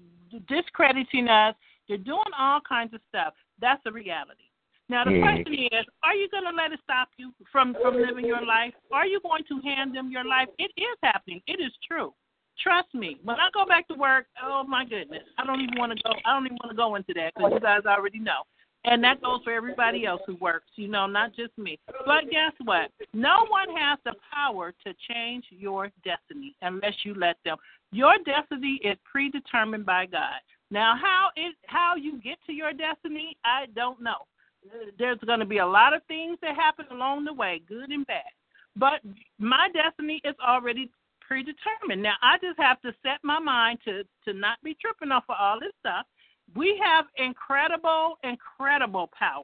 discrediting 0.47 1.29
us, 1.29 1.55
they're 1.87 1.97
doing 1.97 2.31
all 2.37 2.59
kinds 2.67 2.93
of 2.93 3.01
stuff. 3.09 3.33
That's 3.59 3.81
the 3.83 3.91
reality. 3.91 4.43
Now 4.89 5.03
the 5.03 5.19
question 5.19 5.53
is, 5.53 5.85
are 6.01 6.15
you 6.15 6.29
going 6.29 6.45
to 6.45 6.55
let 6.55 6.71
it 6.71 6.79
stop 6.83 7.09
you 7.17 7.33
from 7.51 7.75
from 7.81 7.95
living 7.95 8.25
your 8.25 8.45
life? 8.45 8.73
Are 8.91 9.05
you 9.05 9.19
going 9.21 9.43
to 9.49 9.59
hand 9.67 9.93
them 9.93 10.09
your 10.09 10.23
life? 10.23 10.47
It 10.59 10.71
is 10.77 10.97
happening. 11.03 11.41
It 11.45 11.59
is 11.59 11.73
true. 11.85 12.13
Trust 12.63 12.93
me. 12.93 13.17
When 13.23 13.35
I 13.35 13.49
go 13.53 13.65
back 13.65 13.87
to 13.89 13.95
work, 13.95 14.27
oh 14.41 14.63
my 14.63 14.85
goodness, 14.85 15.23
I 15.37 15.45
don't 15.45 15.59
even 15.61 15.77
want 15.77 15.91
to 15.91 16.01
go. 16.03 16.11
I 16.25 16.33
don't 16.33 16.45
even 16.45 16.57
want 16.63 16.71
to 16.71 16.77
go 16.77 16.95
into 16.95 17.13
that 17.15 17.33
because 17.35 17.51
you 17.53 17.59
guys 17.59 17.81
already 17.85 18.19
know. 18.19 18.43
And 18.85 19.03
that 19.03 19.21
goes 19.21 19.41
for 19.43 19.51
everybody 19.51 20.05
else 20.05 20.21
who 20.25 20.37
works, 20.37 20.67
you 20.75 20.87
know, 20.87 21.07
not 21.07 21.35
just 21.35 21.57
me. 21.57 21.77
But 22.05 22.29
guess 22.31 22.53
what? 22.63 22.89
No 23.13 23.45
one 23.49 23.67
has 23.75 23.99
the 24.05 24.13
power 24.33 24.73
to 24.85 24.93
change 25.09 25.43
your 25.49 25.91
destiny 26.05 26.55
unless 26.61 26.93
you 27.03 27.13
let 27.13 27.35
them. 27.43 27.57
Your 27.91 28.13
destiny 28.25 28.79
is 28.83 28.97
predetermined 29.03 29.85
by 29.85 30.05
God. 30.05 30.39
Now, 30.69 30.95
how 30.95 31.29
it 31.35 31.55
how 31.67 31.95
you 31.95 32.19
get 32.21 32.37
to 32.47 32.53
your 32.53 32.73
destiny, 32.73 33.37
I 33.45 33.67
don't 33.75 34.01
know. 34.01 34.27
There's 34.97 35.19
going 35.19 35.39
to 35.39 35.45
be 35.45 35.59
a 35.59 35.65
lot 35.65 35.93
of 35.93 36.03
things 36.07 36.37
that 36.41 36.55
happen 36.55 36.85
along 36.91 37.25
the 37.25 37.33
way, 37.33 37.61
good 37.67 37.89
and 37.89 38.05
bad. 38.05 38.23
But 38.75 39.01
my 39.39 39.69
destiny 39.73 40.21
is 40.25 40.35
already 40.45 40.89
predetermined. 41.21 42.01
Now, 42.01 42.15
I 42.21 42.37
just 42.39 42.59
have 42.59 42.81
to 42.81 42.93
set 43.03 43.19
my 43.23 43.39
mind 43.39 43.79
to 43.85 44.03
to 44.25 44.33
not 44.33 44.57
be 44.63 44.75
tripping 44.79 45.11
off 45.11 45.23
of 45.29 45.35
all 45.39 45.59
this 45.59 45.73
stuff. 45.79 46.05
We 46.55 46.79
have 46.83 47.05
incredible, 47.17 48.17
incredible 48.23 49.09
power 49.17 49.43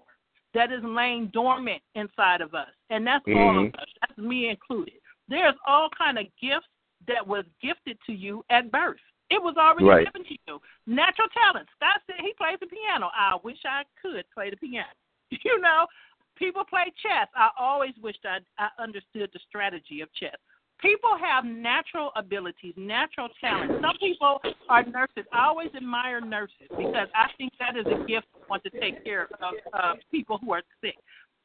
that 0.54 0.72
is 0.72 0.84
laying 0.84 1.28
dormant 1.28 1.82
inside 1.96 2.42
of 2.42 2.54
us, 2.54 2.70
and 2.90 3.06
that's 3.08 3.26
all 3.28 3.58
of 3.60 3.66
Mhm. 3.66 3.82
us. 3.82 3.90
That's 4.02 4.18
me 4.18 4.50
included. 4.50 5.00
There's 5.28 5.56
all 5.66 5.90
kind 5.90 6.20
of 6.20 6.34
gifts 6.36 6.68
that 7.08 7.26
was 7.26 7.46
gifted 7.60 8.00
to 8.06 8.14
you 8.14 8.46
at 8.50 8.72
birth. 8.72 9.02
It 9.30 9.42
was 9.42 9.56
already 9.58 9.86
Right. 9.86 10.06
given 10.06 10.26
to 10.26 10.38
you. 10.48 10.62
Natural 10.86 11.28
talents. 11.30 11.72
God 11.80 12.00
said 12.06 12.16
he 12.20 12.34
plays 12.34 12.60
the 12.60 12.68
piano. 12.68 13.10
I 13.16 13.36
wish 13.44 13.58
I 13.66 13.84
could 14.02 14.26
play 14.32 14.50
the 14.50 14.58
piano. 14.58 14.88
You 15.44 15.60
know, 15.60 15.88
people 16.36 16.64
play 16.64 16.92
chess. 17.02 17.28
I 17.36 17.50
always 17.58 17.94
wished 18.02 18.26
I, 18.26 18.40
I 18.60 18.70
understood 18.82 19.30
the 19.34 19.40
strategy 19.48 20.02
of 20.02 20.14
chess. 20.14 20.36
People 20.80 21.18
have 21.18 21.46
natural 21.46 22.12
abilities, 22.16 22.74
natural 22.76 23.30
talents. 23.40 23.76
Some 23.82 23.96
people 24.00 24.42
are 24.70 24.84
nurses. 24.84 25.26
I 25.32 25.46
always 25.48 25.70
admire 25.76 26.20
nurses 26.20 26.68
because 26.78 27.08
I 27.16 27.30
think 27.38 27.54
that 27.60 27.78
is 27.78 27.86
a 27.88 28.06
gift 28.06 28.28
to 28.34 28.42
want 28.50 28.64
to 28.66 28.70
take 28.80 29.04
care 29.04 29.30
of 29.42 29.56
uh, 29.74 29.94
people 30.12 30.40
who 30.40 30.52
are 30.52 30.62
sick. 30.82 30.96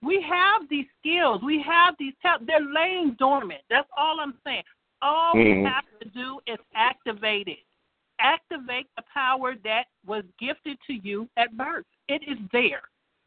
We 0.03 0.25
have 0.29 0.69
these 0.69 0.87
skills. 1.01 1.41
We 1.45 1.63
have 1.67 1.95
these 1.99 2.15
talents. 2.21 2.47
They're 2.47 2.61
laying 2.61 3.17
dormant. 3.19 3.61
That's 3.71 3.89
all 3.97 4.19
I'm 4.21 4.35
saying. 4.45 4.63
All 5.03 5.37
we 5.37 5.63
have 5.65 5.85
to 6.03 6.09
do 6.09 6.41
is 6.47 6.59
activate 6.75 7.47
it. 7.47 7.59
Activate 8.21 8.87
the 8.97 9.03
power 9.13 9.55
that 9.65 9.85
was 10.07 10.25
gifted 10.41 10.79
to 10.87 10.95
you 10.95 11.29
at 11.37 11.57
birth. 11.57 11.85
It 12.09 12.23
is 12.27 12.39
there. 12.53 12.83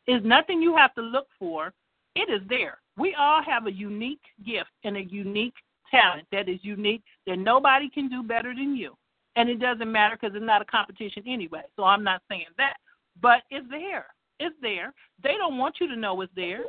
It's 0.07 0.25
nothing 0.25 0.61
you 0.61 0.75
have 0.75 0.93
to 0.95 1.01
look 1.01 1.27
for. 1.39 1.73
It 2.15 2.29
is 2.29 2.41
there. 2.49 2.79
We 2.97 3.15
all 3.17 3.41
have 3.43 3.67
a 3.67 3.71
unique 3.71 4.21
gift 4.45 4.69
and 4.83 4.97
a 4.97 5.03
unique 5.03 5.53
talent 5.89 6.27
that 6.31 6.49
is 6.49 6.59
unique 6.61 7.03
that 7.27 7.37
nobody 7.37 7.89
can 7.89 8.09
do 8.09 8.23
better 8.23 8.53
than 8.53 8.75
you. 8.75 8.95
And 9.35 9.49
it 9.49 9.59
doesn't 9.59 9.91
matter 9.91 10.17
because 10.19 10.35
it's 10.35 10.45
not 10.45 10.61
a 10.61 10.65
competition 10.65 11.23
anyway. 11.25 11.61
So 11.75 11.83
I'm 11.83 12.03
not 12.03 12.21
saying 12.29 12.45
that. 12.57 12.75
But 13.21 13.43
it's 13.49 13.67
there. 13.69 14.07
It's 14.39 14.55
there. 14.61 14.93
They 15.23 15.35
don't 15.37 15.57
want 15.57 15.75
you 15.79 15.87
to 15.87 15.95
know 15.95 16.19
it's 16.21 16.33
there. 16.35 16.63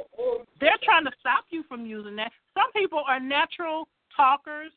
They're 0.60 0.78
trying 0.84 1.04
to 1.04 1.12
stop 1.18 1.44
you 1.50 1.64
from 1.68 1.86
using 1.86 2.16
that. 2.16 2.30
Some 2.54 2.70
people 2.72 3.02
are 3.08 3.18
natural 3.18 3.88
talkers. 4.14 4.70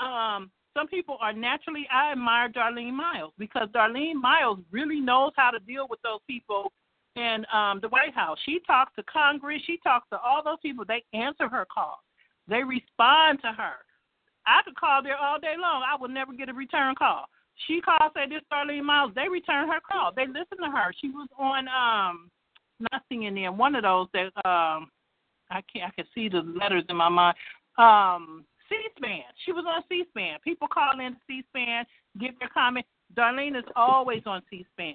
Um, 0.00 0.50
some 0.74 0.86
people 0.86 1.16
are 1.20 1.32
naturally. 1.32 1.86
I 1.92 2.12
admire 2.12 2.48
Darlene 2.48 2.92
Miles 2.92 3.32
because 3.38 3.68
Darlene 3.74 4.14
Miles 4.14 4.58
really 4.70 5.00
knows 5.00 5.32
how 5.36 5.50
to 5.50 5.58
deal 5.60 5.86
with 5.88 6.00
those 6.02 6.20
people 6.26 6.72
in 7.16 7.44
um, 7.52 7.80
the 7.80 7.88
White 7.88 8.14
House. 8.14 8.38
She 8.46 8.60
talks 8.66 8.92
to 8.96 9.02
Congress. 9.02 9.62
She 9.66 9.78
talks 9.82 10.08
to 10.10 10.18
all 10.18 10.42
those 10.44 10.58
people. 10.62 10.84
They 10.86 11.02
answer 11.12 11.48
her 11.48 11.66
calls. 11.72 11.98
They 12.48 12.62
respond 12.62 13.40
to 13.42 13.48
her. 13.48 13.74
I 14.46 14.62
could 14.64 14.76
call 14.76 15.02
there 15.02 15.16
all 15.16 15.38
day 15.38 15.54
long. 15.60 15.82
I 15.86 16.00
would 16.00 16.10
never 16.10 16.32
get 16.32 16.48
a 16.48 16.54
return 16.54 16.94
call. 16.94 17.26
She 17.66 17.80
calls, 17.80 18.12
say 18.14 18.28
this 18.28 18.42
Darlene 18.52 18.84
Miles. 18.84 19.12
They 19.14 19.28
return 19.28 19.68
her 19.68 19.80
call. 19.80 20.12
They 20.14 20.26
listen 20.26 20.58
to 20.62 20.70
her. 20.70 20.92
She 21.00 21.08
was 21.10 21.28
on 21.38 21.68
um 21.68 22.30
not 22.80 23.02
CNN, 23.12 23.56
one 23.56 23.74
of 23.74 23.82
those 23.82 24.06
that 24.14 24.32
um 24.48 24.90
I 25.50 25.62
can't 25.72 25.86
I 25.86 25.90
can 25.94 26.06
see 26.14 26.28
the 26.28 26.40
letters 26.40 26.84
in 26.88 26.96
my 26.96 27.08
mind. 27.08 27.36
Um 27.76 28.44
C 28.70 28.76
SPAN. 28.96 29.28
She 29.44 29.52
was 29.52 29.64
on 29.68 29.82
C 29.88 30.04
SPAN. 30.10 30.38
People 30.42 30.68
call 30.68 30.98
in 31.00 31.16
C 31.26 31.42
SPAN, 31.50 31.84
give 32.18 32.38
their 32.38 32.48
comment. 32.48 32.86
Darlene 33.16 33.58
is 33.58 33.64
always 33.76 34.22
on 34.26 34.42
C 34.48 34.64
SPAN. 34.72 34.94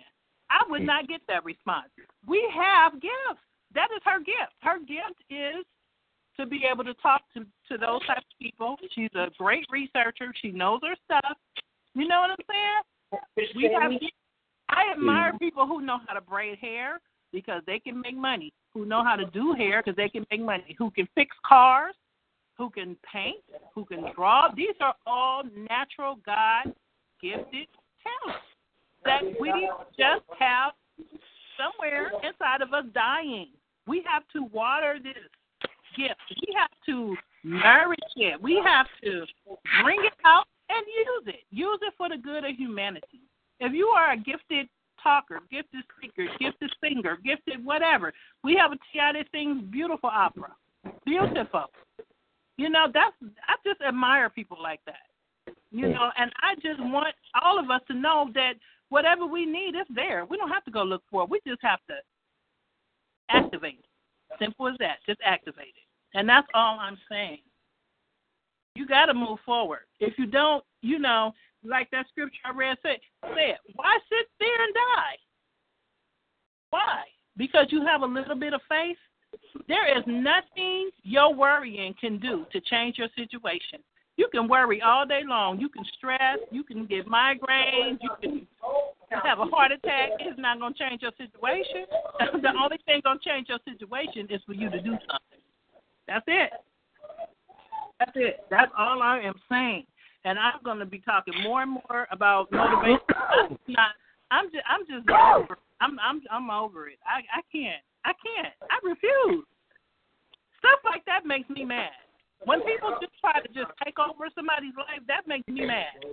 I 0.50 0.64
would 0.70 0.82
mm. 0.82 0.86
not 0.86 1.08
get 1.08 1.22
that 1.28 1.44
response. 1.44 1.90
We 2.26 2.42
have 2.56 2.94
gifts. 2.94 3.44
That 3.74 3.90
is 3.96 4.02
her 4.06 4.20
gift. 4.20 4.56
Her 4.62 4.80
gift 4.80 5.20
is 5.30 5.66
to 6.40 6.46
be 6.46 6.64
able 6.72 6.84
to 6.84 6.94
talk 6.96 7.22
to, 7.34 7.42
to 7.42 7.78
those 7.78 8.06
types 8.06 8.26
of 8.32 8.40
people. 8.42 8.78
She's 8.94 9.10
a 9.16 9.28
great 9.38 9.66
researcher. 9.70 10.34
She 10.42 10.52
knows 10.52 10.80
her 10.84 10.96
stuff. 11.06 11.38
You 11.94 12.08
know 12.08 12.22
what 12.22 12.32
I'm 12.32 12.46
saying? 12.50 13.52
We 13.56 13.72
have, 13.80 13.92
I 14.70 14.92
admire 14.92 15.34
mm. 15.34 15.40
people 15.40 15.66
who 15.66 15.82
know 15.82 16.00
how 16.08 16.14
to 16.14 16.22
braid 16.22 16.58
hair 16.60 17.00
because 17.32 17.62
they 17.68 17.80
can 17.80 18.00
make 18.02 18.16
money, 18.16 18.54
who 18.74 18.86
know 18.86 19.04
how 19.04 19.16
to 19.16 19.26
do 19.26 19.54
hair 19.54 19.82
because 19.84 19.96
they 19.96 20.10
can 20.10 20.26
make 20.32 20.42
money, 20.42 20.76
who 20.78 20.92
can 20.92 21.08
fix 21.16 21.36
cars, 21.46 21.96
who 22.58 22.70
can 22.70 22.96
paint, 23.12 23.44
who 23.74 23.86
can 23.86 24.06
draw. 24.16 24.50
These 24.56 24.76
are 24.82 24.96
all 25.06 25.44
natural 25.70 26.20
God 26.26 26.74
gifted 27.22 27.68
talents 28.04 28.46
that 29.04 29.22
we 29.40 29.70
just 29.98 30.26
have 30.40 30.74
somewhere 31.58 32.12
inside 32.24 32.62
of 32.62 32.74
us 32.74 32.86
dying. 32.94 33.50
We 33.88 34.04
have 34.08 34.24
to 34.34 34.46
water 34.52 34.98
this 35.02 35.14
gift. 35.96 36.20
We 36.30 36.56
have 36.58 36.72
to 36.88 37.16
nourish 37.44 38.00
it. 38.16 38.42
We 38.42 38.62
have 38.66 38.88
to 39.04 39.26
bring 39.84 40.00
it 40.04 40.14
out 40.26 40.46
and 40.70 40.86
use 40.88 41.36
it. 41.36 41.44
Use 41.52 41.80
it 41.82 41.94
for 41.98 42.10
the 42.10 42.18
good 42.18 42.44
of 42.44 42.56
humanity. 42.58 43.22
If 43.60 43.74
you 43.74 43.88
are 43.88 44.14
a 44.14 44.18
gifted 44.18 44.68
talker, 45.02 45.40
gifted 45.52 45.84
speaker, 45.96 46.28
gifted 46.40 46.72
singer, 46.82 47.18
gifted 47.24 47.64
whatever, 47.64 48.12
we 48.44 48.56
have 48.56 48.72
a 48.72 48.76
TI 48.92 49.24
sings 49.32 49.64
beautiful 49.72 50.10
opera. 50.12 50.52
Beautiful. 51.06 51.66
You 52.58 52.70
know, 52.70 52.88
that's 52.94 53.16
I 53.48 53.56
just 53.66 53.82
admire 53.82 54.30
people 54.30 54.58
like 54.62 54.80
that. 54.86 55.56
You 55.72 55.90
know, 55.90 56.10
and 56.18 56.32
I 56.42 56.56
just 56.56 56.80
want 56.80 57.14
all 57.44 57.60
of 57.60 57.70
us 57.70 57.82
to 57.88 57.94
know 57.94 58.30
that 58.34 58.54
whatever 58.90 59.26
we 59.26 59.46
need 59.46 59.76
is 59.76 59.88
there. 59.94 60.26
We 60.26 60.38
don't 60.38 60.50
have 60.50 60.64
to 60.66 60.72
go 60.72 60.84
look 60.84 61.04
for 61.12 61.24
it. 61.24 61.30
We 61.30 61.42
just 61.46 61.62
have 61.62 61.80
to 61.90 61.96
activate 63.30 63.80
it. 63.80 64.40
Simple 64.40 64.70
as 64.70 64.76
that. 64.80 64.98
Just 65.06 65.20
activate 65.24 65.74
it. 65.76 66.18
And 66.18 66.30
that's 66.30 66.48
all 66.54 66.80
I'm 66.80 66.98
saying. 67.10 67.40
You 68.76 68.88
got 68.88 69.08
to 69.08 69.14
move 69.14 69.40
forward. 69.46 69.82
If 70.00 70.18
you 70.18 70.26
don't, 70.26 70.64
you 70.82 71.00
know, 71.00 71.34
like 71.64 71.90
that 71.92 72.08
scripture 72.10 72.40
I 72.46 72.52
read 72.52 72.78
said, 72.82 72.98
said, 73.24 73.58
why 73.74 73.98
sit 74.10 74.28
there 74.40 74.64
and 74.64 74.74
die? 74.74 75.18
Why? 76.70 77.04
Because 77.38 77.68
you 77.70 77.86
have 77.86 78.02
a 78.02 78.06
little 78.06 78.36
bit 78.36 78.54
of 78.54 78.62
faith? 78.70 78.98
There 79.68 79.98
is 79.98 80.04
nothing 80.08 80.90
your 81.04 81.34
worrying 81.34 81.94
can 82.00 82.20
do 82.20 82.46
to 82.52 82.62
change 82.62 82.98
your 82.98 83.10
situation. 83.16 83.80
You 84.18 84.30
can 84.32 84.48
worry 84.48 84.82
all 84.82 85.06
day 85.06 85.22
long. 85.26 85.60
You 85.60 85.68
can 85.68 85.84
stress. 85.98 86.38
You 86.50 86.64
can 86.64 86.86
get 86.86 87.06
migraines. 87.06 88.00
You 88.02 88.10
can 88.22 88.48
have 89.24 89.40
a 89.40 89.46
heart 89.46 89.72
attack. 89.72 90.12
It's 90.20 90.40
not 90.40 90.60
going 90.60 90.74
to 90.74 90.80
change 90.80 91.02
your 91.02 91.12
situation. 91.18 91.86
the 92.42 92.54
only 92.62 92.78
thing 92.86 93.02
going 93.04 93.20
to 93.20 93.30
change 93.30 93.48
your 93.50 93.60
situation 93.68 94.28
is 94.30 94.42
for 94.46 94.54
you 94.54 94.70
to 94.70 94.82
do 94.82 94.92
something. 94.92 95.42
That's 96.08 96.26
it. 96.28 96.52
That's 98.00 98.12
it. 98.16 98.46
That's 98.50 98.72
all 98.78 99.02
I 99.02 99.20
am 99.20 99.36
saying. 99.50 99.86
And 100.24 100.40
I'm 100.40 100.64
going 100.64 100.80
to 100.80 100.86
be 100.86 101.00
talking 101.00 101.34
more 101.44 101.62
and 101.62 101.72
more 101.72 102.08
about 102.12 102.52
motivation. 102.52 103.00
I'm 103.10 103.58
not. 103.68 103.90
I'm 104.32 104.46
just. 104.46 104.64
I'm 104.68 104.82
just 104.88 105.10
over. 105.10 105.58
I'm. 105.82 106.00
I'm. 106.00 106.22
I'm 106.32 106.50
over 106.50 106.88
it. 106.88 106.98
I. 107.06 107.20
I 107.38 107.42
can't. 107.52 107.82
I 108.06 108.14
can't. 108.22 108.54
I 108.70 108.78
refuse. 108.86 109.46
Stuff 110.62 110.80
like 110.86 111.04
that 111.06 111.26
makes 111.26 111.50
me 111.50 111.66
mad. 111.66 111.94
When 112.46 112.62
people 112.62 112.94
just 113.02 113.18
try 113.20 113.42
to 113.42 113.50
just 113.50 113.74
take 113.84 113.98
over 113.98 114.30
somebody's 114.38 114.78
life, 114.78 115.02
that 115.10 115.28
makes 115.28 115.48
me 115.48 115.66
mad. 115.66 115.98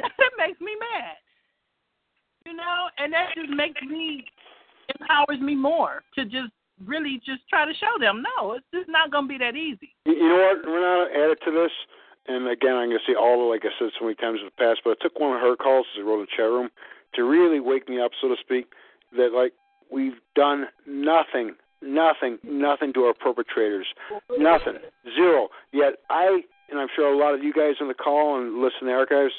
That 0.00 0.32
makes 0.38 0.58
me 0.62 0.72
mad. 0.80 1.20
You 2.46 2.56
know, 2.56 2.88
and 2.96 3.12
that 3.12 3.36
just 3.36 3.52
makes 3.52 3.82
me 3.82 4.24
empowers 4.88 5.40
me 5.40 5.54
more 5.54 6.00
to 6.16 6.24
just 6.24 6.56
really 6.86 7.20
just 7.26 7.46
try 7.48 7.66
to 7.66 7.74
show 7.76 8.00
them 8.00 8.24
no, 8.24 8.54
it's 8.54 8.64
just 8.72 8.88
not 8.88 9.12
going 9.12 9.28
to 9.28 9.28
be 9.28 9.36
that 9.36 9.56
easy. 9.56 9.92
You 10.06 10.28
know 10.28 10.40
what, 10.40 10.64
Renata, 10.64 11.12
added 11.12 11.38
to 11.44 11.52
this, 11.52 11.72
and 12.28 12.48
again, 12.48 12.80
I'm 12.80 12.88
going 12.88 13.00
to 13.04 13.12
say 13.12 13.14
all 13.14 13.44
like 13.50 13.62
I 13.64 13.72
said 13.78 13.92
so 13.98 14.08
many 14.08 14.16
times 14.16 14.40
in 14.40 14.48
the 14.48 14.56
past, 14.56 14.80
but 14.84 14.96
I 14.96 15.04
took 15.04 15.20
one 15.20 15.36
of 15.36 15.42
her 15.42 15.56
calls 15.56 15.86
as 15.92 16.00
I 16.00 16.06
wrote 16.06 16.24
in 16.24 16.28
the 16.32 16.36
chat 16.36 16.48
room 16.48 16.70
to 17.14 17.24
really 17.24 17.60
wake 17.60 17.88
me 17.88 18.00
up, 18.00 18.12
so 18.20 18.28
to 18.28 18.36
speak, 18.40 18.72
that 19.16 19.36
like 19.36 19.52
we've 19.90 20.20
done 20.34 20.66
nothing 20.86 21.54
Nothing, 21.82 22.38
nothing 22.44 22.92
to 22.92 23.04
our 23.04 23.14
perpetrators. 23.14 23.86
Nothing. 24.36 24.74
Zero. 25.14 25.48
Yet 25.72 25.94
I, 26.10 26.42
and 26.70 26.78
I'm 26.78 26.88
sure 26.94 27.10
a 27.10 27.16
lot 27.16 27.34
of 27.34 27.42
you 27.42 27.52
guys 27.52 27.76
on 27.80 27.88
the 27.88 27.94
call 27.94 28.38
and 28.38 28.60
listen 28.60 28.80
to 28.80 28.86
the 28.86 28.92
archives, 28.92 29.32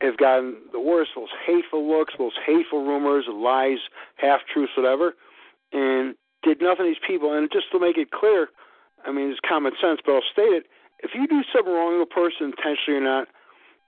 have 0.00 0.16
gotten 0.16 0.56
the 0.72 0.80
worst, 0.80 1.10
most 1.16 1.32
hateful 1.46 1.86
looks, 1.86 2.14
most 2.18 2.36
hateful 2.44 2.84
rumors, 2.84 3.26
lies, 3.30 3.78
half 4.16 4.40
truths, 4.52 4.72
whatever, 4.76 5.14
and 5.72 6.14
did 6.42 6.60
nothing 6.60 6.86
to 6.86 6.90
these 6.90 7.04
people. 7.06 7.36
And 7.36 7.48
just 7.52 7.70
to 7.72 7.78
make 7.78 7.98
it 7.98 8.10
clear, 8.10 8.48
I 9.06 9.12
mean, 9.12 9.30
it's 9.30 9.40
common 9.46 9.72
sense, 9.80 10.00
but 10.04 10.14
I'll 10.14 10.32
state 10.32 10.50
it. 10.50 10.64
If 11.00 11.12
you 11.14 11.28
do 11.28 11.42
something 11.54 11.72
wrong 11.72 11.96
to 11.96 12.02
a 12.02 12.06
person 12.06 12.50
intentionally 12.50 12.98
or 12.98 13.04
not, 13.04 13.28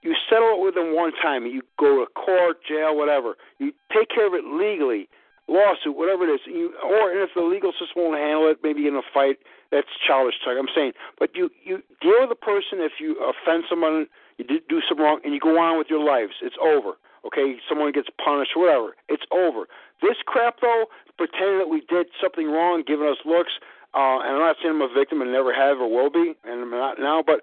you 0.03 0.15
settle 0.29 0.55
it 0.55 0.65
with 0.65 0.75
them 0.75 0.95
one 0.95 1.12
time. 1.21 1.47
You 1.47 1.62
go 1.79 2.05
to 2.05 2.07
court, 2.12 2.59
jail, 2.69 2.97
whatever. 2.97 3.35
You 3.59 3.73
take 3.93 4.09
care 4.09 4.27
of 4.27 4.35
it 4.35 4.45
legally 4.45 5.09
lawsuit, 5.53 5.97
whatever 5.97 6.25
it 6.25 6.33
is, 6.33 6.41
you, 6.47 6.73
or 6.81 7.13
if 7.13 7.31
the 7.37 7.45
legal 7.45 7.73
system 7.73 8.09
won't 8.09 8.19
handle 8.19 8.49
it, 8.49 8.59
maybe 8.65 8.89
in 8.89 8.97
a 8.97 9.05
fight, 9.13 9.37
that's 9.71 9.89
childish 10.07 10.37
talk. 10.45 10.57
I'm 10.59 10.73
saying, 10.75 10.93
but 11.19 11.37
you 11.37 11.51
you 11.63 11.85
deal 12.01 12.25
with 12.25 12.33
the 12.33 12.41
person 12.41 12.81
if 12.81 12.97
you 12.99 13.17
offend 13.21 13.65
someone, 13.69 14.07
you 14.39 14.45
did 14.45 14.69
do 14.69 14.81
something 14.89 15.05
wrong, 15.05 15.21
and 15.25 15.33
you 15.33 15.41
go 15.41 15.61
on 15.61 15.77
with 15.77 15.89
your 15.89 16.03
lives. 16.03 16.41
It's 16.41 16.57
over. 16.61 16.97
Okay, 17.25 17.57
someone 17.69 17.93
gets 17.93 18.09
punished, 18.19 18.57
whatever. 18.57 18.97
It's 19.09 19.23
over. 19.31 19.69
This 20.01 20.19
crap 20.27 20.59
though, 20.61 20.87
pretending 21.17 21.59
that 21.59 21.71
we 21.71 21.85
did 21.89 22.09
something 22.21 22.51
wrong, 22.51 22.83
giving 22.87 23.07
us 23.07 23.21
looks, 23.25 23.53
uh, 23.95 24.25
and 24.25 24.37
I'm 24.37 24.45
not 24.45 24.57
saying 24.61 24.75
I'm 24.75 24.83
a 24.83 24.93
victim 24.93 25.23
and 25.23 25.31
never 25.31 25.55
have 25.55 25.79
or 25.79 25.89
will 25.89 26.11
be, 26.11 26.35
and 26.45 26.61
I'm 26.63 26.71
not 26.71 26.99
now, 26.99 27.23
but 27.25 27.41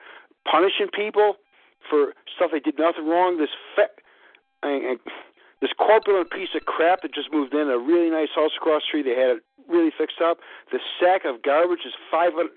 punishing 0.50 0.88
people 0.94 1.38
for 1.90 2.14
stuff 2.36 2.52
they 2.52 2.60
did 2.60 2.78
nothing 2.78 3.08
wrong. 3.08 3.38
This 3.38 3.50
fa- 3.76 3.96
and, 4.64 4.84
and 4.84 5.00
this 5.62 5.72
corpulent 5.78 6.32
piece 6.32 6.50
of 6.56 6.66
crap 6.66 7.02
that 7.02 7.14
just 7.14 7.32
moved 7.32 7.54
in 7.54 7.70
a 7.70 7.78
really 7.78 8.10
nice 8.10 8.30
house 8.36 8.52
across 8.56 8.84
the 8.84 8.88
street. 8.88 9.04
They 9.04 9.20
had 9.20 9.38
it 9.38 9.44
really 9.68 9.92
fixed 9.96 10.22
up. 10.22 10.40
The 10.72 10.80
sack 11.00 11.26
of 11.26 11.44
garbage 11.44 11.86
is 11.86 11.94
500, 12.10 12.50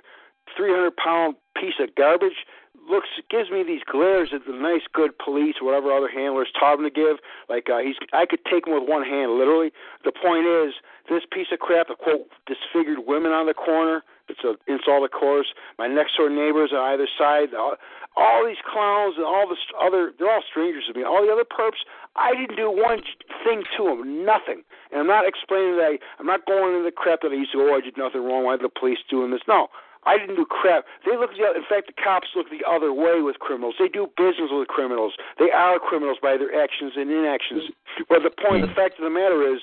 300 0.56 0.96
pound 0.96 1.36
piece 1.58 1.78
of 1.80 1.94
garbage. 1.94 2.46
Looks 2.90 3.08
gives 3.30 3.50
me 3.50 3.62
these 3.62 3.82
glares 3.86 4.30
at 4.34 4.42
the 4.46 4.52
nice, 4.52 4.82
good 4.92 5.12
police, 5.18 5.56
whatever 5.62 5.92
other 5.92 6.08
handlers 6.08 6.48
taught 6.58 6.78
him 6.78 6.84
to 6.84 6.90
give. 6.90 7.18
Like 7.48 7.70
uh, 7.70 7.78
he's, 7.78 7.94
I 8.12 8.26
could 8.26 8.40
take 8.50 8.66
him 8.66 8.74
with 8.74 8.88
one 8.88 9.04
hand, 9.04 9.38
literally. 9.38 9.70
The 10.04 10.10
point 10.10 10.46
is, 10.46 10.74
this 11.08 11.22
piece 11.30 11.46
of 11.52 11.60
crap, 11.60 11.88
the 11.88 11.94
quote 11.94 12.26
disfigured 12.46 13.06
women 13.06 13.30
on 13.30 13.46
the 13.46 13.54
corner. 13.54 14.02
It's 14.32 14.44
a 14.44 14.56
insult, 14.64 15.04
of 15.04 15.12
course. 15.12 15.52
My 15.78 15.86
next 15.86 16.16
door 16.16 16.30
neighbors 16.32 16.72
on 16.72 16.80
either 16.80 17.08
side. 17.18 17.52
All, 17.52 17.76
all 18.16 18.44
these 18.44 18.60
clowns 18.64 19.16
and 19.16 19.24
all 19.24 19.48
this 19.48 19.60
other, 19.76 20.12
they're 20.18 20.30
all 20.30 20.44
strangers 20.44 20.84
to 20.88 20.96
me. 20.96 21.04
All 21.04 21.24
the 21.24 21.32
other 21.32 21.44
perps, 21.44 21.84
I 22.16 22.32
didn't 22.32 22.56
do 22.56 22.68
one 22.68 23.00
thing 23.44 23.64
to 23.76 23.84
them, 23.84 24.24
nothing. 24.24 24.64
And 24.90 25.00
I'm 25.00 25.06
not 25.06 25.28
explaining 25.28 25.76
that 25.76 25.96
I, 25.96 25.98
I'm 26.20 26.26
not 26.26 26.44
going 26.44 26.76
into 26.76 26.84
the 26.84 26.92
crap 26.92 27.20
that 27.22 27.32
I 27.32 27.36
used 27.36 27.52
to 27.52 27.58
go, 27.58 27.72
oh, 27.72 27.76
I 27.76 27.80
did 27.80 27.96
nothing 27.96 28.24
wrong, 28.24 28.44
why 28.44 28.54
are 28.54 28.58
the 28.60 28.68
police 28.68 29.00
doing 29.08 29.30
this? 29.30 29.40
No, 29.48 29.68
I 30.04 30.18
didn't 30.18 30.36
do 30.36 30.44
crap. 30.44 30.84
They 31.06 31.16
look 31.16 31.32
the 31.32 31.44
other, 31.44 31.56
in 31.56 31.68
fact, 31.68 31.88
the 31.88 31.96
cops 31.96 32.28
look 32.36 32.50
the 32.50 32.66
other 32.68 32.92
way 32.92 33.22
with 33.22 33.38
criminals. 33.38 33.76
They 33.78 33.88
do 33.88 34.10
business 34.16 34.50
with 34.52 34.68
criminals. 34.68 35.14
They 35.38 35.50
are 35.50 35.78
criminals 35.78 36.18
by 36.20 36.36
their 36.36 36.52
actions 36.52 36.92
and 36.96 37.08
inactions. 37.08 37.72
But 38.08 38.20
the 38.26 38.34
point, 38.34 38.66
the 38.66 38.74
fact 38.74 38.98
of 38.98 39.04
the 39.04 39.14
matter 39.14 39.40
is, 39.46 39.62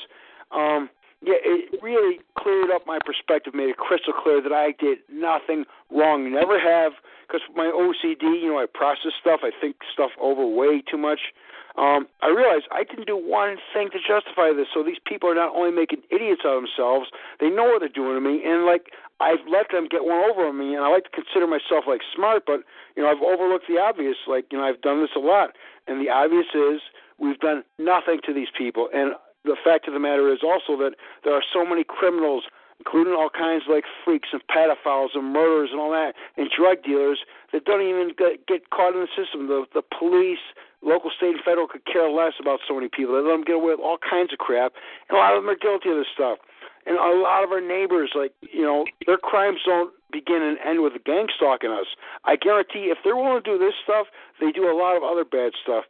um, 0.49 0.89
yeah, 1.21 1.35
it 1.43 1.81
really 1.83 2.19
cleared 2.37 2.71
up 2.71 2.87
my 2.87 2.99
perspective, 3.03 3.53
made 3.53 3.69
it 3.69 3.77
crystal 3.77 4.13
clear 4.13 4.41
that 4.41 4.53
I 4.53 4.71
did 4.79 4.99
nothing 5.11 5.65
wrong, 5.91 6.31
never 6.31 6.59
have, 6.59 6.93
because 7.27 7.41
my 7.55 7.67
OCD, 7.67 8.39
you 8.41 8.47
know, 8.47 8.59
I 8.59 8.65
process 8.71 9.11
stuff, 9.19 9.41
I 9.43 9.51
think 9.51 9.75
stuff 9.91 10.11
over 10.19 10.45
way 10.45 10.81
too 10.81 10.97
much. 10.97 11.35
Um, 11.77 12.07
I 12.23 12.27
realized 12.27 12.65
I 12.71 12.83
didn't 12.83 13.07
do 13.07 13.15
one 13.15 13.57
thing 13.73 13.89
to 13.91 13.99
justify 13.99 14.51
this. 14.55 14.67
So 14.73 14.83
these 14.83 14.99
people 15.05 15.29
are 15.29 15.35
not 15.35 15.55
only 15.55 15.71
making 15.71 16.03
idiots 16.09 16.41
of 16.43 16.55
themselves, 16.55 17.11
they 17.39 17.49
know 17.49 17.63
what 17.71 17.79
they're 17.79 17.93
doing 17.93 18.15
to 18.15 18.23
me, 18.23 18.43
and 18.43 18.65
like 18.65 18.91
I've 19.19 19.43
let 19.47 19.71
them 19.71 19.87
get 19.87 20.03
one 20.03 20.23
over 20.23 20.47
on 20.47 20.57
me. 20.57 20.75
And 20.75 20.83
I 20.83 20.89
like 20.89 21.03
to 21.07 21.13
consider 21.15 21.47
myself 21.47 21.87
like 21.87 22.01
smart, 22.15 22.43
but 22.47 22.67
you 22.95 23.03
know 23.03 23.07
I've 23.07 23.23
overlooked 23.23 23.67
the 23.69 23.79
obvious. 23.79 24.17
Like 24.27 24.51
you 24.51 24.57
know 24.57 24.65
I've 24.65 24.81
done 24.81 24.99
this 24.99 25.15
a 25.15 25.23
lot, 25.23 25.55
and 25.87 26.03
the 26.03 26.09
obvious 26.09 26.51
is 26.51 26.81
we've 27.19 27.39
done 27.39 27.63
nothing 27.77 28.19
to 28.25 28.33
these 28.33 28.51
people. 28.51 28.89
And 28.91 29.13
the 29.45 29.55
fact 29.63 29.87
of 29.87 29.93
the 29.93 29.99
matter 29.99 30.31
is 30.31 30.39
also 30.43 30.75
that 30.83 30.95
there 31.23 31.33
are 31.33 31.43
so 31.53 31.65
many 31.65 31.83
criminals 31.83 32.43
including 32.79 33.13
all 33.13 33.29
kinds 33.29 33.63
like 33.67 33.83
freaks 34.03 34.29
and 34.31 34.41
pedophiles 34.47 35.09
and 35.13 35.33
murderers 35.33 35.69
and 35.71 35.79
all 35.79 35.91
that, 35.91 36.15
and 36.37 36.49
drug 36.49 36.81
dealers 36.83 37.19
that 37.51 37.65
don't 37.65 37.83
even 37.83 38.11
get, 38.17 38.47
get 38.47 38.69
caught 38.69 38.95
in 38.95 39.01
the 39.03 39.11
system. 39.11 39.47
The 39.47 39.65
the 39.73 39.83
police, 39.83 40.41
local, 40.81 41.11
state, 41.11 41.35
and 41.35 41.43
federal 41.43 41.67
could 41.67 41.85
care 41.85 42.09
less 42.09 42.33
about 42.39 42.59
so 42.67 42.75
many 42.75 42.87
people. 42.87 43.15
They 43.15 43.21
let 43.21 43.35
them 43.35 43.43
get 43.43 43.59
away 43.59 43.75
with 43.75 43.83
all 43.83 43.99
kinds 43.99 44.31
of 44.31 44.39
crap, 44.39 44.73
and 45.09 45.17
a 45.17 45.19
lot 45.19 45.35
of 45.35 45.43
them 45.43 45.51
are 45.51 45.59
guilty 45.59 45.91
of 45.91 45.97
this 45.97 46.11
stuff. 46.13 46.39
And 46.87 46.95
a 46.95 47.19
lot 47.19 47.43
of 47.43 47.51
our 47.51 47.61
neighbors, 47.61 48.15
like 48.15 48.31
you 48.41 48.63
know, 48.63 48.85
their 49.05 49.19
crimes 49.19 49.59
don't 49.65 49.91
begin 50.11 50.41
and 50.41 50.57
end 50.65 50.81
with 50.81 50.95
gang 51.05 51.27
stalking 51.35 51.69
us. 51.69 51.85
I 52.23 52.35
guarantee, 52.35 52.89
if 52.89 52.97
they're 53.03 53.19
willing 53.19 53.43
to 53.43 53.45
do 53.45 53.59
this 53.59 53.75
stuff, 53.83 54.07
they 54.39 54.51
do 54.51 54.71
a 54.71 54.73
lot 54.73 54.95
of 54.95 55.03
other 55.03 55.25
bad 55.27 55.51
stuff. 55.61 55.83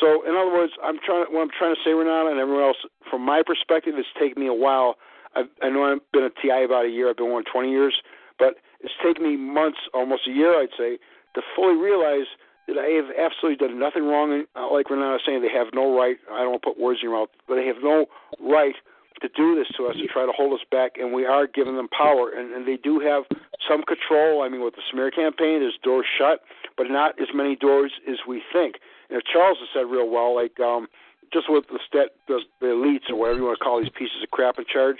So, 0.00 0.26
in 0.26 0.34
other 0.34 0.52
words, 0.52 0.72
I'm 0.82 0.98
trying. 1.04 1.26
What 1.30 1.42
I'm 1.42 1.54
trying 1.56 1.74
to 1.74 1.80
say, 1.84 1.92
Renata, 1.92 2.30
and 2.30 2.40
everyone 2.40 2.64
else, 2.64 2.82
from 3.10 3.22
my 3.22 3.42
perspective, 3.46 3.94
it's 3.96 4.08
taken 4.18 4.42
me 4.42 4.48
a 4.48 4.54
while 4.54 4.96
I've, 5.36 5.50
I 5.62 5.68
know 5.68 5.84
I've 5.84 6.12
been 6.12 6.24
a 6.24 6.30
TI 6.30 6.64
about 6.64 6.86
a 6.86 6.88
year. 6.88 7.10
I've 7.10 7.16
been 7.16 7.30
one 7.30 7.44
20 7.50 7.70
years, 7.70 7.94
but 8.38 8.56
it's 8.80 8.94
taken 9.02 9.22
me 9.24 9.36
months, 9.36 9.78
almost 9.92 10.26
a 10.28 10.32
year, 10.32 10.54
I'd 10.60 10.74
say, 10.78 10.98
to 11.34 11.42
fully 11.54 11.76
realize 11.76 12.26
that 12.66 12.78
I 12.78 12.88
have 12.96 13.10
absolutely 13.18 13.66
done 13.66 13.78
nothing 13.78 14.04
wrong. 14.06 14.44
Uh, 14.56 14.72
like 14.72 14.88
Renata 14.88 15.20
was 15.20 15.22
saying, 15.26 15.42
they 15.42 15.52
have 15.52 15.68
no 15.74 15.96
right. 15.96 16.16
I 16.32 16.40
don't 16.40 16.62
put 16.62 16.78
words 16.78 17.00
in 17.02 17.10
your 17.10 17.18
mouth, 17.18 17.28
but 17.46 17.56
they 17.56 17.66
have 17.66 17.82
no 17.82 18.06
right 18.40 18.74
to 19.22 19.28
do 19.36 19.54
this 19.54 19.68
to 19.76 19.86
us 19.86 19.96
to 19.96 20.06
try 20.06 20.26
to 20.26 20.32
hold 20.32 20.52
us 20.52 20.64
back, 20.70 20.92
and 20.98 21.12
we 21.12 21.24
are 21.24 21.46
giving 21.46 21.76
them 21.76 21.88
power, 21.88 22.30
and, 22.30 22.52
and 22.52 22.66
they 22.66 22.76
do 22.76 23.00
have 23.00 23.24
some 23.68 23.82
control. 23.82 24.42
I 24.42 24.48
mean, 24.48 24.62
with 24.62 24.74
the 24.74 24.82
smear 24.90 25.10
campaign, 25.10 25.60
there's 25.60 25.78
doors 25.82 26.06
shut, 26.18 26.40
but 26.76 26.86
not 26.90 27.20
as 27.20 27.28
many 27.34 27.54
doors 27.54 27.92
as 28.08 28.16
we 28.26 28.42
think. 28.52 28.76
And 29.10 29.22
Charles 29.30 29.58
has 29.60 29.68
said 29.74 29.90
real 29.90 30.08
well, 30.08 30.34
like 30.34 30.58
um, 30.60 30.88
just 31.32 31.50
with 31.50 31.66
the, 31.68 31.78
stat, 31.86 32.10
the 32.28 32.40
the 32.60 32.68
elites 32.68 33.10
or 33.10 33.16
whatever 33.16 33.38
you 33.38 33.44
want 33.44 33.58
to 33.58 33.64
call 33.64 33.80
these 33.80 33.92
pieces 33.96 34.22
of 34.22 34.30
crap 34.30 34.58
in 34.58 34.64
charge, 34.70 34.98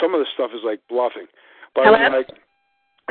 some 0.00 0.14
of 0.14 0.20
this 0.20 0.28
stuff 0.34 0.50
is 0.54 0.62
like 0.64 0.80
bluffing. 0.88 1.26
But 1.74 1.86
I 1.86 2.02
mean, 2.02 2.12
like, 2.12 2.28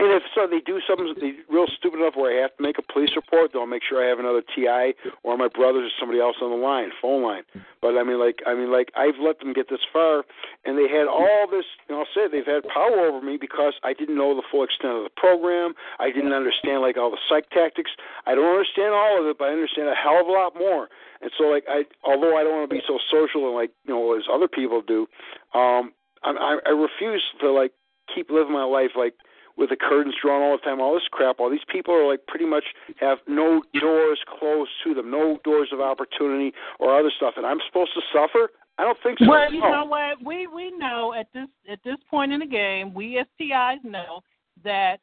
and 0.02 0.10
if 0.18 0.24
so, 0.34 0.50
they 0.50 0.66
do 0.66 0.82
something 0.90 1.14
real 1.46 1.68
stupid 1.78 2.02
enough 2.02 2.18
where 2.18 2.34
I 2.34 2.42
have 2.42 2.58
to 2.58 2.64
make 2.64 2.80
a 2.80 2.82
police 2.82 3.14
report. 3.16 3.54
They'll 3.54 3.70
make 3.70 3.84
sure 3.86 4.02
I 4.02 4.10
have 4.10 4.18
another 4.18 4.42
TI 4.42 4.98
or 5.22 5.38
my 5.38 5.48
brothers 5.48 5.94
or 5.94 5.94
somebody 6.02 6.20
else 6.20 6.38
on 6.42 6.50
the 6.50 6.58
line, 6.58 6.90
phone 7.00 7.22
line. 7.22 7.44
But 7.86 8.02
I 8.02 8.04
mean, 8.04 8.18
like, 8.18 8.42
I 8.50 8.58
mean, 8.58 8.74
like, 8.74 8.90
I've 8.98 9.22
let 9.22 9.38
them 9.38 9.54
get 9.54 9.70
this 9.70 9.86
far, 9.94 10.26
and 10.66 10.74
they 10.74 10.90
had 10.90 11.06
all 11.06 11.46
this. 11.46 11.70
And 11.86 12.02
I'll 12.02 12.10
say. 12.18 12.26
They've 12.26 12.42
had 12.42 12.66
power 12.66 13.06
over 13.06 13.22
me 13.22 13.38
because 13.38 13.78
I 13.84 13.94
didn't 13.94 14.18
know 14.18 14.34
the 14.34 14.42
full 14.50 14.64
extent 14.64 14.98
of 14.98 15.04
the 15.06 15.14
program. 15.14 15.78
I 16.00 16.10
didn't 16.10 16.34
understand 16.34 16.82
like 16.82 16.98
all 16.98 17.12
the 17.12 17.22
psych 17.30 17.52
tactics. 17.54 17.92
I 18.26 18.34
don't 18.34 18.50
understand 18.50 18.98
all 18.98 19.22
of 19.22 19.30
it, 19.30 19.38
but 19.38 19.50
I 19.50 19.52
understand 19.54 19.86
a 19.86 19.94
hell 19.94 20.18
of 20.22 20.26
a 20.26 20.34
lot 20.34 20.58
more. 20.58 20.90
And 21.22 21.30
so, 21.38 21.46
like, 21.46 21.66
I 21.70 21.86
although 22.02 22.34
I 22.38 22.42
don't 22.42 22.58
want 22.58 22.70
to 22.70 22.74
be 22.74 22.82
so 22.90 22.98
social 23.06 23.46
and 23.46 23.54
like 23.54 23.70
you 23.86 23.94
know 23.94 24.18
as 24.18 24.26
other 24.26 24.48
people 24.48 24.82
do, 24.82 25.06
um, 25.54 25.94
I, 26.26 26.58
I 26.66 26.74
refuse 26.74 27.22
to 27.42 27.52
like 27.54 27.74
keep 28.10 28.32
living 28.32 28.54
my 28.54 28.66
life 28.66 28.98
like 28.98 29.14
with 29.62 29.70
the 29.70 29.76
curtains 29.76 30.16
drawn 30.20 30.42
all 30.42 30.58
the 30.58 30.64
time, 30.64 30.82
all 30.82 30.96
this 30.96 31.08
crap. 31.12 31.40
All 31.40 31.50
these 31.50 31.60
people 31.72 31.94
are 31.94 32.08
like 32.08 32.26
pretty 32.28 32.48
much 32.48 32.64
have 33.00 33.20
no 33.28 33.62
doors 33.80 34.20
closed 34.40 34.72
to 34.84 34.96
them, 34.96 35.12
no 35.12 35.40
doors 35.46 35.70
of 35.72 35.80
opportunity 35.80 36.52
or 36.80 36.98
other 36.98 37.12
stuff, 37.16 37.36
and 37.38 37.46
I'm 37.46 37.60
supposed 37.68 37.92
to 37.94 38.02
suffer. 38.12 38.50
I 38.80 38.84
don't 38.84 38.98
think 39.04 39.20
so. 39.20 39.30
Well, 39.30 39.54
you 39.54 39.62
know 39.62 39.86
what? 39.86 40.18
We 40.26 40.48
we 40.48 40.76
know 40.76 41.14
at 41.14 41.28
this 41.34 41.48
at 41.72 41.80
this 41.86 41.98
point 42.10 42.34
in 42.34 42.40
the 42.40 42.48
game, 42.48 42.94
we 42.96 43.24
STIs 43.40 43.84
know 43.84 44.22
that 44.64 44.98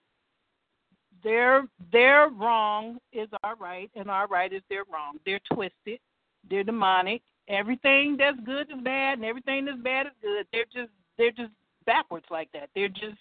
their 1.23 1.69
their 1.93 2.28
wrong 2.28 2.99
is 3.12 3.28
our 3.45 3.55
right, 3.55 3.91
and 3.95 4.11
our 4.11 4.27
right 4.27 4.53
is 4.53 4.62
their 4.69 4.85
wrong. 4.93 5.19
They're 5.25 5.41
twisted. 5.53 6.01
They're 6.51 6.65
demonic. 6.65 7.23
Everything 7.47 8.17
that's 8.19 8.41
good 8.45 8.69
is 8.70 8.83
bad, 8.83 9.19
and 9.19 9.25
everything 9.25 9.67
that's 9.67 9.78
bad 9.78 10.07
is 10.07 10.12
good. 10.20 10.47
They're 10.53 10.65
just 10.65 10.93
they're 11.17 11.31
just 11.31 11.53
backwards 11.87 12.27
like 12.31 12.51
that. 12.53 12.70
They're 12.75 12.89
just 12.89 13.19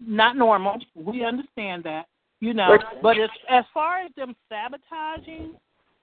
not 0.00 0.36
normal. 0.36 0.78
We 0.94 1.24
understand 1.24 1.84
that, 1.84 2.06
you 2.40 2.54
know. 2.54 2.78
But 3.02 3.18
as 3.18 3.30
as 3.48 3.64
far 3.72 4.00
as 4.00 4.10
them 4.16 4.34
sabotaging 4.48 5.54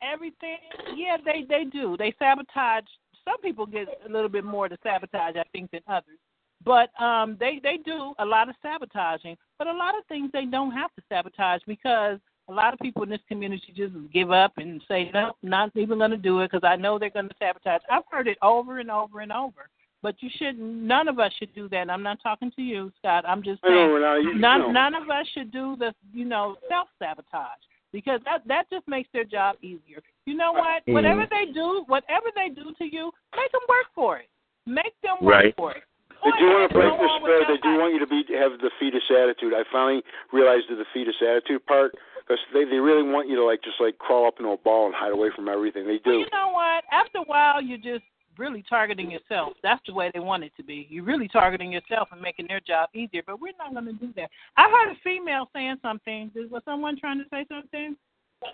everything, 0.01 0.57
yeah, 0.95 1.17
they 1.23 1.45
they 1.47 1.65
do. 1.65 1.95
They 1.97 2.13
sabotage. 2.19 2.85
Some 3.25 3.39
people 3.41 3.65
get 3.65 3.87
a 4.07 4.11
little 4.11 4.29
bit 4.29 4.43
more 4.43 4.67
to 4.67 4.77
sabotage, 4.83 5.35
I 5.35 5.43
think, 5.51 5.71
than 5.71 5.81
others. 5.87 6.19
But 6.65 6.89
um, 7.01 7.37
they 7.39 7.59
they 7.61 7.77
do 7.77 8.13
a 8.19 8.25
lot 8.25 8.49
of 8.49 8.55
sabotaging. 8.61 9.37
But 9.57 9.67
a 9.67 9.73
lot 9.73 9.97
of 9.97 10.05
things 10.05 10.29
they 10.33 10.45
don't 10.45 10.71
have 10.71 10.93
to 10.95 11.01
sabotage 11.09 11.61
because 11.67 12.19
a 12.49 12.53
lot 12.53 12.73
of 12.73 12.79
people 12.79 13.03
in 13.03 13.09
this 13.09 13.21
community 13.27 13.73
just 13.75 13.93
give 14.13 14.31
up 14.31 14.53
and 14.57 14.81
say 14.87 15.09
no, 15.13 15.31
not 15.41 15.71
even 15.75 15.97
going 15.97 16.11
to 16.11 16.17
do 16.17 16.41
it 16.41 16.51
because 16.51 16.67
I 16.67 16.75
know 16.75 16.99
they're 16.99 17.09
going 17.09 17.29
to 17.29 17.35
sabotage. 17.39 17.81
I've 17.89 18.03
heard 18.11 18.27
it 18.27 18.37
over 18.41 18.79
and 18.79 18.91
over 18.91 19.21
and 19.21 19.31
over. 19.31 19.69
But 20.03 20.15
you 20.19 20.30
should. 20.38 20.59
None 20.59 21.07
of 21.07 21.17
us 21.17 21.32
should 21.40 21.56
do 21.56 21.69
that. 21.69 21.90
I'm 21.90 22.03
not 22.03 22.22
talking 22.22 22.51
to 22.57 22.61
you, 22.61 22.91
Scott. 22.99 23.23
I'm 23.25 23.41
just 23.41 23.61
I 23.64 23.69
know, 23.69 23.75
saying. 23.75 23.91
Renata, 23.91 24.22
you 24.22 24.35
none 24.35 24.59
know. 24.59 24.72
none 24.72 24.93
of 24.95 25.09
us 25.09 25.25
should 25.33 25.49
do 25.51 25.75
the 25.80 25.95
you 26.14 26.25
know 26.25 26.57
self 26.67 26.90
sabotage 26.99 27.64
because 27.93 28.19
that 28.25 28.45
that 28.45 28.69
just 28.69 28.85
makes 28.85 29.07
their 29.14 29.23
job 29.23 29.56
easier. 29.61 30.03
You 30.25 30.35
know 30.35 30.51
what? 30.51 30.85
Mhm. 30.85 30.93
Whatever 30.93 31.25
they 31.32 31.45
do, 31.53 31.83
whatever 31.88 32.27
they 32.35 32.49
do 32.49 32.73
to 32.77 32.85
you, 32.85 33.11
make 33.35 33.51
them 33.53 33.61
work 33.69 33.88
for 33.95 34.17
it. 34.17 34.27
Make 34.65 34.93
them 35.01 35.17
work 35.22 35.33
Right. 35.33 35.56
for 35.56 35.72
it. 35.72 35.83
They 36.23 36.32
do 36.40 36.48
want 36.51 36.69
to 36.69 36.73
break 36.73 36.90
Go 36.91 36.98
their 36.98 37.19
spirit. 37.19 37.48
They 37.48 37.57
do 37.57 37.80
want 37.80 37.93
you 37.93 37.99
to 37.99 38.07
be 38.07 38.23
have 38.35 38.59
the 38.59 38.72
fetus 38.80 39.03
attitude. 39.09 39.53
I 39.53 39.64
finally 39.72 40.03
realized 40.33 40.67
the 40.69 40.85
fetus 40.93 41.15
attitude 41.22 41.65
part 41.65 41.95
because 42.19 42.40
they 42.53 42.65
they 42.65 42.80
really 42.80 43.03
want 43.03 43.30
you 43.30 43.38
to 43.38 43.43
like 43.45 43.61
just 43.64 43.80
like 43.80 43.98
crawl 43.99 44.27
up 44.27 44.38
into 44.40 44.51
a 44.51 44.57
ball 44.57 44.85
and 44.85 44.95
hide 44.95 45.11
away 45.14 45.30
from 45.32 45.48
everything. 45.48 45.88
They 45.88 45.99
do. 45.99 46.19
You 46.19 46.27
know 46.32 46.51
what? 46.51 46.83
After 46.91 47.19
a 47.19 47.23
while, 47.23 47.61
you're 47.61 47.77
just 47.77 48.03
really 48.37 48.63
targeting 48.67 49.11
yourself. 49.11 49.53
That's 49.63 49.81
the 49.87 49.93
way 49.93 50.11
they 50.13 50.19
want 50.19 50.43
it 50.43 50.51
to 50.57 50.63
be. 50.63 50.87
You're 50.89 51.03
really 51.03 51.27
targeting 51.27 51.71
yourself 51.71 52.09
and 52.11 52.21
making 52.21 52.47
their 52.47 52.59
job 52.59 52.89
easier. 52.93 53.21
But 53.25 53.39
we're 53.41 53.53
not 53.57 53.73
going 53.73 53.85
to 53.85 53.93
do 53.93 54.13
that. 54.15 54.29
I 54.57 54.69
heard 54.69 54.91
a 54.91 54.99
female 55.03 55.49
saying 55.53 55.77
something. 55.81 56.31
Is 56.35 56.49
was 56.49 56.61
someone 56.65 56.99
trying 56.99 57.19
to 57.19 57.25
say 57.29 57.45
something? 57.49 57.95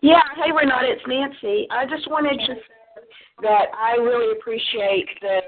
Yeah, 0.02 0.22
hey 0.44 0.52
Renata, 0.52 0.88
it's 0.88 1.02
Nancy. 1.08 1.68
I 1.72 1.86
just 1.86 2.10
wanted 2.10 2.40
to 2.40 2.54
say 2.54 3.02
that 3.42 3.66
I 3.76 3.94
really 3.96 4.38
appreciate 4.38 5.08
the 5.22 5.40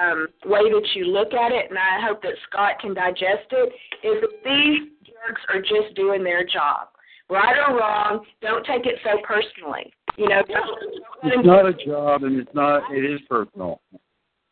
um, 0.00 0.28
way 0.46 0.70
that 0.70 0.88
you 0.94 1.06
look 1.06 1.34
at 1.34 1.52
it, 1.52 1.66
and 1.68 1.78
I 1.78 2.00
hope 2.06 2.22
that 2.22 2.32
Scott 2.48 2.78
can 2.80 2.94
digest 2.94 3.50
it. 3.50 3.72
Is 4.02 4.20
that 4.22 4.44
these 4.44 4.88
jerks 5.06 5.42
are 5.52 5.60
just 5.60 5.94
doing 5.94 6.24
their 6.24 6.44
job, 6.44 6.88
right 7.30 7.56
or 7.68 7.76
wrong? 7.78 8.24
Don't 8.40 8.64
take 8.66 8.86
it 8.86 8.96
so 9.04 9.18
personally. 9.24 9.92
You 10.16 10.28
know, 10.28 10.42
It's 11.24 11.46
not 11.46 11.66
a 11.66 11.72
job, 11.72 12.24
and 12.24 12.38
it's 12.38 12.54
not. 12.54 12.92
It 12.92 13.04
is 13.04 13.20
personal. 13.28 13.80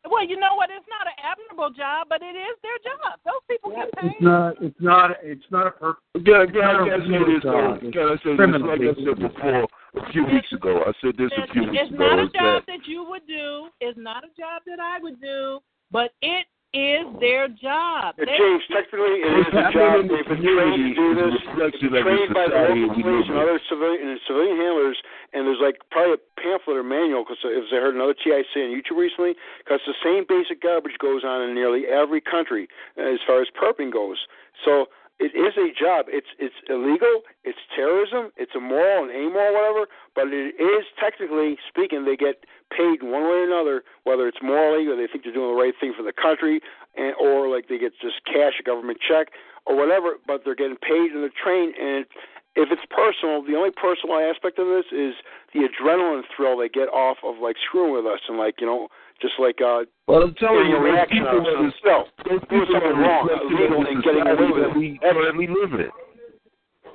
Well, 0.09 0.25
you 0.27 0.41
know 0.41 0.55
what? 0.57 0.71
It's 0.71 0.87
not 0.89 1.07
an 1.07 1.13
admirable 1.21 1.71
job, 1.77 2.07
but 2.09 2.23
it 2.23 2.33
is 2.35 2.57
their 2.65 2.79
job. 2.81 3.21
Those 3.25 3.45
people 3.49 3.71
get 3.77 3.93
paid. 3.93 4.13
It's 4.17 4.23
not. 4.23 4.55
It's 4.63 4.81
not. 4.81 5.11
It's 5.23 5.45
not 5.51 5.67
a 5.67 5.71
per. 5.73 5.95
Yeah, 6.17 6.49
it's 6.49 6.53
yeah, 6.55 6.73
not 6.73 6.81
I 6.81 6.87
a 6.87 6.91
gotta 6.91 7.03
say 7.05 7.19
real 7.21 7.27
this, 7.29 7.43
job. 7.45 7.53
though. 7.53 7.87
It's 7.87 7.95
Gotta 7.95 8.17
say 8.25 8.31
this, 8.33 8.37
criminal. 8.37 8.69
like 8.69 8.81
I 8.81 8.95
said 8.97 9.19
before, 9.21 9.69
a 10.01 10.13
few 10.13 10.25
weeks 10.25 10.51
ago. 10.53 10.73
I 10.89 10.93
said 11.05 11.15
this 11.21 11.31
a 11.37 11.53
few 11.53 11.63
weeks 11.69 11.77
It's 11.85 11.93
ago. 11.93 12.01
not 12.01 12.19
a 12.19 12.23
is 12.25 12.33
job 12.33 12.65
that 12.65 12.67
that 12.73 12.83
you 12.89 13.05
would 13.05 13.27
do. 13.29 13.69
It's 13.85 13.99
not 14.01 14.25
a 14.25 14.33
job 14.41 14.65
that 14.67 14.81
I 14.81 14.99
would 15.05 15.21
do, 15.21 15.61
but 15.93 16.11
it 16.23 16.47
is 16.73 17.03
their 17.19 17.49
job. 17.49 18.15
They- 18.17 18.27
James, 18.27 18.63
technically, 18.71 19.27
it 19.27 19.27
is 19.27 19.55
What's 19.55 19.69
a 19.69 19.73
job. 19.75 20.01
in 20.01 20.09
They've 20.09 20.29
been 20.29 20.43
trained 20.43 20.95
to 20.95 20.95
do 20.95 21.15
this. 21.19 21.35
a 21.35 21.51
reflection 21.51 21.87
of 21.87 21.93
the 21.93 22.03
trained 22.03 22.35
by 22.35 22.47
the 22.47 22.55
society 22.55 22.81
local 22.81 22.97
we 22.97 23.03
police 23.03 23.29
and 23.29 23.39
other 23.39 23.61
civilian 23.69 24.09
and 24.09 24.21
civilian 24.27 24.57
handlers. 24.57 24.99
And 25.33 25.47
there's 25.47 25.59
like 25.61 25.83
probably 25.91 26.15
a 26.15 26.23
pamphlet 26.41 26.77
or 26.79 26.83
manual 26.87 27.25
because 27.27 27.43
if 27.43 27.73
I 27.73 27.77
heard 27.83 27.95
another 27.95 28.15
TIC 28.15 28.47
on 28.55 28.71
YouTube 28.71 28.99
recently, 28.99 29.35
because 29.59 29.81
the 29.87 29.95
same 30.03 30.25
basic 30.29 30.63
garbage 30.63 30.99
goes 30.99 31.25
on 31.25 31.43
in 31.43 31.55
nearly 31.55 31.87
every 31.91 32.21
country 32.21 32.69
as 32.97 33.19
far 33.27 33.43
as 33.43 33.49
perping 33.51 33.91
goes. 33.93 34.27
So 34.65 34.87
it 35.21 35.37
is 35.37 35.53
a 35.61 35.69
job. 35.77 36.07
It's 36.09 36.33
it's 36.41 36.57
illegal. 36.73 37.29
It's 37.45 37.61
terrorism. 37.77 38.33
It's 38.41 38.57
immoral 38.57 39.05
and 39.05 39.13
amoral, 39.13 39.53
whatever. 39.53 39.85
But 40.17 40.33
it 40.33 40.57
is 40.57 40.89
technically 40.97 41.61
speaking, 41.69 42.09
they 42.09 42.17
get 42.17 42.49
paid 42.73 43.05
one 43.05 43.29
way 43.29 43.45
or 43.45 43.47
another, 43.47 43.85
whether 44.05 44.27
it's 44.27 44.41
morally 44.41 44.89
or 44.89 44.97
they 44.97 45.07
think 45.07 45.25
they're 45.25 45.37
doing 45.37 45.53
the 45.53 45.61
right 45.61 45.77
thing 45.79 45.93
for 45.93 46.03
the 46.03 46.17
country, 46.17 46.65
and 46.97 47.13
or 47.21 47.53
like 47.53 47.69
they 47.69 47.77
get 47.77 47.93
just 48.01 48.25
cash, 48.25 48.57
a 48.59 48.65
government 48.65 48.99
check, 49.05 49.29
or 49.69 49.77
whatever. 49.77 50.17
But 50.27 50.43
they're 50.49 50.57
getting 50.57 50.81
paid 50.81 51.13
and 51.13 51.21
they're 51.21 51.37
trained. 51.37 51.77
And 51.77 52.09
if 52.57 52.73
it's 52.73 52.89
personal, 52.89 53.45
the 53.45 53.61
only 53.61 53.77
personal 53.77 54.17
aspect 54.17 54.59
of 54.59 54.73
this 54.73 54.89
is 54.89 55.21
the 55.53 55.69
adrenaline 55.69 56.25
thrill 56.33 56.57
they 56.57 56.73
get 56.73 56.89
off 56.89 57.21
of 57.23 57.39
like 57.39 57.57
screwing 57.61 57.93
with 57.93 58.09
us 58.09 58.25
and 58.25 58.41
like 58.41 58.57
you 58.59 58.67
know 58.67 58.89
just 59.21 59.35
like 59.39 59.61
uh 59.61 59.85
Well, 60.09 60.23
I'm 60.23 60.35
telling 60.35 60.69
you, 60.69 60.79
reaction 60.79 61.19
people 61.25 61.29
out 61.29 61.39
of 61.39 61.45
something. 61.47 61.67
is- 61.67 61.75
No, 61.85 62.05
those 62.25 62.41
doing 62.49 62.67
something 62.73 62.99
wrong, 62.99 63.29
illegal, 63.51 63.87
and 63.87 64.03
getting 64.03 64.27
away 64.27 64.51
with 64.51 64.77
it. 64.77 65.37
we 65.37 65.47
live 65.47 65.73
in. 65.79 65.91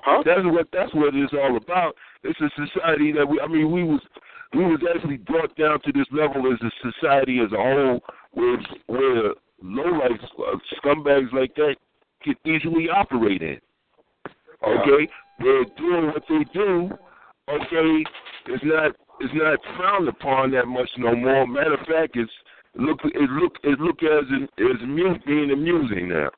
Huh? 0.02 0.22
That's 0.26 0.46
what 0.46 0.68
that's 0.72 0.94
what 0.94 1.16
it's 1.16 1.34
all 1.34 1.58
about. 1.58 1.96
It's 2.24 2.40
a 2.42 2.50
society 2.56 3.12
that 3.14 3.28
we. 3.28 3.40
I 3.40 3.48
mean, 3.48 3.72
we 3.72 3.84
was 3.84 4.02
we 4.54 4.64
was 4.66 4.80
actually 4.94 5.18
brought 5.18 5.56
down 5.56 5.82
to 5.82 5.92
this 5.92 6.06
level 6.12 6.52
as 6.52 6.60
a 6.62 6.92
society 6.92 7.40
as 7.40 7.52
a 7.52 7.58
whole, 7.58 8.02
where 8.34 8.58
where 8.88 9.34
low 9.64 9.92
life 10.00 10.22
uh, 10.40 10.58
scumbags 10.78 11.34
like 11.34 11.56
that 11.56 11.76
can 12.24 12.36
easily 12.46 12.88
operate 12.90 13.42
in. 13.42 13.60
Okay, 14.66 15.08
they're 15.40 15.66
doing 15.78 16.08
what 16.08 16.24
they 16.30 16.44
do. 16.54 16.90
Okay, 17.50 18.04
it's 18.48 18.64
not 18.64 18.96
it's 19.20 19.34
not 19.34 19.60
frowned 19.78 20.08
upon 20.08 20.52
that 20.52 20.68
much 20.68 20.90
no 20.98 21.16
more. 21.16 21.48
Matter 21.48 21.74
of 21.74 21.88
fact, 21.88 22.16
it's 22.16 22.32
look 22.76 23.00
it 23.04 23.30
look 23.30 23.54
it 23.64 23.80
look 23.80 24.04
as 24.04 24.26
an, 24.30 24.48
as 24.60 25.18
being 25.26 25.52
amusing 25.52 26.10
now. 26.10 26.30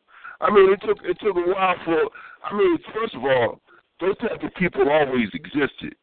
I 0.41 0.51
mean, 0.51 0.71
it 0.71 0.79
took 0.85 0.97
it 1.03 1.17
took 1.21 1.35
a 1.35 1.49
while 1.51 1.75
for. 1.85 2.09
I 2.43 2.55
mean, 2.55 2.77
first 2.93 3.15
of 3.15 3.23
all, 3.23 3.59
those 3.99 4.17
type 4.19 4.43
of 4.43 4.53
people 4.55 4.89
always 4.89 5.27
existed, 5.33 5.95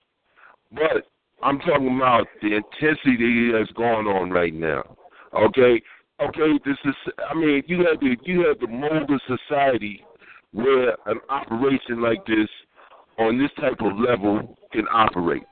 but 0.73 1.07
I'm 1.43 1.59
talking 1.61 1.97
about 1.97 2.27
the 2.43 2.57
intensity 2.57 3.53
that's 3.53 3.71
going 3.73 4.07
on 4.07 4.31
right 4.31 4.55
now. 4.55 4.97
Okay, 5.33 5.81
okay, 6.21 6.59
this 6.65 6.77
is. 6.85 6.95
I 7.31 7.35
mean, 7.35 7.63
you 7.67 7.87
have 7.87 8.01
the 8.01 8.17
you 8.25 8.47
have 8.47 8.59
the 8.59 8.67
mold 8.67 9.11
of 9.11 9.21
society 9.39 10.05
where 10.53 10.97
an 11.07 11.21
operation 11.29 12.01
like 12.01 12.25
this 12.27 12.49
on 13.19 13.39
this 13.39 13.51
type 13.61 13.81
of 13.81 13.99
level 13.99 14.57
can 14.73 14.87
operate. 14.93 15.43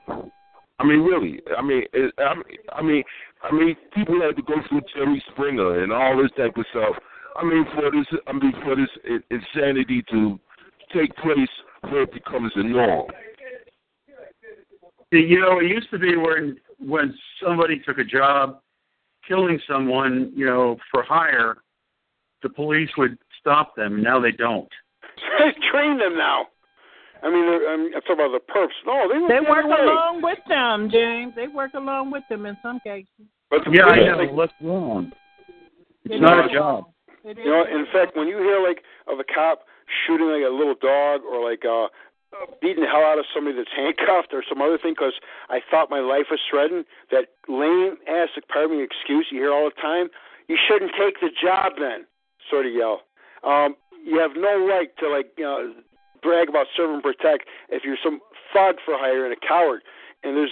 I 0.83 0.85
mean, 0.85 0.99
really. 0.99 1.39
I 1.57 1.61
mean, 1.61 1.83
it, 1.93 2.13
I 2.17 2.35
mean, 2.35 2.57
I 2.73 2.81
mean, 2.81 3.03
I 3.41 3.51
mean, 3.53 3.75
people 3.93 4.19
had 4.21 4.35
to 4.35 4.41
go 4.41 4.55
through 4.67 4.81
Jerry 4.93 5.23
Springer 5.31 5.81
and 5.81 5.93
all 5.93 6.21
this 6.21 6.31
type 6.35 6.57
of 6.57 6.65
stuff. 6.71 6.95
I 7.37 7.43
mean, 7.43 7.65
for 7.73 7.89
this, 7.89 8.05
I 8.27 8.33
mean, 8.33 8.53
for 8.63 8.75
this 8.75 9.21
insanity 9.31 10.03
to 10.11 10.39
take 10.93 11.15
place 11.17 11.49
where 11.81 12.03
it 12.03 12.13
becomes 12.13 12.51
the 12.55 12.63
norm. 12.63 13.09
You 15.11 15.39
know, 15.39 15.59
it 15.59 15.67
used 15.67 15.89
to 15.91 15.99
be 15.99 16.17
when 16.17 16.57
when 16.79 17.13
somebody 17.41 17.79
took 17.79 17.97
a 17.97 18.03
job 18.03 18.59
killing 19.27 19.59
someone, 19.69 20.33
you 20.35 20.45
know, 20.45 20.75
for 20.91 21.01
hire, 21.01 21.57
the 22.41 22.49
police 22.49 22.89
would 22.97 23.17
stop 23.39 23.75
them. 23.75 24.03
Now 24.03 24.19
they 24.19 24.31
don't. 24.31 24.69
train 25.71 25.97
them 25.97 26.17
now. 26.17 26.47
I 27.23 27.29
mean, 27.31 27.45
they're- 27.45 27.67
I'm, 27.71 27.85
I'm 27.95 28.01
talking 28.03 28.19
about 28.19 28.33
the 28.35 28.43
perps. 28.51 28.75
No, 28.85 29.07
they, 29.07 29.19
They 29.27 29.39
get 29.41 29.49
work 29.49 29.65
away. 29.65 29.79
along 29.81 30.21
with 30.21 30.39
them, 30.47 30.89
James. 30.91 31.33
They 31.35 31.47
work 31.47 31.73
along 31.73 32.11
with 32.11 32.23
them 32.29 32.45
in 32.45 32.57
some 32.61 32.79
cases. 32.81 33.07
But 33.49 33.63
the 33.65 33.71
Yeah, 33.71 33.85
I 33.87 33.95
police, 33.95 34.07
know. 34.11 34.17
like, 34.17 34.31
What's 34.33 34.53
wrong? 34.61 35.11
It's 36.03 36.15
It 36.15 36.21
not 36.21 36.49
a 36.49 36.53
job. 36.53 36.85
It 37.23 37.37
You 37.37 37.45
know, 37.51 37.63
in 37.63 37.85
fact, 37.93 38.17
when 38.17 38.27
you 38.27 38.37
hear 38.39 38.59
like 38.61 38.83
of 39.07 39.19
a 39.19 39.23
cop 39.23 39.63
shooting 40.05 40.27
like 40.27 40.43
a 40.43 40.51
little 40.53 40.75
dog 40.75 41.21
or 41.23 41.39
like 41.39 41.63
uh, 41.63 41.85
uh 42.35 42.49
beating 42.61 42.83
the 42.83 42.89
hell 42.89 43.03
out 43.07 43.19
of 43.19 43.25
somebody 43.33 43.55
that's 43.55 43.71
handcuffed 43.71 44.33
or 44.33 44.43
some 44.47 44.61
other 44.61 44.77
thing 44.77 44.91
because 44.91 45.13
I 45.49 45.61
thought 45.71 45.89
my 45.89 45.99
life 46.01 46.27
was 46.29 46.41
threatened, 46.49 46.83
that 47.11 47.27
lame 47.47 47.95
ass, 48.09 48.29
pardon 48.51 48.77
me, 48.77 48.83
excuse 48.83 49.27
you 49.31 49.39
hear 49.39 49.53
all 49.53 49.69
the 49.71 49.79
time. 49.81 50.09
You 50.49 50.57
shouldn't 50.67 50.91
take 50.99 51.21
the 51.21 51.29
job 51.31 51.73
then. 51.79 52.03
sort 52.51 52.65
of 52.65 52.73
yell. 52.73 53.03
Um, 53.47 53.75
you 54.03 54.19
have 54.19 54.31
no 54.35 54.67
right 54.67 54.89
to 54.99 55.07
like 55.07 55.31
you 55.37 55.45
know 55.45 55.71
brag 56.23 56.49
about 56.49 56.67
serve 56.75 56.91
and 56.91 57.03
protect 57.03 57.45
if 57.69 57.83
you're 57.83 57.99
some 58.01 58.19
thug 58.53 58.75
for 58.83 58.95
hire 58.97 59.25
and 59.25 59.33
a 59.33 59.47
coward. 59.47 59.81
And 60.23 60.37
there's, 60.37 60.51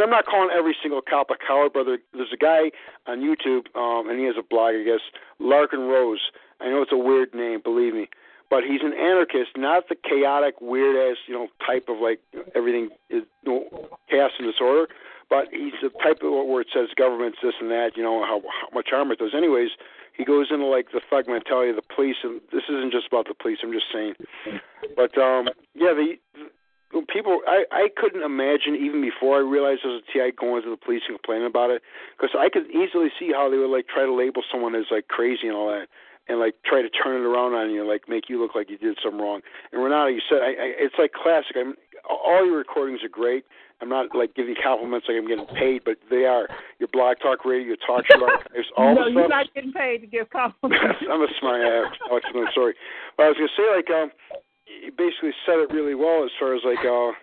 I'm 0.00 0.10
not 0.10 0.26
calling 0.26 0.50
every 0.56 0.76
single 0.80 1.02
cop 1.02 1.30
a 1.30 1.34
coward, 1.34 1.72
but 1.74 1.84
there, 1.84 1.98
there's 2.14 2.32
a 2.32 2.36
guy 2.36 2.70
on 3.10 3.18
YouTube, 3.18 3.66
um, 3.74 4.08
and 4.08 4.18
he 4.20 4.26
has 4.26 4.36
a 4.38 4.46
blog, 4.46 4.74
I 4.76 4.84
guess, 4.84 5.02
Larken 5.40 5.90
Rose. 5.90 6.30
I 6.60 6.68
know 6.70 6.82
it's 6.82 6.92
a 6.92 6.96
weird 6.96 7.34
name, 7.34 7.60
believe 7.62 7.94
me, 7.94 8.08
but 8.48 8.62
he's 8.62 8.80
an 8.82 8.94
anarchist, 8.94 9.56
not 9.56 9.88
the 9.88 9.96
chaotic, 9.96 10.60
weird 10.60 10.94
ass, 10.94 11.18
you 11.26 11.34
know, 11.34 11.48
type 11.66 11.86
of 11.88 11.98
like 11.98 12.20
everything 12.54 12.90
is 13.10 13.24
you 13.42 13.52
know, 13.52 13.88
chaos 14.08 14.30
and 14.38 14.50
disorder. 14.50 14.86
But 15.28 15.48
he's 15.50 15.74
the 15.82 15.90
type 16.02 16.22
of 16.22 16.32
where 16.46 16.62
it 16.62 16.68
says 16.72 16.88
government's 16.96 17.38
this 17.42 17.54
and 17.60 17.70
that, 17.70 17.96
you 17.96 18.02
know, 18.02 18.22
how, 18.24 18.40
how 18.40 18.68
much 18.72 18.88
harm 18.90 19.10
it 19.10 19.18
does. 19.18 19.32
Anyways, 19.36 19.70
he 20.18 20.24
goes 20.24 20.48
into 20.50 20.66
like 20.66 20.90
the 20.92 21.00
thug 21.08 21.28
mentality 21.28 21.70
of 21.70 21.76
the 21.76 21.94
police, 21.94 22.16
and 22.22 22.42
this 22.52 22.64
isn't 22.68 22.92
just 22.92 23.06
about 23.06 23.26
the 23.26 23.34
police. 23.34 23.58
I'm 23.62 23.72
just 23.72 23.86
saying, 23.94 24.14
but 24.98 25.16
um, 25.16 25.48
yeah, 25.74 25.94
the 25.94 26.18
people 27.06 27.40
I 27.46 27.64
I 27.70 27.88
couldn't 27.96 28.22
imagine 28.22 28.74
even 28.74 29.00
before 29.00 29.38
I 29.38 29.46
realized 29.46 29.86
there 29.86 29.94
was 29.94 30.02
a 30.02 30.12
TI 30.12 30.34
going 30.34 30.62
to 30.66 30.70
the 30.70 30.76
police 30.76 31.02
and 31.06 31.16
complaining 31.16 31.46
about 31.46 31.70
it 31.70 31.82
because 32.18 32.34
I 32.36 32.50
could 32.50 32.66
easily 32.74 33.08
see 33.14 33.30
how 33.32 33.48
they 33.48 33.56
would 33.56 33.70
like 33.70 33.86
try 33.86 34.04
to 34.04 34.12
label 34.12 34.42
someone 34.50 34.74
as 34.74 34.90
like 34.90 35.06
crazy 35.06 35.46
and 35.46 35.56
all 35.56 35.70
that 35.70 35.86
and 36.28 36.38
like 36.38 36.54
try 36.66 36.82
to 36.82 36.90
turn 36.90 37.20
it 37.20 37.24
around 37.24 37.54
on 37.54 37.70
you 37.70 37.86
like 37.86 38.08
make 38.08 38.28
you 38.28 38.40
look 38.40 38.54
like 38.54 38.70
you 38.70 38.78
did 38.78 38.98
something 39.02 39.20
wrong. 39.20 39.40
And 39.72 39.82
Renata, 39.82 40.10
you 40.10 40.20
said 40.28 40.42
I, 40.42 40.52
I 40.58 40.68
it's 40.82 40.98
like 40.98 41.12
classic. 41.12 41.56
I'm 41.56 41.74
all 42.08 42.44
your 42.44 42.58
recordings 42.58 43.04
are 43.04 43.08
great. 43.08 43.44
I'm 43.80 43.88
not 43.88 44.14
like 44.14 44.34
giving 44.34 44.54
you 44.54 44.60
compliments 44.62 45.06
like 45.08 45.16
I'm 45.16 45.28
getting 45.28 45.46
paid, 45.54 45.82
but 45.84 45.96
they 46.10 46.26
are. 46.26 46.48
Your 46.78 46.88
BlogTalk 46.88 47.44
radio, 47.44 47.74
your 47.74 47.80
talk 47.86 48.04
show, 48.10 48.26
there's 48.52 48.66
all 48.76 48.94
no, 48.94 49.04
the 49.06 49.10
you're 49.12 49.28
not 49.28 49.46
getting 49.54 49.72
paid 49.72 49.98
to 50.02 50.06
give 50.06 50.30
compliments. 50.30 50.98
I'm 51.10 51.22
a 51.22 51.28
smart 51.38 51.62
ass. 51.62 51.94
Alex, 52.10 52.26
I'm 52.34 52.46
sorry. 52.54 52.74
But 53.16 53.24
I 53.24 53.28
was 53.28 53.36
gonna 53.38 53.54
say 53.54 53.66
like 53.70 53.90
um, 53.90 54.10
you 54.66 54.90
basically 54.90 55.30
said 55.46 55.62
it 55.62 55.70
really 55.70 55.94
well 55.94 56.24
as 56.24 56.30
far 56.38 56.54
as 56.54 56.62
like 56.66 56.82
uh, 56.82 57.14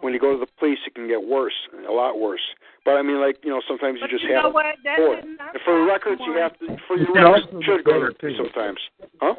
when 0.00 0.12
you 0.12 0.18
go 0.18 0.32
to 0.34 0.40
the 0.40 0.50
police, 0.58 0.78
it 0.86 0.94
can 0.94 1.06
get 1.06 1.22
worse, 1.22 1.54
a 1.86 1.92
lot 1.92 2.18
worse. 2.18 2.42
But 2.84 2.98
I 2.98 3.02
mean, 3.02 3.20
like 3.20 3.38
you 3.44 3.50
know, 3.50 3.62
sometimes 3.68 4.00
But 4.00 4.10
you 4.10 4.18
just 4.18 4.26
you 4.26 4.34
have 4.34 4.44
know 4.44 4.50
what? 4.50 4.66
That 4.82 4.96
to. 4.96 5.22
did 5.22 5.38
not 5.38 5.54
And 5.54 5.62
for 5.64 5.78
the 5.78 5.86
records, 5.86 6.20
you 6.26 6.34
have 6.34 6.58
to. 6.58 6.66
For 6.88 6.96
your 6.98 7.06
You 7.08 7.14
can 7.14 7.24
records, 7.30 7.46
you 7.52 7.62
should 7.62 7.84
go 7.84 8.00
to 8.00 8.06
the 8.10 8.18
police 8.18 8.36
sometimes. 8.42 8.80
Huh? 9.20 9.34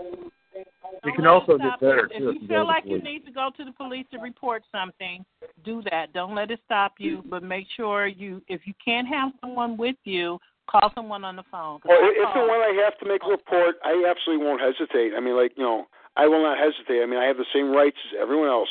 You 1.05 1.11
can 1.13 1.27
also 1.27 1.57
get 1.57 1.79
better 1.79 2.05
it. 2.05 2.17
too. 2.17 2.29
If 2.29 2.35
if 2.35 2.35
you 2.35 2.41
you 2.41 2.47
feel 2.47 2.65
like 2.67 2.83
you 2.85 3.01
need 3.01 3.25
to 3.25 3.31
go 3.31 3.49
to 3.57 3.63
the 3.65 3.71
police 3.71 4.05
to 4.11 4.19
report 4.19 4.63
something, 4.71 5.25
do 5.65 5.81
that. 5.91 6.13
Don't 6.13 6.35
let 6.35 6.51
it 6.51 6.59
stop 6.65 6.93
you, 6.99 7.23
but 7.29 7.43
make 7.43 7.67
sure 7.75 8.07
you, 8.07 8.41
if 8.47 8.61
you 8.65 8.73
can't 8.83 9.07
have 9.07 9.31
someone 9.41 9.75
with 9.77 9.95
you, 10.03 10.39
call 10.69 10.91
someone 10.95 11.23
on 11.23 11.35
the 11.35 11.43
phone. 11.51 11.79
Well, 11.85 11.97
I 12.01 12.07
if 12.07 12.17
if 12.17 12.23
called- 12.25 12.37
and 12.37 12.47
when 12.49 12.61
I 12.61 12.81
have 12.85 12.97
to 12.99 13.05
make 13.05 13.21
a 13.25 13.29
report, 13.29 13.75
I 13.83 14.05
absolutely 14.07 14.45
won't 14.45 14.61
hesitate. 14.61 15.13
I 15.15 15.19
mean, 15.19 15.35
like 15.35 15.53
you 15.57 15.63
know, 15.63 15.87
I 16.15 16.27
will 16.27 16.41
not 16.41 16.57
hesitate. 16.57 17.01
I 17.01 17.05
mean, 17.05 17.19
I 17.19 17.25
have 17.25 17.37
the 17.37 17.45
same 17.53 17.71
rights 17.71 17.97
as 18.11 18.19
everyone 18.21 18.47
else. 18.49 18.69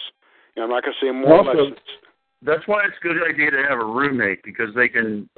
You 0.56 0.60
know, 0.60 0.64
I'm 0.64 0.70
not 0.70 0.84
going 0.84 0.94
to 1.00 1.06
say 1.06 1.10
more 1.10 1.32
or 1.44 1.48
Also, 1.48 1.64
less. 1.70 1.78
that's 2.42 2.66
why 2.66 2.84
it's 2.84 2.96
a 3.02 3.06
good 3.06 3.16
idea 3.28 3.50
to 3.50 3.62
have 3.68 3.78
a 3.78 3.84
roommate 3.84 4.42
because 4.44 4.68
they 4.74 4.86
can, 4.88 5.28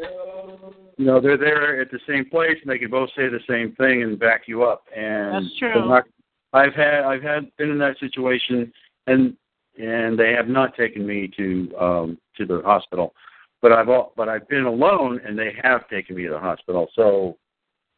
you 0.99 1.07
know, 1.07 1.21
they're 1.21 1.37
there 1.39 1.81
at 1.81 1.91
the 1.91 2.01
same 2.07 2.29
place 2.29 2.57
and 2.63 2.71
they 2.71 2.79
can 2.79 2.91
both 2.91 3.09
say 3.17 3.29
the 3.29 3.41
same 3.49 3.75
thing 3.77 4.03
and 4.03 4.19
back 4.19 4.43
you 4.47 4.65
up. 4.65 4.85
And 4.95 5.35
That's 5.45 5.57
true. 5.59 5.89
not- 5.89 6.05
I've 6.55 6.73
had 6.75 7.01
I've 7.05 7.23
had 7.23 7.55
been 7.59 7.71
in 7.71 7.79
that 7.79 7.99
situation 7.99 8.73
and 9.07 9.37
and 9.77 10.19
they 10.19 10.33
have 10.33 10.47
not 10.49 10.77
taken 10.77 11.05
me 11.07 11.29
to 11.37 11.75
um 11.79 12.19
to 12.37 12.47
the 12.47 12.63
hospital, 12.65 13.13
but 13.61 13.73
I've 13.73 13.89
al- 13.89 14.13
but 14.17 14.29
I've 14.29 14.49
been 14.49 14.65
alone 14.65 15.21
and 15.27 15.39
they 15.39 15.53
have 15.63 15.89
taken 15.89 16.17
me 16.17 16.23
to 16.25 16.31
the 16.31 16.39
hospital. 16.39 16.89
So 16.95 17.37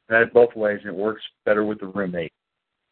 that 0.08 0.32
both 0.32 0.54
ways 0.56 0.80
and 0.84 0.92
it 0.94 0.98
works 0.98 1.22
better 1.44 1.64
with 1.64 1.80
the 1.80 1.86
roommate. 1.86 2.32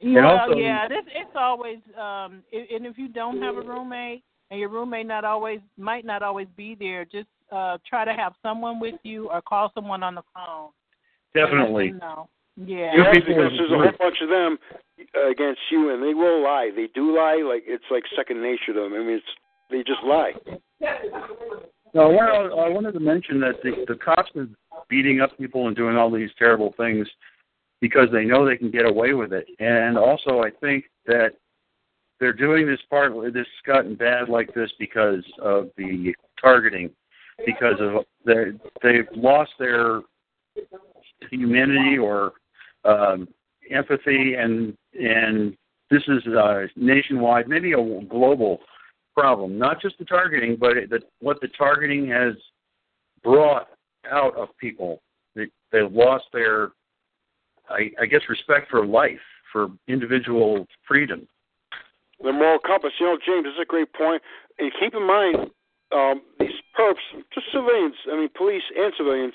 Well, 0.02 0.38
also- 0.38 0.58
yeah, 0.58 0.86
this 0.86 1.04
it's 1.06 1.34
always 1.34 1.78
um 1.98 2.42
and 2.52 2.86
if 2.86 2.98
you 2.98 3.08
don't 3.08 3.40
have 3.42 3.56
a 3.56 3.62
roommate 3.62 4.22
and 4.50 4.60
your 4.60 4.68
roommate 4.68 5.06
not 5.06 5.24
always 5.24 5.60
might 5.78 6.04
not 6.04 6.22
always 6.22 6.48
be 6.56 6.74
there, 6.74 7.06
just 7.06 7.28
uh 7.50 7.78
try 7.88 8.04
to 8.04 8.12
have 8.12 8.34
someone 8.42 8.78
with 8.80 8.96
you 9.02 9.30
or 9.30 9.40
call 9.40 9.72
someone 9.74 10.02
on 10.02 10.14
the 10.14 10.22
phone. 10.34 10.70
Definitely. 11.34 11.92
No. 11.92 12.28
Yeah. 12.57 12.91
Yeah, 12.94 13.12
because 13.15 13.52
there's 13.58 13.73
a 13.73 13.76
whole 13.76 13.99
bunch 13.99 14.18
of 14.23 14.28
them 14.28 14.58
uh, 15.16 15.31
against 15.31 15.60
you, 15.70 15.92
and 15.92 16.02
they 16.02 16.15
will 16.15 16.42
lie. 16.42 16.70
They 16.74 16.89
do 16.94 17.16
lie. 17.16 17.42
Like 17.47 17.65
it's 17.66 17.84
like 17.91 18.05
second 18.16 18.42
nature 18.42 18.73
to 18.73 18.81
them. 18.81 18.94
I 18.94 18.99
mean, 18.99 19.18
it's 19.18 19.26
they 19.70 19.78
just 19.78 20.02
lie. 20.05 20.33
No, 21.94 22.08
well, 22.10 22.60
I 22.60 22.68
wanted 22.68 22.92
to 22.92 23.00
mention 23.00 23.41
that 23.41 23.62
the, 23.62 23.84
the 23.86 23.94
cops 23.94 24.31
are 24.36 24.49
beating 24.89 25.20
up 25.20 25.36
people 25.39 25.68
and 25.68 25.76
doing 25.76 25.97
all 25.97 26.10
these 26.10 26.31
terrible 26.39 26.74
things 26.76 27.07
because 27.81 28.08
they 28.12 28.24
know 28.24 28.44
they 28.44 28.57
can 28.57 28.70
get 28.70 28.84
away 28.84 29.15
with 29.15 29.33
it. 29.33 29.47
And 29.60 29.97
also, 29.97 30.42
I 30.42 30.50
think 30.60 30.86
that 31.07 31.31
they're 32.18 32.33
doing 32.33 32.66
this 32.66 32.81
part, 32.89 33.12
this 33.33 33.47
gotten 33.66 33.94
bad 33.94 34.28
like 34.28 34.52
this 34.55 34.70
because 34.78 35.24
of 35.41 35.70
the 35.76 36.15
targeting, 36.41 36.91
because 37.47 37.76
of 37.81 38.05
they 38.24 38.52
they've 38.83 39.08
lost 39.16 39.52
their 39.58 40.00
humanity 41.31 41.99
or 41.99 42.33
um, 42.84 43.28
empathy, 43.70 44.34
and 44.34 44.76
and 44.94 45.56
this 45.90 46.02
is 46.08 46.26
a 46.26 46.66
nationwide, 46.76 47.48
maybe 47.48 47.72
a 47.72 48.00
global 48.08 48.60
problem. 49.16 49.58
Not 49.58 49.80
just 49.80 49.98
the 49.98 50.04
targeting, 50.04 50.56
but 50.58 50.74
the, 50.90 51.00
what 51.20 51.40
the 51.40 51.48
targeting 51.56 52.08
has 52.08 52.34
brought 53.22 53.68
out 54.10 54.36
of 54.36 54.48
people. 54.58 55.00
They, 55.34 55.46
they've 55.72 55.90
lost 55.90 56.24
their, 56.32 56.72
I, 57.68 57.90
I 58.00 58.06
guess, 58.06 58.20
respect 58.28 58.70
for 58.70 58.84
life, 58.84 59.20
for 59.52 59.68
individual 59.88 60.66
freedom. 60.86 61.26
The 62.22 62.32
moral 62.32 62.58
compass. 62.64 62.92
You 63.00 63.06
know, 63.06 63.18
James, 63.24 63.44
this 63.44 63.54
is 63.54 63.60
a 63.62 63.66
great 63.66 63.92
point. 63.92 64.22
And 64.58 64.70
keep 64.80 64.94
in 64.94 65.06
mind, 65.06 65.50
um, 65.92 66.22
these 66.38 66.50
perps, 66.78 67.02
just 67.32 67.46
civilians. 67.52 67.94
I 68.10 68.16
mean, 68.16 68.28
police 68.36 68.62
and 68.76 68.92
civilians. 68.96 69.34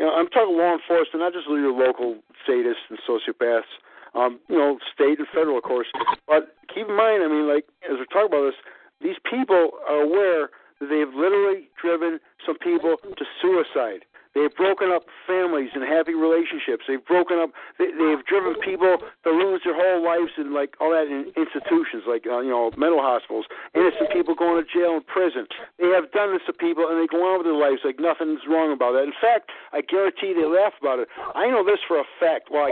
You 0.00 0.06
know, 0.06 0.16
I'm 0.16 0.32
talking 0.32 0.56
law 0.56 0.72
enforcement, 0.72 1.20
not 1.20 1.36
just 1.36 1.44
your 1.44 1.76
local 1.76 2.24
sadists 2.48 2.88
and 2.88 2.96
sociopaths. 3.04 3.68
Um, 4.16 4.40
you 4.48 4.56
know, 4.56 4.78
state 4.88 5.20
and 5.20 5.28
federal, 5.28 5.58
of 5.58 5.62
course. 5.62 5.92
But 6.26 6.56
keep 6.72 6.88
in 6.88 6.96
mind, 6.96 7.22
I 7.22 7.28
mean, 7.28 7.46
like 7.46 7.68
as 7.84 8.00
we're 8.00 8.08
talking 8.08 8.32
about 8.32 8.48
this, 8.48 8.58
these 9.04 9.20
people 9.28 9.76
are 9.86 10.00
aware 10.00 10.48
that 10.80 10.88
they 10.88 11.04
have 11.04 11.12
literally 11.12 11.68
driven 11.76 12.18
some 12.48 12.56
people 12.56 12.96
to 12.96 13.24
suicide. 13.44 14.08
They've 14.34 14.54
broken 14.54 14.94
up 14.94 15.10
families 15.26 15.70
and 15.74 15.82
happy 15.82 16.14
relationships. 16.14 16.86
They've 16.86 17.02
broken 17.02 17.42
up. 17.42 17.50
They, 17.82 17.90
they've 17.90 18.22
driven 18.26 18.54
people 18.62 19.02
to 19.26 19.30
lose 19.30 19.62
their 19.66 19.74
whole 19.74 19.98
lives 19.98 20.38
in 20.38 20.54
like 20.54 20.78
all 20.78 20.94
that 20.94 21.10
in 21.10 21.34
institutions, 21.34 22.06
like 22.06 22.30
uh, 22.30 22.38
you 22.38 22.54
know 22.54 22.70
mental 22.78 23.02
hospitals. 23.02 23.50
Innocent 23.74 24.14
people 24.14 24.38
going 24.38 24.62
to 24.62 24.66
jail 24.66 24.94
and 24.94 25.06
prison. 25.06 25.50
They 25.82 25.90
have 25.90 26.14
done 26.14 26.30
this 26.30 26.46
to 26.46 26.54
people, 26.54 26.86
and 26.86 27.02
they 27.02 27.10
go 27.10 27.18
on 27.26 27.42
with 27.42 27.46
their 27.50 27.58
lives 27.58 27.82
like 27.82 27.98
nothing's 27.98 28.46
wrong 28.46 28.70
about 28.70 28.94
that. 28.94 29.02
In 29.02 29.16
fact, 29.18 29.50
I 29.74 29.82
guarantee 29.82 30.30
they 30.30 30.46
laugh 30.46 30.78
about 30.78 31.02
it. 31.02 31.08
I 31.34 31.50
know 31.50 31.66
this 31.66 31.82
for 31.82 31.98
a 31.98 32.06
fact. 32.22 32.54
I, 32.54 32.70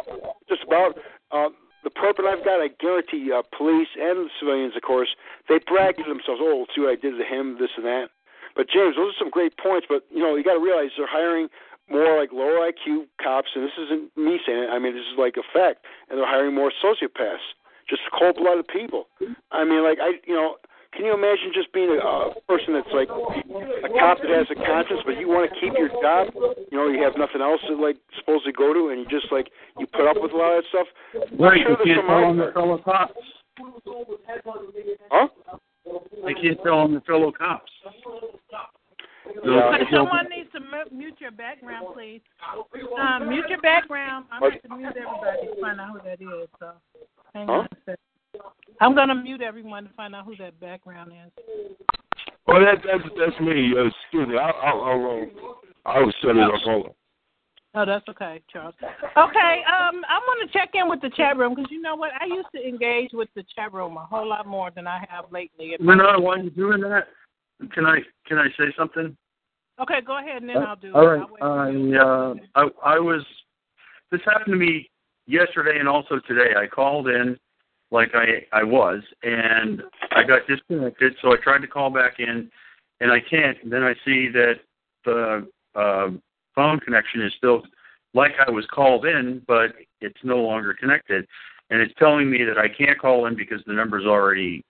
just 0.49 0.63
about. 0.63 0.95
Uh, 1.31 1.51
the 1.85 1.91
that 1.95 2.27
I've 2.27 2.45
got, 2.45 2.61
I 2.61 2.69
guarantee, 2.81 3.31
uh, 3.31 3.43
police 3.57 3.89
and 3.97 4.29
civilians, 4.41 4.75
of 4.75 4.83
course, 4.83 5.09
they 5.49 5.59
brag 5.65 5.97
to 5.97 6.03
themselves, 6.03 6.41
"Oh, 6.43 6.67
see 6.75 6.83
what 6.83 6.91
I 6.91 6.97
did 6.97 7.17
to 7.17 7.25
him, 7.25 7.57
this 7.59 7.71
and 7.77 7.87
that." 7.87 8.11
But 8.59 8.67
James, 8.67 8.99
those 8.99 9.15
are 9.15 9.23
some 9.23 9.31
great 9.31 9.55
points. 9.57 9.87
But 9.89 10.03
you 10.11 10.19
know, 10.19 10.35
you 10.35 10.43
got 10.43 10.59
to 10.59 10.61
realize 10.61 10.91
they're 10.99 11.07
hiring 11.07 11.47
more 11.89 12.19
like 12.19 12.35
lower 12.35 12.59
IQ 12.59 13.07
cops, 13.23 13.55
and 13.55 13.63
this 13.63 13.79
isn't 13.79 14.11
me 14.19 14.43
saying 14.45 14.67
it. 14.67 14.71
I 14.75 14.83
mean, 14.83 14.99
this 14.99 15.07
is 15.07 15.17
like 15.17 15.39
a 15.39 15.47
fact, 15.55 15.87
and 16.11 16.19
they're 16.19 16.27
hiring 16.27 16.59
more 16.59 16.75
sociopaths, 16.83 17.55
just 17.89 18.03
cold-blooded 18.19 18.67
people. 18.67 19.07
I 19.53 19.63
mean, 19.65 19.87
like 19.87 20.03
I, 20.03 20.19
you 20.27 20.35
know, 20.35 20.57
can 20.93 21.07
you 21.07 21.15
imagine 21.15 21.55
just 21.55 21.73
being 21.73 21.89
a, 21.89 22.03
a 22.03 22.35
person 22.51 22.75
that's 22.75 22.91
like 22.93 23.09
a 23.09 23.89
cop 23.95 24.19
that 24.27 24.33
has 24.35 24.51
a 24.51 24.59
conscience, 24.59 25.07
but 25.07 25.23
you 25.23 25.29
want 25.31 25.49
to 25.49 25.55
keep 25.61 25.79
your 25.79 25.89
job? 26.03 26.35
You 26.35 26.77
know, 26.83 26.91
you 26.91 27.01
have 27.07 27.15
nothing 27.17 27.41
else 27.41 27.63
to 27.71 27.79
like 27.79 27.97
supposed 28.19 28.45
to 28.45 28.53
go 28.53 28.75
to, 28.75 28.91
and 28.91 28.99
you 28.99 29.07
just 29.07 29.31
like 29.31 29.55
you 29.79 29.87
put 29.87 30.11
up 30.11 30.19
with 30.19 30.35
a 30.35 30.37
lot 30.37 30.59
of 30.59 30.65
that 30.65 30.69
stuff. 30.75 30.89
Right, 31.39 31.63
sure 31.63 31.79
you 31.79 31.95
can't 31.95 32.07
tell 32.07 32.27
out 32.27 32.37
them 32.37 32.53
fellow 32.53 32.79
cops. 32.83 33.23
Huh? 35.15 35.29
They 36.25 36.35
can't 36.35 36.59
tell 36.63 36.83
them 36.83 36.93
they're 36.93 37.01
fellow 37.03 37.33
cops. 37.33 37.71
Yeah. 39.45 39.71
But 39.71 39.81
someone 39.93 40.27
needs 40.29 40.51
to 40.53 40.95
mute 40.95 41.15
your 41.21 41.31
background, 41.31 41.87
please. 41.95 42.21
Um, 43.01 43.29
mute 43.29 43.47
your 43.49 43.61
background. 43.61 44.27
I'm 44.31 44.41
going 44.41 44.61
to 44.63 44.77
mute 44.77 44.95
everybody 44.97 45.55
to 45.55 45.61
find 45.61 45.81
out 45.81 45.93
who 45.93 45.99
that 46.05 46.21
is. 46.21 46.49
So, 46.59 46.73
hang 47.35 47.49
on 47.49 47.65
a 47.67 47.69
second. 47.85 47.99
I'm 48.81 48.95
going 48.95 49.09
to 49.09 49.15
mute 49.15 49.43
everyone 49.43 49.85
to 49.85 49.91
find 49.95 50.15
out 50.15 50.25
who 50.25 50.37
that 50.37 50.59
background 50.61 51.13
is. 51.13 51.45
Well, 52.47 52.61
that, 52.61 52.79
that's 52.85 53.05
that's 53.19 53.41
me. 53.41 53.75
Uh, 53.77 53.87
excuse 53.87 54.29
me. 54.29 54.39
I'll, 54.39 54.55
I'll, 54.63 54.81
I'll, 54.85 55.23
uh, 55.87 55.91
I 55.91 56.01
will 56.01 56.13
set 56.23 56.37
it 56.37 56.43
up. 56.43 56.53
Hold 56.65 56.87
on. 56.87 56.93
Oh, 57.75 57.85
that's 57.85 58.09
okay, 58.09 58.41
Charles. 58.51 58.75
Okay, 58.83 59.63
um, 59.69 60.03
I'm 60.09 60.23
going 60.27 60.47
to 60.47 60.53
check 60.53 60.71
in 60.73 60.89
with 60.89 61.03
the 61.03 61.11
chat 61.11 61.37
room 61.37 61.55
because 61.55 61.71
you 61.71 61.83
know 61.83 61.95
what? 61.97 62.11
I 62.19 62.25
used 62.25 62.49
to 62.55 62.67
engage 62.67 63.11
with 63.13 63.29
the 63.37 63.45
chat 63.55 63.73
room 63.73 63.97
a 63.99 64.07
whole 64.07 64.27
lot 64.27 64.47
more 64.47 64.71
than 64.71 64.87
I 64.87 65.05
have 65.11 65.27
lately. 65.31 65.77
Renata, 65.79 66.19
while 66.19 66.41
you're 66.41 66.51
doing 66.51 66.81
that, 66.81 67.09
can 67.73 67.87
I 67.87 67.99
can 68.27 68.39
I 68.39 68.49
say 68.59 68.73
something? 68.77 69.17
Okay, 69.81 70.01
go 70.05 70.19
ahead 70.19 70.43
and 70.43 70.49
then 70.49 70.59
I'll 70.59 70.77
do 70.77 70.93
All 70.95 71.03
it. 71.03 71.21
right. 71.21 71.27
I 71.41 71.99
uh, 71.99 72.35
I 72.55 72.95
I 72.97 72.99
was 72.99 73.25
this 74.11 74.21
happened 74.25 74.53
to 74.53 74.57
me 74.57 74.91
yesterday 75.27 75.79
and 75.79 75.89
also 75.89 76.21
today. 76.27 76.55
I 76.57 76.67
called 76.67 77.09
in 77.09 77.39
like 77.91 78.11
I 78.15 78.47
I 78.53 78.63
was, 78.65 79.03
and 79.23 79.83
I 80.13 80.25
got 80.25 80.47
disconnected. 80.49 81.15
So 81.23 81.33
I 81.33 81.37
tried 81.43 81.61
to 81.61 81.69
call 81.69 81.91
back 81.91 82.15
in, 82.19 82.51
and 83.01 83.13
I 83.13 83.21
can't. 83.21 83.57
And 83.63 83.73
then 83.73 83.83
I 83.83 83.95
see 84.05 84.29
that 84.33 84.55
the 85.05 85.47
uh, 85.75 86.11
phone 86.55 86.81
connection 86.81 87.23
is 87.23 87.33
still 87.37 87.63
like 88.15 88.33
I 88.47 88.51
was 88.51 88.67
called 88.73 89.07
in, 89.07 89.43
but 89.47 89.75
it's 90.01 90.19
no 90.25 90.39
longer 90.39 90.75
connected, 90.75 91.27
and 91.71 91.81
it's 91.81 91.95
telling 91.99 92.31
me 92.31 92.45
that 92.45 92.59
I 92.59 92.69
can't 92.69 92.99
call 92.99 93.27
in 93.27 93.37
because 93.37 93.63
the 93.67 93.73
number's 93.73 94.07
already 94.07 94.65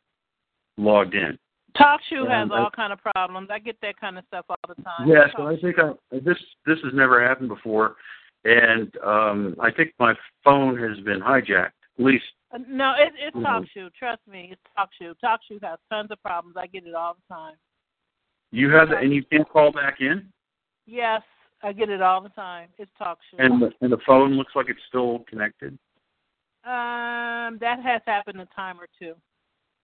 logged 0.77 1.15
in. 1.15 1.39
TalkShoe 1.77 2.29
has 2.29 2.45
Um, 2.45 2.53
all 2.53 2.71
kind 2.71 2.93
of 2.93 3.01
problems. 3.01 3.49
I 3.51 3.59
get 3.59 3.81
that 3.83 3.97
kind 4.01 4.19
of 4.19 4.25
stuff 4.27 4.47
all 4.49 4.57
the 4.75 4.83
time. 4.83 5.09
Yeah, 5.09 5.27
so 5.37 5.47
I 5.47 5.57
think 5.61 5.77
I, 5.79 5.93
this 6.19 6.39
this 6.67 6.79
has 6.83 6.93
never 6.95 7.27
happened 7.27 7.49
before, 7.49 7.97
and 8.45 8.95
um, 9.05 9.55
I 9.61 9.71
think 9.71 9.93
my 9.99 10.15
phone 10.45 10.77
has 10.79 10.99
been 11.05 11.21
hijacked. 11.21 11.73
At 11.99 12.05
least 12.05 12.25
Uh, 12.53 12.59
No, 12.67 12.95
it, 12.99 13.13
it's 13.19 13.37
Mhm. 13.37 13.45
TalkShoe. 13.45 13.93
Trust 13.95 14.27
me, 14.27 14.51
it's 14.53 14.63
TalkShoe. 14.77 15.15
TalkShoe 15.23 15.63
has 15.63 15.79
tons 15.91 16.11
of 16.11 16.21
problems. 16.23 16.57
I 16.57 16.67
get 16.67 16.87
it 16.87 16.95
all 16.95 17.15
the 17.15 17.35
time. 17.35 17.57
you 18.51 18.71
have, 18.71 18.91
and 18.93 19.13
you 19.13 19.23
can't 19.25 19.47
call 19.49 19.71
back 19.71 20.01
in, 20.01 20.33
Yes, 20.87 21.21
I 21.63 21.73
get 21.75 21.91
it 21.91 22.01
all 22.01 22.23
the 22.23 22.31
time. 22.31 22.69
It's 22.79 22.91
TalkShoe. 22.99 23.39
and 23.39 23.61
the, 23.61 23.71
and 23.83 23.93
the 23.93 23.99
phone 24.07 24.33
looks 24.39 24.57
like 24.57 24.71
it's 24.71 24.81
still 24.89 25.19
connected. 25.29 25.79
um, 26.65 27.59
that 27.61 27.81
has 27.83 28.01
happened 28.07 28.41
a 28.41 28.47
time 28.47 28.81
or 28.81 28.89
two. 28.99 29.15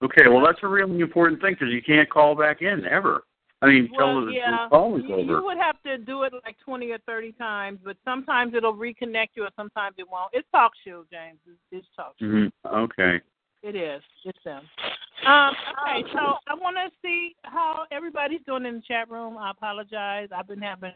Okay, 0.02 0.28
well 0.28 0.44
that's 0.44 0.58
a 0.62 0.68
really 0.68 1.00
important 1.00 1.40
thing 1.40 1.54
because 1.58 1.72
you 1.72 1.82
can't 1.82 2.10
call 2.10 2.34
back 2.34 2.62
in 2.62 2.84
ever. 2.86 3.24
I 3.62 3.68
mean, 3.68 3.88
tell 3.96 4.08
well, 4.08 4.14
them 4.16 4.26
that 4.26 4.34
yeah, 4.34 4.50
the 4.64 4.68
call 4.68 4.96
is 4.96 5.04
you, 5.08 5.14
over. 5.14 5.22
you 5.22 5.44
would 5.44 5.56
have 5.56 5.82
to 5.84 5.96
do 5.96 6.24
it 6.24 6.32
like 6.44 6.56
twenty 6.62 6.90
or 6.90 6.98
thirty 7.06 7.32
times, 7.32 7.78
but 7.82 7.96
sometimes 8.04 8.54
it'll 8.54 8.74
reconnect 8.74 9.28
you, 9.34 9.44
or 9.44 9.50
sometimes 9.56 9.94
it 9.98 10.06
won't. 10.10 10.30
It's 10.34 10.46
TalkShoe, 10.54 11.04
James. 11.10 11.38
It's, 11.46 11.58
it's 11.70 11.86
TalkShoe. 11.98 12.50
hmm 12.62 12.76
Okay. 12.76 13.20
It 13.62 13.76
is. 13.76 14.02
It's 14.26 14.38
them. 14.44 14.62
Um, 15.26 15.54
okay, 15.88 16.06
so 16.12 16.36
I 16.46 16.54
want 16.54 16.76
to 16.76 16.90
see 17.02 17.34
how 17.44 17.84
everybody's 17.90 18.42
doing 18.46 18.66
in 18.66 18.74
the 18.74 18.82
chat 18.82 19.10
room. 19.10 19.38
I 19.38 19.52
apologize. 19.52 20.28
I've 20.36 20.48
been 20.48 20.60
having 20.60 20.92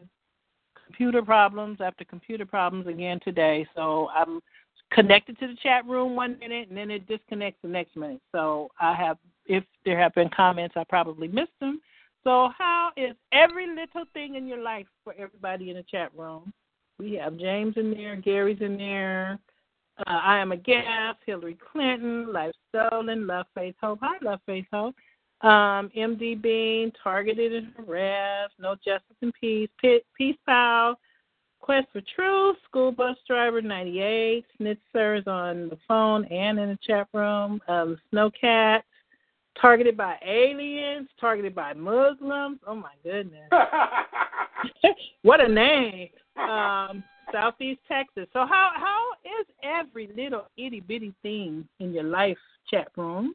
computer 0.85 1.23
problems 1.23 1.79
after 1.81 2.05
computer 2.05 2.45
problems 2.45 2.87
again 2.87 3.21
today. 3.25 3.67
So 3.75 4.09
I'm 4.15 4.41
connected 4.91 5.39
to 5.39 5.49
the 5.49 5.57
chat 5.63 5.87
room 5.87 6.17
one 6.17 6.39
minute 6.39 6.69
and 6.69 6.77
then 6.77 6.91
it 6.91 7.07
disconnects 7.07 7.61
the 7.63 7.69
next 7.69 7.97
minute. 7.97 8.21
So 8.33 8.71
I 8.81 8.95
have, 8.95 9.19
if 9.47 9.65
there 9.85 9.99
have 9.99 10.15
been 10.15 10.31
comments, 10.31 10.75
I 10.77 10.85
probably 10.85 11.29
missed 11.29 11.59
them. 11.61 11.81
So 12.25 12.51
how 12.57 12.91
is 12.97 13.15
every 13.33 13.67
little 13.67 14.05
thing 14.13 14.35
in 14.35 14.47
your 14.47 14.63
life 14.63 14.87
for 15.05 15.15
everybody 15.19 15.71
in 15.71 15.77
the 15.77 15.85
chat 15.85 16.11
room? 16.17 16.53
We 16.99 17.15
have 17.15 17.39
James 17.39 17.75
in 17.77 17.93
there, 17.93 18.17
Gary's 18.17 18.61
in 18.61 18.77
there. 18.77 19.39
Uh, 20.07 20.21
I 20.23 20.39
am 20.39 20.53
a 20.53 20.57
guest. 20.57 21.19
Hillary 21.27 21.57
Clinton, 21.73 22.33
Life 22.33 22.55
Stolen, 22.69 23.27
Love 23.27 23.47
Faith 23.55 23.75
Hope. 23.81 23.99
Hi, 24.03 24.17
Love 24.23 24.41
Faith 24.47 24.67
Hope. 24.73 24.95
Um, 25.41 25.91
MD 25.97 26.41
Bean, 26.41 26.93
Targeted 27.03 27.53
and 27.53 27.73
Harassed, 27.77 28.55
No 28.59 28.75
Justice 28.75 29.17
and 29.23 29.33
Peace, 29.41 29.69
Pe- 29.81 30.01
Peace 30.17 30.37
Pal, 30.47 30.99
Quest 31.69 31.89
for 31.93 32.01
Truth, 32.17 32.57
School 32.65 32.93
Bus 32.93 33.19
Driver 33.27 33.61
98, 33.61 34.43
Snitzer 34.59 35.19
is 35.19 35.27
on 35.27 35.69
the 35.69 35.77
phone 35.87 36.25
and 36.25 36.59
in 36.59 36.71
the 36.71 36.79
chat 36.83 37.07
room, 37.13 37.61
um, 37.69 37.99
Snowcat, 38.11 38.81
Targeted 39.61 39.95
by 39.95 40.17
Aliens, 40.27 41.11
Targeted 41.21 41.55
by 41.55 41.75
Muslims. 41.75 42.59
Oh 42.67 42.75
my 42.75 42.93
goodness. 43.05 43.51
what 45.23 45.43
a 45.43 45.49
name. 45.53 46.09
Um, 46.39 47.05
Southeast 47.31 47.81
Texas. 47.87 48.27
So 48.33 48.47
how 48.47 48.71
how 48.75 49.11
is 49.39 49.47
every 49.63 50.09
little 50.17 50.47
itty 50.57 50.81
bitty 50.81 51.13
thing 51.21 51.69
in 51.81 51.93
your 51.93 52.05
life 52.05 52.39
chat 52.71 52.89
room? 52.97 53.35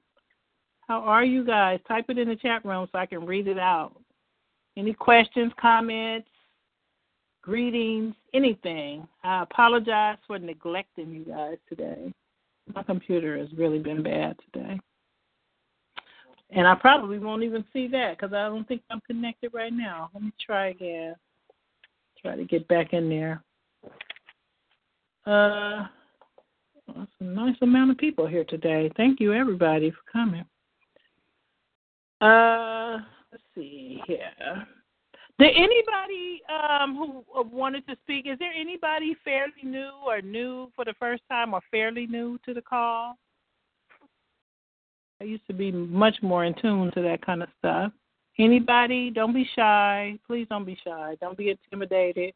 How 0.88 1.02
are 1.02 1.24
you 1.24 1.46
guys? 1.46 1.80
Type 1.88 2.06
it 2.10 2.18
in 2.18 2.30
the 2.30 2.36
chat 2.36 2.66
room 2.66 2.88
so 2.92 2.98
I 2.98 3.06
can 3.06 3.28
read 3.28 3.48
it 3.48 3.60
out. 3.60 3.94
Any 4.76 4.94
questions, 4.94 5.52
comments, 5.62 6.28
greetings, 7.44 8.16
anything. 8.34 9.08
I 9.24 9.44
apologize 9.44 10.18
for 10.26 10.40
neglecting 10.40 11.12
you 11.12 11.26
guys 11.26 11.58
today. 11.70 12.12
My 12.74 12.82
computer 12.82 13.38
has 13.38 13.50
really 13.56 13.80
been 13.80 14.02
bad 14.02 14.36
today. 14.52 14.80
And 16.52 16.68
I 16.68 16.76
probably 16.76 17.20
won't 17.20 17.44
even 17.44 17.66
see 17.74 17.88
that 17.90 18.18
because 18.18 18.34
I 18.34 18.48
don't 18.48 18.68
think 18.68 18.82
I'm 18.90 19.02
connected 19.02 19.54
right 19.54 19.74
now. 19.74 20.10
Let 20.14 20.24
me 20.24 20.32
try 20.44 20.68
again. 20.68 21.16
Try 22.22 22.36
to 22.36 22.46
get 22.46 22.68
back 22.68 22.94
in 22.94 23.10
there. 23.10 23.44
Uh, 25.26 25.86
that's 26.96 27.12
a 27.20 27.24
nice 27.24 27.56
amount 27.62 27.92
of 27.92 27.98
people 27.98 28.28
here 28.28 28.46
today. 28.46 28.90
Thank 28.96 29.20
you, 29.20 29.34
everybody, 29.34 29.92
for 29.92 30.12
coming. 30.12 30.46
Uh, 32.22 33.00
let's 33.32 33.44
see 33.56 34.02
here. 34.08 34.66
Did 35.40 35.52
anybody 35.56 36.42
um, 36.48 36.96
who 36.96 37.24
wanted 37.50 37.88
to 37.88 37.96
speak? 38.04 38.28
Is 38.28 38.38
there 38.38 38.52
anybody 38.52 39.16
fairly 39.24 39.64
new 39.64 39.92
or 40.06 40.22
new 40.22 40.70
for 40.76 40.86
the 40.86 40.94
first 41.00 41.24
time 41.30 41.54
or 41.54 41.62
fairly 41.72 42.06
new 42.06 42.38
to 42.46 42.54
the 42.54 42.62
call? 42.62 43.18
I 45.20 45.24
used 45.24 45.48
to 45.48 45.54
be 45.54 45.72
much 45.72 46.16
more 46.22 46.46
in 46.46 46.54
tune 46.62 46.92
to 46.92 47.02
that 47.02 47.26
kind 47.26 47.42
of 47.42 47.50
stuff. 47.60 47.92
Anybody? 48.38 49.10
Don't 49.10 49.34
be 49.34 49.48
shy. 49.56 50.18
Please 50.28 50.48
don't 50.50 50.66
be 50.66 50.78
shy. 50.84 51.16
Don't 51.22 51.38
be 51.38 51.50
intimidated. 51.50 52.34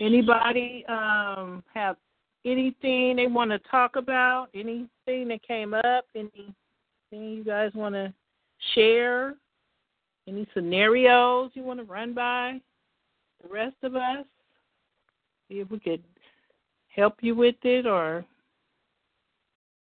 Anybody 0.00 0.84
um, 0.88 1.62
have 1.74 1.96
anything 2.44 3.16
they 3.16 3.26
want 3.26 3.50
to 3.50 3.58
talk 3.70 3.96
about? 3.96 4.48
Anything 4.54 5.28
that 5.28 5.46
came 5.46 5.74
up? 5.74 6.06
Anything 6.14 6.54
you 7.12 7.44
guys 7.44 7.70
want 7.74 7.94
to 7.94 8.12
share? 8.74 9.34
Any 10.28 10.46
scenarios 10.54 11.50
you 11.54 11.62
want 11.62 11.78
to 11.78 11.84
run 11.84 12.12
by 12.12 12.60
the 13.42 13.48
rest 13.48 13.76
of 13.82 13.94
us? 13.94 14.24
See 15.48 15.60
if 15.60 15.70
we 15.70 15.78
could 15.78 16.02
help 16.88 17.14
you 17.20 17.34
with 17.34 17.56
it 17.62 17.86
or 17.86 18.24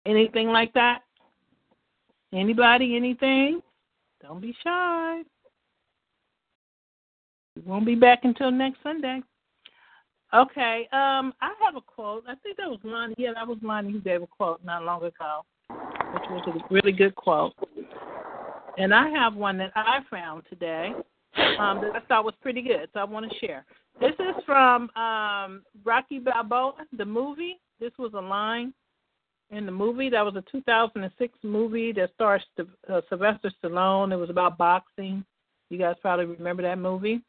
anything 0.05 0.47
like 0.47 0.73
that. 0.73 1.01
Anybody, 2.33 2.95
anything? 2.95 3.61
Don't 4.21 4.41
be 4.41 4.55
shy. 4.63 5.21
We 7.55 7.61
won't 7.63 7.85
be 7.85 7.95
back 7.95 8.21
until 8.23 8.49
next 8.49 8.81
Sunday. 8.81 9.21
Okay. 10.33 10.87
Um, 10.91 11.33
I 11.41 11.53
have 11.63 11.75
a 11.75 11.81
quote. 11.81 12.23
I 12.27 12.33
think 12.35 12.57
that 12.57 12.69
was 12.69 12.79
Lonnie. 12.83 13.13
Yeah, 13.17 13.33
that 13.35 13.47
was 13.47 13.59
Lonnie 13.61 13.91
who 13.91 13.99
gave 13.99 14.23
a 14.23 14.27
quote 14.27 14.63
not 14.65 14.83
long 14.83 15.03
ago, 15.03 15.41
which 15.69 16.23
was 16.29 16.47
a 16.47 16.73
really 16.73 16.91
good 16.91 17.13
quote. 17.13 17.53
And 18.77 18.93
I 18.93 19.09
have 19.09 19.35
one 19.35 19.57
that 19.59 19.71
I 19.75 19.99
found 20.09 20.43
today 20.49 20.93
um, 21.59 21.81
that 21.81 21.95
I 21.95 21.99
thought 22.07 22.25
was 22.25 22.33
pretty 22.41 22.61
good, 22.61 22.89
so 22.93 22.99
I 22.99 23.03
want 23.03 23.29
to 23.29 23.37
share. 23.39 23.65
This 23.99 24.13
is 24.19 24.43
from 24.45 24.89
um, 24.95 25.61
Rocky 25.83 26.19
Balboa, 26.19 26.73
the 26.97 27.05
movie. 27.05 27.59
This 27.79 27.91
was 27.99 28.13
a 28.15 28.21
line 28.21 28.73
in 29.51 29.65
the 29.65 29.71
movie. 29.71 30.09
That 30.09 30.25
was 30.25 30.35
a 30.35 30.43
2006 30.51 31.37
movie 31.43 31.91
that 31.93 32.11
stars 32.15 32.41
uh, 32.59 33.01
Sylvester 33.09 33.51
Stallone. 33.63 34.11
It 34.11 34.17
was 34.17 34.29
about 34.29 34.57
boxing. 34.57 35.23
You 35.69 35.77
guys 35.77 35.95
probably 36.01 36.25
remember 36.25 36.63
that 36.63 36.79
movie. 36.79 37.21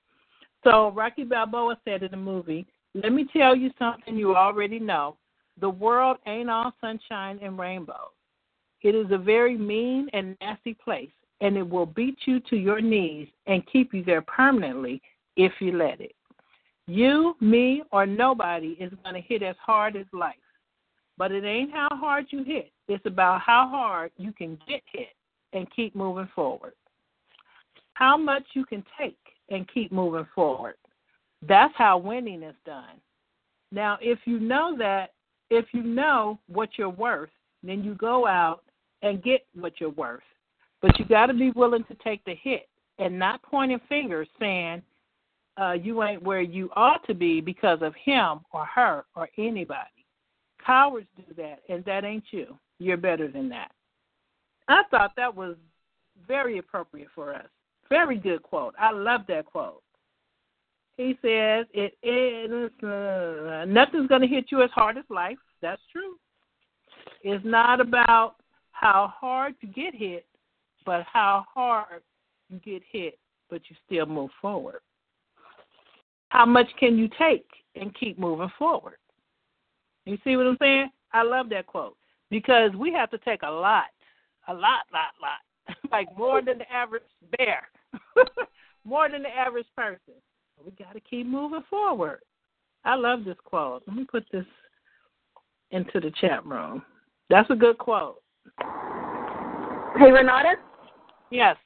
So 0.65 0.91
Rocky 0.93 1.25
Balboa 1.25 1.79
said 1.85 2.03
in 2.03 2.11
the 2.11 2.17
movie, 2.17 2.67
"Let 2.95 3.13
me 3.13 3.27
tell 3.33 3.55
you 3.55 3.71
something 3.79 4.17
you 4.17 4.35
already 4.35 4.79
know. 4.79 5.17
The 5.61 5.69
world 5.69 6.17
ain't 6.27 6.51
all 6.51 6.73
sunshine 6.81 7.39
and 7.43 7.59
rainbows. 7.59 8.15
It 8.83 8.95
is 8.95 9.07
a 9.11 9.19
very 9.19 9.57
mean 9.57 10.09
and 10.13 10.37
nasty 10.41 10.75
place, 10.75 11.11
and 11.41 11.57
it 11.57 11.69
will 11.69 11.87
beat 11.87 12.19
you 12.27 12.41
to 12.41 12.57
your 12.57 12.81
knees 12.81 13.29
and 13.47 13.67
keep 13.71 13.93
you 13.93 14.05
there 14.05 14.23
permanently 14.23 15.03
if 15.37 15.53
you 15.61 15.73
let 15.77 16.01
it. 16.01 16.15
You, 16.87 17.37
me, 17.41 17.83
or 17.93 18.07
nobody 18.07 18.77
is 18.79 18.93
going 19.03 19.15
to 19.15 19.21
hit 19.21 19.43
as 19.43 19.57
hard 19.61 19.97
as 19.97 20.07
life. 20.13 20.35
But 21.17 21.33
it 21.33 21.45
ain't 21.45 21.73
how 21.73 21.89
hard 21.93 22.27
you 22.31 22.43
hit. 22.45 22.73
It's 22.89 23.07
about 23.07 23.41
how 23.41 23.69
hard 23.69 24.11
you 24.17 24.33
can 24.33 24.59
get 24.69 24.83
hit 24.93 25.09
and 25.53 25.67
keep 25.75 25.95
moving 25.95 26.29
forward. 26.35 26.73
How 27.95 28.17
much 28.17 28.43
you 28.55 28.65
can 28.65 28.85
take 28.99 29.17
and 29.49 29.69
keep 29.73 29.93
moving 29.93 30.27
forward. 30.35 30.75
That's 31.47 31.75
how 31.77 31.99
winning 31.99 32.43
is 32.43 32.57
done. 32.65 33.01
Now, 33.71 33.99
if 34.01 34.19
you 34.25 34.41
know 34.41 34.77
that, 34.79 35.13
if 35.51 35.67
you 35.73 35.83
know 35.83 36.39
what 36.49 36.71
you're 36.77 36.89
worth, 36.89 37.31
then 37.63 37.85
you 37.85 37.95
go 37.95 38.27
out 38.27 38.63
and 39.03 39.23
get 39.23 39.47
what 39.55 39.75
you're 39.81 39.91
worth. 39.91 40.23
But 40.85 40.99
you 40.99 41.07
got 41.07 41.29
to 41.29 41.33
be 41.33 41.51
willing 41.53 41.85
to 41.85 41.95
take 42.05 42.23
the 42.27 42.35
hit 42.35 42.69
and 42.99 43.19
not 43.19 43.43
pointing 43.43 43.81
fingers 43.89 44.29
saying 44.39 44.83
uh, 45.59 45.73
you 45.73 46.03
ain't 46.03 46.23
where 46.23 46.43
you 46.43 46.69
ought 46.77 47.07
to 47.07 47.15
be 47.15 47.41
because 47.41 47.79
of 47.81 47.95
him 47.95 48.41
or 48.53 48.67
her 48.67 49.07
or 49.17 49.31
anybody. 49.39 50.05
Cowards 50.63 51.07
do 51.17 51.23
that, 51.39 51.61
and 51.71 51.83
that 51.87 52.05
ain't 52.05 52.25
you. 52.33 52.59
You're 52.79 52.99
better 52.99 53.29
than 53.29 53.49
that. 53.49 53.71
I 54.69 54.83
thought 54.91 55.13
that 55.17 55.35
was 55.35 55.57
very 56.29 56.59
appropriate 56.59 57.09
for 57.15 57.35
us. 57.35 57.47
Very 57.89 58.19
good 58.19 58.43
quote. 58.43 58.75
I 58.79 58.93
love 58.93 59.23
that 59.29 59.47
quote. 59.47 59.83
He 60.99 61.17
says 61.23 61.65
it 61.73 61.97
is 62.03 62.71
uh, 62.87 63.65
nothing's 63.67 64.09
going 64.09 64.21
to 64.21 64.27
hit 64.27 64.49
you 64.51 64.63
as 64.63 64.71
hard 64.75 64.99
as 64.99 65.05
life. 65.09 65.39
That's 65.63 65.81
true. 65.91 66.17
It's 67.23 67.43
not 67.43 67.81
about 67.81 68.35
how 68.73 69.15
hard 69.19 69.55
you 69.63 69.69
get 69.69 69.95
hit, 69.95 70.27
but 70.85 71.05
how 71.11 71.45
hard 71.53 72.03
you 72.49 72.59
get 72.59 72.83
hit, 72.91 73.19
but 73.51 73.63
you 73.69 73.77
still 73.87 74.07
move 74.07 74.31
forward. 74.41 74.81
How 76.29 76.47
much 76.47 76.67
can 76.79 76.99
you 76.99 77.09
take 77.19 77.47
and 77.75 77.95
keep 77.95 78.19
moving 78.19 78.51
forward? 78.59 78.97
You 80.05 80.19
see 80.25 80.37
what 80.37 80.47
I'm 80.47 80.57
saying? 80.61 80.91
I 81.13 81.23
love 81.23 81.49
that 81.51 81.67
quote 81.67 81.97
because 82.31 82.73
we 82.77 82.93
have 82.93 83.11
to 83.11 83.19
take 83.19 83.43
a 83.43 83.51
lot, 83.51 83.85
a 84.49 84.53
lot, 84.53 84.81
lot, 84.93 85.15
lot, 85.23 85.77
like 85.93 86.09
more 86.19 86.43
than 86.43 86.59
the 86.59 86.71
average 86.73 87.03
bear, 87.39 87.69
more 88.85 89.09
than 89.09 89.23
the 89.23 89.29
average 89.29 89.67
person. 89.77 90.15
We 90.65 90.73
got 90.73 90.95
to 90.95 91.01
keep 91.01 91.27
moving 91.27 91.65
forward. 91.69 92.21
I 92.85 92.97
love 92.97 93.25
this 93.25 93.37
quote. 93.45 93.83
Let 93.87 93.97
me 93.97 94.05
put 94.05 94.25
this 94.33 94.45
into 95.71 96.01
the 96.01 96.13
chat 96.21 96.45
room. 96.45 96.83
That's 97.31 97.51
a 97.51 97.55
good 97.55 97.79
quote. 97.79 98.17
Hey, 98.59 100.11
Renata? 100.11 100.55
Yes. 101.35 101.57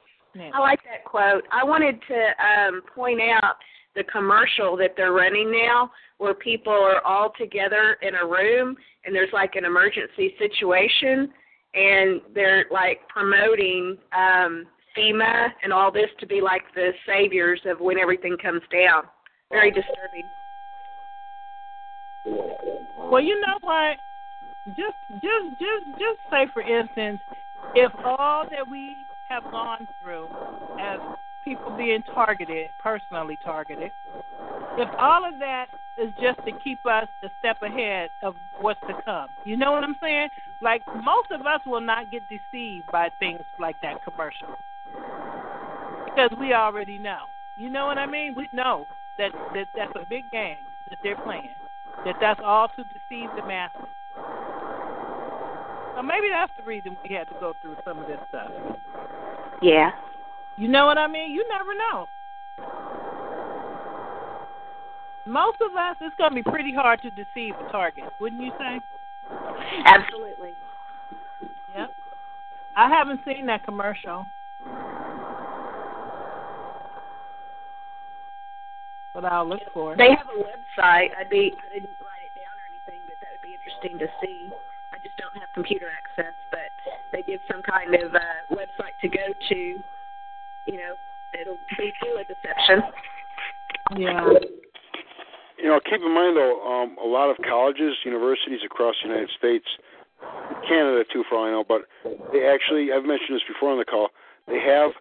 I 0.53 0.59
like 0.59 0.79
that 0.83 1.05
quote. 1.05 1.43
I 1.51 1.63
wanted 1.63 1.99
to 2.07 2.29
um, 2.43 2.81
point 2.95 3.19
out 3.21 3.55
the 3.95 4.03
commercial 4.05 4.75
that 4.77 4.91
they're 4.95 5.11
running 5.11 5.51
now 5.51 5.91
where 6.17 6.33
people 6.33 6.73
are 6.73 7.05
all 7.05 7.31
together 7.37 7.97
in 8.01 8.15
a 8.15 8.25
room 8.25 8.75
and 9.05 9.13
there's 9.13 9.33
like 9.33 9.55
an 9.55 9.65
emergency 9.65 10.33
situation 10.37 11.31
and 11.73 12.21
they're 12.33 12.65
like 12.71 13.07
promoting 13.09 13.97
um 14.17 14.65
FEMA 14.97 15.49
and 15.63 15.71
all 15.71 15.91
this 15.91 16.09
to 16.19 16.25
be 16.25 16.41
like 16.41 16.63
the 16.73 16.91
saviors 17.05 17.61
of 17.65 17.79
when 17.79 17.99
everything 17.99 18.37
comes 18.41 18.61
down. 18.71 19.03
Very 19.51 19.71
disturbing. 19.71 20.29
Well, 22.25 23.21
you 23.21 23.39
know 23.39 23.57
what? 23.61 23.97
Just, 24.69 24.97
just, 25.13 25.59
just, 25.59 25.85
just 25.91 26.19
say 26.31 26.47
for 26.53 26.61
instance, 26.61 27.21
if 27.75 27.91
all 28.03 28.45
that 28.49 28.67
we 28.69 29.05
have 29.29 29.43
gone 29.51 29.87
through 30.01 30.27
as 30.79 30.99
people 31.43 31.75
being 31.77 32.01
targeted, 32.03 32.69
personally 32.79 33.37
targeted, 33.43 33.91
if 34.77 34.89
all 34.97 35.27
of 35.27 35.39
that 35.39 35.67
is 35.97 36.11
just 36.21 36.39
to 36.45 36.51
keep 36.63 36.85
us 36.85 37.07
a 37.23 37.29
step 37.39 37.61
ahead 37.61 38.09
of 38.21 38.35
what's 38.59 38.79
to 38.81 38.93
come, 39.03 39.27
you 39.43 39.57
know 39.57 39.71
what 39.71 39.83
I'm 39.83 39.95
saying? 40.01 40.29
Like 40.61 40.81
most 41.03 41.31
of 41.31 41.41
us 41.45 41.61
will 41.65 41.81
not 41.81 42.11
get 42.11 42.23
deceived 42.27 42.87
by 42.91 43.09
things 43.19 43.41
like 43.59 43.79
that 43.81 44.03
commercial 44.03 44.57
because 46.05 46.31
we 46.39 46.53
already 46.53 46.97
know. 46.97 47.25
You 47.55 47.69
know 47.69 47.85
what 47.85 47.97
I 47.97 48.05
mean? 48.05 48.33
We 48.35 48.49
know 48.51 48.87
that, 49.17 49.31
that 49.53 49.67
that's 49.75 49.91
a 49.95 50.05
big 50.07 50.31
game 50.31 50.65
that 50.89 50.99
they're 51.03 51.17
playing. 51.17 51.55
That 52.05 52.15
that's 52.21 52.39
all 52.43 52.69
to 52.69 52.83
deceive 52.83 53.29
the 53.35 53.45
masses. 53.45 53.81
So 55.95 56.03
maybe 56.03 56.27
that's 56.31 56.53
the 56.57 56.63
reason 56.63 56.95
we 57.03 57.13
had 57.13 57.27
to 57.27 57.35
go 57.41 57.55
through 57.61 57.75
some 57.83 57.99
of 57.99 58.07
this 58.07 58.19
stuff. 58.29 58.51
Yeah. 59.61 59.91
You 60.57 60.67
know 60.67 60.85
what 60.85 60.97
I 60.97 61.07
mean? 61.07 61.31
You 61.31 61.45
never 61.49 61.73
know. 61.75 62.09
Most 65.25 65.57
of 65.61 65.75
us, 65.75 65.95
it's 66.01 66.15
going 66.15 66.31
to 66.31 66.35
be 66.35 66.43
pretty 66.43 66.73
hard 66.73 67.01
to 67.03 67.11
deceive 67.11 67.53
a 67.65 67.71
target, 67.71 68.05
wouldn't 68.19 68.41
you 68.41 68.51
say? 68.57 68.79
Absolutely. 69.85 70.55
Yep. 71.75 71.93
I 72.75 72.89
haven't 72.89 73.21
seen 73.25 73.45
that 73.45 73.63
commercial. 73.63 74.25
But 79.13 79.25
I'll 79.25 79.47
look 79.47 79.61
for 79.73 79.93
it. 79.93 79.97
They 79.97 80.09
have 80.15 80.27
a 80.31 80.39
website. 80.39 81.09
I'd 81.19 81.29
be 81.29 81.53
I 81.59 81.73
didn't 81.73 81.97
write 81.99 82.23
it 82.23 82.33
down 82.39 82.55
or 82.55 82.65
anything, 82.71 83.01
but 83.05 83.19
that 83.19 83.29
would 83.33 83.41
be 83.41 83.53
interesting 83.53 83.99
to 83.99 84.07
see. 84.23 84.49
I 84.93 84.97
just 84.97 85.17
don't 85.17 85.35
have 85.35 85.51
computer 85.53 85.87
access, 85.91 86.33
but 86.51 86.71
they 87.11 87.23
give 87.23 87.41
some 87.51 87.61
kind 87.61 87.93
of 87.95 88.13
uh, 88.13 88.19
website 88.51 88.97
to 89.01 89.09
go 89.09 89.33
to. 89.49 89.55
You 90.65 90.77
know, 90.77 90.95
it'll 91.39 91.59
be 91.77 91.91
through 91.99 92.19
a 92.19 92.23
deception. 92.23 92.83
Yeah. 93.97 94.27
You 95.57 95.67
know, 95.67 95.79
keep 95.83 96.01
in 96.01 96.13
mind 96.13 96.37
though, 96.37 96.61
um, 96.63 96.95
a 97.03 97.07
lot 97.07 97.29
of 97.29 97.37
colleges, 97.47 97.95
universities 98.05 98.59
across 98.65 98.95
the 99.01 99.09
United 99.09 99.29
States, 99.37 99.65
Canada 100.67 101.03
too, 101.11 101.23
for 101.29 101.37
all 101.37 101.45
I 101.45 101.51
know, 101.51 101.65
but 101.67 101.81
they 102.31 102.47
actually, 102.47 102.91
I've 102.93 103.03
mentioned 103.03 103.35
this 103.35 103.43
before 103.47 103.71
on 103.71 103.77
the 103.77 103.85
call, 103.85 104.09
they 104.47 104.59
have 104.59 104.91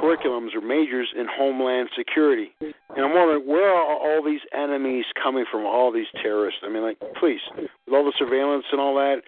curriculums 0.00 0.54
or 0.54 0.60
majors 0.60 1.08
in 1.16 1.26
homeland 1.28 1.88
security. 1.96 2.54
And 2.60 3.04
I'm 3.04 3.14
wondering, 3.14 3.46
where 3.46 3.68
are 3.68 3.96
all 3.96 4.22
these 4.24 4.40
enemies 4.54 5.04
coming 5.20 5.44
from, 5.50 5.66
all 5.66 5.92
these 5.92 6.06
terrorists? 6.22 6.60
I 6.64 6.68
mean, 6.68 6.82
like, 6.82 6.98
please, 7.18 7.40
with 7.56 7.92
all 7.92 8.04
the 8.04 8.14
surveillance 8.18 8.64
and 8.72 8.80
all 8.80 8.94
that, 8.94 9.22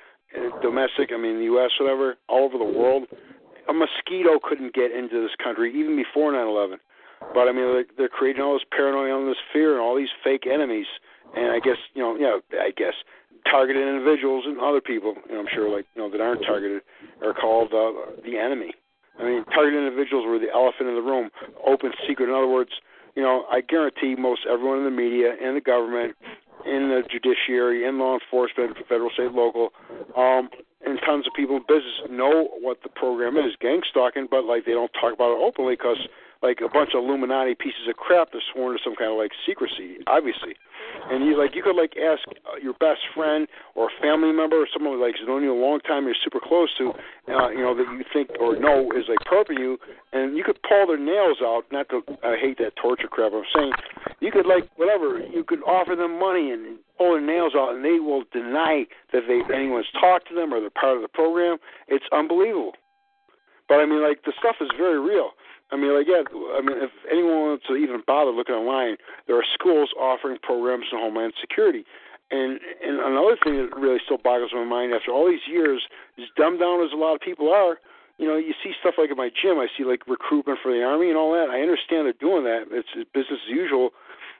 domestic, 0.62 1.10
I 1.12 1.18
mean, 1.18 1.38
the 1.38 1.50
U.S., 1.56 1.70
whatever, 1.80 2.16
all 2.28 2.44
over 2.44 2.58
the 2.58 2.78
world, 2.78 3.04
a 3.68 3.72
mosquito 3.72 4.38
couldn't 4.42 4.74
get 4.74 4.92
into 4.92 5.20
this 5.20 5.34
country 5.42 5.72
even 5.78 5.96
before 5.96 6.32
9 6.32 6.40
11. 6.40 6.78
But 7.34 7.48
I 7.48 7.52
mean, 7.52 7.66
they're, 7.72 7.84
they're 7.96 8.08
creating 8.08 8.42
all 8.42 8.54
this 8.54 8.66
paranoia, 8.70 9.18
and 9.18 9.28
this 9.28 9.42
fear, 9.52 9.72
and 9.72 9.80
all 9.80 9.96
these 9.96 10.12
fake 10.22 10.46
enemies. 10.46 10.86
And 11.36 11.50
I 11.52 11.58
guess, 11.58 11.76
you 11.94 12.02
know, 12.02 12.16
yeah, 12.16 12.38
I 12.60 12.70
guess 12.70 12.94
targeted 13.50 13.86
individuals 13.86 14.44
and 14.46 14.58
other 14.60 14.80
people, 14.80 15.14
you 15.28 15.34
know, 15.34 15.40
I'm 15.40 15.48
sure, 15.52 15.68
like, 15.68 15.86
you 15.94 16.02
know, 16.02 16.10
that 16.10 16.20
aren't 16.20 16.42
targeted, 16.42 16.82
are 17.22 17.34
called 17.34 17.72
uh, 17.72 17.92
the 18.24 18.38
enemy. 18.38 18.72
I 19.18 19.24
mean, 19.24 19.44
targeted 19.46 19.82
individuals 19.82 20.26
were 20.26 20.38
the 20.38 20.52
elephant 20.52 20.88
in 20.88 20.94
the 20.94 21.02
room, 21.02 21.30
open 21.66 21.92
secret. 22.06 22.28
In 22.28 22.34
other 22.34 22.46
words, 22.46 22.70
you 23.16 23.22
know, 23.22 23.44
I 23.50 23.60
guarantee 23.60 24.14
most 24.16 24.42
everyone 24.48 24.78
in 24.78 24.84
the 24.84 24.94
media, 24.94 25.34
and 25.42 25.56
the 25.56 25.60
government, 25.60 26.14
in 26.68 26.88
the 26.88 27.02
judiciary, 27.10 27.86
in 27.86 27.98
law 27.98 28.14
enforcement, 28.14 28.76
federal, 28.88 29.10
state, 29.10 29.32
local, 29.32 29.70
um, 30.16 30.48
and 30.84 31.00
tons 31.04 31.26
of 31.26 31.32
people 31.34 31.56
in 31.56 31.62
business 31.66 32.06
know 32.10 32.48
what 32.60 32.82
the 32.82 32.88
program 32.88 33.36
is, 33.36 33.56
gang 33.60 33.80
stalking, 33.88 34.28
but 34.30 34.44
like 34.44 34.64
they 34.64 34.72
don't 34.72 34.92
talk 34.92 35.12
about 35.12 35.32
it 35.32 35.42
openly 35.42 35.74
because 35.74 35.98
like 36.42 36.58
a 36.62 36.68
bunch 36.68 36.90
of 36.94 37.02
Illuminati 37.02 37.54
pieces 37.54 37.88
of 37.88 37.96
crap 37.96 38.30
that's 38.32 38.44
sworn 38.52 38.76
to 38.76 38.82
some 38.82 38.94
kind 38.94 39.10
of 39.10 39.18
like 39.18 39.32
secrecy, 39.46 39.98
obviously. 40.06 40.54
And 41.10 41.24
you 41.26 41.36
like 41.36 41.54
you 41.54 41.62
could 41.62 41.76
like 41.76 41.94
ask 41.98 42.22
uh, 42.46 42.56
your 42.62 42.74
best 42.74 43.02
friend 43.14 43.48
or 43.74 43.90
a 43.90 43.94
family 44.00 44.32
member 44.32 44.56
or 44.56 44.68
someone 44.72 45.00
like 45.00 45.16
who's 45.18 45.26
known 45.26 45.42
you 45.42 45.52
a 45.52 45.58
long 45.58 45.80
time, 45.80 46.04
you're 46.04 46.18
super 46.22 46.40
close 46.40 46.70
to, 46.78 46.94
uh, 47.28 47.50
you 47.50 47.58
know 47.58 47.74
that 47.74 47.86
you 47.90 48.04
think 48.12 48.30
or 48.40 48.58
know 48.58 48.90
is 48.92 49.04
like 49.08 49.18
perping 49.26 49.58
you, 49.58 49.78
and 50.12 50.36
you 50.36 50.44
could 50.44 50.58
pull 50.62 50.86
their 50.86 50.98
nails 50.98 51.38
out. 51.42 51.64
Not 51.72 51.88
to 51.90 52.02
I 52.22 52.36
hate 52.38 52.58
that 52.58 52.76
torture 52.76 53.08
crap. 53.08 53.32
I'm 53.32 53.44
saying 53.54 53.72
you 54.20 54.30
could 54.30 54.46
like 54.46 54.70
whatever 54.76 55.18
you 55.18 55.42
could 55.42 55.62
offer 55.66 55.96
them 55.96 56.18
money 56.18 56.50
and 56.50 56.78
pull 56.96 57.12
their 57.12 57.24
nails 57.24 57.52
out, 57.56 57.74
and 57.74 57.84
they 57.84 57.98
will 57.98 58.22
deny 58.32 58.86
that 59.12 59.22
they 59.26 59.42
anyone's 59.52 59.90
talked 59.98 60.28
to 60.28 60.34
them 60.34 60.54
or 60.54 60.60
they're 60.60 60.70
part 60.70 60.96
of 60.96 61.02
the 61.02 61.08
program. 61.08 61.58
It's 61.88 62.06
unbelievable. 62.12 62.72
But 63.68 63.80
I 63.80 63.86
mean, 63.86 64.02
like 64.02 64.22
the 64.24 64.32
stuff 64.38 64.56
is 64.60 64.68
very 64.76 64.98
real. 64.98 65.32
I 65.70 65.76
mean, 65.76 65.92
like, 65.92 66.08
yeah, 66.08 66.24
I 66.56 66.60
mean, 66.64 66.80
if 66.80 66.90
anyone 67.10 67.52
wants 67.52 67.66
to 67.68 67.76
even 67.76 68.02
bother 68.06 68.30
looking 68.30 68.54
online, 68.54 68.96
there 69.26 69.36
are 69.36 69.44
schools 69.52 69.90
offering 70.00 70.38
programs 70.42 70.86
in 70.92 70.98
Homeland 70.98 71.34
Security. 71.40 71.84
And 72.30 72.60
and 72.84 73.00
another 73.00 73.36
thing 73.42 73.56
that 73.56 73.76
really 73.76 74.00
still 74.04 74.18
boggles 74.18 74.52
my 74.52 74.64
mind 74.64 74.92
after 74.92 75.12
all 75.12 75.28
these 75.28 75.44
years, 75.48 75.84
as 76.18 76.28
dumbed 76.36 76.60
down 76.60 76.84
as 76.84 76.92
a 76.92 76.96
lot 76.96 77.14
of 77.14 77.20
people 77.20 77.52
are, 77.52 77.80
you 78.18 78.26
know, 78.26 78.36
you 78.36 78.52
see 78.62 78.72
stuff 78.80 78.94
like 78.98 79.10
in 79.10 79.16
my 79.16 79.30
gym. 79.30 79.58
I 79.58 79.68
see 79.76 79.84
like 79.84 80.06
recruitment 80.06 80.58
for 80.62 80.72
the 80.72 80.82
army 80.82 81.08
and 81.08 81.16
all 81.16 81.32
that. 81.32 81.48
I 81.48 81.60
understand 81.60 82.04
they're 82.04 82.20
doing 82.20 82.44
that. 82.44 82.68
It's 82.70 82.88
business 83.14 83.40
as 83.48 83.54
usual. 83.54 83.90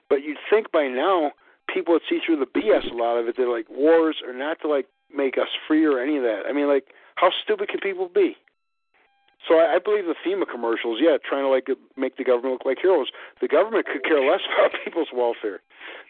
But 0.09 0.21
you'd 0.21 0.37
think 0.49 0.71
by 0.71 0.87
now 0.87 1.31
people 1.73 1.93
would 1.93 2.05
see 2.09 2.19
through 2.23 2.37
the 2.37 2.45
BS. 2.45 2.91
A 2.91 2.95
lot 2.95 3.17
of 3.17 3.27
it. 3.27 3.35
They're 3.37 3.49
like 3.49 3.69
wars 3.69 4.17
are 4.25 4.37
not 4.37 4.61
to 4.61 4.67
like 4.67 4.85
make 5.09 5.37
us 5.37 5.49
free 5.67 5.85
or 5.85 5.99
any 5.99 6.17
of 6.17 6.23
that. 6.23 6.43
I 6.47 6.53
mean, 6.53 6.67
like 6.67 6.93
how 7.15 7.31
stupid 7.43 7.69
can 7.69 7.79
people 7.79 8.09
be? 8.13 8.37
So 9.47 9.55
I, 9.55 9.75
I 9.75 9.79
believe 9.79 10.05
the 10.05 10.19
FEMA 10.25 10.43
commercials, 10.49 10.99
yeah, 11.01 11.17
trying 11.23 11.43
to 11.43 11.49
like 11.49 11.67
make 11.95 12.17
the 12.17 12.23
government 12.23 12.53
look 12.59 12.65
like 12.65 12.79
heroes. 12.81 13.07
The 13.41 13.47
government 13.47 13.85
could 13.85 14.03
care 14.03 14.19
less 14.19 14.41
about 14.53 14.71
people's 14.83 15.09
welfare. 15.13 15.61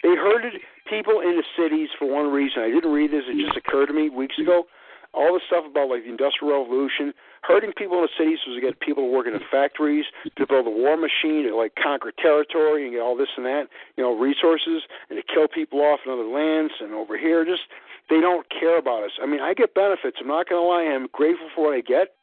They 0.02 0.16
herded 0.16 0.62
people 0.90 1.22
into 1.22 1.44
cities 1.58 1.90
for 1.98 2.10
one 2.10 2.32
reason. 2.32 2.64
I 2.64 2.72
didn't 2.72 2.92
read 2.92 3.12
this; 3.12 3.24
it 3.28 3.38
just 3.38 3.58
occurred 3.58 3.88
to 3.88 3.94
me 3.94 4.10
weeks 4.10 4.38
ago. 4.40 4.66
All 5.12 5.34
the 5.34 5.42
stuff 5.48 5.66
about 5.66 5.90
like 5.90 6.06
the 6.06 6.10
Industrial 6.14 6.54
Revolution, 6.54 7.14
herding 7.42 7.74
people 7.74 7.98
into 7.98 8.14
cities 8.14 8.38
was 8.46 8.58
to 8.58 8.62
get 8.62 8.80
people 8.80 9.02
to 9.02 9.10
work 9.10 9.26
in 9.26 9.34
the 9.34 9.42
factories, 9.50 10.06
to 10.38 10.46
build 10.46 10.68
a 10.68 10.70
war 10.70 10.98
machine, 10.98 11.50
to 11.50 11.56
like 11.56 11.74
conquer 11.82 12.14
territory 12.14 12.86
and 12.86 12.94
get 12.94 13.02
all 13.02 13.18
this 13.18 13.34
and 13.36 13.46
that, 13.46 13.74
you 13.98 14.04
know, 14.04 14.14
resources, 14.14 14.86
and 15.10 15.18
to 15.18 15.26
kill 15.26 15.48
people 15.48 15.82
off 15.82 16.02
in 16.06 16.14
other 16.14 16.30
lands 16.30 16.74
and 16.80 16.94
over 16.94 17.18
here. 17.18 17.44
Just 17.44 17.66
they 18.10 18.22
don't 18.22 18.46
care 18.54 18.78
about 18.78 19.04
us. 19.04 19.18
I 19.22 19.26
mean, 19.26 19.42
I 19.42 19.56
get 19.56 19.74
benefits. 19.74 20.18
I'm 20.22 20.28
not 20.30 20.48
going 20.48 20.62
to 20.62 20.68
lie. 20.68 20.86
I'm 20.86 21.08
grateful 21.12 21.50
for 21.56 21.66
what 21.66 21.74
I 21.74 21.82
get, 21.82 22.14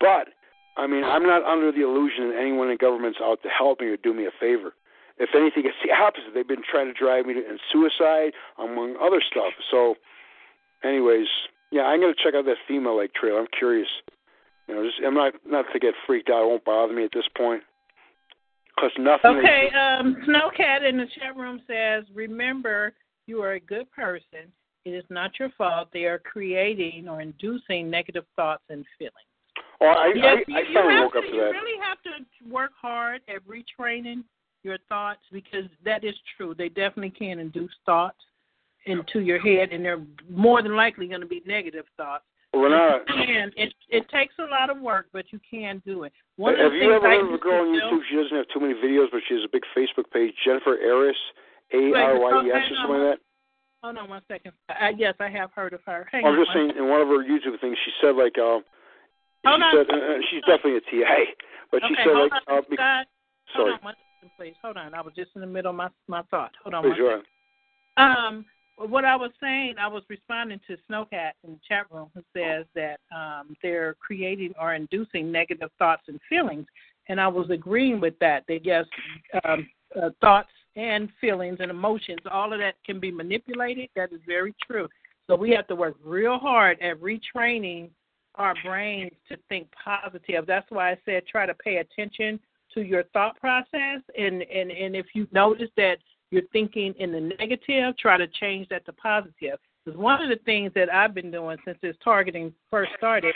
but 0.00 0.32
I 0.76 0.86
mean, 0.86 1.04
I'm 1.04 1.24
not 1.24 1.42
under 1.44 1.72
the 1.72 1.82
illusion 1.82 2.30
that 2.30 2.38
anyone 2.40 2.70
in 2.70 2.76
government's 2.76 3.18
out 3.22 3.42
to 3.42 3.48
help 3.48 3.80
me 3.80 3.88
or 3.88 3.96
do 3.96 4.14
me 4.14 4.26
a 4.26 4.30
favor. 4.38 4.72
If 5.18 5.30
anything, 5.34 5.64
it's 5.66 5.76
the 5.84 5.92
opposite. 5.92 6.32
They've 6.32 6.48
been 6.48 6.64
trying 6.64 6.86
to 6.86 6.94
drive 6.94 7.26
me 7.26 7.34
to 7.34 7.40
and 7.40 7.60
suicide, 7.70 8.32
among 8.58 8.96
other 8.96 9.20
stuff. 9.20 9.52
So, 9.70 9.96
anyways, 10.82 11.26
yeah, 11.70 11.82
I'm 11.82 12.00
gonna 12.00 12.14
check 12.14 12.34
out 12.34 12.46
that 12.46 12.56
FEMA 12.68 12.96
lake 12.96 13.12
trail. 13.14 13.36
I'm 13.36 13.46
curious. 13.56 13.88
You 14.66 14.74
know, 14.74 14.84
just 14.84 15.00
I'm 15.04 15.14
not 15.14 15.34
not 15.44 15.66
to 15.72 15.78
get 15.78 15.94
freaked 16.06 16.30
out. 16.30 16.44
It 16.44 16.48
won't 16.48 16.64
bother 16.64 16.94
me 16.94 17.04
at 17.04 17.10
this 17.12 17.28
point. 17.36 17.62
Because 18.74 18.92
nothing. 18.98 19.36
Okay, 19.38 19.68
um, 19.76 20.16
Snowcat 20.26 20.88
in 20.88 20.96
the 20.96 21.06
chat 21.18 21.36
room 21.36 21.60
says, 21.66 22.04
"Remember, 22.14 22.94
you 23.26 23.42
are 23.42 23.52
a 23.52 23.60
good 23.60 23.90
person. 23.90 24.50
It 24.86 24.90
is 24.90 25.04
not 25.10 25.38
your 25.38 25.50
fault. 25.50 25.88
They 25.92 26.04
are 26.04 26.18
creating 26.18 27.08
or 27.08 27.20
inducing 27.20 27.90
negative 27.90 28.24
thoughts 28.36 28.64
and 28.70 28.86
feelings." 28.98 29.29
Oh, 29.82 29.86
I, 29.86 30.12
yes, 30.14 30.24
I, 30.24 30.50
you, 30.50 30.56
I 30.56 30.60
you 30.60 30.74
finally 30.74 30.94
have 30.94 31.04
woke 31.04 31.12
to, 31.12 31.18
up 31.18 31.24
to 31.24 31.30
you 31.30 31.40
that. 31.40 31.50
really 31.50 31.80
have 31.80 31.98
to 32.02 32.52
work 32.52 32.72
hard 32.80 33.22
at 33.28 33.42
retraining 33.46 34.24
your 34.62 34.76
thoughts 34.88 35.20
because 35.32 35.64
that 35.84 36.04
is 36.04 36.14
true. 36.36 36.54
They 36.56 36.68
definitely 36.68 37.10
can 37.10 37.38
induce 37.38 37.72
thoughts 37.86 38.18
into 38.86 39.20
your 39.20 39.40
head, 39.40 39.72
and 39.72 39.84
they're 39.84 40.04
more 40.28 40.62
than 40.62 40.76
likely 40.76 41.06
going 41.06 41.20
to 41.20 41.26
be 41.26 41.42
negative 41.46 41.84
thoughts. 41.96 42.24
Renata, 42.52 43.04
And 43.06 43.52
it 43.56 43.72
it 43.88 44.08
takes 44.10 44.34
a 44.40 44.50
lot 44.50 44.70
of 44.70 44.80
work, 44.80 45.06
but 45.12 45.26
you 45.30 45.38
can 45.48 45.80
do 45.86 46.02
it. 46.02 46.12
One 46.36 46.56
have 46.56 46.72
you 46.72 46.92
ever 46.92 47.08
heard 47.08 47.28
of 47.28 47.34
a 47.34 47.38
girl 47.38 47.62
on 47.62 47.68
YouTube? 47.68 48.00
She 48.10 48.16
doesn't 48.16 48.36
have 48.36 48.46
too 48.52 48.60
many 48.60 48.74
videos, 48.74 49.06
but 49.12 49.20
she 49.28 49.34
has 49.34 49.44
a 49.44 49.52
big 49.52 49.62
Facebook 49.76 50.10
page, 50.12 50.34
Jennifer 50.44 50.74
Aris, 50.74 51.16
A 51.72 51.94
R 51.94 52.18
Y 52.18 52.46
E 52.46 52.50
S 52.50 52.56
or 52.56 52.76
something 52.82 53.00
like 53.06 53.14
that. 53.14 53.18
Hold 53.82 53.96
on 53.96 54.08
one 54.10 54.22
second. 54.28 54.52
I, 54.68 54.92
yes, 54.98 55.14
I 55.20 55.30
have 55.30 55.52
heard 55.52 55.72
of 55.72 55.80
her. 55.86 56.08
Hang 56.10 56.24
I'm 56.26 56.34
on 56.34 56.44
just 56.44 56.52
saying, 56.52 56.72
in 56.76 56.90
one 56.90 57.00
of 57.00 57.08
her 57.08 57.24
YouTube 57.24 57.58
things, 57.60 57.78
she 57.84 57.92
said 58.02 58.16
like, 58.16 58.36
uh, 58.36 58.60
um, 59.44 59.60
she 59.60 59.64
on. 59.64 59.86
said 59.86 59.94
uh, 59.94 59.96
uh, 59.96 60.18
she's 60.30 60.42
definitely 60.42 60.76
a 60.76 60.80
TA, 60.80 61.24
but 61.70 61.80
she 61.86 61.94
okay, 61.94 62.04
said 62.04 62.14
hold 62.14 62.30
like, 62.30 62.42
on, 62.48 62.58
uh, 62.58 62.60
be- 62.68 62.76
sorry, 62.76 63.06
Hold 63.54 63.68
on 63.84 63.94
second, 64.20 64.30
please. 64.36 64.54
Hold 64.62 64.76
on. 64.76 64.94
I 64.94 65.00
was 65.00 65.12
just 65.14 65.30
in 65.34 65.40
the 65.40 65.46
middle 65.46 65.70
of 65.70 65.76
my 65.76 65.88
my 66.06 66.22
thought. 66.30 66.52
Hold 66.62 66.74
on 66.74 66.82
please 66.82 66.90
one 66.90 66.98
go 66.98 67.08
second. 67.08 67.24
ahead. 67.96 68.16
Um, 68.16 68.44
what 68.76 69.04
I 69.04 69.14
was 69.14 69.30
saying, 69.42 69.74
I 69.78 69.88
was 69.88 70.02
responding 70.08 70.60
to 70.66 70.76
Snowcat 70.90 71.32
in 71.44 71.52
the 71.52 71.60
chat 71.68 71.86
room 71.90 72.10
who 72.14 72.22
says 72.34 72.64
that 72.74 72.98
um, 73.14 73.54
they're 73.62 73.94
creating 74.00 74.54
or 74.60 74.74
inducing 74.74 75.30
negative 75.30 75.70
thoughts 75.78 76.04
and 76.08 76.18
feelings, 76.28 76.66
and 77.08 77.20
I 77.20 77.28
was 77.28 77.50
agreeing 77.50 78.00
with 78.00 78.18
that. 78.20 78.44
That 78.48 78.64
yes, 78.64 78.86
um, 79.44 79.68
uh, 80.00 80.10
thoughts 80.20 80.48
and 80.76 81.10
feelings 81.20 81.58
and 81.60 81.70
emotions, 81.70 82.20
all 82.30 82.52
of 82.52 82.58
that 82.60 82.76
can 82.86 83.00
be 83.00 83.10
manipulated. 83.10 83.90
That 83.96 84.12
is 84.12 84.20
very 84.26 84.54
true. 84.66 84.88
So 85.26 85.36
we 85.36 85.50
have 85.50 85.66
to 85.68 85.76
work 85.76 85.96
real 86.04 86.38
hard 86.38 86.80
at 86.80 87.00
retraining 87.00 87.90
our 88.36 88.54
brains 88.64 89.12
to 89.28 89.36
think 89.48 89.68
positive. 89.84 90.46
That's 90.46 90.70
why 90.70 90.92
I 90.92 90.98
said 91.04 91.26
try 91.26 91.46
to 91.46 91.54
pay 91.54 91.76
attention 91.78 92.40
to 92.74 92.82
your 92.82 93.04
thought 93.12 93.38
process 93.40 94.00
and 94.16 94.42
and 94.42 94.70
and 94.70 94.94
if 94.94 95.06
you 95.14 95.26
notice 95.32 95.70
that 95.76 95.96
you're 96.30 96.42
thinking 96.52 96.94
in 96.98 97.12
the 97.12 97.20
negative, 97.20 97.96
try 97.98 98.16
to 98.16 98.26
change 98.28 98.68
that 98.68 98.86
to 98.86 98.92
positive. 98.92 99.58
Because 99.84 99.98
one 99.98 100.22
of 100.22 100.28
the 100.28 100.42
things 100.44 100.72
that 100.74 100.92
I've 100.92 101.14
been 101.14 101.30
doing 101.30 101.56
since 101.64 101.78
this 101.82 101.96
targeting 102.04 102.52
first 102.70 102.92
started 102.98 103.34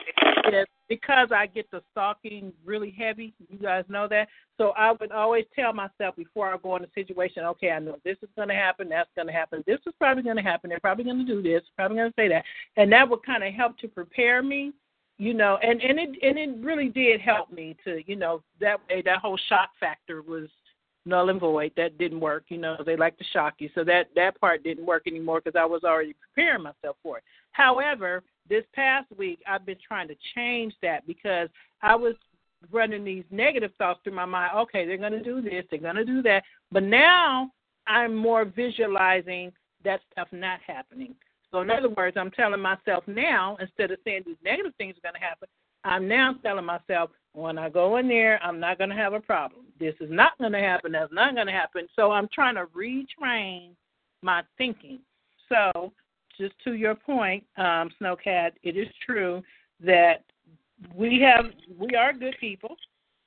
is 0.52 0.66
because 0.88 1.28
I 1.34 1.46
get 1.46 1.70
the 1.70 1.82
stalking 1.90 2.52
really 2.64 2.94
heavy. 2.96 3.32
You 3.48 3.58
guys 3.58 3.84
know 3.88 4.06
that. 4.08 4.28
So 4.58 4.70
I 4.76 4.92
would 4.92 5.10
always 5.10 5.46
tell 5.54 5.72
myself 5.72 6.16
before 6.16 6.52
I 6.52 6.56
go 6.58 6.76
in 6.76 6.84
a 6.84 6.88
situation, 6.94 7.44
okay, 7.44 7.70
I 7.70 7.78
know 7.78 7.96
this 8.04 8.18
is 8.22 8.28
going 8.36 8.48
to 8.48 8.54
happen, 8.54 8.88
that's 8.88 9.10
going 9.16 9.26
to 9.26 9.32
happen, 9.32 9.64
this 9.66 9.80
is 9.86 9.94
probably 9.98 10.22
going 10.22 10.36
to 10.36 10.42
happen, 10.42 10.70
they're 10.70 10.78
probably 10.78 11.04
going 11.04 11.18
to 11.18 11.24
do 11.24 11.42
this, 11.42 11.62
probably 11.76 11.96
going 11.96 12.10
to 12.10 12.14
say 12.16 12.28
that, 12.28 12.44
and 12.76 12.92
that 12.92 13.08
would 13.08 13.24
kind 13.24 13.42
of 13.42 13.52
help 13.52 13.78
to 13.78 13.88
prepare 13.88 14.42
me 14.42 14.72
you 15.18 15.34
know 15.34 15.58
and 15.62 15.80
and 15.80 15.98
it 15.98 16.10
and 16.22 16.38
it 16.38 16.64
really 16.64 16.88
did 16.88 17.20
help 17.20 17.52
me 17.52 17.76
to 17.84 18.02
you 18.06 18.16
know 18.16 18.42
that 18.60 18.78
way 18.88 19.02
that 19.02 19.18
whole 19.18 19.38
shock 19.48 19.70
factor 19.78 20.22
was 20.22 20.48
null 21.06 21.28
and 21.28 21.40
void. 21.40 21.70
That 21.76 21.98
didn't 21.98 22.20
work 22.20 22.44
you 22.48 22.58
know 22.58 22.76
they 22.84 22.96
like 22.96 23.16
to 23.18 23.24
shock 23.32 23.54
you. 23.58 23.70
So 23.74 23.84
that 23.84 24.08
that 24.16 24.40
part 24.40 24.64
didn't 24.64 24.86
work 24.86 25.06
anymore 25.06 25.40
because 25.42 25.58
i 25.58 25.64
was 25.64 25.84
already 25.84 26.14
preparing 26.14 26.62
myself 26.62 26.96
for 27.02 27.18
it. 27.18 27.24
However 27.52 28.22
this 28.48 28.64
past 28.74 29.06
week 29.16 29.40
i've 29.46 29.66
been 29.66 29.78
trying 29.86 30.08
to 30.08 30.16
change 30.34 30.74
that 30.82 31.06
because 31.06 31.48
i 31.82 31.94
was 31.94 32.14
running 32.72 33.04
these 33.04 33.24
negative 33.30 33.72
thoughts 33.78 34.00
through 34.02 34.14
my 34.14 34.24
mind. 34.24 34.52
Okay 34.56 34.86
they're 34.86 34.96
going 34.96 35.12
to 35.12 35.22
do 35.22 35.40
this 35.40 35.64
they're 35.70 35.80
going 35.80 35.96
to 35.96 36.04
do 36.04 36.22
that. 36.22 36.42
But 36.72 36.82
now 36.82 37.50
i'm 37.86 38.16
more 38.16 38.44
visualizing 38.44 39.52
that 39.84 40.00
stuff 40.10 40.28
not 40.32 40.58
happening 40.66 41.14
so 41.54 41.60
in 41.60 41.70
other 41.70 41.88
words, 41.88 42.16
I'm 42.18 42.32
telling 42.32 42.60
myself 42.60 43.04
now, 43.06 43.56
instead 43.60 43.92
of 43.92 43.98
saying 44.04 44.22
these 44.26 44.34
negative 44.44 44.72
things 44.76 44.96
are 44.98 45.08
going 45.08 45.20
to 45.20 45.24
happen, 45.24 45.46
I'm 45.84 46.08
now 46.08 46.34
telling 46.42 46.64
myself, 46.64 47.10
when 47.32 47.58
I 47.58 47.68
go 47.68 47.98
in 47.98 48.08
there, 48.08 48.42
I'm 48.42 48.58
not 48.58 48.78
going 48.78 48.90
to 48.90 48.96
have 48.96 49.12
a 49.12 49.20
problem. 49.20 49.66
This 49.78 49.94
is 50.00 50.10
not 50.10 50.36
going 50.38 50.50
to 50.50 50.58
happen. 50.58 50.90
That's 50.90 51.12
not 51.12 51.36
going 51.36 51.46
to 51.46 51.52
happen. 51.52 51.86
So 51.94 52.10
I'm 52.10 52.28
trying 52.34 52.56
to 52.56 52.66
retrain 52.76 53.70
my 54.20 54.42
thinking. 54.58 54.98
So 55.48 55.92
just 56.36 56.54
to 56.64 56.72
your 56.72 56.96
point, 56.96 57.44
um, 57.56 57.90
Snowcat, 58.02 58.52
it 58.64 58.76
is 58.76 58.88
true 59.06 59.40
that 59.78 60.24
we 60.92 61.20
have 61.20 61.44
we 61.78 61.94
are 61.94 62.12
good 62.12 62.34
people. 62.40 62.74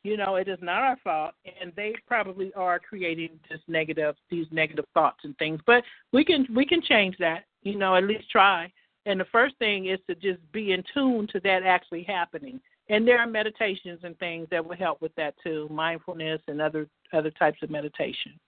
You 0.08 0.16
know, 0.16 0.38
it 0.38 0.48
is 0.48 0.60
not 0.62 0.84
our 0.84 0.96
fault, 1.04 1.34
and 1.62 1.74
they 1.76 1.94
probably 2.08 2.54
are 2.54 2.80
creating 2.80 3.42
this 3.50 3.60
negative, 3.68 4.16
these 4.30 4.48
negative 4.52 4.86
thoughts 4.94 5.20
and 5.26 5.38
things. 5.38 5.60
But 5.68 5.84
we 6.14 6.24
can 6.24 6.48
we 6.56 6.66
can 6.66 6.82
change 6.82 7.18
that. 7.20 7.44
You 7.64 7.78
know, 7.78 7.94
at 7.94 8.06
least 8.06 8.30
try. 8.32 8.72
And 9.06 9.20
the 9.20 9.26
first 9.34 9.58
thing 9.58 9.88
is 9.88 10.00
to 10.08 10.16
just 10.16 10.40
be 10.54 10.72
in 10.72 10.82
tune 10.94 11.28
to 11.34 11.42
that 11.42 11.64
actually 11.64 12.04
happening. 12.04 12.62
And 12.88 13.06
there 13.06 13.20
are 13.20 13.28
meditations 13.28 14.00
and 14.04 14.18
things 14.18 14.48
that 14.50 14.66
will 14.66 14.78
help 14.78 15.02
with 15.02 15.14
that 15.16 15.36
too, 15.44 15.68
mindfulness 15.70 16.42
and 16.48 16.62
other 16.62 16.88
other 17.12 17.32
types 17.32 17.62
of 17.62 17.70
meditation. 17.70 18.40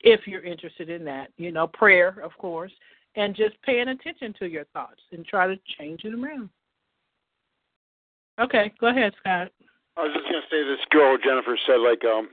If 0.00 0.26
you're 0.26 0.44
interested 0.44 0.90
in 0.90 1.06
that, 1.06 1.28
you 1.38 1.52
know, 1.52 1.68
prayer, 1.68 2.18
of 2.22 2.36
course, 2.36 2.72
and 3.16 3.34
just 3.34 3.54
paying 3.62 3.88
attention 3.88 4.34
to 4.40 4.46
your 4.46 4.64
thoughts 4.74 5.00
and 5.12 5.24
try 5.24 5.46
to 5.46 5.58
change 5.78 6.04
it 6.04 6.12
around. 6.12 6.50
Okay, 8.38 8.74
go 8.78 8.88
ahead, 8.88 9.14
Scott. 9.20 9.52
I 9.98 10.06
was 10.06 10.14
just 10.14 10.30
gonna 10.30 10.46
say 10.46 10.62
this 10.62 10.84
girl 10.90 11.18
Jennifer 11.18 11.58
said 11.66 11.82
like 11.82 12.04
um 12.06 12.30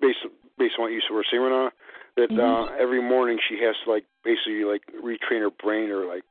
based 0.00 0.20
based 0.58 0.76
on 0.76 0.84
what 0.84 0.92
you 0.92 1.00
were 1.10 1.24
saying 1.24 1.42
Renata, 1.42 1.72
that 2.16 2.36
Mm-hmm. 2.36 2.38
uh 2.38 2.76
every 2.76 3.00
morning 3.00 3.38
she 3.40 3.56
has 3.64 3.74
to 3.84 3.90
like 3.90 4.04
basically 4.24 4.64
like 4.68 4.84
retrain 4.92 5.40
her 5.40 5.50
brain 5.50 5.88
or 5.90 6.04
like 6.04 6.24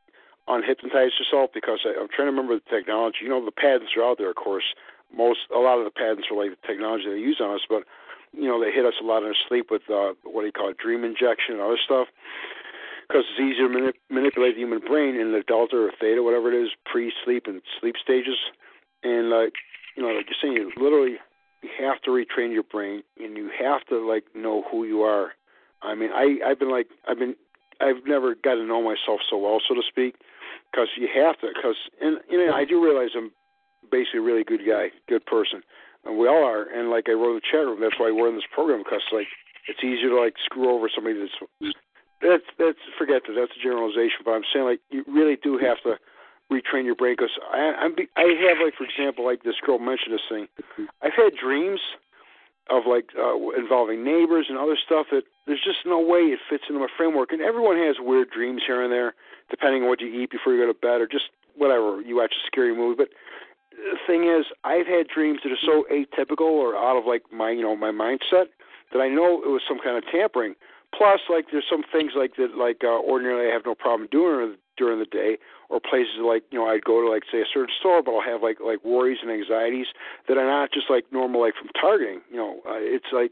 unhypnotize 0.48 1.12
herself 1.18 1.50
because 1.54 1.82
I, 1.84 1.98
I'm 2.00 2.08
trying 2.08 2.30
to 2.30 2.36
remember 2.38 2.56
the 2.56 2.70
technology. 2.70 3.26
You 3.26 3.30
know 3.30 3.44
the 3.44 3.52
patents 3.52 3.98
are 3.98 4.06
out 4.06 4.18
there 4.18 4.30
of 4.30 4.38
course. 4.38 4.76
Most 5.10 5.50
a 5.56 5.60
lot 5.60 5.80
of 5.80 5.86
the 5.86 5.92
patents 5.96 6.28
are 6.30 6.38
like 6.38 6.52
the 6.54 6.68
technology 6.68 7.10
they 7.10 7.18
use 7.18 7.42
on 7.42 7.56
us, 7.56 7.66
but 7.68 7.84
you 8.32 8.46
know 8.46 8.62
they 8.62 8.72
hit 8.72 8.86
us 8.86 9.00
a 9.02 9.06
lot 9.06 9.24
in 9.26 9.34
our 9.34 9.42
sleep 9.48 9.72
with 9.72 9.90
uh 9.90 10.14
what 10.22 10.42
do 10.42 10.48
you 10.48 10.54
call 10.54 10.70
it, 10.70 10.78
dream 10.78 11.04
injection 11.04 11.58
and 11.58 11.62
other 11.66 11.82
stuff. 11.82 12.08
Because 13.08 13.24
it's 13.32 13.40
easier 13.40 13.72
to 13.72 13.74
manip- 13.74 14.04
manipulate 14.12 14.56
the 14.56 14.62
human 14.62 14.80
brain 14.84 15.16
in 15.16 15.32
the 15.32 15.42
delta 15.48 15.78
or 15.78 15.92
theta, 15.98 16.22
whatever 16.22 16.52
it 16.52 16.62
is, 16.62 16.70
pre-sleep 16.86 17.48
and 17.48 17.62
sleep 17.80 17.96
stages. 18.04 18.36
And 19.02 19.30
like 19.30 19.54
you 19.98 20.04
know, 20.04 20.14
like 20.14 20.28
you're 20.30 20.38
saying, 20.40 20.54
you 20.54 20.72
literally 20.78 21.18
you 21.64 21.70
have 21.82 22.00
to 22.04 22.12
retrain 22.12 22.54
your 22.54 22.64
brain, 22.64 23.02
and 23.18 23.36
you 23.36 23.50
have 23.60 23.84
to 23.90 23.98
like 23.98 24.24
know 24.36 24.64
who 24.70 24.86
you 24.86 25.02
are. 25.02 25.34
I 25.82 25.96
mean, 25.96 26.12
I 26.14 26.38
I've 26.46 26.60
been 26.60 26.72
like 26.72 26.88
I've 27.10 27.18
been 27.18 27.36
I've 27.82 28.06
never 28.06 28.36
got 28.36 28.56
to 28.56 28.64
know 28.64 28.82
myself 28.82 29.26
so 29.30 29.38
well, 29.38 29.60
so 29.68 29.74
to 29.74 29.82
speak, 29.90 30.16
because 30.72 30.88
you 30.96 31.10
have 31.10 31.42
to. 31.42 31.48
Because 31.50 31.76
and 32.00 32.20
you 32.30 32.38
know, 32.38 32.54
I 32.54 32.64
do 32.64 32.82
realize 32.82 33.10
I'm 33.18 33.32
basically 33.92 34.22
a 34.22 34.30
really 34.30 34.44
good 34.44 34.62
guy, 34.62 34.94
good 35.10 35.26
person, 35.26 35.62
and 36.06 36.18
we 36.18 36.28
all 36.28 36.46
are. 36.46 36.70
And 36.70 36.90
like 36.90 37.10
I 37.10 37.14
wrote 37.14 37.34
in 37.34 37.42
the 37.42 37.50
chat 37.50 37.66
room, 37.66 37.82
that's 37.82 38.00
why 38.00 38.14
we're 38.14 38.30
in 38.30 38.36
this 38.36 38.54
program 38.54 38.86
because 38.86 39.02
like 39.12 39.28
it's 39.68 39.84
easier 39.84 40.14
to 40.14 40.22
like 40.22 40.36
screw 40.46 40.70
over 40.70 40.90
somebody 40.94 41.18
that's 41.18 41.74
that's 42.22 42.48
that's 42.62 42.84
forget 42.98 43.26
that 43.26 43.34
that's 43.34 43.58
a 43.58 43.64
generalization, 43.64 44.22
but 44.24 44.38
I'm 44.38 44.48
saying 44.54 44.66
like 44.66 44.82
you 44.94 45.04
really 45.10 45.38
do 45.42 45.58
have 45.58 45.82
to 45.90 45.98
retrain 46.52 46.86
your 46.86 46.96
brain 46.96 47.16
because 47.18 47.38
I 47.52 47.74
I'm 47.80 47.96
I 48.16 48.24
have 48.48 48.58
like 48.64 48.76
for 48.76 48.86
example 48.86 49.26
like 49.26 49.44
this 49.44 49.56
girl 49.66 49.80
mentioned 49.80 50.14
this 50.14 50.28
thing. 50.30 50.48
I've 51.02 51.14
had 51.14 51.34
dreams 51.36 51.80
of 52.70 52.84
like 52.88 53.10
uh, 53.18 53.36
involving 53.58 54.04
neighbors 54.04 54.48
and 54.50 54.58
other 54.58 54.78
stuff 54.78 55.08
that 55.12 55.24
there's 55.46 55.64
just 55.64 55.86
no 55.86 56.00
way 56.00 56.36
it 56.36 56.40
fits 56.50 56.66
into 56.68 56.80
my 56.80 56.92
framework. 56.98 57.32
And 57.32 57.42
everyone 57.42 57.78
has 57.78 57.96
weird 58.00 58.30
dreams 58.30 58.64
here 58.66 58.84
and 58.84 58.92
there, 58.92 59.16
depending 59.50 59.84
on 59.84 59.90
what 59.90 60.02
you 60.02 60.08
eat 60.08 60.32
before 60.32 60.54
you 60.54 60.60
go 60.60 60.68
to 60.68 60.78
bed 60.78 61.00
or 61.00 61.08
just 61.08 61.32
whatever 61.56 62.02
you 62.02 62.18
watch 62.18 62.34
a 62.34 62.44
scary 62.46 62.76
movie. 62.76 62.96
But 62.98 63.10
the 63.72 63.98
thing 64.06 64.28
is, 64.28 64.46
I've 64.64 64.88
had 64.88 65.08
dreams 65.08 65.40
that 65.44 65.52
are 65.52 65.64
so 65.64 65.86
atypical 65.92 66.52
or 66.52 66.76
out 66.76 66.98
of 66.98 67.06
like 67.06 67.24
my 67.32 67.52
you 67.52 67.62
know 67.62 67.76
my 67.76 67.92
mindset 67.92 68.52
that 68.92 69.00
I 69.00 69.08
know 69.08 69.42
it 69.44 69.50
was 69.50 69.62
some 69.68 69.80
kind 69.80 69.98
of 69.98 70.04
tampering. 70.12 70.56
Plus, 70.96 71.20
like 71.30 71.46
there's 71.52 71.68
some 71.70 71.84
things 71.92 72.14
like 72.16 72.36
that, 72.38 72.56
like 72.58 72.84
uh, 72.84 73.00
ordinarily 73.00 73.50
I 73.50 73.54
have 73.54 73.66
no 73.66 73.76
problem 73.76 74.08
doing 74.12 74.56
during 74.78 75.00
the 75.00 75.06
day, 75.06 75.38
or 75.70 75.80
places 75.80 76.22
like 76.24 76.44
you 76.52 76.60
know 76.60 76.68
I'd 76.68 76.84
go 76.84 77.02
to 77.02 77.10
like 77.10 77.24
say 77.32 77.42
a 77.42 77.50
certain 77.52 77.74
store, 77.80 78.02
but 78.02 78.14
I'll 78.14 78.26
have 78.26 78.42
like 78.42 78.58
like 78.64 78.84
worries 78.86 79.20
and 79.22 79.32
anxieties 79.32 79.88
that 80.28 80.38
are 80.38 80.46
not 80.48 80.72
just 80.72 80.90
like 80.90 81.06
normal 81.12 81.42
like 81.42 81.56
from 81.56 81.70
targeting. 81.80 82.22
You 82.32 82.38
know, 82.38 82.54
uh, 82.66 82.80
it's 82.80 83.12
like 83.12 83.32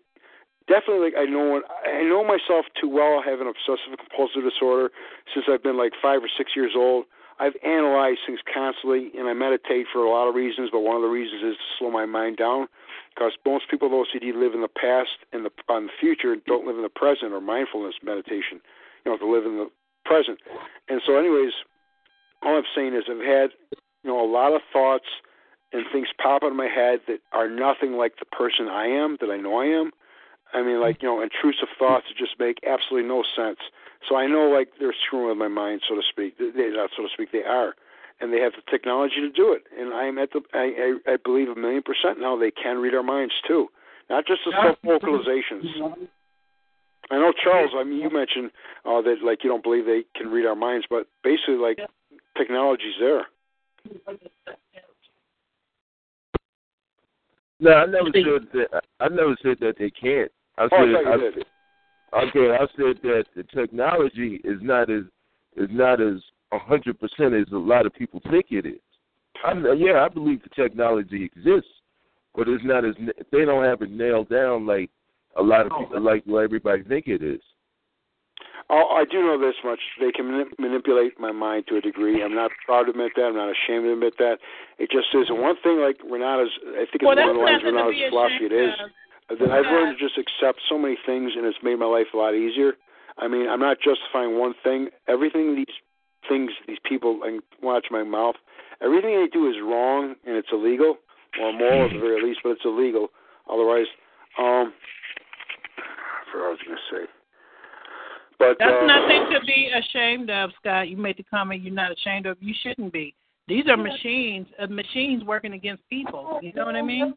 definitely 0.68 1.12
like 1.12 1.18
I 1.18 1.26
know 1.26 1.62
I 1.86 2.04
know 2.04 2.24
myself 2.24 2.66
too 2.80 2.90
well. 2.90 3.22
I 3.22 3.30
have 3.30 3.42
an 3.42 3.48
obsessive 3.48 3.98
compulsive 3.98 4.44
disorder 4.44 4.92
since 5.34 5.46
I've 5.50 5.64
been 5.64 5.78
like 5.78 5.94
five 6.02 6.24
or 6.24 6.30
six 6.30 6.52
years 6.56 6.74
old. 6.76 7.06
I've 7.38 7.56
analyzed 7.68 8.20
things 8.26 8.40
constantly, 8.48 9.12
and 9.18 9.28
I 9.28 9.34
meditate 9.34 9.88
for 9.92 10.00
a 10.00 10.10
lot 10.10 10.28
of 10.28 10.36
reasons. 10.36 10.70
But 10.72 10.80
one 10.80 10.96
of 10.96 11.02
the 11.02 11.12
reasons 11.12 11.44
is 11.44 11.58
to 11.58 11.68
slow 11.78 11.92
my 11.92 12.06
mind 12.06 12.38
down, 12.38 12.68
because 13.14 13.34
most 13.46 13.70
people 13.70 13.90
with 13.92 14.08
OCD 14.08 14.34
live 14.34 14.54
in 14.54 14.62
the 14.62 14.72
past 14.72 15.20
and 15.34 15.44
the 15.44 15.52
on 15.68 15.88
the 15.88 15.96
future, 16.00 16.32
and 16.32 16.44
don't 16.46 16.66
live 16.66 16.78
in 16.78 16.84
the 16.84 16.90
present 16.90 17.34
or 17.34 17.42
mindfulness 17.42 17.96
meditation. 18.04 18.64
You 19.04 19.12
know, 19.12 19.18
to 19.18 19.28
live 19.28 19.46
in 19.46 19.58
the 19.58 19.70
present. 20.06 20.40
And 20.88 21.02
so, 21.06 21.18
anyways, 21.18 21.54
all 22.44 22.58
I'm 22.58 22.70
saying 22.76 22.94
is 22.94 23.04
I've 23.10 23.26
had 23.26 23.50
you 24.04 24.10
know 24.12 24.24
a 24.24 24.30
lot 24.30 24.54
of 24.54 24.62
thoughts 24.72 25.06
and 25.74 25.84
things 25.92 26.08
pop 26.22 26.44
out 26.44 26.52
of 26.52 26.56
my 26.56 26.68
head 26.68 27.00
that 27.08 27.20
are 27.34 27.50
nothing 27.50 27.94
like 27.94 28.14
the 28.20 28.26
person 28.26 28.68
I 28.68 28.86
am 28.86 29.18
that 29.20 29.30
I 29.30 29.38
know 29.38 29.58
I 29.60 29.66
am. 29.66 29.92
I 30.54 30.64
mean, 30.64 30.80
like 30.80 31.02
you 31.02 31.10
know, 31.10 31.22
intrusive 31.22 31.68
thoughts 31.78 32.06
that 32.08 32.18
just 32.18 32.40
make 32.40 32.60
absolutely 32.66 33.10
no 33.10 33.24
sense. 33.36 33.60
So 34.08 34.16
I 34.16 34.28
know, 34.28 34.50
like 34.50 34.70
they're 34.80 34.96
screwing 35.06 35.30
with 35.30 35.38
my 35.38 35.48
mind, 35.48 35.82
so 35.88 35.96
to 35.96 36.02
speak. 36.08 36.38
They, 36.38 36.70
not 36.70 36.92
so 36.96 37.04
to 37.04 37.10
speak, 37.12 37.32
they 37.32 37.44
are, 37.44 37.74
and 38.22 38.32
they 38.32 38.40
have 38.40 38.54
the 38.54 38.64
technology 38.70 39.20
to 39.20 39.30
do 39.30 39.52
it. 39.52 39.64
And 39.78 39.94
I'm 39.94 40.18
at 40.18 40.32
the, 40.32 40.42
I, 40.54 40.96
I, 41.08 41.14
I 41.14 41.18
believe 41.18 41.50
a 41.50 41.56
million 41.56 41.82
percent 41.82 42.20
now 42.20 42.38
they 42.38 42.52
can 42.52 42.78
read 42.78 42.94
our 42.94 43.04
minds 43.04 43.34
too, 43.48 43.68
not 44.10 44.26
just 44.28 44.42
the 44.46 44.54
self 44.54 44.78
vocalizations. 44.86 46.08
I 47.12 47.16
know 47.18 47.32
Charles. 47.44 47.72
I 47.76 47.84
mean, 47.84 48.00
you 48.00 48.10
mentioned 48.10 48.52
uh, 48.86 49.02
that 49.02 49.18
like 49.24 49.44
you 49.44 49.50
don't 49.50 49.64
believe 49.64 49.86
they 49.86 50.04
can 50.16 50.28
read 50.32 50.46
our 50.46 50.56
minds, 50.56 50.86
but 50.90 51.08
basically, 51.24 51.56
like 51.56 51.80
technology's 52.38 52.96
there. 53.00 53.26
No, 57.60 57.72
I 57.72 57.86
never 57.86 58.10
said 58.14 58.48
that. 58.54 58.82
I 59.00 59.08
never 59.10 59.36
said 59.42 59.58
that 59.62 59.76
they 59.78 59.90
can't. 59.90 60.32
I 60.58 60.64
Oh, 60.64 60.68
I 60.72 60.80
said, 60.80 60.94
thought 61.04 61.14
I 61.14 61.18
did. 61.18 61.34
said- 61.36 61.46
okay, 62.14 62.56
I 62.56 62.68
said 62.76 63.02
that 63.04 63.26
the 63.36 63.44
technology 63.44 64.42
is 64.44 64.60
not 64.62 64.90
as 64.90 65.04
is 65.56 65.70
not 65.72 66.02
as 66.02 66.22
a 66.52 66.60
hundred 66.60 67.00
percent 67.00 67.34
as 67.34 67.46
a 67.54 67.58
lot 67.58 67.86
of 67.86 67.94
people 67.94 68.22
think 68.30 68.48
it 68.52 68.66
is. 68.66 68.80
I, 69.44 69.54
yeah, 69.78 70.04
I 70.06 70.10
believe 70.10 70.42
the 70.44 70.50
technology 70.50 71.24
exists, 71.24 71.72
but 72.36 72.48
it's 72.48 72.64
not 72.64 72.84
as 72.84 72.96
they 73.32 73.46
don't 73.46 73.64
have 73.64 73.82
it 73.82 73.92
nailed 73.92 74.30
down 74.30 74.66
like 74.66 74.90
a 75.36 75.44
lot 75.44 75.66
of 75.66 75.72
people 75.78 76.02
like 76.02 76.24
what 76.26 76.44
everybody 76.44 76.84
think 76.84 77.08
it 77.08 77.24
is. 77.24 77.42
Oh, 78.70 78.98
I 78.98 79.06
do 79.06 79.22
know 79.22 79.38
this 79.38 79.56
much. 79.64 79.80
They 80.00 80.12
can 80.12 80.26
manip- 80.26 80.58
manipulate 80.58 81.20
my 81.20 81.32
mind 81.32 81.66
to 81.70 81.78
a 81.78 81.82
degree. 81.82 82.24
I'm 82.24 82.34
not 82.34 82.50
proud 82.66 82.86
to 82.86 82.92
admit 82.92 83.12
that. 83.16 83.30
I'm 83.30 83.36
not 83.36 83.54
ashamed 83.54 83.86
to 83.86 83.94
admit 83.94 84.18
that. 84.18 84.40
It 84.80 84.90
just 84.90 85.14
is. 85.14 85.30
One 85.30 85.56
thing, 85.62 85.78
like 85.80 86.02
Renata's, 86.02 86.50
I 86.74 86.90
think 86.90 87.02
it's 87.02 87.06
Well, 87.06 87.16
one 87.16 87.30
of 87.30 87.36
the 87.36 87.42
lines 87.42 87.62
that's 87.62 87.70
of 87.70 87.78
nothing 87.78 87.94
to 87.94 88.10
Renata's 88.10 88.10
be 88.10 88.10
philosophy. 88.10 88.46
It 88.50 88.58
is 88.58 88.74
ashamed 88.74 89.42
that 89.42 89.52
I've 89.54 89.70
learned 89.70 89.98
to 89.98 90.02
just 90.02 90.18
accept 90.18 90.62
so 90.70 90.78
many 90.78 90.98
things, 91.06 91.34
and 91.38 91.46
it's 91.46 91.62
made 91.62 91.78
my 91.78 91.86
life 91.86 92.10
a 92.14 92.18
lot 92.18 92.34
easier. 92.34 92.74
I 93.18 93.28
mean, 93.28 93.48
I'm 93.48 93.62
not 93.62 93.78
justifying 93.78 94.40
one 94.40 94.54
thing. 94.64 94.90
Everything 95.08 95.56
these 95.56 95.76
things, 96.28 96.52
these 96.68 96.82
people, 96.82 97.22
and 97.24 97.42
watch 97.62 97.88
my 97.92 98.02
mouth. 98.04 98.36
Everything 98.82 99.14
they 99.14 99.30
do 99.32 99.48
is 99.48 99.56
wrong, 99.62 100.16
and 100.26 100.36
it's 100.36 100.50
illegal, 100.52 100.98
or 101.40 101.50
immoral 101.50 101.86
at 101.86 101.94
the 101.94 102.00
very 102.00 102.22
least, 102.22 102.40
but 102.44 102.58
it's 102.58 102.66
illegal. 102.66 103.10
Otherwise, 103.46 103.86
um, 104.38 104.74
I 104.74 104.74
forgot 104.74 105.05
what 106.38 106.48
I 106.48 106.50
was 106.50 106.60
going 106.66 106.78
to 106.78 106.96
say. 106.96 107.12
But 108.38 108.58
That's 108.60 108.84
uh, 108.84 108.86
nothing 108.86 109.28
to 109.32 109.40
be 109.46 109.72
ashamed 109.72 110.30
of, 110.30 110.52
Scott. 110.60 110.90
You 110.90 110.98
made 110.98 111.18
the 111.18 111.24
comment 111.24 111.62
you're 111.64 111.74
not 111.74 111.92
ashamed 111.92 112.26
of. 112.26 112.38
You 112.42 112.54
shouldn't 112.64 112.92
be. 112.92 113.16
These 113.48 113.66
are 113.70 113.78
machines, 113.78 114.48
uh, 114.60 114.68
machines 114.68 115.24
working 115.24 115.54
against 115.54 115.88
people. 115.90 116.40
You 116.42 116.52
know 116.54 116.66
what 116.66 116.76
I 116.76 116.82
mean? 116.82 117.14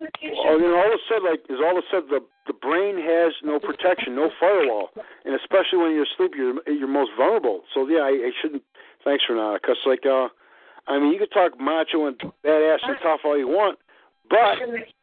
Well, 0.00 0.60
you 0.60 0.68
know, 0.68 0.76
all 0.76 0.86
of 0.86 0.96
a 0.96 1.02
sudden, 1.08 1.30
like, 1.30 1.40
is 1.48 1.58
all 1.62 1.76
of 1.76 1.84
a 1.84 1.86
sudden 1.90 2.08
the 2.08 2.20
the 2.46 2.54
brain 2.54 2.96
has 2.96 3.32
no 3.44 3.60
protection, 3.60 4.16
no 4.16 4.30
firewall, 4.40 4.88
and 5.24 5.34
especially 5.34 5.78
when 5.78 5.92
you're 5.92 6.08
asleep, 6.08 6.32
you're 6.36 6.56
you're 6.66 6.88
most 6.88 7.10
vulnerable. 7.18 7.62
So 7.74 7.86
yeah, 7.88 8.00
I, 8.00 8.08
I 8.08 8.30
shouldn't. 8.40 8.62
Thanks, 9.04 9.24
Renata, 9.28 9.58
because 9.60 9.76
like, 9.84 10.04
uh, 10.06 10.28
I 10.88 10.98
mean, 10.98 11.12
you 11.12 11.18
could 11.18 11.32
talk 11.32 11.60
macho 11.60 12.06
and 12.06 12.18
badass 12.44 12.78
and 12.82 12.96
tough 13.02 13.20
all 13.24 13.36
you 13.36 13.48
want, 13.48 13.78
but 14.28 14.56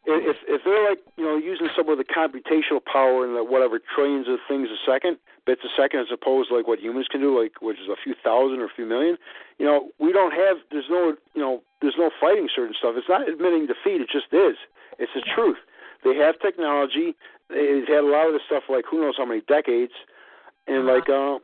if 0.07 0.37
if 0.47 0.63
they're 0.63 0.87
like, 0.87 0.99
you 1.17 1.25
know, 1.25 1.35
using 1.35 1.67
some 1.75 1.89
of 1.89 1.97
the 1.97 2.07
computational 2.07 2.79
power 2.79 3.27
and 3.27 3.35
the 3.35 3.43
whatever 3.43 3.79
trillions 3.79 4.27
of 4.27 4.39
things 4.47 4.69
a 4.71 4.79
second, 4.89 5.17
bits 5.45 5.61
a 5.67 5.71
second, 5.75 5.99
as 6.01 6.07
opposed 6.11 6.49
to 6.49 6.55
like 6.55 6.67
what 6.67 6.79
humans 6.79 7.07
can 7.11 7.19
do, 7.19 7.35
like 7.35 7.61
which 7.61 7.77
is 7.77 7.91
a 7.91 7.99
few 7.99 8.15
thousand 8.23 8.59
or 8.59 8.65
a 8.65 8.75
few 8.75 8.85
million, 8.85 9.17
you 9.59 9.65
know, 9.65 9.91
we 9.99 10.11
don't 10.11 10.31
have. 10.31 10.57
There's 10.71 10.87
no, 10.89 11.15
you 11.35 11.41
know, 11.41 11.61
there's 11.81 11.99
no 11.99 12.09
fighting 12.21 12.47
certain 12.47 12.75
stuff. 12.77 12.95
It's 12.95 13.09
not 13.09 13.27
admitting 13.27 13.67
defeat. 13.67 13.99
It 13.99 14.09
just 14.09 14.31
is. 14.31 14.55
It's 14.97 15.11
the 15.13 15.21
truth. 15.21 15.59
They 16.03 16.15
have 16.15 16.39
technology. 16.39 17.15
They've 17.49 17.87
had 17.87 18.03
a 18.03 18.11
lot 18.11 18.27
of 18.27 18.33
this 18.33 18.47
stuff 18.47 18.63
like 18.69 18.85
who 18.89 19.01
knows 19.01 19.15
how 19.17 19.25
many 19.25 19.41
decades, 19.41 19.93
and 20.67 20.87
like 20.87 21.09
uh, 21.09 21.39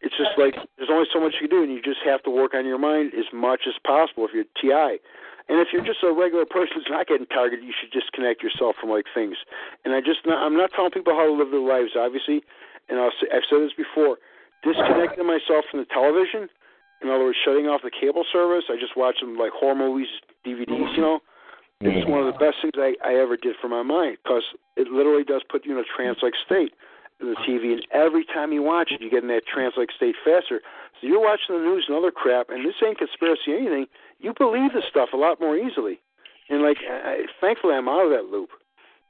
it's 0.00 0.16
just 0.16 0.36
like 0.36 0.54
there's 0.76 0.92
only 0.92 1.08
so 1.12 1.20
much 1.20 1.40
you 1.40 1.48
can 1.48 1.56
do, 1.56 1.62
and 1.64 1.72
you 1.72 1.80
just 1.80 2.04
have 2.04 2.22
to 2.24 2.30
work 2.30 2.52
on 2.52 2.66
your 2.66 2.78
mind 2.78 3.12
as 3.16 3.26
much 3.32 3.64
as 3.66 3.74
possible 3.80 4.28
if 4.28 4.32
you're 4.36 4.48
TI. 4.60 5.00
And 5.48 5.62
if 5.62 5.70
you're 5.70 5.86
just 5.86 6.02
a 6.02 6.10
regular 6.10 6.44
person 6.44 6.82
who's 6.82 6.90
not 6.90 7.06
getting 7.06 7.26
targeted, 7.30 7.64
you 7.64 7.72
should 7.72 7.94
disconnect 7.94 8.42
yourself 8.42 8.74
from 8.80 8.90
like 8.90 9.06
things. 9.14 9.38
And 9.86 9.94
I 9.94 10.02
just 10.02 10.26
not, 10.26 10.42
I'm 10.42 10.58
not 10.58 10.74
telling 10.74 10.90
people 10.90 11.14
how 11.14 11.24
to 11.24 11.32
live 11.32 11.54
their 11.54 11.62
lives, 11.62 11.94
obviously. 11.94 12.42
And 12.90 12.98
I'll 12.98 13.14
say, 13.16 13.30
I've 13.30 13.46
said 13.48 13.62
this 13.62 13.72
before: 13.72 14.18
disconnecting 14.66 15.24
myself 15.24 15.64
from 15.70 15.80
the 15.80 15.88
television. 15.88 16.50
In 17.00 17.12
other 17.12 17.28
words, 17.28 17.38
shutting 17.44 17.68
off 17.68 17.84
the 17.84 17.92
cable 17.92 18.24
service. 18.32 18.68
I 18.68 18.76
just 18.80 18.96
watch 18.96 19.20
some 19.20 19.36
like 19.36 19.52
horror 19.52 19.76
movies, 19.76 20.08
DVDs, 20.44 20.96
you 20.96 21.02
know. 21.04 21.20
It's 21.80 21.92
mm-hmm. 21.92 22.10
one 22.10 22.24
of 22.24 22.32
the 22.32 22.40
best 22.40 22.56
things 22.64 22.72
I, 22.80 22.96
I 23.04 23.20
ever 23.20 23.36
did 23.36 23.54
for 23.60 23.68
my 23.68 23.84
mind 23.84 24.16
because 24.24 24.44
it 24.80 24.88
literally 24.88 25.24
does 25.24 25.44
put 25.44 25.66
you 25.66 25.76
in 25.76 25.78
a 25.78 25.84
trance-like 25.84 26.32
state 26.40 26.72
in 27.20 27.30
the 27.30 27.36
TV, 27.48 27.72
and 27.72 27.86
every 27.92 28.24
time 28.24 28.52
you 28.52 28.62
watch 28.62 28.92
it, 28.92 29.00
you 29.00 29.10
get 29.10 29.22
in 29.22 29.28
that 29.28 29.46
trance-like 29.46 29.90
state 29.96 30.16
faster. 30.24 30.60
So 31.00 31.06
you're 31.06 31.20
watching 31.20 31.56
the 31.56 31.62
news 31.62 31.86
and 31.88 31.96
other 31.96 32.10
crap, 32.10 32.50
and 32.50 32.64
this 32.64 32.74
ain't 32.84 32.98
conspiracy 32.98 33.52
or 33.52 33.56
anything. 33.56 33.86
You 34.20 34.34
believe 34.36 34.72
this 34.72 34.84
stuff 34.88 35.10
a 35.12 35.16
lot 35.16 35.40
more 35.40 35.56
easily, 35.56 36.00
and 36.48 36.62
like, 36.62 36.78
I, 36.88 37.24
thankfully, 37.40 37.74
I'm 37.74 37.88
out 37.88 38.04
of 38.04 38.10
that 38.10 38.30
loop. 38.30 38.50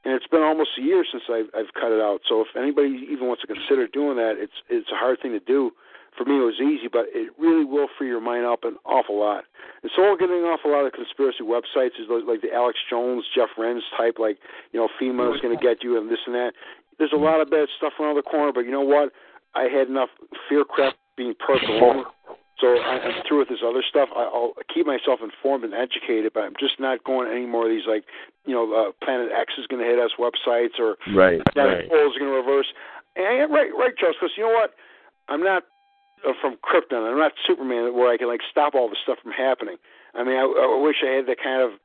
And 0.05 0.15
it's 0.15 0.27
been 0.27 0.41
almost 0.41 0.69
a 0.79 0.81
year 0.81 1.03
since 1.03 1.23
I've, 1.27 1.51
I've 1.51 1.73
cut 1.73 1.91
it 1.91 1.99
out. 1.99 2.21
So 2.29 2.39
if 2.39 2.47
anybody 2.55 3.07
even 3.11 3.27
wants 3.27 3.41
to 3.41 3.47
consider 3.47 3.87
doing 3.87 4.15
that, 4.15 4.35
it's 4.37 4.55
it's 4.69 4.87
a 4.87 4.95
hard 4.95 5.19
thing 5.21 5.33
to 5.33 5.39
do. 5.39 5.71
For 6.15 6.23
me, 6.23 6.39
it 6.39 6.47
was 6.47 6.61
easy, 6.63 6.87
but 6.87 7.05
it 7.13 7.29
really 7.37 7.65
will 7.65 7.87
free 7.97 8.07
your 8.07 8.21
mind 8.21 8.45
up 8.45 8.63
an 8.63 8.77
awful 8.85 9.19
lot. 9.19 9.43
And 9.83 9.91
so 9.93 10.01
we're 10.01 10.17
getting 10.17 10.47
off 10.47 10.61
a 10.65 10.69
lot 10.69 10.85
of 10.85 10.93
conspiracy 10.93 11.43
websites, 11.43 11.99
is 11.99 12.09
like, 12.09 12.41
the 12.41 12.53
Alex 12.53 12.79
Jones, 12.89 13.25
Jeff 13.35 13.49
Rense 13.57 13.83
type, 13.97 14.15
like 14.17 14.39
you 14.71 14.79
know, 14.79 14.87
FEMA 14.95 15.35
is 15.35 15.41
going 15.41 15.55
to 15.55 15.61
get 15.61 15.83
you 15.83 15.99
and 15.99 16.09
this 16.09 16.23
and 16.25 16.33
that. 16.33 16.53
There's 16.97 17.13
a 17.13 17.17
lot 17.17 17.41
of 17.41 17.49
bad 17.49 17.67
stuff 17.77 17.93
around 17.99 18.15
the 18.15 18.23
corner, 18.23 18.51
but 18.51 18.61
you 18.61 18.71
know 18.71 18.81
what? 18.81 19.11
I 19.55 19.63
had 19.63 19.87
enough 19.87 20.09
fear 20.49 20.63
crap 20.63 20.95
being 21.15 21.35
along. 21.47 22.05
So 22.59 22.73
I, 22.73 22.97
I'm 23.05 23.21
through 23.27 23.45
with 23.45 23.49
this 23.49 23.61
other 23.61 23.85
stuff. 23.87 24.09
I, 24.15 24.25
I'll 24.25 24.53
keep 24.73 24.85
myself 24.85 25.21
informed 25.21 25.63
and 25.63 25.73
educated, 25.73 26.33
but 26.33 26.41
I'm 26.41 26.57
just 26.59 26.79
not 26.79 27.03
going 27.03 27.29
any 27.29 27.45
more 27.45 27.69
of 27.69 27.71
these 27.71 27.85
like, 27.85 28.05
you 28.45 28.53
know, 28.53 28.65
uh, 28.73 28.91
Planet 29.05 29.29
X 29.29 29.53
is 29.61 29.67
going 29.67 29.81
to 29.81 29.87
hit 29.87 30.01
us 30.01 30.17
websites 30.17 30.81
or 30.81 30.97
Right, 31.13 31.41
Planet 31.53 31.85
right. 31.85 31.89
Pole 31.89 32.09
is 32.09 32.17
going 32.17 32.33
to 32.33 32.37
reverse. 32.37 32.73
And 33.15 33.53
right, 33.53 33.69
right, 33.77 33.93
Charles. 33.97 34.17
Because 34.17 34.33
you 34.37 34.43
know 34.43 34.53
what? 34.53 34.73
I'm 35.29 35.43
not 35.43 35.63
uh, 36.25 36.33
from 36.41 36.57
Krypton. 36.65 37.05
I'm 37.05 37.17
not 37.17 37.33
Superman, 37.45 37.93
where 37.93 38.09
I 38.09 38.17
can 38.17 38.27
like 38.27 38.41
stop 38.49 38.73
all 38.73 38.89
this 38.89 39.01
stuff 39.03 39.17
from 39.21 39.33
happening. 39.33 39.77
I 40.15 40.23
mean, 40.23 40.37
I, 40.37 40.45
I 40.45 40.81
wish 40.81 41.05
I 41.05 41.13
had 41.13 41.27
that 41.27 41.37
kind 41.37 41.61
of. 41.61 41.77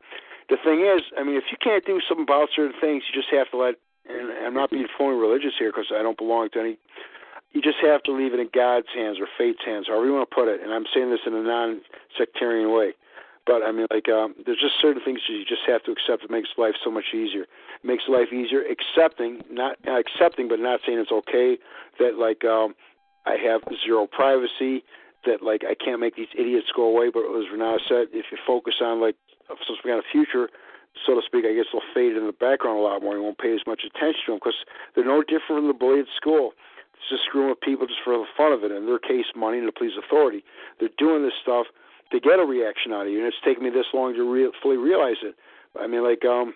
The 0.49 0.57
thing 0.65 0.81
is, 0.81 1.05
I 1.16 1.24
mean, 1.24 1.36
if 1.36 1.44
you 1.52 1.57
can't 1.60 1.84
do 1.84 2.00
something 2.08 2.24
about 2.24 2.49
certain 2.55 2.76
things, 2.81 3.05
you 3.08 3.12
just 3.12 3.32
have 3.32 3.50
to 3.52 3.57
let. 3.57 3.76
And 4.08 4.32
I'm 4.47 4.55
not 4.55 4.70
being 4.70 4.86
fully 4.98 5.14
religious 5.14 5.52
here 5.58 5.70
because 5.70 5.92
I 5.94 6.02
don't 6.02 6.18
belong 6.18 6.50
to 6.55 6.60
any. 6.60 6.78
You 7.52 7.60
just 7.60 7.78
have 7.82 8.02
to 8.05 8.12
leave 8.12 8.32
it 8.32 8.40
in 8.40 8.48
God's 8.52 8.89
hands 8.94 9.18
or 9.20 9.28
fate's 9.36 9.64
hands, 9.64 9.86
however 9.89 10.06
you 10.06 10.14
want 10.14 10.28
to 10.28 10.34
put 10.34 10.48
it. 10.48 10.62
And 10.62 10.72
I'm 10.72 10.86
saying 10.94 11.10
this 11.10 11.20
in 11.26 11.34
a 11.34 11.42
non-sectarian 11.42 12.72
way. 12.72 12.94
But 13.47 13.62
I 13.62 13.72
mean, 13.72 13.86
like, 13.90 14.08
um, 14.08 14.34
there's 14.47 14.60
just 14.60 14.74
certain 14.81 15.02
things 15.05 15.20
you 15.28 15.44
just 15.44 15.62
have 15.66 15.82
to 15.84 15.90
accept. 15.90 16.24
It 16.24 16.31
makes 16.31 16.48
life 16.56 16.74
so 16.82 16.90
much 16.90 17.12
easier. 17.12 17.42
It 17.42 17.84
makes 17.84 18.05
life 18.08 18.32
easier 18.32 18.62
accepting, 18.62 19.42
not 19.50 19.76
uh, 19.86 19.98
accepting, 19.98 20.48
but 20.48 20.60
not 20.60 20.81
saying 20.86 20.98
it's 20.98 21.10
okay 21.10 21.58
that 21.98 22.18
like 22.18 22.44
um, 22.44 22.74
I 23.26 23.36
have 23.42 23.62
zero 23.84 24.06
privacy. 24.06 24.84
That 25.26 25.42
like 25.42 25.62
I 25.62 25.74
can't 25.74 26.00
make 26.00 26.16
these 26.16 26.31
idiots 26.39 26.68
go 26.74 26.84
away. 26.84 27.10
But 27.12 27.22
as 27.31 27.50
Renata 27.52 27.78
said, 27.89 28.06
if 28.12 28.26
you 28.31 28.39
focus 28.47 28.74
on 28.81 29.00
like 29.00 29.16
some 29.48 29.76
kind 29.84 29.98
of 29.98 30.05
future, 30.10 30.48
so 31.06 31.14
to 31.14 31.22
speak, 31.24 31.44
I 31.44 31.54
guess 31.54 31.66
they'll 31.72 31.84
fade 31.94 32.16
in 32.16 32.26
the 32.26 32.36
background 32.36 32.78
a 32.78 32.82
lot 32.82 33.02
more. 33.02 33.16
You 33.16 33.22
won't 33.22 33.38
pay 33.38 33.54
as 33.54 33.64
much 33.66 33.82
attention 33.84 34.22
to 34.26 34.32
them 34.32 34.40
because 34.40 34.58
they're 34.94 35.08
no 35.08 35.22
different 35.22 35.64
from 35.64 35.68
the 35.68 35.76
bully 35.76 36.00
at 36.00 36.10
school. 36.16 36.52
It's 36.94 37.08
just 37.08 37.24
screwing 37.26 37.50
with 37.50 37.60
people 37.60 37.86
just 37.86 38.04
for 38.04 38.14
the 38.14 38.28
fun 38.36 38.52
of 38.52 38.62
it. 38.62 38.70
In 38.70 38.86
their 38.86 39.00
case, 39.00 39.26
money 39.34 39.58
and 39.58 39.66
to 39.66 39.72
please 39.72 39.96
authority. 39.98 40.44
They're 40.78 40.94
doing 40.98 41.24
this 41.24 41.34
stuff 41.42 41.66
to 42.12 42.20
get 42.20 42.38
a 42.38 42.46
reaction 42.46 42.92
out 42.92 43.06
of 43.06 43.12
you, 43.12 43.18
and 43.18 43.26
it's 43.26 43.42
taken 43.44 43.64
me 43.64 43.70
this 43.70 43.88
long 43.92 44.14
to 44.14 44.22
re- 44.22 44.52
fully 44.62 44.76
realize 44.76 45.18
it. 45.24 45.34
I 45.80 45.88
mean, 45.88 46.04
like, 46.04 46.24
um, 46.24 46.54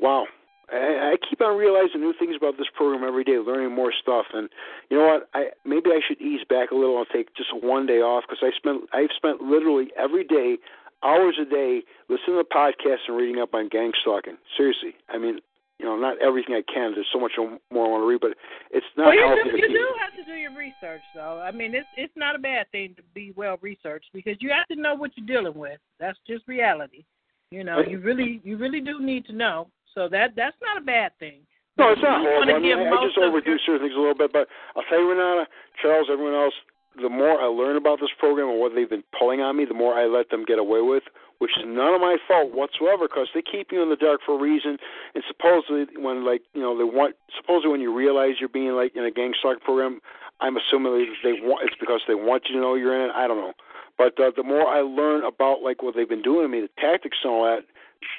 wow. 0.00 0.26
I, 0.72 1.14
I 1.14 1.16
keep 1.22 1.40
on 1.40 1.56
realizing 1.56 2.00
new 2.00 2.14
things 2.18 2.34
about 2.34 2.58
this 2.58 2.66
program 2.74 3.06
every 3.06 3.22
day, 3.22 3.38
learning 3.38 3.74
more 3.74 3.92
stuff. 3.92 4.26
And 4.34 4.48
you 4.90 4.98
know 4.98 5.06
what? 5.06 5.28
I 5.32 5.50
maybe 5.64 5.90
I 5.90 6.00
should 6.02 6.20
ease 6.20 6.40
back 6.48 6.72
a 6.72 6.74
little 6.74 6.98
and 6.98 7.06
take 7.12 7.36
just 7.36 7.54
one 7.54 7.86
day 7.86 8.00
off 8.02 8.24
because 8.26 8.42
I 8.42 8.50
spent 8.56 8.88
I've 8.92 9.14
spent 9.14 9.42
literally 9.42 9.92
every 9.96 10.24
day, 10.24 10.58
hours 11.02 11.36
a 11.40 11.44
day, 11.44 11.82
listening 12.08 12.42
to 12.42 12.44
podcasts 12.44 13.08
and 13.08 13.16
reading 13.16 13.40
up 13.40 13.54
on 13.54 13.68
gang 13.68 13.92
stalking. 14.02 14.36
Seriously, 14.56 14.94
I 15.08 15.18
mean, 15.18 15.38
you 15.78 15.84
know, 15.84 15.96
not 15.96 16.16
everything 16.22 16.54
I 16.54 16.64
can. 16.72 16.92
There's 16.94 17.08
so 17.12 17.20
much 17.20 17.32
more 17.36 17.86
I 17.86 17.90
want 17.90 18.02
to 18.02 18.08
read, 18.08 18.20
but 18.20 18.32
it's 18.70 18.86
not 18.96 19.06
well, 19.06 19.14
you 19.14 19.20
healthy 19.20 19.50
do, 19.50 19.56
you 19.56 19.68
do 19.68 19.88
have 20.00 20.16
to 20.16 20.24
do 20.24 20.38
your 20.38 20.56
research, 20.56 21.02
though. 21.14 21.40
I 21.40 21.52
mean, 21.52 21.74
it's 21.74 21.88
it's 21.96 22.16
not 22.16 22.34
a 22.34 22.38
bad 22.38 22.70
thing 22.72 22.94
to 22.96 23.02
be 23.14 23.32
well 23.36 23.58
researched 23.60 24.08
because 24.14 24.36
you 24.40 24.50
have 24.50 24.66
to 24.68 24.80
know 24.80 24.94
what 24.94 25.12
you're 25.16 25.26
dealing 25.26 25.58
with. 25.58 25.78
That's 26.00 26.18
just 26.26 26.48
reality. 26.48 27.04
You 27.50 27.62
know, 27.62 27.80
you 27.80 28.00
really 28.00 28.40
you 28.42 28.56
really 28.56 28.80
do 28.80 29.00
need 29.00 29.26
to 29.26 29.32
know. 29.32 29.68
So 29.94 30.08
that 30.08 30.32
that's 30.34 30.56
not 30.62 30.80
a 30.80 30.84
bad 30.84 31.12
thing. 31.18 31.40
No, 31.76 31.92
it's 31.92 32.00
not 32.00 32.24
horrible. 32.24 32.56
I, 32.56 32.58
mean, 32.58 32.72
I 32.72 33.04
just 33.04 33.20
overdo 33.20 33.52
certain 33.66 33.84
things 33.84 33.94
a 33.94 34.00
little 34.00 34.16
bit, 34.16 34.32
but 34.32 34.48
I'll 34.74 34.82
tell 34.88 34.96
you, 34.96 35.12
Renata, 35.12 35.44
Charles, 35.82 36.08
everyone 36.10 36.32
else, 36.32 36.56
the 37.00 37.08
more 37.08 37.40
I 37.40 37.46
learn 37.46 37.76
about 37.76 38.00
this 38.00 38.10
program 38.18 38.48
and 38.48 38.60
what 38.60 38.74
they've 38.74 38.88
been 38.88 39.04
pulling 39.18 39.40
on 39.40 39.56
me, 39.56 39.64
the 39.64 39.74
more 39.74 39.94
I 39.94 40.06
let 40.06 40.30
them 40.30 40.44
get 40.44 40.58
away 40.58 40.80
with 40.80 41.04
which 41.38 41.52
is 41.58 41.64
none 41.66 41.94
of 41.94 42.00
my 42.00 42.16
fault 42.26 42.52
whatsoever 42.54 43.08
because 43.08 43.28
they 43.34 43.42
keep 43.42 43.70
you 43.70 43.82
in 43.82 43.90
the 43.90 43.96
dark 43.96 44.20
for 44.24 44.38
a 44.38 44.40
reason. 44.40 44.78
And 45.14 45.22
supposedly, 45.28 45.86
when 45.96 46.24
like 46.24 46.42
you 46.54 46.60
know 46.60 46.76
they 46.76 46.84
want, 46.84 47.16
supposedly 47.36 47.70
when 47.70 47.80
you 47.80 47.94
realize 47.94 48.36
you're 48.40 48.48
being 48.48 48.72
like 48.72 48.96
in 48.96 49.04
a 49.04 49.10
gang 49.10 49.34
stalking 49.38 49.60
program, 49.60 50.00
I'm 50.40 50.56
assuming 50.56 51.14
they 51.22 51.32
want 51.32 51.66
it's 51.66 51.76
because 51.78 52.02
they 52.08 52.14
want 52.14 52.44
you 52.48 52.54
to 52.54 52.60
know 52.60 52.74
you're 52.74 52.94
in 52.94 53.10
it. 53.10 53.14
I 53.14 53.26
don't 53.26 53.38
know, 53.38 53.52
but 53.98 54.18
uh, 54.20 54.30
the 54.36 54.42
more 54.42 54.66
I 54.66 54.80
learn 54.80 55.24
about 55.24 55.62
like 55.62 55.82
what 55.82 55.94
they've 55.94 56.08
been 56.08 56.22
doing 56.22 56.42
to 56.42 56.48
me, 56.48 56.60
the 56.60 56.70
tactics 56.80 57.18
and 57.22 57.32
all 57.32 57.44
that, 57.44 57.64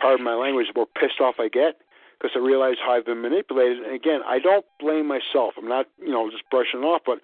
pardon 0.01 0.23
my 0.23 0.35
language, 0.35 0.67
the 0.67 0.77
more 0.77 0.87
pissed 0.87 1.19
off 1.19 1.35
I 1.39 1.47
get 1.49 1.81
because 2.19 2.31
I 2.35 2.39
realize 2.39 2.77
how 2.83 2.93
I've 2.93 3.05
been 3.05 3.21
manipulated. 3.21 3.79
And 3.83 3.93
again, 3.93 4.21
I 4.25 4.39
don't 4.39 4.65
blame 4.79 5.07
myself. 5.07 5.53
I'm 5.57 5.67
not 5.67 5.87
you 5.99 6.11
know 6.11 6.29
just 6.29 6.43
brushing 6.49 6.81
it 6.81 6.85
off, 6.85 7.01
but 7.05 7.19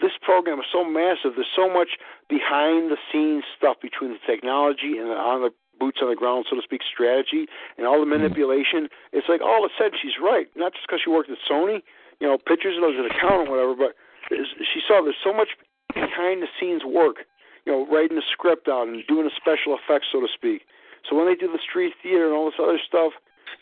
this 0.00 0.12
program 0.22 0.58
is 0.58 0.66
so 0.72 0.82
massive. 0.82 1.38
There's 1.38 1.54
so 1.54 1.70
much 1.70 1.98
behind 2.28 2.90
the 2.90 2.98
scenes 3.12 3.44
stuff 3.56 3.78
between 3.80 4.10
the 4.10 4.22
technology 4.26 4.98
and 4.98 5.10
the 5.10 5.18
on 5.18 5.42
the 5.42 5.50
boots 5.78 5.98
on 6.02 6.08
the 6.08 6.18
ground, 6.18 6.46
so 6.48 6.56
to 6.56 6.62
speak, 6.62 6.82
strategy 6.86 7.46
and 7.78 7.86
all 7.86 7.98
the 7.98 8.06
hmm. 8.06 8.18
manipulation. 8.18 8.88
It's 9.12 9.28
like 9.28 9.42
all 9.42 9.64
of 9.64 9.70
a 9.70 9.74
sudden 9.74 9.98
she's 9.98 10.18
right. 10.22 10.46
Not 10.54 10.72
just 10.74 10.86
because 10.86 11.02
she 11.02 11.10
worked 11.10 11.30
at 11.30 11.38
Sony, 11.46 11.82
you 12.20 12.26
know, 12.26 12.38
pictures 12.38 12.78
of 12.78 12.82
those 12.82 12.98
an 12.98 13.10
account 13.10 13.48
or 13.48 13.50
whatever, 13.50 13.74
but 13.74 13.94
she 14.30 14.80
saw 14.86 15.02
there's 15.02 15.18
so 15.22 15.34
much 15.34 15.58
behind 15.92 16.42
the 16.42 16.50
scenes 16.58 16.82
work, 16.84 17.26
you 17.66 17.72
know, 17.72 17.86
writing 17.86 18.16
the 18.16 18.26
script 18.32 18.68
out 18.68 18.88
and 18.88 19.02
doing 19.06 19.24
the 19.24 19.34
special 19.36 19.76
effects, 19.76 20.08
so 20.10 20.20
to 20.20 20.30
speak. 20.32 20.62
So 21.08 21.16
when 21.16 21.26
they 21.26 21.34
do 21.34 21.50
the 21.50 21.60
street 21.60 21.92
theater 22.02 22.26
and 22.26 22.34
all 22.34 22.46
this 22.46 22.58
other 22.58 22.80
stuff, 22.80 23.12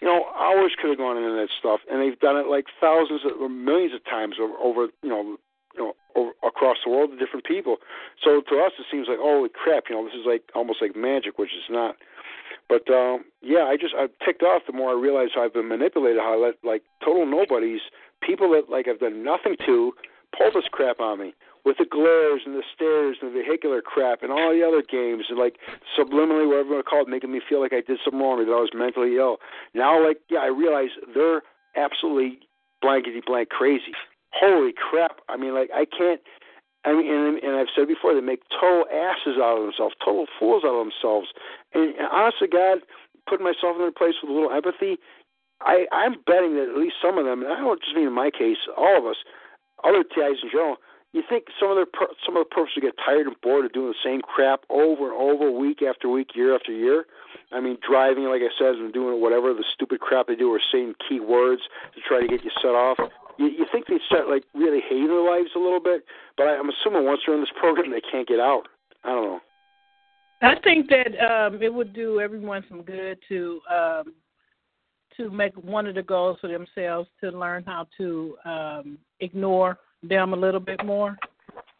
you 0.01 0.07
know, 0.07 0.31
hours 0.39 0.75
could 0.81 0.91
have 0.91 0.99
gone 0.99 1.17
into 1.17 1.35
that 1.35 1.51
stuff, 1.59 1.81
and 1.91 2.01
they've 2.01 2.19
done 2.19 2.36
it 2.36 2.47
like 2.47 2.67
thousands 2.81 3.23
of, 3.25 3.41
or 3.41 3.49
millions 3.49 3.94
of 3.94 4.05
times 4.05 4.36
over, 4.41 4.55
over 4.62 4.83
you 5.02 5.11
know, 5.11 5.36
over, 6.17 6.31
across 6.47 6.79
the 6.85 6.91
world 6.91 7.11
to 7.11 7.17
different 7.17 7.45
people. 7.45 7.77
So 8.23 8.41
to 8.41 8.55
us, 8.61 8.73
it 8.79 8.87
seems 8.91 9.09
like, 9.09 9.19
holy 9.21 9.49
crap, 9.49 9.85
you 9.89 9.97
know, 9.97 10.05
this 10.05 10.15
is 10.15 10.27
like 10.27 10.43
almost 10.55 10.81
like 10.81 10.97
magic, 10.97 11.39
which 11.39 11.51
is 11.51 11.69
not. 11.71 11.97
But 12.69 12.89
um, 12.91 13.25
yeah, 13.43 13.65
I 13.65 13.77
just 13.77 13.95
I'm 13.99 14.09
ticked 14.25 14.43
off 14.43 14.63
the 14.67 14.73
more 14.73 14.91
I 14.91 15.01
realize 15.01 15.29
how 15.35 15.45
I've 15.45 15.55
been 15.55 15.69
manipulated. 15.69 16.21
How 16.21 16.35
I 16.35 16.47
let 16.47 16.55
like 16.65 16.83
total 17.05 17.27
nobodies, 17.27 17.81
people 18.23 18.51
that 18.53 18.71
like 18.71 18.89
I've 18.89 19.01
done 19.01 19.25
nothing 19.25 19.57
to, 19.67 19.93
pull 20.37 20.51
this 20.55 20.69
crap 20.71 21.01
on 21.01 21.21
me 21.21 21.35
with 21.65 21.77
the 21.79 21.85
glares 21.85 22.43
and 22.45 22.55
the 22.55 22.63
stares 22.75 23.19
and 23.21 23.31
the 23.31 23.43
vehicular 23.43 23.83
crap 23.83 24.23
and 24.23 24.33
all 24.33 24.51
the 24.53 24.67
other 24.67 24.83
games 24.83 25.27
and 25.29 25.39
like 25.39 25.57
subliminally 25.99 26.49
whatever 26.49 26.77
you 26.77 26.83
call 26.83 27.03
it, 27.03 27.09
making 27.09 27.31
me 27.31 27.41
feel 27.47 27.61
like 27.61 27.73
I 27.73 27.83
did 27.87 27.99
something 28.05 28.21
wrong 28.21 28.41
or 28.41 28.45
that 28.45 28.51
I 28.51 28.61
was 28.61 28.73
mentally 28.75 29.17
ill. 29.17 29.37
Now 29.75 30.03
like 30.03 30.19
yeah, 30.31 30.41
I 30.41 30.47
realize 30.47 30.91
they're 31.15 31.43
absolutely 31.77 32.41
blankety 32.81 33.23
blank 33.25 33.51
crazy. 33.51 33.93
Holy 34.33 34.73
crap. 34.73 35.20
I 35.28 35.36
mean 35.36 35.55
like 35.55 35.70
I 35.75 35.85
can't 35.85 36.20
I 36.85 36.93
mean, 36.94 37.07
and, 37.07 37.39
and 37.39 37.55
I've 37.57 37.70
said 37.77 37.86
before, 37.86 38.12
they 38.12 38.20
make 38.20 38.43
total 38.51 38.85
asses 38.91 39.39
out 39.39 39.55
of 39.59 39.62
themselves, 39.62 39.94
total 40.05 40.27
fools 40.39 40.65
out 40.67 40.75
of 40.75 40.83
themselves. 40.83 41.28
And, 41.75 41.94
and 41.94 42.09
honest 42.11 42.43
God, 42.51 42.83
putting 43.28 43.47
myself 43.47 43.78
in 43.78 43.86
their 43.86 43.94
place 43.94 44.15
with 44.20 44.31
a 44.31 44.35
little 44.35 44.51
empathy, 44.51 44.99
I, 45.61 45.86
I'm 45.93 46.19
betting 46.27 46.57
that 46.57 46.75
at 46.75 46.78
least 46.78 46.97
some 47.01 47.19
of 47.19 47.25
them, 47.25 47.43
and 47.43 47.52
I 47.52 47.61
don't 47.61 47.81
just 47.81 47.94
mean 47.94 48.09
in 48.09 48.12
my 48.12 48.31
case, 48.31 48.59
all 48.77 48.99
of 48.99 49.07
us, 49.07 49.23
other 49.85 50.02
TIs 50.02 50.43
in 50.43 50.51
general, 50.51 50.77
you 51.12 51.23
think 51.28 51.44
some 51.61 51.70
of 51.70 51.77
their 51.77 51.86
some 52.25 52.36
of 52.36 52.47
the 52.49 52.57
would 52.57 52.83
get 52.83 52.97
tired 52.97 53.27
and 53.27 53.36
bored 53.43 53.67
of 53.67 53.73
doing 53.73 53.93
the 53.93 54.02
same 54.02 54.23
crap 54.23 54.65
over 54.70 55.12
and 55.12 55.20
over, 55.20 55.51
week 55.51 55.83
after 55.83 56.09
week, 56.09 56.35
year 56.35 56.55
after 56.55 56.73
year? 56.73 57.05
I 57.52 57.61
mean, 57.61 57.77
driving, 57.86 58.25
like 58.25 58.41
I 58.41 58.49
said, 58.59 58.77
and 58.77 58.93
doing 58.94 59.20
whatever 59.20 59.52
the 59.52 59.65
stupid 59.75 60.01
crap 60.01 60.27
they 60.27 60.36
do, 60.36 60.51
or 60.51 60.61
saying 60.73 60.94
key 61.07 61.20
words 61.20 61.62
to 61.94 62.01
try 62.01 62.20
to 62.20 62.27
get 62.27 62.43
you 62.44 62.51
set 62.62 62.73
off. 62.73 62.99
You, 63.39 63.47
you 63.47 63.67
think 63.73 63.86
they 63.86 63.99
start 64.07 64.28
like 64.28 64.44
really 64.55 64.81
hating 64.89 65.09
their 65.09 65.23
lives 65.23 65.51
a 65.57 65.59
little 65.59 65.81
bit, 65.81 66.05
but 66.36 66.47
I, 66.47 66.57
I'm 66.57 66.69
assuming 66.69 67.05
once 67.05 67.20
they're 67.27 67.35
in 67.35 67.41
this 67.41 67.51
program, 67.59 67.91
they 67.91 68.02
can't 68.11 68.28
get 68.28 68.41
out. 68.41 68.65
I 69.05 69.09
don't 69.09 69.25
know. 69.25 69.41
I 70.43 70.55
think 70.65 70.91
that 70.91 71.19
um, 71.25 71.62
it 71.62 71.73
would 71.73 71.93
do 71.93 72.20
everyone 72.20 72.65
some 72.69 72.83
good 72.83 73.19
to 73.28 73.61
um, 73.70 74.15
to 75.17 75.31
make 75.31 75.55
one 75.55 75.86
of 75.86 75.94
the 75.94 76.02
goals 76.02 76.39
for 76.41 76.49
themselves 76.49 77.09
to 77.20 77.31
learn 77.31 77.62
how 77.67 77.86
to 77.99 78.36
um, 78.44 78.99
ignore 79.20 79.78
them 80.02 80.33
a 80.33 80.36
little 80.36 80.61
bit 80.61 80.85
more. 80.85 81.17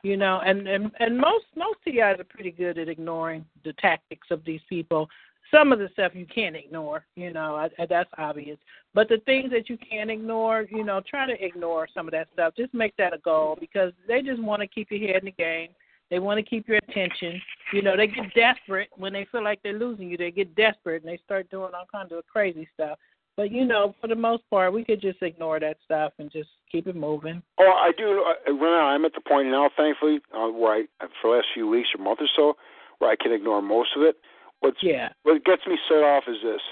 You 0.03 0.17
know, 0.17 0.41
and 0.45 0.69
and 0.69 0.91
and 1.01 1.17
most 1.17 1.47
most 1.57 1.79
TIs 1.85 2.19
are 2.19 2.25
pretty 2.29 2.51
good 2.53 2.79
at 2.79 2.89
ignoring 2.89 3.45
the 3.65 3.73
tactics 3.75 4.29
of 4.31 4.45
these 4.45 4.61
people. 4.69 5.09
Some 5.53 5.73
of 5.73 5.79
the 5.79 5.89
stuff 5.93 6.13
you 6.15 6.27
can't 6.27 6.57
ignore, 6.57 7.05
you 7.15 7.33
know, 7.33 7.57
I, 7.57 7.69
I, 7.79 7.87
that's 7.87 8.11
obvious. 8.17 8.59
But 8.95 9.09
the 9.09 9.19
things 9.27 9.51
that 9.51 9.69
you 9.69 9.77
can't 9.77 10.11
ignore, 10.11 10.67
you 10.71 10.83
know, 10.83 11.03
try 11.07 11.27
to 11.27 11.45
ignore 11.45 11.87
some 11.93 12.09
of 12.09 12.13
that 12.13 12.29
stuff. 12.33 12.55
Just 12.57 12.73
make 12.73 12.97
that 12.97 13.13
a 13.13 13.19
goal 13.19 13.57
because 13.61 13.93
they 14.09 14.23
just 14.23 14.43
want 14.43 14.63
to 14.63 14.67
keep 14.67 14.91
your 14.91 15.01
head 15.01 15.23
in 15.23 15.27
the 15.27 15.33
game. 15.33 15.69
They 16.11 16.19
want 16.19 16.39
to 16.39 16.43
keep 16.43 16.69
your 16.69 16.79
attention. 16.89 17.41
You 17.73 17.83
know, 17.83 17.97
they 17.97 18.07
get 18.07 18.35
desperate 18.35 18.89
when 18.97 19.13
they 19.13 19.27
feel 19.31 19.43
like 19.43 19.61
they're 19.63 19.79
losing 19.79 20.09
you. 20.09 20.17
They 20.17 20.31
get 20.31 20.55
desperate 20.55 21.03
and 21.03 21.11
they 21.11 21.21
start 21.25 21.51
doing 21.51 21.73
all 21.75 21.87
kinds 21.91 22.13
of 22.13 22.27
crazy 22.27 22.69
stuff. 22.75 22.99
But 23.37 23.51
you 23.51 23.65
know, 23.65 23.95
for 24.01 24.09
the 24.09 24.15
most 24.15 24.43
part, 24.51 24.73
we 24.73 24.85
could 24.85 25.01
just 25.01 25.23
ignore 25.23 25.59
that 25.61 25.79
stuff 25.85 26.13
and 26.19 26.31
just 26.31 26.51
keep 26.71 26.87
it 26.87 26.97
moving. 26.97 27.43
Oh, 27.59 27.73
I 27.73 27.93
do. 27.97 28.25
Uh, 28.27 28.53
right 28.53 28.95
I'm 28.95 29.05
at 29.07 29.15
the 29.15 29.23
point 29.23 29.49
now, 29.49 29.71
thankfully, 29.77 30.21
uh, 30.37 30.49
where 30.49 30.75
I, 30.75 31.07
for 31.21 31.31
the 31.31 31.37
last 31.37 31.47
few 31.55 31.67
weeks 31.67 31.89
or 31.97 32.05
month 32.05 32.21
or 32.21 32.29
so, 32.37 32.57
where 32.99 33.11
I 33.11 33.17
can 33.17 33.33
ignore 33.33 33.63
most 33.63 33.91
of 33.97 34.03
it. 34.03 34.17
What's 34.63 34.79
yeah. 34.83 35.11
What 35.25 35.45
gets 35.45 35.67
me 35.67 35.77
set 35.89 36.07
off 36.07 36.25
is 36.29 36.39
this: 36.43 36.63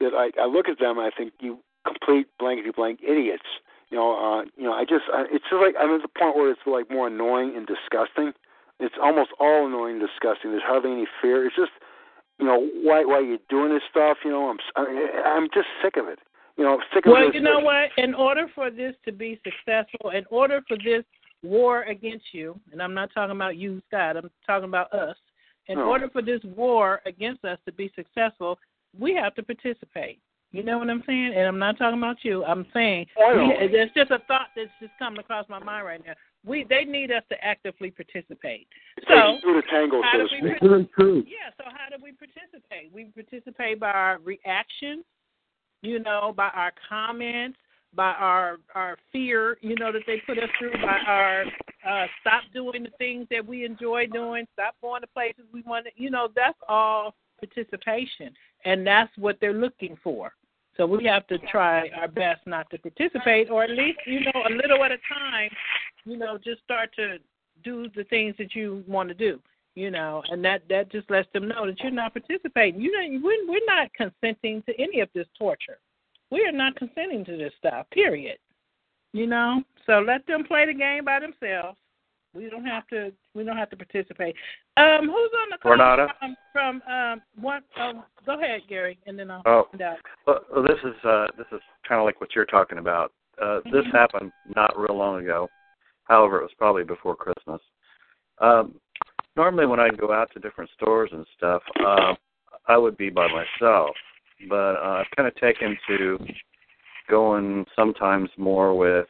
that 0.00 0.16
I, 0.16 0.32
I 0.40 0.46
look 0.46 0.68
at 0.68 0.78
them 0.80 0.98
and 0.98 1.06
I 1.06 1.10
think 1.14 1.32
you 1.40 1.60
complete 1.86 2.26
blankety 2.38 2.70
blank 2.74 3.00
idiots. 3.06 3.44
You 3.90 3.98
know, 3.98 4.16
uh, 4.16 4.48
you 4.56 4.64
know, 4.64 4.72
I 4.72 4.84
just 4.84 5.04
I, 5.12 5.28
it's 5.30 5.44
just 5.52 5.60
like 5.60 5.76
I'm 5.78 5.94
at 5.94 6.00
the 6.00 6.08
point 6.08 6.36
where 6.36 6.50
it's 6.50 6.64
like 6.66 6.90
more 6.90 7.08
annoying 7.08 7.52
and 7.54 7.68
disgusting. 7.68 8.32
It's 8.80 8.96
almost 9.00 9.30
all 9.38 9.68
annoying 9.68 10.00
and 10.00 10.08
disgusting. 10.08 10.50
There's 10.50 10.64
hardly 10.64 10.90
any 10.90 11.06
fear. 11.20 11.46
It's 11.46 11.54
just 11.54 11.70
you 12.40 12.46
know, 12.46 12.66
why 12.82 13.04
why 13.04 13.20
are 13.20 13.22
you 13.22 13.38
doing 13.48 13.72
this 13.72 13.82
stuff? 13.90 14.18
You 14.24 14.30
know, 14.30 14.48
I'm 14.48 14.58
I'm 14.76 15.48
just 15.52 15.68
sick 15.82 15.96
of 15.96 16.08
it. 16.08 16.18
You 16.56 16.64
know, 16.64 16.80
sick 16.94 17.04
of 17.06 17.12
well, 17.12 17.26
this. 17.26 17.34
you 17.34 17.40
know 17.40 17.60
what? 17.60 17.90
In 17.98 18.14
order 18.14 18.46
for 18.54 18.70
this 18.70 18.94
to 19.04 19.12
be 19.12 19.38
successful, 19.44 20.10
in 20.10 20.24
order 20.30 20.62
for 20.66 20.76
this 20.78 21.04
war 21.42 21.82
against 21.82 22.26
you, 22.32 22.58
and 22.72 22.80
I'm 22.80 22.94
not 22.94 23.10
talking 23.14 23.36
about 23.36 23.56
you, 23.56 23.82
Scott. 23.88 24.16
I'm 24.16 24.30
talking 24.46 24.68
about 24.68 24.92
us. 24.92 25.16
In 25.68 25.78
Oh. 25.78 25.88
order 25.88 26.08
for 26.10 26.22
this 26.22 26.42
war 26.44 27.00
against 27.06 27.44
us 27.44 27.58
to 27.66 27.72
be 27.72 27.90
successful, 27.94 28.58
we 28.98 29.14
have 29.14 29.34
to 29.36 29.42
participate. 29.42 30.20
You 30.52 30.62
know 30.62 30.78
what 30.78 30.88
I'm 30.88 31.02
saying? 31.04 31.32
And 31.34 31.48
I'm 31.48 31.58
not 31.58 31.78
talking 31.78 31.98
about 31.98 32.18
you. 32.24 32.44
I'm 32.44 32.64
saying 32.72 33.06
Oh, 33.16 33.30
I 33.32 33.34
know. 33.34 33.60
we, 33.60 33.66
there's 33.68 33.90
just 33.92 34.10
a 34.12 34.20
thought 34.28 34.48
that's 34.54 34.70
just 34.80 34.92
coming 35.00 35.18
across 35.18 35.48
my 35.48 35.58
mind 35.58 35.84
right 35.84 36.04
now. 36.06 36.12
We 36.44 36.62
they 36.64 36.84
need 36.84 37.10
us 37.10 37.24
to 37.30 37.44
actively 37.44 37.90
participate. 37.90 38.68
So 39.08 39.14
Take 39.14 39.34
you 39.34 39.40
through 39.40 39.54
the 39.62 39.66
tango, 39.68 40.02
how 40.02 40.12
so 40.12 40.18
do 40.18 40.22
we 40.42 40.50
speak. 40.50 40.62
partic- 40.62 41.24
Yeah. 41.26 41.50
So 41.56 41.64
how 41.66 41.88
do 41.96 42.00
we 42.02 42.12
participate? 42.12 42.92
We 42.92 43.06
participate 43.06 43.80
by 43.80 43.90
our 43.90 44.18
reactions, 44.22 45.04
you 45.82 45.98
know, 45.98 46.32
by 46.36 46.48
our 46.54 46.72
comments, 46.88 47.58
by 47.94 48.12
our 48.12 48.58
our 48.74 48.96
fear, 49.12 49.58
you 49.60 49.74
know, 49.76 49.92
that 49.92 50.02
they 50.06 50.20
put 50.26 50.38
us 50.38 50.50
through, 50.58 50.72
by 50.72 50.98
our 51.06 51.44
uh, 51.88 52.06
stop 52.20 52.42
doing 52.52 52.84
the 52.84 52.90
things 52.98 53.26
that 53.30 53.44
we 53.44 53.64
enjoy 53.64 54.06
doing, 54.06 54.46
stop 54.52 54.74
going 54.80 55.00
to 55.02 55.06
places 55.08 55.44
we 55.52 55.62
want 55.62 55.86
to, 55.86 55.90
you 55.96 56.10
know, 56.10 56.28
that's 56.34 56.58
all 56.68 57.14
participation, 57.38 58.32
and 58.64 58.86
that's 58.86 59.10
what 59.18 59.36
they're 59.40 59.52
looking 59.52 59.96
for. 60.02 60.32
So 60.76 60.86
we 60.86 61.04
have 61.04 61.26
to 61.28 61.38
try 61.38 61.88
our 62.00 62.08
best 62.08 62.46
not 62.46 62.68
to 62.70 62.78
participate, 62.78 63.48
or 63.48 63.62
at 63.62 63.70
least, 63.70 63.98
you 64.06 64.20
know, 64.20 64.42
a 64.48 64.52
little 64.52 64.82
at 64.82 64.90
a 64.90 64.98
time, 65.08 65.50
you 66.04 66.16
know, 66.16 66.36
just 66.36 66.62
start 66.62 66.90
to 66.96 67.18
do 67.62 67.88
the 67.94 68.04
things 68.04 68.34
that 68.38 68.54
you 68.54 68.82
want 68.88 69.08
to 69.08 69.14
do, 69.14 69.38
you 69.74 69.90
know, 69.90 70.22
and 70.30 70.44
that 70.44 70.62
that 70.68 70.90
just 70.90 71.08
lets 71.10 71.28
them 71.32 71.48
know 71.48 71.66
that 71.66 71.78
you're 71.80 71.92
not 71.92 72.12
participating. 72.12 72.80
You 72.80 72.92
know, 72.92 73.20
we're 73.22 73.46
we're 73.48 73.66
not 73.66 73.92
consenting 73.94 74.62
to 74.62 74.80
any 74.80 75.00
of 75.00 75.08
this 75.14 75.26
torture. 75.38 75.78
We 76.30 76.44
are 76.46 76.52
not 76.52 76.76
consenting 76.76 77.24
to 77.26 77.36
this 77.36 77.52
stuff. 77.58 77.86
Period. 77.90 78.38
You 79.12 79.26
know, 79.26 79.62
so 79.86 80.00
let 80.00 80.26
them 80.26 80.44
play 80.44 80.66
the 80.66 80.74
game 80.74 81.04
by 81.04 81.20
themselves. 81.20 81.78
We 82.34 82.50
don't 82.50 82.64
have 82.64 82.86
to. 82.88 83.12
We 83.34 83.44
don't 83.44 83.56
have 83.56 83.70
to 83.70 83.76
participate. 83.76 84.34
Um, 84.76 85.06
who's 85.06 85.30
on 85.42 85.50
the 85.52 85.58
call 85.62 85.72
Renata? 85.72 86.08
from? 86.18 86.36
From 86.52 86.82
um, 86.92 87.22
one. 87.40 87.62
Um, 87.80 88.02
go 88.26 88.36
ahead, 88.40 88.62
Gary, 88.68 88.98
and 89.06 89.16
then 89.16 89.30
I'll 89.30 89.42
Oh. 89.46 89.68
find 89.70 89.82
out. 89.82 89.98
Well, 90.26 90.40
well, 90.52 90.64
this 90.64 90.78
is 90.82 91.04
uh, 91.04 91.28
this 91.38 91.46
is 91.52 91.60
kind 91.88 92.00
of 92.00 92.04
like 92.04 92.20
what 92.20 92.34
you're 92.34 92.44
talking 92.44 92.78
about. 92.78 93.12
Uh, 93.40 93.60
this 93.70 93.84
Mhm. 93.86 93.92
happened 93.92 94.32
not 94.56 94.76
real 94.76 94.96
long 94.96 95.22
ago. 95.22 95.48
However, 96.04 96.40
it 96.40 96.42
was 96.42 96.54
probably 96.54 96.82
before 96.84 97.14
Christmas. 97.14 97.60
Um, 98.38 98.80
normally, 99.36 99.66
when 99.66 99.78
I'd 99.78 99.96
go 99.96 100.12
out 100.12 100.32
to 100.32 100.40
different 100.40 100.70
stores 100.72 101.10
and 101.12 101.24
stuff, 101.36 101.62
uh, 101.84 102.14
I 102.66 102.76
would 102.76 102.96
be 102.96 103.10
by 103.10 103.28
myself. 103.28 103.96
But 104.48 104.76
uh, 104.76 105.02
I've 105.02 105.16
kind 105.16 105.28
of 105.28 105.34
taken 105.36 105.76
to 105.88 106.18
going 107.08 107.64
sometimes 107.76 108.30
more 108.36 108.76
with 108.76 109.06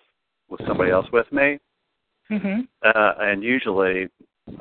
with 0.48 0.60
somebody 0.66 0.90
else 0.90 1.06
with 1.12 1.30
me, 1.32 1.58
Mm-hmm. 2.30 2.60
uh, 2.82 3.12
and 3.20 3.42
usually 3.42 4.08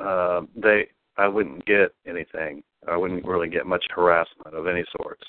uh, 0.00 0.42
they 0.54 0.86
I 1.16 1.28
wouldn't 1.28 1.64
get 1.64 1.94
anything. 2.06 2.62
I 2.86 2.96
wouldn't 2.96 3.24
really 3.24 3.48
get 3.48 3.66
much 3.66 3.84
harassment 3.94 4.54
of 4.54 4.66
any 4.66 4.84
sorts. 4.98 5.22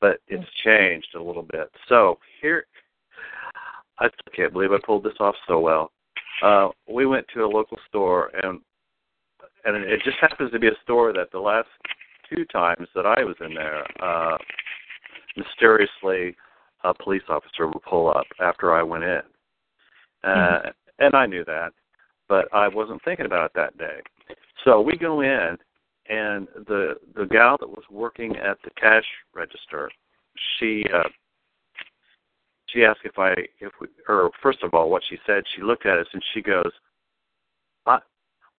But 0.00 0.18
it's 0.28 0.48
changed 0.64 1.14
a 1.14 1.22
little 1.22 1.42
bit. 1.42 1.70
So 1.88 2.18
here, 2.40 2.66
I 3.98 4.08
can't 4.34 4.52
believe 4.52 4.72
I 4.72 4.78
pulled 4.84 5.04
this 5.04 5.16
off 5.20 5.34
so 5.46 5.60
well. 5.60 5.90
Uh, 6.42 6.68
we 6.88 7.04
went 7.06 7.26
to 7.34 7.44
a 7.44 7.46
local 7.46 7.78
store, 7.88 8.30
and 8.42 8.60
and 9.64 9.76
it 9.76 10.00
just 10.04 10.18
happens 10.20 10.50
to 10.52 10.58
be 10.58 10.68
a 10.68 10.82
store 10.82 11.12
that 11.12 11.30
the 11.32 11.38
last 11.38 11.68
two 12.32 12.44
times 12.46 12.88
that 12.94 13.06
I 13.06 13.24
was 13.24 13.36
in 13.40 13.54
there, 13.54 13.84
uh, 14.02 14.38
mysteriously, 15.38 16.36
a 16.84 16.94
police 16.94 17.22
officer 17.28 17.66
would 17.66 17.82
pull 17.82 18.08
up 18.08 18.26
after 18.40 18.74
I 18.74 18.82
went 18.82 19.04
in, 19.04 19.20
uh, 20.24 20.28
Mm-hmm. 20.28 20.68
and 20.98 21.14
I 21.14 21.26
knew 21.26 21.44
that, 21.44 21.72
but 22.28 22.52
I 22.52 22.68
wasn't 22.68 23.02
thinking 23.04 23.26
about 23.26 23.46
it 23.46 23.52
that 23.54 23.78
day. 23.78 24.00
So 24.64 24.80
we 24.80 24.96
go 24.96 25.20
in, 25.22 25.56
and 26.08 26.48
the 26.66 26.94
the 27.14 27.26
gal 27.26 27.56
that 27.60 27.68
was 27.68 27.84
working 27.90 28.36
at 28.36 28.58
the 28.64 28.70
cash 28.80 29.04
register, 29.34 29.90
she 30.58 30.84
uh, 30.92 31.08
she 32.66 32.84
asked 32.84 33.00
if 33.04 33.18
I 33.18 33.32
if 33.60 33.72
we 33.80 33.88
or 34.08 34.30
first 34.42 34.62
of 34.62 34.74
all 34.74 34.90
what 34.90 35.02
she 35.08 35.18
said. 35.26 35.44
She 35.54 35.62
looked 35.62 35.86
at 35.86 35.98
us 35.98 36.06
and 36.12 36.22
she 36.34 36.42
goes, 36.42 36.70
"I 37.86 37.98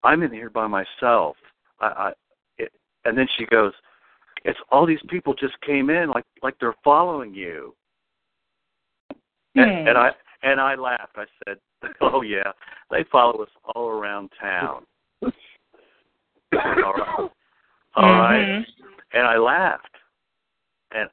I'm 0.04 0.22
in 0.22 0.32
here 0.32 0.50
by 0.50 0.66
myself." 0.66 1.36
I, 1.80 1.86
I 1.86 2.12
it, 2.58 2.72
and 3.04 3.16
then 3.16 3.26
she 3.36 3.46
goes, 3.46 3.72
"It's 4.44 4.58
all 4.70 4.86
these 4.86 5.02
people 5.08 5.34
just 5.34 5.60
came 5.60 5.90
in 5.90 6.10
like 6.10 6.24
like 6.42 6.56
they're 6.58 6.74
following 6.84 7.34
you." 7.34 7.74
And, 9.56 9.88
and 9.88 9.98
I 9.98 10.10
and 10.42 10.60
I 10.60 10.74
laughed. 10.74 11.16
I 11.16 11.24
said, 11.44 11.58
"Oh 12.00 12.22
yeah, 12.22 12.52
they 12.90 13.04
follow 13.10 13.42
us 13.42 13.50
all 13.74 13.88
around 13.88 14.30
town." 14.40 14.84
all 15.22 15.32
right. 16.92 17.30
All 17.96 18.12
right. 18.12 18.64
And 19.12 19.26
I 19.26 19.36
laughed. 19.36 19.86
And 20.92 21.08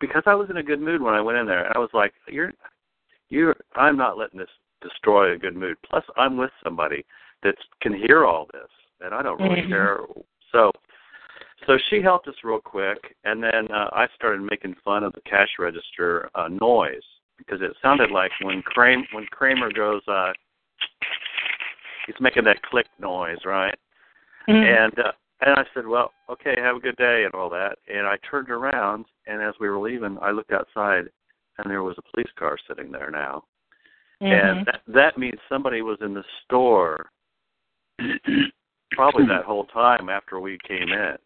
because 0.00 0.22
I 0.26 0.34
was 0.34 0.50
in 0.50 0.58
a 0.58 0.62
good 0.62 0.80
mood 0.80 1.02
when 1.02 1.14
I 1.14 1.20
went 1.20 1.38
in 1.38 1.46
there, 1.46 1.64
and 1.64 1.74
I 1.74 1.78
was 1.78 1.90
like, 1.92 2.12
"You're, 2.28 2.52
you're. 3.28 3.56
I'm 3.74 3.96
not 3.96 4.18
letting 4.18 4.38
this 4.38 4.48
destroy 4.80 5.32
a 5.32 5.38
good 5.38 5.56
mood. 5.56 5.76
Plus, 5.88 6.04
I'm 6.16 6.36
with 6.36 6.50
somebody 6.62 7.04
that 7.42 7.56
can 7.80 7.94
hear 7.94 8.24
all 8.24 8.46
this, 8.52 8.68
and 9.00 9.14
I 9.14 9.22
don't 9.22 9.40
really 9.40 9.62
Mhm. 9.62 9.68
care." 9.68 10.00
So, 10.52 10.72
so 11.66 11.78
she 11.90 12.00
helped 12.02 12.28
us 12.28 12.34
real 12.44 12.60
quick, 12.60 12.98
and 13.24 13.42
then 13.42 13.70
uh, 13.72 13.88
I 13.92 14.06
started 14.14 14.42
making 14.42 14.76
fun 14.84 15.04
of 15.04 15.12
the 15.12 15.20
cash 15.22 15.48
register 15.58 16.30
uh, 16.34 16.48
noise 16.48 17.02
because 17.36 17.60
it 17.62 17.76
sounded 17.82 18.10
like 18.10 18.30
when 18.42 18.62
Kramer 18.62 19.04
when 19.12 19.24
Kramer 19.26 19.70
goes, 19.72 20.02
uh, 20.08 20.32
he's 22.06 22.16
making 22.20 22.44
that 22.44 22.62
click 22.62 22.86
noise, 23.00 23.38
right? 23.44 23.76
And 24.66 24.98
uh, 24.98 25.12
and 25.40 25.54
I 25.54 25.64
said, 25.72 25.86
well, 25.86 26.12
okay, 26.30 26.54
have 26.58 26.76
a 26.76 26.80
good 26.80 26.96
day 26.96 27.22
and 27.24 27.34
all 27.34 27.48
that. 27.50 27.76
And 27.86 28.06
I 28.06 28.16
turned 28.28 28.50
around, 28.50 29.04
and 29.26 29.40
as 29.40 29.54
we 29.60 29.68
were 29.68 29.78
leaving, 29.78 30.18
I 30.20 30.32
looked 30.32 30.52
outside, 30.52 31.04
and 31.58 31.70
there 31.70 31.84
was 31.84 31.96
a 31.98 32.12
police 32.12 32.32
car 32.36 32.56
sitting 32.66 32.90
there 32.90 33.10
now. 33.10 33.44
And 34.20 34.66
that, 34.66 34.80
that 34.88 35.18
means 35.18 35.38
somebody 35.48 35.80
was 35.80 35.98
in 36.00 36.12
the 36.12 36.24
store 36.44 37.10
probably 38.92 39.26
that 39.26 39.44
whole 39.44 39.66
time 39.66 40.08
after 40.08 40.40
we 40.40 40.58
came 40.66 40.88
in. 40.88 41.16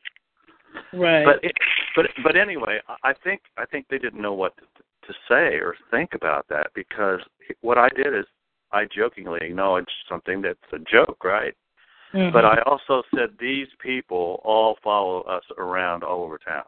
Right. 0.92 1.24
But 1.24 1.44
it, 1.44 1.52
but 1.96 2.06
but 2.22 2.36
anyway, 2.36 2.80
I- 2.88 3.10
I 3.10 3.12
think 3.24 3.42
I 3.56 3.66
think 3.66 3.86
they 3.88 3.98
didn't 3.98 4.20
know 4.20 4.32
what 4.34 4.56
to, 4.56 4.64
to 5.06 5.14
say 5.28 5.56
or 5.56 5.74
think 5.90 6.14
about 6.14 6.46
that 6.48 6.68
because 6.74 7.20
what 7.60 7.78
I 7.78 7.88
did 7.90 8.14
is 8.14 8.24
I 8.72 8.84
jokingly 8.84 9.40
acknowledged 9.42 9.90
something 10.08 10.40
that's 10.40 10.58
a 10.72 10.78
joke, 10.78 11.24
right? 11.24 11.54
Mm-hmm. 12.14 12.32
But 12.32 12.44
I 12.44 12.58
also 12.66 13.02
said 13.14 13.30
these 13.38 13.68
people 13.82 14.40
all 14.44 14.76
follow 14.82 15.22
us 15.22 15.44
around 15.58 16.04
all 16.04 16.22
over 16.22 16.38
town. 16.38 16.64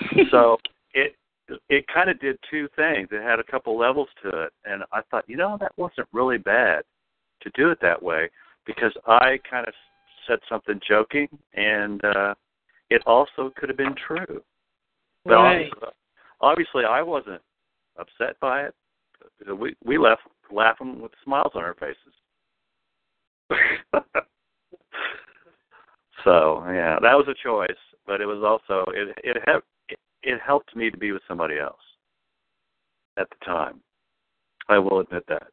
so 0.30 0.58
it 0.94 1.16
it 1.68 1.84
kind 1.92 2.10
of 2.10 2.18
did 2.20 2.38
two 2.50 2.68
things. 2.76 3.08
It 3.12 3.22
had 3.22 3.38
a 3.38 3.44
couple 3.44 3.78
levels 3.78 4.08
to 4.22 4.44
it, 4.44 4.52
and 4.64 4.82
I 4.92 5.00
thought, 5.10 5.24
you 5.28 5.36
know, 5.36 5.56
that 5.60 5.72
wasn't 5.76 6.08
really 6.12 6.38
bad 6.38 6.82
to 7.42 7.50
do 7.54 7.70
it 7.70 7.78
that 7.82 8.02
way 8.02 8.28
because 8.66 8.92
I 9.06 9.38
kind 9.48 9.66
of 9.66 9.74
said 10.26 10.38
something 10.48 10.80
joking, 10.88 11.28
and 11.54 12.04
uh 12.04 12.34
it 12.90 13.02
also 13.06 13.52
could 13.56 13.68
have 13.68 13.78
been 13.78 13.94
true. 13.94 14.42
But 15.24 15.34
Right. 15.34 15.70
obviously, 15.72 15.88
obviously, 16.40 16.84
I 16.84 17.02
wasn't 17.02 17.42
upset 17.96 18.38
by 18.40 18.66
it. 18.66 18.74
We 19.46 19.76
we 19.84 19.98
left 19.98 20.22
laughing 20.50 21.00
with 21.00 21.12
smiles 21.24 21.52
on 21.54 21.64
our 21.64 21.74
faces. 21.74 22.14
so 26.24 26.64
yeah, 26.68 26.98
that 27.00 27.14
was 27.14 27.26
a 27.28 27.34
choice, 27.34 27.70
but 28.06 28.20
it 28.20 28.26
was 28.26 28.42
also 28.44 28.84
it 28.92 29.18
it 29.24 29.36
helped 29.46 29.66
it, 29.88 29.98
it 30.22 30.40
helped 30.40 30.76
me 30.76 30.90
to 30.90 30.96
be 30.96 31.12
with 31.12 31.22
somebody 31.26 31.58
else 31.58 31.80
at 33.16 33.28
the 33.30 33.44
time. 33.44 33.80
I 34.68 34.78
will 34.78 35.00
admit 35.00 35.24
that. 35.28 35.48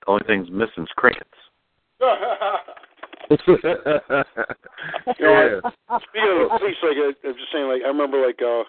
The 0.00 0.10
only 0.10 0.24
thing's 0.26 0.50
missing 0.50 0.84
is 0.84 0.92
crickets. 0.96 1.28
You 5.18 5.26
know, 5.26 5.60
like, 5.62 6.02
speaking 6.10 6.30
of 6.34 6.50
the 6.50 6.58
police, 6.58 6.80
like 6.82 6.98
I, 6.98 7.12
I'm 7.28 7.34
just 7.36 7.52
saying, 7.52 7.68
like 7.68 7.82
I 7.84 7.88
remember, 7.88 8.18
like 8.24 8.40
uh 8.42 8.64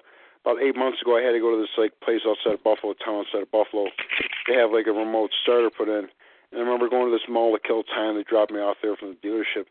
about 0.45 0.61
eight 0.61 0.75
months 0.75 1.01
ago, 1.01 1.17
I 1.17 1.21
had 1.21 1.33
to 1.33 1.39
go 1.39 1.53
to 1.53 1.61
this 1.61 1.73
like 1.77 1.93
place 2.01 2.21
outside 2.25 2.57
of 2.57 2.63
Buffalo, 2.63 2.93
town 2.97 3.25
outside 3.25 3.45
of 3.45 3.51
Buffalo. 3.51 3.87
They 4.49 4.55
have 4.57 4.71
like 4.73 4.87
a 4.87 4.93
remote 4.93 5.29
starter 5.41 5.69
put 5.69 5.89
in, 5.89 6.09
and 6.51 6.57
I 6.57 6.61
remember 6.61 6.89
going 6.89 7.09
to 7.09 7.15
this 7.15 7.29
mall 7.29 7.53
to 7.53 7.61
kill 7.61 7.83
time. 7.83 8.17
They 8.17 8.25
dropped 8.25 8.51
me 8.51 8.59
off 8.59 8.77
there 8.81 8.97
from 8.97 9.15
the 9.15 9.21
dealership, 9.21 9.69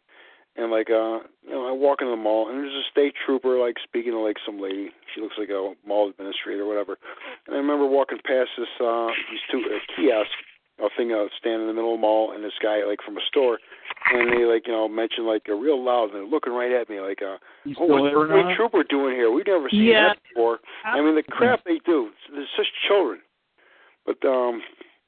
and 0.56 0.70
like 0.70 0.90
uh, 0.90 1.26
you 1.42 1.54
know, 1.54 1.66
I 1.68 1.72
walk 1.72 2.02
into 2.02 2.14
the 2.14 2.22
mall, 2.22 2.48
and 2.48 2.58
there's 2.58 2.74
a 2.74 2.90
state 2.90 3.14
trooper 3.26 3.58
like 3.58 3.76
speaking 3.82 4.12
to 4.12 4.22
like 4.22 4.38
some 4.46 4.60
lady. 4.60 4.90
She 5.14 5.20
looks 5.20 5.38
like 5.38 5.50
a 5.50 5.74
mall 5.86 6.10
administrator 6.10 6.62
or 6.62 6.70
whatever. 6.70 6.98
And 7.46 7.54
I 7.54 7.58
remember 7.58 7.86
walking 7.86 8.18
past 8.24 8.50
this 8.58 8.70
uh 8.78 9.10
these 9.30 9.44
two 9.50 9.62
uh, 9.66 9.78
kiosks, 9.94 10.34
a 10.82 10.88
thing 10.96 11.12
uh, 11.12 11.26
standing 11.38 11.62
in 11.62 11.66
the 11.68 11.74
middle 11.74 11.94
of 11.94 11.98
the 11.98 12.02
mall, 12.02 12.32
and 12.32 12.42
this 12.42 12.56
guy 12.62 12.84
like 12.84 13.00
from 13.04 13.16
a 13.16 13.24
store, 13.28 13.58
and 14.12 14.32
they 14.32 14.44
like 14.44 14.66
you 14.66 14.72
know 14.72 14.88
mentioned 14.88 15.26
like 15.26 15.42
uh, 15.48 15.54
real 15.54 15.82
loud, 15.82 16.10
and 16.10 16.14
they're 16.14 16.24
looking 16.24 16.52
right 16.52 16.72
at 16.72 16.88
me 16.88 17.00
like 17.00 17.20
uh, 17.22 17.36
oh, 17.78 17.86
what's 17.86 18.14
the 18.14 18.54
trooper 18.56 18.84
doing 18.84 19.14
here? 19.14 19.30
We've 19.30 19.46
never 19.46 19.68
seen 19.70 19.84
Yeah. 19.84 20.08
that 20.08 20.18
before. 20.28 20.58
I 20.84 21.00
mean 21.00 21.14
the 21.14 21.22
crap 21.22 21.64
they 21.64 21.80
do. 21.84 22.10
They're 22.32 22.46
such 22.56 22.68
children. 22.88 23.20
But 24.06 24.24
um, 24.26 24.62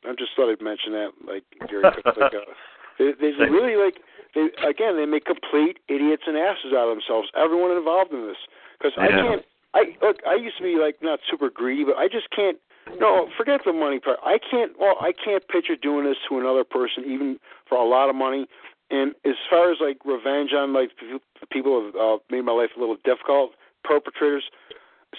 I 0.04 0.12
just 0.18 0.32
thought 0.36 0.50
I'd 0.52 0.60
mention 0.62 0.92
that 0.92 1.10
like 1.26 1.44
Gary, 1.68 1.84
like 1.84 2.06
uh, 2.06 2.28
they, 2.98 3.12
they 3.18 3.32
really 3.48 3.76
like 3.76 3.96
they 4.34 4.48
again 4.66 4.96
they 4.96 5.06
make 5.06 5.24
complete 5.24 5.78
idiots 5.88 6.24
and 6.26 6.36
asses 6.36 6.72
out 6.76 6.88
of 6.88 6.96
themselves. 6.96 7.28
Everyone 7.36 7.72
involved 7.72 8.12
in 8.12 8.26
this 8.26 8.36
because 8.78 8.92
I 8.98 9.08
Yeah. 9.08 9.22
can't. 9.22 9.44
I 9.74 9.96
look. 10.04 10.18
I 10.28 10.34
used 10.34 10.58
to 10.58 10.62
be 10.62 10.76
like 10.76 11.00
not 11.00 11.20
super 11.30 11.48
greedy, 11.48 11.84
but 11.84 11.96
I 11.96 12.06
just 12.08 12.28
can't. 12.30 12.58
No, 12.98 13.28
forget 13.36 13.60
the 13.64 13.72
money 13.72 14.00
part. 14.00 14.18
I 14.24 14.38
can't. 14.38 14.72
Well, 14.78 14.96
I 15.00 15.12
can't 15.12 15.46
picture 15.48 15.76
doing 15.76 16.04
this 16.04 16.16
to 16.28 16.38
another 16.38 16.64
person, 16.64 17.04
even 17.06 17.38
for 17.68 17.78
a 17.78 17.84
lot 17.84 18.10
of 18.10 18.16
money. 18.16 18.46
And 18.90 19.14
as 19.24 19.34
far 19.48 19.72
as 19.72 19.78
like 19.80 19.98
revenge 20.04 20.52
on 20.52 20.72
like 20.72 20.90
the 21.00 21.46
people 21.50 21.72
who 21.72 21.86
have 21.86 21.94
uh, 21.96 22.18
made 22.30 22.42
my 22.42 22.52
life 22.52 22.70
a 22.76 22.80
little 22.80 22.96
difficult, 23.04 23.52
perpetrators, 23.84 24.44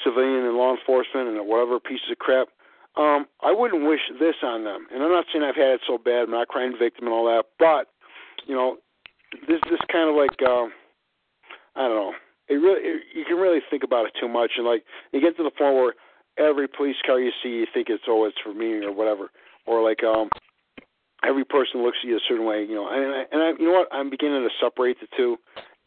civilian 0.03 0.45
and 0.45 0.55
law 0.55 0.75
enforcement, 0.75 1.27
and 1.29 1.47
whatever 1.47 1.79
pieces 1.79 2.11
of 2.11 2.19
crap. 2.19 2.47
Um, 2.95 3.25
I 3.41 3.51
wouldn't 3.51 3.87
wish 3.87 4.01
this 4.19 4.35
on 4.43 4.63
them. 4.63 4.85
And 4.93 5.01
I'm 5.01 5.09
not 5.09 5.25
saying 5.33 5.43
I've 5.43 5.55
had 5.55 5.81
it 5.81 5.81
so 5.87 5.97
bad. 5.97 6.29
I'm 6.29 6.31
not 6.31 6.47
crying 6.47 6.75
victim 6.77 7.07
and 7.07 7.13
all 7.13 7.25
that. 7.25 7.45
But 7.57 7.89
you 8.45 8.53
know, 8.53 8.77
this 9.47 9.59
this 9.69 9.81
kind 9.91 10.09
of 10.09 10.15
like 10.15 10.37
um, 10.47 10.71
I 11.75 11.87
don't 11.87 11.97
know. 11.97 12.13
It 12.49 12.55
really 12.55 12.81
it, 12.81 13.01
you 13.15 13.25
can 13.25 13.37
really 13.37 13.61
think 13.69 13.83
about 13.83 14.05
it 14.05 14.13
too 14.19 14.27
much, 14.27 14.51
and 14.57 14.65
like 14.65 14.83
you 15.11 15.21
get 15.21 15.37
to 15.37 15.43
the 15.43 15.49
point 15.49 15.75
where 15.75 15.93
every 16.37 16.67
police 16.67 16.95
car 17.05 17.19
you 17.19 17.31
see, 17.41 17.49
you 17.49 17.67
think 17.73 17.87
it's 17.89 18.03
oh 18.07 18.25
it's 18.25 18.37
for 18.43 18.53
me 18.53 18.83
or 18.83 18.91
whatever, 18.91 19.29
or 19.65 19.83
like 19.83 20.03
um 20.03 20.29
every 21.25 21.45
person 21.45 21.83
looks 21.83 21.97
at 22.03 22.07
you 22.07 22.17
a 22.17 22.27
certain 22.27 22.45
way, 22.45 22.63
you 22.63 22.75
know. 22.75 22.87
And 22.87 23.15
I, 23.15 23.23
and 23.31 23.41
I, 23.41 23.47
you 23.59 23.65
know 23.65 23.79
what? 23.79 23.87
I'm 23.91 24.09
beginning 24.09 24.43
to 24.43 24.49
separate 24.63 24.99
the 24.99 25.07
two, 25.15 25.37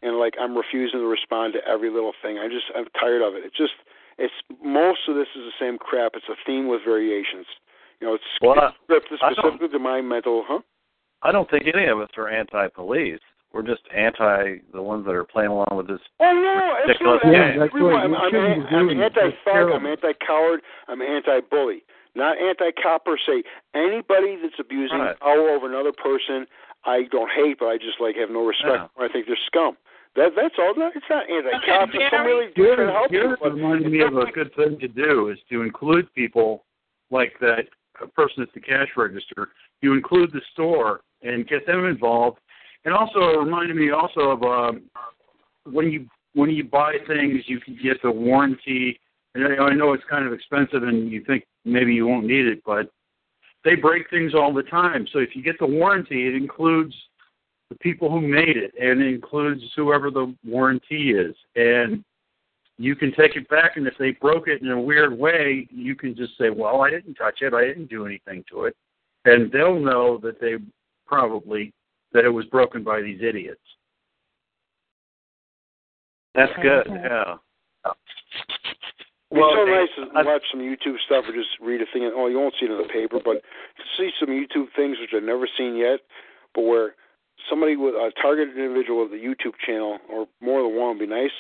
and 0.03 0.19
like 0.19 0.35
I'm 0.41 0.57
refusing 0.57 1.01
to 1.01 1.07
respond 1.07 1.55
to 1.55 1.61
every 1.69 1.91
little 1.91 2.13
thing. 2.23 2.39
I 2.39 2.49
just 2.49 2.67
I'm 2.77 2.87
tired 2.99 3.23
of 3.23 3.35
it. 3.35 3.45
It's 3.45 3.57
just 3.57 3.75
it's 4.19 4.35
most 4.65 5.01
of 5.09 5.15
this 5.15 5.29
is 5.37 5.43
the 5.45 5.57
same 5.61 5.79
crap. 5.79 6.13
It's 6.15 6.29
a 6.29 6.37
theme 6.47 6.69
with 6.69 6.81
variations. 6.85 7.47
You 8.01 8.09
know, 8.09 8.15
it's, 8.15 8.25
Well, 8.43 8.57
it's 8.59 8.77
scripted 8.85 9.17
specifically 9.17 9.69
to 9.69 9.79
my 9.79 10.01
mental, 10.03 10.45
huh? 10.47 10.61
I 11.23 11.33
don't 11.33 11.49
think 11.51 11.65
any 11.73 11.87
of 11.87 11.99
us 11.99 12.11
are 12.19 12.29
anti-police. 12.29 13.21
We're 13.53 13.63
just 13.63 13.83
anti 13.95 14.59
the 14.73 14.83
ones 14.83 15.07
that 15.07 15.15
are 15.15 15.25
playing 15.25 15.49
along 15.51 15.69
with 15.73 15.89
this 15.89 16.01
Oh 16.21 16.33
no, 16.33 16.77
ridiculous 16.87 17.21
absolutely. 17.25 17.53
game. 17.53 17.63
Everyone. 17.63 17.95
I'm, 17.97 18.15
I'm, 18.15 18.31
shouldn't 18.31 18.67
I'm 18.73 18.87
doing 18.87 18.99
it. 18.99 19.03
Anti-thug. 19.17 19.73
I'm 19.73 19.87
anti-coward. 19.87 20.61
I'm 20.89 21.01
anti-bully. 21.01 21.83
Not 22.15 22.37
anti-cop 22.39 23.05
per 23.05 23.17
se. 23.17 23.45
Anybody 23.75 24.37
that's 24.43 24.59
abusing 24.59 24.99
Right. 24.99 25.19
power 25.21 25.51
over 25.51 25.69
another 25.69 25.93
person, 25.93 26.47
I 26.85 27.05
don't 27.11 27.31
hate, 27.31 27.59
but 27.59 27.67
I 27.67 27.77
just 27.79 28.01
like 28.01 28.17
have 28.17 28.31
no 28.31 28.45
respect. 28.47 28.69
Yeah. 28.77 28.87
for. 28.95 29.05
I 29.05 29.09
think 29.13 29.27
they're 29.27 29.37
scum. 29.47 29.77
That 30.17 30.33
that's 30.37 30.55
all. 30.59 30.75
No, 30.77 30.91
It's 30.95 31.05
not 31.09 31.29
anti-cop. 31.31 31.91
It's 31.93 32.11
some 32.11 32.27
really 32.27 32.53
Here, 32.57 32.75
trying 32.77 32.87
to 32.89 32.93
help 32.93 33.11
here 33.11 33.37
you. 33.41 33.51
Reminded 33.51 33.93
me 33.93 34.01
of 34.03 34.17
a 34.17 34.31
good 34.33 34.55
thing 34.55 34.79
to 34.81 34.89
do 34.89 35.29
is 35.31 35.39
to 35.51 35.63
include 35.63 36.13
people 36.15 36.65
like 37.11 37.35
that 37.41 37.69
a 38.03 38.07
person 38.07 38.43
at 38.43 38.53
the 38.53 38.61
cash 38.61 38.89
register. 38.97 39.49
You 39.81 39.93
include 39.95 40.33
the 40.33 40.41
store 40.53 41.01
and 41.23 41.47
get 41.49 41.67
them 41.67 41.85
involved. 41.87 42.39
And 42.87 42.95
also 42.95 43.19
reminded 43.41 43.77
me 43.77 43.91
also 43.91 44.21
of 44.31 44.43
um, 44.45 44.83
when 45.65 45.91
you 45.91 46.07
when 46.35 46.51
you 46.51 46.65
buy 46.65 46.95
things, 47.09 47.43
you 47.47 47.59
can 47.61 47.77
get 47.83 48.01
the 48.01 48.11
warranty. 48.11 49.01
And 49.35 49.61
I 49.61 49.75
know 49.75 49.93
it's 49.93 50.05
kind 50.09 50.27
of 50.27 50.33
expensive, 50.33 50.85
and 50.85 51.11
you 51.11 51.23
think 51.25 51.45
maybe 51.65 51.93
you 51.93 52.07
won't 52.07 52.27
need 52.27 52.47
it, 52.47 52.63
but 52.65 52.89
they 53.65 53.75
break 53.75 54.09
things 54.09 54.35
all 54.35 54.55
the 54.55 54.63
time. 54.63 55.07
So 55.13 55.19
if 55.19 55.35
you 55.35 55.43
get 55.43 55.59
the 55.59 55.67
warranty, 55.67 56.29
it 56.29 56.35
includes 56.35 56.95
the 57.71 57.75
people 57.77 58.09
who 58.09 58.21
made 58.21 58.57
it, 58.57 58.73
and 58.81 59.03
it 59.03 59.13
includes 59.13 59.63
whoever 59.75 60.11
the 60.11 60.33
warranty 60.45 61.11
is, 61.11 61.35
and 61.57 62.05
you 62.79 62.95
can 62.95 63.13
take 63.13 63.35
it 63.35 63.49
back. 63.49 63.77
And 63.77 63.87
if 63.89 63.95
they 63.99 64.13
broke 64.13 64.47
it 64.47 64.63
in 64.63 64.71
a 64.71 64.81
weird 64.81 65.19
way, 65.19 65.67
you 65.73 65.97
can 65.97 66.15
just 66.15 66.39
say, 66.39 66.51
"Well, 66.51 66.83
I 66.83 66.91
didn't 66.91 67.15
touch 67.15 67.43
it. 67.43 67.53
I 67.53 67.65
didn't 67.65 67.91
do 67.91 68.07
anything 68.07 68.45
to 68.51 68.67
it," 68.67 68.77
and 69.25 69.51
they'll 69.51 69.81
know 69.81 70.19
that 70.19 70.41
they 70.41 70.59
probably 71.05 71.73
that 72.13 72.25
it 72.25 72.31
was 72.31 72.45
broken 72.47 72.83
by 72.83 73.01
these 73.01 73.21
idiots. 73.23 73.61
That's 76.35 76.53
good. 76.63 76.87
Yeah. 76.89 77.37
Well, 79.31 79.51
it's 79.51 79.93
so 79.97 80.05
nice 80.05 80.25
to 80.25 80.31
watch 80.31 80.43
some 80.53 80.61
YouTube 80.61 80.97
stuff 81.07 81.25
or 81.27 81.35
just 81.35 81.49
read 81.61 81.81
a 81.81 81.87
thing. 81.93 82.05
And, 82.05 82.13
oh, 82.15 82.29
you 82.29 82.39
won't 82.39 82.55
see 82.61 82.67
it 82.67 82.71
in 82.71 82.79
the 82.79 82.93
paper, 82.93 83.19
but 83.23 83.43
to 83.43 83.85
see 83.99 84.11
some 84.21 84.29
YouTube 84.29 84.67
things 84.77 84.99
which 85.01 85.11
I've 85.15 85.23
never 85.23 85.49
seen 85.59 85.77
yet, 85.77 86.01
but 86.55 86.63
where 86.63 86.95
somebody 87.51 87.77
with 87.77 87.95
a 87.95 88.13
targeted 88.21 88.57
individual 88.57 89.03
with 89.03 89.13
a 89.13 89.23
YouTube 89.23 89.55
channel 89.65 89.99
or 90.09 90.27
more 90.41 90.63
than 90.63 90.79
one 90.79 90.97
would 90.97 91.09
be 91.09 91.13
nice, 91.13 91.35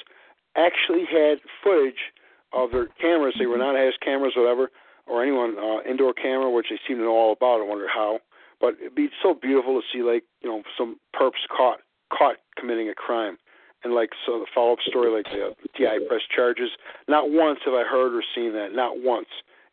actually 0.57 1.05
had 1.11 1.39
footage 1.62 2.12
of 2.53 2.73
their 2.73 2.86
cameras. 3.01 3.35
They 3.39 3.47
were 3.47 3.59
not 3.59 3.77
as 3.77 3.95
cameras, 4.05 4.35
whatever, 4.36 4.70
or 5.07 5.23
anyone 5.23 5.57
uh, 5.59 5.89
indoor 5.89 6.12
camera, 6.12 6.51
which 6.51 6.67
they 6.70 6.81
seem 6.89 6.99
to 6.99 7.05
know 7.05 7.17
all 7.17 7.33
about. 7.33 7.61
I 7.61 7.65
wonder 7.65 7.86
how. 7.89 8.19
But 8.60 8.75
it'd 8.81 8.94
be 8.94 9.10
so 9.23 9.35
beautiful 9.35 9.81
to 9.81 9.86
see, 9.93 10.02
like 10.02 10.25
you 10.41 10.49
know, 10.49 10.62
some 10.78 10.99
perps 11.15 11.44
caught 11.55 11.81
caught 12.10 12.36
committing 12.57 12.89
a 12.89 12.94
crime 12.94 13.36
and 13.85 13.94
like 13.94 14.10
so 14.26 14.41
the 14.41 14.47
follow 14.55 14.73
up 14.73 14.78
story 14.86 15.10
like 15.10 15.26
the 15.33 15.55
TI 15.76 16.05
press 16.09 16.23
charges. 16.35 16.70
Not 17.09 17.31
once 17.31 17.60
have 17.65 17.75
I 17.75 17.85
heard 17.85 18.15
or 18.15 18.23
seen 18.35 18.52
that. 18.52 18.73
Not 18.73 19.01
once. 19.01 19.28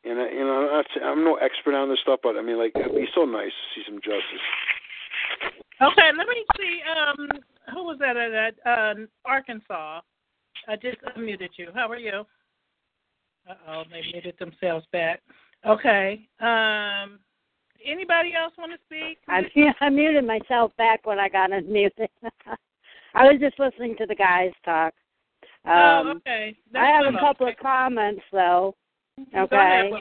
And 0.05 0.19
I, 0.19 0.29
you 0.29 0.39
know, 0.39 0.67
I'm, 0.69 0.71
not, 0.71 0.85
I'm 1.03 1.23
no 1.23 1.35
expert 1.35 1.73
on 1.73 1.89
this 1.89 1.99
stuff, 2.01 2.19
but 2.21 2.35
I 2.37 2.41
mean, 2.41 2.57
like 2.57 2.73
it'd 2.75 2.93
be 2.93 3.07
so 3.15 3.25
nice 3.25 3.51
to 3.51 3.65
see 3.73 3.83
some 3.87 3.99
justice. 4.03 4.45
Okay, 5.81 6.09
let 6.15 6.27
me 6.27 6.45
see. 6.57 6.81
Um, 6.85 7.29
who 7.73 7.83
was 7.83 7.97
that 7.99 8.17
at 8.17 8.55
uh, 8.65 8.93
Arkansas? 9.25 10.01
I 10.67 10.75
just 10.75 10.97
unmuted 11.17 11.49
you. 11.57 11.69
How 11.73 11.89
are 11.89 11.97
you? 11.97 12.23
Uh 13.49 13.53
oh, 13.67 13.83
they 13.91 14.01
muted 14.11 14.35
themselves 14.39 14.85
back. 14.91 15.21
Okay. 15.65 16.27
Um, 16.39 17.19
anybody 17.85 18.33
else 18.33 18.53
want 18.57 18.71
to 18.71 18.77
speak? 18.85 19.17
I, 19.27 19.41
I 19.85 19.89
muted 19.89 20.25
myself 20.25 20.71
back 20.77 21.05
when 21.05 21.19
I 21.19 21.29
got 21.29 21.51
unmuted. 21.51 22.07
I 23.15 23.23
was 23.31 23.39
just 23.39 23.59
listening 23.59 23.95
to 23.97 24.05
the 24.05 24.15
guys 24.15 24.51
talk. 24.65 24.93
oh, 25.65 25.71
Um, 25.71 26.07
okay. 26.17 26.55
That's 26.71 26.83
I 26.83 26.87
have 26.89 27.13
a 27.13 27.19
couple 27.19 27.47
of 27.47 27.55
comments 27.61 28.21
though. 28.31 28.75
Okay. 29.35 29.91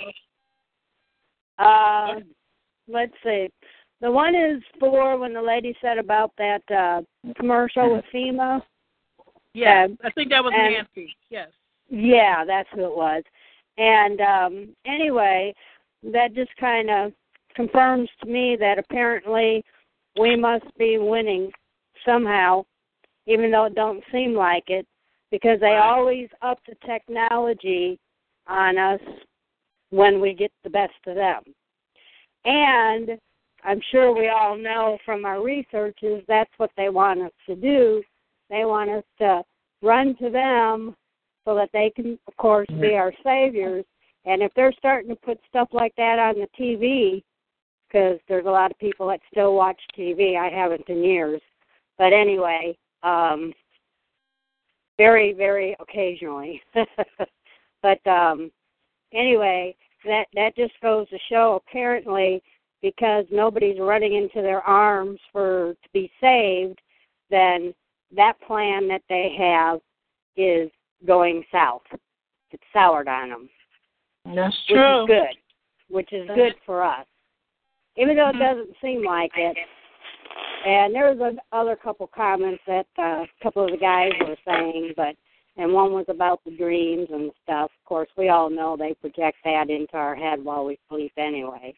Uh, 1.59 2.15
let's 2.89 3.13
see. 3.23 3.49
The 4.01 4.11
one 4.11 4.35
is 4.35 4.63
for 4.81 5.17
when 5.19 5.33
the 5.35 5.43
lady 5.43 5.77
said 5.81 5.99
about 5.99 6.33
that 6.39 6.63
uh 6.71 7.03
commercial 7.37 7.95
with 7.95 8.05
FEMA. 8.13 8.61
Yeah, 9.55 9.87
I 10.03 10.11
think 10.11 10.31
that 10.31 10.43
was 10.43 10.53
and- 10.57 10.73
Nancy. 10.75 11.15
Yes. 11.31 11.49
Yeah, 11.89 12.45
that's 12.47 12.69
who 12.75 12.85
it 12.85 12.97
was. 12.97 13.23
And 13.79 14.21
um 14.21 14.69
anyway, 14.87 15.55
that 16.05 16.35
just 16.35 16.51
kind 16.59 16.91
of 16.91 17.13
confirms 17.55 18.09
to 18.23 18.29
me 18.29 18.57
that 18.59 18.79
apparently 18.79 19.65
we 20.19 20.37
must 20.37 20.67
be 20.79 20.99
winning 20.99 21.51
somehow, 22.07 22.65
even 23.27 23.51
though 23.51 23.67
it 23.67 23.75
don't 23.75 24.03
seem 24.13 24.35
like 24.35 24.65
it, 24.69 24.87
because 25.31 25.59
they 25.61 25.79
always 25.83 26.29
up 26.43 26.59
the 26.69 26.75
technology 26.87 27.99
on 28.47 28.77
us 28.77 29.01
when 29.91 30.21
we 30.21 30.35
get 30.35 30.53
the 30.65 30.71
best 30.71 30.93
of 31.07 31.15
them. 31.15 31.43
And 32.45 33.19
I'm 33.65 33.81
sure 33.91 34.15
we 34.15 34.29
all 34.29 34.57
know 34.57 34.99
from 35.05 35.25
our 35.25 35.43
researches 35.43 36.23
that's 36.27 36.51
what 36.57 36.71
they 36.77 36.89
want 36.89 37.23
us 37.23 37.33
to 37.47 37.55
do. 37.55 38.03
They 38.51 38.65
want 38.65 38.91
us 38.91 39.05
to 39.19 39.43
run 39.83 40.17
to 40.17 40.31
them 40.31 40.97
so 41.45 41.55
that 41.55 41.71
they 41.73 41.93
can, 41.95 42.19
of 42.27 42.37
course, 42.37 42.67
be 42.69 42.75
mm-hmm. 42.75 42.97
our 42.97 43.13
saviors. 43.25 43.85
And 44.25 44.43
if 44.43 44.53
they're 44.55 44.75
starting 44.79 45.11
to 45.11 45.17
put 45.17 45.39
stuff 45.49 45.69
like 45.73 45.95
that 45.97 46.19
on 46.19 46.35
the 46.35 46.49
TV, 46.59 47.23
because 47.93 48.19
there's 48.29 48.47
a 48.47 48.51
lot 48.51 48.71
of 48.71 48.79
people 48.79 49.09
that 49.09 49.21
still 49.31 49.55
watch 49.55 49.81
TV, 49.99 50.37
I 50.37 50.49
haven't 50.49 50.89
in 50.89 51.05
years. 51.05 51.41
But 51.99 52.13
anyway, 52.13 52.77
um, 53.03 53.53
very, 54.97 55.33
very 55.33 55.77
occasionally. 55.81 56.63
but 57.83 58.07
um, 58.07 58.51
anyway, 59.13 59.77
that 60.05 60.27
that 60.35 60.57
just 60.57 60.75
goes 60.83 61.09
to 61.11 61.19
show 61.29 61.61
apparently 61.67 62.43
because 62.81 63.25
nobody's 63.31 63.79
running 63.79 64.15
into 64.15 64.43
their 64.43 64.63
arms 64.63 65.21
for 65.31 65.75
to 65.75 65.89
be 65.93 66.11
saved, 66.21 66.81
then 67.31 67.73
that 68.15 68.35
plan 68.47 68.89
that 68.89 69.03
they 69.09 69.35
have 69.39 69.81
is 70.37 70.71
going 71.07 71.45
south. 71.53 71.83
It's 72.51 72.63
soured 72.73 73.09
on 73.09 73.31
them. 73.31 73.49
That's 74.35 74.57
true. 74.69 75.03
which 75.03 75.11
is 75.11 75.17
good. 75.17 75.95
Which 75.95 76.13
is 76.13 76.29
good 76.35 76.55
for 76.65 76.83
us, 76.83 77.07
even 77.97 78.17
though 78.17 78.31
it 78.31 78.39
doesn't 78.39 78.75
seem 78.83 79.05
like 79.05 79.33
it. 79.37 79.57
And 80.65 80.95
there 80.95 81.13
was 81.13 81.19
a 81.35 81.57
other 81.57 81.77
couple 81.77 82.07
comments 82.07 82.63
that 82.67 82.87
uh, 82.99 83.25
a 83.25 83.27
couple 83.43 83.65
of 83.65 83.71
the 83.71 83.77
guys 83.77 84.13
were 84.21 84.37
saying, 84.47 84.93
but 84.97 85.17
and 85.57 85.73
one 85.73 85.93
was 85.93 86.07
about 86.09 86.41
the 86.45 86.57
dreams 86.57 87.09
and 87.13 87.31
stuff. 87.43 87.71
Of 87.71 87.85
course, 87.85 88.09
we 88.17 88.31
all 88.31 88.49
know 88.49 88.77
they 88.77 88.95
project 88.95 89.37
that 89.45 89.69
into 89.69 89.95
our 89.95 90.15
head 90.15 90.43
while 90.43 90.65
we 90.65 90.79
sleep 90.89 91.13
anyway. 91.19 91.75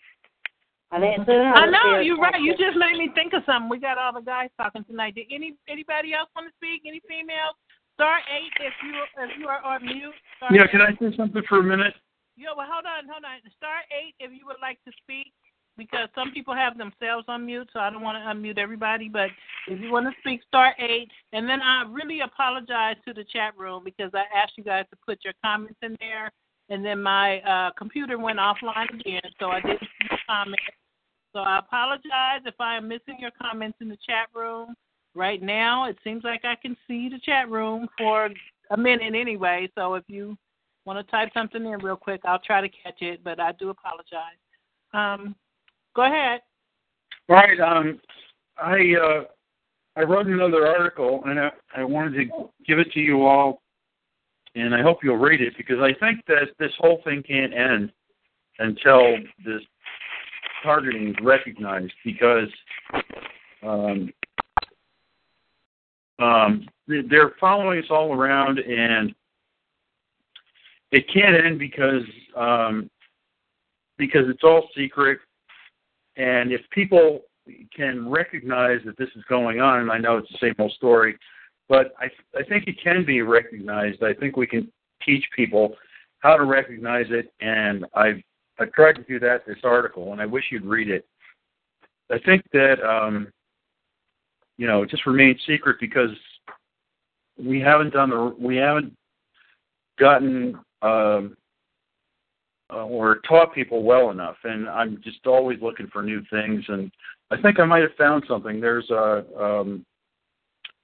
I, 0.92 1.00
think 1.00 1.18
it's 1.18 1.28
I 1.28 1.66
know 1.66 1.98
you're 1.98 2.18
right. 2.18 2.38
You 2.38 2.52
just 2.54 2.78
made 2.78 2.94
me 2.94 3.10
think 3.16 3.32
of 3.32 3.42
something. 3.46 3.68
We 3.68 3.80
got 3.80 3.98
all 3.98 4.14
the 4.14 4.22
guys 4.22 4.50
talking 4.56 4.84
tonight. 4.84 5.16
Did 5.16 5.26
any 5.32 5.56
anybody 5.66 6.14
else 6.14 6.30
want 6.36 6.46
to 6.46 6.54
speak? 6.54 6.86
Any 6.86 7.02
females? 7.08 7.58
Star 7.98 8.22
eight 8.30 8.54
if 8.62 8.74
you 8.86 8.94
if 9.18 9.30
you 9.38 9.46
are 9.50 9.62
on 9.64 9.82
mute. 9.82 10.14
Star 10.38 10.54
Yeah, 10.54 10.64
eight. 10.64 10.70
can 10.70 10.82
I 10.82 10.94
say 10.94 11.10
something 11.16 11.42
for 11.48 11.58
a 11.58 11.66
minute? 11.66 11.94
Yeah, 12.38 12.54
well, 12.54 12.70
hold 12.70 12.86
on, 12.86 13.10
hold 13.10 13.26
on. 13.26 13.42
Star 13.58 13.82
eight 13.90 14.14
if 14.22 14.30
you 14.30 14.46
would 14.46 14.62
like 14.62 14.78
to 14.86 14.92
speak, 15.02 15.34
because 15.76 16.08
some 16.14 16.30
people 16.32 16.54
have 16.54 16.78
themselves 16.78 17.24
on 17.28 17.46
mute, 17.46 17.68
so 17.72 17.80
I 17.80 17.90
don't 17.90 18.02
want 18.02 18.18
to 18.18 18.24
unmute 18.30 18.58
everybody. 18.58 19.08
But 19.08 19.30
if 19.68 19.80
you 19.80 19.90
want 19.90 20.06
to 20.06 20.12
speak, 20.20 20.40
star 20.46 20.74
eight. 20.78 21.10
And 21.32 21.48
then 21.48 21.60
I 21.60 21.84
really 21.90 22.20
apologize 22.20 22.96
to 23.06 23.14
the 23.14 23.24
chat 23.24 23.56
room 23.56 23.82
because 23.84 24.10
I 24.14 24.24
asked 24.36 24.52
you 24.56 24.64
guys 24.64 24.84
to 24.90 24.96
put 25.06 25.18
your 25.24 25.34
comments 25.44 25.78
in 25.82 25.96
there, 26.00 26.30
and 26.68 26.84
then 26.84 27.02
my 27.02 27.40
uh, 27.40 27.70
computer 27.76 28.18
went 28.18 28.38
offline 28.38 28.92
again, 29.00 29.22
so 29.38 29.50
I 29.50 29.60
didn't 29.60 29.80
see 29.80 30.08
the 30.10 30.18
comments. 30.28 30.62
So 31.32 31.40
I 31.40 31.58
apologize 31.58 32.42
if 32.46 32.54
I 32.60 32.76
am 32.76 32.88
missing 32.88 33.16
your 33.18 33.32
comments 33.42 33.78
in 33.80 33.88
the 33.88 33.98
chat 34.06 34.28
room. 34.34 34.74
Right 35.16 35.42
now, 35.42 35.88
it 35.88 35.96
seems 36.02 36.24
like 36.24 36.44
I 36.44 36.56
can 36.56 36.76
see 36.88 37.08
the 37.08 37.20
chat 37.24 37.48
room 37.48 37.88
for 37.98 38.30
a 38.70 38.76
minute 38.76 39.14
anyway. 39.14 39.68
So 39.76 39.94
if 39.94 40.04
you 40.08 40.36
want 40.86 41.04
to 41.04 41.10
type 41.10 41.30
something 41.34 41.64
in 41.64 41.78
real 41.80 41.96
quick, 41.96 42.20
I'll 42.24 42.40
try 42.40 42.60
to 42.60 42.68
catch 42.68 43.00
it, 43.00 43.22
but 43.22 43.40
I 43.40 43.52
do 43.52 43.70
apologize. 43.70 44.38
Um, 44.92 45.34
go 45.94 46.04
ahead. 46.04 46.40
All 47.28 47.36
right. 47.36 47.60
Um, 47.60 48.00
I 48.58 48.94
uh, 49.00 49.24
I 49.96 50.02
wrote 50.02 50.26
another 50.26 50.66
article, 50.66 51.22
and 51.26 51.38
I, 51.38 51.50
I 51.76 51.84
wanted 51.84 52.14
to 52.14 52.48
give 52.66 52.78
it 52.78 52.90
to 52.92 53.00
you 53.00 53.24
all, 53.26 53.62
and 54.54 54.74
I 54.74 54.82
hope 54.82 54.98
you'll 55.02 55.16
read 55.16 55.40
it 55.40 55.54
because 55.56 55.78
I 55.80 55.92
think 55.94 56.20
that 56.26 56.48
this 56.58 56.72
whole 56.78 57.00
thing 57.04 57.22
can't 57.22 57.54
end 57.54 57.92
until 58.58 59.16
this 59.44 59.62
targeting 60.62 61.08
is 61.08 61.16
recognized 61.22 61.92
because 62.04 62.48
um, 63.62 64.12
um, 66.18 66.68
they- 66.86 67.02
they're 67.02 67.34
following 67.40 67.78
us 67.82 67.90
all 67.90 68.12
around, 68.14 68.58
and 68.58 69.14
it 70.92 71.08
can't 71.12 71.34
end 71.34 71.58
because 71.58 72.02
um, 72.36 72.90
because 73.96 74.28
it's 74.28 74.42
all 74.44 74.68
secret. 74.76 75.18
And 76.16 76.52
if 76.52 76.60
people 76.70 77.22
can 77.74 78.08
recognize 78.08 78.80
that 78.86 78.96
this 78.96 79.08
is 79.16 79.22
going 79.28 79.60
on, 79.60 79.80
and 79.80 79.90
I 79.90 79.98
know 79.98 80.16
it's 80.16 80.30
the 80.30 80.38
same 80.40 80.54
old 80.58 80.72
story, 80.72 81.16
but 81.68 81.94
I 81.98 82.06
I 82.38 82.42
think 82.44 82.66
it 82.66 82.82
can 82.82 83.04
be 83.04 83.22
recognized. 83.22 84.02
I 84.02 84.14
think 84.14 84.36
we 84.36 84.46
can 84.46 84.70
teach 85.04 85.24
people 85.34 85.74
how 86.20 86.36
to 86.36 86.44
recognize 86.44 87.06
it, 87.10 87.32
and 87.40 87.84
I've 87.94 88.22
I've 88.58 88.72
tried 88.72 88.96
to 88.96 89.02
do 89.02 89.18
that 89.20 89.46
this 89.46 89.58
article, 89.64 90.12
and 90.12 90.20
I 90.20 90.26
wish 90.26 90.44
you'd 90.50 90.64
read 90.64 90.88
it. 90.88 91.06
I 92.10 92.18
think 92.18 92.42
that 92.52 92.82
um, 92.82 93.28
you 94.56 94.66
know 94.66 94.82
it 94.82 94.90
just 94.90 95.06
remains 95.06 95.40
secret 95.46 95.76
because 95.80 96.10
we 97.36 97.60
haven't 97.60 97.92
done 97.92 98.10
the 98.10 98.34
we 98.38 98.56
haven't 98.56 98.94
gotten 99.98 100.58
um, 100.82 101.36
or 102.74 103.20
taught 103.28 103.54
people 103.54 103.82
well 103.82 104.10
enough, 104.10 104.36
and 104.44 104.68
I'm 104.68 105.00
just 105.02 105.26
always 105.26 105.60
looking 105.60 105.88
for 105.92 106.02
new 106.02 106.22
things. 106.30 106.64
And 106.68 106.90
I 107.30 107.40
think 107.40 107.58
I 107.60 107.64
might 107.64 107.82
have 107.82 107.94
found 107.96 108.24
something. 108.28 108.60
There's 108.60 108.88
a 108.90 109.24
um, 109.40 109.84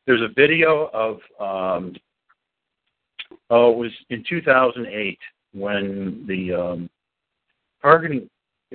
there's 0.07 0.23
a 0.23 0.33
video 0.35 0.91
of 0.93 1.19
um, 1.41 1.95
Oh, 3.51 3.73
it 3.73 3.77
was 3.77 3.91
in 4.11 4.25
2008 4.29 5.19
when 5.53 6.25
the 6.27 6.53
um, 6.55 6.91
targeting 7.83 8.29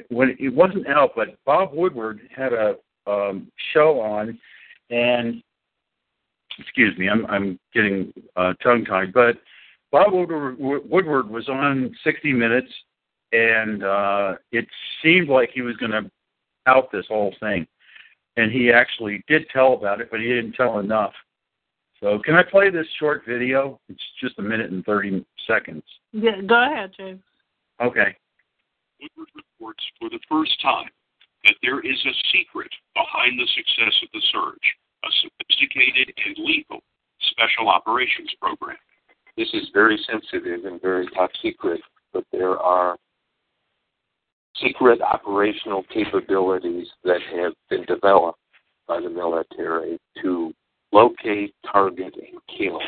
when 0.09 0.35
it 0.39 0.53
wasn't 0.53 0.87
out, 0.87 1.11
but 1.15 1.37
Bob 1.45 1.69
Woodward 1.73 2.19
had 2.35 2.51
a 2.51 2.75
um, 3.07 3.49
show 3.73 4.01
on, 4.01 4.37
and 4.89 5.41
excuse 6.59 6.97
me, 6.97 7.07
I'm 7.07 7.25
I'm 7.27 7.59
getting 7.73 8.13
uh, 8.35 8.53
tongue 8.61 8.83
tied, 8.83 9.13
but 9.13 9.35
Bob 9.91 10.11
Woodward, 10.11 10.57
Woodward 10.59 11.29
was 11.29 11.47
on 11.47 11.95
60 12.03 12.33
Minutes, 12.33 12.71
and 13.35 13.83
uh, 13.83 14.35
it 14.51 14.65
seemed 15.03 15.29
like 15.29 15.49
he 15.53 15.61
was 15.61 15.75
going 15.77 15.91
to 15.91 16.09
out 16.67 16.91
this 16.91 17.05
whole 17.07 17.33
thing, 17.39 17.67
and 18.37 18.51
he 18.51 18.71
actually 18.71 19.23
did 19.27 19.47
tell 19.49 19.73
about 19.73 20.01
it, 20.01 20.09
but 20.09 20.19
he 20.19 20.27
didn't 20.27 20.53
tell 20.53 20.79
enough. 20.79 21.13
So, 22.01 22.19
can 22.19 22.35
I 22.35 22.43
play 22.43 22.69
this 22.69 22.87
short 22.99 23.23
video? 23.27 23.79
It's 23.87 24.01
just 24.21 24.39
a 24.39 24.41
minute 24.41 24.71
and 24.71 24.83
30 24.85 25.25
seconds. 25.47 25.83
Yeah, 26.11 26.41
go 26.45 26.63
ahead, 26.63 26.91
James. 26.97 27.21
Okay. 27.81 28.15
Woodward 28.99 29.29
reports 29.35 29.83
for 29.99 30.09
the 30.09 30.19
first 30.29 30.59
time 30.61 30.89
that 31.43 31.55
there 31.61 31.79
is 31.79 31.97
a 32.05 32.15
secret 32.33 32.71
behind 32.95 33.39
the 33.39 33.47
success 33.55 33.93
of 34.03 34.09
the 34.13 34.21
surge, 34.31 34.67
a 35.03 35.09
sophisticated 35.21 36.13
and 36.25 36.35
lethal 36.39 36.81
special 37.31 37.69
operations 37.69 38.31
program. 38.41 38.77
This 39.37 39.49
is 39.53 39.67
very 39.73 39.99
sensitive 40.09 40.65
and 40.65 40.81
very 40.81 41.07
top 41.07 41.29
secret, 41.41 41.81
but 42.13 42.23
there 42.31 42.57
are 42.57 42.97
secret 44.61 45.01
operational 45.01 45.83
capabilities 45.93 46.87
that 47.03 47.19
have 47.35 47.53
been 47.69 47.83
developed 47.85 48.39
by 48.87 48.99
the 48.99 49.09
military 49.09 49.97
to 50.21 50.53
locate, 50.91 51.53
target, 51.71 52.13
and 52.15 52.39
kill 52.57 52.79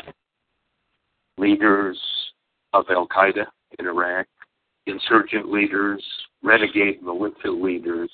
leaders 1.36 1.98
of 2.72 2.84
Al 2.90 3.06
Qaeda 3.08 3.46
in 3.78 3.86
Iraq, 3.86 4.26
insurgent 4.86 5.50
leaders, 5.50 6.04
renegade 6.42 7.02
militia 7.02 7.50
leaders. 7.50 8.10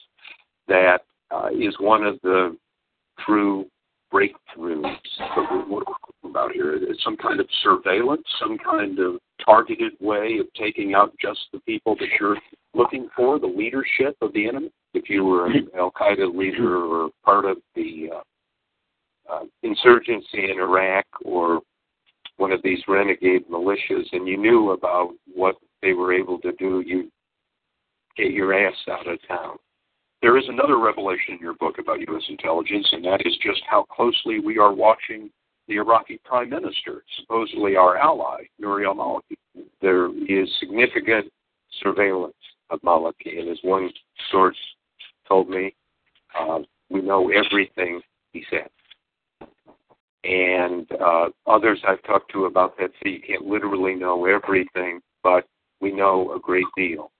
That 0.68 0.98
uh, 1.30 1.48
is 1.48 1.74
one 1.78 2.04
of 2.04 2.18
the 2.22 2.56
true 3.24 3.66
breakthroughs 4.14 4.82
that 5.18 5.66
we're 5.68 5.80
talking 5.80 6.30
about 6.30 6.52
here. 6.52 6.74
It's 6.74 7.02
some 7.02 7.16
kind 7.16 7.40
of 7.40 7.46
surveillance, 7.62 8.22
some 8.40 8.56
kind 8.58 8.98
of 9.00 9.14
targeted 9.44 9.92
way 10.00 10.38
of 10.38 10.46
taking 10.54 10.94
out 10.94 11.12
just 11.20 11.40
the 11.52 11.58
people 11.60 11.96
that 11.96 12.08
you're 12.20 12.38
looking 12.74 13.08
for, 13.16 13.38
the 13.38 13.46
leadership 13.46 14.16
of 14.20 14.32
the 14.32 14.48
enemy. 14.48 14.70
If 14.94 15.10
you 15.10 15.24
were 15.24 15.46
an 15.46 15.68
Al 15.76 15.90
Qaeda 15.90 16.34
leader 16.34 16.84
or 16.84 17.10
part 17.24 17.44
of 17.44 17.58
the 17.74 18.10
uh, 18.14 19.32
uh, 19.32 19.44
insurgency 19.62 20.50
in 20.50 20.60
Iraq 20.60 21.04
or 21.24 21.60
one 22.36 22.52
of 22.52 22.60
these 22.62 22.80
renegade 22.86 23.48
militias 23.48 24.06
and 24.12 24.28
you 24.28 24.36
knew 24.36 24.70
about 24.70 25.10
what 25.34 25.56
they 25.82 25.92
were 25.92 26.12
able 26.12 26.38
to 26.40 26.52
do, 26.52 26.82
you 26.86 27.10
get 28.16 28.30
your 28.30 28.54
ass 28.54 28.74
out 28.88 29.08
of 29.08 29.18
town. 29.26 29.56
There 30.24 30.38
is 30.38 30.48
another 30.48 30.78
revelation 30.78 31.34
in 31.34 31.38
your 31.38 31.52
book 31.52 31.76
about 31.78 32.00
U.S. 32.00 32.22
intelligence, 32.30 32.88
and 32.92 33.04
that 33.04 33.20
is 33.26 33.36
just 33.42 33.60
how 33.68 33.82
closely 33.82 34.40
we 34.40 34.56
are 34.56 34.72
watching 34.72 35.28
the 35.68 35.74
Iraqi 35.74 36.18
prime 36.24 36.48
minister, 36.48 37.04
supposedly 37.20 37.76
our 37.76 37.98
ally, 37.98 38.44
Nouri 38.58 38.86
al 38.86 38.94
Maliki. 38.94 39.36
There 39.82 40.06
is 40.26 40.48
significant 40.60 41.30
surveillance 41.82 42.32
of 42.70 42.80
Maliki, 42.80 43.38
and 43.38 43.50
as 43.50 43.58
one 43.64 43.90
source 44.30 44.56
told 45.28 45.50
me, 45.50 45.74
uh, 46.40 46.60
we 46.88 47.02
know 47.02 47.30
everything 47.30 48.00
he 48.32 48.46
said. 48.48 48.70
And 50.24 50.90
uh, 51.02 51.26
others 51.46 51.82
I've 51.86 52.02
talked 52.04 52.32
to 52.32 52.46
about 52.46 52.78
that 52.78 52.92
say 53.02 53.10
you 53.10 53.20
can't 53.20 53.44
literally 53.44 53.94
know 53.94 54.24
everything, 54.24 55.02
but 55.22 55.46
we 55.82 55.92
know 55.92 56.32
a 56.34 56.40
great 56.40 56.64
deal. 56.78 57.10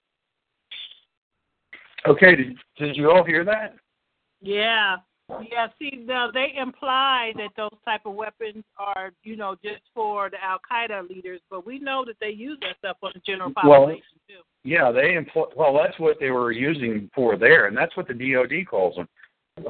Okay, 2.06 2.36
did, 2.36 2.56
did 2.78 2.96
you 2.96 3.10
all 3.10 3.24
hear 3.24 3.44
that? 3.44 3.74
Yeah. 4.40 4.96
Yeah, 5.50 5.68
see, 5.78 6.04
now 6.04 6.30
they 6.30 6.52
imply 6.60 7.32
that 7.36 7.48
those 7.56 7.78
type 7.84 8.02
of 8.04 8.14
weapons 8.14 8.62
are, 8.78 9.10
you 9.22 9.36
know, 9.36 9.56
just 9.64 9.80
for 9.94 10.28
the 10.28 10.36
Al 10.42 10.58
Qaeda 10.70 11.08
leaders, 11.08 11.40
but 11.50 11.66
we 11.66 11.78
know 11.78 12.04
that 12.04 12.16
they 12.20 12.28
use 12.28 12.58
that 12.60 12.76
stuff 12.78 12.98
on 13.02 13.12
the 13.14 13.22
general 13.26 13.50
population 13.54 14.02
well, 14.28 14.38
too. 14.38 14.68
Yeah, 14.68 14.92
they 14.92 15.14
employ. 15.14 15.46
Well, 15.56 15.74
that's 15.74 15.98
what 15.98 16.18
they 16.20 16.30
were 16.30 16.52
using 16.52 17.10
for 17.14 17.38
there, 17.38 17.66
and 17.66 17.76
that's 17.76 17.96
what 17.96 18.06
the 18.06 18.12
DoD 18.12 18.66
calls 18.68 18.96
them. 18.96 19.08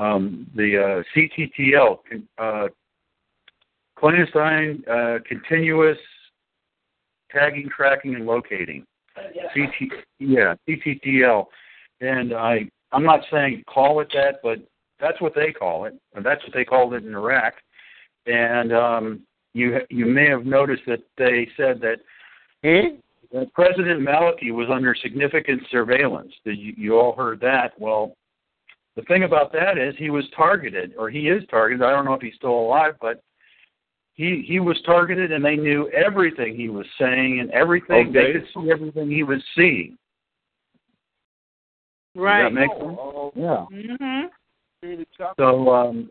Um, 0.00 0.50
the 0.56 1.02
uh, 1.04 1.16
CTTL, 1.16 1.98
uh, 2.38 2.68
clandestine 3.96 4.82
uh, 4.90 5.18
continuous 5.26 5.98
tagging, 7.30 7.68
tracking, 7.74 8.16
and 8.16 8.26
locating. 8.26 8.84
CT, 9.14 9.92
yeah, 10.18 10.54
CTTL, 10.68 11.46
and 12.00 12.32
I 12.32 12.68
I'm 12.92 13.04
not 13.04 13.20
saying 13.30 13.64
call 13.66 14.00
it 14.00 14.08
that, 14.14 14.40
but 14.42 14.58
that's 15.00 15.20
what 15.20 15.34
they 15.34 15.52
call 15.52 15.84
it, 15.86 15.94
that's 16.22 16.42
what 16.44 16.54
they 16.54 16.64
called 16.64 16.94
it 16.94 17.04
in 17.04 17.14
Iraq. 17.14 17.54
And 18.26 18.72
um, 18.72 19.20
you 19.52 19.80
you 19.90 20.06
may 20.06 20.28
have 20.28 20.46
noticed 20.46 20.82
that 20.86 21.02
they 21.18 21.48
said 21.56 21.80
that, 21.80 21.96
that 23.32 23.52
President 23.52 24.00
Maliki 24.00 24.52
was 24.52 24.68
under 24.70 24.94
significant 24.94 25.62
surveillance. 25.70 26.32
You, 26.44 26.74
you 26.76 26.98
all 26.98 27.14
heard 27.14 27.40
that. 27.40 27.72
Well, 27.78 28.16
the 28.96 29.02
thing 29.02 29.24
about 29.24 29.52
that 29.52 29.76
is 29.76 29.94
he 29.98 30.10
was 30.10 30.24
targeted, 30.36 30.94
or 30.96 31.10
he 31.10 31.28
is 31.28 31.42
targeted. 31.50 31.82
I 31.82 31.90
don't 31.90 32.04
know 32.04 32.14
if 32.14 32.22
he's 32.22 32.36
still 32.36 32.50
alive, 32.50 32.94
but 33.00 33.22
he 34.14 34.44
he 34.46 34.60
was 34.60 34.80
targeted, 34.86 35.32
and 35.32 35.44
they 35.44 35.56
knew 35.56 35.88
everything 35.90 36.54
he 36.54 36.68
was 36.68 36.86
saying 36.98 37.40
and 37.40 37.50
everything. 37.50 38.08
Okay. 38.10 38.32
They 38.32 38.38
could 38.38 38.48
see 38.54 38.70
everything 38.70 39.10
he 39.10 39.24
was 39.24 39.42
seeing. 39.56 39.98
Right. 42.14 42.42
Does 42.42 42.52
that 42.52 42.60
make 42.60 42.70
sense? 42.70 42.98
Yeah. 43.36 43.66
Mhm. 43.72 44.30
So, 45.36 45.70
um, 45.74 46.10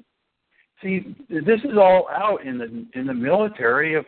see, 0.82 1.16
this 1.30 1.64
is 1.64 1.78
all 1.78 2.08
out 2.10 2.44
in 2.44 2.58
the 2.58 2.86
in 3.00 3.08
the 3.08 3.14
military, 3.14 3.94
of, 3.96 4.06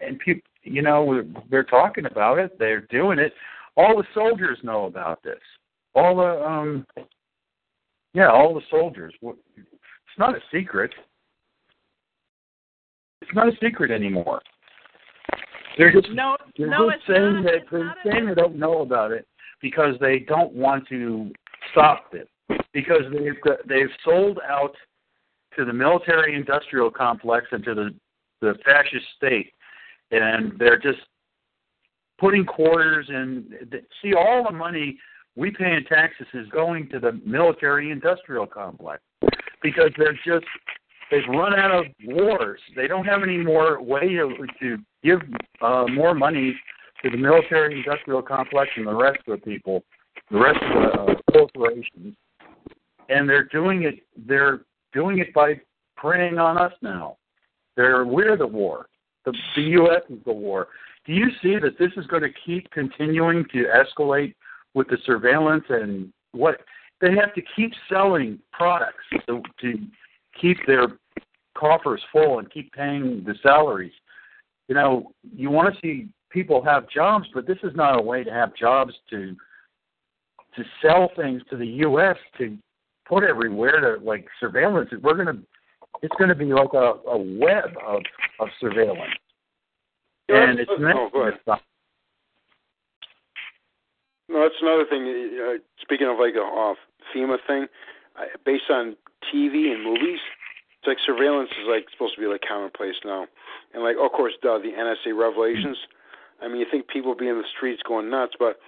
and 0.00 0.18
people, 0.18 0.48
you 0.62 0.82
know, 0.82 1.24
they're 1.50 1.64
talking 1.64 2.06
about 2.06 2.38
it. 2.38 2.58
They're 2.58 2.82
doing 2.82 3.18
it. 3.18 3.32
All 3.76 3.96
the 3.96 4.06
soldiers 4.14 4.58
know 4.62 4.84
about 4.86 5.22
this. 5.22 5.40
All 5.94 6.16
the, 6.16 6.44
um, 6.46 6.86
yeah, 8.14 8.30
all 8.30 8.54
the 8.54 8.62
soldiers. 8.70 9.14
It's 9.22 10.18
not 10.18 10.34
a 10.36 10.40
secret. 10.52 10.92
It's 13.22 13.34
not 13.34 13.48
a 13.48 13.56
secret 13.60 13.90
anymore. 13.90 14.40
They're 15.76 15.92
just 15.92 16.10
no, 16.10 16.36
they're 16.56 16.68
no, 16.68 16.90
just 16.90 17.02
it's 17.08 17.16
saying 17.16 17.34
not. 17.34 17.44
that 17.44 17.54
It's 17.54 17.70
they're 17.70 17.84
not 17.84 17.96
saying 18.04 18.26
they 18.26 18.34
don't 18.34 18.56
know 18.56 18.82
about 18.82 19.12
it 19.12 19.26
because 19.60 19.94
they 20.00 20.20
don't 20.20 20.52
want 20.52 20.86
to 20.88 21.30
stop 21.70 22.12
it 22.12 22.28
because 22.72 23.02
they've 23.12 23.54
they've 23.68 23.90
sold 24.04 24.38
out 24.48 24.74
to 25.56 25.64
the 25.64 25.72
military 25.72 26.34
industrial 26.34 26.90
complex 26.90 27.46
and 27.52 27.64
to 27.64 27.74
the 27.74 27.94
the 28.40 28.54
fascist 28.64 29.04
state 29.16 29.52
and 30.10 30.52
they're 30.58 30.78
just 30.78 31.00
putting 32.18 32.44
quarters 32.44 33.06
in. 33.08 33.46
See 34.02 34.14
all 34.14 34.44
the 34.44 34.56
money 34.56 34.98
we 35.36 35.50
pay 35.50 35.74
in 35.74 35.84
taxes 35.84 36.26
is 36.34 36.48
going 36.48 36.88
to 36.90 37.00
the 37.00 37.20
military 37.24 37.90
industrial 37.90 38.46
complex 38.46 39.00
because 39.62 39.90
they're 39.96 40.18
just 40.24 40.46
they've 41.10 41.26
run 41.28 41.58
out 41.58 41.70
of 41.70 41.86
wars. 42.04 42.60
They 42.76 42.86
don't 42.86 43.04
have 43.04 43.22
any 43.22 43.38
more 43.38 43.82
way 43.82 44.08
to, 44.08 44.46
to 44.60 44.78
give 45.02 45.20
uh, 45.60 45.86
more 45.88 46.14
money 46.14 46.54
to 47.02 47.10
the 47.10 47.16
military 47.16 47.78
industrial 47.78 48.22
complex 48.22 48.70
and 48.76 48.86
the 48.86 48.94
rest 48.94 49.18
of 49.26 49.40
the 49.40 49.44
people 49.44 49.84
the 50.30 50.38
rest 50.38 50.58
of 50.62 50.82
the 50.82 51.12
uh, 51.12 51.14
corporations. 51.32 52.14
And 53.08 53.28
they're 53.28 53.44
doing 53.44 53.82
it 53.82 54.00
they're 54.26 54.60
doing 54.92 55.18
it 55.18 55.32
by 55.34 55.60
preying 55.96 56.38
on 56.38 56.58
us 56.58 56.72
now. 56.82 57.16
They're 57.76 58.04
we're 58.04 58.36
the 58.36 58.46
war. 58.46 58.86
The 59.24 59.32
the 59.56 59.62
us 59.62 60.02
is 60.08 60.18
the 60.24 60.32
war. 60.32 60.68
Do 61.06 61.12
you 61.12 61.28
see 61.42 61.56
that 61.58 61.78
this 61.78 61.90
is 61.96 62.06
going 62.06 62.22
to 62.22 62.32
keep 62.46 62.70
continuing 62.70 63.44
to 63.52 63.64
escalate 63.74 64.34
with 64.74 64.88
the 64.88 64.98
surveillance 65.04 65.64
and 65.68 66.12
what 66.32 66.60
they 67.00 67.14
have 67.16 67.34
to 67.34 67.42
keep 67.56 67.72
selling 67.88 68.38
products 68.52 69.04
to, 69.26 69.42
to 69.62 69.78
keep 70.40 70.58
their 70.66 70.86
coffers 71.56 72.02
full 72.12 72.38
and 72.38 72.50
keep 72.52 72.72
paying 72.72 73.24
the 73.26 73.34
salaries. 73.42 73.92
You 74.68 74.76
know 74.76 75.12
you 75.34 75.50
want 75.50 75.74
to 75.74 75.80
see 75.80 76.08
people 76.30 76.62
have 76.64 76.88
jobs 76.88 77.26
but 77.34 77.46
this 77.46 77.58
is 77.62 77.72
not 77.74 77.98
a 77.98 78.02
way 78.02 78.24
to 78.24 78.30
have 78.30 78.54
jobs 78.54 78.94
to 79.10 79.36
to 80.56 80.64
sell 80.82 81.10
things 81.16 81.42
to 81.50 81.56
the 81.56 81.66
us 81.66 82.16
to 82.38 82.56
put 83.10 83.24
everywhere 83.24 83.80
to 83.80 84.04
like 84.04 84.26
surveillance. 84.38 84.90
We're 85.02 85.16
gonna 85.16 85.38
it's 86.02 86.14
gonna 86.18 86.34
be 86.34 86.46
like 86.46 86.72
a, 86.72 86.94
a 87.08 87.18
web 87.18 87.70
of, 87.86 88.02
of 88.38 88.48
surveillance. 88.60 89.12
And 90.28 90.60
it's 90.60 90.70
oh, 90.70 91.10
go 91.12 91.22
ahead. 91.22 91.40
not 91.46 91.60
No, 94.28 94.42
that's 94.42 94.54
another 94.62 94.84
thing. 94.88 95.02
Uh, 95.42 95.58
speaking 95.82 96.06
of 96.06 96.18
like 96.18 96.34
a 96.34 96.42
uh, 96.42 96.74
FEMA 97.12 97.36
thing, 97.48 97.66
uh, 98.16 98.26
based 98.46 98.70
on 98.70 98.96
TV 99.34 99.74
and 99.74 99.82
movies, 99.82 100.20
it's 100.78 100.86
like 100.86 100.98
surveillance 101.04 101.50
is 101.60 101.66
like 101.68 101.86
supposed 101.90 102.14
to 102.14 102.20
be 102.20 102.28
like 102.28 102.42
commonplace 102.48 102.94
now, 103.04 103.26
and 103.74 103.82
like 103.82 103.96
of 104.00 104.12
course 104.12 104.34
duh, 104.40 104.58
the 104.58 104.70
NSA 104.70 105.18
revelations. 105.18 105.76
I 106.42 106.48
mean, 106.48 106.58
you 106.58 106.66
think 106.70 106.88
people 106.88 107.14
be 107.14 107.28
in 107.28 107.36
the 107.36 107.44
streets 107.56 107.82
going 107.86 108.10
nuts, 108.10 108.32
but 108.38 108.58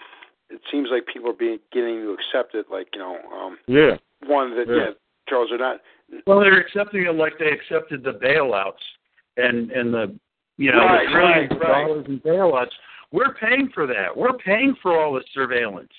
it 0.51 0.60
seems 0.70 0.89
like 0.91 1.07
people 1.07 1.31
are 1.31 1.34
being 1.34 1.59
getting 1.73 2.02
to 2.02 2.12
accept 2.12 2.55
it. 2.55 2.67
Like 2.70 2.89
you 2.94 3.01
know, 3.01 3.18
um, 3.33 3.59
Yeah. 3.67 3.97
one 4.26 4.55
that 4.57 4.68
Yeah. 4.68 4.76
yeah, 4.76 4.91
Charles 5.28 5.51
are 5.52 5.59
not. 5.59 5.81
Well, 6.26 6.41
they're 6.41 6.59
accepting 6.60 7.05
it 7.07 7.15
like 7.15 7.39
they 7.39 7.51
accepted 7.51 8.02
the 8.05 8.12
bailouts 8.12 8.83
and 9.36 9.70
and 9.73 9.94
the 9.94 10.15
you 10.59 10.70
know 10.73 10.78
Right, 10.78 11.07
the 11.07 11.12
trillions 11.12 11.51
right, 11.51 11.52
of 11.52 11.60
right. 11.60 11.86
dollars 11.86 12.07
in 12.07 12.20
bailouts. 12.20 12.73
We're 13.12 13.34
paying 13.34 13.68
for 13.75 13.86
that. 13.86 14.15
We're 14.17 14.36
paying 14.39 14.75
for 14.83 14.99
all 14.99 15.12
the 15.15 15.23
surveillance. 15.34 15.92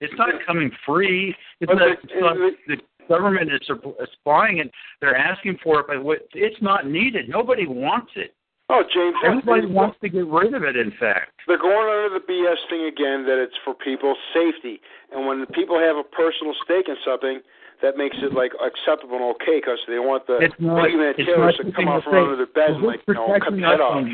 It's 0.00 0.14
not 0.16 0.30
coming 0.46 0.70
free. 0.84 1.34
It's 1.60 1.70
But 1.70 1.78
not, 1.78 2.02
the- 2.02 2.08
it's 2.08 2.20
not 2.20 2.36
the 2.66 2.80
government 3.08 3.52
is 3.52 3.60
supp- 3.68 4.00
is 4.02 4.08
supplying 4.14 4.58
it. 4.58 4.70
They're 5.00 5.16
asking 5.16 5.58
for 5.58 5.80
it, 5.80 5.86
but 5.86 6.02
what- 6.02 6.26
it's 6.34 6.60
not 6.62 6.86
needed. 6.86 7.28
Nobody 7.28 7.66
wants 7.66 8.12
it. 8.16 8.34
Oh, 8.72 8.82
James, 8.88 9.16
Everybody 9.24 9.66
wants 9.66 9.98
to 10.00 10.08
get 10.08 10.26
rid 10.26 10.54
of 10.54 10.64
it. 10.64 10.76
In 10.76 10.92
fact. 10.98 11.32
They're 11.46 11.60
going 11.60 11.88
under 11.92 12.18
the 12.18 12.24
BS 12.24 12.56
thing 12.70 12.88
again 12.88 13.26
that 13.28 13.36
it's 13.36 13.56
for 13.64 13.74
people's 13.74 14.16
safety, 14.32 14.80
and 15.12 15.26
when 15.26 15.44
people 15.52 15.78
have 15.78 15.96
a 15.96 16.04
personal 16.04 16.54
stake 16.64 16.88
in 16.88 16.96
something, 17.04 17.40
that 17.82 17.96
makes 17.96 18.16
it 18.22 18.32
like 18.32 18.52
acceptable 18.64 19.16
and 19.16 19.24
okay 19.36 19.58
because 19.60 19.78
they 19.88 19.98
want 19.98 20.26
the 20.26 20.38
It's 20.38 20.54
not- 20.58 20.78
boogeyman 20.78 21.18
it's 21.18 21.26
terrorists 21.26 21.60
not 21.62 21.70
to 21.70 21.76
come 21.76 21.88
out 21.88 22.04
from 22.04 22.14
under 22.14 22.36
their 22.36 22.46
beds 22.46 22.78
and 22.78 22.86
like 22.86 23.00
you 23.06 23.14
know 23.14 23.26
cut 23.26 23.42
protecting 23.42 23.60
the 23.60 23.66
head 23.66 23.80
us 23.80 23.80
off. 23.80 24.06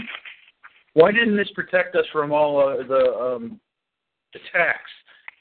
Why 0.95 1.13
didn't 1.13 1.37
this 1.37 1.51
protect 1.55 1.95
us 1.95 2.07
from 2.11 2.33
all 2.33 2.59
uh, 2.59 2.83
the 2.83 3.15
um, 3.15 3.61
attacks? 4.35 4.91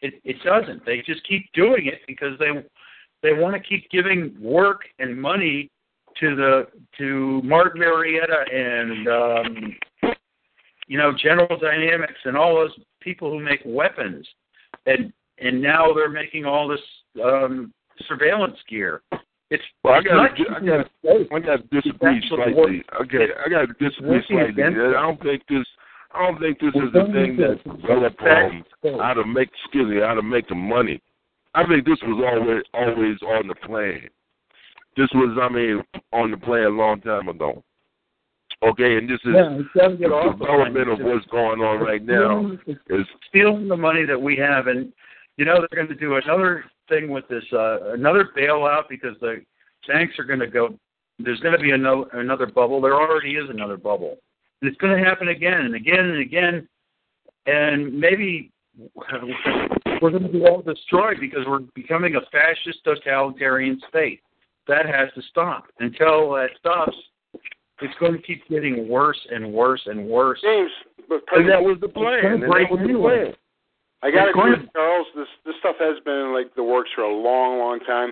It, 0.01 0.21
it 0.23 0.35
doesn't. 0.43 0.85
They 0.85 1.01
just 1.01 1.25
keep 1.27 1.51
doing 1.53 1.87
it 1.87 2.01
because 2.05 2.37
they 2.37 2.51
they 3.23 3.33
want 3.33 3.55
to 3.55 3.59
keep 3.59 3.89
giving 3.89 4.35
work 4.39 4.81
and 4.99 5.19
money 5.19 5.71
to 6.19 6.35
the 6.35 6.67
to 6.97 7.41
Martin 7.43 7.79
Marietta 7.79 8.45
and 8.53 9.07
um, 9.07 10.13
you 10.87 10.97
know 10.97 11.11
General 11.21 11.57
Dynamics 11.59 12.19
and 12.25 12.37
all 12.37 12.55
those 12.55 12.77
people 13.01 13.31
who 13.31 13.39
make 13.39 13.61
weapons, 13.65 14.27
and 14.85 15.11
and 15.39 15.61
now 15.61 15.93
they're 15.93 16.09
making 16.09 16.45
all 16.45 16.67
this 16.67 16.79
um, 17.23 17.73
surveillance 18.07 18.57
gear. 18.69 19.01
It's 19.49 19.63
Well, 19.83 19.93
I 19.93 20.01
got 20.01 20.35
to, 20.35 20.43
I 20.51 20.59
got. 20.59 21.33
I 21.33 21.39
got 21.39 21.57
to 21.57 21.81
disagree 21.81 22.21
slightly. 22.27 22.83
Okay, 23.01 23.27
I 23.45 23.49
got 23.49 23.61
to 23.61 23.89
disagree 23.89 24.21
slightly. 24.27 24.63
I 24.63 25.01
don't 25.01 25.21
think 25.21 25.43
this. 25.47 25.65
I 26.11 26.25
don't 26.25 26.39
think 26.39 26.59
this 26.59 26.73
is 26.75 26.91
the 26.93 27.05
thing 27.13 27.37
that 27.37 27.63
developed 27.63 28.21
um, 28.21 28.65
how 28.99 29.13
to 29.13 29.25
make 29.25 29.49
excuse 29.63 29.89
me, 29.89 30.01
how 30.01 30.15
to 30.15 30.21
make 30.21 30.47
the 30.49 30.55
money. 30.55 31.01
I 31.53 31.65
think 31.65 31.85
this 31.85 31.97
was 32.03 32.23
always 32.27 32.63
always 32.73 33.17
on 33.21 33.47
the 33.47 33.55
plan. 33.55 34.09
This 34.98 35.09
was, 35.14 35.38
I 35.40 35.48
mean, 35.53 35.84
on 36.11 36.32
the 36.32 36.38
plan 36.38 36.64
a 36.64 36.69
long 36.69 37.00
time 37.01 37.30
ago. 37.30 37.64
Okay, 38.64 38.98
and 38.98 39.08
this 39.08 39.19
is 39.24 39.35
Yeah, 39.35 39.59
the 39.76 40.35
development 40.40 40.90
of 40.90 41.00
what's 41.00 41.26
going 41.27 41.61
on 41.61 41.80
right 41.80 42.03
now. 42.03 42.58
Is 42.90 43.06
stealing 43.30 43.67
the 43.67 43.77
money 43.77 44.03
that 44.06 44.19
we 44.19 44.35
have, 44.38 44.66
and 44.66 44.92
you 45.38 45.45
know 45.45 45.59
they're 45.59 45.85
going 45.85 45.95
to 45.95 45.95
do 45.95 46.16
another 46.16 46.66
thing 46.90 47.09
with 47.09 47.27
this, 47.27 47.43
uh, 47.53 47.93
another 47.93 48.30
bailout 48.35 48.90
because 48.90 49.16
the 49.22 49.43
banks 49.88 50.16
are 50.17 50.24
going 50.24 50.40
to 50.40 50.48
go. 50.48 50.76
There's 51.19 51.40
going 51.42 51.56
to 51.56 51.61
be 51.61 51.72
another 51.72 52.06
another 52.14 52.48
bubble. 52.48 52.82
There 52.82 52.95
already 52.95 53.35
is 53.35 53.48
another 53.51 53.77
bubble, 53.77 54.17
and 54.61 54.69
it's 54.72 54.77
going 54.82 54.98
to 54.98 55.08
happen 55.08 55.27
again 55.27 55.61
and 55.61 55.76
again 55.76 56.00
and 56.00 56.17
again, 56.17 56.67
and 57.45 57.93
maybe 58.00 58.51
we're 60.01 60.09
going 60.09 60.24
to 60.24 60.30
be 60.30 60.43
all 60.45 60.64
destroyed 60.64 61.17
because 61.19 61.45
we're 61.48 61.59
becoming 61.76 62.16
a 62.16 62.22
fascist 62.32 62.84
totalitarian 62.84 63.80
state. 63.90 64.22
That 64.67 64.85
has 64.85 65.09
to 65.15 65.21
stop. 65.29 65.65
Until 65.79 66.31
that 66.33 66.49
stops, 66.59 66.95
it's 67.81 67.93
going 67.99 68.13
to 68.13 68.21
keep 68.21 68.47
getting 68.49 68.87
worse 68.89 69.19
and 69.31 69.53
worse 69.53 69.81
and 69.85 70.07
worse. 70.07 70.39
James, 70.41 70.71
but 71.07 71.21
that 71.31 71.61
was 71.61 71.77
the 71.81 71.87
plan. 71.87 72.41
that 72.41 72.49
was 72.49 72.79
the 72.81 72.99
plan. 72.99 73.33
I 74.03 74.11
got 74.11 74.25
to 74.25 74.29
It's 74.29 74.37
agree 74.37 74.51
with 74.51 74.73
Charles. 74.73 75.07
This 75.15 75.27
this 75.45 75.55
stuff 75.59 75.75
has 75.79 75.97
been 76.05 76.29
in 76.29 76.33
like 76.33 76.53
the 76.55 76.63
works 76.63 76.89
for 76.93 77.01
a 77.01 77.13
long, 77.13 77.57
long 77.59 77.79
time. 77.79 78.11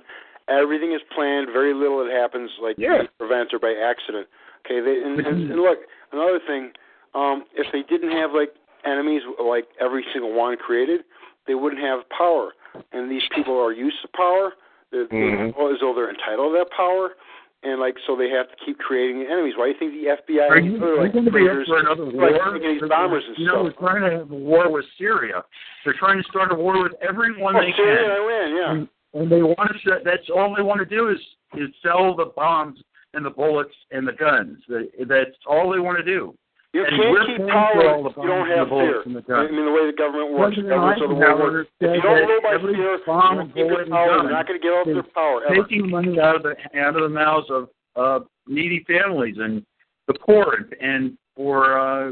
Everything 0.49 0.93
is 0.93 1.01
planned. 1.13 1.47
Very 1.51 1.73
little 1.73 2.03
that 2.03 2.11
happens 2.13 2.49
like 2.61 2.75
Yeah. 2.77 3.03
events 3.19 3.53
or 3.53 3.59
by 3.59 3.73
accident. 3.73 4.27
Okay, 4.65 4.81
they 4.81 5.01
and, 5.03 5.19
and, 5.19 5.51
and 5.51 5.61
look 5.61 5.79
another 6.11 6.39
thing. 6.45 6.71
Um, 7.13 7.45
if 7.53 7.67
they 7.71 7.81
didn't 7.83 8.11
have 8.11 8.31
like 8.33 8.49
enemies 8.85 9.21
like 9.43 9.65
every 9.79 10.03
single 10.13 10.33
one 10.33 10.57
created, 10.57 11.01
they 11.47 11.55
wouldn't 11.55 11.81
have 11.81 12.01
power. 12.09 12.53
And 12.91 13.09
these 13.09 13.23
people 13.33 13.57
are 13.57 13.71
used 13.71 13.97
to 14.01 14.07
power. 14.15 14.53
They're, 14.91 15.07
Mhm. 15.07 15.55
they 15.55 15.73
as 15.73 15.79
though 15.81 15.93
they're 15.93 16.09
entitled 16.09 16.53
to 16.53 16.57
that 16.59 16.69
power. 16.71 17.15
And 17.63 17.79
like 17.81 17.95
so, 18.05 18.15
they 18.15 18.29
have 18.29 18.47
to 18.49 18.55
keep 18.63 18.77
creating 18.77 19.23
enemies. 19.25 19.55
Why 19.57 19.65
do 19.65 19.71
you 19.73 19.79
think 19.79 19.93
the 19.93 20.09
FBI 20.11 20.49
Are 20.49 20.55
and 20.57 20.65
you, 20.67 20.77
other 20.77 20.85
are 20.85 20.95
you 20.97 21.01
like 21.01 21.13
going 21.13 21.25
to 21.25 21.31
be 21.31 21.49
up 21.49 21.65
for 21.65 21.79
another 21.79 22.05
like 22.05 22.37
war? 22.37 22.51
making 22.51 22.77
these 22.79 22.89
bombers 22.89 23.23
and 23.27 23.37
you 23.39 23.45
know, 23.47 23.65
stuff? 23.67 23.81
we're 23.81 23.87
trying 23.89 24.03
to 24.03 24.17
have 24.19 24.29
a 24.29 24.35
war 24.35 24.69
with 24.69 24.85
Syria. 24.99 25.43
They're 25.83 25.95
trying 25.97 26.21
to 26.21 26.27
start 26.29 26.51
a 26.51 26.55
war 26.55 26.83
with 26.83 26.93
everyone 27.01 27.55
Oh, 27.55 27.61
they 27.61 27.73
Syria 27.75 27.97
can. 27.97 28.11
and 28.11 28.21
Iran, 28.21 28.55
yeah. 28.55 28.71
And, 28.71 28.87
and 29.15 29.31
they 29.31 29.41
want 29.41 29.71
to. 29.83 29.99
That's 30.03 30.29
all 30.29 30.53
they 30.55 30.61
want 30.61 30.79
to 30.79 30.85
do 30.85 31.09
is 31.09 31.17
is 31.57 31.69
sell 31.81 32.15
the 32.15 32.25
bombs 32.35 32.77
and 33.15 33.25
the 33.25 33.31
bullets 33.31 33.73
and 33.89 34.07
the 34.07 34.13
guns. 34.13 34.59
They- 34.69 35.03
That's 35.05 35.31
all 35.47 35.71
they 35.71 35.79
want 35.79 35.97
to 35.97 36.03
do. 36.03 36.35
You 36.75 36.83
And 36.83 36.91
can't 36.91 37.39
keep 37.39 37.47
power 37.47 37.71
for 37.71 37.87
all 37.87 38.03
the 38.03 38.09
if 38.11 38.17
you 38.19 38.27
don't 38.27 38.51
have 38.51 38.67
fear. 38.67 38.99
I 38.99 39.47
mean, 39.47 39.63
the 39.63 39.71
way 39.71 39.87
the 39.87 39.95
government 39.95 40.35
works, 40.35 40.59
President 40.59 40.75
governments 40.75 41.07
of 41.07 41.07
the 41.07 41.15
world 41.15 41.39
Eisenhower 41.39 41.55
work. 41.55 41.67
If 41.79 41.95
you 41.95 42.01
don't 42.03 42.19
that 42.19 42.27
rule 42.27 42.43
by 42.43 42.55
fear, 42.59 42.75
you 42.75 42.83
and 42.83 43.07
don't 43.07 43.47
keep 43.47 43.63
bullet 43.63 43.87
your 43.87 43.95
power. 43.95 44.11
gun 44.11 44.25
They're 44.27 44.35
not 44.35 44.47
going 44.47 44.59
to 44.59 44.65
give 44.67 44.75
up 44.75 44.87
is 44.91 44.95
their 44.99 45.09
power 45.15 45.39
ever. 45.47 45.55
taking 45.63 45.87
money 45.87 46.19
out 46.19 46.35
of 46.35 46.43
the 46.43 46.53
out 46.75 46.95
of 46.99 47.03
the 47.07 47.13
mouths 47.15 47.47
of 47.47 47.71
uh, 47.95 48.19
needy 48.43 48.83
families 48.83 49.39
and 49.39 49.63
the 50.11 50.19
poor 50.19 50.51
and, 50.59 50.67
and 50.83 51.03
for 51.31 51.79
uh, 51.79 52.11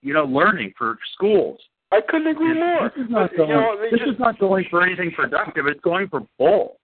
you 0.00 0.12
know 0.16 0.24
learning 0.24 0.72
for 0.80 0.96
schools. 1.12 1.60
I 1.92 2.00
couldn't 2.00 2.28
agree 2.32 2.56
more. 2.56 2.88
This 2.96 3.04
is 3.04 3.10
not 3.12 3.36
But, 3.36 3.36
going. 3.36 3.50
you 3.52 3.56
know, 3.60 3.76
this 3.84 4.00
just, 4.00 4.12
is 4.16 4.18
not 4.18 4.40
going 4.40 4.64
for 4.72 4.80
anything 4.80 5.12
productive. 5.12 5.66
It's 5.68 5.80
going 5.84 6.08
for 6.08 6.24
bull. 6.40 6.80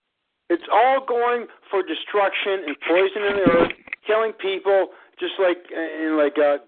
it's 0.50 0.68
all 0.68 1.00
going 1.00 1.46
for 1.70 1.80
destruction 1.80 2.68
and 2.68 2.76
poisoning 2.84 3.40
the 3.40 3.46
earth, 3.56 3.72
killing 4.06 4.32
people, 4.36 4.92
just 5.18 5.32
like 5.40 5.64
in 5.72 6.18
like 6.20 6.36
uh, 6.36 6.58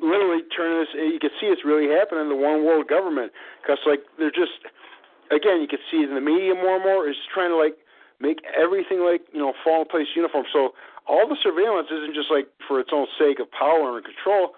literally 0.00 0.42
turning 0.54 0.80
this. 0.80 0.90
You 0.94 1.18
can 1.20 1.30
see 1.40 1.46
it's 1.46 1.64
really 1.64 1.88
happening. 1.92 2.28
The 2.28 2.36
one 2.36 2.64
world 2.64 2.88
government, 2.88 3.32
because 3.62 3.78
like 3.86 4.00
they're 4.18 4.34
just 4.34 4.58
again, 5.30 5.60
you 5.60 5.68
can 5.68 5.80
see 5.90 5.98
it 6.04 6.08
in 6.08 6.14
the 6.14 6.20
media 6.24 6.54
more 6.54 6.76
and 6.76 6.84
more 6.84 7.08
is 7.08 7.16
trying 7.32 7.50
to 7.50 7.56
like 7.58 7.76
make 8.20 8.38
everything 8.56 9.00
like 9.00 9.22
you 9.32 9.40
know 9.40 9.52
fall 9.64 9.82
in 9.82 9.88
place 9.88 10.06
uniform. 10.14 10.44
So 10.52 10.72
all 11.06 11.28
the 11.28 11.36
surveillance 11.42 11.88
isn't 11.90 12.14
just 12.14 12.30
like 12.30 12.48
for 12.66 12.80
its 12.80 12.90
own 12.92 13.06
sake 13.18 13.38
of 13.40 13.50
power 13.52 13.96
and 13.96 14.04
control. 14.04 14.54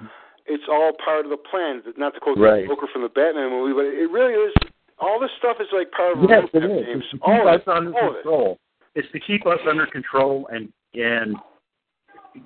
It's 0.47 0.65
all 0.71 0.93
part 0.97 1.25
of 1.27 1.31
the 1.31 1.37
plan. 1.37 1.83
Not 1.97 2.15
to 2.15 2.21
quote 2.21 2.39
Right. 2.39 2.63
the 2.63 2.69
Joker 2.73 2.87
from 2.93 3.03
the 3.03 3.13
Batman 3.13 3.51
movie, 3.51 3.75
but 3.77 3.85
it 3.85 4.09
really 4.11 4.33
is. 4.33 4.55
All 4.99 5.21
this 5.21 5.31
stuff 5.39 5.59
is 5.61 5.69
like 5.73 5.93
part 5.93 6.17
of 6.17 6.25
Yes, 6.29 6.49
it 6.55 6.65
is. 6.65 6.87
James. 6.87 7.05
It's 7.05 7.11
to 7.11 7.17
keep 7.19 7.29
All 7.29 7.49
us 7.49 7.61
it. 7.61 7.69
under 7.69 7.91
of 7.91 8.15
it. 8.17 8.23
control. 8.23 8.59
It's 8.95 9.13
to 9.13 9.21
keep 9.21 9.47
us 9.47 9.61
under 9.69 9.87
control 9.87 10.49
and 10.51 10.73
and 10.95 11.37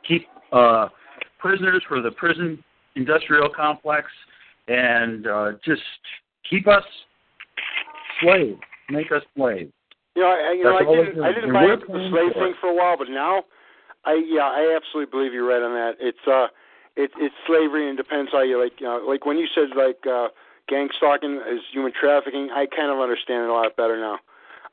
keep 0.07 0.27
uh, 0.53 0.89
prisoners 1.39 1.83
for 1.89 2.03
the 2.03 2.11
prison 2.11 2.63
industrial 2.97 3.49
complex 3.49 4.09
and 4.69 5.27
uh, 5.27 5.53
just 5.65 5.83
keep 6.49 6.69
us 6.69 6.85
slaves, 8.21 8.61
make 8.91 9.11
us 9.13 9.23
slaves. 9.37 9.73
You 10.15 10.23
know, 10.23 10.29
I, 10.29 10.53
you 10.53 10.65
know, 10.65 10.77
I 10.77 10.85
didn't, 10.85 11.25
I 11.25 11.33
didn't 11.33 11.53
buy 11.53 11.65
into 11.65 11.87
the 11.87 12.09
slave 12.11 12.33
thing 12.35 12.55
for 12.61 12.69
a 12.69 12.75
while, 12.75 12.99
but 12.99 13.09
now, 13.09 13.45
I 14.05 14.21
yeah, 14.29 14.43
I 14.43 14.77
absolutely 14.77 15.11
believe 15.11 15.33
you're 15.33 15.47
right 15.47 15.63
on 15.63 15.73
that. 15.73 15.97
It's 16.01 16.21
uh, 16.27 16.49
it, 16.97 17.11
it's 17.17 17.35
slavery 17.47 17.89
and 17.89 17.97
depends 17.97 18.31
how 18.33 18.43
you 18.43 18.61
like. 18.61 18.79
You 18.79 18.87
know, 18.87 19.05
like 19.09 19.25
when 19.25 19.39
you 19.39 19.47
said 19.55 19.77
like 19.77 20.05
uh, 20.07 20.29
gang 20.69 20.89
stalking 20.97 21.41
is 21.49 21.61
human 21.73 21.93
trafficking, 21.99 22.51
I 22.53 22.67
kind 22.67 22.91
of 22.93 23.01
understand 23.01 23.45
it 23.45 23.49
a 23.49 23.53
lot 23.53 23.75
better 23.77 23.97
now. 23.97 24.19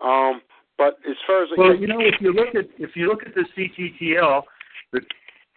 Um, 0.01 0.41
but 0.77 0.97
as 1.07 1.15
far 1.27 1.43
as 1.43 1.49
like, 1.51 1.59
Well, 1.59 1.75
you 1.75 1.87
know, 1.87 1.99
if 1.99 2.19
you 2.19 2.33
look 2.33 2.55
at 2.55 2.67
if 2.77 2.95
you 2.95 3.07
look 3.07 3.23
at 3.25 3.33
the 3.35 3.45
CTTL, 3.55 4.43
the 4.91 5.01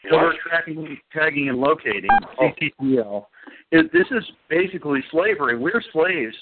covert 0.09 0.37
tracking, 0.47 0.99
tagging, 1.13 1.49
and 1.49 1.59
locating 1.59 2.11
oh. 2.39 2.51
CTTL, 2.83 3.25
it, 3.71 3.93
this 3.93 4.07
is 4.11 4.25
basically 4.49 5.03
slavery. 5.11 5.57
We're 5.57 5.83
slaves. 5.93 6.37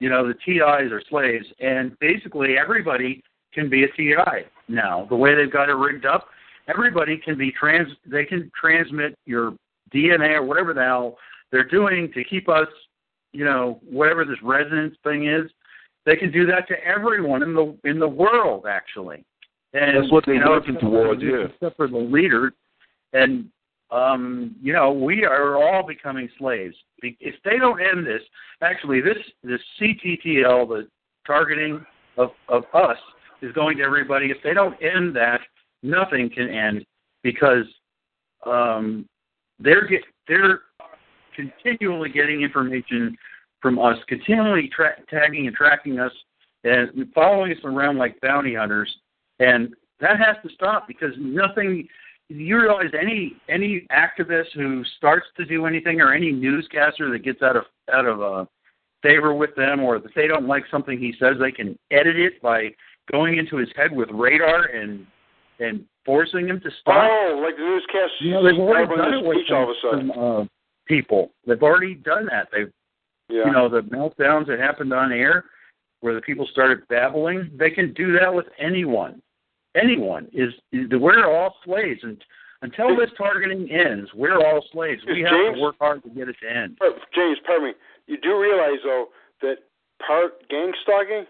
You 0.00 0.08
know, 0.08 0.28
the 0.28 0.34
TIs 0.34 0.92
are 0.92 1.02
slaves, 1.10 1.46
and 1.60 1.98
basically 1.98 2.56
everybody 2.56 3.22
can 3.52 3.68
be 3.68 3.84
a 3.84 3.88
TI 3.96 4.46
now. 4.68 5.06
The 5.08 5.16
way 5.16 5.34
they've 5.34 5.52
got 5.52 5.68
it 5.68 5.74
rigged 5.74 6.06
up, 6.06 6.28
everybody 6.68 7.16
can 7.16 7.36
be 7.36 7.50
trans. 7.50 7.88
They 8.06 8.24
can 8.24 8.50
transmit 8.58 9.18
your 9.26 9.54
DNA 9.92 10.34
or 10.34 10.44
whatever 10.44 10.72
the 10.72 10.82
hell 10.82 11.16
they're 11.50 11.68
doing 11.68 12.12
to 12.12 12.22
keep 12.22 12.48
us. 12.48 12.68
You 13.32 13.44
know, 13.44 13.80
whatever 13.88 14.24
this 14.24 14.38
resonance 14.42 14.94
thing 15.02 15.26
is, 15.26 15.50
they 16.06 16.16
can 16.16 16.30
do 16.30 16.46
that 16.46 16.68
to 16.68 16.74
everyone 16.84 17.42
in 17.42 17.54
the 17.54 17.76
in 17.84 17.98
the 17.98 18.08
world 18.08 18.66
actually. 18.68 19.24
And 19.74 20.02
That's 20.02 20.12
what 20.12 20.24
they're 20.24 20.36
you 20.36 20.40
know, 20.40 20.52
working 20.52 20.78
towards, 20.80 21.22
yeah. 21.22 21.46
Except 21.52 21.76
for 21.76 21.88
the 21.88 21.98
leaders, 21.98 22.52
and 23.12 23.48
um, 23.90 24.54
you 24.60 24.72
know, 24.72 24.92
we 24.92 25.24
are 25.24 25.56
all 25.56 25.86
becoming 25.86 26.28
slaves. 26.38 26.76
If 27.02 27.36
they 27.44 27.58
don't 27.58 27.80
end 27.80 28.06
this, 28.06 28.22
actually, 28.60 29.00
this 29.00 29.16
this 29.42 29.60
CTTL, 29.80 30.68
the 30.68 30.88
targeting 31.26 31.84
of 32.16 32.30
of 32.48 32.64
us, 32.74 32.98
is 33.40 33.52
going 33.52 33.78
to 33.78 33.82
everybody. 33.82 34.26
If 34.26 34.38
they 34.44 34.52
don't 34.52 34.76
end 34.82 35.16
that, 35.16 35.40
nothing 35.82 36.28
can 36.28 36.48
end 36.48 36.84
because 37.22 37.64
um, 38.46 39.06
they're 39.58 39.86
get, 39.86 40.02
they're 40.26 40.60
continually 41.34 42.10
getting 42.10 42.42
information 42.42 43.16
from 43.60 43.78
us, 43.78 43.96
continually 44.06 44.70
tra- 44.74 45.00
tagging 45.08 45.46
and 45.46 45.56
tracking 45.56 45.98
us, 45.98 46.12
and 46.64 46.90
following 47.14 47.52
us 47.52 47.58
around 47.64 47.96
like 47.96 48.20
bounty 48.20 48.54
hunters, 48.54 48.94
and 49.38 49.74
that 50.00 50.18
has 50.18 50.36
to 50.42 50.54
stop 50.54 50.86
because 50.86 51.12
nothing. 51.18 51.88
You 52.30 52.60
realize 52.60 52.90
any 53.00 53.36
any 53.48 53.86
activist 53.90 54.52
who 54.54 54.84
starts 54.98 55.26
to 55.38 55.44
do 55.46 55.64
anything, 55.66 56.00
or 56.00 56.12
any 56.12 56.30
newscaster 56.30 57.10
that 57.10 57.20
gets 57.20 57.42
out 57.42 57.56
of 57.56 57.64
out 57.92 58.04
of 58.06 58.20
uh, 58.20 58.44
favor 59.02 59.32
with 59.34 59.54
them, 59.56 59.80
or 59.80 59.96
if 59.96 60.02
they 60.14 60.26
don't 60.26 60.46
like 60.46 60.64
something 60.70 60.98
he 60.98 61.14
says, 61.18 61.36
they 61.40 61.52
can 61.52 61.78
edit 61.90 62.18
it 62.18 62.40
by 62.42 62.68
going 63.10 63.38
into 63.38 63.56
his 63.56 63.68
head 63.76 63.90
with 63.92 64.10
radar 64.10 64.64
and 64.64 65.06
and 65.58 65.84
forcing 66.04 66.48
him 66.48 66.60
to 66.60 66.70
stop. 66.80 67.10
Oh, 67.10 67.40
like 67.42 67.56
the 67.56 67.62
newscast. 67.62 68.12
You 68.20 68.32
know, 68.32 68.44
they've 68.44 68.58
already 68.58 68.94
done 68.94 69.14
it 69.14 69.24
with 69.24 69.38
all 69.50 69.62
of 69.64 69.68
a 69.70 69.72
some, 69.80 69.90
sudden. 69.90 70.10
some, 70.14 70.40
uh, 70.42 70.44
people. 70.86 71.30
They've 71.46 71.62
already 71.62 71.94
done 71.94 72.26
that. 72.26 72.48
They've, 72.52 72.70
Yeah. 73.28 73.44
you 73.46 73.52
know, 73.52 73.68
the 73.68 73.82
meltdowns 73.82 74.46
that 74.46 74.58
happened 74.58 74.92
on 74.92 75.12
air, 75.12 75.44
where 76.00 76.14
the 76.14 76.20
people 76.22 76.46
started 76.46 76.86
babbling. 76.88 77.50
They 77.56 77.70
can 77.70 77.92
do 77.92 78.12
that 78.18 78.32
with 78.32 78.46
anyone. 78.58 79.20
Anyone 79.80 80.28
is. 80.32 80.52
is 80.72 80.88
we're 80.92 81.26
all 81.26 81.54
slaves, 81.64 82.00
and 82.02 82.22
until 82.62 82.96
this 82.96 83.10
targeting 83.16 83.70
ends, 83.70 84.10
we're 84.14 84.36
all 84.38 84.64
slaves. 84.72 85.02
We 85.06 85.22
have 85.22 85.30
James- 85.30 85.56
to 85.56 85.60
work 85.62 85.76
hard 85.80 86.02
to 86.02 86.10
get 86.10 86.28
it 86.28 86.36
to 86.42 86.50
end. 86.50 86.78
James, 87.14 87.38
pardon 87.46 87.68
me. 87.68 87.74
You 88.06 88.16
do 88.18 88.38
realize 88.40 88.80
though 88.84 89.08
that 89.42 89.58
part 90.04 90.48
gang 90.48 90.72
stalking, 90.82 91.26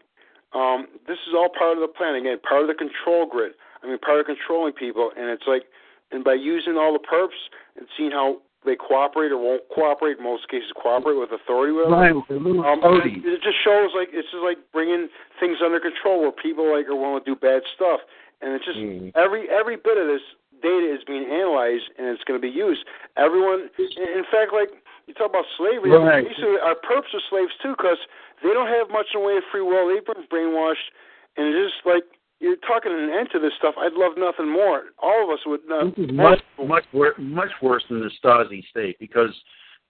um, 0.55 0.86
this 1.07 1.18
is 1.28 1.35
all 1.35 1.49
part 1.51 1.77
of 1.77 1.81
the 1.81 1.89
plan. 1.89 2.15
Again, 2.15 2.39
part 2.49 2.62
of 2.62 2.68
the 2.68 2.75
control 2.75 3.27
grid. 3.27 3.52
I 3.83 3.86
mean, 3.86 3.99
part 3.99 4.20
of 4.20 4.27
controlling 4.27 4.73
people, 4.73 5.12
and 5.17 5.28
it's 5.28 5.47
like, 5.47 5.65
and 6.10 6.25
by 6.25 6.35
using 6.35 6.77
all 6.77 6.93
the 6.93 6.99
perps 6.99 7.36
and 7.77 7.86
seeing 7.97 8.10
how 8.10 8.39
they 8.65 8.75
cooperate 8.75 9.31
or 9.31 9.39
won't 9.39 9.62
cooperate, 9.73 10.18
in 10.18 10.25
most 10.25 10.49
cases 10.49 10.73
cooperate 10.75 11.15
with 11.15 11.31
authority, 11.31 11.73
whatever. 11.73 11.94
Right, 11.94 12.15
with 12.17 12.27
little 12.43 12.65
Um, 12.65 12.81
toadies. 12.81 13.23
it 13.25 13.41
just 13.43 13.59
shows 13.62 13.94
like 13.94 14.09
it's 14.12 14.28
just 14.31 14.43
like 14.43 14.59
bringing 14.73 15.09
things 15.39 15.59
under 15.62 15.78
control 15.78 16.20
where 16.23 16.33
people 16.33 16.67
like 16.73 16.89
are 16.89 16.97
willing 16.97 17.20
to 17.23 17.25
do 17.25 17.36
bad 17.36 17.62
stuff, 17.75 18.01
and 18.41 18.55
it's 18.55 18.65
just 18.65 18.78
every 19.17 19.49
every 19.50 19.76
bit 19.76 19.97
of 19.99 20.07
this 20.07 20.23
data 20.62 20.86
is 20.92 21.02
being 21.07 21.25
analyzed 21.31 21.86
and 21.99 22.08
it's 22.08 22.25
going 22.25 22.39
to 22.41 22.42
be 22.42 22.50
used. 22.52 22.83
Everyone, 23.17 23.70
in 23.78 24.25
fact, 24.31 24.52
like 24.52 24.70
you 25.07 25.15
talk 25.15 25.31
about 25.31 25.44
slavery, 25.57 25.91
Right. 25.91 26.25
basically 26.26 26.58
our 26.62 26.75
perps 26.75 27.10
are 27.15 27.23
slaves 27.31 27.52
too 27.62 27.75
because 27.78 27.99
they 28.42 28.50
don't 28.52 28.68
have 28.68 28.91
much 28.91 29.07
in 29.15 29.20
the 29.20 29.26
way 29.26 29.36
of 29.36 29.44
free 29.50 29.62
will. 29.62 29.89
They've 29.89 30.05
been 30.05 30.26
brainwashed, 30.31 30.91
and 31.36 31.47
it's 31.55 31.75
just 31.75 31.86
like 31.86 32.02
you're 32.41 32.57
talking 32.67 32.92
an 32.92 33.10
end 33.10 33.28
to 33.33 33.39
this 33.41 33.52
stuff. 33.58 33.75
I'd 33.78 33.94
love 33.94 34.12
nothing 34.17 34.49
more. 34.50 34.94
All 34.99 35.25
of 35.25 35.31
us 35.31 35.41
would. 35.47 35.60
Uh, 35.70 35.91
This 35.97 36.07
is 36.07 36.12
much 36.12 36.42
much 36.67 36.84
wor- 36.92 37.18
much 37.18 37.50
worse 37.62 37.84
than 37.89 38.00
the 38.00 38.10
Stasi 38.23 38.67
state 38.68 38.97
because 39.00 39.34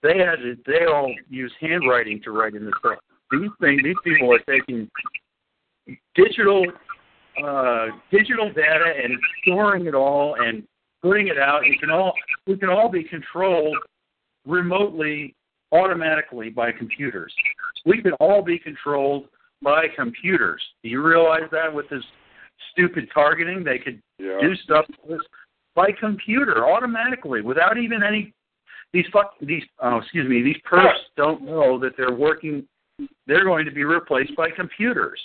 they 0.02 0.16
had 0.18 0.36
to, 0.36 0.56
they 0.66 0.84
all 0.86 1.12
use 1.28 1.52
handwriting 1.60 2.22
to 2.22 2.30
write 2.30 2.54
in 2.54 2.64
the 2.64 2.72
stuff. 2.78 2.98
These 3.32 3.50
things, 3.60 3.82
these 3.82 3.96
people 4.04 4.32
are 4.32 4.38
taking 4.48 4.88
digital 6.14 6.64
uh, 7.44 7.86
digital 8.10 8.52
data 8.52 8.92
and 9.02 9.18
storing 9.42 9.86
it 9.86 9.94
all 9.94 10.36
and 10.38 10.62
putting 11.02 11.28
it 11.28 11.38
out. 11.38 11.66
It 11.66 11.78
can 11.80 11.90
all 11.90 12.12
we 12.46 12.56
can 12.56 12.68
all 12.68 12.88
be 12.88 13.04
controlled 13.04 13.76
remotely, 14.46 15.34
automatically 15.72 16.50
by 16.50 16.72
computers. 16.72 17.32
We 17.84 18.02
can 18.02 18.12
all 18.14 18.42
be 18.42 18.58
controlled 18.58 19.26
by 19.62 19.86
computers. 19.94 20.62
Do 20.82 20.88
you 20.88 21.02
realize 21.02 21.48
that 21.52 21.72
with 21.72 21.88
this 21.90 22.04
stupid 22.72 23.08
targeting, 23.12 23.64
they 23.64 23.78
could 23.78 24.00
Yeah. 24.18 24.38
do 24.40 24.54
stuff 24.56 24.86
with- 25.04 25.20
by 25.74 25.92
computer 25.92 26.66
automatically 26.68 27.40
without 27.40 27.78
even 27.78 28.02
any 28.02 28.32
these 28.92 29.06
fuck 29.12 29.38
these 29.40 29.62
oh 29.80 29.98
excuse 29.98 30.28
me 30.28 30.42
these 30.42 30.56
perps 30.62 30.98
don't 31.16 31.42
know 31.42 31.78
that 31.78 31.96
they're 31.96 32.12
working 32.12 32.66
they're 33.26 33.44
going 33.44 33.64
to 33.64 33.70
be 33.70 33.84
replaced 33.84 34.34
by 34.34 34.50
computers 34.50 35.20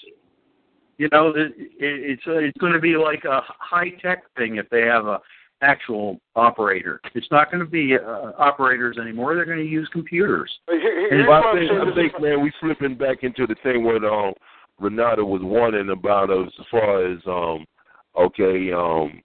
you 0.98 1.10
know 1.12 1.30
it, 1.30 1.54
it, 1.58 1.74
it's 1.80 2.22
uh, 2.28 2.34
it's 2.38 2.58
going 2.58 2.74
to 2.74 2.80
be 2.80 2.96
like 2.96 3.24
a 3.26 3.42
high 3.48 3.90
tech 4.02 4.24
thing 4.38 4.58
if 4.58 4.70
they 4.70 4.82
have 4.82 5.06
a 5.06 5.20
actual 5.62 6.20
operator 6.36 7.00
it's 7.16 7.28
not 7.32 7.50
going 7.50 7.64
to 7.64 7.70
be 7.70 7.96
uh, 7.96 8.32
operators 8.38 8.98
anymore 8.98 9.34
they're 9.36 9.46
going 9.46 9.58
to 9.58 9.64
use 9.64 9.88
computers 9.94 10.52
And 10.68 10.82
here's 10.82 11.28
what 11.28 11.46
I'm 11.46 11.56
the- 11.56 11.68
saying. 11.68 11.82
I 11.82 11.96
think, 11.96 12.22
man, 12.22 12.42
we're 12.42 12.52
slipping 12.60 12.98
back 12.98 13.24
into 13.24 13.48
the 13.48 13.56
thing 13.64 13.84
what 13.84 14.04
um 14.04 14.34
Renata 14.80 15.24
was 15.24 15.42
warning 15.42 15.90
about 15.92 16.30
us 16.30 16.52
as 16.60 16.66
far 16.70 17.06
as 17.10 17.20
um 17.28 17.66
okay 18.20 18.74
um 18.74 19.22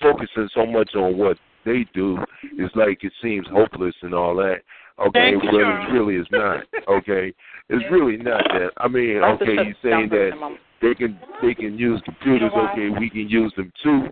focusing 0.00 0.48
so 0.54 0.64
much 0.66 0.90
on 0.94 1.18
what 1.18 1.36
they 1.64 1.84
do 1.92 2.16
is 2.58 2.70
like 2.76 3.02
it 3.02 3.12
seems 3.20 3.46
hopeless 3.50 3.94
and 4.02 4.14
all 4.14 4.36
that. 4.36 4.58
Okay, 4.98 5.32
Thank 5.32 5.42
well 5.44 5.52
Charles. 5.60 5.86
it 5.88 5.92
really 5.92 6.16
is 6.16 6.26
not. 6.30 6.64
Okay, 6.88 7.32
it's 7.68 7.84
really 7.90 8.16
not 8.16 8.42
that. 8.52 8.70
I 8.78 8.88
mean, 8.88 9.22
I'll 9.22 9.34
okay, 9.34 9.56
shut 9.56 9.66
you're 9.66 9.74
saying 9.82 10.08
down 10.08 10.08
for 10.08 10.26
a 10.28 10.30
that 10.30 10.58
they 10.80 10.94
can 10.94 11.18
they 11.42 11.54
can 11.54 11.76
use 11.78 12.00
computers. 12.04 12.50
You 12.54 12.62
know? 12.62 12.68
Okay, 12.72 12.88
we 12.98 13.10
can 13.10 13.28
use 13.28 13.52
them 13.56 13.72
too. 13.82 14.08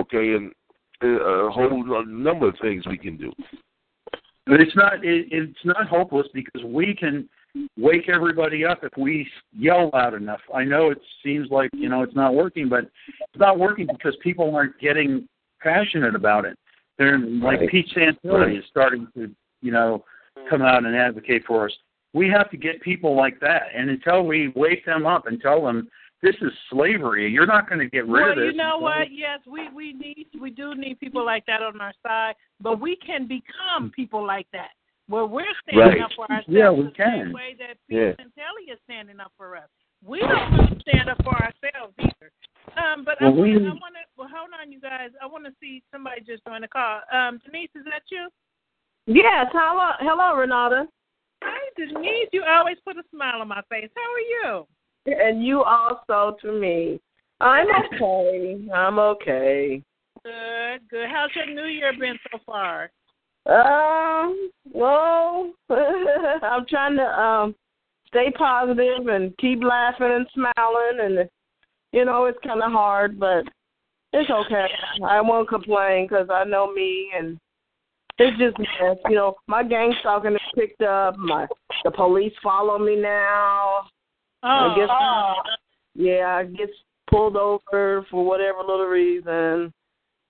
Okay, 0.00 0.34
and 0.34 0.52
uh, 1.02 1.08
a 1.08 1.50
whole 1.50 1.84
number 2.06 2.48
of 2.48 2.54
things 2.62 2.86
we 2.86 2.96
can 2.96 3.16
do. 3.16 3.32
But 4.46 4.60
it's 4.60 4.74
not 4.76 5.04
it, 5.04 5.26
it's 5.30 5.64
not 5.64 5.88
hopeless 5.88 6.28
because 6.32 6.62
we 6.64 6.94
can 6.94 7.28
wake 7.76 8.08
everybody 8.08 8.64
up 8.64 8.82
if 8.82 8.92
we 8.96 9.28
yell 9.52 9.90
loud 9.92 10.14
enough. 10.14 10.40
I 10.54 10.64
know 10.64 10.90
it 10.90 10.98
seems 11.24 11.50
like 11.50 11.70
you 11.74 11.88
know 11.88 12.02
it's 12.02 12.16
not 12.16 12.34
working, 12.34 12.68
but 12.68 12.84
it's 13.08 13.38
not 13.38 13.58
working 13.58 13.86
because 13.86 14.16
people 14.22 14.54
aren't 14.54 14.78
getting 14.80 15.28
passionate 15.60 16.14
about 16.14 16.44
it. 16.44 16.58
They're 16.98 17.18
like 17.18 17.60
Right. 17.60 17.68
Pete 17.68 17.88
Santilli 17.94 18.32
Right. 18.46 18.56
is 18.56 18.64
starting 18.70 19.06
to 19.14 19.30
you 19.60 19.72
know 19.72 20.04
come 20.48 20.62
out 20.62 20.84
and 20.84 20.96
advocate 20.96 21.44
for 21.46 21.66
us. 21.66 21.72
We 22.14 22.28
have 22.28 22.50
to 22.50 22.56
get 22.56 22.80
people 22.82 23.16
like 23.16 23.40
that, 23.40 23.68
and 23.74 23.88
until 23.90 24.22
we 24.24 24.48
wake 24.54 24.84
them 24.84 25.06
up 25.06 25.26
and 25.26 25.40
tell 25.40 25.64
them 25.64 25.88
this 26.22 26.36
is 26.42 26.52
slavery, 26.70 27.30
you're 27.30 27.46
not 27.46 27.68
going 27.68 27.80
to 27.80 27.88
get 27.88 28.06
rid 28.06 28.22
well, 28.22 28.30
of 28.30 28.36
this. 28.36 28.42
Well, 28.44 28.50
you 28.52 28.56
know 28.56 28.78
what? 28.78 29.10
Yes, 29.10 29.40
we 29.46 29.68
we 29.74 29.92
need 29.94 30.26
we 30.40 30.50
do 30.50 30.74
need 30.74 31.00
people 31.00 31.24
like 31.24 31.46
that 31.46 31.62
on 31.62 31.80
our 31.80 31.94
side, 32.06 32.34
but 32.60 32.80
we 32.80 32.96
can 32.96 33.26
become 33.26 33.90
people 33.94 34.24
like 34.26 34.46
that. 34.52 34.70
Where 35.08 35.26
we're 35.26 35.44
standing 35.66 35.98
Right. 35.98 36.00
up 36.00 36.12
for 36.14 36.30
ourselves 36.30 36.46
Yeah, 36.48 36.70
we 36.70 36.82
the 36.84 36.94
same 36.96 37.26
can. 37.26 37.32
way 37.32 37.54
that 37.58 37.76
Pete 37.88 37.98
Yeah. 37.98 38.12
Santilli 38.12 38.72
is 38.72 38.78
standing 38.84 39.18
up 39.18 39.32
for 39.36 39.56
us. 39.56 39.68
We 40.04 40.20
don't 40.20 40.52
really 40.54 40.80
stand 40.80 41.08
up 41.10 41.18
for 41.24 41.34
ourselves 41.34 41.94
either. 41.98 42.30
Um, 42.76 43.04
but 43.04 43.20
I 43.20 43.24
Well, 43.24 43.34
want 43.34 43.50
we- 43.50 43.66
I 43.66 43.70
want 43.72 43.94
to. 43.96 44.04
Well, 44.16 44.28
hold 44.28 44.50
on, 44.60 44.70
you 44.70 44.80
guys. 44.80 45.10
I 45.20 45.26
want 45.26 45.44
to 45.46 45.52
see 45.60 45.82
somebody 45.90 46.20
just 46.20 46.44
join 46.46 46.60
the 46.60 46.68
call. 46.68 47.02
Um, 47.10 47.38
Denise, 47.44 47.74
is 47.74 47.84
that 47.86 48.02
you? 48.10 48.28
Yes. 49.06 49.46
Hello, 49.52 49.90
hello, 49.98 50.36
Renata. 50.36 50.86
Hi, 51.42 51.70
Denise. 51.76 52.28
You 52.32 52.44
always 52.48 52.76
put 52.84 52.96
a 52.96 53.02
smile 53.12 53.40
on 53.40 53.48
my 53.48 53.62
face. 53.68 53.90
How 53.96 54.12
are 54.12 54.20
you? 54.20 54.66
And 55.06 55.44
you 55.44 55.64
also 55.64 56.36
to 56.42 56.52
me. 56.52 57.00
I'm 57.40 57.66
okay. 57.92 58.64
I'm 58.72 59.00
okay. 59.00 59.82
Good, 60.24 60.88
good. 60.88 61.08
How's 61.10 61.30
your 61.34 61.52
New 61.52 61.64
Year 61.68 61.92
been 61.98 62.16
so 62.30 62.38
far? 62.46 62.90
Um. 63.46 64.50
Well, 64.72 65.52
I'm 65.70 66.64
trying 66.68 66.96
to 66.96 67.02
um 67.02 67.56
stay 68.06 68.30
positive 68.38 69.08
and 69.08 69.36
keep 69.38 69.64
laughing 69.64 70.12
and 70.12 70.26
smiling, 70.32 71.00
and 71.00 71.28
you 71.90 72.04
know 72.04 72.26
it's 72.26 72.38
kind 72.46 72.62
of 72.62 72.70
hard, 72.70 73.18
but 73.18 73.42
it's 74.12 74.30
okay. 74.30 74.66
I 75.04 75.20
won't 75.20 75.48
complain 75.48 76.06
because 76.06 76.28
I 76.32 76.44
know 76.44 76.72
me, 76.72 77.10
and 77.18 77.36
it's 78.18 78.38
just 78.38 78.58
mess. 78.58 78.96
You 79.08 79.16
know, 79.16 79.34
my 79.46 79.62
gang 79.62 79.94
stalking 80.00 80.34
is 80.34 80.40
picked 80.54 80.82
up. 80.82 81.16
My 81.16 81.46
the 81.84 81.90
police 81.90 82.32
follow 82.42 82.78
me 82.78 82.96
now. 82.96 83.82
I 84.42 84.66
oh. 84.66 84.74
guess, 84.76 84.88
yeah, 85.94 86.36
I 86.40 86.44
get 86.44 86.68
pulled 87.10 87.36
over 87.36 88.04
for 88.10 88.24
whatever 88.24 88.58
little 88.60 88.86
reason. 88.86 89.72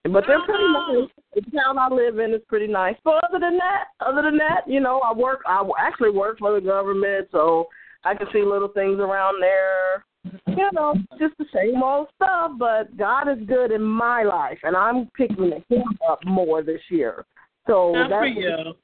But 0.04 0.24
they're 0.26 0.44
pretty 0.44 0.64
oh. 0.64 1.06
nice. 1.06 1.10
The 1.34 1.58
town 1.58 1.78
I 1.78 1.88
live 1.88 2.18
in 2.18 2.34
is 2.34 2.42
pretty 2.48 2.66
nice. 2.66 2.96
But 3.04 3.22
other 3.28 3.38
than 3.38 3.56
that, 3.58 3.84
other 4.00 4.22
than 4.22 4.36
that, 4.38 4.62
you 4.66 4.80
know, 4.80 5.00
I 5.00 5.12
work. 5.12 5.40
I 5.46 5.62
actually 5.78 6.10
work 6.10 6.38
for 6.38 6.52
the 6.52 6.64
government, 6.64 7.28
so 7.30 7.66
I 8.04 8.14
can 8.14 8.26
see 8.32 8.42
little 8.42 8.68
things 8.68 8.98
around 8.98 9.40
there. 9.40 10.04
You 10.46 10.70
know, 10.72 10.94
just 11.18 11.36
the 11.38 11.46
same 11.52 11.82
old 11.82 12.08
stuff. 12.16 12.52
But 12.58 12.96
God 12.96 13.28
is 13.28 13.46
good 13.46 13.70
in 13.70 13.82
my 13.82 14.22
life, 14.24 14.58
and 14.62 14.76
I'm 14.76 15.08
picking 15.16 15.52
Him 15.68 15.84
up 16.08 16.20
more 16.24 16.62
this 16.62 16.82
year. 16.90 17.24
So 17.66 17.92
Good 17.92 18.10
that's 18.10 18.20
for 18.20 18.26
you. 18.26 18.74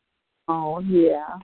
Oh 0.49 0.81
yeah, 0.81 1.39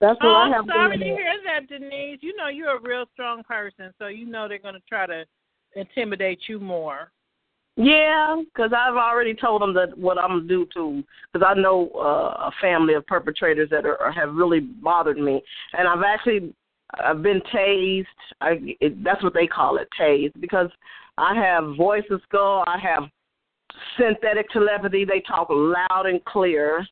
that's 0.00 0.18
what 0.20 0.30
oh, 0.30 0.34
I 0.34 0.42
I'm 0.44 0.52
have. 0.52 0.64
sorry 0.66 0.98
to 0.98 1.04
hear 1.04 1.34
that, 1.46 1.68
Denise. 1.68 2.18
You 2.20 2.36
know 2.36 2.48
you're 2.48 2.76
a 2.76 2.80
real 2.80 3.04
strong 3.12 3.42
person, 3.44 3.92
so 3.98 4.08
you 4.08 4.26
know 4.26 4.48
they're 4.48 4.58
going 4.58 4.74
to 4.74 4.80
try 4.88 5.06
to 5.06 5.24
intimidate 5.74 6.40
you 6.48 6.58
more. 6.58 7.10
Yeah, 7.76 8.42
because 8.42 8.72
I've 8.74 8.96
already 8.96 9.34
told 9.34 9.60
them 9.60 9.74
that 9.74 9.96
what 9.98 10.16
I'm 10.16 10.30
gonna 10.30 10.48
do 10.48 10.66
to, 10.72 11.04
because 11.32 11.46
I 11.46 11.60
know 11.60 11.90
uh, 11.94 12.48
a 12.48 12.50
family 12.60 12.94
of 12.94 13.06
perpetrators 13.06 13.68
that 13.70 13.84
are, 13.84 14.10
have 14.12 14.34
really 14.34 14.60
bothered 14.60 15.18
me, 15.18 15.42
and 15.76 15.86
I've 15.86 16.02
actually 16.02 16.54
I've 17.04 17.22
been 17.22 17.42
tased. 17.54 18.06
I 18.40 18.76
it, 18.80 19.04
that's 19.04 19.22
what 19.22 19.34
they 19.34 19.46
call 19.46 19.76
it, 19.76 19.88
tased, 20.00 20.40
because 20.40 20.70
I 21.18 21.34
have 21.34 21.76
voice 21.76 22.04
of 22.10 22.22
skull. 22.26 22.64
I 22.66 22.78
have 22.78 23.04
synthetic 23.98 24.48
telepathy. 24.50 25.04
They 25.04 25.20
talk 25.20 25.48
loud 25.50 26.06
and 26.06 26.24
clear, 26.24 26.86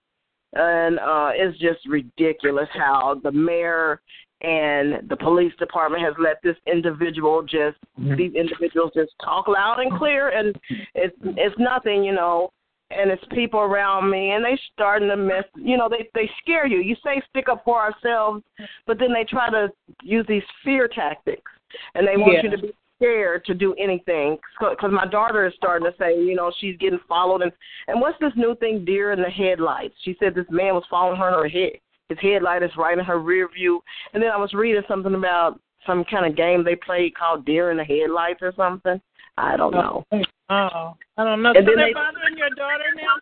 and 0.55 0.99
uh, 0.99 1.31
it's 1.35 1.59
just 1.59 1.87
ridiculous 1.89 2.69
how 2.73 3.21
the 3.23 3.33
mayor 3.33 4.01
and 4.41 5.09
the 5.09 5.17
police 5.17 5.53
department 5.59 6.03
has 6.03 6.15
let 6.19 6.37
this 6.43 6.57
individual 6.67 7.43
just 7.43 7.79
these 8.17 8.35
individuals 8.35 8.93
just 8.95 9.13
talk 9.25 9.49
loud 9.49 9.79
and 9.79 9.97
clear, 9.99 10.37
and 10.37 10.55
it's 10.95 11.17
it's 11.23 11.57
nothing, 11.59 12.05
you 12.05 12.13
know. 12.13 12.51
And 12.91 13.11
it's 13.11 13.25
people 13.33 13.61
around 13.61 14.11
me, 14.11 14.33
and 14.33 14.45
they 14.45 14.61
starting 14.73 15.09
to 15.09 15.17
mess. 15.17 15.45
You 15.57 15.77
know, 15.79 15.89
they 15.89 16.09
they 16.15 16.31
scare 16.43 16.67
you. 16.67 16.79
You 16.81 16.95
say 17.03 17.23
stick 17.31 17.49
up 17.49 17.63
for 17.65 17.81
ourselves, 17.81 18.45
but 18.87 18.99
then 18.99 19.13
they 19.13 19.25
try 19.25 19.51
to 19.51 19.69
use 20.03 20.27
these 20.29 20.43
fear 20.63 20.87
tactics, 20.87 21.51
and 21.95 22.07
they 22.07 22.17
want 22.17 22.35
Yeah. 22.35 22.43
you 22.43 22.51
to 22.51 22.59
be 22.59 22.75
scared 23.05 23.45
to 23.45 23.55
do 23.55 23.75
anything. 23.75 24.39
Because 24.59 24.91
my 24.93 25.07
daughter 25.07 25.47
is 25.47 25.53
starting 25.57 25.91
to 25.91 25.97
say, 25.99 26.19
you 26.19 26.35
know, 26.35 26.53
she's 26.61 26.77
getting 26.79 26.99
followed, 27.09 27.43
and 27.43 27.53
and 27.89 28.01
what's 28.01 28.19
this 28.21 28.33
new 28.37 28.55
thing, 28.57 28.85
deer 28.85 29.13
in 29.13 29.21
the 29.21 29.31
headlights? 29.31 29.95
She 30.05 30.17
said 30.19 30.35
this 30.35 30.47
man 30.51 30.75
was 30.75 30.85
following 30.91 31.19
her 31.19 31.29
in 31.29 31.35
her 31.35 31.49
head. 31.49 31.79
His 32.09 32.19
headlight 32.21 32.63
is 32.63 32.71
right 32.77 32.99
in 32.99 33.05
her 33.05 33.19
rear 33.19 33.49
view. 33.49 33.81
And 34.13 34.23
then 34.23 34.31
I 34.31 34.37
was 34.37 34.53
reading 34.53 34.83
something 34.87 35.15
about 35.15 35.59
some 35.87 36.05
kind 36.05 36.27
of 36.27 36.37
game 36.37 36.65
they 36.65 36.77
played 36.77 37.15
called 37.15 37.47
Deer 37.47 37.71
in 37.71 37.77
the 37.77 37.85
Headlights 37.85 38.41
or 38.43 38.53
something. 38.57 39.01
I 39.37 39.57
don't 39.57 39.73
know. 39.73 40.05
Oh, 40.13 40.23
oh 40.51 40.97
I 41.17 41.25
don't 41.25 41.43
know. 41.43 41.51
And 41.51 41.67
so 41.67 41.73
they're 41.75 41.89
they- 41.89 41.93
bothering 41.93 42.37
your 42.37 42.51
daughter 42.51 42.85
now? 42.97 43.15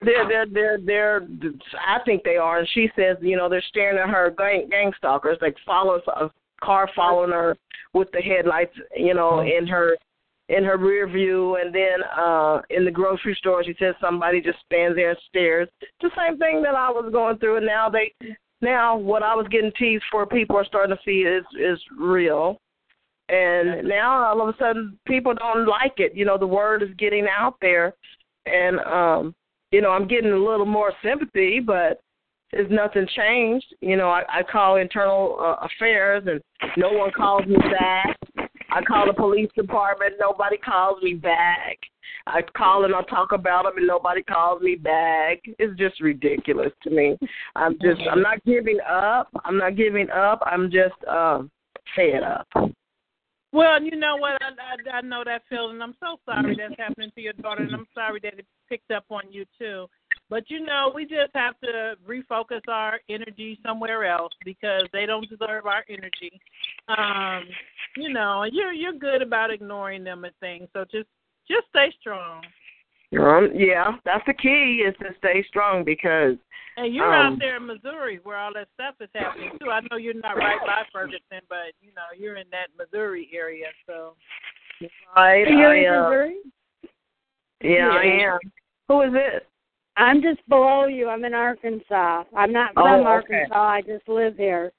They're 0.00 0.28
they're 0.28 0.46
they're 0.46 0.78
they're 0.84 1.28
I 1.86 1.98
think 2.04 2.24
they 2.24 2.36
are 2.36 2.58
and 2.58 2.68
she 2.74 2.90
says, 2.94 3.16
you 3.20 3.36
know, 3.36 3.48
they're 3.48 3.64
staring 3.68 3.98
at 3.98 4.10
her 4.10 4.34
gang 4.36 4.68
gang 4.70 4.92
stalkers, 4.98 5.38
like 5.40 5.56
follows 5.64 6.02
a 6.08 6.30
car 6.64 6.88
following 6.94 7.30
her 7.30 7.56
with 7.92 8.08
the 8.12 8.20
headlights, 8.20 8.74
you 8.96 9.14
know, 9.14 9.40
in 9.40 9.66
her 9.66 9.96
in 10.50 10.62
her 10.62 10.76
rear 10.76 11.08
view 11.08 11.56
and 11.56 11.74
then 11.74 12.02
uh 12.18 12.60
in 12.68 12.84
the 12.84 12.90
grocery 12.90 13.34
store 13.38 13.64
she 13.64 13.74
says 13.78 13.94
somebody 13.98 14.42
just 14.42 14.58
stands 14.66 14.96
there 14.96 15.10
and 15.10 15.18
stares. 15.28 15.68
The 16.02 16.10
same 16.16 16.38
thing 16.38 16.62
that 16.62 16.74
I 16.74 16.90
was 16.90 17.10
going 17.12 17.38
through 17.38 17.58
and 17.58 17.66
now 17.66 17.88
they 17.88 18.12
now 18.60 18.96
what 18.96 19.22
I 19.22 19.34
was 19.34 19.46
getting 19.50 19.72
teased 19.78 20.04
for 20.10 20.26
people 20.26 20.56
are 20.56 20.64
starting 20.66 20.94
to 20.94 21.02
see 21.02 21.20
is 21.20 21.44
is 21.58 21.80
real. 21.98 22.58
And 23.30 23.88
now 23.88 24.22
all 24.22 24.46
of 24.46 24.54
a 24.54 24.58
sudden 24.58 24.98
people 25.06 25.32
don't 25.34 25.66
like 25.66 25.94
it. 25.96 26.14
You 26.14 26.26
know, 26.26 26.36
the 26.36 26.46
word 26.46 26.82
is 26.82 26.90
getting 26.98 27.26
out 27.26 27.56
there 27.62 27.94
and 28.44 28.80
um 28.80 29.34
you 29.70 29.80
know, 29.80 29.90
I'm 29.90 30.06
getting 30.06 30.30
a 30.30 30.36
little 30.36 30.66
more 30.66 30.92
sympathy, 31.02 31.58
but 31.58 32.00
there's 32.54 32.70
nothing 32.70 33.06
changed. 33.16 33.66
You 33.80 33.96
know, 33.96 34.08
I, 34.08 34.22
I 34.28 34.42
call 34.42 34.76
internal 34.76 35.36
uh, 35.40 35.66
affairs 35.66 36.24
and 36.26 36.40
no 36.76 36.92
one 36.92 37.10
calls 37.10 37.44
me 37.46 37.56
back. 37.56 38.16
I 38.70 38.82
call 38.82 39.06
the 39.06 39.12
police 39.12 39.50
department, 39.56 40.14
nobody 40.18 40.56
calls 40.56 41.02
me 41.02 41.14
back. 41.14 41.78
I 42.26 42.40
call 42.56 42.84
and 42.84 42.94
I 42.94 43.02
talk 43.02 43.32
about 43.32 43.64
them 43.64 43.76
and 43.76 43.86
nobody 43.86 44.22
calls 44.22 44.62
me 44.62 44.76
back. 44.76 45.38
It's 45.58 45.78
just 45.78 46.00
ridiculous 46.00 46.72
to 46.82 46.90
me. 46.90 47.18
I'm 47.54 47.74
just 47.82 48.00
I'm 48.10 48.22
not 48.22 48.44
giving 48.44 48.78
up. 48.88 49.28
I'm 49.44 49.58
not 49.58 49.76
giving 49.76 50.08
up. 50.10 50.40
I'm 50.46 50.70
just 50.70 50.94
um 51.08 51.50
fed 51.94 52.22
up. 52.22 52.48
Well, 53.52 53.80
you 53.80 53.96
know 53.96 54.16
what? 54.16 54.42
I, 54.42 54.48
I 54.92 54.98
I 54.98 55.00
know 55.02 55.22
that 55.24 55.42
feeling. 55.48 55.80
I'm 55.80 55.94
so 56.00 56.16
sorry 56.24 56.56
that's 56.58 56.74
happening 56.78 57.12
to 57.14 57.20
your 57.20 57.34
daughter, 57.34 57.62
and 57.62 57.74
I'm 57.74 57.86
sorry 57.94 58.18
that 58.24 58.38
it 58.38 58.46
picked 58.68 58.90
up 58.90 59.04
on 59.10 59.30
you 59.30 59.44
too. 59.58 59.86
But 60.30 60.44
you 60.48 60.64
know, 60.64 60.90
we 60.94 61.04
just 61.04 61.30
have 61.34 61.58
to 61.60 61.94
refocus 62.08 62.62
our 62.68 63.00
energy 63.08 63.58
somewhere 63.64 64.04
else 64.04 64.32
because 64.44 64.84
they 64.92 65.06
don't 65.06 65.28
deserve 65.28 65.66
our 65.66 65.84
energy. 65.88 66.40
Um, 66.88 67.44
you 67.96 68.12
know, 68.12 68.42
and 68.42 68.52
you're 68.54 68.72
you're 68.72 68.92
good 68.92 69.22
about 69.22 69.52
ignoring 69.52 70.04
them 70.04 70.24
and 70.24 70.34
things. 70.40 70.68
So 70.72 70.84
just 70.90 71.08
just 71.48 71.68
stay 71.70 71.92
strong. 72.00 72.42
Um, 73.18 73.50
yeah, 73.54 73.92
that's 74.04 74.24
the 74.26 74.34
key 74.34 74.82
is 74.84 74.94
to 74.98 75.14
stay 75.18 75.44
strong 75.48 75.84
because 75.84 76.34
And 76.76 76.92
you're 76.92 77.14
um, 77.14 77.34
out 77.34 77.38
there 77.38 77.58
in 77.58 77.66
Missouri 77.66 78.18
where 78.24 78.38
all 78.38 78.52
that 78.54 78.66
stuff 78.74 78.96
is 79.00 79.10
happening 79.14 79.50
too. 79.60 79.70
I 79.70 79.80
know 79.88 79.98
you're 79.98 80.14
not 80.14 80.36
right 80.36 80.58
by 80.66 80.82
Ferguson, 80.92 81.42
but 81.48 81.76
you 81.80 81.92
know 81.94 82.10
you're 82.18 82.36
in 82.36 82.46
that 82.50 82.68
Missouri 82.76 83.30
area. 83.32 83.66
So 83.86 84.14
Right, 85.16 85.46
You're 85.48 85.70
I, 85.70 85.78
in 85.78 85.86
uh, 85.86 86.02
Missouri? 86.02 86.36
Yeah, 87.62 87.88
I 87.88 88.32
am. 88.32 88.38
Who 88.88 89.02
is 89.02 89.12
it? 89.14 89.46
I'm 89.96 90.20
just 90.22 90.46
below 90.48 90.86
you. 90.86 91.08
I'm 91.08 91.24
in 91.24 91.34
Arkansas. 91.34 92.24
I'm 92.36 92.52
not 92.52 92.72
Oh, 92.76 92.82
from 92.82 93.00
okay. 93.00 93.06
Arkansas. 93.06 93.54
I 93.54 93.80
just 93.82 94.08
live 94.08 94.36
here. 94.36 94.72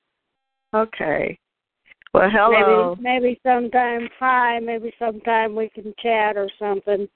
Okay. 0.73 1.37
Well, 2.13 2.29
hello. 2.29 2.95
Maybe 2.99 3.19
maybe 3.19 3.39
sometime 3.43 4.09
hi, 4.19 4.59
maybe 4.59 4.93
sometime 4.97 5.55
we 5.55 5.69
can 5.69 5.93
chat 6.01 6.37
or 6.37 6.49
something. 6.57 7.07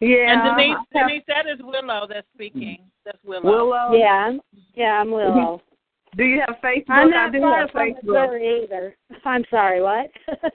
Yeah. 0.00 0.32
and 0.32 0.56
Denise, 0.56 0.76
Denise, 0.92 1.24
that 1.26 1.46
is 1.46 1.58
Willow 1.60 2.06
that's 2.08 2.26
speaking. 2.34 2.78
That's 3.04 3.18
Willow. 3.24 3.42
Willow. 3.44 3.92
Yeah, 3.94 4.28
I'm, 4.28 4.40
yeah, 4.74 5.00
I'm 5.00 5.10
Willow. 5.10 5.60
Mm-hmm. 5.60 6.16
Do 6.16 6.24
you 6.24 6.40
have 6.46 6.56
Facebook? 6.62 6.84
I'm 6.88 7.08
I 7.08 7.10
not 7.10 7.32
do 7.32 7.40
far 7.40 7.60
have 7.60 7.70
from 7.70 7.80
Facebook. 7.80 8.02
Missouri 8.04 8.62
either. 8.62 8.96
I'm 9.24 9.44
sorry, 9.50 9.82
what? 9.82 10.08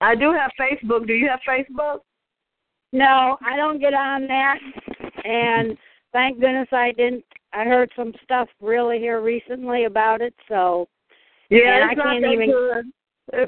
I 0.00 0.14
do 0.16 0.32
have 0.32 0.50
Facebook. 0.60 1.06
Do 1.06 1.12
you 1.12 1.28
have 1.28 1.40
Facebook? 1.48 2.00
no, 2.92 3.38
I 3.46 3.56
don't 3.56 3.78
get 3.78 3.94
on 3.94 4.26
that. 4.26 4.58
And 5.24 5.78
thank 6.12 6.40
goodness 6.40 6.68
I 6.72 6.92
didn't. 6.92 7.24
I 7.52 7.64
heard 7.64 7.90
some 7.96 8.12
stuff 8.24 8.48
really 8.60 8.98
here 8.98 9.20
recently 9.20 9.84
about 9.84 10.20
it, 10.20 10.34
so 10.48 10.88
Yeah, 11.48 11.88
I 11.90 11.94
can't 11.94 12.24
even. 12.24 12.50
good. 12.50 12.92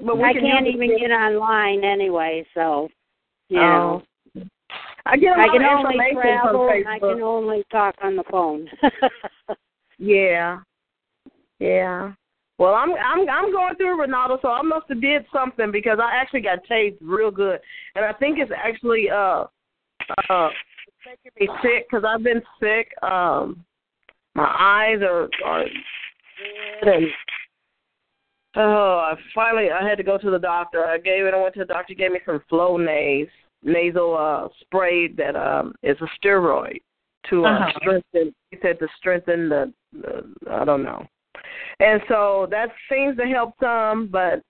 But 0.04 0.16
we 0.16 0.24
I 0.24 0.32
can 0.32 0.42
can't 0.42 0.66
even 0.66 0.90
it. 0.90 1.00
get 1.00 1.10
online 1.10 1.84
anyway, 1.84 2.46
so 2.54 2.88
you 3.48 3.60
Oh. 3.60 3.68
know. 3.68 4.02
I 5.06 5.16
get 5.16 5.36
a 5.36 5.40
I 5.40 5.46
lot 5.46 5.52
can 5.56 5.64
of 5.64 5.86
only 5.86 6.12
travel 6.12 6.68
and 6.70 6.88
I 6.88 6.98
can 6.98 7.20
only 7.20 7.64
talk 7.70 7.96
on 8.02 8.16
the 8.16 8.24
phone. 8.30 8.68
Yeah. 9.98 10.58
Yeah. 11.60 12.12
Well, 12.58 12.74
I'm 12.74 12.92
I'm 12.92 13.28
I'm 13.28 13.52
going 13.52 13.76
through 13.76 14.04
Ronaldo, 14.04 14.40
so 14.42 14.48
I 14.48 14.62
must 14.62 14.86
have 14.88 15.00
did 15.00 15.24
something 15.32 15.70
because 15.70 15.98
I 16.02 16.14
actually 16.16 16.40
got 16.42 16.64
tased 16.68 16.98
real 17.00 17.30
good, 17.30 17.60
and 17.94 18.04
I 18.04 18.12
think 18.12 18.38
it's 18.38 18.50
actually 18.56 19.10
uh 19.10 19.44
uh 20.28 20.48
making 21.06 21.32
me 21.38 21.48
sick 21.62 21.86
because 21.90 22.04
I've 22.06 22.22
been 22.22 22.42
sick. 22.60 22.92
Um, 23.02 23.64
my 24.34 24.44
eyes 24.58 25.02
are 25.02 25.28
are 25.44 25.64
red 26.84 26.94
and 26.94 27.06
oh, 28.56 28.98
I 28.98 29.14
finally 29.34 29.70
I 29.70 29.86
had 29.86 29.98
to 29.98 30.04
go 30.04 30.18
to 30.18 30.30
the 30.30 30.38
doctor. 30.38 30.84
I 30.84 30.98
gave 30.98 31.24
it. 31.26 31.34
I 31.34 31.40
went 31.42 31.54
to 31.54 31.60
the 31.60 31.66
doctor. 31.66 31.94
Gave 31.94 32.12
me 32.12 32.20
some 32.24 32.42
Flonase 32.50 33.28
nasal 33.62 34.16
uh 34.16 34.48
spray 34.60 35.08
that 35.08 35.36
um 35.36 35.74
is 35.82 35.96
a 36.00 36.08
steroid 36.26 36.80
to 37.30 37.44
uh, 37.46 37.50
Uh-huh. 37.50 37.72
strengthen. 37.80 38.34
He 38.50 38.58
said 38.60 38.78
to 38.80 38.88
strengthen 38.98 39.48
the, 39.48 39.72
the 39.92 40.34
I 40.50 40.64
don't 40.64 40.82
know, 40.82 41.06
and 41.78 42.00
so 42.08 42.46
that 42.50 42.70
seems 42.90 43.16
to 43.18 43.24
help 43.26 43.54
some. 43.60 44.08
But 44.10 44.42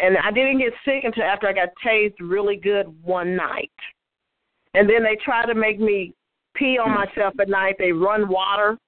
and 0.00 0.16
I 0.18 0.30
didn't 0.30 0.58
get 0.58 0.72
sick 0.84 1.04
until 1.04 1.24
after 1.24 1.48
I 1.48 1.52
got 1.52 1.68
tased 1.84 2.14
really 2.20 2.56
good 2.56 2.86
one 3.02 3.36
night, 3.36 3.70
and 4.74 4.88
then 4.88 5.02
they 5.02 5.16
try 5.24 5.44
to 5.46 5.54
make 5.54 5.78
me 5.80 6.14
pee 6.54 6.78
on 6.78 6.90
myself 6.94 7.34
at 7.40 7.48
night. 7.48 7.76
They 7.78 7.92
run 7.92 8.28
water. 8.28 8.78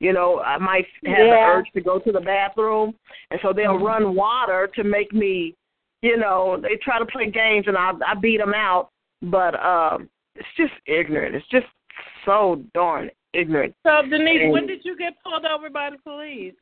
You 0.00 0.12
know, 0.12 0.40
I 0.40 0.58
might 0.58 0.86
have 1.04 1.16
the 1.16 1.30
urge 1.30 1.66
to 1.74 1.80
go 1.80 1.98
to 2.00 2.10
the 2.12 2.20
bathroom, 2.20 2.94
and 3.30 3.38
so 3.40 3.52
they'll 3.52 3.78
Mhm. 3.78 3.86
run 3.86 4.14
water 4.14 4.66
to 4.74 4.82
make 4.84 5.12
me. 5.12 5.54
You 6.02 6.16
know, 6.16 6.56
they 6.56 6.76
try 6.76 6.98
to 6.98 7.06
play 7.06 7.30
games, 7.30 7.68
and 7.68 7.76
I 7.76 7.92
I 8.06 8.14
beat 8.14 8.38
them 8.38 8.54
out. 8.54 8.90
But 9.22 9.54
um, 9.64 10.08
it's 10.34 10.48
just 10.56 10.72
ignorant. 10.86 11.36
It's 11.36 11.46
just 11.48 11.66
so 12.24 12.62
darn 12.74 13.10
ignorant. 13.32 13.74
So 13.86 14.02
Denise, 14.02 14.42
And- 14.42 14.52
when 14.52 14.66
did 14.66 14.84
you 14.84 14.96
get 14.96 15.14
pulled 15.22 15.44
over 15.44 15.70
by 15.70 15.90
the 15.90 15.98
police? 15.98 16.54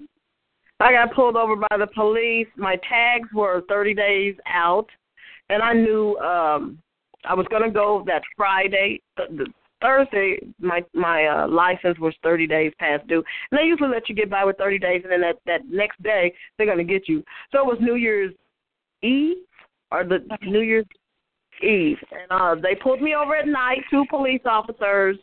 I 0.78 0.92
got 0.92 1.12
pulled 1.14 1.36
over 1.36 1.56
by 1.56 1.76
the 1.78 1.86
police. 1.86 2.48
My 2.56 2.76
tags 2.88 3.28
were 3.32 3.62
30 3.68 3.94
days 3.94 4.34
out, 4.46 4.88
and 5.48 5.62
I 5.62 5.72
knew 5.72 6.16
um 6.18 6.78
I 7.24 7.34
was 7.34 7.46
going 7.50 7.62
to 7.62 7.70
go 7.70 8.02
that 8.06 8.22
Friday. 8.36 9.00
th- 9.16 9.30
The 9.30 9.46
Thursday, 9.82 10.38
my 10.58 10.84
my 10.94 11.26
uh, 11.26 11.48
license 11.48 11.98
was 11.98 12.14
30 12.22 12.46
days 12.46 12.72
past 12.78 13.06
due, 13.06 13.22
and 13.50 13.58
they 13.58 13.64
usually 13.64 13.88
let 13.88 14.08
you 14.08 14.14
get 14.14 14.28
by 14.30 14.44
with 14.44 14.58
30 14.58 14.78
days, 14.78 15.00
and 15.04 15.12
then 15.12 15.20
that 15.22 15.36
that 15.46 15.60
next 15.70 16.02
day 16.02 16.32
they're 16.56 16.66
going 16.66 16.78
to 16.78 16.84
get 16.84 17.08
you. 17.08 17.22
So 17.50 17.60
it 17.60 17.66
was 17.66 17.78
New 17.80 17.94
Year's 17.94 18.34
Eve 19.02 19.38
or 19.90 20.04
the 20.04 20.18
New 20.42 20.60
Year's 20.60 20.86
Eve, 21.62 21.96
and 22.12 22.30
uh 22.30 22.54
they 22.60 22.74
pulled 22.74 23.00
me 23.00 23.14
over 23.14 23.34
at 23.36 23.48
night. 23.48 23.78
Two 23.90 24.04
police 24.10 24.42
officers 24.44 25.16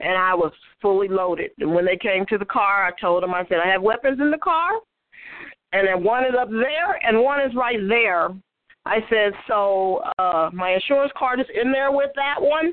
and 0.00 0.16
I 0.16 0.34
was 0.34 0.52
fully 0.82 1.08
loaded. 1.08 1.50
And 1.58 1.74
when 1.74 1.84
they 1.84 1.96
came 1.96 2.26
to 2.26 2.38
the 2.38 2.44
car, 2.44 2.86
I 2.86 3.00
told 3.00 3.22
them, 3.22 3.32
I 3.34 3.44
said, 3.48 3.58
I 3.64 3.70
have 3.70 3.82
weapons 3.82 4.20
in 4.20 4.30
the 4.30 4.38
car, 4.38 4.72
and 5.72 5.86
then 5.88 6.04
one 6.04 6.24
is 6.24 6.34
up 6.38 6.50
there, 6.50 6.98
and 7.02 7.22
one 7.22 7.40
is 7.40 7.54
right 7.54 7.78
there. 7.88 8.28
I 8.86 9.00
said, 9.10 9.32
so 9.48 10.02
uh, 10.18 10.50
my 10.52 10.70
insurance 10.72 11.12
card 11.16 11.40
is 11.40 11.46
in 11.60 11.72
there 11.72 11.90
with 11.90 12.10
that 12.14 12.40
one, 12.40 12.72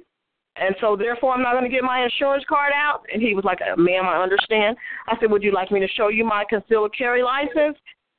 and 0.56 0.76
so 0.80 0.96
therefore 0.96 1.34
I'm 1.34 1.42
not 1.42 1.54
going 1.54 1.64
to 1.64 1.76
get 1.76 1.84
my 1.84 2.04
insurance 2.04 2.46
card 2.48 2.72
out. 2.76 3.02
And 3.12 3.22
he 3.22 3.34
was 3.34 3.44
like, 3.44 3.60
ma'am, 3.78 4.06
I 4.06 4.22
understand. 4.22 4.78
I 5.08 5.16
said, 5.20 5.32
would 5.32 5.44
you 5.44 5.52
like 5.52 5.72
me 5.72 5.80
to 5.80 5.88
show 5.88 6.10
you 6.10 6.24
my 6.24 6.46
concealed 6.48 6.96
carry 6.96 7.24
license? 7.24 7.78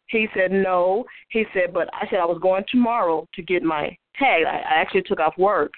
He 0.09 0.29
said, 0.37 0.51
no. 0.51 1.05
He 1.29 1.45
said, 1.55 1.73
but 1.73 1.89
I 1.95 2.07
said 2.11 2.19
I 2.19 2.27
was 2.27 2.39
going 2.43 2.65
tomorrow 2.71 3.27
to 3.35 3.43
get 3.43 3.63
my 3.63 3.97
tag. 4.19 4.43
I, 4.47 4.57
I 4.59 4.81
actually 4.81 5.03
took 5.03 5.21
off 5.21 5.39
work. 5.39 5.73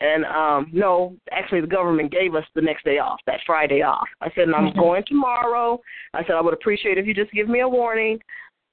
And 0.00 0.24
um 0.24 0.68
no, 0.72 1.16
actually 1.30 1.60
the 1.60 1.68
government 1.68 2.10
gave 2.10 2.34
us 2.34 2.44
the 2.56 2.60
next 2.60 2.84
day 2.84 2.98
off, 2.98 3.20
that 3.26 3.38
Friday 3.46 3.82
off. 3.82 4.08
I 4.20 4.30
said, 4.34 4.48
and 4.48 4.54
I'm 4.56 4.72
Mhm. 4.72 4.76
going 4.76 5.04
tomorrow. 5.06 5.80
I 6.12 6.24
said 6.24 6.34
I 6.34 6.40
would 6.40 6.54
appreciate 6.54 6.98
if 6.98 7.06
you 7.06 7.14
just 7.14 7.30
give 7.30 7.48
me 7.48 7.60
a 7.60 7.68
warning. 7.68 8.18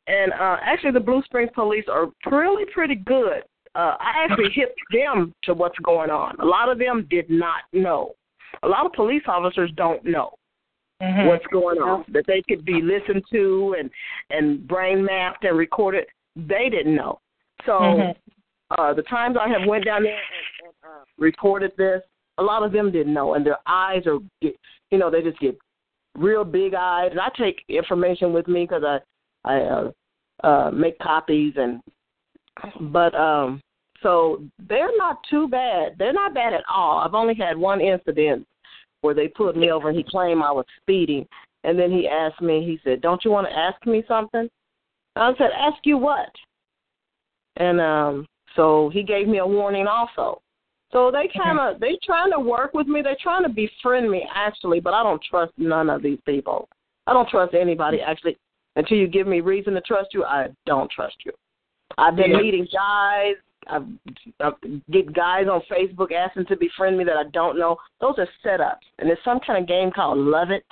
And 0.09 0.33
uh 0.33 0.57
actually 0.61 0.91
the 0.91 0.99
Blue 0.99 1.21
Springs 1.23 1.51
police 1.53 1.85
are 1.87 2.07
really 2.31 2.65
pretty 2.73 2.95
good. 2.95 3.43
Uh 3.75 3.95
I 3.99 4.11
actually 4.23 4.49
hit 4.55 4.73
them 4.91 5.33
to 5.43 5.53
what's 5.53 5.77
going 5.83 6.09
on. 6.09 6.35
A 6.39 6.45
lot 6.45 6.67
of 6.69 6.79
them 6.79 7.05
did 7.09 7.29
not 7.29 7.61
know. 7.73 8.13
A 8.63 8.67
lot 8.67 8.85
of 8.87 8.91
police 8.93 9.23
officers 9.27 9.71
don't 9.75 10.03
know 10.03 10.31
Mhm. 11.01 11.27
what's 11.27 11.45
going 11.47 11.77
on. 11.79 12.03
That 12.09 12.25
they 12.27 12.41
could 12.49 12.65
be 12.65 12.81
listened 12.81 13.23
to 13.31 13.75
and 13.79 13.89
and 14.31 14.67
brain 14.67 15.05
mapped 15.05 15.43
and 15.45 15.57
recorded. 15.57 16.05
They 16.35 16.69
didn't 16.69 16.95
know. 16.95 17.19
So 17.67 17.73
Mhm. 17.73 18.15
uh 18.77 18.93
the 18.93 19.03
times 19.03 19.37
I 19.37 19.47
have 19.47 19.65
went 19.67 19.85
down 19.85 20.03
there 20.03 20.13
and, 20.13 20.65
and 20.65 20.73
uh, 20.91 21.03
reported 21.19 21.71
this, 21.77 22.01
a 22.39 22.43
lot 22.43 22.63
of 22.63 22.71
them 22.71 22.91
didn't 22.91 23.13
know, 23.13 23.35
and 23.35 23.45
their 23.45 23.59
eyes 23.67 24.07
are, 24.07 24.19
get, 24.41 24.55
you 24.91 24.97
know, 24.97 25.09
they 25.11 25.21
just 25.21 25.39
get 25.39 25.55
real 26.17 26.43
big 26.43 26.73
eyed. 26.73 27.11
And 27.11 27.19
I 27.19 27.29
take 27.37 27.63
information 27.69 28.33
with 28.33 28.47
me 28.47 28.61
because 28.65 28.83
I 28.83 28.99
I 29.45 29.59
uh, 29.61 29.91
uh 30.43 30.71
make 30.71 30.97
copies 30.99 31.53
and 31.57 31.81
but 32.91 33.13
um 33.15 33.61
so 34.01 34.43
they're 34.69 34.95
not 34.97 35.17
too 35.29 35.47
bad. 35.49 35.95
They're 35.97 36.13
not 36.13 36.33
bad 36.33 36.53
at 36.53 36.63
all. 36.73 36.99
I've 36.99 37.13
only 37.13 37.35
had 37.35 37.57
one 37.57 37.81
incident 37.81 38.45
where 39.01 39.13
they 39.13 39.27
pulled 39.27 39.57
me 39.57 39.71
over 39.71 39.89
and 39.89 39.97
he 39.97 40.03
claimed 40.03 40.41
I 40.41 40.51
was 40.51 40.65
speeding 40.81 41.25
and 41.63 41.77
then 41.77 41.91
he 41.91 42.07
asked 42.07 42.41
me, 42.41 42.65
he 42.65 42.79
said, 42.83 43.01
Don't 43.01 43.23
you 43.25 43.31
want 43.31 43.47
to 43.47 43.57
ask 43.57 43.85
me 43.85 44.03
something? 44.07 44.49
I 45.15 45.33
said, 45.37 45.49
Ask 45.57 45.77
you 45.83 45.97
what? 45.97 46.29
And 47.57 47.81
um 47.81 48.25
so 48.55 48.89
he 48.93 49.03
gave 49.03 49.27
me 49.27 49.39
a 49.39 49.45
warning 49.45 49.87
also. 49.87 50.41
So 50.91 51.11
they 51.11 51.29
kind 51.37 51.59
of 51.59 51.79
they 51.79 51.97
trying 52.03 52.31
to 52.31 52.39
work 52.39 52.73
with 52.73 52.87
me. 52.87 53.01
They're 53.01 53.17
trying 53.21 53.43
to 53.43 53.49
befriend 53.49 54.09
me 54.09 54.27
actually, 54.33 54.79
but 54.79 54.93
I 54.93 55.03
don't 55.03 55.21
trust 55.21 55.53
none 55.57 55.89
of 55.89 56.01
these 56.01 56.19
people. 56.25 56.67
I 57.05 57.13
don't 57.13 57.29
trust 57.29 57.53
anybody 57.53 58.01
actually. 58.01 58.37
Until 58.79 58.97
you 58.97 59.07
give 59.09 59.27
me 59.27 59.41
reason 59.41 59.73
to 59.73 59.81
trust 59.81 60.13
you, 60.13 60.23
I 60.23 60.47
don't 60.65 60.89
trust 60.89 61.17
you. 61.25 61.33
I've 61.97 62.15
been 62.15 62.31
Yeah. 62.31 62.37
meeting 62.37 62.65
guys. 62.73 63.35
I've, 63.67 63.85
I've 64.39 64.53
get 64.89 65.11
guys 65.11 65.47
on 65.49 65.61
Facebook 65.69 66.13
asking 66.13 66.45
to 66.45 66.55
befriend 66.55 66.97
me 66.97 67.03
that 67.03 67.17
I 67.17 67.25
don't 67.33 67.59
know. 67.59 67.75
Those 67.99 68.15
are 68.19 68.27
setups, 68.43 68.85
and 68.97 69.09
there's 69.09 69.19
some 69.25 69.41
kind 69.41 69.61
of 69.61 69.67
game 69.67 69.91
called 69.91 70.17
Love 70.17 70.49
It 70.51 70.63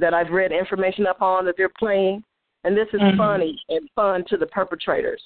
that 0.00 0.12
I've 0.12 0.30
read 0.30 0.50
information 0.50 1.06
up 1.06 1.22
on 1.22 1.44
that 1.44 1.54
they're 1.56 1.68
playing, 1.78 2.24
and 2.64 2.76
this 2.76 2.88
is 2.92 3.00
Mhm. 3.00 3.16
funny 3.16 3.62
and 3.68 3.88
fun 3.94 4.24
to 4.24 4.36
the 4.36 4.46
perpetrators. 4.46 5.22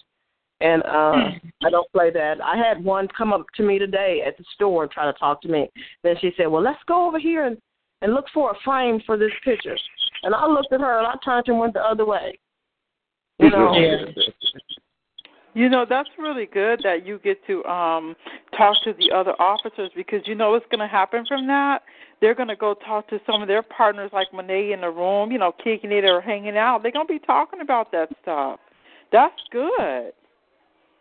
And 0.60 0.82
uh 0.84 1.30
Hmm. 1.30 1.66
I 1.66 1.70
don't 1.70 1.90
play 1.92 2.10
that. 2.10 2.38
I 2.42 2.56
had 2.58 2.84
one 2.84 3.08
come 3.08 3.32
up 3.32 3.46
to 3.54 3.62
me 3.62 3.78
today 3.78 4.20
at 4.20 4.36
the 4.36 4.44
store 4.54 4.82
and 4.82 4.92
try 4.92 5.06
to 5.06 5.18
talk 5.18 5.40
to 5.42 5.48
me. 5.48 5.70
Then 6.02 6.16
she 6.18 6.32
said, 6.36 6.48
"Well, 6.48 6.62
let's 6.62 6.84
go 6.84 7.06
over 7.06 7.18
here 7.18 7.44
and 7.46 7.56
and 8.02 8.12
look 8.12 8.28
for 8.28 8.50
a 8.50 8.54
frame 8.56 9.00
for 9.06 9.16
this 9.16 9.32
picture." 9.42 9.78
And 10.24 10.34
I 10.34 10.46
looked 10.46 10.72
at 10.72 10.80
her 10.80 10.98
and 10.98 11.06
I 11.06 11.14
turned 11.24 11.48
and 11.48 11.58
went 11.58 11.74
the 11.74 11.80
other 11.80 12.04
way. 12.04 12.38
You 13.38 13.50
know. 13.50 13.74
Yeah. 13.76 14.04
You 15.56 15.68
know, 15.68 15.86
that's 15.88 16.08
really 16.18 16.46
good 16.46 16.80
that 16.82 17.06
you 17.06 17.20
get 17.22 17.38
to 17.46 17.64
um 17.64 18.16
talk 18.56 18.76
to 18.84 18.92
the 18.98 19.14
other 19.14 19.40
officers 19.40 19.90
because 19.94 20.20
you 20.26 20.34
know 20.34 20.50
what's 20.50 20.66
going 20.70 20.80
to 20.80 20.88
happen 20.88 21.24
from 21.26 21.46
that? 21.46 21.82
They're 22.20 22.34
going 22.34 22.48
to 22.48 22.56
go 22.56 22.74
talk 22.74 23.08
to 23.10 23.20
some 23.24 23.40
of 23.40 23.48
their 23.48 23.62
partners 23.62 24.10
like 24.12 24.32
when 24.32 24.46
they 24.48 24.72
in 24.72 24.80
the 24.80 24.90
room, 24.90 25.30
you 25.30 25.38
know, 25.38 25.52
kicking 25.62 25.92
it 25.92 26.04
or 26.04 26.20
hanging 26.20 26.56
out. 26.56 26.82
They're 26.82 26.92
going 26.92 27.06
to 27.06 27.12
be 27.12 27.20
talking 27.20 27.60
about 27.60 27.92
that 27.92 28.08
stuff. 28.22 28.58
That's 29.12 29.40
good. 29.52 30.12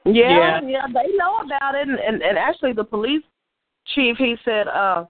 Yeah, 0.06 0.60
yeah, 0.62 0.86
they 0.88 1.16
know 1.16 1.38
about 1.38 1.76
it, 1.76 1.88
and, 1.88 1.98
and 1.98 2.22
and 2.22 2.38
actually 2.38 2.74
the 2.74 2.84
police 2.84 3.24
chief 3.96 4.18
he 4.18 4.36
said, 4.44 4.68
uh, 4.68 5.06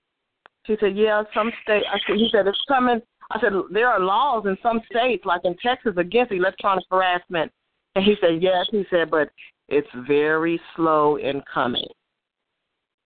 he 0.65 0.77
said, 0.79 0.95
yeah, 0.95 1.23
some 1.33 1.51
state. 1.63 1.83
I 1.91 1.97
said, 2.07 2.17
he 2.17 2.29
said 2.31 2.47
it's 2.47 2.63
coming. 2.67 3.01
I 3.33 3.39
said 3.41 3.53
there 3.71 3.87
are 3.87 3.99
laws 3.99 4.45
in 4.45 4.57
some 4.61 4.81
states, 4.89 5.25
like 5.25 5.41
in 5.43 5.55
Texas, 5.57 5.93
against 5.97 6.31
electronic 6.31 6.83
harassment, 6.91 7.51
and 7.95 8.03
he 8.03 8.15
said 8.21 8.41
yes. 8.41 8.65
He 8.71 8.85
said, 8.89 9.09
but 9.09 9.29
it's 9.69 9.87
very 10.07 10.59
slow 10.75 11.17
in 11.17 11.41
coming. 11.51 11.87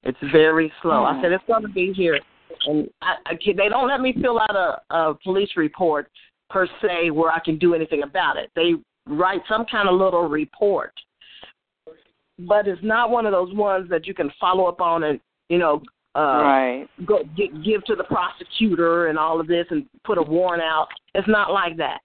It's 0.03 0.17
very 0.31 0.71
slow. 0.81 1.03
I 1.03 1.15
hmm. 1.15 1.21
said 1.21 1.31
it's 1.31 1.43
going 1.47 1.63
to 1.63 1.69
be 1.69 1.93
here, 1.93 2.19
and 2.65 2.87
I, 3.01 3.15
I 3.25 3.33
they 3.45 3.69
don't 3.69 3.87
let 3.87 4.01
me 4.01 4.15
fill 4.21 4.39
out 4.39 4.55
a, 4.55 4.95
a 4.95 5.15
police 5.23 5.49
report 5.55 6.09
per 6.49 6.67
se 6.81 7.11
where 7.11 7.31
I 7.31 7.39
can 7.39 7.57
do 7.57 7.73
anything 7.73 8.03
about 8.03 8.37
it. 8.37 8.51
They 8.55 8.73
write 9.07 9.41
some 9.47 9.65
kind 9.71 9.87
of 9.87 9.99
little 9.99 10.27
report 10.27 10.93
but 12.39 12.67
it's 12.67 12.81
not 12.83 13.09
one 13.09 13.25
of 13.25 13.31
those 13.31 13.53
ones 13.53 13.89
that 13.89 14.05
you 14.05 14.13
can 14.13 14.31
follow 14.39 14.65
up 14.65 14.81
on 14.81 15.03
and 15.03 15.19
you 15.49 15.57
know 15.57 15.81
uh 16.17 16.41
Right. 16.41 16.87
go 17.05 17.23
gi- 17.35 17.51
give 17.63 17.83
to 17.85 17.95
the 17.95 18.03
prosecutor 18.03 19.07
and 19.07 19.17
all 19.17 19.39
of 19.39 19.47
this 19.47 19.65
and 19.69 19.85
put 20.03 20.17
a 20.17 20.21
warrant 20.21 20.63
out. 20.63 20.87
It's 21.13 21.27
not 21.27 21.51
like 21.51 21.77
that. 21.77 21.99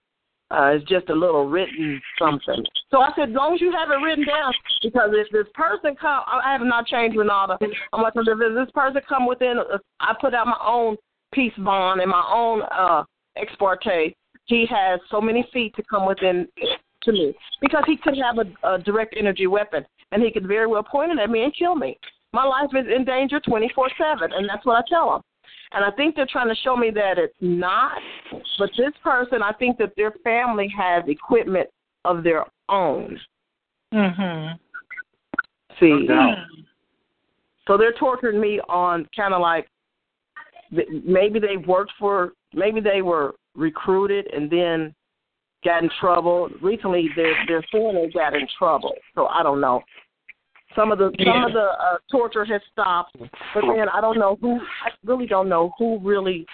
Uh 0.50 0.72
it's 0.74 0.84
just 0.88 1.08
a 1.08 1.14
little 1.14 1.48
written 1.48 2.00
something. 2.18 2.64
So 2.90 3.00
i 3.00 3.10
said 3.16 3.30
as 3.30 3.34
long 3.34 3.54
as 3.54 3.60
you 3.60 3.72
have 3.72 3.90
it 3.90 4.04
written 4.04 4.26
down 4.26 4.52
because 4.82 5.10
if 5.12 5.28
this 5.32 5.50
person 5.54 5.96
come 6.00 6.22
i 6.26 6.40
I 6.44 6.52
have 6.52 6.62
not 6.62 6.86
changed 6.86 7.16
renata 7.16 7.56
i'm 7.92 8.02
like 8.02 8.12
if 8.16 8.54
this 8.60 8.72
person 8.74 9.00
come 9.08 9.26
within 9.26 9.58
uh, 9.58 9.78
i 10.00 10.14
put 10.20 10.34
out 10.34 10.46
my 10.46 10.62
own 10.64 10.96
peace 11.32 11.56
bond 11.58 12.00
and 12.02 12.10
my 12.10 12.24
own 12.30 12.62
uh 12.70 13.04
ex 13.36 13.50
parte 13.58 14.14
he 14.46 14.66
has 14.68 15.00
so 15.10 15.20
many 15.20 15.46
feet 15.52 15.74
to 15.76 15.82
come 15.90 16.06
within 16.06 16.48
to 17.04 17.12
me. 17.12 17.34
Because 17.60 17.84
he 17.86 17.96
could 17.96 18.16
have 18.16 18.38
a, 18.38 18.74
a 18.74 18.78
direct 18.78 19.14
energy 19.18 19.46
weapon 19.46 19.84
and 20.10 20.22
he 20.22 20.30
could 20.30 20.46
very 20.46 20.66
well 20.66 20.82
point 20.82 21.12
it 21.12 21.18
at 21.18 21.30
me 21.30 21.44
and 21.44 21.54
kill 21.56 21.74
me. 21.74 21.98
My 22.32 22.44
life 22.44 22.70
is 22.74 22.86
in 22.94 23.04
danger 23.04 23.40
24 23.40 23.90
7, 23.98 24.32
and 24.32 24.48
that's 24.48 24.64
what 24.64 24.78
I 24.78 24.82
tell 24.88 25.10
them. 25.10 25.20
And 25.72 25.84
I 25.84 25.90
think 25.90 26.16
they're 26.16 26.26
trying 26.30 26.48
to 26.48 26.60
show 26.62 26.76
me 26.76 26.90
that 26.90 27.18
it's 27.18 27.34
not. 27.40 27.98
But 28.58 28.70
this 28.76 28.92
person, 29.02 29.42
I 29.42 29.52
think 29.52 29.78
that 29.78 29.92
their 29.96 30.12
family 30.24 30.68
has 30.76 31.04
equipment 31.06 31.68
of 32.04 32.22
their 32.22 32.44
own. 32.68 33.20
Mhm. 33.92 34.58
See, 35.78 36.06
doubt. 36.06 36.38
so 37.66 37.76
they're 37.76 37.92
torturing 37.92 38.40
me 38.40 38.60
on 38.68 39.06
kind 39.16 39.34
of 39.34 39.40
like 39.40 39.68
maybe 40.70 41.38
they 41.38 41.56
worked 41.56 41.92
for, 41.98 42.32
maybe 42.54 42.80
they 42.80 43.02
were 43.02 43.34
recruited 43.54 44.26
and 44.32 44.50
then 44.50 44.94
got 45.64 45.82
in 45.82 45.90
trouble. 46.00 46.48
Recently, 46.60 47.08
their 47.14 47.34
their 47.46 47.62
they're 47.72 48.08
got 48.08 48.34
in 48.34 48.46
trouble. 48.58 48.94
So 49.14 49.26
I 49.26 49.42
don't 49.42 49.60
know. 49.60 49.82
Some 50.74 50.92
of 50.92 50.98
the 50.98 51.12
some 51.24 51.44
of 51.44 51.52
the 51.52 51.68
uh, 51.78 51.98
torture 52.10 52.44
has 52.44 52.60
stopped, 52.72 53.16
but 53.18 53.62
then 53.76 53.88
I 53.92 54.00
don't 54.00 54.18
know 54.18 54.38
who. 54.40 54.56
I 54.56 54.90
really 55.04 55.26
don't 55.26 55.48
know 55.48 55.72
who 55.78 55.98
really 56.00 56.46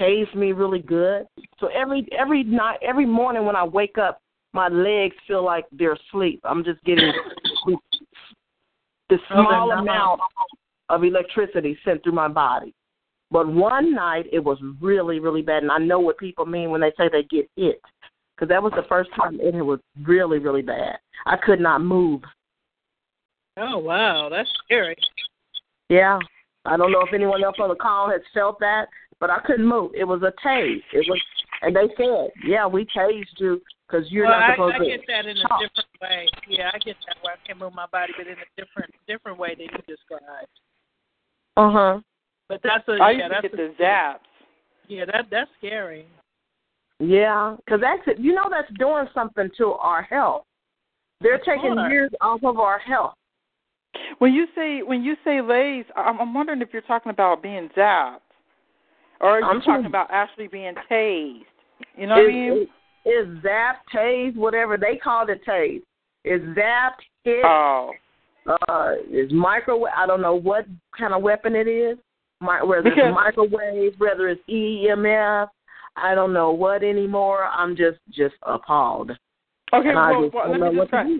tased 0.00 0.34
me 0.34 0.52
really 0.52 0.80
good. 0.80 1.26
So 1.58 1.68
every 1.68 2.06
every 2.16 2.44
night, 2.44 2.78
every 2.82 3.06
morning 3.06 3.44
when 3.44 3.56
I 3.56 3.64
wake 3.64 3.98
up, 3.98 4.20
my 4.52 4.68
legs 4.68 5.16
feel 5.26 5.44
like 5.44 5.64
they're 5.72 5.94
asleep. 5.94 6.40
I'm 6.44 6.64
just 6.64 6.82
getting 6.84 7.12
the, 7.66 9.18
Oh, 9.30 9.34
small 9.46 9.70
amount 9.72 10.20
of 10.88 11.04
electricity 11.04 11.78
sent 11.84 12.02
through 12.02 12.12
my 12.12 12.28
body. 12.28 12.74
But 13.30 13.48
one 13.48 13.94
night 13.94 14.26
it 14.30 14.40
was 14.40 14.58
really, 14.80 15.18
really 15.18 15.42
bad, 15.42 15.62
and 15.62 15.72
I 15.72 15.78
know 15.78 15.98
what 15.98 16.18
people 16.18 16.44
mean 16.44 16.70
when 16.70 16.82
they 16.82 16.92
say 16.98 17.08
they 17.10 17.22
get 17.22 17.48
it, 17.56 17.80
because 18.36 18.48
that 18.50 18.62
was 18.62 18.72
the 18.76 18.84
first 18.88 19.08
time 19.16 19.40
it 19.40 19.52
was 19.54 19.80
really, 20.02 20.38
really 20.38 20.62
bad. 20.62 20.98
I 21.24 21.36
could 21.36 21.60
not 21.60 21.80
move. 21.80 22.20
Oh 23.58 23.78
wow, 23.78 24.28
that's 24.30 24.48
scary. 24.64 24.96
Yeah, 25.88 26.18
I 26.64 26.76
don't 26.76 26.92
know 26.92 27.02
if 27.02 27.12
anyone 27.12 27.44
else 27.44 27.56
on 27.60 27.68
the 27.68 27.74
call 27.74 28.10
has 28.10 28.20
felt 28.32 28.58
that, 28.60 28.86
but 29.20 29.30
I 29.30 29.40
couldn't 29.40 29.66
move. 29.66 29.92
It 29.94 30.04
was 30.04 30.22
a 30.22 30.32
tase. 30.46 30.82
It 30.92 31.06
was, 31.08 31.20
and 31.60 31.76
they 31.76 31.88
said, 31.96 32.30
"Yeah, 32.46 32.66
we 32.66 32.86
tased 32.86 33.38
you 33.38 33.60
because 33.86 34.10
you're 34.10 34.26
well, 34.26 34.40
not 34.40 34.50
I, 34.50 34.54
supposed 34.54 34.74
I 34.76 34.78
to." 34.78 34.84
get 34.84 35.00
that 35.08 35.26
in 35.26 35.36
a 35.36 35.42
talk." 35.42 35.60
different 35.60 35.88
way. 36.00 36.28
Yeah, 36.48 36.70
I 36.72 36.78
get 36.78 36.96
that 37.06 37.22
way. 37.22 37.32
I 37.34 37.46
can 37.46 37.58
move 37.58 37.74
my 37.74 37.86
body, 37.92 38.12
but 38.16 38.26
in 38.26 38.34
a 38.34 38.48
different 38.56 38.94
different 39.06 39.38
way 39.38 39.54
than 39.54 39.66
you 39.66 39.78
described. 39.86 40.48
Uh 41.56 41.70
huh. 41.70 42.00
But 42.48 42.60
that's 42.62 42.88
a 42.88 42.92
I 42.92 43.10
yeah, 43.10 43.16
used 43.16 43.22
to 43.24 43.28
that's 43.28 43.42
get 43.42 43.52
a, 43.54 43.56
the 43.56 43.84
zaps. 43.84 44.18
Yeah, 44.88 45.04
that 45.06 45.26
that's 45.30 45.50
scary. 45.58 46.06
Yeah, 46.98 47.56
because 47.64 47.80
that's 47.80 48.02
it. 48.06 48.18
You 48.18 48.34
know, 48.34 48.48
that's 48.50 48.72
doing 48.78 49.06
something 49.12 49.50
to 49.58 49.72
our 49.72 50.02
health. 50.02 50.44
They're 51.20 51.38
taking 51.38 51.74
course. 51.74 51.90
years 51.90 52.10
off 52.20 52.40
of 52.44 52.58
our 52.58 52.78
health. 52.78 53.14
When 54.18 54.32
you 54.32 54.46
say 54.54 54.82
when 54.82 55.02
you 55.02 55.16
say 55.24 55.40
lays, 55.40 55.84
I'm, 55.96 56.20
I'm 56.20 56.34
wondering 56.34 56.62
if 56.62 56.68
you're 56.72 56.82
talking 56.82 57.10
about 57.10 57.42
being 57.42 57.68
zapped, 57.76 58.18
or 59.20 59.30
are 59.30 59.40
you 59.40 59.46
I'm 59.46 59.60
talking 59.60 59.86
about 59.86 60.08
actually 60.10 60.48
being 60.48 60.74
tased? 60.90 61.42
You 61.96 62.06
know 62.06 62.14
what 62.14 62.24
I 62.24 62.32
mean? 62.32 62.68
Is 63.04 63.26
zapped, 63.44 63.82
tase, 63.94 64.36
whatever 64.36 64.76
they 64.76 64.96
call 64.96 65.28
it, 65.28 65.40
tase. 65.46 65.82
Is 66.24 66.40
zap, 66.54 66.98
hit, 67.24 67.44
Oh, 67.44 67.90
uh, 68.68 68.92
is 69.10 69.32
microwave. 69.32 69.92
I 69.96 70.06
don't 70.06 70.22
know 70.22 70.36
what 70.36 70.66
kind 70.96 71.12
of 71.12 71.22
weapon 71.22 71.56
it 71.56 71.66
is. 71.66 71.98
My, 72.40 72.62
whether 72.62 72.82
Because- 72.82 72.98
it's 73.06 73.14
microwave, 73.14 73.94
whether 73.98 74.28
it's 74.28 74.40
EMF. 74.48 75.48
I 75.96 76.14
don't 76.14 76.32
know 76.32 76.52
what 76.52 76.82
anymore. 76.82 77.44
I'm 77.44 77.76
just 77.76 77.98
just 78.10 78.34
appalled. 78.42 79.10
okay. 79.74 79.94
Well, 79.94 80.30
well 80.32 80.58
let 80.58 80.72
me 80.72 80.78
just 80.80 80.90
try. 80.90 81.18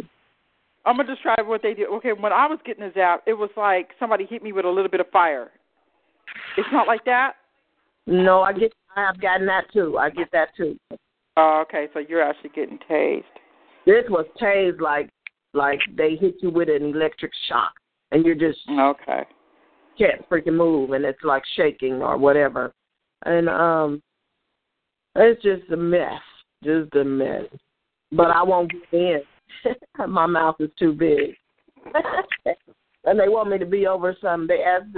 Do. 0.84 0.90
I'm 0.90 0.96
gonna 0.96 1.14
describe 1.14 1.46
what 1.46 1.62
they 1.62 1.74
did. 1.74 1.88
Okay, 1.88 2.12
when 2.12 2.32
I 2.32 2.46
was 2.46 2.58
getting 2.64 2.84
a 2.84 2.92
zap, 2.92 3.22
it 3.26 3.34
was 3.34 3.50
like 3.56 3.90
somebody 3.98 4.26
hit 4.26 4.42
me 4.42 4.52
with 4.52 4.64
a 4.64 4.70
little 4.70 4.90
bit 4.90 5.00
of 5.00 5.08
fire. 5.10 5.50
It's 6.56 6.68
not 6.72 6.86
like 6.86 7.04
that. 7.04 7.34
No, 8.06 8.42
I 8.42 8.52
get. 8.52 8.72
I 8.96 9.06
have 9.06 9.20
gotten 9.20 9.46
that 9.46 9.64
too. 9.72 9.96
I 9.98 10.10
get 10.10 10.30
that 10.32 10.48
too. 10.56 10.78
Oh, 11.36 11.62
okay. 11.66 11.88
So 11.94 12.00
you're 12.00 12.22
actually 12.22 12.50
getting 12.54 12.78
tased. 12.90 13.22
This 13.86 14.04
was 14.08 14.26
tased 14.40 14.80
like 14.80 15.08
like 15.54 15.80
they 15.96 16.16
hit 16.16 16.36
you 16.40 16.50
with 16.50 16.68
an 16.68 16.82
electric 16.82 17.32
shock, 17.48 17.72
and 18.10 18.24
you're 18.24 18.34
just 18.34 18.58
okay. 18.70 19.22
Can't 19.98 20.28
freaking 20.28 20.56
move, 20.56 20.92
and 20.92 21.04
it's 21.04 21.22
like 21.22 21.42
shaking 21.56 22.02
or 22.02 22.16
whatever, 22.16 22.72
and 23.26 23.48
um, 23.48 24.02
it's 25.16 25.42
just 25.42 25.70
a 25.70 25.76
mess, 25.76 26.20
just 26.64 26.94
a 26.94 27.04
mess. 27.04 27.44
But 28.10 28.30
I 28.30 28.42
won't 28.42 28.70
get 28.70 28.98
in. 28.98 29.20
My 30.08 30.26
mouth 30.26 30.56
is 30.60 30.70
too 30.78 30.92
big. 30.92 31.34
and 33.04 33.18
they 33.18 33.28
want 33.28 33.50
me 33.50 33.58
to 33.58 33.66
be 33.66 33.86
over 33.86 34.16
some. 34.20 34.46
They 34.46 34.62
asked 34.62 34.96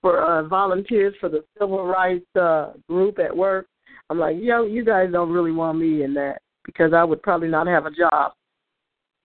for 0.00 0.22
uh, 0.22 0.46
volunteers 0.46 1.14
for 1.20 1.28
the 1.28 1.44
civil 1.58 1.86
rights 1.86 2.26
uh, 2.36 2.72
group 2.88 3.18
at 3.18 3.34
work. 3.34 3.66
I'm 4.10 4.18
like, 4.18 4.36
yo, 4.40 4.64
you 4.64 4.84
guys 4.84 5.08
don't 5.12 5.30
really 5.30 5.52
want 5.52 5.78
me 5.78 6.02
in 6.02 6.14
that 6.14 6.40
because 6.64 6.92
I 6.92 7.04
would 7.04 7.22
probably 7.22 7.48
not 7.48 7.66
have 7.66 7.86
a 7.86 7.90
job 7.90 8.32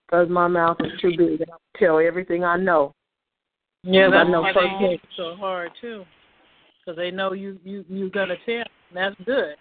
because 0.05 0.29
my 0.29 0.47
mouth 0.47 0.77
is 0.81 0.91
too 1.01 1.11
big 1.17 1.41
and 1.41 1.51
I 1.51 1.79
tell 1.79 1.99
everything 1.99 2.43
I 2.43 2.57
know. 2.57 2.93
Yeah, 3.83 4.09
that's 4.09 4.27
I 4.27 4.31
know 4.31 4.41
why 4.41 4.53
firsthand. 4.53 4.85
they 4.85 4.89
hit 4.91 5.01
so 5.17 5.35
hard 5.35 5.71
too, 5.81 6.05
because 6.79 6.97
they 6.97 7.11
know 7.11 7.33
you 7.33 7.59
you 7.63 7.83
you 7.89 8.09
gonna 8.09 8.35
tell. 8.45 8.63
And 8.89 8.95
that's 8.95 9.15
good. 9.25 9.55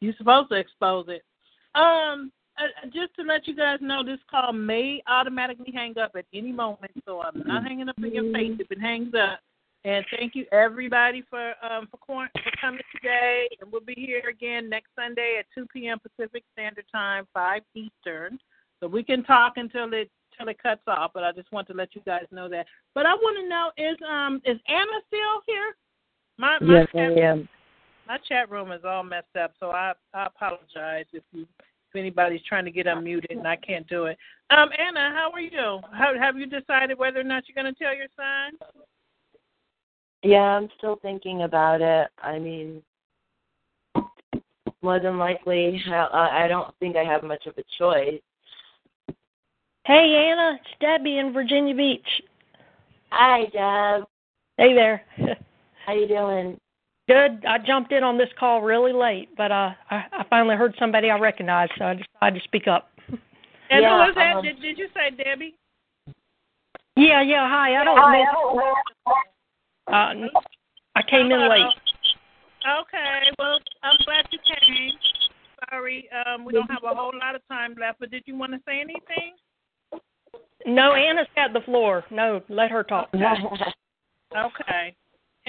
You're 0.00 0.14
supposed 0.18 0.50
to 0.50 0.56
expose 0.56 1.06
it. 1.08 1.22
Um, 1.74 2.30
uh, 2.58 2.86
just 2.86 3.14
to 3.16 3.22
let 3.22 3.46
you 3.46 3.56
guys 3.56 3.78
know, 3.80 4.04
this 4.04 4.18
call 4.30 4.52
may 4.52 5.02
automatically 5.06 5.72
hang 5.74 5.98
up 5.98 6.12
at 6.16 6.26
any 6.32 6.52
moment, 6.52 6.92
so 7.06 7.20
I'm 7.20 7.42
not 7.46 7.64
hanging 7.64 7.88
up 7.88 7.96
in 7.98 8.14
your 8.14 8.32
face 8.32 8.56
if 8.58 8.70
it 8.70 8.80
hangs 8.80 9.14
up. 9.14 9.40
And 9.84 10.04
thank 10.16 10.34
you 10.34 10.46
everybody 10.50 11.22
for 11.28 11.52
um 11.62 11.88
for, 11.90 11.98
cor- 11.98 12.30
for 12.32 12.52
coming 12.58 12.80
today, 12.94 13.48
and 13.60 13.70
we'll 13.70 13.82
be 13.82 13.94
here 13.94 14.30
again 14.30 14.70
next 14.70 14.88
Sunday 14.96 15.36
at 15.38 15.46
2 15.54 15.66
p.m. 15.72 15.98
Pacific 16.00 16.42
Standard 16.54 16.86
Time, 16.90 17.26
5 17.34 17.62
Eastern. 17.74 18.38
So 18.80 18.88
we 18.88 19.02
can 19.02 19.24
talk 19.24 19.54
until 19.56 19.92
it 19.92 20.10
until 20.32 20.50
it 20.50 20.62
cuts 20.62 20.80
off. 20.86 21.10
But 21.12 21.24
I 21.24 21.32
just 21.32 21.52
want 21.52 21.66
to 21.68 21.74
let 21.74 21.94
you 21.94 22.00
guys 22.06 22.24
know 22.30 22.48
that. 22.48 22.66
But 22.94 23.04
I 23.04 23.14
want 23.14 23.36
to 23.36 23.48
know 23.48 23.72
is 23.76 23.98
um 24.08 24.40
is 24.46 24.58
Anna 24.68 25.00
still 25.08 25.42
here? 25.46 25.76
My 26.38 26.58
my 26.60 26.78
Yes, 26.78 26.88
chat, 26.94 27.12
I 27.18 27.20
am. 27.20 27.48
my 28.06 28.18
chat 28.26 28.50
room 28.50 28.72
is 28.72 28.84
all 28.86 29.02
messed 29.02 29.36
up, 29.38 29.52
so 29.60 29.70
I 29.70 29.92
I 30.14 30.26
apologize 30.26 31.06
if 31.12 31.24
you 31.32 31.46
anybody's 31.96 32.42
trying 32.42 32.64
to 32.64 32.70
get 32.70 32.86
unmuted 32.86 33.30
and 33.30 33.46
I 33.46 33.56
can't 33.56 33.86
do 33.88 34.06
it. 34.06 34.18
Um, 34.50 34.68
Anna, 34.78 35.10
how 35.14 35.30
are 35.32 35.40
you? 35.40 35.80
How, 35.92 36.12
have 36.18 36.36
you 36.36 36.46
decided 36.46 36.98
whether 36.98 37.20
or 37.20 37.24
not 37.24 37.44
you're 37.46 37.62
going 37.62 37.72
to 37.72 37.78
tell 37.78 37.94
your 37.94 38.06
son? 38.16 38.58
Yeah, 40.22 40.38
I'm 40.38 40.68
still 40.78 40.96
thinking 41.02 41.42
about 41.42 41.80
it. 41.80 42.08
I 42.22 42.38
mean, 42.38 42.82
more 44.84 45.00
than 45.00 45.18
likely, 45.18 45.82
I 45.86 46.44
I 46.44 46.48
don't 46.48 46.74
think 46.78 46.96
I 46.96 47.04
have 47.04 47.22
much 47.22 47.46
of 47.46 47.54
a 47.58 47.64
choice. 47.78 48.20
Hey 49.86 50.30
Anna, 50.30 50.58
it's 50.60 50.80
Debbie 50.80 51.18
in 51.18 51.32
Virginia 51.32 51.74
Beach. 51.74 52.06
Hi, 53.10 53.44
Deb. 53.46 54.06
Hey 54.56 54.74
there. 54.74 55.02
How 55.86 55.94
you 55.94 56.08
doing? 56.08 56.58
Good. 57.06 57.44
I 57.46 57.58
jumped 57.58 57.92
in 57.92 58.02
on 58.02 58.16
this 58.16 58.30
call 58.38 58.62
really 58.62 58.92
late, 58.92 59.28
but 59.36 59.52
uh, 59.52 59.70
I, 59.90 60.04
I 60.12 60.24
finally 60.30 60.56
heard 60.56 60.74
somebody 60.78 61.10
I 61.10 61.18
recognized, 61.18 61.72
so 61.78 61.84
I 61.84 61.94
decided 61.94 62.38
to 62.38 62.44
speak 62.44 62.66
up. 62.66 62.90
And 63.70 63.82
Yeah, 63.82 63.90
who 63.90 64.06
was 64.06 64.14
that? 64.16 64.36
um, 64.36 64.42
did, 64.42 64.60
did 64.60 64.78
you 64.78 64.88
say 64.94 65.10
Debbie? 65.10 65.54
Yeah, 66.96 67.22
yeah. 67.22 67.48
Hi. 67.48 67.80
I 67.80 67.84
don't 67.84 67.96
know. 67.96 68.74
Uh, 69.86 70.40
I 70.96 71.02
came 71.02 71.30
in 71.30 71.48
late. 71.48 71.66
Okay, 72.66 73.30
well, 73.38 73.58
I'm 73.82 73.96
glad 74.06 74.24
you 74.30 74.38
came. 74.38 74.92
Sorry, 75.70 76.08
um, 76.26 76.44
we 76.44 76.52
don't 76.52 76.70
have 76.70 76.84
a 76.84 76.94
whole 76.94 77.12
lot 77.20 77.34
of 77.34 77.42
time 77.48 77.74
left, 77.78 78.00
but 78.00 78.10
did 78.10 78.22
you 78.26 78.36
want 78.36 78.52
to 78.52 78.58
say 78.66 78.80
anything? 78.80 79.34
No, 80.66 80.94
Anna's 80.94 81.26
got 81.36 81.52
the 81.52 81.60
floor. 81.60 82.04
No, 82.10 82.42
let 82.48 82.70
her 82.70 82.82
talk. 82.82 83.10
Okay. 84.36 84.96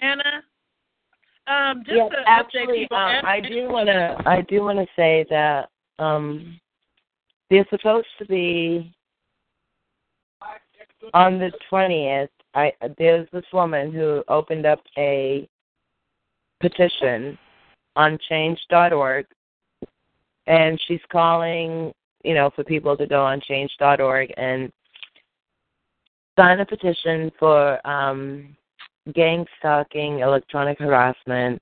Anna, 0.03 0.43
um, 1.47 1.83
just 1.85 1.95
yes, 1.95 2.11
actually, 2.25 2.87
um, 2.91 3.23
I 3.23 3.39
do 3.39 3.69
want 3.69 3.87
to. 3.87 4.17
I 4.25 4.41
do 4.41 4.61
want 4.61 4.79
to 4.79 4.87
say 4.95 5.25
that 5.29 5.69
um, 5.99 6.59
they're 7.49 7.67
supposed 7.69 8.07
to 8.19 8.25
be 8.25 8.93
on 11.13 11.37
the 11.37 11.51
twentieth. 11.69 12.31
I 12.55 12.71
there's 12.97 13.27
this 13.31 13.45
woman 13.53 13.91
who 13.91 14.23
opened 14.27 14.65
up 14.65 14.81
a 14.97 15.47
petition 16.61 17.37
on 17.95 18.17
Change.org, 18.27 19.25
and 20.47 20.81
she's 20.87 21.01
calling, 21.11 21.93
you 22.23 22.33
know, 22.33 22.49
for 22.55 22.63
people 22.63 22.97
to 22.97 23.05
go 23.05 23.23
on 23.23 23.39
Change.org 23.41 24.33
and 24.37 24.71
sign 26.37 26.59
a 26.59 26.65
petition 26.65 27.31
for 27.39 27.85
um, 27.87 28.55
gang 29.13 29.45
stalking, 29.59 30.19
electronic 30.19 30.79
harassment, 30.79 31.61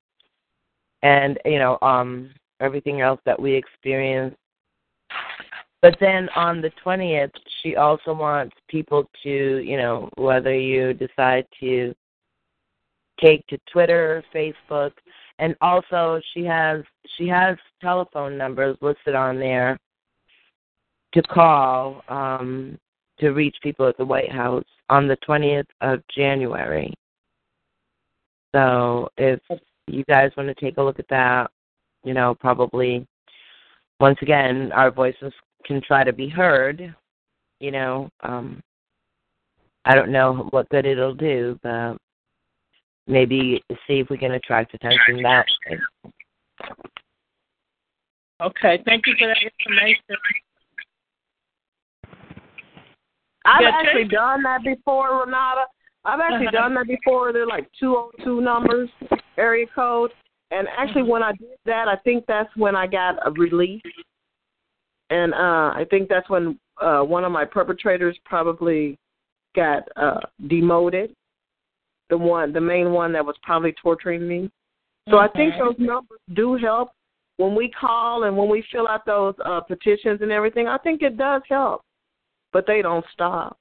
and 1.02 1.38
you 1.46 1.60
know, 1.60 1.78
um, 1.82 2.30
everything 2.60 3.02
else 3.02 3.20
that 3.26 3.40
we 3.40 3.54
experience. 3.54 4.36
But 5.82 5.98
then 6.00 6.30
on 6.36 6.62
the 6.62 6.72
twentieth, 6.82 7.32
she 7.62 7.76
also 7.76 8.14
wants 8.14 8.56
people 8.70 9.10
to, 9.24 9.58
you 9.58 9.76
know, 9.78 10.10
whether 10.16 10.56
you 10.56 10.94
decide 10.94 11.46
to 11.60 11.94
take 13.20 13.46
to 13.48 13.58
Twitter, 13.72 14.24
Facebook, 14.34 14.92
and 15.40 15.56
also 15.62 16.22
she 16.34 16.46
has 16.46 16.84
she 17.18 17.28
has 17.28 17.58
telephone 17.82 18.38
numbers 18.38 18.78
listed 18.82 19.14
on 19.14 19.40
there 19.40 19.78
to 21.14 21.22
call 21.22 22.02
um, 22.08 22.78
to 23.20 23.32
reach 23.32 23.56
people 23.62 23.88
at 23.88 23.98
the 23.98 24.06
White 24.06 24.32
House 24.32 24.66
on 24.90 25.08
the 25.08 25.18
twentieth 25.18 25.68
of 25.82 26.02
January. 26.16 26.94
So 28.54 29.10
if 29.18 29.40
you 29.88 30.04
guys 30.06 30.32
want 30.38 30.50
to 30.50 30.56
take 30.56 30.78
a 30.78 30.82
look 30.82 31.00
at 31.00 31.08
that, 31.10 31.50
you 32.04 32.14
know, 32.14 32.36
probably 32.36 33.06
once 34.00 34.18
again 34.22 34.72
our 34.74 34.92
voices 34.92 35.34
can 35.66 35.82
try 35.82 36.04
to 36.04 36.14
be 36.14 36.30
heard. 36.30 36.94
You 37.60 37.72
know, 37.72 38.10
um, 38.22 38.62
I 39.86 39.96
don't 39.96 40.12
know 40.12 40.48
what 40.52 40.70
good 40.70 40.86
it'll 40.86 41.16
do, 41.16 41.60
but 41.64 41.98
maybe 43.08 43.62
see 43.88 44.00
if 44.00 44.10
we 44.10 44.18
can 44.18 44.34
attract 44.34 44.74
attention 44.74 45.22
that 45.24 45.46
way. 45.70 45.80
Okay, 48.42 48.82
thank 48.86 49.08
you 49.08 49.16
for 49.18 49.28
that 49.28 49.38
information. 49.42 50.04
I've 53.46 53.62
Yeah, 53.62 53.72
actually 53.74 54.06
done 54.06 54.44
that 54.44 54.64
before, 54.64 55.22
Renata. 55.22 55.66
I've 56.06 56.20
actually 56.20 56.48
Uh-huh. 56.48 56.62
done 56.70 56.74
that 56.76 56.88
before. 56.88 57.32
They're 57.32 57.48
like 57.48 57.72
202 57.80 58.42
numbers, 58.42 58.90
area 59.38 59.66
code. 59.68 60.12
And 60.52 60.68
actually, 60.78 61.04
when 61.04 61.24
I 61.24 61.32
did 61.32 61.58
that, 61.66 61.88
I 61.88 61.96
think 61.98 62.26
that's 62.28 62.54
when 62.56 62.76
I 62.76 62.86
got 62.88 63.26
a 63.26 63.32
release. 63.32 63.82
And 65.10 65.34
uh 65.34 65.72
I 65.76 65.86
think 65.90 66.10
that's 66.10 66.30
when 66.30 66.60
uh 66.82 67.02
one 67.02 67.24
of 67.24 67.32
my 67.32 67.46
perpetrators 67.46 68.18
probably 68.26 68.98
got 69.56 69.84
uh 69.96 70.20
demoted. 70.48 71.14
The 72.10 72.18
one, 72.18 72.52
the 72.54 72.62
main 72.62 72.92
one 72.92 73.12
that 73.14 73.26
was 73.26 73.36
probably 73.42 73.74
torturing 73.82 74.28
me. 74.28 74.52
So 75.10 75.18
I 75.18 75.28
think 75.30 75.54
those 75.58 75.76
numbers 75.80 76.20
do 76.34 76.56
help 76.56 76.92
when 77.38 77.56
we 77.56 77.70
call 77.70 78.24
and 78.24 78.38
when 78.38 78.48
we 78.50 78.64
fill 78.72 78.88
out 78.88 79.06
those 79.06 79.36
uh 79.44 79.62
petitions 79.62 80.22
and 80.22 80.32
everything. 80.32 80.68
I 80.68 80.78
think 80.78 81.02
it 81.02 81.18
does 81.18 81.42
help, 81.50 81.82
but 82.52 82.66
they 82.68 82.82
don't 82.82 83.06
stop. 83.12 83.58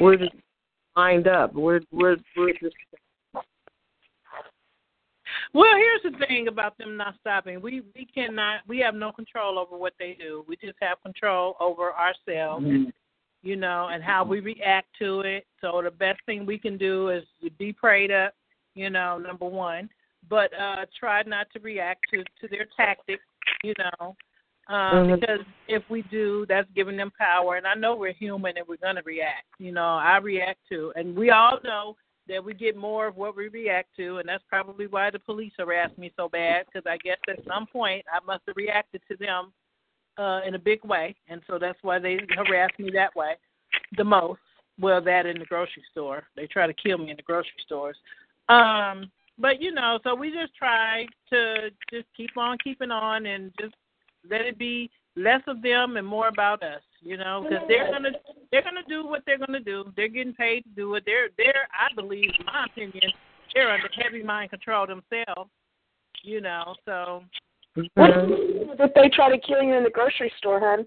We're 0.00 0.16
just 0.16 0.32
lined 1.00 1.28
up. 1.28 1.54
We're 1.54 1.80
we're 1.90 2.16
we're 2.36 2.52
just 2.52 2.76
Well, 5.54 5.74
here's 5.76 6.12
the 6.12 6.26
thing 6.26 6.48
about 6.48 6.76
them 6.78 6.96
not 6.96 7.14
stopping. 7.20 7.60
We 7.60 7.82
we 7.94 8.04
cannot. 8.14 8.60
We 8.68 8.78
have 8.80 8.94
no 8.94 9.10
control 9.12 9.58
over 9.58 9.76
what 9.76 9.94
they 9.98 10.16
do. 10.18 10.44
We 10.46 10.56
just 10.56 10.78
have 10.80 11.02
control 11.02 11.56
over 11.58 11.92
ourselves, 11.92 12.66
you 13.42 13.56
know, 13.56 13.88
and 13.92 14.02
how 14.02 14.24
we 14.24 14.40
react 14.40 14.88
to 14.98 15.20
it. 15.20 15.46
So 15.60 15.80
the 15.82 15.90
best 15.90 16.20
thing 16.26 16.44
we 16.44 16.58
can 16.58 16.76
do 16.76 17.08
is 17.08 17.24
be 17.58 17.72
prayed 17.72 18.10
up, 18.10 18.34
you 18.74 18.90
know, 18.90 19.18
number 19.18 19.46
one. 19.46 19.88
But 20.28 20.50
uh 20.54 20.84
try 20.98 21.22
not 21.22 21.46
to 21.54 21.60
react 21.60 22.00
to 22.12 22.18
to 22.40 22.48
their 22.48 22.66
tactics, 22.76 23.24
you 23.64 23.74
know. 23.78 24.14
Um, 24.70 25.08
Mhm. 25.08 25.20
Because 25.20 25.40
if 25.66 25.82
we 25.90 26.02
do, 26.02 26.46
that's 26.46 26.70
giving 26.76 26.96
them 26.96 27.10
power. 27.18 27.56
And 27.56 27.66
I 27.66 27.74
know 27.74 27.96
we're 27.96 28.12
human 28.12 28.56
and 28.56 28.66
we're 28.68 28.76
going 28.76 28.96
to 28.96 29.02
react. 29.02 29.46
You 29.58 29.72
know, 29.72 29.96
I 29.96 30.18
react 30.18 30.60
to, 30.68 30.92
and 30.94 31.16
we 31.16 31.30
all 31.30 31.58
know 31.64 31.96
that 32.28 32.42
we 32.42 32.54
get 32.54 32.76
more 32.76 33.08
of 33.08 33.16
what 33.16 33.36
we 33.36 33.48
react 33.48 33.88
to, 33.96 34.18
and 34.18 34.28
that's 34.28 34.44
probably 34.48 34.86
why 34.86 35.10
the 35.10 35.18
police 35.18 35.52
harass 35.58 35.90
me 35.98 36.12
so 36.16 36.28
bad. 36.28 36.66
Because 36.66 36.86
I 36.88 36.98
guess 36.98 37.18
at 37.28 37.44
some 37.48 37.66
point 37.66 38.04
I 38.12 38.24
must 38.24 38.42
have 38.46 38.56
reacted 38.56 39.02
to 39.08 39.16
them 39.16 39.52
uh, 40.16 40.42
in 40.46 40.54
a 40.54 40.58
big 40.58 40.84
way, 40.84 41.16
and 41.28 41.42
so 41.48 41.58
that's 41.58 41.78
why 41.82 41.98
they 41.98 42.20
harass 42.36 42.70
me 42.78 42.90
that 42.92 43.14
way 43.16 43.34
the 43.96 44.04
most. 44.04 44.40
Well, 44.78 45.02
that 45.02 45.26
in 45.26 45.38
the 45.40 45.44
grocery 45.46 45.82
store, 45.90 46.22
they 46.36 46.46
try 46.46 46.68
to 46.68 46.72
kill 46.72 46.98
me 46.98 47.10
in 47.10 47.16
the 47.16 47.22
grocery 47.22 47.50
stores. 47.66 47.96
Um, 48.48 49.10
but 49.36 49.60
you 49.60 49.72
know, 49.72 49.98
so 50.04 50.14
we 50.14 50.30
just 50.30 50.54
try 50.54 51.06
to 51.30 51.70
just 51.92 52.06
keep 52.16 52.36
on 52.36 52.56
keeping 52.62 52.90
on 52.90 53.26
and 53.26 53.50
just 53.60 53.74
let 54.28 54.42
it 54.42 54.58
be 54.58 54.90
less 55.16 55.42
of 55.46 55.62
them 55.62 55.96
and 55.96 56.06
more 56.06 56.28
about 56.28 56.62
us. 56.62 56.82
You 57.02 57.16
know, 57.16 57.46
because 57.48 57.64
they're 57.68 57.90
gonna 57.90 58.10
they're 58.52 58.62
gonna 58.62 58.82
do 58.88 59.06
what 59.06 59.22
they're 59.26 59.38
gonna 59.38 59.60
do. 59.60 59.90
They're 59.96 60.08
getting 60.08 60.34
paid 60.34 60.62
to 60.62 60.68
do 60.70 60.94
it. 60.94 61.04
They're 61.06 61.28
they're 61.38 61.66
I 61.72 61.94
believe, 61.94 62.30
in 62.38 62.46
my 62.46 62.66
opinion, 62.66 63.10
they're 63.54 63.70
under 63.70 63.88
heavy 63.96 64.22
mind 64.22 64.50
control 64.50 64.86
themselves. 64.86 65.50
You 66.22 66.40
know, 66.40 66.74
so. 66.84 67.24
What 67.94 68.10
if 68.10 68.94
they 68.94 69.08
try 69.08 69.30
to 69.30 69.38
kill 69.38 69.62
you 69.62 69.74
in 69.74 69.84
the 69.84 69.90
grocery 69.90 70.32
store, 70.38 70.58
hon? 70.58 70.86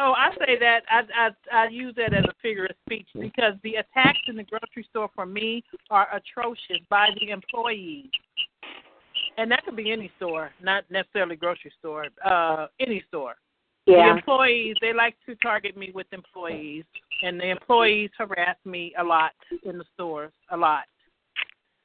Oh, 0.00 0.14
I 0.16 0.30
say 0.38 0.56
that 0.60 0.82
I 0.88 1.02
I 1.14 1.64
I 1.64 1.68
use 1.68 1.94
that 1.96 2.14
as 2.14 2.24
a 2.24 2.34
figure 2.40 2.66
of 2.66 2.76
speech 2.86 3.08
because 3.18 3.54
the 3.64 3.74
attacks 3.76 4.20
in 4.28 4.36
the 4.36 4.44
grocery 4.44 4.86
store 4.88 5.10
for 5.14 5.26
me 5.26 5.64
are 5.90 6.06
atrocious 6.14 6.80
by 6.88 7.08
the 7.20 7.30
employees. 7.30 8.06
And 9.38 9.50
that 9.52 9.64
could 9.64 9.76
be 9.76 9.92
any 9.92 10.10
store, 10.16 10.50
not 10.60 10.84
necessarily 10.90 11.36
grocery 11.36 11.72
store, 11.78 12.06
uh 12.24 12.66
any 12.80 13.02
store. 13.08 13.36
Yeah. 13.86 14.12
The 14.12 14.18
employees, 14.18 14.74
they 14.82 14.92
like 14.92 15.16
to 15.26 15.34
target 15.36 15.76
me 15.76 15.92
with 15.94 16.06
employees 16.12 16.84
and 17.22 17.40
the 17.40 17.48
employees 17.48 18.10
harass 18.18 18.56
me 18.66 18.92
a 18.98 19.04
lot 19.04 19.32
in 19.64 19.78
the 19.78 19.84
stores, 19.94 20.32
a 20.50 20.56
lot. 20.56 20.84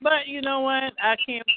But 0.02 0.28
you 0.28 0.42
know 0.42 0.62
what? 0.62 0.94
I 1.02 1.16
can't 1.26 1.48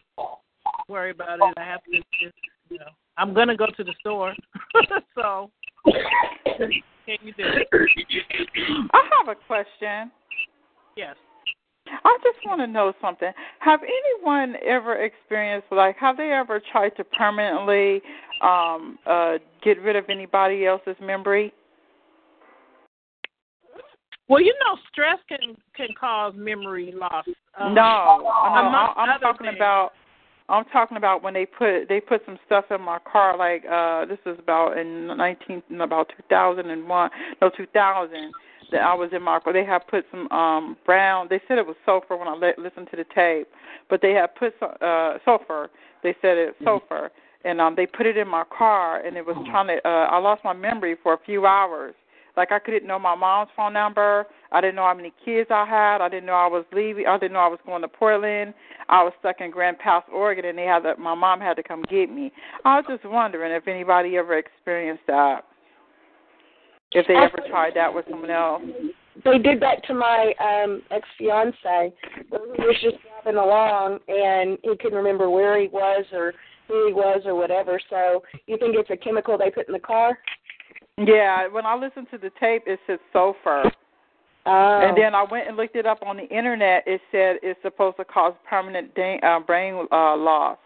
worry 0.89 1.11
about 1.11 1.39
it. 1.41 1.55
I 1.57 1.65
have 1.65 1.83
to 1.85 1.97
just 2.23 2.37
you 2.69 2.79
know 2.79 2.91
I'm 3.17 3.33
gonna 3.33 3.57
go 3.57 3.67
to 3.67 3.83
the 3.83 3.95
store. 4.01 4.35
so 5.15 5.51
can 5.85 6.71
you 7.23 7.33
do 7.33 7.45
it? 7.45 7.69
I 8.93 9.09
have 9.19 9.29
a 9.29 9.47
question. 9.47 10.13
Yes. 10.97 11.17
I 12.05 12.19
just 12.23 12.39
want 12.47 12.61
to 12.61 12.67
know 12.67 12.93
something. 13.01 13.31
Have 13.61 13.81
anyone 13.83 14.57
ever 14.67 15.03
experienced 15.05 15.69
like 15.71 15.97
have 15.99 16.17
they 16.17 16.33
ever 16.33 16.61
tried 16.73 16.91
to 16.97 17.05
permanently 17.05 18.03
um 18.43 18.99
uh 19.07 19.39
get 19.63 19.81
rid 19.81 19.97
of 19.97 20.05
anybody 20.09 20.67
else's 20.67 20.97
memory? 21.01 21.53
Well, 24.29 24.41
you 24.41 24.55
know, 24.65 24.77
stress 24.91 25.19
can 25.29 25.57
can 25.77 25.89
cause 25.99 26.35
memory 26.37 26.93
loss. 26.95 27.27
Um, 27.59 27.75
no, 27.75 27.83
I'm 27.83 29.11
other 29.11 29.21
talking 29.21 29.47
things. 29.47 29.57
about 29.57 29.93
I'm 30.49 30.65
talking 30.67 30.97
about 30.97 31.23
when 31.23 31.35
they 31.35 31.47
put 31.47 31.89
they 31.89 32.01
put 32.01 32.23
some 32.25 32.39
stuff 32.47 32.67
in 32.71 32.81
my 32.81 32.99
car 33.11 33.37
like 33.37 33.65
uh 33.71 34.05
this 34.07 34.19
is 34.27 34.39
about 34.39 34.79
in 34.79 35.09
19 35.17 35.63
about 35.81 36.13
2001 36.29 37.11
no 37.41 37.51
2000 37.57 38.33
that 38.73 38.83
I 38.83 38.95
was 38.95 39.11
in 39.13 39.23
my 39.23 39.39
car 39.41 39.53
they 39.53 39.65
had 39.65 39.87
put 39.87 40.05
some 40.11 40.31
um 40.31 40.77
brown 40.85 41.27
they 41.31 41.41
said 41.47 41.59
it 41.59 41.67
was 41.67 41.77
sulfur 41.85 42.17
when 42.17 42.29
I 42.29 42.35
li- 42.35 42.55
listened 42.59 42.89
to 42.91 42.97
the 42.97 43.05
tape 43.15 43.49
but 43.89 44.01
they 44.03 44.13
had 44.13 44.35
put 44.35 44.55
some 44.61 44.73
uh 44.81 45.15
sulfur 45.25 45.71
they 46.03 46.15
said 46.21 46.37
it 46.37 46.57
sulfur 46.65 47.11
and 47.45 47.61
um 47.61 47.75
they 47.77 47.87
put 47.87 48.07
it 48.07 48.17
in 48.17 48.29
my 48.29 48.45
car 48.57 49.05
and 49.05 49.17
it 49.17 49.25
was 49.25 49.37
trying 49.51 49.69
to 49.69 49.89
uh 49.89 50.07
I 50.07 50.19
lost 50.19 50.43
my 50.45 50.53
memory 50.53 50.97
for 51.03 51.15
a 51.15 51.19
few 51.25 51.47
hours 51.47 51.95
like 52.37 52.53
I 52.53 52.59
couldn't 52.59 52.87
know 52.87 52.99
my 52.99 53.15
mom's 53.15 53.51
phone 53.57 53.73
number. 53.73 54.27
I 54.53 54.61
didn't 54.61 54.77
know 54.77 54.85
how 54.85 54.95
many 54.95 55.13
kids 55.25 55.49
I 55.51 55.65
had. 55.65 56.01
I 56.03 56.09
didn't 56.09 56.27
know 56.27 56.35
I 56.35 56.47
was 56.47 56.65
leaving. 56.73 57.07
I 57.07 57.19
didn't 57.19 57.33
know 57.33 57.41
I 57.41 57.49
was 57.49 57.59
going 57.65 57.83
to 57.83 57.89
Portland. 57.89 58.53
I 58.89 59.03
was 59.03 59.13
stuck 59.21 59.41
in 59.41 59.51
Grants 59.51 59.81
Pass, 59.83 60.05
Oregon, 60.13 60.45
and 60.45 60.59
they 60.59 60.65
had 60.65 60.81
to, 60.81 60.97
my 60.97 61.15
mom 61.15 61.41
had 61.41 61.55
to 61.55 61.63
come 61.63 61.83
get 61.89 62.11
me. 62.11 62.33
I 62.65 62.77
was 62.77 62.85
just 62.89 63.05
wondering 63.05 63.53
if 63.53 63.67
anybody 63.67 64.17
ever 64.17 64.37
experienced 64.37 65.05
that. 65.07 65.45
If 66.97 67.07
they 67.07 67.15
ever 67.15 67.39
tried 67.49 67.75
that 67.75 67.95
with 67.95 68.07
someone 68.11 68.31
else. 68.31 68.63
They 69.25 69.39
did 69.39 69.61
that 69.61 69.85
to 69.87 69.95
my 69.95 70.33
um 70.41 70.83
ex 70.91 71.07
fiance. 71.19 71.93
He 72.15 72.27
was 72.31 72.77
just 72.83 72.97
driving 73.03 73.41
along 73.41 73.99
and 74.09 74.59
he 74.63 74.77
couldn't 74.77 74.97
remember 74.97 75.31
where 75.31 75.61
he 75.61 75.69
was 75.69 76.05
or 76.13 76.33
who 76.69 76.89
he 76.89 76.93
was 76.93 77.23
or 77.25 77.35
whatever. 77.35 77.81
So 77.91 78.23
you 78.47 78.57
think 78.59 78.77
it's 78.77 78.91
a 78.91 78.97
chemical 78.97 79.39
they 79.39 79.51
put 79.51 79.69
in 79.69 79.73
the 79.73 79.81
car? 79.81 80.19
Yeah, 80.99 81.49
when 81.49 81.67
I 81.67 81.75
listened 81.75 82.07
to 82.11 82.19
the 82.19 82.31
tape, 82.41 82.63
it 82.67 82.79
said 82.87 82.99
sulfur. 83.13 83.71
Oh. 84.47 84.81
And 84.83 84.97
then 84.97 85.15
I 85.15 85.25
went 85.31 85.49
and 85.49 85.57
looked 85.57 85.77
it 85.77 85.87
up 85.87 85.99
on 86.07 86.17
the 86.17 86.29
internet. 86.29 86.85
It 86.87 87.01
said 87.11 87.37
it's 87.43 87.61
supposed 87.63 87.97
to 87.99 88.05
cause 88.05 88.33
permanent 88.49 88.95
da- 88.95 89.21
uh, 89.23 89.41
brain 89.41 89.87
uh, 89.93 90.17
loss. 90.17 90.59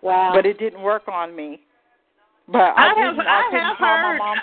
Wow. 0.00 0.32
But 0.34 0.46
it 0.46 0.58
didn't 0.58 0.80
work 0.80 1.08
on 1.08 1.34
me. 1.34 1.60
But 2.46 2.58
I 2.58 2.72
I, 2.76 2.94
have 2.96 3.16
didn't, 3.16 3.26
I 3.26 3.42
have 3.52 3.76
call 3.76 3.86
my 3.86 4.02
heard 4.02 4.18
mom. 4.18 4.36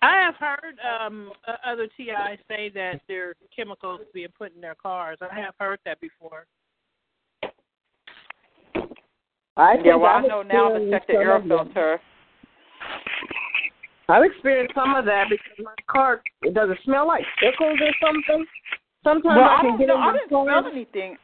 I 0.00 0.16
have 0.24 0.34
heard 0.36 0.76
um 0.84 1.32
uh, 1.46 1.54
other 1.66 1.86
TIs 1.96 2.38
say 2.48 2.70
that 2.74 3.00
there 3.08 3.30
are 3.30 3.34
chemicals 3.54 4.00
being 4.14 4.28
put 4.36 4.54
in 4.54 4.60
their 4.60 4.76
cars. 4.76 5.18
I 5.20 5.34
have 5.40 5.54
heard 5.58 5.80
that 5.84 6.00
before. 6.00 6.46
I 9.56 9.74
yeah, 9.84 9.96
well, 9.96 10.06
I 10.06 10.18
I've 10.18 10.28
know 10.28 10.42
now 10.42 10.68
to 10.68 10.90
check 10.90 11.06
the 11.08 11.14
air 11.14 11.40
some 11.40 11.42
of 11.42 11.48
them. 11.48 11.66
filter. 11.74 12.00
I've 14.08 14.24
experienced 14.24 14.74
some 14.74 14.94
of 14.94 15.04
that 15.04 15.24
because 15.28 15.64
my 15.64 15.74
car 15.90 16.22
it 16.42 16.54
does 16.54 16.70
it 16.70 16.78
smell 16.84 17.06
like 17.06 17.24
pickles 17.40 17.78
or 17.80 17.92
something. 18.00 18.46
Sometimes 19.02 19.36
well, 19.36 19.48
I 19.48 19.56
I 19.58 19.60
can 19.62 19.78
get 19.78 19.88
know. 19.88 19.96
in 19.96 20.00
I 20.00 20.12
didn't 20.12 20.30
car. 20.30 20.44
smell 20.46 20.72
anything. 20.72 21.16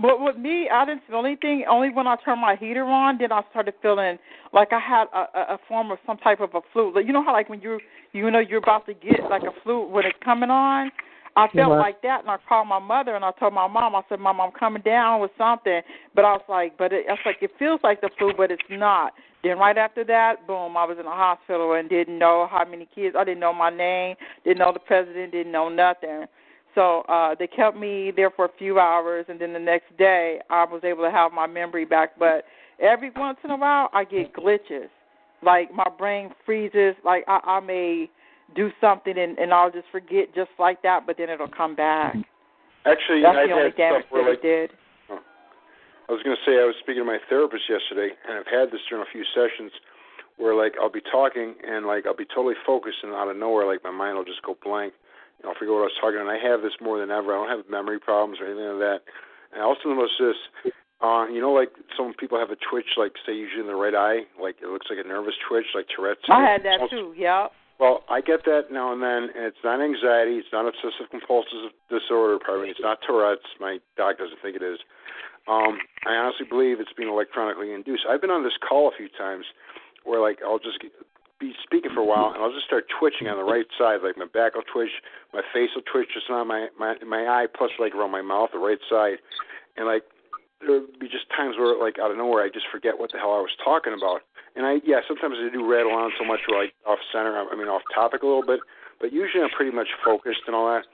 But 0.00 0.20
with 0.20 0.36
me, 0.36 0.68
I 0.70 0.84
didn't 0.84 1.02
smell 1.08 1.24
anything. 1.24 1.64
Only 1.68 1.90
when 1.90 2.06
I 2.06 2.16
turned 2.24 2.40
my 2.40 2.56
heater 2.56 2.84
on, 2.84 3.16
then 3.18 3.32
I 3.32 3.42
started 3.50 3.74
feeling 3.80 4.18
like 4.52 4.72
I 4.72 4.78
had 4.78 5.06
a, 5.14 5.54
a, 5.54 5.58
form 5.66 5.90
of 5.90 5.98
some 6.06 6.18
type 6.18 6.40
of 6.40 6.54
a 6.54 6.60
flu. 6.72 6.94
Like, 6.94 7.06
You 7.06 7.12
know 7.12 7.24
how 7.24 7.32
like 7.32 7.48
when 7.48 7.62
you 7.62 7.80
you 8.12 8.30
know 8.30 8.38
you're 8.38 8.58
about 8.58 8.86
to 8.86 8.94
get 8.94 9.20
like 9.30 9.42
a 9.42 9.52
flu 9.62 9.86
when 9.88 10.04
it's 10.04 10.18
coming 10.22 10.50
on. 10.50 10.90
I 11.38 11.48
felt 11.48 11.72
Right. 11.72 11.78
like 11.78 12.00
that, 12.00 12.22
and 12.22 12.30
I 12.30 12.38
called 12.48 12.66
my 12.66 12.78
mother, 12.78 13.14
and 13.14 13.22
I 13.22 13.30
told 13.32 13.52
my 13.52 13.66
mom. 13.66 13.94
I 13.94 14.00
said, 14.08 14.20
"Mom, 14.20 14.40
I'm 14.40 14.52
coming 14.52 14.80
down 14.80 15.20
with 15.20 15.30
something," 15.36 15.82
but 16.14 16.24
I 16.24 16.32
was 16.32 16.42
like, 16.48 16.78
"But 16.78 16.94
it, 16.94 17.04
I 17.08 17.12
was 17.12 17.20
like, 17.26 17.42
it 17.42 17.50
feels 17.58 17.78
like 17.82 18.00
the 18.00 18.08
flu, 18.16 18.32
but 18.34 18.50
it's 18.50 18.62
not." 18.70 19.12
Then 19.42 19.58
right 19.58 19.76
after 19.76 20.02
that, 20.04 20.46
boom, 20.46 20.78
I 20.78 20.84
was 20.84 20.96
in 20.98 21.04
the 21.04 21.10
hospital 21.10 21.74
and 21.74 21.90
didn't 21.90 22.18
know 22.18 22.48
how 22.50 22.64
many 22.64 22.86
kids. 22.86 23.14
I 23.18 23.24
didn't 23.24 23.40
know 23.40 23.52
my 23.52 23.68
name, 23.68 24.16
didn't 24.44 24.58
know 24.60 24.72
the 24.72 24.80
president, 24.80 25.32
didn't 25.32 25.52
know 25.52 25.68
nothing. 25.68 26.24
So 26.76 27.00
uh 27.08 27.34
they 27.36 27.48
kept 27.48 27.76
me 27.76 28.12
there 28.14 28.30
for 28.30 28.44
a 28.44 28.52
few 28.56 28.78
hours 28.78 29.26
and 29.28 29.40
then 29.40 29.52
the 29.52 29.58
next 29.58 29.96
day 29.98 30.38
I 30.48 30.64
was 30.64 30.82
able 30.84 31.02
to 31.02 31.10
have 31.10 31.32
my 31.32 31.48
memory 31.48 31.84
back. 31.84 32.16
But 32.16 32.44
every 32.80 33.10
once 33.16 33.38
in 33.42 33.50
a 33.50 33.56
while 33.56 33.90
I 33.92 34.04
get 34.04 34.32
glitches. 34.32 34.88
Like 35.42 35.74
my 35.74 35.86
brain 35.98 36.30
freezes, 36.44 36.94
like 37.04 37.24
I, 37.26 37.40
I 37.44 37.60
may 37.60 38.08
do 38.54 38.70
something 38.80 39.18
and, 39.18 39.36
and 39.38 39.52
I'll 39.52 39.70
just 39.70 39.88
forget 39.90 40.34
just 40.34 40.50
like 40.58 40.82
that, 40.82 41.06
but 41.06 41.16
then 41.18 41.28
it'll 41.28 41.48
come 41.48 41.74
back. 41.74 42.14
Actually, 42.86 43.22
That's 43.22 43.36
I've 43.36 43.48
the 43.48 43.54
only 43.54 43.74
damage 43.76 44.06
that 44.12 44.30
like 44.30 44.42
did. 44.42 44.70
I 45.10 46.12
was 46.12 46.22
going 46.22 46.36
to 46.38 46.44
say 46.46 46.62
I 46.62 46.64
was 46.64 46.78
speaking 46.78 47.02
to 47.02 47.08
my 47.08 47.18
therapist 47.28 47.66
yesterday, 47.66 48.14
and 48.14 48.38
I've 48.38 48.46
had 48.46 48.70
this 48.70 48.78
during 48.88 49.02
a 49.02 49.10
few 49.10 49.26
sessions 49.34 49.74
where 50.38 50.54
like 50.54 50.78
I'll 50.80 50.92
be 50.92 51.02
talking 51.02 51.58
and 51.66 51.84
like 51.84 52.06
I'll 52.06 52.16
be 52.16 52.30
totally 52.30 52.54
focused, 52.64 53.02
and 53.02 53.12
out 53.12 53.28
of 53.28 53.36
nowhere 53.36 53.66
like 53.66 53.82
my 53.82 53.90
mind 53.90 54.16
will 54.16 54.24
just 54.24 54.42
go 54.42 54.56
blank. 54.62 54.94
I'll 55.44 55.58
forget 55.58 55.74
what 55.74 55.84
I 55.84 55.90
was 55.90 56.00
talking. 56.00 56.20
And 56.20 56.30
I 56.30 56.38
have 56.38 56.62
this 56.62 56.76
more 56.80 56.98
than 56.98 57.10
ever. 57.10 57.34
I 57.34 57.38
don't 57.42 57.52
have 57.52 57.68
memory 57.68 57.98
problems 57.98 58.38
or 58.40 58.46
anything 58.46 58.78
like 58.78 58.84
that. 58.84 59.00
And 59.52 59.62
I 59.62 59.64
also 59.64 59.90
noticed 59.90 60.20
this. 60.20 60.72
Uh, 61.04 61.28
you 61.28 61.44
know, 61.44 61.52
like 61.52 61.68
some 61.92 62.14
people 62.16 62.38
have 62.40 62.48
a 62.48 62.56
twitch, 62.56 62.96
like 62.96 63.12
say 63.26 63.36
usually 63.36 63.60
in 63.60 63.68
the 63.68 63.76
right 63.76 63.94
eye, 63.94 64.24
like 64.40 64.56
it 64.64 64.68
looks 64.72 64.86
like 64.88 64.96
a 64.96 65.06
nervous 65.06 65.36
twitch, 65.44 65.66
like 65.76 65.84
Tourette's. 65.92 66.24
I 66.32 66.40
had 66.40 66.64
that 66.64 66.88
too, 66.88 67.12
yeah. 67.12 67.52
Well, 67.78 68.04
I 68.08 68.24
get 68.24 68.48
that 68.48 68.72
now 68.72 68.96
and 68.96 69.02
then, 69.04 69.28
and 69.36 69.44
it's 69.44 69.60
not 69.62 69.84
anxiety, 69.84 70.40
it's 70.40 70.48
not 70.56 70.64
obsessive 70.64 71.12
compulsive 71.12 71.76
disorder, 71.92 72.40
pardon 72.40 72.64
me, 72.64 72.70
it's 72.70 72.80
not 72.80 73.04
Tourette's. 73.04 73.44
My 73.60 73.76
doc 74.00 74.16
doesn't 74.16 74.40
think 74.40 74.56
it 74.56 74.64
is. 74.64 74.80
Um, 75.44 75.76
I 76.08 76.16
honestly 76.16 76.46
believe 76.48 76.80
it's 76.80 76.96
being 76.96 77.12
electronically 77.12 77.76
induced. 77.76 78.08
I've 78.08 78.24
been 78.24 78.32
on 78.32 78.42
this 78.42 78.56
call 78.56 78.88
a 78.88 78.96
few 78.96 79.12
times 79.12 79.44
where, 80.04 80.20
like, 80.20 80.40
I'll 80.40 80.58
just 80.58 80.80
be 81.38 81.52
speaking 81.62 81.92
for 81.92 82.00
a 82.00 82.04
while, 82.04 82.32
and 82.32 82.42
I'll 82.42 82.52
just 82.52 82.66
start 82.66 82.86
twitching 82.98 83.28
on 83.28 83.36
the 83.36 83.44
right 83.44 83.66
side, 83.78 84.00
like 84.02 84.16
my 84.16 84.26
back 84.26 84.54
will 84.54 84.64
twitch, 84.72 84.90
my 85.34 85.42
face 85.52 85.70
will 85.74 85.84
twitch, 85.84 86.08
just 86.14 86.30
on 86.30 86.48
my 86.48 86.68
my 86.78 86.96
my 87.04 87.26
eye, 87.26 87.46
plus 87.46 87.70
like 87.78 87.94
around 87.94 88.10
my 88.10 88.22
mouth, 88.22 88.50
the 88.52 88.58
right 88.58 88.80
side, 88.88 89.18
and 89.76 89.86
like 89.86 90.02
there'll 90.60 90.86
be 90.98 91.08
just 91.08 91.28
times 91.36 91.56
where, 91.58 91.76
like, 91.76 91.98
out 91.98 92.10
of 92.10 92.16
nowhere, 92.16 92.44
I 92.44 92.48
just 92.48 92.66
forget 92.72 92.98
what 92.98 93.12
the 93.12 93.18
hell 93.18 93.36
I 93.36 93.44
was 93.44 93.52
talking 93.62 93.92
about. 93.92 94.22
And 94.56 94.64
I, 94.64 94.80
yeah, 94.84 95.04
sometimes 95.06 95.36
I 95.36 95.52
do 95.52 95.68
rattle 95.68 95.92
on 95.92 96.12
so 96.16 96.24
much, 96.24 96.40
where 96.48 96.64
like 96.64 96.72
off 96.88 96.98
center, 97.12 97.36
I 97.36 97.54
mean, 97.56 97.68
off 97.68 97.82
topic 97.94 98.22
a 98.22 98.26
little 98.26 98.44
bit, 98.44 98.60
but 99.00 99.12
usually 99.12 99.44
I'm 99.44 99.52
pretty 99.52 99.74
much 99.74 99.88
focused 100.04 100.48
and 100.48 100.56
all 100.56 100.66
that. 100.72 100.88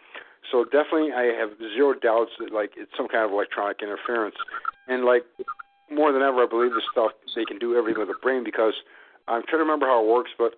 So 0.51 0.65
definitely, 0.65 1.15
I 1.15 1.31
have 1.39 1.55
zero 1.59 1.95
doubts 1.95 2.33
that 2.43 2.51
like 2.51 2.75
it's 2.77 2.91
some 2.97 3.07
kind 3.07 3.25
of 3.25 3.31
electronic 3.31 3.79
interference, 3.81 4.35
and 4.89 5.05
like 5.05 5.23
more 5.87 6.11
than 6.11 6.23
ever, 6.23 6.43
I 6.43 6.47
believe 6.51 6.75
this 6.75 6.83
stuff 6.91 7.12
they 7.37 7.45
can 7.45 7.59
do 7.62 7.79
everything 7.79 8.01
with 8.03 8.11
the 8.11 8.19
brain 8.21 8.43
because 8.43 8.75
I'm 9.28 9.42
trying 9.47 9.62
to 9.62 9.67
remember 9.67 9.86
how 9.86 10.02
it 10.02 10.09
works, 10.09 10.31
but 10.39 10.55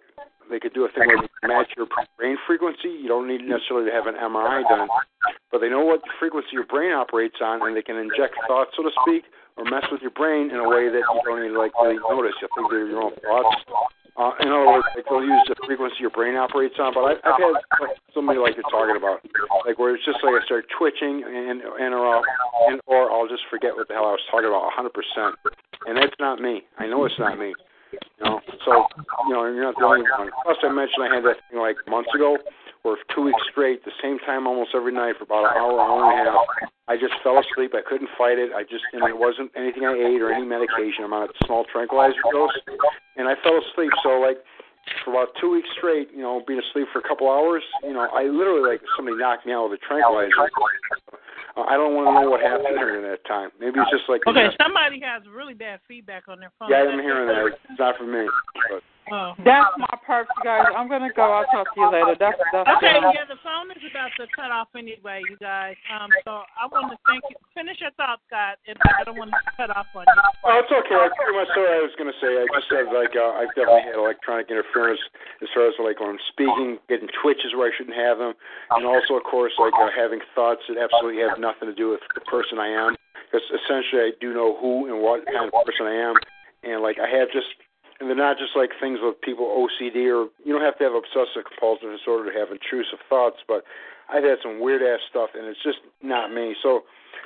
they 0.51 0.61
could 0.61 0.75
do 0.75 0.85
a 0.85 0.93
thing 0.93 1.09
where 1.09 1.21
they 1.21 1.49
match 1.49 1.73
your 1.77 1.87
brain 2.19 2.37
frequency. 2.47 2.93
You 2.93 3.09
don't 3.09 3.29
need 3.29 3.43
necessarily 3.43 3.89
to 3.89 3.95
have 3.95 4.07
an 4.07 4.15
MRI 4.17 4.63
done, 4.69 4.89
but 5.51 5.61
they 5.61 5.69
know 5.69 5.85
what 5.85 6.01
frequency 6.19 6.53
your 6.53 6.67
brain 6.67 6.93
operates 6.93 7.37
on, 7.41 7.65
and 7.67 7.77
they 7.77 7.83
can 7.83 7.97
inject 7.97 8.37
thoughts, 8.49 8.73
so 8.77 8.83
to 8.83 8.93
speak, 9.05 9.25
or 9.57 9.65
mess 9.65 9.85
with 9.91 10.03
your 10.03 10.13
brain 10.13 10.51
in 10.51 10.59
a 10.61 10.69
way 10.69 10.89
that 10.89 11.01
you 11.01 11.21
don't 11.25 11.45
even 11.45 11.57
like 11.57 11.73
really 11.81 11.97
notice. 12.11 12.35
You'll 12.41 12.53
think 12.57 12.71
they're 12.71 12.89
your 12.89 13.03
own 13.09 13.15
thoughts, 13.23 13.57
Uh, 14.17 14.31
in 14.39 14.47
other 14.47 14.67
words, 14.67 14.87
like 14.95 15.05
they'll 15.11 15.27
use 15.27 15.43
the 15.49 15.57
frequency 15.67 15.99
your 15.99 16.11
brain 16.15 16.37
operates 16.37 16.79
on. 16.79 16.95
But 16.95 17.03
I, 17.03 17.13
I've 17.27 17.35
had 17.35 17.55
like, 17.83 17.99
somebody 18.15 18.39
like 18.39 18.55
you're 18.55 18.71
talking 18.71 18.95
about, 18.95 19.19
like 19.67 19.79
where 19.79 19.95
it's 19.95 20.05
just 20.05 20.23
like 20.23 20.39
I 20.39 20.45
start 20.47 20.67
twitching 20.71 21.25
and 21.27 21.59
and 21.63 21.91
or 21.95 22.07
I'll, 22.07 22.25
and 22.71 22.81
or 22.87 23.11
I'll 23.11 23.27
just 23.27 23.43
forget 23.51 23.75
what 23.75 23.89
the 23.89 23.95
hell 23.95 24.07
I 24.07 24.15
was 24.15 24.23
talking 24.31 24.47
about 24.47 24.71
100 24.71 24.95
percent, 24.95 25.35
and 25.87 25.99
that's 25.99 26.15
not 26.21 26.39
me. 26.39 26.63
I 26.79 26.87
know 26.87 27.05
it's 27.07 27.19
not 27.19 27.39
me. 27.39 27.55
You 28.19 28.25
know, 28.25 28.41
so 28.65 28.87
you 29.29 29.33
know 29.35 29.45
you're 29.47 29.65
not 29.65 29.77
the 29.79 29.85
only 29.85 30.03
one. 30.03 30.31
Plus, 30.45 30.59
I 30.63 30.71
mentioned 30.73 31.03
I 31.05 31.15
had 31.15 31.25
that 31.25 31.39
thing 31.51 31.61
like 31.61 31.77
months 31.89 32.11
ago, 32.15 32.39
where 32.83 32.97
two 33.15 33.25
weeks 33.25 33.43
straight, 33.51 33.85
the 33.85 33.97
same 34.03 34.19
time 34.21 34.47
almost 34.47 34.71
every 34.75 34.93
night 34.93 35.17
for 35.19 35.25
about 35.25 35.51
an 35.51 35.57
hour, 35.57 35.81
hour 35.81 36.05
and 36.05 36.29
a 36.29 36.33
half, 36.33 36.71
I 36.87 36.97
just 36.97 37.17
fell 37.25 37.41
asleep. 37.41 37.73
I 37.73 37.81
couldn't 37.81 38.13
fight 38.17 38.37
it. 38.37 38.53
I 38.53 38.63
just 38.63 38.85
and 38.93 39.03
it 39.09 39.17
wasn't 39.17 39.51
anything 39.57 39.85
I 39.85 39.97
ate 39.97 40.21
or 40.21 40.33
any 40.33 40.45
medication. 40.45 41.05
I'm 41.05 41.13
on 41.13 41.29
a 41.29 41.33
small 41.47 41.65
tranquilizer 41.65 42.21
dose, 42.31 42.53
and 43.17 43.29
I 43.29 43.35
fell 43.41 43.57
asleep. 43.57 43.91
So 44.03 44.21
like 44.21 44.39
for 45.05 45.13
about 45.13 45.29
two 45.41 45.51
weeks 45.51 45.69
straight, 45.77 46.09
you 46.13 46.23
know, 46.23 46.43
being 46.47 46.61
asleep 46.61 46.89
for 46.93 46.99
a 46.99 47.07
couple 47.07 47.31
hours, 47.31 47.63
you 47.83 47.93
know, 47.93 48.09
I 48.13 48.25
literally 48.25 48.69
like 48.69 48.81
somebody 48.97 49.17
knocked 49.17 49.47
me 49.47 49.53
out 49.53 49.71
with 49.71 49.81
a 49.81 49.83
tranquilizer. 49.87 50.31
Uh, 51.57 51.63
I 51.71 51.77
don't 51.77 51.95
want 51.95 52.11
to 52.11 52.15
know 52.19 52.31
what 52.31 52.41
happened 52.41 52.77
during 52.79 53.03
that 53.07 53.25
time. 53.27 53.51
Maybe 53.61 53.79
it's 53.79 53.91
just 53.91 54.09
like 54.09 54.23
Okay, 54.27 54.49
somebody 54.61 55.01
has 55.05 55.23
really 55.31 55.55
bad 55.55 55.81
feedback 55.87 56.25
on 56.29 56.41
their 56.41 56.53
phone. 56.59 56.69
yeah, 56.71 56.83
I'm 56.83 56.99
hearing 57.01 57.29
that. 57.29 57.47
It's 57.47 57.79
not 57.79 57.97
for 57.97 58.05
me. 58.05 58.27
But. 58.71 58.83
Oh. 59.13 59.37
That's 59.45 59.77
my 59.77 59.95
perks, 60.07 60.33
guys. 60.41 60.65
I'm 60.73 60.89
gonna 60.89 61.13
go. 61.13 61.29
I'll 61.29 61.45
talk 61.53 61.69
to 61.75 61.81
you 61.81 61.93
later. 61.93 62.17
That's 62.17 62.41
that's. 62.57 62.65
Okay, 62.81 62.97
uh, 62.97 63.13
yeah, 63.13 63.29
the 63.29 63.37
phone 63.45 63.69
is 63.77 63.85
about 63.85 64.09
to 64.17 64.25
cut 64.33 64.49
off 64.49 64.73
anyway, 64.73 65.21
you 65.29 65.37
guys. 65.37 65.77
Um, 65.93 66.09
so 66.25 66.49
I 66.57 66.65
want 66.73 66.89
to 66.89 66.97
thank 67.05 67.21
you. 67.29 67.37
Finish 67.53 67.85
your 67.85 67.93
thoughts, 68.01 68.25
Scott. 68.33 68.57
If 68.65 68.81
I 68.81 69.05
don't 69.05 69.21
want 69.21 69.29
to 69.29 69.41
cut 69.61 69.69
off 69.77 69.93
on 69.93 70.09
you. 70.09 70.21
Oh, 70.49 70.57
it's 70.57 70.73
okay. 70.73 70.97
I 70.97 71.13
pretty 71.13 71.37
much 71.37 71.53
said 71.53 71.69
what 71.69 71.77
I 71.77 71.85
was 71.85 71.97
going 72.01 72.09
to 72.09 72.19
say. 72.21 72.33
I 72.33 72.49
just 72.49 72.69
said 72.73 72.89
like 72.97 73.13
uh, 73.13 73.37
I've 73.37 73.53
definitely 73.53 73.85
had 73.85 74.01
electronic 74.01 74.49
interference 74.49 75.01
as 75.45 75.53
far 75.53 75.69
as 75.69 75.77
like 75.77 76.01
when 76.01 76.17
I'm 76.17 76.25
speaking, 76.33 76.81
getting 76.89 77.13
twitches 77.21 77.53
where 77.53 77.69
I 77.69 77.73
shouldn't 77.77 78.01
have 78.01 78.17
them, 78.17 78.33
and 78.73 78.89
also 78.89 79.21
of 79.21 79.25
course 79.29 79.53
like 79.61 79.77
uh, 79.77 79.93
having 79.93 80.25
thoughts 80.33 80.65
that 80.73 80.81
absolutely 80.81 81.21
have 81.21 81.37
nothing 81.37 81.69
to 81.69 81.77
do 81.77 81.93
with 81.93 82.01
the 82.17 82.25
person 82.25 82.57
I 82.57 82.73
am. 82.73 82.97
Because 83.29 83.45
essentially 83.53 84.01
I 84.01 84.13
do 84.17 84.33
know 84.33 84.57
who 84.57 84.89
and 84.89 85.05
what 85.05 85.29
kind 85.29 85.45
of 85.45 85.55
person 85.69 85.85
I 85.85 85.97
am, 86.09 86.17
and 86.65 86.81
like 86.81 86.97
I 86.97 87.09
have 87.21 87.29
just. 87.29 87.53
And 88.01 88.09
they're 88.11 88.19
not 88.19 88.39
just 88.39 88.57
like 88.57 88.71
things 88.81 88.99
with 89.01 89.21
people 89.21 89.47
OCD 89.47 90.11
or 90.11 90.29
you 90.45 90.53
don't 90.53 90.67
have 90.67 90.77
to 90.79 90.85
have 90.85 90.95
obsessive 90.95 91.47
compulsive 91.47 91.95
disorder 91.95 92.33
to 92.33 92.39
have 92.39 92.51
intrusive 92.51 92.99
thoughts, 93.09 93.39
but 93.47 93.65
I've 94.11 94.25
had 94.25 94.39
some 94.43 94.61
weird 94.61 94.83
ass 94.83 95.01
stuff 95.09 95.31
and 95.35 95.47
it's 95.47 95.63
just 95.63 95.79
not 96.03 96.33
me. 96.33 96.55
So 96.63 96.85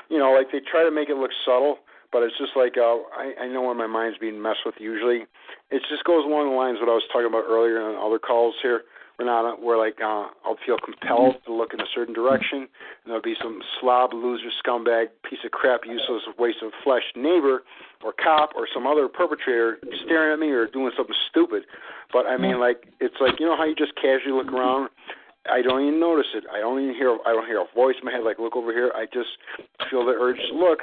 you 0.08 0.18
know, 0.18 0.32
like 0.32 0.52
they 0.52 0.60
try 0.60 0.84
to 0.84 0.90
make 0.90 1.08
it 1.08 1.16
look 1.16 1.30
subtle, 1.44 1.78
but 2.12 2.22
it's 2.22 2.36
just 2.38 2.52
like 2.56 2.76
uh, 2.76 3.04
I, 3.12 3.44
I 3.44 3.48
know 3.48 3.62
when 3.62 3.76
my 3.76 3.86
mind's 3.86 4.18
being 4.18 4.40
messed 4.40 4.64
with. 4.64 4.76
Usually, 4.78 5.28
it 5.70 5.82
just 5.88 6.04
goes 6.04 6.24
along 6.24 6.50
the 6.50 6.56
lines 6.56 6.78
what 6.80 6.88
I 6.88 6.96
was 6.96 7.04
talking 7.12 7.28
about 7.28 7.44
earlier 7.48 7.80
on 7.80 7.96
other 7.96 8.18
calls 8.18 8.54
here. 8.62 8.82
Renata, 9.18 9.56
where 9.60 9.78
like 9.78 9.98
uh, 10.00 10.28
I'll 10.44 10.58
feel 10.64 10.76
compelled 10.78 11.36
to 11.46 11.52
look 11.52 11.74
in 11.74 11.80
a 11.80 11.90
certain 11.94 12.14
direction, 12.14 12.60
and 12.60 13.06
there'll 13.06 13.22
be 13.22 13.34
some 13.42 13.60
slob, 13.80 14.12
loser, 14.12 14.50
scumbag, 14.64 15.06
piece 15.28 15.40
of 15.44 15.50
crap, 15.50 15.80
useless, 15.84 16.22
waste 16.38 16.58
of 16.62 16.70
flesh 16.84 17.02
neighbor 17.16 17.62
or 18.04 18.12
cop 18.12 18.50
or 18.54 18.68
some 18.72 18.86
other 18.86 19.08
perpetrator 19.08 19.78
staring 20.04 20.32
at 20.32 20.38
me 20.38 20.50
or 20.50 20.66
doing 20.68 20.92
something 20.96 21.16
stupid. 21.28 21.64
But 22.12 22.26
I 22.26 22.36
mean, 22.36 22.60
like 22.60 22.86
it's 23.00 23.16
like 23.20 23.40
you 23.40 23.46
know 23.46 23.56
how 23.56 23.64
you 23.64 23.74
just 23.74 23.94
casually 23.96 24.32
look 24.32 24.52
around 24.52 24.90
I 25.50 25.62
don't 25.62 25.86
even 25.86 26.00
notice 26.00 26.28
it. 26.34 26.44
I 26.52 26.60
don't 26.60 26.80
even 26.82 26.94
hear. 26.94 27.16
I 27.26 27.32
don't 27.32 27.46
hear 27.46 27.60
a 27.60 27.74
voice 27.74 27.96
in 27.98 28.04
my 28.04 28.12
head 28.12 28.24
like, 28.24 28.38
"Look 28.38 28.56
over 28.56 28.72
here." 28.72 28.92
I 28.94 29.06
just 29.06 29.30
feel 29.90 30.04
the 30.04 30.12
urge 30.12 30.38
to 30.50 30.54
look 30.54 30.80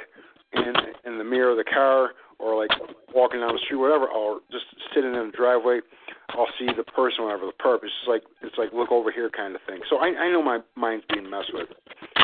in 0.52 0.74
in 1.04 1.18
the 1.18 1.24
mirror 1.24 1.50
of 1.50 1.56
the 1.56 1.64
car, 1.64 2.12
or 2.38 2.56
like 2.56 2.70
walking 3.14 3.40
down 3.40 3.52
the 3.52 3.60
street, 3.64 3.78
whatever, 3.78 4.06
or 4.08 4.40
just 4.50 4.64
sitting 4.94 5.14
in 5.14 5.30
the 5.30 5.36
driveway. 5.36 5.80
I'll 6.30 6.50
see 6.58 6.66
the 6.66 6.84
person, 6.84 7.24
whatever 7.24 7.46
the 7.46 7.58
purpose. 7.58 7.90
It's 8.02 8.08
like 8.08 8.24
it's 8.42 8.58
like 8.58 8.72
look 8.72 8.90
over 8.90 9.12
here 9.12 9.30
kind 9.30 9.54
of 9.54 9.62
thing. 9.66 9.80
So 9.88 9.98
I 9.98 10.08
I 10.16 10.30
know 10.30 10.42
my 10.42 10.60
mind's 10.74 11.04
being 11.12 11.30
messed 11.30 11.52
with, 11.54 11.68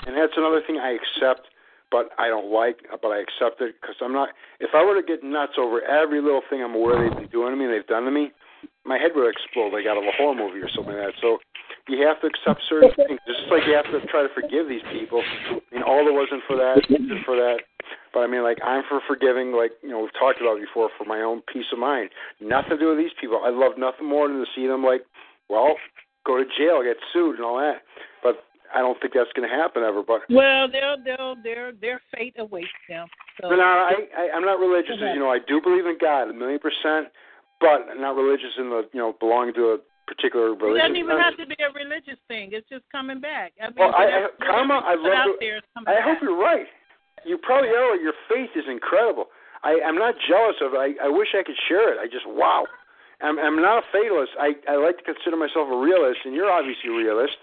and 0.07 0.17
that's 0.17 0.35
another 0.37 0.61
thing 0.67 0.79
I 0.79 0.99
accept, 0.99 1.49
but 1.91 2.11
I 2.19 2.29
don't 2.29 2.51
like. 2.51 2.83
But 2.91 3.09
I 3.09 3.23
accept 3.23 3.61
it 3.61 3.77
because 3.81 3.97
I'm 4.03 4.13
not. 4.13 4.31
If 4.61 4.71
I 4.75 4.85
were 4.85 5.01
to 5.01 5.07
get 5.07 5.23
nuts 5.23 5.55
over 5.59 5.83
every 5.83 6.21
little 6.21 6.43
thing 6.51 6.63
I'm 6.63 6.75
aware 6.75 6.99
they've 6.99 7.17
been 7.17 7.31
doing 7.31 7.53
to 7.53 7.57
me, 7.57 7.67
they've 7.67 7.87
done 7.87 8.05
to 8.05 8.11
me, 8.11 8.33
my 8.85 8.99
head 8.99 9.13
would 9.15 9.31
explode 9.31 9.73
like 9.73 9.87
out 9.87 9.97
of 9.97 10.05
a 10.05 10.15
horror 10.17 10.35
movie 10.35 10.61
or 10.61 10.69
something 10.69 10.95
like 10.95 11.15
that. 11.15 11.21
So 11.21 11.39
you 11.89 12.07
have 12.07 12.21
to 12.23 12.31
accept 12.31 12.63
certain 12.69 12.91
things. 12.97 13.19
It's 13.27 13.39
just 13.39 13.51
like 13.51 13.67
you 13.67 13.75
have 13.75 13.89
to 13.91 13.99
try 14.07 14.23
to 14.23 14.33
forgive 14.35 14.69
these 14.69 14.85
people. 14.93 15.23
I 15.51 15.59
mean, 15.75 15.83
all 15.83 16.05
there 16.05 16.15
wasn't 16.15 16.43
for 16.47 16.57
that, 16.57 16.83
isn't 16.89 17.25
for 17.25 17.37
that. 17.37 17.67
But 18.15 18.21
I 18.21 18.27
mean, 18.27 18.43
like 18.43 18.59
I'm 18.63 18.85
for 18.89 19.01
forgiving, 19.09 19.53
like 19.53 19.73
you 19.83 19.91
know 19.91 20.01
we've 20.01 20.19
talked 20.19 20.41
about 20.41 20.61
before, 20.61 20.91
for 20.97 21.05
my 21.05 21.21
own 21.21 21.43
peace 21.51 21.67
of 21.73 21.79
mind. 21.79 22.11
Nothing 22.41 22.77
to 22.77 22.79
do 22.79 22.89
with 22.95 22.99
these 22.99 23.15
people. 23.21 23.41
I 23.45 23.51
love 23.51 23.79
nothing 23.79 24.07
more 24.07 24.29
than 24.29 24.39
to 24.39 24.47
see 24.55 24.67
them 24.67 24.85
like, 24.85 25.03
well, 25.49 25.77
go 26.27 26.37
to 26.39 26.45
jail, 26.45 26.83
get 26.85 26.97
sued, 27.13 27.37
and 27.37 27.45
all 27.45 27.59
that. 27.59 27.83
But 28.23 28.45
I 28.75 28.81
don't 28.81 29.01
think 29.01 29.15
that's 29.15 29.33
going 29.35 29.49
to 29.49 29.55
happen 29.55 29.83
ever. 29.83 30.03
But 30.03 30.23
Well, 30.29 30.69
they'll 30.71 31.01
they'll 31.03 31.37
their 31.43 31.73
their 31.73 32.01
fate 32.15 32.35
awaits 32.39 32.69
them. 32.89 33.09
So 33.41 33.49
but 33.49 33.57
now, 33.57 33.89
I, 33.89 33.95
I 34.17 34.23
I'm 34.37 34.45
not 34.45 34.61
religious, 34.61 34.97
as 34.97 35.13
you 35.15 35.21
know. 35.21 35.31
I 35.31 35.39
do 35.41 35.61
believe 35.61 35.87
in 35.87 35.99
God 36.01 36.29
a 36.29 36.35
million 36.35 36.61
percent, 36.61 37.09
but 37.61 37.89
I'm 37.91 38.01
not 38.01 38.15
religious 38.17 38.53
in 38.59 38.71
the 38.71 38.89
you 38.93 39.01
know 39.01 39.15
belonging 39.19 39.55
to 39.55 39.77
a 39.77 39.79
particular 40.13 40.53
It 40.53 40.61
doesn't 40.61 40.97
even 41.01 41.17
have 41.17 41.37
to 41.41 41.47
be 41.49 41.57
a 41.65 41.73
religious 41.73 42.21
thing. 42.29 42.53
It's 42.53 42.69
just 42.69 42.85
coming 42.93 43.21
back. 43.21 43.57
I 43.57 43.73
mean, 43.73 43.81
Well, 43.81 43.95
I, 43.97 44.29
I, 44.29 44.45
karma, 44.45 44.85
I 44.85 44.95
you 44.95 45.03
love 45.09 45.17
out 45.17 45.33
to, 45.33 45.37
there 45.41 45.57
is 45.57 45.67
coming 45.73 45.89
I 45.89 45.97
back. 45.97 46.05
hope 46.05 46.19
you're 46.21 46.37
right. 46.37 46.69
You 47.25 47.39
probably 47.41 47.71
are. 47.71 47.97
Your 47.97 48.13
faith 48.29 48.53
is 48.55 48.65
incredible. 48.69 49.33
I, 49.65 49.79
I'm 49.87 49.97
not 49.97 50.15
jealous 50.29 50.59
of 50.61 50.75
it. 50.75 50.81
I, 50.81 51.07
I 51.07 51.09
wish 51.09 51.33
I 51.39 51.43
could 51.47 51.57
share 51.69 51.95
it. 51.95 51.99
I 52.03 52.07
just 52.11 52.27
wow. 52.29 52.67
I'm, 53.23 53.39
I'm 53.39 53.57
not 53.63 53.87
a 53.87 53.87
fatalist. 53.95 54.35
I, 54.39 54.59
I 54.69 54.77
like 54.77 54.99
to 54.99 55.05
consider 55.07 55.39
myself 55.39 55.71
a 55.71 55.79
realist, 55.79 56.27
and 56.27 56.35
you're 56.35 56.51
obviously 56.51 56.91
a 56.91 56.97
realist. 56.99 57.39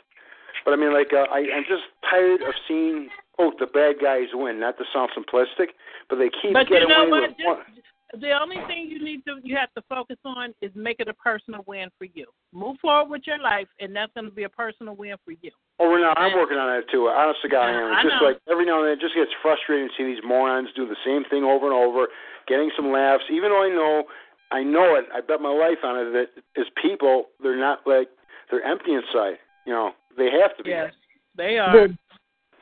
But 0.68 0.74
I 0.74 0.78
mean, 0.78 0.92
like, 0.92 1.16
uh, 1.16 1.32
I, 1.32 1.48
I'm 1.56 1.64
just 1.64 1.88
tired 2.04 2.44
of 2.44 2.52
seeing 2.68 3.08
oh 3.40 3.56
the 3.58 3.66
bad 3.66 4.04
guys 4.04 4.28
win. 4.36 4.60
Not 4.60 4.78
to 4.78 4.84
sound 4.92 5.10
simplistic, 5.16 5.72
but 6.12 6.20
they 6.20 6.28
keep 6.28 6.52
But 6.52 6.68
you 6.68 6.76
getting 6.84 6.90
know 6.92 7.08
away 7.08 7.24
what? 7.24 7.30
with 7.32 7.40
one. 7.40 7.64
Just, 8.12 8.22
the 8.22 8.32
only 8.32 8.58
thing 8.68 8.88
you 8.90 9.04
need 9.04 9.24
to 9.26 9.38
you 9.44 9.56
have 9.58 9.74
to 9.76 9.84
focus 9.88 10.18
on 10.26 10.54
is 10.62 10.72
make 10.76 11.00
it 11.00 11.08
a 11.08 11.14
personal 11.14 11.64
win 11.68 11.90
for 11.98 12.06
you. 12.06 12.26
Move 12.54 12.78
forward 12.82 13.10
with 13.10 13.22
your 13.26 13.40
life, 13.40 13.68
and 13.80 13.96
that's 13.96 14.12
going 14.14 14.26
to 14.26 14.32
be 14.32 14.44
a 14.44 14.50
personal 14.50 14.96
win 14.96 15.16
for 15.26 15.32
you. 15.32 15.52
Oh, 15.80 15.96
no, 15.96 16.14
I'm 16.18 16.34
working 16.34 16.58
on 16.58 16.68
that 16.68 16.92
too. 16.92 17.08
Honest 17.08 17.42
to 17.44 17.50
God, 17.50 17.70
I 17.70 17.72
am. 17.72 17.94
I 17.94 18.04
just 18.04 18.16
know. 18.22 18.28
like 18.28 18.40
every 18.50 18.66
now 18.66 18.80
and 18.80 18.88
then, 18.88 18.94
it 18.94 19.02
just 19.02 19.16
gets 19.16 19.32
frustrating 19.42 19.88
to 19.88 19.94
see 19.98 20.06
these 20.06 20.24
morons 20.26 20.70
do 20.76 20.88
the 20.88 20.98
same 21.06 21.24
thing 21.30 21.44
over 21.44 21.66
and 21.68 21.76
over, 21.76 22.08
getting 22.48 22.72
some 22.76 22.92
laughs. 22.92 23.24
Even 23.32 23.50
though 23.50 23.64
I 23.64 23.70
know, 23.70 24.04
I 24.52 24.64
know 24.64 24.96
it. 24.96 25.06
I 25.14 25.22
bet 25.22 25.42
my 25.42 25.54
life 25.54 25.80
on 25.84 25.98
it. 25.98 26.12
That 26.12 26.28
as 26.60 26.68
people, 26.82 27.26
they're 27.42 27.60
not 27.60 27.86
like 27.86 28.10
they're 28.50 28.64
empty 28.64 28.94
inside. 28.94 29.38
You 29.66 29.74
know, 29.74 29.92
they 30.18 30.30
have 30.42 30.58
to 30.58 30.64
be. 30.64 30.72
Yes, 30.72 30.94
they 31.36 31.58
are. 31.58 31.72
Good. 31.72 31.98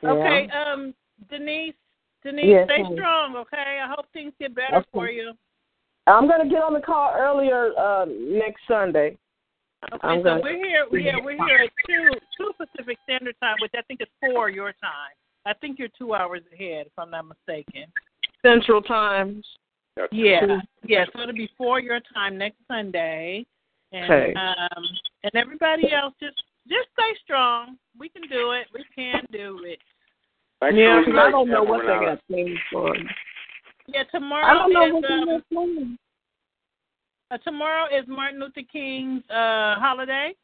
Okay, 0.04 0.48
um, 0.50 0.94
Denise, 1.28 1.74
Denise, 2.24 2.46
Yes, 2.46 2.68
stay 2.68 2.82
honey. 2.82 2.96
strong. 2.96 3.36
Okay, 3.36 3.80
I 3.82 3.86
hope 3.88 4.06
things 4.12 4.32
get 4.40 4.54
better 4.54 4.76
Okay. 4.76 4.88
for 4.92 5.08
you. 5.08 5.32
I'm 6.06 6.26
gonna 6.28 6.48
get 6.48 6.62
on 6.62 6.72
the 6.72 6.80
call 6.80 7.12
earlier 7.14 7.72
uh, 7.78 8.06
next 8.08 8.62
Sunday. 8.66 9.16
Okay, 9.92 10.08
I'm 10.08 10.20
so 10.20 10.24
gonna- 10.24 10.40
we're 10.42 10.56
here. 10.56 10.86
Yeah, 10.98 11.18
we're 11.22 11.36
here 11.46 11.58
at 11.64 11.70
two 11.86 12.10
two 12.36 12.52
Pacific 12.54 12.98
Standard 13.04 13.36
Time, 13.40 13.56
which 13.60 13.72
I 13.76 13.82
think 13.82 14.00
is 14.00 14.08
four 14.20 14.48
your 14.48 14.72
time. 14.72 15.12
I 15.44 15.54
think 15.54 15.78
you're 15.78 15.88
two 15.96 16.14
hours 16.14 16.42
ahead, 16.52 16.86
if 16.86 16.92
I'm 16.98 17.10
not 17.10 17.26
mistaken. 17.26 17.92
Central 18.42 18.82
Times. 18.82 19.46
Yeah, 20.12 20.60
yeah. 20.84 21.04
So 21.12 21.20
it'll 21.22 21.34
be 21.34 21.48
four 21.56 21.80
your 21.80 22.00
time 22.14 22.36
next 22.38 22.58
Sunday, 22.68 23.44
and 23.92 24.10
Okay. 24.12 24.34
um, 24.34 24.84
and 25.24 25.34
everybody 25.34 25.92
else 25.92 26.14
just 26.20 26.42
just 26.68 26.88
stay 26.92 27.14
strong. 27.22 27.78
We 27.98 28.08
can 28.08 28.22
do 28.28 28.52
it. 28.52 28.66
We 28.72 28.84
can 28.94 29.24
do 29.30 29.62
it. 29.64 29.80
Thanks 30.60 30.76
yeah, 30.76 31.04
for 31.04 31.12
'cause 31.12 31.20
I 31.20 31.30
don't 31.30 31.48
know 31.48 31.62
what 31.62 31.82
they 31.82 31.92
Renata. 31.92 32.16
got 32.16 32.26
planned 32.28 32.58
for. 32.72 32.96
Yeah, 33.86 34.02
tomorrow 34.10 34.44
I 34.44 34.54
don't 34.54 34.72
know 34.72 34.86
is 34.86 34.92
what 34.92 35.02
they 35.02 35.14
um, 35.14 35.26
got 35.26 35.48
planned. 35.50 35.98
uh, 37.30 37.38
tomorrow 37.38 37.86
is 37.96 38.06
Martin 38.08 38.40
Luther 38.40 38.62
King's 38.70 39.22
uh 39.30 39.76
holiday. 39.78 40.34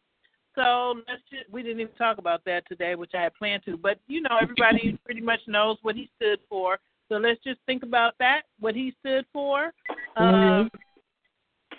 So 0.54 0.94
let's 1.08 1.22
just 1.30 1.50
we 1.50 1.62
didn't 1.62 1.80
even 1.80 1.94
talk 1.94 2.18
about 2.18 2.44
that 2.44 2.66
today, 2.68 2.94
which 2.94 3.10
I 3.14 3.22
had 3.22 3.34
planned 3.34 3.64
to. 3.64 3.76
But 3.76 3.98
you 4.06 4.20
know, 4.20 4.38
everybody 4.40 4.96
pretty 5.04 5.20
much 5.20 5.40
knows 5.48 5.78
what 5.82 5.96
he 5.96 6.08
stood 6.16 6.38
for. 6.48 6.78
So 7.08 7.16
let's 7.16 7.42
just 7.42 7.60
think 7.66 7.82
about 7.82 8.14
that, 8.18 8.42
what 8.60 8.74
he 8.74 8.94
stood 9.00 9.26
for. 9.32 9.72
Um, 10.16 10.70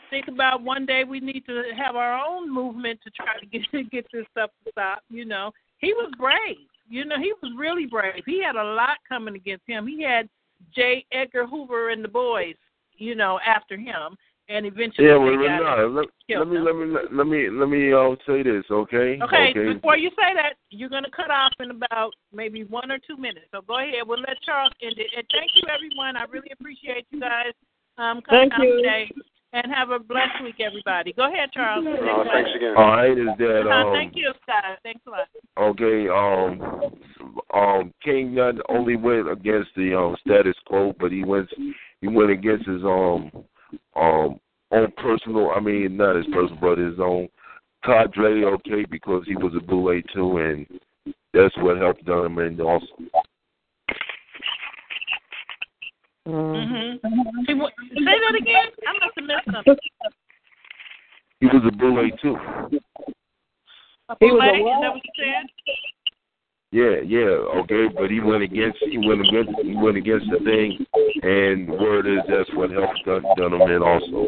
think 0.10 0.28
about 0.28 0.62
one 0.62 0.86
day 0.86 1.04
we 1.04 1.20
need 1.20 1.46
to 1.48 1.64
have 1.76 1.96
our 1.96 2.14
own 2.24 2.54
movement 2.54 3.00
to 3.04 3.10
try 3.12 3.40
to 3.40 3.46
get 3.46 3.62
get 3.92 4.06
this 4.12 4.26
stuff 4.32 4.52
to 4.66 4.72
stop. 4.72 5.04
You 5.10 5.26
know, 5.26 5.52
he 5.80 5.94
was 5.94 6.12
brave. 6.20 6.68
You 6.88 7.06
know, 7.06 7.18
he 7.18 7.34
was 7.42 7.52
really 7.58 7.86
brave. 7.86 8.24
He 8.26 8.44
had 8.44 8.56
a 8.56 8.64
lot 8.64 8.98
coming 9.08 9.36
against 9.36 9.64
him. 9.68 9.88
He 9.88 10.04
had 10.04 10.30
J. 10.74 11.06
Edgar 11.12 11.46
Hoover 11.48 11.90
and 11.90 12.04
the 12.04 12.08
boys, 12.08 12.56
you 12.98 13.16
know, 13.16 13.40
after 13.46 13.76
him, 13.76 14.16
and 14.48 14.66
eventually 14.66 15.08
Yeah, 15.08 15.14
they 15.14 15.20
well, 15.20 15.36
got 15.36 15.42
Renata, 15.42 15.88
let, 15.88 16.06
killed 16.30 16.48
let 16.48 16.54
me 16.54 16.58
him. 16.58 16.66
let 16.66 16.76
me 16.76 17.18
let 17.18 17.28
me 17.28 17.50
let 17.50 17.70
me 17.70 17.94
uh, 17.94 18.16
say 18.28 18.44
this, 18.44 18.64
okay? 18.70 19.20
Okay, 19.22 19.54
before 19.74 19.98
you 19.98 20.10
say 20.12 20.34
that, 20.36 20.54
you're 20.70 20.90
going 20.90 21.04
to 21.04 21.12
cut 21.12 21.32
off 21.32 21.52
in 21.60 21.72
about 21.72 22.14
maybe 22.32 22.64
one 22.64 22.92
or 22.92 23.00
two 23.00 23.18
minutes. 23.18 23.48
So 23.52 23.62
go 23.62 23.80
ahead. 23.80 24.06
We'll 24.06 24.20
let 24.20 24.42
Charles 24.46 24.72
end 24.82 24.96
it. 24.98 25.08
And 25.18 25.26
thank 25.32 25.52
you, 25.56 25.64
everyone. 25.74 26.16
I 26.16 26.26
really 26.26 26.52
appreciate 26.52 27.08
you 27.10 27.20
guys 27.20 27.54
um, 27.98 28.22
coming 28.22 28.50
Thank 28.50 28.54
out 28.54 28.64
you. 28.64 28.78
today. 28.78 29.10
And 29.56 29.72
have 29.74 29.90
a 29.90 30.00
blessed 30.00 30.44
week, 30.44 30.56
everybody. 30.60 31.14
Go 31.14 31.32
ahead, 31.32 31.50
Charles. 31.54 31.86
Oh, 31.88 32.24
thanks 32.30 32.50
again. 32.54 32.74
All 32.76 32.88
right, 32.88 33.18
is 33.18 33.38
that 33.38 33.66
Uh, 33.66 33.88
um 33.88 33.94
thank 33.94 34.14
you, 34.14 34.34
Scott. 34.44 34.80
Thanks 34.84 35.00
a 35.08 35.10
lot. 35.12 35.30
okay, 35.58 36.10
um 36.10 36.92
um 37.54 37.94
King 38.04 38.36
Nut 38.36 38.56
only 38.68 38.98
went 38.98 39.32
against 39.32 39.70
the 39.78 39.98
um 39.98 40.18
status 40.26 40.58
quo, 40.66 40.94
but 41.00 41.10
he 41.10 41.24
went 41.24 41.50
he 42.02 42.10
went 42.10 42.32
against 42.32 42.68
his 42.68 42.84
um 42.84 43.32
um 43.96 44.42
own 44.72 44.92
personal 44.98 45.52
I 45.56 45.62
mean 45.62 45.96
not 45.96 46.18
his 46.18 46.26
personal 46.34 46.60
but 46.60 46.78
his 46.78 47.00
own 47.00 47.30
cadre, 47.86 48.44
okay, 48.44 48.84
because 48.92 49.24
he 49.26 49.38
was 49.38 49.54
a 49.56 49.62
boule 49.62 50.02
too 50.14 50.38
and 50.38 50.68
that's 51.34 51.56
what 51.60 51.78
helped 51.78 52.04
Dunham 52.04 52.40
and 52.40 52.60
also 52.60 52.86
Mm-hmm. 56.28 57.46
Say 57.46 57.54
what- 57.54 57.74
say 57.94 58.20
that 58.20 58.36
again. 58.36 58.68
I 58.88 58.94
must 58.94 59.16
have 59.16 59.26
missed 59.26 59.46
something. 59.54 59.76
he 61.40 61.46
was 61.48 61.64
a 61.68 61.72
boule 61.72 62.10
too. 62.22 62.36
A 64.10 64.16
He 64.20 64.32
was 64.32 64.42
a 64.44 64.58
boule? 64.58 64.74
Is 64.74 64.82
that 64.82 64.94
what 64.94 65.02
you 65.04 65.12
said? 65.18 65.46
Yeah, 66.72 67.00
yeah, 67.06 67.62
okay, 67.64 67.88
but 67.96 68.12
he 68.12 68.20
went 68.20 68.44
against 68.44 68.80
he 68.80 68.98
went 68.98 69.22
against 69.22 69.52
he 69.64 69.76
went 69.76 69.96
against 69.98 70.26
the 70.30 70.40
thing, 70.44 70.86
and 71.24 71.70
word 71.70 72.06
is 72.06 72.20
that's 72.28 72.50
what 72.54 72.70
helped 72.72 73.00
Dun- 73.06 73.24
Dunham 73.38 73.62
in 73.62 73.82
also. 73.82 74.28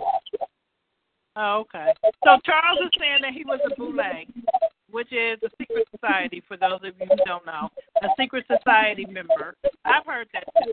Oh, 1.35 1.59
okay. 1.67 1.93
So 2.23 2.37
Charles 2.45 2.79
is 2.83 2.89
saying 2.99 3.19
that 3.21 3.33
he 3.33 3.43
was 3.43 3.59
a 3.69 3.75
boule, 3.75 3.99
which 4.89 5.11
is 5.11 5.39
a 5.43 5.49
secret 5.59 5.87
society. 5.91 6.41
For 6.47 6.55
those 6.57 6.79
of 6.83 6.93
you 6.99 7.07
who 7.09 7.15
don't 7.25 7.45
know, 7.45 7.69
a 8.01 8.07
secret 8.17 8.45
society 8.47 9.05
member. 9.05 9.55
I've 9.83 10.05
heard 10.05 10.27
that 10.33 10.45
too. 10.63 10.71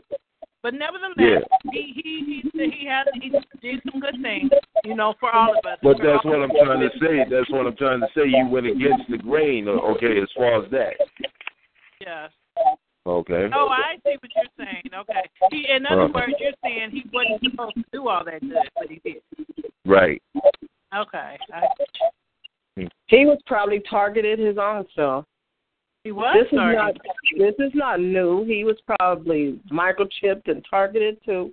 But 0.65 0.73
nevertheless, 0.73 1.43
he 1.71 1.93
he 1.93 2.41
he 2.51 2.69
he 2.71 2.87
has 2.87 3.05
he 3.21 3.29
did 3.61 3.83
some 3.85 4.01
good 4.01 4.17
things, 4.19 4.49
you 4.83 4.95
know, 4.95 5.13
for 5.19 5.31
all 5.31 5.51
of 5.51 5.63
us. 5.63 5.77
But 5.83 5.97
that's 6.03 6.25
what 6.25 6.41
I'm 6.41 6.49
trying 6.49 6.79
to 6.79 6.89
say. 6.99 7.23
That's 7.29 7.47
what 7.51 7.67
I'm 7.67 7.75
trying 7.75 7.99
to 7.99 8.07
say. 8.17 8.23
You 8.25 8.47
went 8.49 8.65
against 8.65 9.07
the 9.07 9.19
grain, 9.19 9.67
okay, 9.67 10.19
as 10.19 10.27
far 10.35 10.63
as 10.63 10.71
that. 10.71 10.95
Yes. 12.01 12.31
Okay. 13.05 13.47
Oh, 13.53 13.67
I 13.69 13.97
see 14.03 14.17
what 14.19 14.31
you're 14.35 14.65
saying. 14.65 14.89
Okay. 15.01 15.29
He, 15.51 15.67
in 15.69 15.85
other 15.85 16.05
Uh. 16.05 16.07
words, 16.07 16.33
you're 16.39 16.51
saying 16.63 16.89
he 16.89 17.03
wasn't 17.13 17.43
supposed 17.43 17.75
to 17.75 17.83
do 17.93 18.07
all 18.07 18.25
that 18.25 18.41
good, 18.41 18.67
but 18.75 18.87
he 18.89 18.99
did. 19.05 19.21
Right. 19.85 20.19
Okay. 20.95 21.37
I, 21.53 21.61
He 23.05 23.27
was 23.27 23.37
probably 23.45 23.83
targeted 23.87 24.39
his 24.39 24.57
own 24.57 24.87
self. 24.95 25.25
He 26.05 26.11
was 26.11 26.37
This 26.37 26.47
is 26.47 26.53
not 26.53 26.93
this 27.37 27.55
is 27.57 27.71
not 27.73 27.99
new. 27.99 28.45
He 28.45 28.63
was 28.63 28.77
probably 28.85 29.59
microchipped 29.71 30.47
and 30.47 30.63
targeted 30.69 31.17
too. 31.25 31.51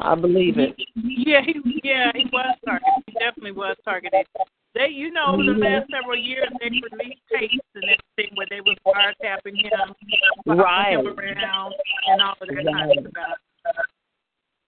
I 0.00 0.16
believe 0.16 0.58
it. 0.58 0.74
Yeah, 0.96 1.42
he 1.46 1.54
yeah 1.84 2.10
he 2.14 2.26
was 2.32 2.58
targeted. 2.64 3.04
He 3.06 3.12
definitely 3.20 3.52
was 3.52 3.76
targeted. 3.84 4.26
They, 4.74 4.88
you 4.88 5.12
know, 5.12 5.26
over 5.28 5.44
the 5.44 5.52
mm-hmm. 5.52 5.62
last 5.62 5.90
several 5.90 6.18
years, 6.18 6.48
they 6.60 6.66
released 6.66 7.22
tapes 7.32 7.64
and 7.74 7.84
everything 7.84 8.36
where 8.36 8.46
they 8.50 8.60
was 8.60 8.76
wiretapping 8.84 9.56
him, 9.56 10.58
Right. 10.58 10.92
him 10.92 11.06
around, 11.06 11.74
and 12.08 12.20
all 12.20 12.34
of 12.40 12.48
that 12.48 12.64
kind 12.64 12.98
of 12.98 13.06
stuff. 13.10 13.86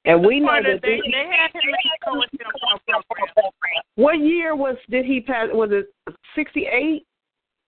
And 0.04 0.24
we 0.24 0.40
know 0.40 0.56
that 0.62 0.80
they 0.82 1.00
they 1.12 1.26
had 1.28 1.50
him 1.52 1.62
in 1.62 2.38
the 2.38 2.48
program. 2.62 3.52
What 3.96 4.20
year 4.20 4.56
was 4.56 4.76
did 4.88 5.04
he 5.04 5.20
pass? 5.20 5.48
Was 5.52 5.70
it 5.72 5.92
sixty 6.34 6.66
eight? 6.66 7.04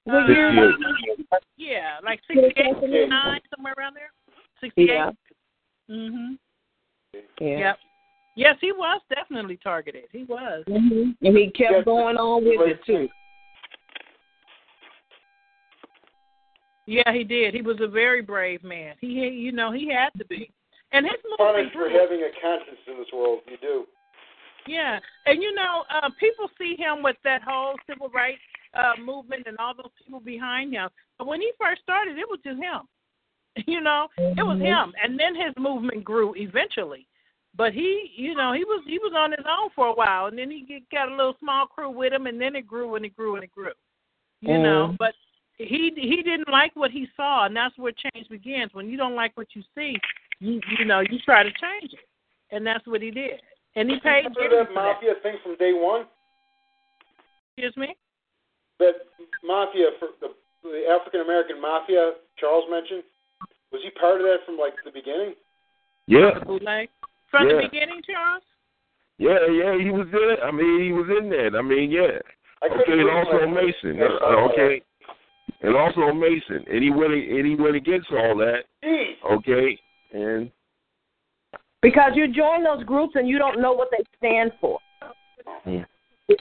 What 0.04 0.24
Uh, 0.24 0.26
year? 0.28 0.74
Yeah, 1.56 1.98
like 2.02 2.20
68, 2.26 2.54
69, 2.80 3.40
somewhere 3.54 3.74
around 3.78 3.94
there. 3.94 4.10
68. 4.60 4.88
Yeah. 4.88 5.10
Mhm. 5.88 6.38
Yeah. 7.40 7.58
Yep. 7.58 7.78
Yes, 8.34 8.56
he 8.60 8.72
was 8.72 9.00
definitely 9.08 9.58
targeted. 9.58 10.08
He 10.10 10.24
was. 10.24 10.64
And 10.66 11.14
he 11.20 11.50
kept 11.50 11.84
going 11.84 12.16
on 12.16 12.44
with 12.44 12.68
it 12.68 12.84
too. 12.84 13.08
Yeah, 16.86 17.12
he 17.12 17.22
did. 17.22 17.54
He 17.54 17.62
was 17.62 17.80
a 17.80 17.86
very 17.86 18.22
brave 18.22 18.64
man. 18.64 18.96
He, 19.00 19.14
he 19.14 19.28
you 19.28 19.52
know, 19.52 19.70
he 19.70 19.88
had 19.88 20.10
to 20.18 20.24
be. 20.24 20.50
And 20.90 21.06
his 21.06 21.14
movement 21.24 21.38
Punished 21.38 21.72
for 21.74 21.88
having 21.88 22.22
a 22.22 22.30
conscience 22.40 22.80
in 22.86 22.98
this 22.98 23.12
world. 23.12 23.40
You 23.46 23.56
do. 23.58 23.86
Yeah, 24.66 24.98
and 25.26 25.42
you 25.42 25.54
know, 25.54 25.84
uh, 25.90 26.10
people 26.20 26.48
see 26.58 26.76
him 26.76 27.02
with 27.02 27.16
that 27.24 27.42
whole 27.42 27.76
civil 27.88 28.08
rights 28.10 28.40
uh, 28.74 28.92
movement 29.00 29.44
and 29.46 29.58
all 29.58 29.74
those 29.74 29.90
people 30.02 30.20
behind 30.20 30.72
him. 30.72 30.88
But 31.18 31.26
when 31.26 31.40
he 31.40 31.50
first 31.60 31.82
started, 31.82 32.18
it 32.18 32.28
was 32.28 32.40
just 32.44 32.60
him. 32.60 32.82
You 33.66 33.82
know, 33.82 34.08
it 34.16 34.46
was 34.46 34.58
him, 34.58 34.94
and 35.02 35.20
then 35.20 35.34
his 35.34 35.52
movement 35.58 36.02
grew 36.04 36.32
eventually. 36.36 37.06
But 37.54 37.74
he, 37.74 38.10
you 38.16 38.34
know, 38.34 38.54
he 38.54 38.64
was 38.64 38.82
he 38.86 38.98
was 38.98 39.12
on 39.14 39.32
his 39.32 39.44
own 39.46 39.68
for 39.74 39.88
a 39.88 39.92
while, 39.92 40.26
and 40.26 40.38
then 40.38 40.50
he 40.50 40.82
got 40.90 41.10
a 41.10 41.14
little 41.14 41.36
small 41.38 41.66
crew 41.66 41.90
with 41.90 42.14
him, 42.14 42.26
and 42.26 42.40
then 42.40 42.56
it 42.56 42.66
grew 42.66 42.94
and 42.94 43.04
it 43.04 43.14
grew 43.14 43.34
and 43.34 43.44
it 43.44 43.50
grew. 43.52 43.72
You 44.40 44.58
know, 44.58 44.88
Mhm. 44.88 44.96
but 44.98 45.14
he 45.58 45.92
he 45.96 46.22
didn't 46.22 46.48
like 46.48 46.74
what 46.74 46.90
he 46.90 47.06
saw, 47.14 47.44
and 47.44 47.54
that's 47.54 47.76
where 47.76 47.92
change 47.92 48.26
begins. 48.30 48.72
When 48.72 48.88
you 48.88 48.96
don't 48.96 49.14
like 49.14 49.36
what 49.36 49.54
you 49.54 49.62
see, 49.74 49.96
you 50.40 50.58
you 50.78 50.86
know 50.86 51.00
you 51.00 51.18
try 51.18 51.42
to 51.42 51.52
change 51.52 51.92
it, 51.92 52.08
and 52.52 52.66
that's 52.66 52.86
what 52.86 53.02
he 53.02 53.10
did. 53.10 53.42
And 53.76 53.90
he 53.90 54.00
paid 54.00 54.24
Remember 54.24 54.40
Jimmy 54.40 54.56
that 54.56 54.66
for 54.68 54.74
that. 54.74 54.94
mafia 54.94 55.14
thing 55.22 55.36
from 55.42 55.56
day 55.56 55.74
one? 55.74 56.06
Excuse 57.56 57.76
me. 57.76 57.96
That 58.82 59.06
mafia 59.46 59.94
for 59.98 60.08
the, 60.20 60.34
the 60.66 60.82
African 60.90 61.20
American 61.20 61.60
mafia 61.60 62.12
Charles 62.38 62.64
mentioned. 62.70 63.04
Was 63.70 63.80
he 63.82 63.90
part 63.90 64.20
of 64.20 64.26
that 64.26 64.38
from 64.44 64.58
like 64.58 64.74
the 64.84 64.90
beginning? 64.90 65.34
Yeah. 66.06 66.42
Bootleg. 66.44 66.88
From 67.30 67.48
Yeah. 67.48 67.56
the 67.56 67.62
beginning, 67.70 68.02
Charles. 68.04 68.42
Yeah, 69.18 69.46
yeah, 69.48 69.78
he 69.78 69.90
was 69.90 70.08
in 70.10 70.30
it. 70.34 70.40
I 70.42 70.50
mean, 70.50 70.82
he 70.82 70.92
was 70.92 71.06
in 71.16 71.30
that. 71.30 71.56
I 71.56 71.62
mean, 71.62 71.90
yeah. 71.90 72.18
I 72.62 72.68
couldn't 72.68 72.82
Okay, 72.90 73.00
and 73.00 73.10
also 73.10 73.46
my- 73.46 73.62
Mason. 73.62 74.02
Uh, 74.02 74.50
okay, 74.50 74.82
and 75.62 75.76
also 75.76 76.12
Mason, 76.12 76.64
and 76.68 76.82
he 76.82 76.90
went 76.90 77.12
and 77.12 77.46
he 77.46 77.54
went 77.54 77.76
against 77.76 78.10
all 78.10 78.36
that. 78.38 78.64
Jeez. 78.82 79.14
Okay, 79.38 79.78
and 80.12 80.50
Because 81.82 82.12
you 82.14 82.26
join 82.32 82.62
those 82.64 82.84
groups 82.84 83.14
and 83.16 83.28
you 83.28 83.38
don't 83.38 83.60
know 83.60 83.72
what 83.72 83.88
they 83.90 84.02
stand 84.18 84.52
for. 84.60 84.78
You're 85.64 85.86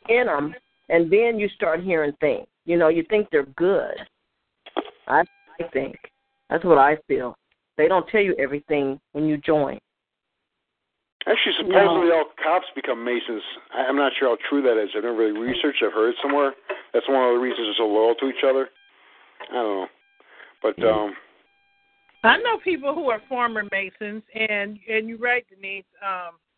in 0.09 0.27
them, 0.27 0.53
and 0.91 1.09
then 1.09 1.39
you 1.39 1.47
start 1.55 1.81
hearing 1.81 2.13
things. 2.19 2.45
You 2.65 2.77
know, 2.77 2.89
you 2.89 3.03
think 3.09 3.27
they're 3.31 3.47
good. 3.55 3.95
I, 5.07 5.23
I 5.59 5.67
think 5.73 5.95
that's 6.49 6.63
what 6.63 6.77
I 6.77 6.97
feel. 7.07 7.35
They 7.77 7.87
don't 7.87 8.07
tell 8.09 8.21
you 8.21 8.35
everything 8.37 8.99
when 9.13 9.25
you 9.25 9.37
join. 9.37 9.79
Actually, 11.27 11.53
supposedly 11.57 12.11
all 12.11 12.25
cops 12.43 12.65
become 12.75 13.03
Masons. 13.03 13.43
I- 13.73 13.85
I'm 13.85 13.95
not 13.95 14.11
sure 14.19 14.29
how 14.29 14.37
true 14.49 14.61
that 14.63 14.81
is. 14.81 14.89
I've 14.95 15.03
never 15.03 15.15
really 15.15 15.39
researched. 15.39 15.81
I've 15.83 15.93
heard 15.93 16.09
it 16.09 16.15
somewhere. 16.21 16.53
That's 16.93 17.07
one 17.07 17.27
of 17.27 17.35
the 17.35 17.39
reasons 17.39 17.67
they're 17.67 17.85
so 17.85 17.91
loyal 17.91 18.15
to 18.15 18.27
each 18.27 18.43
other. 18.43 18.69
I 19.49 19.53
don't 19.53 19.63
know, 19.81 19.87
but 20.61 20.83
um, 20.83 21.15
I 22.23 22.37
know 22.37 22.57
people 22.63 22.93
who 22.93 23.09
are 23.09 23.21
former 23.27 23.63
Masons, 23.71 24.23
and 24.35 24.77
and 24.89 25.09
you're 25.09 25.17
right, 25.17 25.45
Denise. 25.49 25.85
Um, 26.01 26.35
the 26.37 26.50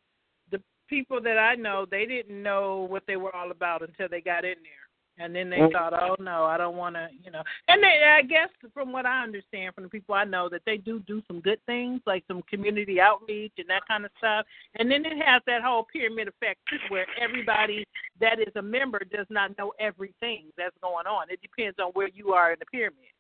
people 0.94 1.20
that 1.22 1.40
I 1.40 1.56
know, 1.56 1.88
they 1.90 2.06
didn't 2.06 2.42
know 2.44 2.86
what 2.88 3.04
they 3.08 3.16
were 3.16 3.36
all 3.36 3.50
about 3.50 3.82
until 3.82 4.08
they 4.08 4.22
got 4.22 4.46
in 4.46 4.58
there, 4.62 4.86
and 5.18 5.36
then 5.36 5.50
they 5.50 5.58
Mm. 5.58 5.72
thought, 5.72 5.94
oh 5.94 6.16
no, 6.20 6.44
I 6.46 6.56
don't 6.58 6.78
want 6.78 6.96
to, 6.96 7.10
you 7.24 7.32
know. 7.32 7.44
And 7.68 7.82
they, 7.82 7.96
I 8.04 8.22
guess, 8.22 8.50
from 8.76 8.92
what 8.92 9.08
I 9.08 9.24
understand 9.24 9.74
from 9.74 9.86
the 9.86 9.90
people 9.90 10.14
I 10.14 10.24
know, 10.24 10.50
that 10.50 10.66
they 10.66 10.78
do 10.78 11.00
do 11.00 11.22
some 11.28 11.40
good 11.40 11.60
things, 11.66 12.02
like 12.06 12.24
some 12.28 12.44
community 12.44 13.02
outreach 13.02 13.54
and 13.58 13.68
that 13.70 13.88
kind 13.88 14.06
of 14.06 14.12
stuff. 14.20 14.46
And 14.76 14.92
then 14.92 15.04
it 15.06 15.18
has 15.26 15.42
that 15.48 15.64
whole 15.64 15.84
pyramid 15.92 16.28
effect 16.28 16.60
where 16.90 17.08
everybody 17.20 17.86
that 18.20 18.40
is 18.40 18.56
a 18.56 18.62
member 18.62 19.00
does 19.00 19.28
not 19.32 19.58
know 19.58 19.74
everything 19.80 20.46
that's 20.58 20.78
going 20.82 21.08
on. 21.08 21.32
It 21.32 21.42
depends 21.42 21.80
on 21.80 21.92
where 21.94 22.10
you 22.10 22.34
are 22.34 22.54
in 22.54 22.60
the 22.60 22.66
pyramid. 22.68 23.14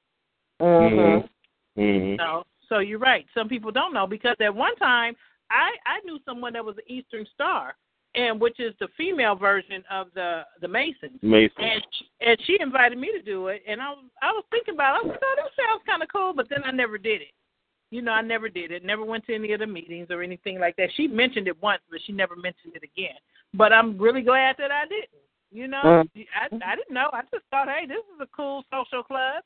Mm-hmm. 0.61 1.82
Mhm. 1.82 2.18
So, 2.18 2.43
so 2.69 2.80
you're 2.80 3.00
right. 3.00 3.26
Some 3.34 3.50
people 3.50 3.72
don't 3.72 3.93
know 3.93 4.06
because 4.08 4.35
at 4.40 4.53
one 4.53 4.76
time 4.76 5.16
I 5.50 5.72
I 5.86 6.00
knew 6.06 6.20
someone 6.26 6.54
that 6.54 6.66
was 6.66 6.78
an 6.78 6.84
Eastern 6.88 7.26
Star, 7.34 7.76
and 8.16 8.40
which 8.40 8.60
is 8.60 8.74
the 8.80 8.88
female 8.98 9.36
version 9.36 9.84
of 9.92 10.08
the 10.16 10.44
the 10.62 10.68
Masons. 10.68 11.20
Mason. 11.22 11.64
And 11.64 11.82
she, 11.92 12.06
and 12.22 12.38
she 12.46 12.58
invited 12.60 12.98
me 12.98 13.12
to 13.12 13.22
do 13.22 13.48
it, 13.48 13.64
and 13.68 13.82
I 13.82 13.90
was 13.90 14.06
I 14.22 14.32
was 14.32 14.44
thinking 14.52 14.76
about 14.76 14.96
it. 14.96 15.06
I 15.06 15.08
was 15.08 15.12
like, 15.12 15.20
oh, 15.24 15.36
that 15.38 15.70
sounds 15.70 15.84
kind 15.86 16.04
of 16.04 16.10
cool, 16.12 16.34
but 16.34 16.48
then 16.50 16.64
I 16.64 16.72
never 16.72 16.98
did 16.98 17.22
it. 17.22 17.34
You 17.92 18.02
know, 18.02 18.12
I 18.12 18.22
never 18.22 18.50
did 18.50 18.72
it. 18.72 18.84
Never 18.84 19.06
went 19.06 19.24
to 19.28 19.36
any 19.36 19.54
of 19.54 19.60
the 19.60 19.68
meetings 19.68 20.08
or 20.10 20.24
anything 20.24 20.60
like 20.60 20.76
that. 20.78 20.90
She 20.96 21.08
mentioned 21.08 21.48
it 21.48 21.62
once, 21.62 21.82
but 21.92 22.00
she 22.06 22.12
never 22.12 22.36
mentioned 22.36 22.74
it 22.76 22.82
again. 22.84 23.18
But 23.54 23.72
I'm 23.72 24.00
really 24.00 24.24
glad 24.24 24.56
that 24.58 24.72
I 24.72 24.86
didn't. 24.88 25.22
You 25.52 25.68
know, 25.68 25.84
Mm. 25.84 26.26
I 26.34 26.72
I 26.72 26.76
didn't 26.76 26.94
know. 26.96 27.12
I 27.14 27.22
just 27.32 27.46
thought, 27.52 27.68
hey, 27.68 27.86
this 27.86 28.02
is 28.16 28.20
a 28.20 28.28
cool 28.36 28.64
social 28.74 29.04
club. 29.04 29.44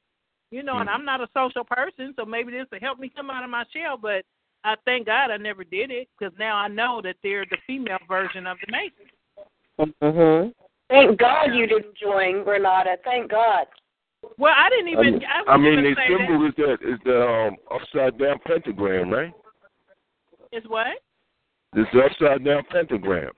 You 0.49 0.63
know, 0.63 0.77
and 0.77 0.89
I'm 0.89 1.03
not 1.03 1.19
a 1.19 1.27
social 1.33 1.65
person, 1.65 2.13
so 2.15 2.23
maybe 2.23 2.53
this 2.53 2.67
will 2.71 2.79
help 2.79 2.99
me 2.99 3.11
come 3.13 3.29
out 3.29 3.43
of 3.43 3.49
my 3.49 3.65
shell. 3.73 3.97
But 4.01 4.23
I 4.63 4.75
thank 4.85 5.05
God 5.05 5.31
I 5.31 5.37
never 5.37 5.63
did 5.63 5.91
it 5.91 6.07
because 6.17 6.33
now 6.37 6.55
I 6.55 6.67
know 6.67 7.01
that 7.03 7.15
they're 7.23 7.45
the 7.49 7.57
female 7.65 7.99
version 8.07 8.47
of 8.47 8.57
the 8.65 8.71
Masons. 8.71 9.95
Mm-hmm. 10.03 10.49
Thank 10.89 11.19
God 11.19 11.53
you 11.53 11.67
didn't 11.67 11.95
join, 11.97 12.45
Renata. 12.45 12.97
Thank 13.03 13.31
God. 13.31 13.65
Well, 14.37 14.53
I 14.55 14.69
didn't 14.69 14.89
even. 14.89 15.13
mean, 15.13 15.21
I, 15.25 15.51
I 15.51 15.57
mean, 15.57 15.75
gonna 15.75 15.89
the 15.89 15.95
say 15.95 16.17
symbol 16.17 16.47
is 16.47 16.53
that 16.57 16.77
is 16.81 16.99
the 17.05 17.21
um, 17.21 17.57
upside 17.71 18.17
down 18.17 18.39
pentagram, 18.45 19.09
right? 19.09 19.33
Is 20.51 20.63
what? 20.67 20.87
This 21.73 21.85
upside 21.93 22.43
down 22.43 22.63
pentagram. 22.71 23.31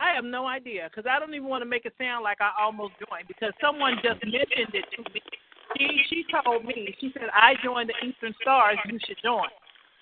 I 0.00 0.12
have 0.12 0.24
no 0.24 0.46
idea 0.46 0.90
because 0.90 1.08
I 1.10 1.18
don't 1.18 1.34
even 1.34 1.48
want 1.48 1.62
to 1.62 1.68
make 1.68 1.86
it 1.86 1.94
sound 1.98 2.24
like 2.24 2.38
I 2.40 2.50
almost 2.60 2.94
joined 3.08 3.28
because 3.28 3.52
someone 3.60 3.96
just 4.02 4.22
mentioned 4.24 4.74
it 4.74 4.84
to 4.96 5.12
me. 5.12 5.20
She 5.78 6.02
she 6.08 6.24
told 6.44 6.64
me 6.64 6.94
she 7.00 7.10
said 7.12 7.28
I 7.32 7.54
joined 7.62 7.90
the 7.90 8.06
Eastern 8.06 8.34
Stars. 8.42 8.78
You 8.86 8.98
should 9.06 9.16
join. 9.22 9.48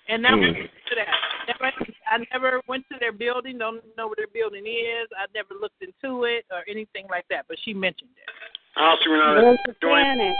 And 0.07 0.23
that 0.23 0.37
was 0.37 0.53
Mm. 0.53 0.69
to 0.69 0.95
that. 0.95 1.07
Never, 1.47 1.71
I 2.09 2.17
never 2.31 2.61
went 2.67 2.85
to 2.89 2.97
their 2.99 3.11
building. 3.11 3.57
Don't 3.57 3.81
know 3.97 4.07
where 4.07 4.15
their 4.17 4.27
building 4.33 4.65
is. 4.65 5.07
I 5.17 5.25
never 5.33 5.53
looked 5.59 5.81
into 5.81 6.25
it 6.25 6.45
or 6.51 6.63
anything 6.67 7.07
like 7.09 7.27
that. 7.29 7.45
But 7.47 7.57
she 7.65 7.73
mentioned 7.73 8.11
it. 8.17 8.29
Honestly, 8.77 9.11
Renata, 9.11 9.41
There's 9.41 9.59
the 9.65 9.75
join, 9.81 10.03
planet. 10.03 10.35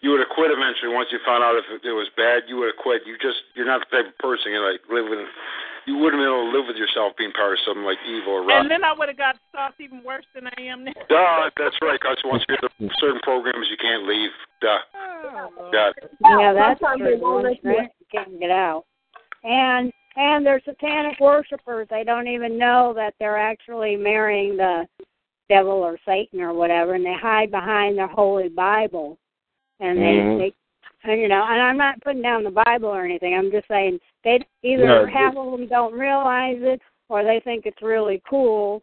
you 0.00 0.10
would 0.12 0.20
have 0.20 0.28
quit 0.30 0.50
eventually 0.50 0.92
once 0.94 1.08
you 1.12 1.18
found 1.26 1.42
out 1.44 1.56
if 1.56 1.64
it 1.84 1.92
was 1.92 2.08
bad. 2.16 2.44
You 2.48 2.56
would 2.58 2.68
have 2.72 2.76
quit. 2.80 3.06
You 3.06 3.18
just 3.18 3.42
you're 3.54 3.66
not 3.66 3.84
the 3.90 3.96
type 3.96 4.06
of 4.08 4.16
person 4.18 4.52
you 4.52 4.60
like 4.60 4.80
live 4.88 5.08
with. 5.08 5.26
You 5.86 5.96
wouldn't 5.98 6.18
be 6.20 6.26
able 6.26 6.50
to 6.50 6.56
live 6.56 6.66
with 6.66 6.76
yourself 6.76 7.14
being 7.16 7.30
part 7.32 7.52
of 7.52 7.60
something 7.64 7.84
like 7.84 7.98
evil 8.08 8.32
or 8.34 8.40
rotten. 8.42 8.62
And 8.66 8.70
then 8.70 8.82
I 8.82 8.92
would 8.92 9.08
have 9.08 9.16
got 9.16 9.36
thoughts 9.52 9.76
even 9.78 10.02
worse 10.02 10.26
than 10.34 10.48
I 10.58 10.62
am 10.62 10.82
now. 10.84 10.92
Duh, 11.08 11.50
that's 11.56 11.76
right. 11.80 11.98
Because 12.00 12.18
once 12.24 12.42
you're 12.48 12.58
in 12.80 12.90
certain 12.98 13.20
programs, 13.22 13.68
you 13.70 13.76
can't 13.76 14.02
leave. 14.06 14.30
Duh. 14.60 14.78
Oh, 14.96 15.70
Duh. 15.70 15.92
Yeah, 16.26 16.52
that's 16.52 16.80
sometimes 16.80 17.20
true. 17.62 17.86
They 18.12 18.18
won't 18.18 18.28
Once 18.28 18.40
let 18.40 18.40
you- 18.40 18.40
you're 18.40 18.40
in, 18.40 18.40
you 18.40 18.40
can't 18.40 18.40
get 18.40 18.50
out. 18.50 18.84
And 19.44 19.92
and 20.18 20.46
they're 20.46 20.62
satanic 20.64 21.20
worshipers. 21.20 21.86
They 21.90 22.02
don't 22.02 22.26
even 22.26 22.56
know 22.56 22.94
that 22.94 23.14
they're 23.20 23.36
actually 23.36 23.96
marrying 23.96 24.56
the 24.56 24.88
devil 25.50 25.72
or 25.72 25.98
Satan 26.06 26.40
or 26.40 26.54
whatever, 26.54 26.94
and 26.94 27.04
they 27.04 27.12
hide 27.12 27.50
behind 27.50 27.98
their 27.98 28.06
holy 28.06 28.48
Bible. 28.48 29.18
And 29.80 29.98
they, 29.98 30.16
Mhm. 30.16 30.38
they 30.38 30.54
and, 31.04 31.20
you 31.20 31.28
know, 31.28 31.44
and 31.44 31.62
I'm 31.62 31.76
not 31.76 32.00
putting 32.00 32.22
down 32.22 32.42
the 32.42 32.62
Bible 32.64 32.88
or 32.88 33.04
anything. 33.04 33.34
I'm 33.34 33.50
just 33.50 33.68
saying 33.68 34.00
they 34.24 34.40
either 34.62 34.84
Yeah, 34.84 35.06
half 35.06 35.36
of 35.36 35.52
them 35.52 35.66
don't 35.68 35.92
realize 35.92 36.62
it 36.62 36.80
or 37.08 37.22
they 37.22 37.40
think 37.40 37.66
it's 37.66 37.82
really 37.82 38.22
cool. 38.28 38.82